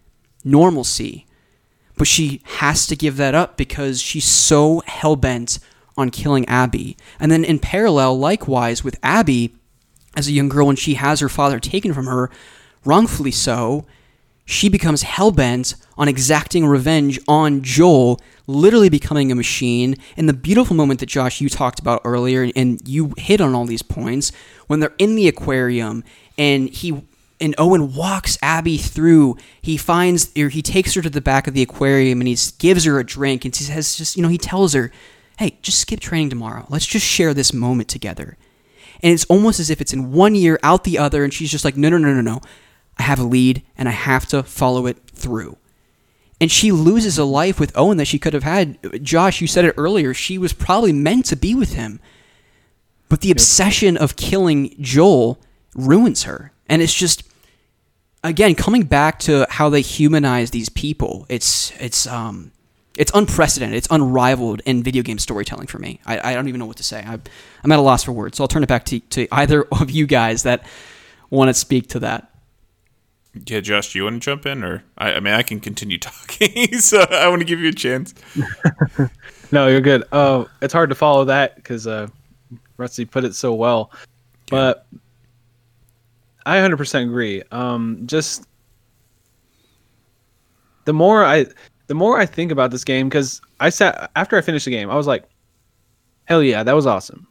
normalcy. 0.43 1.27
But 1.97 2.07
she 2.07 2.41
has 2.45 2.87
to 2.87 2.95
give 2.95 3.17
that 3.17 3.35
up 3.35 3.57
because 3.57 4.01
she's 4.01 4.25
so 4.25 4.81
hell 4.87 5.15
bent 5.15 5.59
on 6.01 6.09
killing 6.09 6.47
Abby. 6.47 6.97
And 7.19 7.31
then 7.31 7.43
in 7.43 7.59
parallel, 7.59 8.17
likewise, 8.17 8.83
with 8.83 8.99
Abby, 9.01 9.55
as 10.15 10.27
a 10.27 10.31
young 10.31 10.49
girl, 10.49 10.67
when 10.67 10.75
she 10.75 10.95
has 10.95 11.19
her 11.19 11.29
father 11.29 11.59
taken 11.59 11.93
from 11.93 12.05
her, 12.05 12.29
wrongfully 12.83 13.31
so, 13.31 13.85
she 14.43 14.67
becomes 14.67 15.03
hell 15.03 15.31
bent 15.31 15.75
on 15.97 16.07
exacting 16.07 16.65
revenge 16.65 17.19
on 17.27 17.61
Joel, 17.61 18.19
literally 18.47 18.89
becoming 18.89 19.31
a 19.31 19.35
machine. 19.35 19.95
And 20.17 20.27
the 20.27 20.33
beautiful 20.33 20.75
moment 20.75 20.99
that 20.99 21.05
Josh 21.05 21.39
you 21.39 21.47
talked 21.47 21.79
about 21.79 22.01
earlier, 22.03 22.51
and 22.55 22.85
you 22.87 23.13
hit 23.17 23.39
on 23.39 23.55
all 23.55 23.65
these 23.65 23.83
points 23.83 24.31
when 24.67 24.79
they're 24.79 24.93
in 24.97 25.15
the 25.15 25.27
aquarium 25.27 26.03
and 26.37 26.69
he 26.69 27.01
and 27.39 27.55
Owen 27.57 27.95
walks 27.95 28.37
Abby 28.41 28.77
through. 28.77 29.35
He 29.61 29.77
finds 29.77 30.31
or 30.37 30.49
he 30.49 30.61
takes 30.61 30.93
her 30.93 31.01
to 31.01 31.09
the 31.09 31.21
back 31.21 31.47
of 31.47 31.53
the 31.53 31.61
aquarium 31.61 32.21
and 32.21 32.27
he 32.27 32.37
gives 32.59 32.83
her 32.85 32.99
a 32.99 33.05
drink 33.05 33.45
and 33.45 33.55
he 33.55 33.63
says 33.63 33.95
just 33.95 34.15
you 34.15 34.23
know 34.23 34.29
he 34.29 34.37
tells 34.37 34.73
her, 34.73 34.91
"Hey, 35.41 35.57
just 35.63 35.79
skip 35.79 35.99
training 35.99 36.29
tomorrow. 36.29 36.67
Let's 36.69 36.85
just 36.85 37.05
share 37.05 37.33
this 37.33 37.51
moment 37.51 37.89
together." 37.89 38.37
And 39.01 39.11
it's 39.11 39.25
almost 39.25 39.59
as 39.59 39.71
if 39.71 39.81
it's 39.81 39.93
in 39.93 40.11
one 40.11 40.35
year 40.35 40.59
out 40.61 40.83
the 40.83 40.99
other 40.99 41.23
and 41.23 41.33
she's 41.33 41.49
just 41.49 41.65
like, 41.65 41.75
"No, 41.75 41.89
no, 41.89 41.97
no, 41.97 42.13
no, 42.13 42.21
no. 42.21 42.41
I 42.99 43.03
have 43.03 43.19
a 43.19 43.23
lead 43.23 43.63
and 43.75 43.89
I 43.89 43.93
have 43.93 44.27
to 44.27 44.43
follow 44.43 44.85
it 44.85 44.97
through." 45.13 45.57
And 46.39 46.51
she 46.51 46.71
loses 46.71 47.17
a 47.17 47.23
life 47.23 47.59
with 47.59 47.75
Owen 47.75 47.97
that 47.97 48.05
she 48.05 48.19
could 48.19 48.33
have 48.33 48.43
had. 48.43 48.77
Josh, 49.03 49.41
you 49.41 49.47
said 49.47 49.65
it 49.65 49.75
earlier. 49.77 50.13
She 50.13 50.37
was 50.37 50.53
probably 50.53 50.93
meant 50.93 51.25
to 51.25 51.35
be 51.35 51.55
with 51.55 51.73
him. 51.73 51.99
But 53.09 53.21
the 53.21 53.31
obsession 53.31 53.97
of 53.97 54.15
killing 54.15 54.75
Joel 54.79 55.39
ruins 55.75 56.23
her. 56.23 56.51
And 56.67 56.81
it's 56.81 56.93
just 56.93 57.23
again 58.23 58.53
coming 58.53 58.83
back 58.83 59.17
to 59.19 59.47
how 59.49 59.69
they 59.69 59.81
humanize 59.81 60.51
these 60.51 60.69
people. 60.69 61.25
It's 61.29 61.71
it's 61.79 62.05
um 62.05 62.51
it's 62.97 63.11
unprecedented. 63.13 63.77
It's 63.77 63.87
unrivaled 63.89 64.61
in 64.65 64.83
video 64.83 65.03
game 65.03 65.17
storytelling 65.17 65.67
for 65.67 65.79
me. 65.79 65.99
I, 66.05 66.31
I 66.31 66.33
don't 66.33 66.47
even 66.47 66.59
know 66.59 66.65
what 66.65 66.77
to 66.77 66.83
say. 66.83 67.03
I, 67.05 67.19
I'm 67.63 67.71
at 67.71 67.79
a 67.79 67.81
loss 67.81 68.03
for 68.03 68.11
words. 68.11 68.37
So 68.37 68.43
I'll 68.43 68.47
turn 68.47 68.63
it 68.63 68.69
back 68.69 68.85
to, 68.85 68.99
to 68.99 69.27
either 69.31 69.63
of 69.71 69.91
you 69.91 70.05
guys 70.05 70.43
that 70.43 70.65
want 71.29 71.49
to 71.49 71.53
speak 71.53 71.87
to 71.89 71.99
that. 71.99 72.27
Yeah, 73.47 73.61
Josh, 73.61 73.93
do 73.93 73.99
you 73.99 74.03
want 74.03 74.21
to 74.21 74.25
jump 74.25 74.45
in, 74.45 74.61
or 74.61 74.83
I, 74.97 75.13
I 75.13 75.19
mean, 75.21 75.33
I 75.33 75.41
can 75.41 75.61
continue 75.61 75.97
talking. 75.99 76.73
so 76.79 76.99
I 77.09 77.29
want 77.29 77.39
to 77.39 77.45
give 77.45 77.59
you 77.61 77.69
a 77.69 77.73
chance. 77.73 78.13
No, 79.51 79.67
you're 79.67 79.81
good. 79.81 80.03
Uh, 80.11 80.45
it's 80.61 80.73
hard 80.73 80.89
to 80.89 80.95
follow 80.95 81.25
that 81.25 81.55
because 81.55 81.85
uh, 81.85 82.07
Rusty 82.77 83.05
put 83.05 83.25
it 83.25 83.35
so 83.35 83.53
well. 83.53 83.91
But 84.49 84.85
I 86.45 86.57
100% 86.57 87.03
agree. 87.03 87.43
Um, 87.51 88.03
just 88.05 88.47
the 90.85 90.93
more 90.93 91.23
I 91.25 91.47
the 91.91 91.95
more 91.95 92.17
I 92.17 92.25
think 92.25 92.53
about 92.53 92.71
this 92.71 92.85
game 92.85 93.09
because 93.09 93.41
I 93.59 93.69
sat 93.69 94.09
after 94.15 94.37
I 94.37 94.41
finished 94.41 94.63
the 94.63 94.71
game, 94.71 94.89
I 94.89 94.95
was 94.95 95.07
like, 95.07 95.25
hell 96.23 96.41
yeah, 96.41 96.63
that 96.63 96.71
was 96.71 96.87
awesome. 96.87 97.27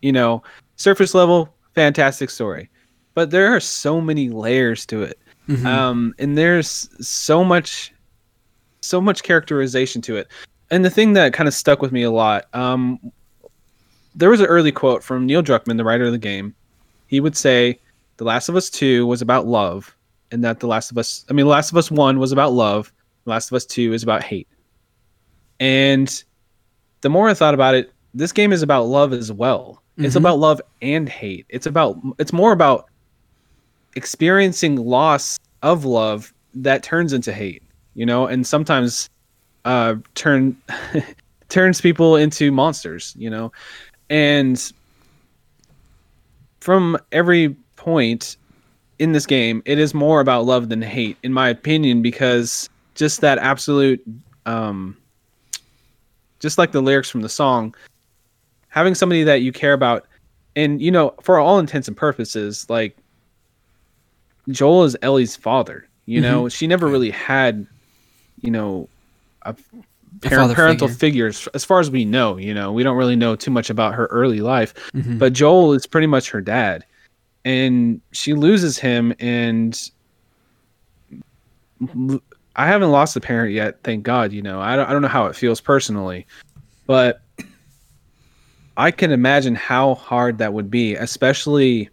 You 0.00 0.10
know, 0.10 0.42
surface 0.74 1.14
level, 1.14 1.54
fantastic 1.76 2.28
story, 2.28 2.68
but 3.14 3.30
there 3.30 3.54
are 3.54 3.60
so 3.60 4.00
many 4.00 4.28
layers 4.28 4.84
to 4.86 5.04
it, 5.04 5.20
um, 5.64 6.16
and 6.18 6.36
there's 6.36 6.88
so 7.00 7.44
much 7.44 7.94
so 8.80 9.00
much 9.00 9.22
characterization 9.22 10.02
to 10.02 10.16
it. 10.16 10.26
And 10.72 10.84
the 10.84 10.90
thing 10.90 11.12
that 11.12 11.32
kind 11.32 11.46
of 11.46 11.54
stuck 11.54 11.80
with 11.80 11.92
me 11.92 12.02
a 12.02 12.10
lot, 12.10 12.46
um, 12.54 12.98
there 14.16 14.30
was 14.30 14.40
an 14.40 14.46
early 14.46 14.72
quote 14.72 15.04
from 15.04 15.26
Neil 15.26 15.44
Druckmann, 15.44 15.76
the 15.76 15.84
writer 15.84 16.06
of 16.06 16.12
the 16.12 16.18
game. 16.18 16.56
He 17.06 17.20
would 17.20 17.36
say, 17.36 17.78
"The 18.16 18.24
Last 18.24 18.48
of 18.48 18.56
Us 18.56 18.68
Two 18.68 19.06
was 19.06 19.22
about 19.22 19.46
love, 19.46 19.96
and 20.32 20.42
that 20.42 20.58
The 20.58 20.66
Last 20.66 20.90
of 20.90 20.98
Us, 20.98 21.24
I 21.30 21.34
mean, 21.34 21.46
The 21.46 21.52
Last 21.52 21.70
of 21.70 21.78
Us 21.78 21.88
One 21.88 22.18
was 22.18 22.32
about 22.32 22.52
love. 22.52 22.92
Last 23.24 23.50
of 23.50 23.56
Us 23.56 23.64
Two 23.64 23.92
is 23.92 24.02
about 24.02 24.22
hate." 24.22 24.48
And 25.60 26.24
the 27.02 27.08
more 27.08 27.28
I 27.28 27.34
thought 27.34 27.54
about 27.54 27.74
it, 27.74 27.92
this 28.14 28.32
game 28.32 28.52
is 28.52 28.62
about 28.62 28.84
love 28.84 29.12
as 29.12 29.30
well. 29.30 29.82
It's 29.98 30.16
about 30.16 30.38
love 30.38 30.60
and 30.80 31.08
hate. 31.08 31.46
It's 31.48 31.66
about 31.66 31.98
it's 32.18 32.32
more 32.32 32.52
about 32.52 32.88
experiencing 33.94 34.76
loss 34.76 35.38
of 35.62 35.84
love 35.84 36.32
that 36.54 36.82
turns 36.82 37.12
into 37.12 37.32
hate, 37.32 37.62
you 37.94 38.06
know, 38.06 38.26
and 38.26 38.46
sometimes 38.46 39.08
uh 39.64 39.96
turn 40.14 40.56
turns 41.48 41.80
people 41.80 42.16
into 42.16 42.50
monsters, 42.50 43.14
you 43.18 43.28
know. 43.28 43.52
And 44.08 44.72
from 46.60 46.98
every 47.12 47.54
point 47.76 48.36
in 48.98 49.12
this 49.12 49.26
game, 49.26 49.62
it 49.66 49.78
is 49.78 49.94
more 49.94 50.20
about 50.20 50.46
love 50.46 50.68
than 50.68 50.80
hate, 50.80 51.16
in 51.22 51.32
my 51.32 51.48
opinion, 51.48 52.02
because 52.02 52.68
just 52.94 53.20
that 53.20 53.38
absolute 53.38 54.02
um 54.46 54.96
just 56.40 56.58
like 56.58 56.72
the 56.72 56.82
lyrics 56.82 57.08
from 57.08 57.22
the 57.22 57.28
song, 57.28 57.74
having 58.68 58.94
somebody 58.94 59.22
that 59.22 59.42
you 59.42 59.52
care 59.52 59.72
about 59.72 60.06
and 60.56 60.82
you 60.82 60.90
know, 60.90 61.14
for 61.22 61.38
all 61.38 61.58
intents 61.58 61.88
and 61.88 61.96
purposes, 61.96 62.68
like 62.68 62.96
Joel 64.48 64.84
is 64.84 64.96
Ellie's 65.02 65.36
father. 65.36 65.88
You 66.04 66.20
know, 66.20 66.48
she 66.48 66.66
never 66.66 66.88
really 66.88 67.10
had, 67.10 67.64
you 68.40 68.50
know, 68.50 68.88
a 69.42 69.54
parent, 70.20 70.42
father 70.42 70.54
parental 70.54 70.88
figure. 70.88 71.30
figures 71.32 71.46
as 71.54 71.64
far 71.64 71.78
as 71.78 71.90
we 71.90 72.04
know. 72.04 72.36
You 72.36 72.52
know, 72.52 72.72
we 72.72 72.82
don't 72.82 72.96
really 72.96 73.16
know 73.16 73.36
too 73.36 73.52
much 73.52 73.70
about 73.70 73.94
her 73.94 74.06
early 74.06 74.40
life, 74.40 74.74
but 74.92 75.32
Joel 75.32 75.72
is 75.74 75.86
pretty 75.86 76.08
much 76.08 76.28
her 76.30 76.40
dad, 76.40 76.84
and 77.44 78.00
she 78.10 78.34
loses 78.34 78.78
him. 78.78 79.14
And 79.20 79.80
I 82.56 82.66
haven't 82.66 82.90
lost 82.90 83.16
a 83.16 83.20
parent 83.20 83.52
yet, 83.52 83.82
thank 83.82 84.02
God. 84.02 84.32
You 84.32 84.42
know, 84.42 84.60
I 84.60 84.76
don't, 84.76 84.88
I 84.88 84.92
don't 84.92 85.02
know 85.02 85.08
how 85.08 85.26
it 85.26 85.36
feels 85.36 85.60
personally, 85.60 86.26
but 86.86 87.22
I 88.76 88.90
can 88.90 89.10
imagine 89.10 89.54
how 89.54 89.94
hard 89.94 90.38
that 90.38 90.52
would 90.52 90.70
be, 90.70 90.94
especially 90.94 91.88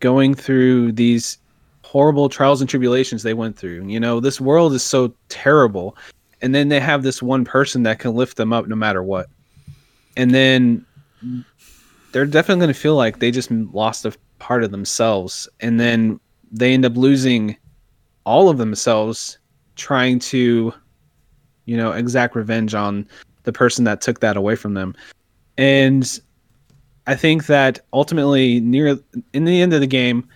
going 0.00 0.34
through 0.34 0.92
these 0.92 1.38
horrible 1.82 2.28
trials 2.28 2.60
and 2.60 2.68
tribulations 2.68 3.22
they 3.22 3.34
went 3.34 3.56
through. 3.56 3.86
You 3.86 4.00
know, 4.00 4.20
this 4.20 4.40
world 4.40 4.72
is 4.72 4.82
so 4.82 5.14
terrible. 5.28 5.96
And 6.42 6.54
then 6.54 6.68
they 6.68 6.80
have 6.80 7.02
this 7.02 7.22
one 7.22 7.44
person 7.44 7.82
that 7.84 7.98
can 7.98 8.14
lift 8.14 8.36
them 8.36 8.52
up 8.52 8.66
no 8.66 8.76
matter 8.76 9.02
what. 9.02 9.28
And 10.16 10.32
then 10.32 10.84
they're 12.12 12.26
definitely 12.26 12.60
going 12.60 12.74
to 12.74 12.80
feel 12.80 12.96
like 12.96 13.18
they 13.18 13.30
just 13.30 13.50
lost 13.50 14.04
a 14.04 14.14
part 14.38 14.64
of 14.64 14.70
themselves. 14.70 15.48
And 15.60 15.80
then 15.80 16.20
they 16.50 16.74
end 16.74 16.84
up 16.84 16.96
losing 16.96 17.56
all 18.24 18.48
of 18.48 18.58
themselves 18.58 19.38
trying 19.76 20.18
to, 20.18 20.72
you 21.66 21.76
know, 21.76 21.92
exact 21.92 22.34
revenge 22.34 22.74
on 22.74 23.06
the 23.44 23.52
person 23.52 23.84
that 23.84 24.00
took 24.00 24.20
that 24.20 24.36
away 24.36 24.56
from 24.56 24.74
them. 24.74 24.94
And 25.56 26.20
I 27.06 27.14
think 27.14 27.46
that 27.46 27.80
ultimately, 27.92 28.60
near 28.60 28.98
in 29.32 29.44
the 29.44 29.62
end 29.62 29.72
of 29.72 29.80
the 29.80 29.86
game, 29.86 30.28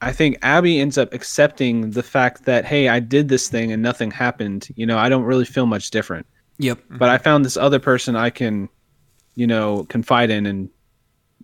I 0.00 0.12
think 0.12 0.36
Abby 0.42 0.80
ends 0.80 0.98
up 0.98 1.12
accepting 1.14 1.92
the 1.92 2.02
fact 2.02 2.44
that 2.44 2.64
hey, 2.64 2.88
I 2.88 2.98
did 2.98 3.28
this 3.28 3.48
thing 3.48 3.70
and 3.70 3.82
nothing 3.82 4.10
happened. 4.10 4.68
You 4.74 4.84
know, 4.84 4.98
I 4.98 5.08
don't 5.08 5.22
really 5.22 5.44
feel 5.44 5.66
much 5.66 5.90
different. 5.90 6.26
Yep. 6.58 6.80
But 6.90 7.08
I 7.08 7.18
found 7.18 7.44
this 7.44 7.56
other 7.56 7.78
person 7.78 8.16
I 8.16 8.30
can, 8.30 8.68
you 9.36 9.46
know, 9.46 9.84
confide 9.88 10.30
in 10.30 10.46
and 10.46 10.68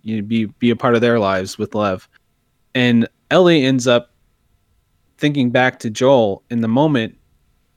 you 0.03 0.17
know, 0.17 0.27
be 0.27 0.45
be 0.45 0.69
a 0.69 0.75
part 0.75 0.95
of 0.95 1.01
their 1.01 1.19
lives 1.19 1.57
with 1.57 1.73
love. 1.73 2.09
And 2.75 3.07
Ellie 3.31 3.63
ends 3.63 3.87
up 3.87 4.11
thinking 5.17 5.51
back 5.51 5.79
to 5.79 5.89
Joel 5.89 6.43
in 6.49 6.61
the 6.61 6.67
moment, 6.67 7.17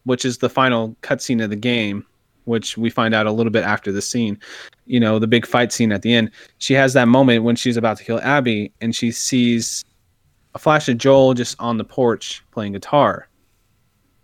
which 0.05 0.25
is 0.25 0.39
the 0.39 0.49
final 0.49 0.97
cutscene 1.03 1.43
of 1.43 1.51
the 1.51 1.57
game, 1.57 2.05
which 2.45 2.77
we 2.77 2.91
find 2.91 3.15
out 3.15 3.27
a 3.27 3.33
little 3.33 3.53
bit 3.53 3.65
after 3.65 3.93
the 3.93 4.03
scene. 4.03 4.39
You 4.87 5.01
know, 5.01 5.19
the 5.19 5.27
big 5.27 5.47
fight 5.47 5.73
scene 5.73 5.93
at 5.93 6.03
the 6.03 6.15
end. 6.15 6.31
She 6.59 6.75
has 6.75 6.93
that 6.95 7.09
moment 7.09 7.45
when 7.45 7.57
she's 7.57 7.77
about 7.77 7.99
to 7.99 8.05
kill 8.05 8.21
Abby, 8.21 8.73
and 8.81 8.95
she 8.95 9.13
sees 9.13 9.85
a 10.55 10.59
flash 10.59 10.89
of 10.89 10.99
Joel 10.99 11.35
just 11.35 11.57
on 11.59 11.79
the 11.79 11.85
porch 11.85 12.45
playing 12.51 12.73
guitar. 12.73 13.29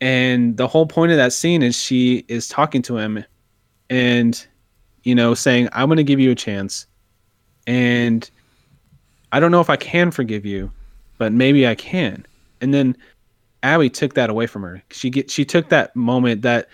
And 0.00 0.57
the 0.57 0.68
whole 0.68 0.86
point 0.86 1.10
of 1.10 1.16
that 1.18 1.32
scene 1.32 1.62
is 1.62 1.76
she 1.76 2.24
is 2.28 2.48
talking 2.48 2.82
to 2.82 2.97
him 2.97 3.24
and, 3.90 4.47
you 5.02 5.15
know, 5.15 5.34
saying, 5.34 5.68
I'm 5.73 5.89
going 5.89 5.97
to 5.97 6.05
give 6.05 6.20
you 6.20 6.31
a 6.31 6.36
chance. 6.36 6.86
And 7.66 8.31
I 9.32 9.40
don't 9.40 9.50
know 9.50 9.60
if 9.60 9.70
I 9.70 9.76
can 9.76 10.10
forgive 10.10 10.47
you, 10.47 10.70
but 11.18 11.32
maybe 11.32 11.66
I 11.66 11.74
can. 11.74 12.24
And 12.60 12.73
then 12.73 12.97
Abby 13.62 13.90
took 13.90 14.14
that 14.14 14.30
away 14.30 14.46
from 14.46 14.62
her. 14.62 14.82
She 14.90 15.10
get 15.10 15.30
she 15.30 15.44
took 15.44 15.68
that 15.70 15.94
moment, 15.96 16.42
that 16.42 16.68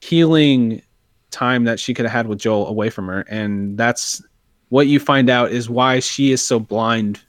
healing 0.00 0.82
time 1.30 1.64
that 1.64 1.78
she 1.78 1.94
could 1.94 2.04
have 2.04 2.12
had 2.12 2.26
with 2.26 2.38
Joel 2.38 2.66
away 2.66 2.90
from 2.90 3.06
her, 3.06 3.20
and 3.22 3.76
that's 3.78 4.22
what 4.70 4.86
you 4.86 5.00
find 5.00 5.30
out 5.30 5.50
is 5.50 5.70
why 5.70 6.00
she 6.00 6.32
is 6.32 6.46
so 6.46 6.58
blind 6.60 7.20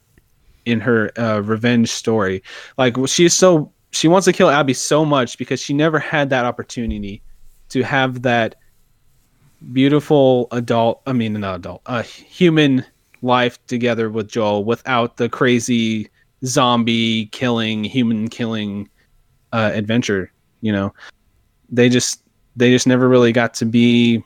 in 0.66 0.80
her 0.80 1.12
uh, 1.18 1.40
revenge 1.40 1.90
story. 1.90 2.44
Like 2.78 2.96
she 3.08 3.26
is 3.26 3.34
so 3.34 3.72
she 3.92 4.08
wants 4.08 4.26
to 4.26 4.34
kill 4.34 4.50
Abby 4.50 4.74
so 4.74 5.06
much 5.06 5.38
because 5.38 5.62
she 5.62 5.74
never 5.74 6.00
had 6.00 6.30
that 6.30 6.46
opportunity 6.46 7.22
to 7.70 7.84
have 7.84 8.22
that 8.24 8.56
beautiful 9.74 10.48
adult. 10.52 11.02
I 11.06 11.14
mean, 11.14 11.34
not 11.34 11.56
adult, 11.56 11.82
uh, 11.86 12.04
human 12.04 12.86
life 13.22 13.66
together 13.68 14.10
with 14.10 14.30
Joel 14.30 14.64
without 14.64 15.18
the 15.18 15.30
crazy 15.30 16.10
zombie 16.46 17.28
killing, 17.28 17.84
human 17.84 18.30
killing 18.30 18.90
uh, 19.52 19.72
adventure. 19.74 20.32
You 20.62 20.72
know, 20.72 20.94
they 21.70 21.90
just 21.90 22.22
they 22.56 22.72
just 22.72 22.88
never 22.88 23.08
really 23.08 23.32
got 23.32 23.54
to 23.56 23.66
be 23.66 24.24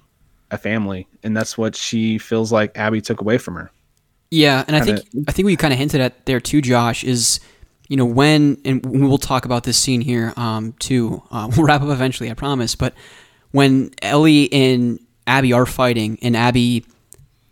a 0.51 0.58
family, 0.58 1.08
and 1.24 1.35
that's 1.35 1.58
what 1.58 1.75
she 1.75 2.17
feels 2.17 2.51
like 2.51 2.77
Abby 2.77 3.01
took 3.01 3.22
away 3.22 3.38
from 3.38 3.56
her. 3.56 3.72
Yeah, 4.32 4.64
and 4.67 4.75
I 4.75 4.80
Kinda- 4.80 5.01
think 5.01 5.30
I 5.30 5.32
think 5.32 5.45
what 5.45 5.51
you 5.51 5.58
kind 5.58 5.74
of 5.74 5.80
hinted 5.80 6.01
at 6.01 6.25
there 6.25 6.40
too, 6.40 6.61
Josh, 6.61 7.03
is 7.03 7.40
you 7.88 7.98
know 7.98 8.06
when 8.06 8.58
and 8.66 8.83
we 8.85 9.01
will 9.01 9.17
talk 9.19 9.45
about 9.45 9.64
this 9.64 9.77
scene 9.77 10.01
here 10.01 10.33
um, 10.38 10.74
too. 10.80 11.22
Uh, 11.32 11.51
we'll 11.56 11.66
wrap 11.67 11.82
up 11.82 11.90
eventually, 11.90 12.32
I 12.32 12.33
promise. 12.33 12.75
But 12.75 12.93
when 13.51 13.92
Ellie 14.01 14.51
and 14.51 15.00
Abby 15.27 15.53
are 15.53 15.66
fighting, 15.67 16.17
and 16.22 16.35
Abby 16.35 16.85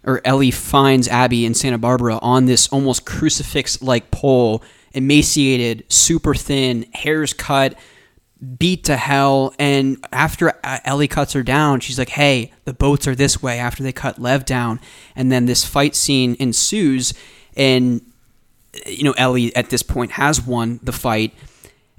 or 0.04 0.22
Ellie 0.26 0.52
finds 0.52 1.08
Abby 1.08 1.46
in 1.46 1.54
Santa 1.54 1.78
Barbara 1.78 2.18
on 2.22 2.46
this 2.46 2.68
almost 2.70 3.06
crucifix-like 3.06 4.12
pole, 4.12 4.64
emaciated, 4.94 5.84
super 5.90 6.34
thin, 6.34 6.86
hair's 6.94 7.34
cut, 7.34 7.76
beat 8.58 8.84
to 8.86 8.98
hell. 8.98 9.54
And 9.60 10.04
after 10.12 10.54
uh, 10.64 10.80
Ellie 10.84 11.08
cuts 11.08 11.34
her 11.34 11.44
down, 11.44 11.80
she's 11.80 12.00
like, 12.00 12.10
hey, 12.10 12.52
the 12.66 12.74
boats 12.74 13.08
are 13.08 13.16
this 13.16 13.44
way 13.44 13.60
after 13.60 13.84
they 13.84 13.92
cut 13.92 14.20
Lev 14.20 14.46
down. 14.46 14.80
And 15.16 15.32
then 15.32 15.46
this 15.46 15.64
fight 15.64 15.96
scene 15.96 16.36
ensues. 16.40 17.14
And, 17.56 18.02
you 18.88 19.04
know, 19.04 19.14
Ellie 19.18 19.56
at 19.56 19.70
this 19.70 19.84
point 19.84 20.14
has 20.14 20.42
won 20.42 20.80
the 20.82 20.92
fight. 20.92 21.34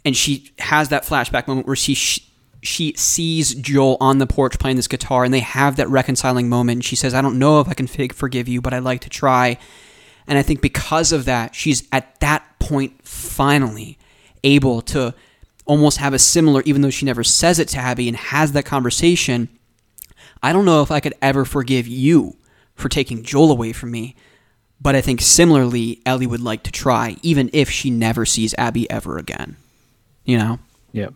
And 0.04 0.16
she 0.16 0.50
has 0.58 0.88
that 0.88 1.04
flashback 1.04 1.46
moment 1.46 1.66
where 1.66 1.76
she. 1.76 2.24
She 2.62 2.94
sees 2.96 3.54
Joel 3.54 3.96
on 4.00 4.18
the 4.18 4.26
porch 4.26 4.58
playing 4.58 4.76
this 4.76 4.88
guitar, 4.88 5.24
and 5.24 5.34
they 5.34 5.40
have 5.40 5.76
that 5.76 5.90
reconciling 5.90 6.48
moment. 6.48 6.84
She 6.84 6.96
says, 6.96 7.12
"I 7.12 7.20
don't 7.20 7.38
know 7.38 7.60
if 7.60 7.68
I 7.68 7.74
can 7.74 7.86
forgive 7.86 8.48
you, 8.48 8.60
but 8.60 8.72
I'd 8.72 8.84
like 8.84 9.00
to 9.02 9.10
try." 9.10 9.58
And 10.26 10.38
I 10.38 10.42
think 10.42 10.60
because 10.60 11.10
of 11.12 11.24
that, 11.24 11.54
she's 11.54 11.82
at 11.90 12.20
that 12.20 12.58
point 12.60 12.92
finally 13.02 13.98
able 14.44 14.80
to 14.82 15.14
almost 15.64 15.98
have 15.98 16.14
a 16.14 16.18
similar, 16.18 16.62
even 16.64 16.82
though 16.82 16.90
she 16.90 17.04
never 17.04 17.24
says 17.24 17.58
it 17.58 17.68
to 17.68 17.78
Abby 17.78 18.08
and 18.08 18.16
has 18.16 18.52
that 18.52 18.64
conversation. 18.64 19.48
I 20.42 20.52
don't 20.52 20.64
know 20.64 20.82
if 20.82 20.90
I 20.90 21.00
could 21.00 21.14
ever 21.20 21.44
forgive 21.44 21.86
you 21.86 22.36
for 22.74 22.88
taking 22.88 23.22
Joel 23.22 23.52
away 23.52 23.72
from 23.72 23.90
me, 23.90 24.16
but 24.80 24.96
I 24.96 25.00
think 25.00 25.20
similarly, 25.20 26.00
Ellie 26.04 26.26
would 26.26 26.40
like 26.40 26.62
to 26.64 26.72
try, 26.72 27.16
even 27.22 27.50
if 27.52 27.70
she 27.70 27.90
never 27.90 28.26
sees 28.26 28.54
Abby 28.58 28.90
ever 28.90 29.18
again. 29.18 29.56
You 30.24 30.38
know? 30.38 30.58
Yeah. 30.92 31.08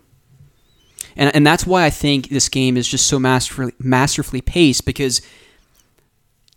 And, 1.17 1.35
and 1.35 1.47
that's 1.47 1.67
why 1.67 1.85
I 1.85 1.91
think 1.91 2.29
this 2.29 2.49
game 2.49 2.77
is 2.77 2.87
just 2.87 3.07
so 3.07 3.19
masterfully, 3.19 3.73
masterfully 3.79 4.41
paced 4.43 4.85
because 4.85 5.23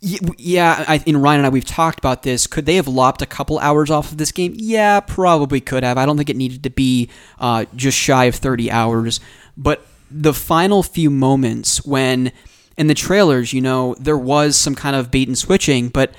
Yeah, 0.02 0.84
I, 0.88 1.02
in 1.04 1.18
Ryan 1.18 1.40
and 1.40 1.46
I, 1.46 1.50
we've 1.50 1.64
talked 1.64 1.98
about 1.98 2.22
this. 2.22 2.46
Could 2.46 2.64
they 2.64 2.76
have 2.76 2.88
lopped 2.88 3.20
a 3.20 3.26
couple 3.26 3.58
hours 3.58 3.90
off 3.90 4.12
of 4.12 4.16
this 4.18 4.32
game? 4.32 4.54
Yeah, 4.56 5.00
probably 5.00 5.60
could 5.60 5.82
have. 5.82 5.98
I 5.98 6.06
don't 6.06 6.16
think 6.16 6.30
it 6.30 6.36
needed 6.36 6.62
to 6.62 6.70
be 6.70 7.10
uh, 7.38 7.66
just 7.76 7.98
shy 7.98 8.24
of 8.24 8.34
30 8.34 8.70
hours. 8.70 9.20
But 9.58 9.86
the 10.10 10.32
final 10.32 10.82
few 10.82 11.10
moments 11.10 11.84
when, 11.84 12.32
in 12.78 12.86
the 12.86 12.94
trailers, 12.94 13.52
you 13.52 13.60
know, 13.60 13.94
there 14.00 14.16
was 14.16 14.56
some 14.56 14.74
kind 14.74 14.96
of 14.96 15.10
bait 15.10 15.28
and 15.28 15.36
switching, 15.36 15.88
but 15.90 16.14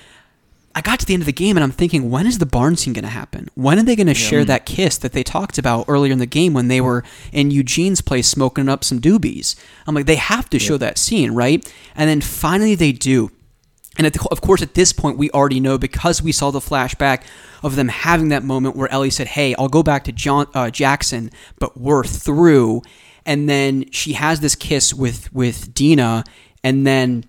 I 0.73 0.81
got 0.81 0.99
to 0.99 1.05
the 1.05 1.13
end 1.13 1.21
of 1.21 1.27
the 1.27 1.33
game 1.33 1.57
and 1.57 1.63
I'm 1.63 1.71
thinking, 1.71 2.09
when 2.09 2.25
is 2.25 2.37
the 2.37 2.45
barn 2.45 2.75
scene 2.75 2.93
going 2.93 3.03
to 3.03 3.09
happen? 3.09 3.49
When 3.55 3.77
are 3.79 3.83
they 3.83 3.95
going 3.95 4.07
to 4.07 4.13
share 4.13 4.45
that 4.45 4.65
kiss 4.65 4.97
that 4.99 5.11
they 5.11 5.23
talked 5.23 5.57
about 5.57 5.85
earlier 5.87 6.13
in 6.13 6.19
the 6.19 6.25
game 6.25 6.53
when 6.53 6.67
they 6.67 6.79
were 6.79 7.03
in 7.31 7.51
Eugene's 7.51 8.01
place 8.01 8.27
smoking 8.27 8.69
up 8.69 8.83
some 8.83 8.99
doobies? 8.99 9.55
I'm 9.85 9.95
like, 9.95 10.05
they 10.05 10.15
have 10.15 10.49
to 10.49 10.59
show 10.59 10.77
that 10.77 10.97
scene, 10.97 11.31
right? 11.31 11.73
And 11.95 12.09
then 12.09 12.21
finally 12.21 12.75
they 12.75 12.91
do. 12.91 13.31
And 13.97 14.07
at 14.07 14.13
the, 14.13 14.25
of 14.31 14.41
course, 14.41 14.61
at 14.61 14.73
this 14.73 14.93
point, 14.93 15.17
we 15.17 15.29
already 15.31 15.59
know 15.59 15.77
because 15.77 16.21
we 16.21 16.31
saw 16.31 16.49
the 16.49 16.59
flashback 16.59 17.23
of 17.61 17.75
them 17.75 17.89
having 17.89 18.29
that 18.29 18.43
moment 18.43 18.75
where 18.75 18.91
Ellie 18.91 19.09
said, 19.09 19.27
"Hey, 19.27 19.53
I'll 19.55 19.67
go 19.67 19.83
back 19.83 20.05
to 20.05 20.13
John 20.13 20.47
uh, 20.53 20.69
Jackson, 20.69 21.29
but 21.59 21.77
we're 21.77 22.05
through." 22.05 22.83
And 23.25 23.49
then 23.49 23.91
she 23.91 24.13
has 24.13 24.39
this 24.39 24.55
kiss 24.55 24.93
with 24.93 25.31
with 25.33 25.73
Dina, 25.73 26.23
and 26.63 26.87
then 26.87 27.25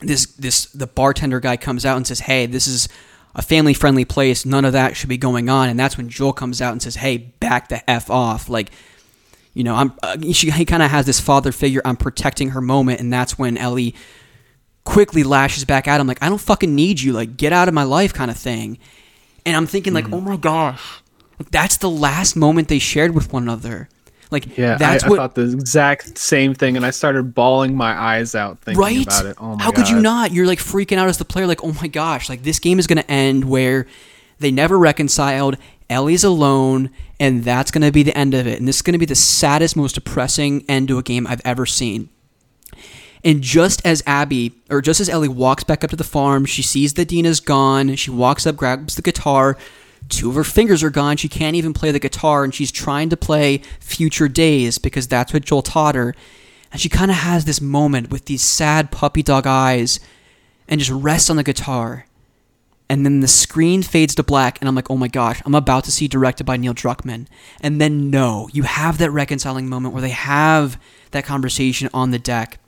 this 0.00 0.26
this 0.26 0.66
the 0.66 0.86
bartender 0.86 1.40
guy 1.40 1.56
comes 1.56 1.84
out 1.84 1.96
and 1.96 2.06
says, 2.06 2.20
"Hey, 2.20 2.46
this 2.46 2.66
is 2.66 2.88
a 3.34 3.42
family 3.42 3.74
friendly 3.74 4.04
place. 4.04 4.46
None 4.46 4.64
of 4.64 4.72
that 4.72 4.96
should 4.96 5.08
be 5.08 5.18
going 5.18 5.48
on." 5.48 5.68
And 5.68 5.78
that's 5.78 5.96
when 5.96 6.08
Joel 6.08 6.32
comes 6.32 6.62
out 6.62 6.72
and 6.72 6.82
says, 6.82 6.96
"Hey, 6.96 7.16
back 7.18 7.68
the 7.68 7.88
f 7.88 8.10
off!" 8.10 8.48
Like, 8.48 8.70
you 9.54 9.64
know, 9.64 9.74
I'm 9.74 9.92
uh, 10.02 10.16
she 10.32 10.50
he 10.50 10.64
kind 10.64 10.82
of 10.82 10.90
has 10.90 11.06
this 11.06 11.20
father 11.20 11.52
figure. 11.52 11.82
I'm 11.84 11.96
protecting 11.96 12.50
her 12.50 12.60
moment, 12.60 13.00
and 13.00 13.12
that's 13.12 13.38
when 13.38 13.56
Ellie 13.56 13.94
quickly 14.88 15.22
lashes 15.22 15.66
back 15.66 15.86
at 15.86 16.00
him 16.00 16.06
like 16.06 16.22
I 16.22 16.30
don't 16.30 16.40
fucking 16.40 16.74
need 16.74 16.98
you 16.98 17.12
like 17.12 17.36
get 17.36 17.52
out 17.52 17.68
of 17.68 17.74
my 17.74 17.82
life 17.82 18.14
kind 18.14 18.30
of 18.30 18.38
thing 18.38 18.78
and 19.44 19.54
I'm 19.54 19.66
thinking 19.66 19.92
like 19.92 20.10
oh 20.10 20.20
my 20.22 20.38
gosh 20.38 21.02
like, 21.38 21.50
that's 21.50 21.76
the 21.76 21.90
last 21.90 22.36
moment 22.36 22.68
they 22.68 22.78
shared 22.78 23.14
with 23.14 23.30
one 23.30 23.42
another 23.42 23.90
like 24.30 24.56
Yeah, 24.56 24.76
that's 24.76 25.04
I, 25.04 25.08
what 25.08 25.18
I 25.18 25.22
thought 25.22 25.34
the 25.34 25.42
exact 25.42 26.18
same 26.18 26.54
thing, 26.54 26.76
and 26.76 26.84
I 26.84 26.90
started 26.90 27.34
bawling 27.34 27.76
my 27.76 27.92
eyes 27.92 28.34
out 28.34 28.58
thinking 28.60 28.80
right 28.80 29.02
about 29.02 29.26
it. 29.26 29.36
Oh 29.40 29.56
my 29.56 29.62
how 29.62 29.72
could 29.72 29.88
you 29.88 30.00
not 30.00 30.32
you're 30.32 30.46
like 30.46 30.58
freaking 30.58 30.98
out 30.98 31.08
as 31.08 31.18
the 31.18 31.24
player 31.24 31.46
like 31.46 31.64
oh 31.64 31.72
my 31.80 31.88
gosh 31.88 32.28
like 32.28 32.42
this 32.42 32.58
game 32.58 32.78
is 32.78 32.86
going 32.86 32.98
to 32.98 33.10
end 33.10 33.44
where 33.44 33.86
they 34.38 34.50
never 34.50 34.78
reconciled 34.78 35.56
Ellie's 35.90 36.24
alone 36.24 36.90
and 37.18 37.44
that's 37.44 37.70
going 37.70 37.82
to 37.82 37.90
be 37.90 38.02
the 38.02 38.16
end 38.16 38.34
of 38.34 38.46
it 38.46 38.58
and 38.58 38.68
this 38.68 38.76
is 38.76 38.82
going 38.82 38.92
to 38.92 38.98
be 38.98 39.06
the 39.06 39.14
saddest 39.14 39.76
most 39.76 39.94
depressing 39.94 40.64
end 40.68 40.88
to 40.88 40.98
a 40.98 41.02
game 41.02 41.26
I've 41.26 41.42
ever 41.44 41.66
seen 41.66 42.08
and 43.24 43.42
just 43.42 43.84
as 43.84 44.02
Abby, 44.06 44.52
or 44.70 44.80
just 44.80 45.00
as 45.00 45.08
Ellie 45.08 45.28
walks 45.28 45.64
back 45.64 45.82
up 45.82 45.90
to 45.90 45.96
the 45.96 46.04
farm, 46.04 46.44
she 46.44 46.62
sees 46.62 46.94
that 46.94 47.08
Dina's 47.08 47.40
gone. 47.40 47.96
She 47.96 48.10
walks 48.10 48.46
up, 48.46 48.56
grabs 48.56 48.94
the 48.94 49.02
guitar. 49.02 49.56
Two 50.08 50.30
of 50.30 50.36
her 50.36 50.44
fingers 50.44 50.82
are 50.82 50.90
gone. 50.90 51.16
She 51.16 51.28
can't 51.28 51.56
even 51.56 51.72
play 51.72 51.90
the 51.90 51.98
guitar, 51.98 52.44
and 52.44 52.54
she's 52.54 52.72
trying 52.72 53.08
to 53.10 53.16
play 53.16 53.58
Future 53.80 54.28
Days 54.28 54.78
because 54.78 55.06
that's 55.06 55.32
what 55.32 55.44
Joel 55.44 55.62
taught 55.62 55.94
her. 55.94 56.14
And 56.72 56.80
she 56.80 56.88
kind 56.88 57.10
of 57.10 57.18
has 57.18 57.44
this 57.44 57.60
moment 57.60 58.10
with 58.10 58.26
these 58.26 58.42
sad 58.42 58.90
puppy 58.90 59.22
dog 59.22 59.46
eyes 59.46 60.00
and 60.66 60.80
just 60.80 60.90
rests 60.90 61.30
on 61.30 61.36
the 61.36 61.42
guitar. 61.42 62.06
And 62.90 63.04
then 63.04 63.20
the 63.20 63.28
screen 63.28 63.82
fades 63.82 64.14
to 64.14 64.22
black, 64.22 64.60
and 64.60 64.68
I'm 64.68 64.74
like, 64.74 64.90
oh 64.90 64.96
my 64.96 65.08
gosh, 65.08 65.42
I'm 65.44 65.54
about 65.54 65.84
to 65.84 65.92
see 65.92 66.08
directed 66.08 66.44
by 66.44 66.56
Neil 66.56 66.74
Druckmann. 66.74 67.26
And 67.60 67.80
then, 67.80 68.10
no, 68.10 68.48
you 68.52 68.62
have 68.62 68.98
that 68.98 69.10
reconciling 69.10 69.68
moment 69.68 69.92
where 69.92 70.02
they 70.02 70.08
have 70.08 70.80
that 71.10 71.24
conversation 71.24 71.90
on 71.92 72.12
the 72.12 72.18
deck 72.18 72.58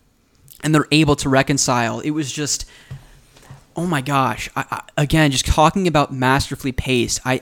and 0.62 0.74
they're 0.74 0.88
able 0.90 1.16
to 1.16 1.28
reconcile. 1.30 2.00
It 2.00 2.10
was 2.10 2.30
just, 2.30 2.66
oh 3.76 3.86
my 3.86 4.00
gosh! 4.00 4.48
I, 4.56 4.64
I, 4.70 5.02
again, 5.02 5.30
just 5.30 5.46
talking 5.46 5.86
about 5.86 6.12
masterfully 6.12 6.72
paced. 6.72 7.20
I 7.24 7.40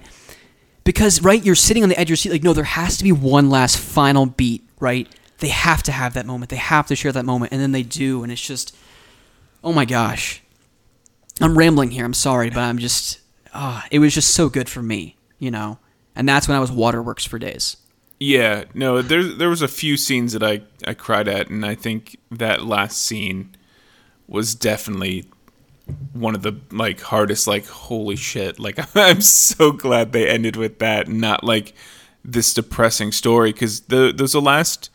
because 0.85 1.23
right, 1.23 1.45
you're 1.45 1.55
sitting 1.55 1.83
on 1.83 1.89
the 1.89 1.99
edge 1.99 2.07
of 2.07 2.11
your 2.11 2.17
seat. 2.17 2.31
Like, 2.31 2.43
no, 2.43 2.53
there 2.53 2.65
has 2.65 2.97
to 2.99 3.05
be 3.05 3.13
one 3.13 3.51
last 3.51 3.79
final 3.79 4.27
beat. 4.27 4.65
Right? 4.81 5.09
They 5.39 5.49
have 5.49 5.83
to 5.85 5.93
have 5.93 6.15
that 6.15 6.27
moment. 6.27 6.51
They 6.51 6.57
have 6.57 6.87
to 6.89 6.97
share 6.97 7.13
that 7.13 7.25
moment, 7.25 7.53
and 7.53 7.61
then 7.61 7.73
they 7.73 7.83
do, 7.83 8.23
and 8.23 8.33
it's 8.33 8.41
just, 8.41 8.77
oh 9.63 9.73
my 9.73 9.85
gosh! 9.85 10.43
I'm 11.41 11.57
rambling 11.57 11.91
here. 11.91 12.05
I'm 12.05 12.15
sorry, 12.15 12.51
but 12.51 12.61
I'm 12.61 12.79
just, 12.79 13.21
ah, 13.55 13.87
it 13.91 13.99
was 14.01 14.15
just 14.15 14.35
so 14.35 14.49
good 14.49 14.69
for 14.69 14.83
me, 14.83 15.17
you 15.39 15.51
know. 15.51 15.79
And 16.17 16.29
that's 16.29 16.49
when 16.49 16.57
I 16.57 16.61
was 16.61 16.73
waterworks 16.73 17.25
for 17.25 17.39
days. 17.39 17.77
Yeah, 18.21 18.65
no, 18.75 19.01
there 19.01 19.23
there 19.23 19.49
was 19.49 19.63
a 19.63 19.69
few 19.69 19.97
scenes 19.97 20.33
that 20.33 20.43
I 20.43 20.63
I 20.85 20.95
cried 20.95 21.29
at, 21.29 21.49
and 21.49 21.65
I 21.65 21.77
think 21.77 22.17
that 22.31 22.65
last 22.65 22.99
scene 22.99 23.55
was 24.27 24.55
definitely 24.55 25.25
one 26.13 26.35
of 26.35 26.43
the 26.43 26.59
like 26.71 27.01
hardest. 27.01 27.47
Like, 27.47 27.67
holy 27.67 28.17
shit! 28.17 28.59
Like, 28.59 28.79
I'm 28.97 29.21
so 29.21 29.73
glad 29.73 30.13
they 30.13 30.29
ended 30.29 30.57
with 30.57 30.79
that, 30.79 31.09
not 31.09 31.45
like 31.45 31.75
this 32.25 32.55
depressing 32.55 33.13
story. 33.13 33.53
Because 33.53 33.81
the 33.83 34.13
there's 34.15 34.33
the 34.33 34.41
last 34.41 34.91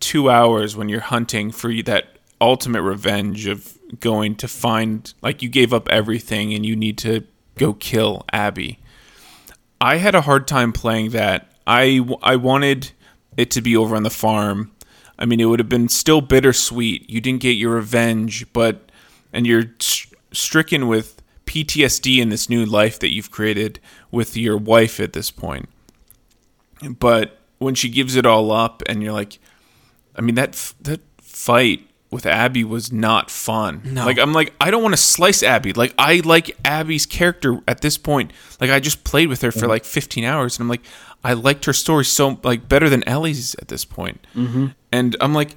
two 0.00 0.30
hours 0.30 0.76
when 0.76 0.88
you're 0.88 1.00
hunting 1.00 1.50
for 1.50 1.72
that 1.84 2.18
ultimate 2.40 2.82
revenge 2.82 3.46
of 3.46 3.78
going 4.00 4.34
to 4.36 4.48
find 4.48 5.14
like 5.22 5.42
you 5.42 5.48
gave 5.48 5.72
up 5.72 5.88
everything 5.88 6.52
and 6.52 6.66
you 6.66 6.76
need 6.76 6.98
to 6.98 7.24
go 7.56 7.72
kill 7.72 8.24
Abby. 8.32 8.78
I 9.80 9.96
had 9.96 10.14
a 10.14 10.22
hard 10.22 10.46
time 10.46 10.72
playing 10.72 11.10
that. 11.10 11.50
I, 11.66 12.06
I 12.22 12.36
wanted 12.36 12.92
it 13.36 13.50
to 13.52 13.60
be 13.60 13.76
over 13.76 13.96
on 13.96 14.02
the 14.02 14.10
farm. 14.10 14.72
I 15.18 15.24
mean, 15.24 15.40
it 15.40 15.46
would 15.46 15.58
have 15.58 15.68
been 15.68 15.88
still 15.88 16.20
bittersweet. 16.20 17.08
You 17.08 17.20
didn't 17.20 17.40
get 17.40 17.52
your 17.52 17.74
revenge, 17.74 18.50
but 18.52 18.85
and 19.32 19.46
you're 19.46 19.64
st- 19.78 20.14
stricken 20.32 20.88
with 20.88 21.22
PTSD 21.46 22.18
in 22.18 22.28
this 22.28 22.48
new 22.50 22.64
life 22.64 22.98
that 22.98 23.14
you've 23.14 23.30
created 23.30 23.80
with 24.10 24.36
your 24.36 24.56
wife 24.56 25.00
at 25.00 25.12
this 25.12 25.30
point. 25.30 25.68
But 26.98 27.38
when 27.58 27.74
she 27.74 27.88
gives 27.88 28.16
it 28.16 28.26
all 28.26 28.50
up, 28.52 28.82
and 28.86 29.02
you're 29.02 29.12
like, 29.12 29.38
I 30.14 30.20
mean 30.20 30.34
that 30.34 30.50
f- 30.50 30.74
that 30.80 31.00
fight 31.22 31.88
with 32.10 32.26
Abby 32.26 32.64
was 32.64 32.92
not 32.92 33.30
fun. 33.30 33.82
No. 33.84 34.04
Like 34.04 34.18
I'm 34.18 34.32
like 34.32 34.52
I 34.60 34.70
don't 34.70 34.82
want 34.82 34.94
to 34.94 35.00
slice 35.00 35.42
Abby. 35.42 35.72
Like 35.72 35.94
I 35.98 36.20
like 36.24 36.56
Abby's 36.64 37.06
character 37.06 37.60
at 37.66 37.80
this 37.80 37.96
point. 37.98 38.32
Like 38.60 38.70
I 38.70 38.80
just 38.80 39.04
played 39.04 39.28
with 39.28 39.42
her 39.42 39.52
for 39.52 39.66
like 39.66 39.84
15 39.84 40.24
hours, 40.24 40.58
and 40.58 40.64
I'm 40.64 40.68
like 40.68 40.84
I 41.24 41.32
liked 41.32 41.64
her 41.64 41.72
story 41.72 42.04
so 42.04 42.38
like 42.42 42.68
better 42.68 42.88
than 42.88 43.06
Ellie's 43.08 43.54
at 43.56 43.68
this 43.68 43.84
point. 43.84 44.26
Mm-hmm. 44.34 44.66
And 44.92 45.16
I'm 45.20 45.34
like. 45.34 45.54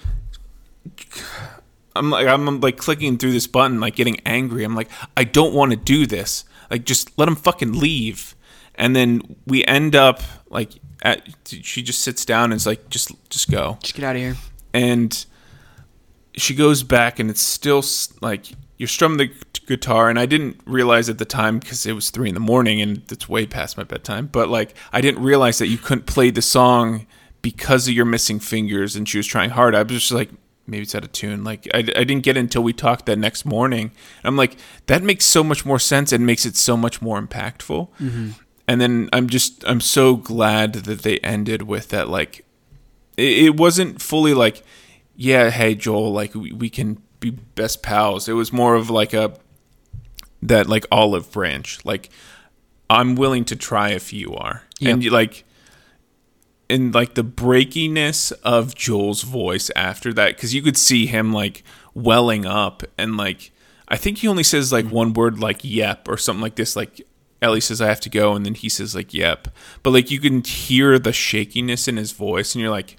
I'm 1.95 2.09
like 2.11 2.27
I'm 2.27 2.59
like 2.61 2.77
clicking 2.77 3.17
through 3.17 3.31
this 3.31 3.47
button, 3.47 3.79
like 3.79 3.95
getting 3.95 4.19
angry. 4.25 4.63
I'm 4.63 4.75
like, 4.75 4.89
I 5.17 5.23
don't 5.23 5.53
want 5.53 5.71
to 5.71 5.77
do 5.77 6.05
this. 6.05 6.45
Like, 6.71 6.85
just 6.85 7.17
let 7.17 7.27
him 7.27 7.35
fucking 7.35 7.73
leave. 7.73 8.35
And 8.75 8.95
then 8.95 9.37
we 9.47 9.65
end 9.65 9.95
up 9.95 10.21
like 10.49 10.71
at, 11.01 11.27
she 11.45 11.81
just 11.81 12.01
sits 12.01 12.25
down 12.25 12.45
and 12.51 12.53
is 12.53 12.65
like, 12.67 12.89
just 12.89 13.11
just 13.29 13.49
go 13.49 13.77
Just 13.81 13.95
get 13.95 14.03
out 14.05 14.15
of 14.15 14.21
here. 14.21 14.35
and 14.73 15.25
she 16.35 16.53
goes 16.55 16.83
back 16.83 17.19
and 17.19 17.29
it's 17.29 17.41
still 17.41 17.83
like 18.21 18.45
you're 18.77 18.87
strumming 18.87 19.17
the 19.17 19.31
guitar 19.65 20.09
and 20.09 20.17
i 20.17 20.25
didn't 20.25 20.59
realize 20.65 21.09
at 21.09 21.17
the 21.17 21.25
time 21.25 21.59
because 21.59 21.85
it 21.85 21.91
was 21.93 22.09
three 22.11 22.29
in 22.29 22.33
the 22.33 22.39
morning 22.39 22.81
and 22.81 23.03
it's 23.11 23.27
way 23.27 23.45
past 23.45 23.77
my 23.77 23.83
bedtime 23.83 24.25
but 24.27 24.47
like 24.47 24.73
i 24.93 25.01
didn't 25.01 25.21
realize 25.21 25.57
that 25.57 25.67
you 25.67 25.77
couldn't 25.77 26.05
play 26.05 26.29
the 26.29 26.41
song 26.41 27.05
because 27.41 27.87
of 27.87 27.93
your 27.93 28.05
missing 28.05 28.39
fingers 28.39 28.95
and 28.95 29.09
she 29.09 29.17
was 29.17 29.27
trying 29.27 29.49
hard 29.49 29.75
i 29.75 29.81
was 29.83 29.91
just 29.91 30.11
like 30.11 30.29
maybe 30.69 30.83
it's 30.83 30.95
out 30.95 31.03
of 31.03 31.11
tune. 31.11 31.43
Like 31.43 31.67
i, 31.73 31.79
I 31.79 31.81
didn't 31.81 32.21
get 32.21 32.37
it 32.37 32.41
until 32.41 32.63
we 32.63 32.73
talked 32.73 33.05
that 33.07 33.17
next 33.17 33.45
morning. 33.45 33.91
I'm 34.23 34.37
like 34.37 34.57
that 34.87 35.03
makes 35.03 35.25
so 35.25 35.43
much 35.43 35.65
more 35.65 35.79
sense 35.79 36.11
and 36.11 36.25
makes 36.25 36.45
it 36.45 36.55
so 36.55 36.77
much 36.77 37.01
more 37.01 37.21
impactful. 37.21 37.89
Mm-hmm. 37.99 38.29
And 38.67 38.81
then 38.81 39.09
I'm 39.11 39.27
just 39.27 39.63
I'm 39.67 39.81
so 39.81 40.15
glad 40.15 40.73
that 40.73 41.01
they 41.01 41.19
ended 41.19 41.63
with 41.63 41.89
that 41.89 42.09
like 42.09 42.45
it, 43.17 43.45
it 43.45 43.57
wasn't 43.57 44.01
fully 44.01 44.33
like 44.33 44.63
yeah 45.15 45.49
hey 45.49 45.75
Joel 45.75 46.13
like 46.13 46.33
we, 46.35 46.51
we 46.51 46.69
can 46.69 47.01
be 47.19 47.31
best 47.31 47.83
pals. 47.83 48.27
It 48.27 48.33
was 48.33 48.53
more 48.53 48.75
of 48.75 48.89
like 48.89 49.13
a 49.13 49.37
that 50.41 50.67
like 50.67 50.85
olive 50.91 51.31
branch. 51.31 51.83
Like 51.83 52.09
I'm 52.89 53.15
willing 53.15 53.45
to 53.45 53.55
try 53.55 53.89
if 53.89 54.13
you 54.13 54.33
are. 54.35 54.63
And 54.81 55.03
you 55.03 55.09
like 55.09 55.43
and 56.69 56.93
like 56.93 57.15
the 57.15 57.23
breakiness 57.23 58.31
of 58.43 58.75
Joel's 58.75 59.23
voice 59.23 59.71
after 59.75 60.13
that 60.13 60.35
because 60.35 60.53
you 60.53 60.61
could 60.61 60.77
see 60.77 61.05
him 61.05 61.33
like 61.33 61.63
welling 61.93 62.45
up 62.45 62.83
and 62.97 63.17
like 63.17 63.51
I 63.87 63.97
think 63.97 64.19
he 64.19 64.27
only 64.27 64.43
says 64.43 64.71
like 64.71 64.85
one 64.85 65.13
word 65.13 65.39
like 65.39 65.59
yep 65.63 66.07
or 66.07 66.17
something 66.17 66.41
like 66.41 66.55
this 66.55 66.75
like 66.75 67.01
Ellie 67.41 67.61
says 67.61 67.81
I 67.81 67.87
have 67.87 68.01
to 68.01 68.09
go 68.09 68.33
and 68.33 68.45
then 68.45 68.55
he 68.55 68.69
says 68.69 68.95
like 68.95 69.13
yep 69.13 69.47
but 69.83 69.91
like 69.91 70.11
you 70.11 70.19
can 70.19 70.43
hear 70.43 70.99
the 70.99 71.13
shakiness 71.13 71.87
in 71.87 71.97
his 71.97 72.11
voice 72.11 72.53
and 72.53 72.61
you're 72.61 72.71
like 72.71 72.97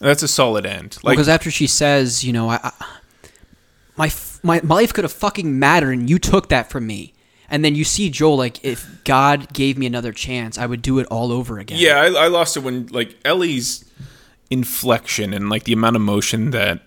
that's 0.00 0.22
a 0.22 0.28
solid 0.28 0.66
end 0.66 0.98
like 1.02 1.14
because 1.14 1.28
after 1.28 1.50
she 1.50 1.66
says, 1.66 2.22
you 2.22 2.32
know, 2.32 2.50
I, 2.50 2.60
I 2.62 2.72
my, 3.96 4.12
my 4.42 4.60
my 4.62 4.74
life 4.76 4.92
could 4.92 5.04
have 5.04 5.12
fucking 5.12 5.58
mattered, 5.58 5.92
and 5.92 6.10
you 6.10 6.18
took 6.18 6.48
that 6.50 6.70
from 6.70 6.86
me. 6.86 7.14
And 7.48 7.64
then 7.64 7.74
you 7.74 7.84
see 7.84 8.10
Joel 8.10 8.36
like, 8.36 8.64
if 8.64 9.02
God 9.04 9.52
gave 9.52 9.78
me 9.78 9.86
another 9.86 10.12
chance, 10.12 10.58
I 10.58 10.66
would 10.66 10.82
do 10.82 10.98
it 10.98 11.06
all 11.10 11.30
over 11.32 11.58
again. 11.58 11.78
Yeah, 11.80 12.00
I, 12.00 12.24
I 12.24 12.28
lost 12.28 12.56
it 12.56 12.60
when 12.60 12.86
like 12.88 13.16
Ellie's 13.24 13.84
inflection 14.50 15.32
and 15.34 15.48
like 15.50 15.64
the 15.64 15.72
amount 15.72 15.96
of 15.96 16.02
motion 16.02 16.50
that 16.52 16.82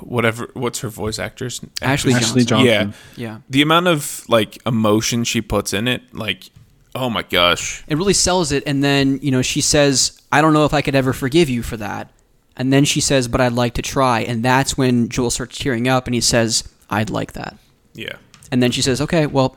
whatever 0.00 0.48
what's 0.54 0.80
her 0.80 0.88
voice 0.88 1.18
actress 1.18 1.60
Ashley 1.82 2.14
actress- 2.14 2.30
Ashley 2.30 2.44
Johnson. 2.44 2.66
Johnson. 2.68 2.94
Yeah, 3.16 3.30
Yeah. 3.32 3.38
the 3.50 3.62
amount 3.62 3.88
of 3.88 4.24
like 4.28 4.58
emotion 4.66 5.24
she 5.24 5.40
puts 5.42 5.72
in 5.72 5.86
it, 5.88 6.14
like 6.14 6.50
oh 6.94 7.10
my 7.10 7.22
gosh, 7.22 7.84
It 7.88 7.96
really 7.98 8.14
sells 8.14 8.52
it. 8.52 8.62
And 8.66 8.82
then, 8.82 9.18
you 9.20 9.30
know, 9.30 9.42
she 9.42 9.60
says, 9.60 10.18
I 10.32 10.40
don't 10.40 10.54
know 10.54 10.64
if 10.64 10.72
I 10.72 10.80
could 10.80 10.94
ever 10.94 11.12
forgive 11.12 11.50
you 11.50 11.62
for 11.62 11.76
that. 11.76 12.10
And 12.56 12.72
then 12.72 12.86
she 12.86 13.02
says, 13.02 13.28
but 13.28 13.38
I'd 13.38 13.52
like 13.52 13.74
to 13.74 13.82
try. 13.82 14.20
And 14.20 14.42
that's 14.42 14.78
when 14.78 15.10
Joel 15.10 15.28
starts 15.28 15.58
tearing 15.58 15.88
up 15.88 16.06
and 16.06 16.14
he 16.14 16.22
says, 16.22 16.64
I'd 16.88 17.10
like 17.10 17.34
that. 17.34 17.58
yeah, 17.92 18.16
And 18.50 18.62
then 18.62 18.70
she 18.70 18.82
says, 18.82 19.00
okay, 19.00 19.26
well, 19.26 19.56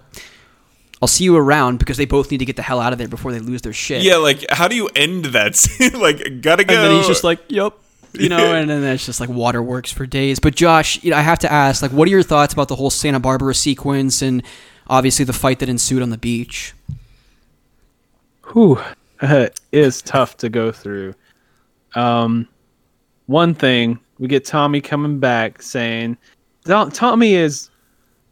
I'll 1.01 1.07
see 1.07 1.23
you 1.23 1.35
around 1.35 1.79
because 1.79 1.97
they 1.97 2.05
both 2.05 2.29
need 2.31 2.39
to 2.39 2.45
get 2.45 2.55
the 2.55 2.61
hell 2.61 2.79
out 2.79 2.91
of 2.91 2.99
there 2.99 3.07
before 3.07 3.31
they 3.31 3.39
lose 3.39 3.61
their 3.61 3.73
shit. 3.73 4.03
yeah. 4.03 4.17
Like 4.17 4.45
how 4.49 4.67
do 4.67 4.75
you 4.75 4.87
end 4.95 5.25
that 5.25 5.55
scene? 5.57 5.99
like 5.99 6.41
gotta 6.41 6.63
go. 6.63 6.73
And 6.75 6.83
then 6.83 6.97
he's 6.97 7.07
just 7.07 7.23
like, 7.23 7.39
yep. 7.47 7.73
You 8.13 8.27
know, 8.27 8.55
and 8.55 8.67
then 8.67 8.83
it's 8.83 9.05
just 9.05 9.19
like 9.19 9.29
waterworks 9.29 9.91
for 9.91 10.07
days. 10.07 10.39
But 10.39 10.55
Josh, 10.55 11.01
you 11.03 11.11
know, 11.11 11.17
I 11.17 11.21
have 11.21 11.37
to 11.39 11.51
ask, 11.51 11.83
like, 11.83 11.91
what 11.91 12.07
are 12.07 12.11
your 12.11 12.23
thoughts 12.23 12.53
about 12.53 12.67
the 12.67 12.75
whole 12.75 12.89
Santa 12.89 13.19
Barbara 13.19 13.53
sequence 13.53 14.23
and 14.23 14.41
obviously 14.87 15.25
the 15.25 15.33
fight 15.33 15.59
that 15.59 15.69
ensued 15.69 16.01
on 16.01 16.09
the 16.09 16.17
beach? 16.17 16.73
Whew, 18.51 18.81
it 19.21 19.59
is 19.71 20.01
tough 20.01 20.37
to 20.37 20.49
go 20.49 20.71
through. 20.71 21.13
Um, 21.93 22.47
one 23.27 23.53
thing 23.53 23.99
we 24.17 24.27
get 24.27 24.43
Tommy 24.43 24.81
coming 24.81 25.19
back 25.19 25.61
saying, 25.61 26.17
"Tommy 26.65 27.35
is, 27.35 27.69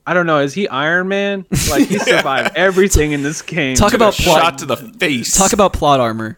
I 0.07 0.13
don't 0.13 0.25
know, 0.25 0.39
is 0.39 0.53
he 0.53 0.69
Iron 0.69 1.09
Man? 1.09 1.45
Like 1.69 1.89
he 1.89 1.99
survived 1.99 2.55
everything 2.55 3.11
in 3.11 3.23
this 3.23 3.41
game. 3.41 3.75
Talk 3.75 3.93
about 3.93 4.13
plot- 4.13 4.41
shot 4.41 4.57
to 4.59 4.65
the 4.65 4.77
face. 4.77 5.37
Talk 5.37 5.51
about 5.51 5.73
plot 5.73 5.99
armor. 5.99 6.37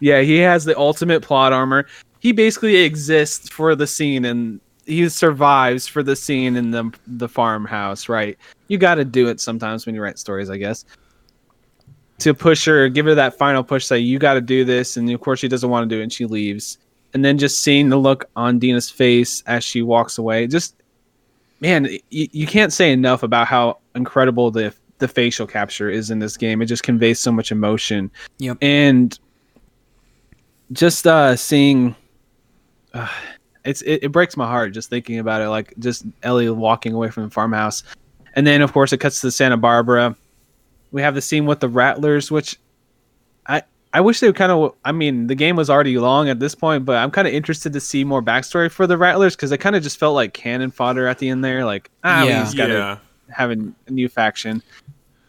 Yeah, 0.00 0.22
he 0.22 0.38
has 0.38 0.64
the 0.64 0.76
ultimate 0.76 1.22
plot 1.22 1.52
armor. 1.52 1.86
He 2.20 2.32
basically 2.32 2.76
exists 2.76 3.50
for 3.50 3.74
the 3.74 3.86
scene 3.86 4.24
and 4.24 4.58
he 4.86 5.06
survives 5.10 5.86
for 5.86 6.02
the 6.02 6.16
scene 6.16 6.56
in 6.56 6.70
the 6.70 6.90
the 7.06 7.28
farmhouse, 7.28 8.08
right? 8.08 8.38
You 8.68 8.78
got 8.78 8.94
to 8.94 9.04
do 9.04 9.28
it 9.28 9.38
sometimes 9.38 9.84
when 9.84 9.94
you 9.94 10.00
write 10.00 10.18
stories, 10.18 10.48
I 10.48 10.56
guess. 10.56 10.86
To 12.20 12.32
push 12.32 12.64
her, 12.64 12.88
give 12.88 13.04
her 13.04 13.14
that 13.14 13.36
final 13.36 13.62
push, 13.62 13.84
say 13.84 13.98
you 13.98 14.18
got 14.18 14.34
to 14.34 14.40
do 14.40 14.64
this, 14.64 14.96
and 14.96 15.10
of 15.10 15.20
course 15.20 15.40
she 15.40 15.48
doesn't 15.48 15.68
want 15.68 15.88
to 15.88 15.94
do 15.94 16.00
it, 16.00 16.04
and 16.04 16.12
she 16.12 16.24
leaves. 16.24 16.78
And 17.12 17.22
then 17.22 17.36
just 17.36 17.60
seeing 17.60 17.90
the 17.90 17.98
look 17.98 18.28
on 18.34 18.58
Dina's 18.58 18.90
face 18.90 19.42
as 19.46 19.62
she 19.62 19.82
walks 19.82 20.16
away, 20.16 20.46
just 20.46 20.74
man, 21.60 21.86
you, 22.10 22.28
you 22.32 22.46
can't 22.46 22.72
say 22.72 22.92
enough 22.92 23.22
about 23.22 23.46
how 23.46 23.78
incredible 23.94 24.50
the 24.50 24.74
the 24.98 25.06
facial 25.08 25.46
capture 25.46 25.88
is 25.88 26.10
in 26.10 26.18
this 26.18 26.36
game. 26.36 26.60
It 26.60 26.66
just 26.66 26.82
conveys 26.82 27.20
so 27.20 27.30
much 27.30 27.52
emotion 27.52 28.10
Yep. 28.38 28.58
and 28.62 29.16
just 30.72 31.06
uh 31.06 31.34
seeing 31.36 31.94
uh, 32.94 33.08
it's 33.64 33.80
it, 33.82 34.00
it 34.04 34.12
breaks 34.12 34.36
my 34.36 34.46
heart 34.46 34.72
just 34.72 34.90
thinking 34.90 35.18
about 35.18 35.40
it 35.40 35.48
like 35.48 35.72
just 35.78 36.04
ellie 36.22 36.50
walking 36.50 36.92
away 36.92 37.10
from 37.10 37.22
the 37.24 37.30
farmhouse 37.30 37.82
and 38.34 38.46
then 38.46 38.60
of 38.60 38.72
course 38.72 38.92
it 38.92 38.98
cuts 38.98 39.20
to 39.20 39.30
santa 39.30 39.56
barbara 39.56 40.14
we 40.90 41.00
have 41.00 41.14
the 41.14 41.20
scene 41.22 41.46
with 41.46 41.60
the 41.60 41.68
rattlers 41.68 42.30
which 42.30 42.58
i 43.98 44.00
i 44.00 44.00
wish 44.00 44.20
they 44.20 44.26
would 44.28 44.36
kind 44.36 44.52
of 44.52 44.74
i 44.84 44.92
mean 44.92 45.26
the 45.26 45.34
game 45.34 45.56
was 45.56 45.68
already 45.68 45.98
long 45.98 46.28
at 46.28 46.38
this 46.40 46.54
point 46.54 46.84
but 46.84 46.96
i'm 46.96 47.10
kind 47.10 47.26
of 47.28 47.34
interested 47.34 47.72
to 47.72 47.80
see 47.80 48.04
more 48.04 48.22
backstory 48.22 48.70
for 48.70 48.86
the 48.86 48.96
rattlers 48.96 49.34
because 49.36 49.50
it 49.52 49.58
kind 49.58 49.74
of 49.76 49.82
just 49.82 49.98
felt 49.98 50.14
like 50.14 50.32
cannon 50.32 50.70
fodder 50.70 51.06
at 51.06 51.18
the 51.18 51.28
end 51.28 51.44
there 51.44 51.64
like 51.64 51.90
ah 52.04 52.22
we 52.22 52.28
Yeah. 52.28 52.42
just 52.44 52.56
gotta 52.56 52.72
yeah, 52.72 52.98
have 53.34 53.50
a, 53.50 53.56
a 53.88 53.90
new 53.90 54.08
faction. 54.08 54.62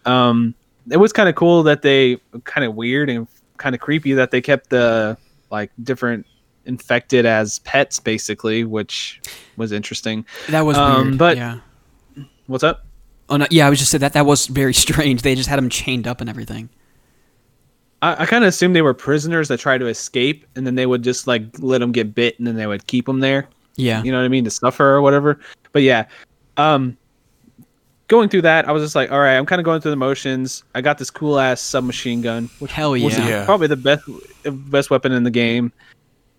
Um, 0.05 0.55
it 0.89 0.97
was 0.97 1.11
kind 1.13 1.27
of 1.29 1.35
cool 1.35 1.63
that 1.63 1.81
they 1.81 2.17
kind 2.45 2.65
of 2.65 2.75
weird 2.75 3.09
and 3.09 3.27
kind 3.57 3.75
of 3.75 3.81
creepy 3.81 4.13
that 4.13 4.31
they 4.31 4.41
kept 4.41 4.69
the 4.69 5.17
like 5.51 5.71
different 5.83 6.25
infected 6.65 7.25
as 7.25 7.59
pets 7.59 7.99
basically, 7.99 8.63
which 8.63 9.19
was 9.57 9.71
interesting. 9.71 10.25
That 10.49 10.61
was 10.61 10.77
Um, 10.77 11.05
weird. 11.07 11.17
but- 11.17 11.37
yeah. 11.37 11.59
What's 12.47 12.63
up? 12.63 12.85
Oh, 13.31 13.37
no, 13.37 13.45
yeah, 13.51 13.67
I 13.67 13.69
was 13.69 13.77
just 13.77 13.91
saying 13.91 13.99
that 14.01 14.13
that 14.13 14.25
was 14.25 14.47
very 14.47 14.73
strange. 14.85 15.21
They 15.21 15.35
just 15.35 15.49
had 15.49 15.57
them 15.57 15.69
chained 15.69 16.07
up 16.07 16.19
and 16.21 16.29
everything. 16.29 16.69
I, 18.01 18.23
I 18.23 18.25
kind 18.25 18.43
of 18.43 18.49
assumed 18.49 18.75
they 18.75 18.81
were 18.81 18.93
prisoners 18.93 19.47
that 19.49 19.59
tried 19.59 19.79
to 19.79 19.87
escape, 19.87 20.45
and 20.55 20.65
then 20.65 20.75
they 20.75 20.85
would 20.85 21.03
just 21.03 21.27
like 21.27 21.43
let 21.59 21.79
them 21.79 21.91
get 21.91 22.15
bit, 22.15 22.37
and 22.37 22.47
then 22.47 22.55
they 22.55 22.67
would 22.67 22.87
keep 22.87 23.05
them 23.05 23.19
there. 23.19 23.47
Yeah. 23.75 24.03
you 24.03 24.11
know 24.11 24.17
what 24.17 24.25
I 24.25 24.29
mean, 24.29 24.43
to 24.43 24.51
suffer 24.51 24.85
or 24.85 25.01
whatever. 25.01 25.39
But 25.71 25.83
yeah, 25.83 26.05
um, 26.57 26.97
going 28.07 28.27
through 28.27 28.41
that, 28.41 28.67
I 28.67 28.73
was 28.73 28.83
just 28.83 28.95
like, 28.95 29.11
all 29.11 29.19
right, 29.19 29.37
I'm 29.37 29.45
kind 29.45 29.59
of 29.61 29.65
going 29.65 29.79
through 29.79 29.91
the 29.91 29.97
motions. 29.97 30.63
I 30.75 30.81
got 30.81 30.97
this 30.97 31.09
cool 31.09 31.39
ass 31.39 31.61
submachine 31.61 32.21
gun, 32.21 32.49
which 32.59 32.71
Hell 32.71 32.91
was 32.91 33.17
yeah. 33.17 33.27
Yeah. 33.27 33.45
probably 33.45 33.67
the 33.67 33.77
best 33.77 34.03
best 34.43 34.89
weapon 34.89 35.13
in 35.13 35.23
the 35.23 35.31
game, 35.31 35.71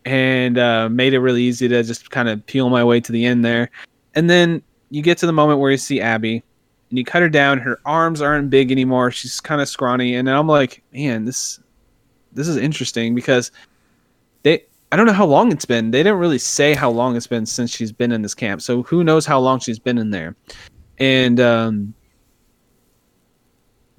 and 0.04 0.58
uh, 0.58 0.88
made 0.90 1.14
it 1.14 1.20
really 1.20 1.42
easy 1.42 1.68
to 1.68 1.82
just 1.82 2.10
kind 2.10 2.28
of 2.28 2.44
peel 2.46 2.68
my 2.68 2.84
way 2.84 3.00
to 3.00 3.12
the 3.12 3.24
end 3.24 3.44
there. 3.44 3.70
And 4.14 4.28
then 4.28 4.62
you 4.90 5.02
get 5.02 5.16
to 5.18 5.26
the 5.26 5.32
moment 5.32 5.60
where 5.60 5.70
you 5.70 5.76
see 5.76 6.00
Abby, 6.00 6.42
and 6.90 6.98
you 6.98 7.04
cut 7.04 7.22
her 7.22 7.28
down. 7.28 7.58
Her 7.58 7.80
arms 7.86 8.20
aren't 8.20 8.50
big 8.50 8.70
anymore. 8.70 9.10
She's 9.10 9.40
kind 9.40 9.60
of 9.60 9.68
scrawny, 9.68 10.14
and 10.16 10.28
I'm 10.28 10.48
like, 10.48 10.82
man, 10.92 11.24
this 11.24 11.60
this 12.32 12.48
is 12.48 12.56
interesting 12.56 13.14
because 13.14 13.50
they 14.42 14.64
I 14.92 14.96
don't 14.96 15.06
know 15.06 15.12
how 15.12 15.26
long 15.26 15.52
it's 15.52 15.64
been. 15.64 15.90
They 15.90 16.02
didn't 16.02 16.18
really 16.18 16.38
say 16.38 16.74
how 16.74 16.90
long 16.90 17.16
it's 17.16 17.26
been 17.26 17.46
since 17.46 17.70
she's 17.70 17.92
been 17.92 18.12
in 18.12 18.22
this 18.22 18.34
camp. 18.34 18.60
So 18.60 18.82
who 18.82 19.04
knows 19.04 19.24
how 19.24 19.38
long 19.40 19.60
she's 19.60 19.78
been 19.78 19.98
in 19.98 20.10
there. 20.10 20.36
And 20.98 21.40
um 21.40 21.94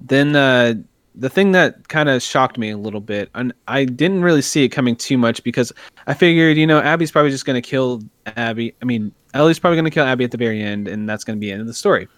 then 0.00 0.36
uh 0.36 0.74
the 1.14 1.28
thing 1.28 1.52
that 1.52 1.88
kind 1.88 2.08
of 2.08 2.22
shocked 2.22 2.56
me 2.56 2.70
a 2.70 2.78
little 2.78 3.00
bit, 3.00 3.28
and 3.34 3.52
I 3.68 3.84
didn't 3.84 4.22
really 4.22 4.40
see 4.40 4.64
it 4.64 4.70
coming 4.70 4.96
too 4.96 5.18
much 5.18 5.44
because 5.44 5.70
I 6.06 6.14
figured, 6.14 6.56
you 6.56 6.66
know, 6.66 6.80
Abby's 6.80 7.10
probably 7.10 7.30
just 7.30 7.44
going 7.44 7.60
to 7.60 7.66
kill 7.66 8.02
Abby. 8.24 8.74
I 8.80 8.86
mean, 8.86 9.12
Ellie's 9.34 9.58
probably 9.58 9.76
going 9.76 9.84
to 9.84 9.90
kill 9.90 10.06
Abby 10.06 10.24
at 10.24 10.30
the 10.30 10.38
very 10.38 10.62
end, 10.62 10.88
and 10.88 11.06
that's 11.06 11.22
going 11.22 11.36
to 11.36 11.40
be 11.40 11.48
the 11.48 11.52
end 11.52 11.60
of 11.60 11.66
the 11.66 11.74
story. 11.74 12.08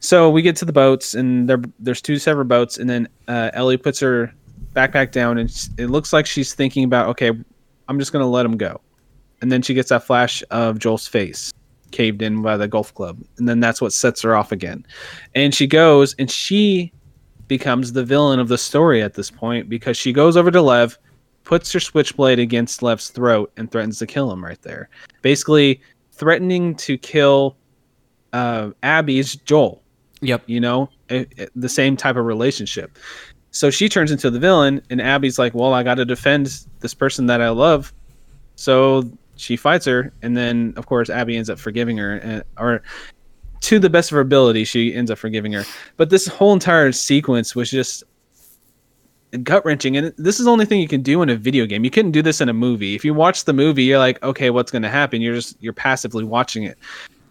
So 0.00 0.30
we 0.30 0.42
get 0.42 0.56
to 0.56 0.64
the 0.64 0.72
boats, 0.72 1.14
and 1.14 1.48
there, 1.48 1.60
there's 1.78 2.00
two 2.00 2.18
separate 2.18 2.46
boats, 2.46 2.78
and 2.78 2.88
then 2.88 3.08
uh, 3.26 3.50
Ellie 3.52 3.76
puts 3.76 3.98
her 4.00 4.32
backpack 4.72 5.10
down, 5.10 5.38
and 5.38 5.50
it 5.76 5.86
looks 5.88 6.12
like 6.12 6.26
she's 6.26 6.54
thinking 6.54 6.84
about, 6.84 7.08
okay, 7.08 7.32
I'm 7.88 7.98
just 7.98 8.12
to 8.12 8.24
let 8.24 8.46
him 8.46 8.56
go. 8.56 8.80
And 9.40 9.50
then 9.50 9.62
she 9.62 9.74
gets 9.74 9.88
that 9.88 10.04
flash 10.04 10.42
of 10.50 10.78
Joel's 10.78 11.06
face 11.06 11.52
caved 11.90 12.22
in 12.22 12.42
by 12.42 12.56
the 12.56 12.68
golf 12.68 12.94
club, 12.94 13.18
and 13.38 13.48
then 13.48 13.60
that's 13.60 13.80
what 13.80 13.92
sets 13.92 14.22
her 14.22 14.36
off 14.36 14.52
again. 14.52 14.86
And 15.34 15.54
she 15.54 15.66
goes, 15.66 16.14
and 16.18 16.30
she 16.30 16.92
becomes 17.48 17.92
the 17.92 18.04
villain 18.04 18.38
of 18.38 18.48
the 18.48 18.58
story 18.58 19.02
at 19.02 19.14
this 19.14 19.30
point 19.30 19.68
because 19.68 19.96
she 19.96 20.12
goes 20.12 20.36
over 20.36 20.50
to 20.50 20.62
Lev, 20.62 20.98
puts 21.44 21.72
her 21.72 21.80
switchblade 21.80 22.38
against 22.38 22.82
Lev's 22.82 23.08
throat, 23.08 23.50
and 23.56 23.70
threatens 23.70 23.98
to 23.98 24.06
kill 24.06 24.30
him 24.30 24.44
right 24.44 24.60
there. 24.62 24.90
Basically, 25.22 25.80
threatening 26.12 26.74
to 26.76 26.98
kill 26.98 27.56
uh, 28.32 28.70
Abby's 28.82 29.34
Joel 29.36 29.82
Yep. 30.20 30.42
you 30.46 30.60
know 30.60 30.88
it, 31.08 31.32
it- 31.36 31.50
the 31.54 31.68
same 31.68 31.96
type 31.96 32.16
of 32.16 32.24
relationship. 32.24 32.98
So 33.50 33.70
she 33.70 33.88
turns 33.88 34.10
into 34.10 34.30
the 34.30 34.38
villain 34.38 34.82
and 34.90 35.00
abby's 35.00 35.38
like 35.38 35.54
well 35.54 35.72
i 35.74 35.82
got 35.82 35.94
to 35.94 36.04
defend 36.04 36.64
this 36.80 36.94
person 36.94 37.26
that 37.26 37.40
i 37.40 37.48
love. 37.50 37.92
So 38.56 39.10
she 39.36 39.56
fights 39.56 39.86
her 39.86 40.12
and 40.22 40.36
then 40.36 40.74
of 40.76 40.86
course 40.86 41.08
abby 41.10 41.36
ends 41.36 41.48
up 41.48 41.58
forgiving 41.58 41.96
her 41.98 42.16
and, 42.18 42.44
or 42.58 42.82
to 43.60 43.78
the 43.78 43.90
best 43.90 44.10
of 44.10 44.16
her 44.16 44.20
ability 44.20 44.64
she 44.64 44.94
ends 44.94 45.10
up 45.10 45.18
forgiving 45.18 45.52
her. 45.52 45.64
But 45.96 46.10
this 46.10 46.26
whole 46.26 46.52
entire 46.52 46.92
sequence 46.92 47.54
was 47.56 47.70
just 47.70 48.04
gut 49.42 49.64
wrenching 49.64 49.96
and 49.96 50.12
this 50.16 50.38
is 50.38 50.46
the 50.46 50.50
only 50.50 50.64
thing 50.64 50.80
you 50.80 50.88
can 50.88 51.02
do 51.02 51.22
in 51.22 51.28
a 51.28 51.36
video 51.36 51.66
game. 51.66 51.84
You 51.84 51.90
couldn't 51.90 52.12
do 52.12 52.22
this 52.22 52.40
in 52.40 52.48
a 52.48 52.54
movie. 52.54 52.94
If 52.94 53.04
you 53.04 53.12
watch 53.14 53.44
the 53.44 53.52
movie 53.52 53.84
you're 53.84 53.98
like 53.98 54.22
okay 54.22 54.50
what's 54.50 54.70
going 54.70 54.82
to 54.82 54.88
happen? 54.90 55.20
You're 55.22 55.34
just 55.34 55.56
you're 55.60 55.72
passively 55.72 56.24
watching 56.24 56.64
it. 56.64 56.78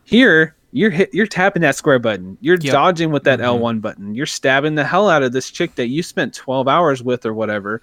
Here 0.03 0.55
you're 0.71 0.89
hit, 0.89 1.13
you're 1.13 1.27
tapping 1.27 1.61
that 1.61 1.75
square 1.75 1.99
button. 1.99 2.37
You're 2.41 2.57
Yep. 2.59 2.73
dodging 2.73 3.11
with 3.11 3.23
that 3.23 3.39
mm-hmm. 3.39 3.63
L1 3.63 3.81
button. 3.81 4.13
You're 4.15 4.25
stabbing 4.25 4.75
the 4.75 4.83
hell 4.83 5.09
out 5.09 5.23
of 5.23 5.31
this 5.31 5.49
chick 5.49 5.75
that 5.75 5.87
you 5.87 6.03
spent 6.03 6.33
12 6.33 6.67
hours 6.67 7.01
with 7.01 7.25
or 7.25 7.33
whatever. 7.33 7.81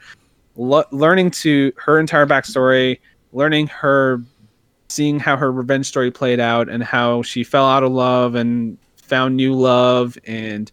Learning 0.57 1.31
to 1.33 1.73
her 1.77 1.99
entire 1.99 2.27
backstory, 2.27 3.01
learning 3.33 3.67
her, 3.69 4.23
seeing 4.89 5.19
how 5.19 5.37
her 5.37 5.51
revenge 5.51 5.87
story 5.87 6.11
played 6.11 6.39
out 6.39 6.69
and 6.69 6.83
how 6.85 7.23
she 7.23 7.43
fell 7.43 7.67
out 7.67 7.83
of 7.83 7.91
love 7.91 8.35
and 8.37 8.79
found 8.97 9.37
new 9.37 9.55
love 9.55 10.17
and 10.27 10.71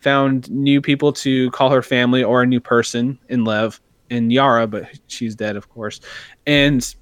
found 0.00 0.50
new 0.50 0.80
people 0.80 1.12
to 1.12 1.50
call 1.52 1.70
her 1.70 1.82
family 1.82 2.22
or 2.22 2.42
a 2.42 2.46
new 2.46 2.60
person 2.60 3.18
in 3.28 3.44
Lev 3.44 3.80
and 4.10 4.32
Yara, 4.32 4.66
but 4.66 4.86
she's 5.06 5.34
dead, 5.34 5.56
of 5.56 5.68
course. 5.68 6.00
And 6.46 6.94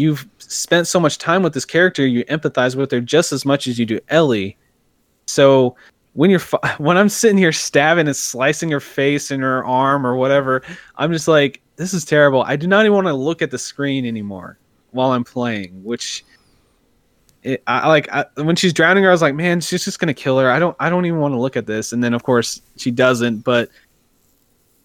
you've 0.00 0.26
spent 0.38 0.86
so 0.86 0.98
much 0.98 1.18
time 1.18 1.42
with 1.42 1.52
this 1.52 1.66
character, 1.66 2.06
you 2.06 2.24
empathize 2.24 2.74
with 2.74 2.90
her 2.90 3.00
just 3.00 3.32
as 3.32 3.44
much 3.44 3.66
as 3.66 3.78
you 3.78 3.84
do 3.84 4.00
Ellie. 4.08 4.56
So 5.26 5.76
when 6.14 6.30
you're 6.30 6.40
when 6.78 6.96
I'm 6.96 7.10
sitting 7.10 7.38
here 7.38 7.52
stabbing 7.52 8.06
and 8.06 8.16
slicing 8.16 8.70
her 8.70 8.80
face 8.80 9.30
and 9.30 9.42
her 9.42 9.64
arm 9.64 10.06
or 10.06 10.16
whatever, 10.16 10.62
I'm 10.96 11.12
just 11.12 11.28
like, 11.28 11.60
this 11.76 11.92
is 11.92 12.04
terrible. 12.04 12.42
I 12.42 12.56
do 12.56 12.66
not 12.66 12.86
even 12.86 12.94
want 12.94 13.06
to 13.08 13.14
look 13.14 13.42
at 13.42 13.50
the 13.50 13.58
screen 13.58 14.06
anymore 14.06 14.58
while 14.90 15.12
I'm 15.12 15.24
playing, 15.24 15.84
which. 15.84 16.24
It, 17.42 17.62
I 17.66 17.88
like 17.88 18.06
I, 18.12 18.26
when 18.34 18.54
she's 18.54 18.74
drowning 18.74 19.02
her. 19.04 19.08
I 19.08 19.12
was 19.12 19.22
like, 19.22 19.34
man, 19.34 19.62
she's 19.62 19.82
just 19.82 19.98
gonna 19.98 20.12
kill 20.12 20.38
her. 20.38 20.50
I 20.50 20.58
don't. 20.58 20.76
I 20.78 20.90
don't 20.90 21.06
even 21.06 21.20
want 21.20 21.32
to 21.32 21.40
look 21.40 21.56
at 21.56 21.64
this. 21.64 21.94
And 21.94 22.04
then, 22.04 22.12
of 22.12 22.22
course, 22.22 22.60
she 22.76 22.90
doesn't. 22.90 23.44
But 23.44 23.70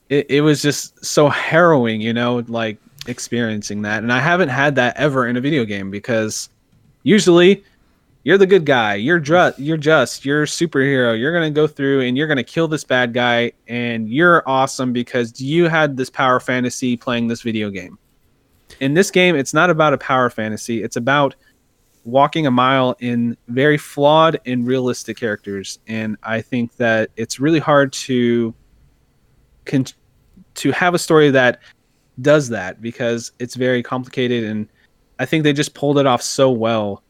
it, 0.07 0.25
it 0.29 0.39
was 0.39 0.61
just 0.61 1.03
so 1.03 1.27
harrowing, 1.27 1.99
you 1.99 2.13
know, 2.13 2.45
like 2.47 2.77
experiencing 3.07 3.81
that. 3.83 4.03
And 4.03 4.11
I 4.11 4.19
haven't 4.19 4.49
had 4.49 4.75
that 4.75 4.97
ever 4.97 5.27
in 5.27 5.37
a 5.37 5.41
video 5.41 5.65
game 5.65 5.91
because 5.91 6.49
usually 7.03 7.63
you're 8.25 8.39
the 8.39 8.47
good 8.47 8.65
guy, 8.65 8.95
you're 8.95 9.19
just, 9.19 9.59
you're 9.59 9.77
just, 9.77 10.25
you're 10.25 10.43
a 10.43 10.47
superhero. 10.47 11.17
You're 11.17 11.31
gonna 11.31 11.51
go 11.51 11.67
through 11.67 12.01
and 12.01 12.17
you're 12.17 12.27
gonna 12.27 12.43
kill 12.43 12.67
this 12.67 12.83
bad 12.83 13.13
guy, 13.13 13.51
and 13.67 14.09
you're 14.09 14.41
awesome 14.47 14.91
because 14.91 15.39
you 15.39 15.67
had 15.67 15.95
this 15.95 16.09
power 16.09 16.39
fantasy 16.39 16.97
playing 16.97 17.27
this 17.27 17.43
video 17.43 17.69
game. 17.69 17.99
In 18.79 18.95
this 18.95 19.11
game, 19.11 19.35
it's 19.35 19.53
not 19.53 19.69
about 19.69 19.93
a 19.93 19.97
power 19.99 20.31
fantasy. 20.31 20.81
It's 20.81 20.95
about 20.95 21.35
walking 22.03 22.47
a 22.47 22.51
mile 22.51 22.95
in 22.99 23.37
very 23.47 23.77
flawed 23.77 24.39
and 24.47 24.65
realistic 24.65 25.17
characters, 25.17 25.77
and 25.87 26.17
I 26.23 26.41
think 26.41 26.75
that 26.77 27.11
it's 27.17 27.39
really 27.39 27.59
hard 27.59 27.93
to 27.93 28.55
con- 29.65 29.85
to 30.55 30.71
have 30.71 30.95
a 30.95 30.99
story 30.99 31.29
that 31.29 31.59
does 32.21 32.49
that 32.49 32.81
because 32.81 33.31
it's 33.39 33.55
very 33.55 33.83
complicated 33.83 34.43
and 34.43 34.67
I 35.19 35.25
think 35.25 35.43
they 35.43 35.53
just 35.53 35.73
pulled 35.73 35.97
it 35.97 36.05
off 36.05 36.21
so 36.21 36.51
well. 36.51 37.03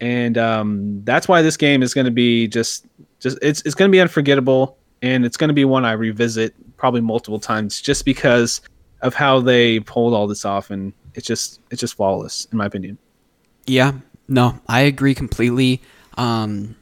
And 0.00 0.36
um, 0.36 1.02
that's 1.04 1.28
why 1.28 1.42
this 1.42 1.56
game 1.56 1.82
is 1.82 1.94
going 1.94 2.04
to 2.06 2.10
be 2.10 2.48
just 2.48 2.86
just 3.20 3.38
it's 3.40 3.62
it's 3.62 3.74
going 3.74 3.88
to 3.88 3.92
be 3.92 4.00
unforgettable 4.00 4.76
and 5.00 5.24
it's 5.24 5.36
going 5.36 5.48
to 5.48 5.54
be 5.54 5.64
one 5.64 5.84
I 5.84 5.92
revisit 5.92 6.54
probably 6.76 7.00
multiple 7.00 7.38
times 7.38 7.80
just 7.80 8.04
because 8.04 8.60
of 9.02 9.14
how 9.14 9.40
they 9.40 9.80
pulled 9.80 10.14
all 10.14 10.26
this 10.26 10.44
off 10.44 10.70
and 10.70 10.92
it's 11.14 11.26
just 11.26 11.60
it's 11.70 11.80
just 11.80 11.94
flawless 11.94 12.46
in 12.50 12.58
my 12.58 12.66
opinion. 12.66 12.98
Yeah, 13.66 13.92
no, 14.28 14.58
I 14.66 14.80
agree 14.80 15.14
completely. 15.14 15.80
Um, 16.18 16.74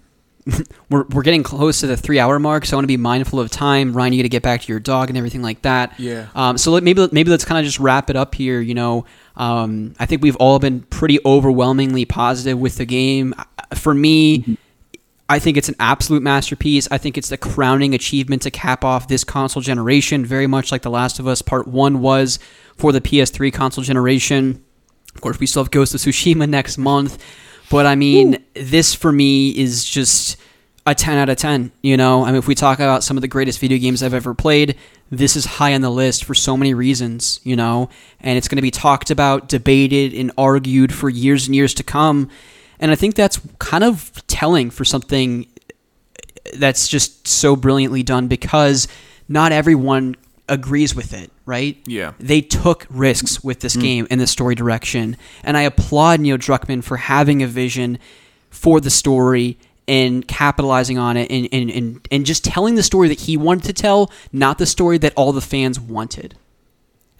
we're 0.91 1.05
we're 1.05 1.23
getting 1.23 1.43
close 1.43 1.81
to 1.81 1.87
the 1.87 1.97
three 1.97 2.19
hour 2.19 2.39
mark, 2.39 2.67
so 2.67 2.75
I 2.75 2.79
want 2.79 2.85
to 2.85 2.89
be 2.89 2.97
mindful 2.97 3.41
of 3.41 3.51
time. 3.51 3.93
Ryan, 3.93 4.12
you 4.12 4.20
got 4.20 4.25
to 4.25 4.29
get 4.29 4.43
back 4.43 4.62
to 4.62 4.69
your 4.69 4.81
dog 4.81 5.09
and 5.09 5.17
everything 5.17 5.43
like 5.43 5.62
that. 5.62 5.99
Yeah. 5.99 6.29
Um, 6.35 6.59
so 6.59 6.73
let, 6.73 6.83
maybe 6.83 7.09
maybe 7.12 7.31
let's 7.31 7.45
kind 7.45 7.59
of 7.59 7.65
just 7.65 7.79
wrap 7.79 8.11
it 8.11 8.17
up 8.17 8.35
here. 8.35 8.61
You 8.61 8.75
know, 8.75 9.07
um, 9.37 9.95
I 9.99 10.07
think 10.07 10.23
we've 10.23 10.37
all 10.37 10.59
been 10.59 10.83
pretty 10.83 11.19
overwhelmingly 11.25 12.05
positive 12.05 12.59
with 12.59 12.77
the 12.77 12.87
game. 12.87 13.35
For 13.75 13.95
me. 13.95 14.59
I 15.29 15.39
think 15.39 15.57
it's 15.57 15.69
an 15.69 15.77
absolute 15.79 16.25
masterpiece. 16.25 16.89
I 16.91 16.99
think 16.99 17.17
it's 17.17 17.29
the 17.29 17.37
crowning 17.37 17.95
achievement 17.95 18.43
to 18.43 18.51
cap 18.51 18.85
off 18.85 19.07
this 19.07 19.23
console 19.23 19.62
generation, 19.62 20.27
very 20.27 20.49
much 20.49 20.73
like 20.73 20.83
The 20.83 20.91
Last 20.91 21.20
of 21.20 21.29
Us 21.29 21.41
Part 21.41 21.69
1 21.69 22.01
was 22.01 22.41
for 22.77 22.91
the 22.91 23.01
PS3 23.01 23.53
console 23.53 23.85
generation. 23.85 24.65
Of 25.15 25.20
course, 25.20 25.39
we 25.39 25.47
still 25.47 25.62
have 25.62 25.70
Ghost 25.70 25.95
of 25.95 26.01
Tsushima 26.01 26.49
next 26.49 26.79
month. 26.79 27.23
But 27.70 27.86
I 27.86 27.94
mean, 27.94 28.44
this 28.55 28.94
for 28.94 29.10
me 29.10 29.50
is 29.50 29.84
just 29.84 30.36
a 30.86 30.94
10 30.94 31.16
out 31.16 31.28
of 31.28 31.36
10. 31.36 31.73
You 31.82 31.97
know, 31.97 32.24
I 32.24 32.26
mean, 32.26 32.36
if 32.36 32.47
we 32.47 32.55
talk 32.55 32.81
about 32.81 33.05
some 33.05 33.16
of 33.16 33.20
the 33.23 33.28
greatest 33.28 33.60
video 33.60 33.78
games 33.78 34.02
I've 34.02 34.12
ever 34.12 34.34
played, 34.34 34.76
this 35.10 35.36
is 35.36 35.44
high 35.44 35.73
on 35.74 35.81
the 35.81 35.90
list 35.90 36.24
for 36.24 36.34
so 36.34 36.57
many 36.57 36.74
reasons, 36.74 37.40
you 37.44 37.57
know, 37.57 37.89
and 38.20 38.36
it's 38.36 38.49
going 38.49 38.57
to 38.57 38.62
be 38.62 38.70
talked 38.70 39.10
about, 39.10 39.49
debated, 39.49 40.12
and 40.12 40.32
argued 40.36 40.92
for 40.92 41.08
years 41.08 41.47
and 41.47 41.55
years 41.55 41.73
to 41.74 41.82
come. 41.82 42.28
And 42.81 42.90
I 42.90 42.97
think 42.97 43.15
that's 43.15 43.40
kind 43.58 43.84
of 43.84 44.26
telling 44.26 44.70
for 44.70 44.84
something 44.84 45.47
that's 46.57 46.89
just 46.89 47.28
so 47.28 47.55
brilliantly 47.55 48.02
done 48.02 48.26
because 48.26 48.89
not 49.28 49.52
everyone 49.52 50.16
agrees 50.51 50.95
with 50.95 51.15
it, 51.15 51.31
right? 51.47 51.79
Yeah. 51.87 52.12
They 52.19 52.43
took 52.43 52.87
risks 52.91 53.43
with 53.43 53.61
this 53.61 53.77
mm. 53.77 53.81
game 53.81 54.07
and 54.11 54.20
the 54.20 54.27
story 54.27 54.55
direction. 54.55 55.17
And 55.43 55.57
I 55.57 55.62
applaud 55.62 56.20
Neil 56.20 56.37
Druckmann 56.37 56.85
for 56.85 56.99
having 56.99 57.43
a 57.43 57.47
vision 57.47 57.99
for 58.51 58.81
the 58.81 58.91
story 58.91 59.57
and 59.89 60.27
capitalizing 60.29 60.99
on 60.99 61.17
it 61.17 61.31
and, 61.31 61.49
and, 61.53 61.70
and, 61.70 62.09
and 62.11 62.27
just 62.27 62.45
telling 62.45 62.75
the 62.75 62.83
story 62.83 63.09
that 63.09 63.20
he 63.20 63.37
wanted 63.37 63.65
to 63.65 63.73
tell, 63.73 64.11
not 64.33 64.59
the 64.59 64.67
story 64.67 64.99
that 64.99 65.15
all 65.17 65.33
the 65.33 65.41
fans 65.41 65.81
wanted. 65.81 66.37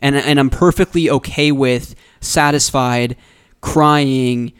And, 0.01 0.17
and 0.17 0.39
I'm 0.39 0.51
perfectly 0.51 1.09
okay 1.11 1.53
with 1.53 1.95
satisfied, 2.21 3.17
crying, 3.61 4.53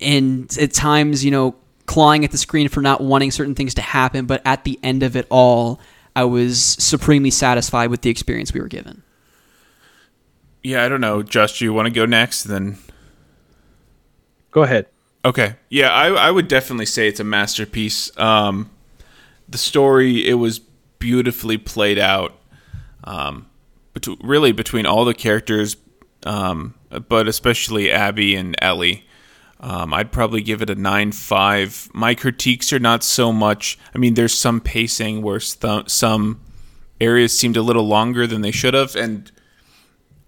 and 0.00 0.54
at 0.58 0.72
times, 0.72 1.24
you 1.24 1.30
know, 1.30 1.54
clawing 1.86 2.24
at 2.24 2.30
the 2.30 2.38
screen 2.38 2.68
for 2.68 2.80
not 2.80 3.00
wanting 3.00 3.30
certain 3.30 3.54
things 3.54 3.74
to 3.74 3.82
happen. 3.82 4.26
But 4.26 4.42
at 4.44 4.64
the 4.64 4.78
end 4.82 5.02
of 5.02 5.16
it 5.16 5.26
all, 5.30 5.80
I 6.16 6.24
was 6.24 6.58
supremely 6.60 7.30
satisfied 7.30 7.90
with 7.90 8.00
the 8.00 8.10
experience 8.10 8.52
we 8.52 8.60
were 8.60 8.68
given. 8.68 9.02
Yeah, 10.62 10.84
I 10.84 10.88
don't 10.88 11.00
know. 11.00 11.22
Just 11.22 11.60
you 11.60 11.72
want 11.72 11.86
to 11.86 11.92
go 11.92 12.06
next? 12.06 12.44
Then 12.44 12.78
Go 14.50 14.62
ahead. 14.62 14.86
Okay. 15.22 15.56
Yeah, 15.68 15.90
I, 15.90 16.08
I 16.08 16.30
would 16.30 16.48
definitely 16.48 16.86
say 16.86 17.06
it's 17.08 17.20
a 17.20 17.24
masterpiece. 17.24 18.16
Um, 18.18 18.70
the 19.46 19.58
story, 19.58 20.26
it 20.26 20.34
was 20.34 20.60
beautifully 20.98 21.58
played 21.58 21.98
out. 21.98 22.38
Um, 23.04 23.46
bet- 23.92 24.08
really 24.22 24.52
between 24.52 24.86
all 24.86 25.04
the 25.04 25.12
characters, 25.12 25.76
um, 26.24 26.72
but 27.08 27.28
especially 27.28 27.92
Abby 27.92 28.34
and 28.34 28.56
Ellie. 28.62 29.05
Um, 29.60 29.94
I'd 29.94 30.12
probably 30.12 30.42
give 30.42 30.60
it 30.62 30.70
a 30.70 30.74
nine 30.74 31.12
five. 31.12 31.88
My 31.94 32.14
critiques 32.14 32.72
are 32.72 32.78
not 32.78 33.02
so 33.02 33.32
much. 33.32 33.78
I 33.94 33.98
mean, 33.98 34.14
there's 34.14 34.34
some 34.34 34.60
pacing 34.60 35.22
where 35.22 35.40
st- 35.40 35.90
some 35.90 36.40
areas 37.00 37.38
seemed 37.38 37.56
a 37.56 37.62
little 37.62 37.86
longer 37.86 38.26
than 38.26 38.42
they 38.42 38.50
should 38.50 38.74
have, 38.74 38.94
and 38.94 39.30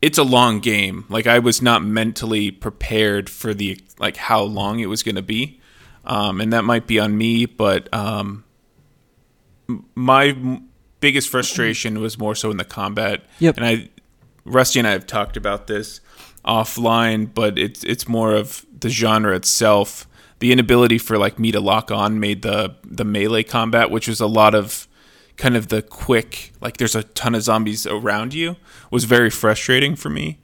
it's 0.00 0.18
a 0.18 0.22
long 0.22 0.60
game. 0.60 1.04
Like 1.08 1.26
I 1.26 1.38
was 1.38 1.60
not 1.60 1.82
mentally 1.82 2.50
prepared 2.50 3.28
for 3.28 3.52
the 3.52 3.78
like 3.98 4.16
how 4.16 4.42
long 4.42 4.80
it 4.80 4.86
was 4.86 5.02
going 5.02 5.16
to 5.16 5.22
be, 5.22 5.60
um, 6.04 6.40
and 6.40 6.52
that 6.52 6.64
might 6.64 6.86
be 6.86 6.98
on 6.98 7.18
me. 7.18 7.44
But 7.44 7.92
um, 7.92 8.44
my 9.94 10.28
m- 10.28 10.68
biggest 11.00 11.28
frustration 11.28 12.00
was 12.00 12.18
more 12.18 12.34
so 12.34 12.50
in 12.50 12.56
the 12.56 12.64
combat. 12.64 13.24
Yep. 13.40 13.56
And 13.58 13.66
I, 13.66 13.88
Rusty 14.44 14.78
and 14.78 14.88
I 14.88 14.92
have 14.92 15.06
talked 15.06 15.36
about 15.36 15.66
this 15.66 16.00
offline, 16.48 17.32
but 17.32 17.58
it's 17.58 17.84
it's 17.84 18.08
more 18.08 18.34
of 18.34 18.64
the 18.80 18.88
genre 18.88 19.36
itself. 19.36 20.06
The 20.40 20.50
inability 20.52 20.98
for 20.98 21.18
like 21.18 21.38
me 21.38 21.52
to 21.52 21.60
lock 21.60 21.90
on 21.90 22.18
made 22.18 22.42
the 22.42 22.74
the 22.84 23.04
melee 23.04 23.42
combat, 23.44 23.90
which 23.90 24.08
was 24.08 24.20
a 24.20 24.26
lot 24.26 24.54
of 24.54 24.88
kind 25.36 25.56
of 25.56 25.68
the 25.68 25.82
quick 25.82 26.52
like 26.60 26.78
there's 26.78 26.96
a 26.96 27.04
ton 27.04 27.34
of 27.34 27.42
zombies 27.42 27.86
around 27.86 28.34
you 28.34 28.56
was 28.90 29.04
very 29.04 29.30
frustrating 29.30 29.94
for 29.94 30.10
me. 30.10 30.38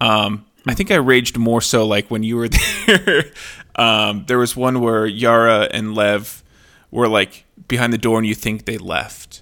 Um 0.00 0.46
i 0.66 0.74
think 0.74 0.90
i 0.90 0.94
raged 0.94 1.38
more 1.38 1.62
so 1.62 1.86
like 1.86 2.10
when 2.10 2.22
you 2.22 2.36
were 2.36 2.48
there. 2.86 3.24
Um 3.76 4.24
there 4.28 4.38
was 4.38 4.54
one 4.56 4.80
where 4.80 5.06
yara 5.06 5.68
and 5.72 5.94
lev 5.94 6.42
were 6.90 7.08
like 7.08 7.44
behind 7.68 7.92
the 7.92 7.98
door 7.98 8.18
and 8.18 8.26
you 8.26 8.34
think 8.34 8.64
they 8.64 8.78
left 8.78 9.40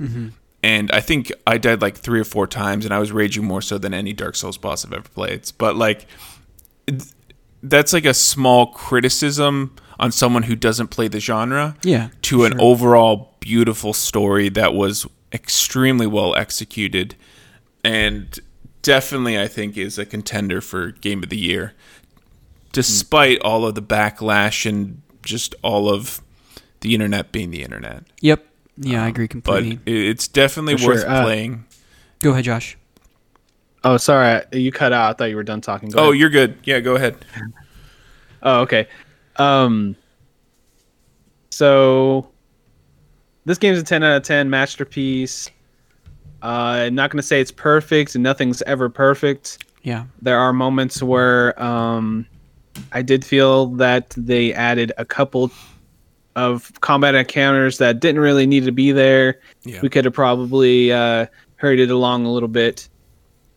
and 0.62 0.90
i 0.92 1.00
think 1.00 1.32
i 1.46 1.56
died 1.58 1.80
like 1.80 1.96
three 1.96 2.20
or 2.20 2.24
four 2.24 2.46
times 2.46 2.84
and 2.84 2.92
i 2.92 2.98
was 2.98 3.12
raging 3.12 3.44
more 3.44 3.62
so 3.62 3.78
than 3.78 3.94
any 3.94 4.12
dark 4.12 4.36
souls 4.36 4.58
boss 4.58 4.84
i've 4.84 4.92
ever 4.92 5.08
played. 5.08 5.50
But 5.58 5.76
like 5.76 6.06
that's 7.62 7.92
like 7.92 8.04
a 8.04 8.14
small 8.14 8.66
criticism 8.66 9.74
on 9.98 10.12
someone 10.12 10.44
who 10.44 10.54
doesn't 10.54 10.88
play 10.88 11.08
the 11.08 11.20
genre 11.20 11.76
Yeah, 11.82 12.08
to 12.22 12.44
an 12.44 12.58
overall 12.60 13.36
beautiful 13.40 13.92
story 13.92 14.48
that 14.50 14.74
was 14.74 15.06
extremely 15.32 16.06
well 16.06 16.34
executed 16.36 17.14
and 17.84 18.38
definitely 18.82 19.38
I 19.38 19.48
think 19.48 19.76
is 19.76 19.98
a 19.98 20.06
contender 20.06 20.60
for 20.60 20.92
game 20.92 21.22
of 21.22 21.28
the 21.28 21.36
year 21.36 21.74
despite 22.72 23.38
mm. 23.40 23.44
all 23.44 23.66
of 23.66 23.74
the 23.74 23.82
backlash 23.82 24.68
and 24.68 25.02
just 25.22 25.54
all 25.62 25.92
of 25.92 26.20
the 26.80 26.94
internet 26.94 27.32
being 27.32 27.50
the 27.50 27.62
internet. 27.62 28.04
Yep. 28.20 28.46
Yeah, 28.80 29.04
I 29.04 29.08
agree 29.08 29.28
completely. 29.28 29.80
it- 29.86 30.08
it's 30.08 30.28
definitely 30.28 30.76
For 30.76 30.88
worth 30.88 31.00
sure. 31.00 31.10
Uh, 31.10 31.24
playing 31.24 31.64
Go 32.20 32.32
ahead, 32.32 32.44
Josh. 32.44 32.76
Oh, 33.84 33.96
sorry, 33.96 34.42
you 34.52 34.72
cut 34.72 34.92
out. 34.92 35.10
I 35.10 35.12
thought 35.14 35.30
you 35.30 35.36
were 35.36 35.42
done 35.44 35.60
talking. 35.60 35.88
Go 35.90 35.98
oh 35.98 36.02
ahead. 36.08 36.18
you're 36.20 36.30
good 36.30 36.58
yeah 36.64 36.80
go 36.80 36.94
ahead 36.96 37.16
Oh, 38.42 38.60
okay. 38.60 38.86
Um, 39.36 39.96
So 41.50 42.28
this 43.44 43.58
game's 43.58 43.78
a 43.78 43.82
10 43.82 44.02
out 44.04 44.16
of 44.16 44.22
10 44.22 44.48
masterpiece. 44.50 45.48
Uh, 46.42 46.86
I'm 46.86 46.94
not 46.94 47.10
going 47.10 47.16
to 47.20 47.26
say 47.26 47.40
it's 47.40 47.50
perfect, 47.50 48.14
and 48.14 48.22
nothing's 48.22 48.62
ever 48.62 48.88
perfect. 48.88 49.64
Yeah. 49.82 50.04
There 50.22 50.38
are 50.38 50.52
moments 50.52 51.02
where 51.02 51.60
um, 51.60 52.26
I 52.92 53.02
did 53.02 53.24
feel 53.24 53.66
that 53.76 54.10
they 54.10 54.52
added 54.52 54.92
a 54.98 55.04
couple 55.04 55.50
of 56.38 56.72
combat 56.80 57.14
encounters 57.14 57.78
that 57.78 58.00
didn't 58.00 58.20
really 58.20 58.46
need 58.46 58.64
to 58.64 58.72
be 58.72 58.92
there. 58.92 59.40
Yeah. 59.64 59.80
We 59.82 59.88
could 59.88 60.04
have 60.04 60.14
probably 60.14 60.92
uh, 60.92 61.26
hurried 61.56 61.80
it 61.80 61.90
along 61.90 62.26
a 62.26 62.32
little 62.32 62.48
bit. 62.48 62.88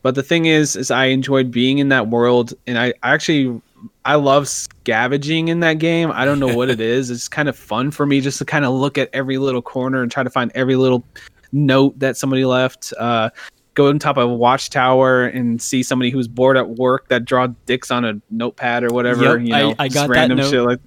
But 0.01 0.15
the 0.15 0.23
thing 0.23 0.45
is, 0.45 0.75
is 0.75 0.89
I 0.89 1.05
enjoyed 1.05 1.51
being 1.51 1.77
in 1.77 1.89
that 1.89 2.07
world, 2.07 2.53
and 2.65 2.79
I 2.79 2.93
actually 3.03 3.61
I 4.03 4.15
love 4.15 4.47
scavenging 4.47 5.49
in 5.49 5.59
that 5.59 5.77
game. 5.77 6.11
I 6.11 6.25
don't 6.25 6.39
know 6.39 6.55
what 6.55 6.69
it 6.69 6.81
is. 6.95 7.11
It's 7.11 7.27
kind 7.27 7.47
of 7.47 7.55
fun 7.55 7.91
for 7.91 8.05
me 8.07 8.19
just 8.19 8.39
to 8.39 8.45
kind 8.45 8.65
of 8.65 8.73
look 8.73 8.97
at 8.97 9.09
every 9.13 9.37
little 9.37 9.61
corner 9.61 10.01
and 10.01 10.11
try 10.11 10.23
to 10.23 10.29
find 10.31 10.51
every 10.55 10.75
little 10.75 11.03
note 11.51 11.99
that 11.99 12.17
somebody 12.17 12.45
left. 12.45 12.93
Uh, 12.97 13.29
go 13.75 13.89
on 13.89 13.99
top 13.99 14.17
of 14.17 14.29
a 14.29 14.33
watchtower 14.33 15.25
and 15.25 15.61
see 15.61 15.83
somebody 15.83 16.09
who's 16.09 16.27
bored 16.27 16.57
at 16.57 16.67
work 16.69 17.07
that 17.09 17.25
draw 17.25 17.47
dicks 17.67 17.91
on 17.91 18.03
a 18.05 18.19
notepad 18.31 18.83
or 18.83 18.89
whatever. 18.89 19.37
Yep, 19.37 19.45
you 19.45 19.51
know, 19.51 19.75
I 19.77 19.87
just 19.87 20.07
got 20.07 20.13
that 20.13 20.35
note. 20.35 20.49
shit 20.49 20.61
like. 20.63 20.79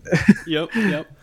Yep. 0.47 0.70
Yep. 0.74 1.14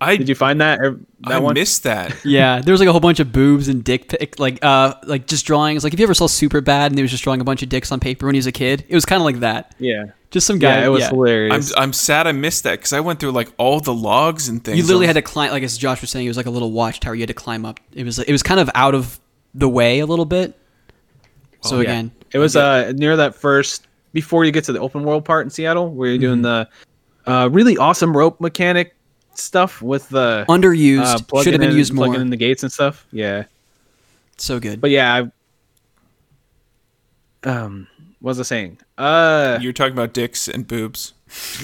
I 0.00 0.16
Did 0.16 0.28
you 0.28 0.34
find 0.36 0.60
that? 0.60 0.78
That 0.80 1.32
I 1.32 1.38
one? 1.40 1.54
missed 1.54 1.82
that. 1.82 2.14
Yeah, 2.24 2.60
there 2.60 2.70
was 2.72 2.78
like 2.80 2.88
a 2.88 2.92
whole 2.92 3.00
bunch 3.00 3.18
of 3.18 3.32
boobs 3.32 3.66
and 3.66 3.82
dick 3.82 4.08
pic, 4.08 4.38
like 4.38 4.64
uh, 4.64 4.94
like 5.04 5.26
just 5.26 5.44
drawings. 5.44 5.82
Like 5.82 5.92
if 5.92 5.98
you 5.98 6.04
ever 6.04 6.14
saw 6.14 6.26
Superbad 6.28 6.86
and 6.86 6.96
he 6.96 7.02
was 7.02 7.10
just 7.10 7.24
drawing 7.24 7.40
a 7.40 7.44
bunch 7.44 7.62
of 7.64 7.68
dicks 7.68 7.90
on 7.90 7.98
paper 7.98 8.26
when 8.26 8.34
he 8.36 8.38
was 8.38 8.46
a 8.46 8.52
kid, 8.52 8.84
it 8.88 8.94
was 8.94 9.04
kind 9.04 9.20
of 9.20 9.24
like 9.24 9.40
that. 9.40 9.74
yeah. 9.78 10.04
Just 10.30 10.46
some 10.46 10.58
guy. 10.58 10.80
Yeah, 10.80 10.86
it 10.86 10.88
was 10.90 11.00
yeah. 11.00 11.06
I'm 11.08 11.14
hilarious. 11.14 11.72
I'm 11.76 11.92
sad 11.94 12.26
I 12.26 12.32
missed 12.32 12.64
that 12.64 12.72
because 12.78 12.92
I 12.92 13.00
went 13.00 13.18
through 13.18 13.30
like 13.32 13.50
all 13.56 13.80
the 13.80 13.94
logs 13.94 14.48
and 14.48 14.62
things. 14.62 14.76
You 14.76 14.84
literally 14.84 15.06
of- 15.06 15.14
had 15.14 15.14
to 15.14 15.22
climb, 15.22 15.50
like 15.52 15.62
as 15.62 15.78
Josh 15.78 16.00
was 16.02 16.10
saying, 16.10 16.26
it 16.26 16.28
was 16.28 16.36
like 16.36 16.44
a 16.46 16.50
little 16.50 16.70
watchtower. 16.70 17.14
You 17.14 17.22
had 17.22 17.28
to 17.28 17.34
climb 17.34 17.64
up. 17.64 17.80
It 17.94 18.04
was 18.04 18.18
it 18.18 18.30
was 18.30 18.42
kind 18.42 18.60
of 18.60 18.70
out 18.74 18.94
of 18.94 19.18
the 19.54 19.68
way 19.68 20.00
a 20.00 20.06
little 20.06 20.26
bit. 20.26 20.54
So 21.62 21.76
Oh, 21.76 21.80
Yeah. 21.80 21.84
again, 21.90 22.12
It 22.32 22.38
was 22.38 22.54
uh 22.56 22.92
near 22.94 23.16
that 23.16 23.34
first 23.34 23.86
before 24.12 24.44
you 24.44 24.52
get 24.52 24.64
to 24.64 24.72
the 24.72 24.80
open 24.80 25.02
world 25.02 25.24
part 25.24 25.46
in 25.46 25.50
Seattle 25.50 25.88
where 25.90 26.10
you're 26.10 26.18
doing 26.18 26.42
the 26.42 26.68
uh, 27.26 27.48
really 27.50 27.76
awesome 27.76 28.16
rope 28.16 28.40
mechanic 28.40 28.94
stuff 29.38 29.80
with 29.82 30.08
the 30.08 30.44
underused. 30.48 31.00
uh, 31.32 31.42
Should 31.42 31.54
have 31.54 31.60
been 31.60 31.70
in- 31.70 31.76
used 31.76 31.92
more. 31.92 32.06
plugging 32.06 32.20
in 32.22 32.30
the 32.30 32.36
gates 32.36 32.62
and 32.62 32.72
stuff. 32.72 33.06
Yeah, 33.12 33.44
so 34.36 34.58
good. 34.60 34.80
but 34.80 34.90
yeah, 34.90 35.28
I, 37.44 37.48
um, 37.48 37.86
what 38.20 38.30
was 38.30 38.40
I 38.40 38.42
saying? 38.44 38.78
Uh, 38.96 39.58
You're 39.60 39.72
talking 39.72 39.92
about 39.92 40.12
dicks 40.12 40.48
and 40.48 40.66
boobs. 40.66 41.14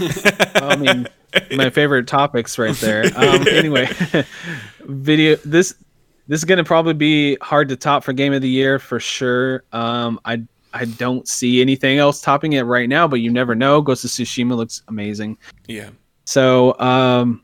I 0.56 0.76
mean, 0.76 1.08
my 1.56 1.70
favorite 1.70 2.06
topics 2.06 2.58
right 2.58 2.76
there. 2.76 3.04
Um, 3.16 3.46
anyway, 3.48 3.88
video. 4.80 5.36
This 5.44 5.74
this 6.28 6.40
is 6.40 6.44
gonna 6.44 6.64
probably 6.64 6.94
be 6.94 7.36
hard 7.42 7.68
to 7.70 7.76
top 7.76 8.04
for 8.04 8.12
game 8.12 8.32
of 8.32 8.42
the 8.42 8.48
year 8.48 8.78
for 8.78 9.00
sure. 9.00 9.64
Um, 9.72 10.20
I 10.24 10.42
I 10.72 10.84
don't 10.86 11.26
see 11.28 11.60
anything 11.60 11.98
else 11.98 12.20
topping 12.20 12.52
it 12.54 12.62
right 12.62 12.88
now, 12.88 13.06
but 13.08 13.16
you 13.20 13.30
never 13.30 13.54
know. 13.54 13.80
Ghost 13.80 14.04
of 14.04 14.10
Tsushima 14.10 14.56
looks 14.56 14.82
amazing. 14.88 15.38
Yeah. 15.66 15.90
So, 16.26 16.78
um, 16.80 17.42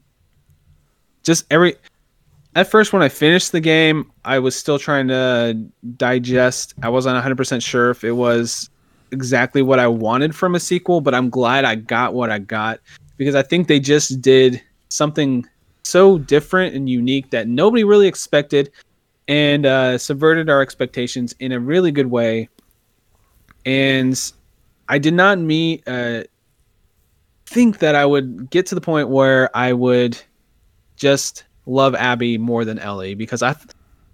just 1.23 1.45
every 1.51 1.77
at 2.57 2.71
first 2.71 2.93
when 2.93 3.03
I 3.03 3.09
finished 3.09 3.53
the 3.53 3.61
game, 3.61 4.11
I 4.25 4.39
was 4.39 4.57
still 4.57 4.79
trying 4.79 5.09
to 5.09 5.55
digest. 5.97 6.75
I 6.83 6.89
wasn't 6.89 7.23
100% 7.23 7.63
sure 7.63 7.91
if 7.91 8.03
it 8.03 8.13
was 8.13 8.69
exactly 9.13 9.63
what 9.63 9.79
I 9.79 9.87
wanted 9.87 10.35
from 10.35 10.55
a 10.55 10.61
sequel, 10.61 11.01
but 11.01 11.15
I'm 11.15 11.31
glad 11.31 11.65
I 11.65 11.77
got 11.77 12.15
what 12.15 12.31
I 12.31 12.39
got 12.39 12.81
because 13.17 13.35
I 13.35 13.43
think 13.43 13.69
they 13.69 13.81
just 13.81 14.21
did 14.21 14.63
something 14.89 15.47
so 15.85 16.19
different 16.19 16.75
and 16.75 16.89
unique 16.89 17.31
that 17.31 17.49
nobody 17.49 17.85
really 17.85 18.07
expected 18.07 18.71
and 19.29 19.65
uh, 19.65 19.97
subverted 19.97 20.51
our 20.51 20.61
expectations 20.61 21.35
in 21.39 21.53
a 21.53 21.61
really 21.61 21.93
good 21.93 22.07
way. 22.07 22.49
And 23.65 24.21
I 24.89 24.99
did 24.99 25.15
not 25.15 25.39
meet 25.39 25.87
uh, 25.87 26.25
think 27.47 27.79
that 27.79 27.95
I 27.95 28.07
would 28.07 28.51
get 28.51 28.67
to 28.67 28.75
the 28.75 28.81
point 28.81 29.09
where 29.09 29.55
I 29.57 29.73
would 29.73 30.21
just 31.01 31.45
love 31.67 31.95
Abby 31.95 32.39
more 32.39 32.65
than 32.65 32.79
Ellie 32.79 33.15
because 33.15 33.43
I 33.43 33.57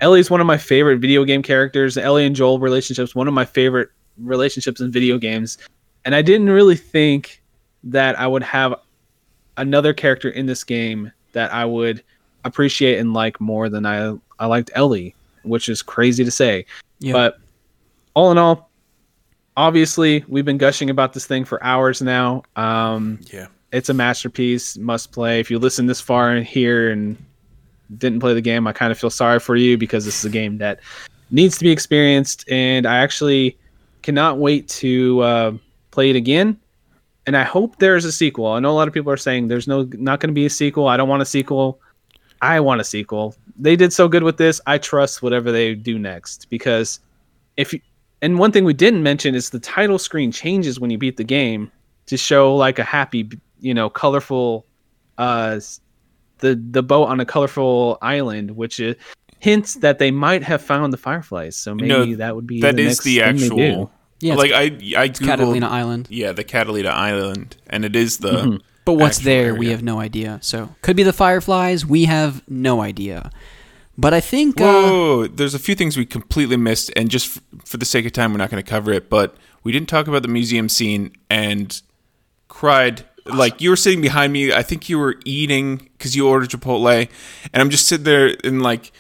Ellie's 0.01 0.31
one 0.31 0.41
of 0.41 0.47
my 0.47 0.57
favorite 0.57 0.99
video 0.99 1.25
game 1.25 1.43
characters. 1.43 1.97
Ellie 1.99 2.25
and 2.25 2.37
Joel 2.37 2.59
relationships 2.59 3.15
one 3.15 3.29
of 3.29 3.35
my 3.35 3.45
favorite 3.45 3.91
relationships 4.19 4.81
in 4.81 4.91
video 4.91 5.19
games, 5.19 5.59
and 6.05 6.15
I 6.15 6.23
didn't 6.23 6.49
really 6.49 6.77
think 6.77 7.43
that 7.85 8.19
I 8.19 8.27
would 8.27 8.43
have 8.43 8.75
another 9.57 9.93
character 9.93 10.29
in 10.31 10.47
this 10.47 10.65
game 10.65 11.13
that 11.33 11.53
I 11.53 11.65
would 11.65 12.03
appreciate 12.45 12.99
and 12.99 13.13
like 13.13 13.41
more 13.41 13.69
than 13.69 13.85
I 13.85 14.17
I 14.39 14.47
liked 14.47 14.71
Ellie, 14.75 15.15
which 15.43 15.69
is 15.69 15.83
crazy 15.83 16.25
to 16.25 16.31
say. 16.31 16.65
Yeah. 17.01 17.13
But 17.13 17.39
all 18.15 18.31
in 18.31 18.39
all, 18.39 18.71
obviously 19.57 20.25
we've 20.29 20.45
been 20.45 20.59
gushing 20.59 20.89
about 20.89 21.15
this 21.15 21.27
thing 21.27 21.45
for 21.45 21.63
hours 21.65 22.01
now. 22.01 22.45
Um, 22.55 23.19
Yeah. 23.33 23.49
It's 23.77 23.91
a 23.91 23.95
masterpiece, 23.95 24.79
must 24.79 25.13
play. 25.13 25.39
If 25.39 25.51
you 25.51 25.59
listen 25.59 25.85
this 25.85 26.01
far 26.01 26.35
in 26.35 26.43
here 26.45 26.91
and 26.91 27.17
didn't 27.99 28.21
play 28.21 28.33
the 28.33 28.41
game, 28.41 28.67
I 28.67 28.73
kind 28.73 28.91
of 28.91 28.99
feel 28.99 29.11
sorry 29.11 29.39
for 29.39 29.55
you 29.55 29.77
because 29.77 30.07
this 30.07 30.19
is 30.19 30.25
a 30.25 30.31
game 30.31 30.57
that 30.59 30.81
needs 31.31 31.59
to 31.59 31.65
be 31.65 31.71
experienced, 31.71 32.51
and 32.51 32.87
I 32.87 32.97
actually 32.97 33.59
cannot 34.03 34.39
wait 34.39 34.67
to 34.69 35.21
uh, 35.21 35.53
play 35.91 36.09
it 36.09 36.17
again. 36.17 36.59
And 37.27 37.37
I 37.37 37.43
hope 37.43 37.79
there's 37.79 38.07
a 38.07 38.13
sequel. 38.13 38.47
I 38.47 38.61
know 38.61 38.71
a 38.71 38.79
lot 38.79 38.89
of 38.89 38.95
people 38.95 39.13
are 39.13 39.17
saying 39.17 39.49
there's 39.49 39.69
no 39.69 39.83
not 39.93 40.21
going 40.21 40.31
to 40.31 40.35
be 40.35 40.47
a 40.47 40.51
sequel. 40.51 40.89
I 40.89 40.97
don't 40.97 41.09
want 41.09 41.23
a 41.23 41.27
sequel. 41.27 41.81
I 42.41 42.61
want 42.61 42.81
a 42.81 42.85
sequel. 42.85 43.35
They 43.59 43.77
did 43.77 43.93
so 43.93 44.09
good 44.09 44.23
with 44.23 44.39
this. 44.39 44.61
I 44.67 44.79
trust 44.79 45.23
whatever 45.23 45.53
they 45.53 45.75
do 45.75 45.99
next 45.99 46.49
because 46.49 47.01
if 47.57 47.73
you, 47.73 47.81
and 48.23 48.39
one 48.39 48.53
thing 48.53 48.65
we 48.65 48.75
didn't 48.75 49.03
mention 49.03 49.35
is 49.35 49.51
the 49.51 49.59
title 49.59 49.99
screen 49.99 50.33
changes 50.33 50.81
when 50.81 50.91
you 50.91 50.99
beat 50.99 51.17
the 51.17 51.25
game 51.25 51.71
to 52.07 52.17
show 52.17 52.55
like 52.55 52.79
a 52.79 52.85
happy, 52.85 53.29
you 53.61 53.75
know, 53.75 53.89
colorful, 53.91 54.67
uh, 55.19 55.61
the 56.39 56.61
the 56.71 56.83
boat 56.83 57.07
on 57.07 57.21
a 57.21 57.25
colorful 57.25 57.99
island, 58.03 58.51
which 58.53 58.81
is, 58.81 58.97
hints 59.39 59.75
that 59.75 59.99
they 59.99 60.11
might 60.11 60.43
have 60.43 60.63
found 60.63 60.93
the 60.93 60.97
fireflies. 60.99 61.57
So 61.57 61.75
maybe 61.75 61.89
No, 61.89 62.17
that 62.17 62.35
would 62.37 62.47
be 62.47 62.61
That 62.61 62.77
the 62.77 62.83
is 62.83 62.89
next 62.89 63.05
the 63.05 63.19
thing 63.21 63.37
they 63.37 63.49
do. 63.49 63.55
actual. 63.71 63.93
Yeah, 64.21 64.35
like 64.35 64.53
I 64.53 64.65
I 64.65 65.09
googled 65.09 65.27
Catalina 65.27 65.69
Island. 65.69 66.09
Yeah, 66.11 66.33
the 66.33 66.45
Catalina 66.45 66.89
Island, 66.91 67.57
and 67.69 67.85
it 67.85 67.95
is 67.95 68.19
the. 68.19 68.33
Mm-hmm. 68.33 68.57
But 68.87 68.95
what's 68.95 69.19
actual 69.19 69.31
there, 69.33 69.55
we 69.55 69.69
have 69.71 69.83
no 69.83 69.99
idea. 70.01 70.39
So 70.43 70.69
could 70.83 70.97
be 70.97 71.03
the 71.03 71.13
Fireflies. 71.13 71.85
We 71.85 72.05
have 72.05 72.43
no 72.49 72.81
idea. 72.83 73.31
But 73.99 74.15
I 74.15 74.21
think 74.21 74.61
uh, 74.61 75.27
there's 75.33 75.55
a 75.55 75.59
few 75.59 75.75
things 75.75 75.97
we 75.97 76.05
completely 76.07 76.57
missed, 76.57 76.93
and 76.97 77.11
just 77.11 77.37
f- 77.37 77.43
for 77.65 77.79
the 77.79 77.87
sake 77.87 78.05
of 78.07 78.13
time, 78.13 78.33
we're 78.33 78.39
not 78.39 78.51
going 78.51 78.63
to 78.63 78.69
cover 78.69 78.93
it. 78.93 79.09
But 79.11 79.37
we 79.65 79.73
didn't 79.73 79.89
talk 79.89 80.07
about 80.07 80.23
the 80.23 80.29
museum 80.29 80.69
scene 80.69 81.13
and 81.31 81.81
cried. 82.49 83.05
Like 83.27 83.61
you 83.61 83.71
were 83.71 83.77
sitting 83.77 84.01
behind 84.01 84.33
me, 84.33 84.53
I 84.53 84.63
think 84.63 84.89
you 84.89 84.99
were 84.99 85.17
eating 85.25 85.77
because 85.77 86.15
you 86.15 86.29
ordered 86.29 86.51
Chipotle, 86.51 87.09
and 87.53 87.61
I'm 87.63 87.71
just 87.71 87.87
sitting 87.87 88.05
there 88.05 88.37
and 88.45 88.63
like 88.63 88.93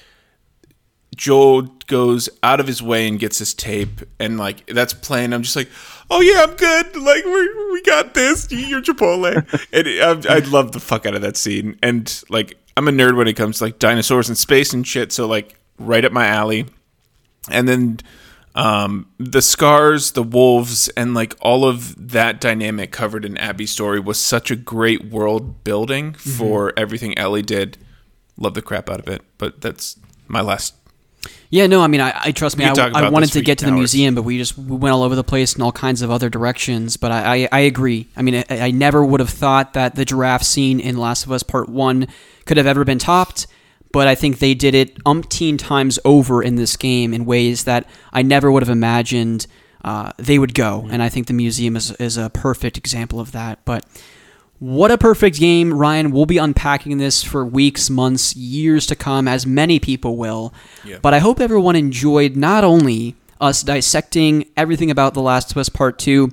Joel 1.16 1.62
goes 1.86 2.28
out 2.42 2.60
of 2.60 2.66
his 2.66 2.82
way 2.82 3.08
and 3.08 3.18
gets 3.18 3.38
his 3.38 3.54
tape, 3.54 4.02
and 4.18 4.38
like 4.38 4.66
that's 4.66 4.92
playing. 4.92 5.32
I'm 5.32 5.42
just 5.42 5.56
like, 5.56 5.68
oh 6.10 6.20
yeah, 6.20 6.44
I'm 6.46 6.54
good. 6.56 6.96
Like 6.96 7.24
we 7.24 7.72
we 7.72 7.82
got 7.82 8.14
this. 8.14 8.52
Eat 8.52 8.68
your 8.68 8.82
Chipotle, 8.82 9.34
and 9.72 10.26
I, 10.28 10.36
I 10.36 10.38
love 10.40 10.72
the 10.72 10.80
fuck 10.80 11.06
out 11.06 11.14
of 11.14 11.22
that 11.22 11.36
scene. 11.36 11.78
And 11.82 12.22
like 12.28 12.58
I'm 12.76 12.88
a 12.88 12.90
nerd 12.90 13.16
when 13.16 13.28
it 13.28 13.34
comes 13.34 13.58
to 13.58 13.64
like 13.64 13.78
dinosaurs 13.78 14.28
and 14.28 14.36
space 14.36 14.74
and 14.74 14.86
shit. 14.86 15.10
So 15.12 15.26
like 15.26 15.58
right 15.78 16.04
up 16.04 16.12
my 16.12 16.26
alley. 16.26 16.66
And 17.50 17.68
then 17.68 18.00
um, 18.56 19.10
the 19.18 19.42
scars, 19.42 20.12
the 20.12 20.22
wolves, 20.22 20.88
and 20.96 21.12
like 21.12 21.34
all 21.40 21.66
of 21.66 22.08
that 22.10 22.40
dynamic 22.40 22.90
covered 22.90 23.24
in 23.26 23.36
Abby's 23.36 23.70
story 23.70 24.00
was 24.00 24.18
such 24.18 24.50
a 24.50 24.56
great 24.56 25.04
world 25.04 25.62
building 25.62 26.14
for 26.14 26.72
everything 26.76 27.16
Ellie 27.18 27.42
did. 27.42 27.76
Love 28.38 28.54
the 28.54 28.62
crap 28.62 28.88
out 28.88 29.00
of 29.00 29.08
it. 29.08 29.22
But 29.36 29.60
that's 29.60 29.98
my 30.26 30.40
last 30.40 30.74
Yeah, 31.50 31.66
no, 31.66 31.82
I 31.82 31.86
mean, 31.86 32.00
I, 32.00 32.14
I 32.16 32.32
trust 32.32 32.56
me. 32.56 32.64
I, 32.64 32.72
I 32.72 33.10
wanted 33.10 33.32
to 33.32 33.42
get 33.42 33.58
to 33.58 33.66
the 33.66 33.72
hours. 33.72 33.78
museum, 33.78 34.14
but 34.14 34.22
we 34.22 34.38
just 34.38 34.56
we 34.56 34.76
went 34.76 34.94
all 34.94 35.02
over 35.02 35.14
the 35.14 35.24
place 35.24 35.54
in 35.54 35.60
all 35.60 35.72
kinds 35.72 36.00
of 36.00 36.10
other 36.10 36.30
directions. 36.30 36.96
But 36.96 37.12
I, 37.12 37.44
I, 37.44 37.48
I 37.52 37.60
agree. 37.60 38.08
I 38.16 38.22
mean, 38.22 38.36
I, 38.36 38.44
I 38.48 38.70
never 38.70 39.04
would 39.04 39.20
have 39.20 39.30
thought 39.30 39.74
that 39.74 39.96
the 39.96 40.06
giraffe 40.06 40.42
scene 40.42 40.80
in 40.80 40.96
Last 40.96 41.26
of 41.26 41.32
Us 41.32 41.42
Part 41.42 41.68
One 41.68 42.08
could 42.46 42.56
have 42.56 42.66
ever 42.66 42.84
been 42.84 42.98
topped. 42.98 43.46
But 43.96 44.08
I 44.08 44.14
think 44.14 44.40
they 44.40 44.52
did 44.52 44.74
it 44.74 45.02
umpteen 45.04 45.58
times 45.58 45.98
over 46.04 46.42
in 46.42 46.56
this 46.56 46.76
game 46.76 47.14
in 47.14 47.24
ways 47.24 47.64
that 47.64 47.88
I 48.12 48.20
never 48.20 48.52
would 48.52 48.62
have 48.62 48.68
imagined 48.68 49.46
uh, 49.82 50.12
they 50.18 50.38
would 50.38 50.52
go. 50.52 50.86
And 50.90 51.02
I 51.02 51.08
think 51.08 51.28
the 51.28 51.32
museum 51.32 51.76
is, 51.76 51.92
is 51.92 52.18
a 52.18 52.28
perfect 52.28 52.76
example 52.76 53.20
of 53.20 53.32
that. 53.32 53.64
But 53.64 53.86
what 54.58 54.90
a 54.90 54.98
perfect 54.98 55.38
game, 55.38 55.72
Ryan. 55.72 56.10
We'll 56.10 56.26
be 56.26 56.36
unpacking 56.36 56.98
this 56.98 57.22
for 57.22 57.42
weeks, 57.42 57.88
months, 57.88 58.36
years 58.36 58.84
to 58.88 58.96
come, 58.96 59.26
as 59.26 59.46
many 59.46 59.80
people 59.80 60.18
will. 60.18 60.52
Yeah. 60.84 60.98
But 61.00 61.14
I 61.14 61.18
hope 61.20 61.40
everyone 61.40 61.74
enjoyed 61.74 62.36
not 62.36 62.64
only 62.64 63.14
us 63.40 63.62
dissecting 63.62 64.44
everything 64.58 64.90
about 64.90 65.14
The 65.14 65.22
Last 65.22 65.52
of 65.52 65.56
Us 65.56 65.70
Part 65.70 65.98
2 66.00 66.30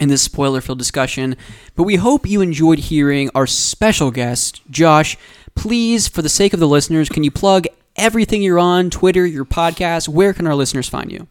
in 0.00 0.08
this 0.08 0.20
spoiler 0.22 0.60
filled 0.60 0.78
discussion, 0.78 1.36
but 1.76 1.84
we 1.84 1.96
hope 1.96 2.28
you 2.28 2.40
enjoyed 2.40 2.78
hearing 2.78 3.30
our 3.34 3.46
special 3.46 4.10
guest, 4.10 4.60
Josh, 4.70 5.16
please, 5.60 6.08
for 6.08 6.22
the 6.22 6.28
sake 6.30 6.54
of 6.54 6.58
the 6.58 6.66
listeners, 6.66 7.10
can 7.10 7.22
you 7.22 7.30
plug 7.30 7.66
everything 7.94 8.40
you're 8.40 8.58
on, 8.58 8.88
Twitter, 8.88 9.26
your 9.26 9.44
podcast? 9.44 10.08
Where 10.08 10.32
can 10.32 10.46
our 10.46 10.54
listeners 10.54 10.88
find 10.88 11.12
you? 11.12 11.28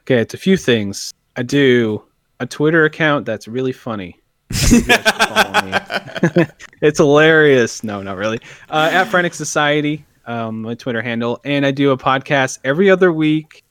Okay, 0.00 0.16
it's 0.16 0.32
a 0.32 0.38
few 0.38 0.56
things. 0.56 1.12
I 1.36 1.42
do 1.42 2.02
a 2.40 2.46
Twitter 2.46 2.86
account 2.86 3.26
that's 3.26 3.46
really 3.46 3.72
funny. 3.72 4.18
It's 6.82 6.98
hilarious. 6.98 7.84
No, 7.84 8.02
not 8.02 8.16
really. 8.16 8.40
Uh, 8.70 8.88
at 8.90 9.04
Frantic 9.04 9.34
Society, 9.34 10.06
um, 10.24 10.62
my 10.62 10.74
Twitter 10.74 11.02
handle, 11.02 11.38
and 11.44 11.66
I 11.66 11.72
do 11.72 11.90
a 11.90 11.98
podcast 11.98 12.58
every 12.64 12.90
other 12.90 13.12
week. 13.12 13.62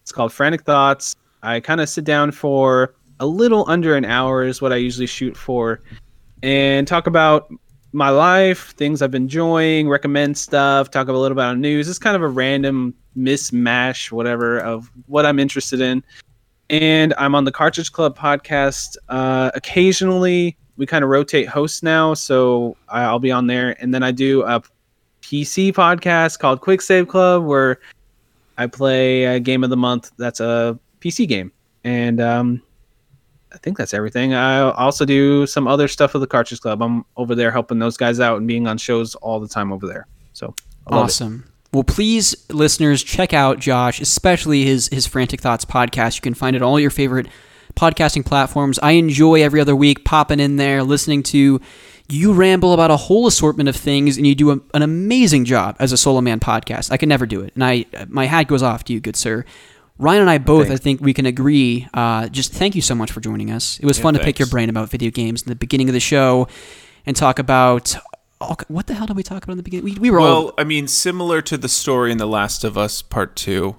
It's 0.00 0.12
called 0.12 0.32
Frantic 0.32 0.62
Thoughts. 0.62 1.14
I 1.42 1.60
kind 1.60 1.82
of 1.82 1.90
sit 1.90 2.04
down 2.04 2.32
for 2.32 2.94
a 3.20 3.26
little 3.26 3.66
under 3.68 3.94
an 3.94 4.06
hour 4.06 4.44
is 4.44 4.62
what 4.62 4.72
I 4.72 4.76
usually 4.76 5.06
shoot 5.06 5.36
for, 5.36 5.82
and 6.42 6.88
talk 6.88 7.06
about 7.06 7.52
my 7.96 8.10
life, 8.10 8.74
things 8.76 9.00
I've 9.00 9.10
been 9.10 9.22
enjoying, 9.22 9.88
recommend 9.88 10.36
stuff, 10.36 10.90
talk 10.90 11.08
a 11.08 11.12
little 11.12 11.28
bit 11.28 11.32
about 11.32 11.56
news. 11.56 11.88
It's 11.88 11.98
kind 11.98 12.14
of 12.14 12.20
a 12.20 12.28
random 12.28 12.94
mismatch, 13.16 14.12
whatever, 14.12 14.58
of 14.58 14.90
what 15.06 15.24
I'm 15.24 15.38
interested 15.38 15.80
in. 15.80 16.04
And 16.68 17.14
I'm 17.16 17.34
on 17.34 17.44
the 17.44 17.52
Cartridge 17.52 17.92
Club 17.92 18.16
podcast 18.16 18.98
uh, 19.08 19.50
occasionally. 19.54 20.58
We 20.76 20.84
kind 20.84 21.04
of 21.04 21.10
rotate 21.10 21.48
hosts 21.48 21.82
now, 21.82 22.12
so 22.12 22.76
I'll 22.90 23.18
be 23.18 23.32
on 23.32 23.46
there. 23.46 23.74
And 23.82 23.94
then 23.94 24.02
I 24.02 24.10
do 24.10 24.42
a 24.42 24.62
PC 25.22 25.72
podcast 25.72 26.38
called 26.38 26.60
Quick 26.60 26.82
Save 26.82 27.08
Club, 27.08 27.44
where 27.44 27.80
I 28.58 28.66
play 28.66 29.24
a 29.24 29.40
game 29.40 29.64
of 29.64 29.70
the 29.70 29.76
month 29.78 30.12
that's 30.18 30.40
a 30.40 30.78
PC 31.00 31.26
game. 31.26 31.50
And 31.82 32.20
um, 32.20 32.62
I 33.56 33.58
think 33.62 33.78
that's 33.78 33.94
everything. 33.94 34.34
I 34.34 34.70
also 34.70 35.06
do 35.06 35.46
some 35.46 35.66
other 35.66 35.88
stuff 35.88 36.12
with 36.12 36.20
the 36.20 36.26
Cartridge 36.26 36.60
Club. 36.60 36.82
I'm 36.82 37.06
over 37.16 37.34
there 37.34 37.50
helping 37.50 37.78
those 37.78 37.96
guys 37.96 38.20
out 38.20 38.36
and 38.36 38.46
being 38.46 38.66
on 38.66 38.76
shows 38.76 39.14
all 39.14 39.40
the 39.40 39.48
time 39.48 39.72
over 39.72 39.86
there. 39.86 40.06
So 40.34 40.54
love 40.90 41.04
it. 41.04 41.04
Awesome. 41.04 41.50
Well, 41.72 41.82
please, 41.84 42.36
listeners, 42.50 43.02
check 43.02 43.32
out 43.32 43.58
Josh, 43.58 43.98
especially 43.98 44.64
his 44.64 44.88
his 44.88 45.06
Frantic 45.06 45.40
Thoughts 45.40 45.64
podcast. 45.64 46.16
You 46.16 46.20
can 46.20 46.34
find 46.34 46.54
it 46.54 46.60
on 46.60 46.68
all 46.68 46.78
your 46.78 46.90
favorite 46.90 47.28
podcasting 47.74 48.26
platforms. 48.26 48.78
I 48.82 48.92
enjoy 48.92 49.42
every 49.42 49.60
other 49.60 49.74
week 49.74 50.04
popping 50.04 50.38
in 50.38 50.56
there, 50.56 50.82
listening 50.82 51.22
to 51.24 51.60
you 52.08 52.32
ramble 52.34 52.74
about 52.74 52.90
a 52.90 52.96
whole 52.96 53.26
assortment 53.26 53.70
of 53.70 53.76
things, 53.76 54.18
and 54.18 54.26
you 54.26 54.34
do 54.34 54.50
a, 54.50 54.60
an 54.74 54.82
amazing 54.82 55.46
job 55.46 55.76
as 55.78 55.92
a 55.92 55.96
solo 55.96 56.20
man 56.20 56.40
podcast. 56.40 56.92
I 56.92 56.98
could 56.98 57.08
never 57.08 57.24
do 57.24 57.40
it, 57.40 57.54
and 57.54 57.64
I 57.64 57.86
my 58.08 58.26
hat 58.26 58.48
goes 58.48 58.62
off 58.62 58.84
to 58.84 58.92
you, 58.92 59.00
good 59.00 59.16
sir. 59.16 59.46
Ryan 59.98 60.22
and 60.22 60.30
I 60.30 60.38
both, 60.38 60.68
Thanks. 60.68 60.80
I 60.80 60.82
think 60.82 61.00
we 61.00 61.14
can 61.14 61.24
agree. 61.26 61.88
Uh, 61.94 62.28
just 62.28 62.52
thank 62.52 62.74
you 62.74 62.82
so 62.82 62.94
much 62.94 63.10
for 63.12 63.20
joining 63.20 63.50
us. 63.50 63.78
It 63.80 63.86
was 63.86 63.96
Yeah, 63.98 64.02
fun 64.02 64.14
to 64.14 64.20
pick 64.20 64.38
your 64.38 64.48
brain 64.48 64.68
about 64.68 64.90
video 64.90 65.10
games 65.10 65.42
in 65.42 65.48
the 65.48 65.54
beginning 65.56 65.88
of 65.88 65.94
the 65.94 66.00
show, 66.00 66.48
and 67.06 67.16
talk 67.16 67.38
about. 67.38 67.96
all- 68.40 68.58
what 68.68 68.86
the 68.86 68.92
hell 68.94 69.06
did 69.06 69.16
we 69.16 69.22
talk 69.22 69.42
about 69.44 69.52
in 69.52 69.56
the 69.56 69.62
beginning? 69.62 69.84
We, 69.84 69.94
we 69.94 70.10
were 70.10 70.20
all 70.20 70.44
Well, 70.46 70.54
I 70.58 70.64
mean, 70.64 70.86
similar 70.88 71.40
to 71.42 71.56
the 71.56 71.68
story 71.70 72.12
in 72.12 72.18
The 72.18 72.26
Last 72.26 72.64
of 72.64 72.76
Us 72.76 73.00
Part 73.00 73.34
2, 73.36 73.76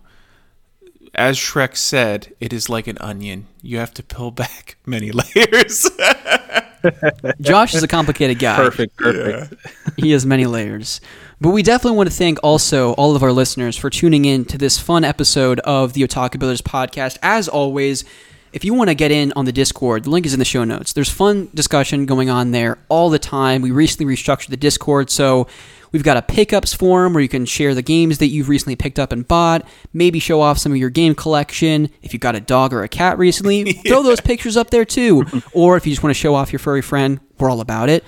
as 1.17 1.37
Shrek 1.37 1.75
said, 1.75 2.33
it 2.39 2.53
is 2.53 2.69
like 2.69 2.87
an 2.87 2.97
onion. 3.01 3.47
You 3.61 3.79
have 3.79 3.93
to 3.95 4.03
peel 4.03 4.31
back 4.31 4.77
many 4.85 5.11
layers. 5.11 5.89
Josh 7.41 7.73
is 7.73 7.83
a 7.83 7.87
complicated 7.87 8.39
guy. 8.39 8.55
Perfect, 8.55 8.95
perfect. 8.97 9.53
he 9.97 10.11
has 10.11 10.25
many 10.25 10.45
layers. 10.45 11.01
But 11.41 11.49
we 11.49 11.63
definitely 11.63 11.97
want 11.97 12.09
to 12.09 12.15
thank 12.15 12.39
also 12.43 12.93
all 12.93 13.15
of 13.15 13.23
our 13.23 13.31
listeners 13.31 13.75
for 13.75 13.89
tuning 13.89 14.25
in 14.25 14.45
to 14.45 14.57
this 14.57 14.79
fun 14.79 15.03
episode 15.03 15.59
of 15.61 15.93
the 15.93 16.01
Otaku 16.03 16.39
Brothers 16.39 16.61
podcast. 16.61 17.17
As 17.21 17.47
always, 17.47 18.05
if 18.53 18.63
you 18.63 18.73
want 18.73 18.89
to 18.89 18.95
get 18.95 19.11
in 19.11 19.33
on 19.35 19.45
the 19.45 19.51
Discord, 19.51 20.05
the 20.05 20.09
link 20.09 20.25
is 20.25 20.33
in 20.33 20.39
the 20.39 20.45
show 20.45 20.63
notes. 20.63 20.93
There's 20.93 21.09
fun 21.09 21.49
discussion 21.53 22.05
going 22.05 22.29
on 22.29 22.51
there 22.51 22.77
all 22.89 23.09
the 23.09 23.19
time. 23.19 23.61
We 23.61 23.71
recently 23.71 24.11
restructured 24.11 24.49
the 24.49 24.57
Discord, 24.57 25.09
so 25.09 25.47
we've 25.91 26.03
got 26.03 26.17
a 26.17 26.21
pickups 26.21 26.73
forum 26.73 27.13
where 27.13 27.21
you 27.21 27.29
can 27.29 27.45
share 27.45 27.73
the 27.73 27.81
games 27.81 28.17
that 28.17 28.27
you've 28.27 28.49
recently 28.49 28.75
picked 28.75 28.99
up 28.99 29.11
and 29.11 29.27
bought, 29.27 29.67
maybe 29.93 30.19
show 30.19 30.41
off 30.41 30.57
some 30.57 30.71
of 30.71 30.77
your 30.77 30.89
game 30.89 31.15
collection. 31.15 31.89
If 32.01 32.13
you've 32.13 32.21
got 32.21 32.35
a 32.35 32.41
dog 32.41 32.73
or 32.73 32.83
a 32.83 32.89
cat 32.89 33.17
recently, 33.17 33.73
throw 33.87 34.03
those 34.03 34.21
pictures 34.21 34.57
up 34.57 34.69
there 34.69 34.85
too. 34.85 35.25
or 35.53 35.77
if 35.77 35.85
you 35.85 35.91
just 35.91 36.03
want 36.03 36.15
to 36.15 36.19
show 36.19 36.35
off 36.35 36.51
your 36.51 36.59
furry 36.59 36.81
friend, 36.81 37.19
we're 37.39 37.49
all 37.49 37.61
about 37.61 37.89
it. 37.89 38.03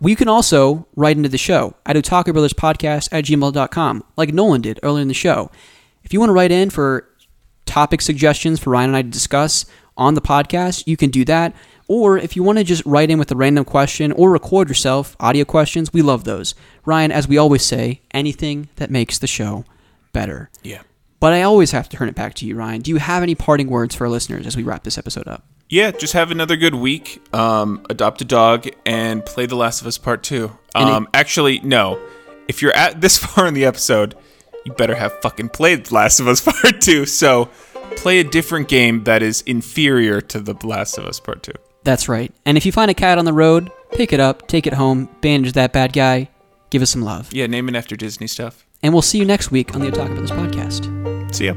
You 0.00 0.16
can 0.16 0.28
also 0.28 0.86
write 0.96 1.16
into 1.16 1.28
the 1.28 1.38
show 1.38 1.74
at 1.86 1.96
otakubrothers.podcast 1.96 3.08
at 3.12 3.24
gmail.com, 3.24 4.04
like 4.16 4.34
Nolan 4.34 4.60
did 4.60 4.80
earlier 4.82 5.02
in 5.02 5.08
the 5.08 5.14
show. 5.14 5.50
If 6.02 6.12
you 6.12 6.20
want 6.20 6.28
to 6.28 6.34
write 6.34 6.52
in 6.52 6.70
for 6.70 7.08
topic 7.64 8.02
suggestions 8.02 8.60
for 8.60 8.70
Ryan 8.70 8.90
and 8.90 8.96
I 8.96 9.02
to 9.02 9.08
discuss 9.08 9.66
on 9.96 10.14
the 10.14 10.20
podcast, 10.20 10.86
you 10.86 10.96
can 10.96 11.10
do 11.10 11.24
that. 11.26 11.54
Or 11.86 12.16
if 12.16 12.34
you 12.36 12.42
want 12.42 12.58
to 12.58 12.64
just 12.64 12.84
write 12.86 13.10
in 13.10 13.18
with 13.18 13.30
a 13.30 13.36
random 13.36 13.64
question 13.64 14.10
or 14.12 14.30
record 14.30 14.68
yourself, 14.68 15.16
audio 15.20 15.44
questions, 15.44 15.92
we 15.92 16.00
love 16.02 16.24
those. 16.24 16.54
Ryan, 16.86 17.12
as 17.12 17.28
we 17.28 17.36
always 17.36 17.62
say, 17.62 18.00
anything 18.12 18.68
that 18.76 18.90
makes 18.90 19.18
the 19.18 19.26
show 19.26 19.64
better. 20.12 20.50
yeah. 20.62 20.82
But 21.20 21.32
I 21.32 21.42
always 21.42 21.70
have 21.70 21.88
to 21.88 21.96
turn 21.96 22.10
it 22.10 22.14
back 22.14 22.34
to 22.34 22.46
you, 22.46 22.54
Ryan. 22.54 22.82
Do 22.82 22.90
you 22.90 22.98
have 22.98 23.22
any 23.22 23.34
parting 23.34 23.68
words 23.70 23.94
for 23.94 24.04
our 24.04 24.10
listeners 24.10 24.46
as 24.46 24.56
we 24.58 24.62
wrap 24.62 24.82
this 24.84 24.98
episode 24.98 25.26
up? 25.26 25.42
Yeah, 25.70 25.90
just 25.90 26.12
have 26.12 26.30
another 26.30 26.54
good 26.56 26.74
week. 26.74 27.22
Um, 27.34 27.86
adopt 27.88 28.20
a 28.20 28.26
dog 28.26 28.68
and 28.84 29.24
play 29.24 29.46
The 29.46 29.56
Last 29.56 29.80
of 29.80 29.86
Us 29.86 29.96
Part 29.96 30.22
2. 30.22 30.50
And 30.74 30.88
it- 30.88 30.92
Um, 30.94 31.08
actually, 31.14 31.60
no. 31.60 31.98
If 32.46 32.60
you're 32.60 32.76
at 32.76 33.00
this 33.00 33.16
far 33.16 33.46
in 33.46 33.54
the 33.54 33.64
episode, 33.64 34.14
you 34.66 34.72
better 34.74 34.94
have 34.94 35.18
fucking 35.22 35.48
played 35.50 35.86
The 35.86 35.94
Last 35.94 36.20
of 36.20 36.28
Us 36.28 36.40
Part 36.44 36.82
2. 36.82 37.06
So 37.06 37.46
play 37.96 38.18
a 38.20 38.24
different 38.24 38.68
game 38.68 39.04
that 39.04 39.22
is 39.22 39.40
inferior 39.42 40.20
to 40.20 40.40
The 40.40 40.54
Last 40.66 40.98
of 40.98 41.06
Us 41.06 41.20
Part 41.20 41.42
2. 41.44 41.52
That's 41.84 42.08
right. 42.08 42.32
And 42.44 42.56
if 42.56 42.66
you 42.66 42.72
find 42.72 42.90
a 42.90 42.94
cat 42.94 43.18
on 43.18 43.26
the 43.26 43.32
road, 43.32 43.70
pick 43.92 44.12
it 44.12 44.20
up, 44.20 44.48
take 44.48 44.66
it 44.66 44.72
home, 44.72 45.08
bandage 45.20 45.52
that 45.52 45.72
bad 45.72 45.92
guy, 45.92 46.30
give 46.70 46.82
us 46.82 46.90
some 46.90 47.02
love. 47.02 47.32
Yeah, 47.32 47.46
name 47.46 47.68
it 47.68 47.76
after 47.76 47.94
Disney 47.94 48.26
stuff. 48.26 48.66
And 48.82 48.92
we'll 48.92 49.02
see 49.02 49.18
you 49.18 49.24
next 49.24 49.50
week 49.50 49.74
on 49.74 49.80
the 49.80 49.90
Otaku 49.90 50.14
Brothers 50.16 50.30
podcast. 50.30 51.34
See 51.34 51.46
ya. 51.46 51.54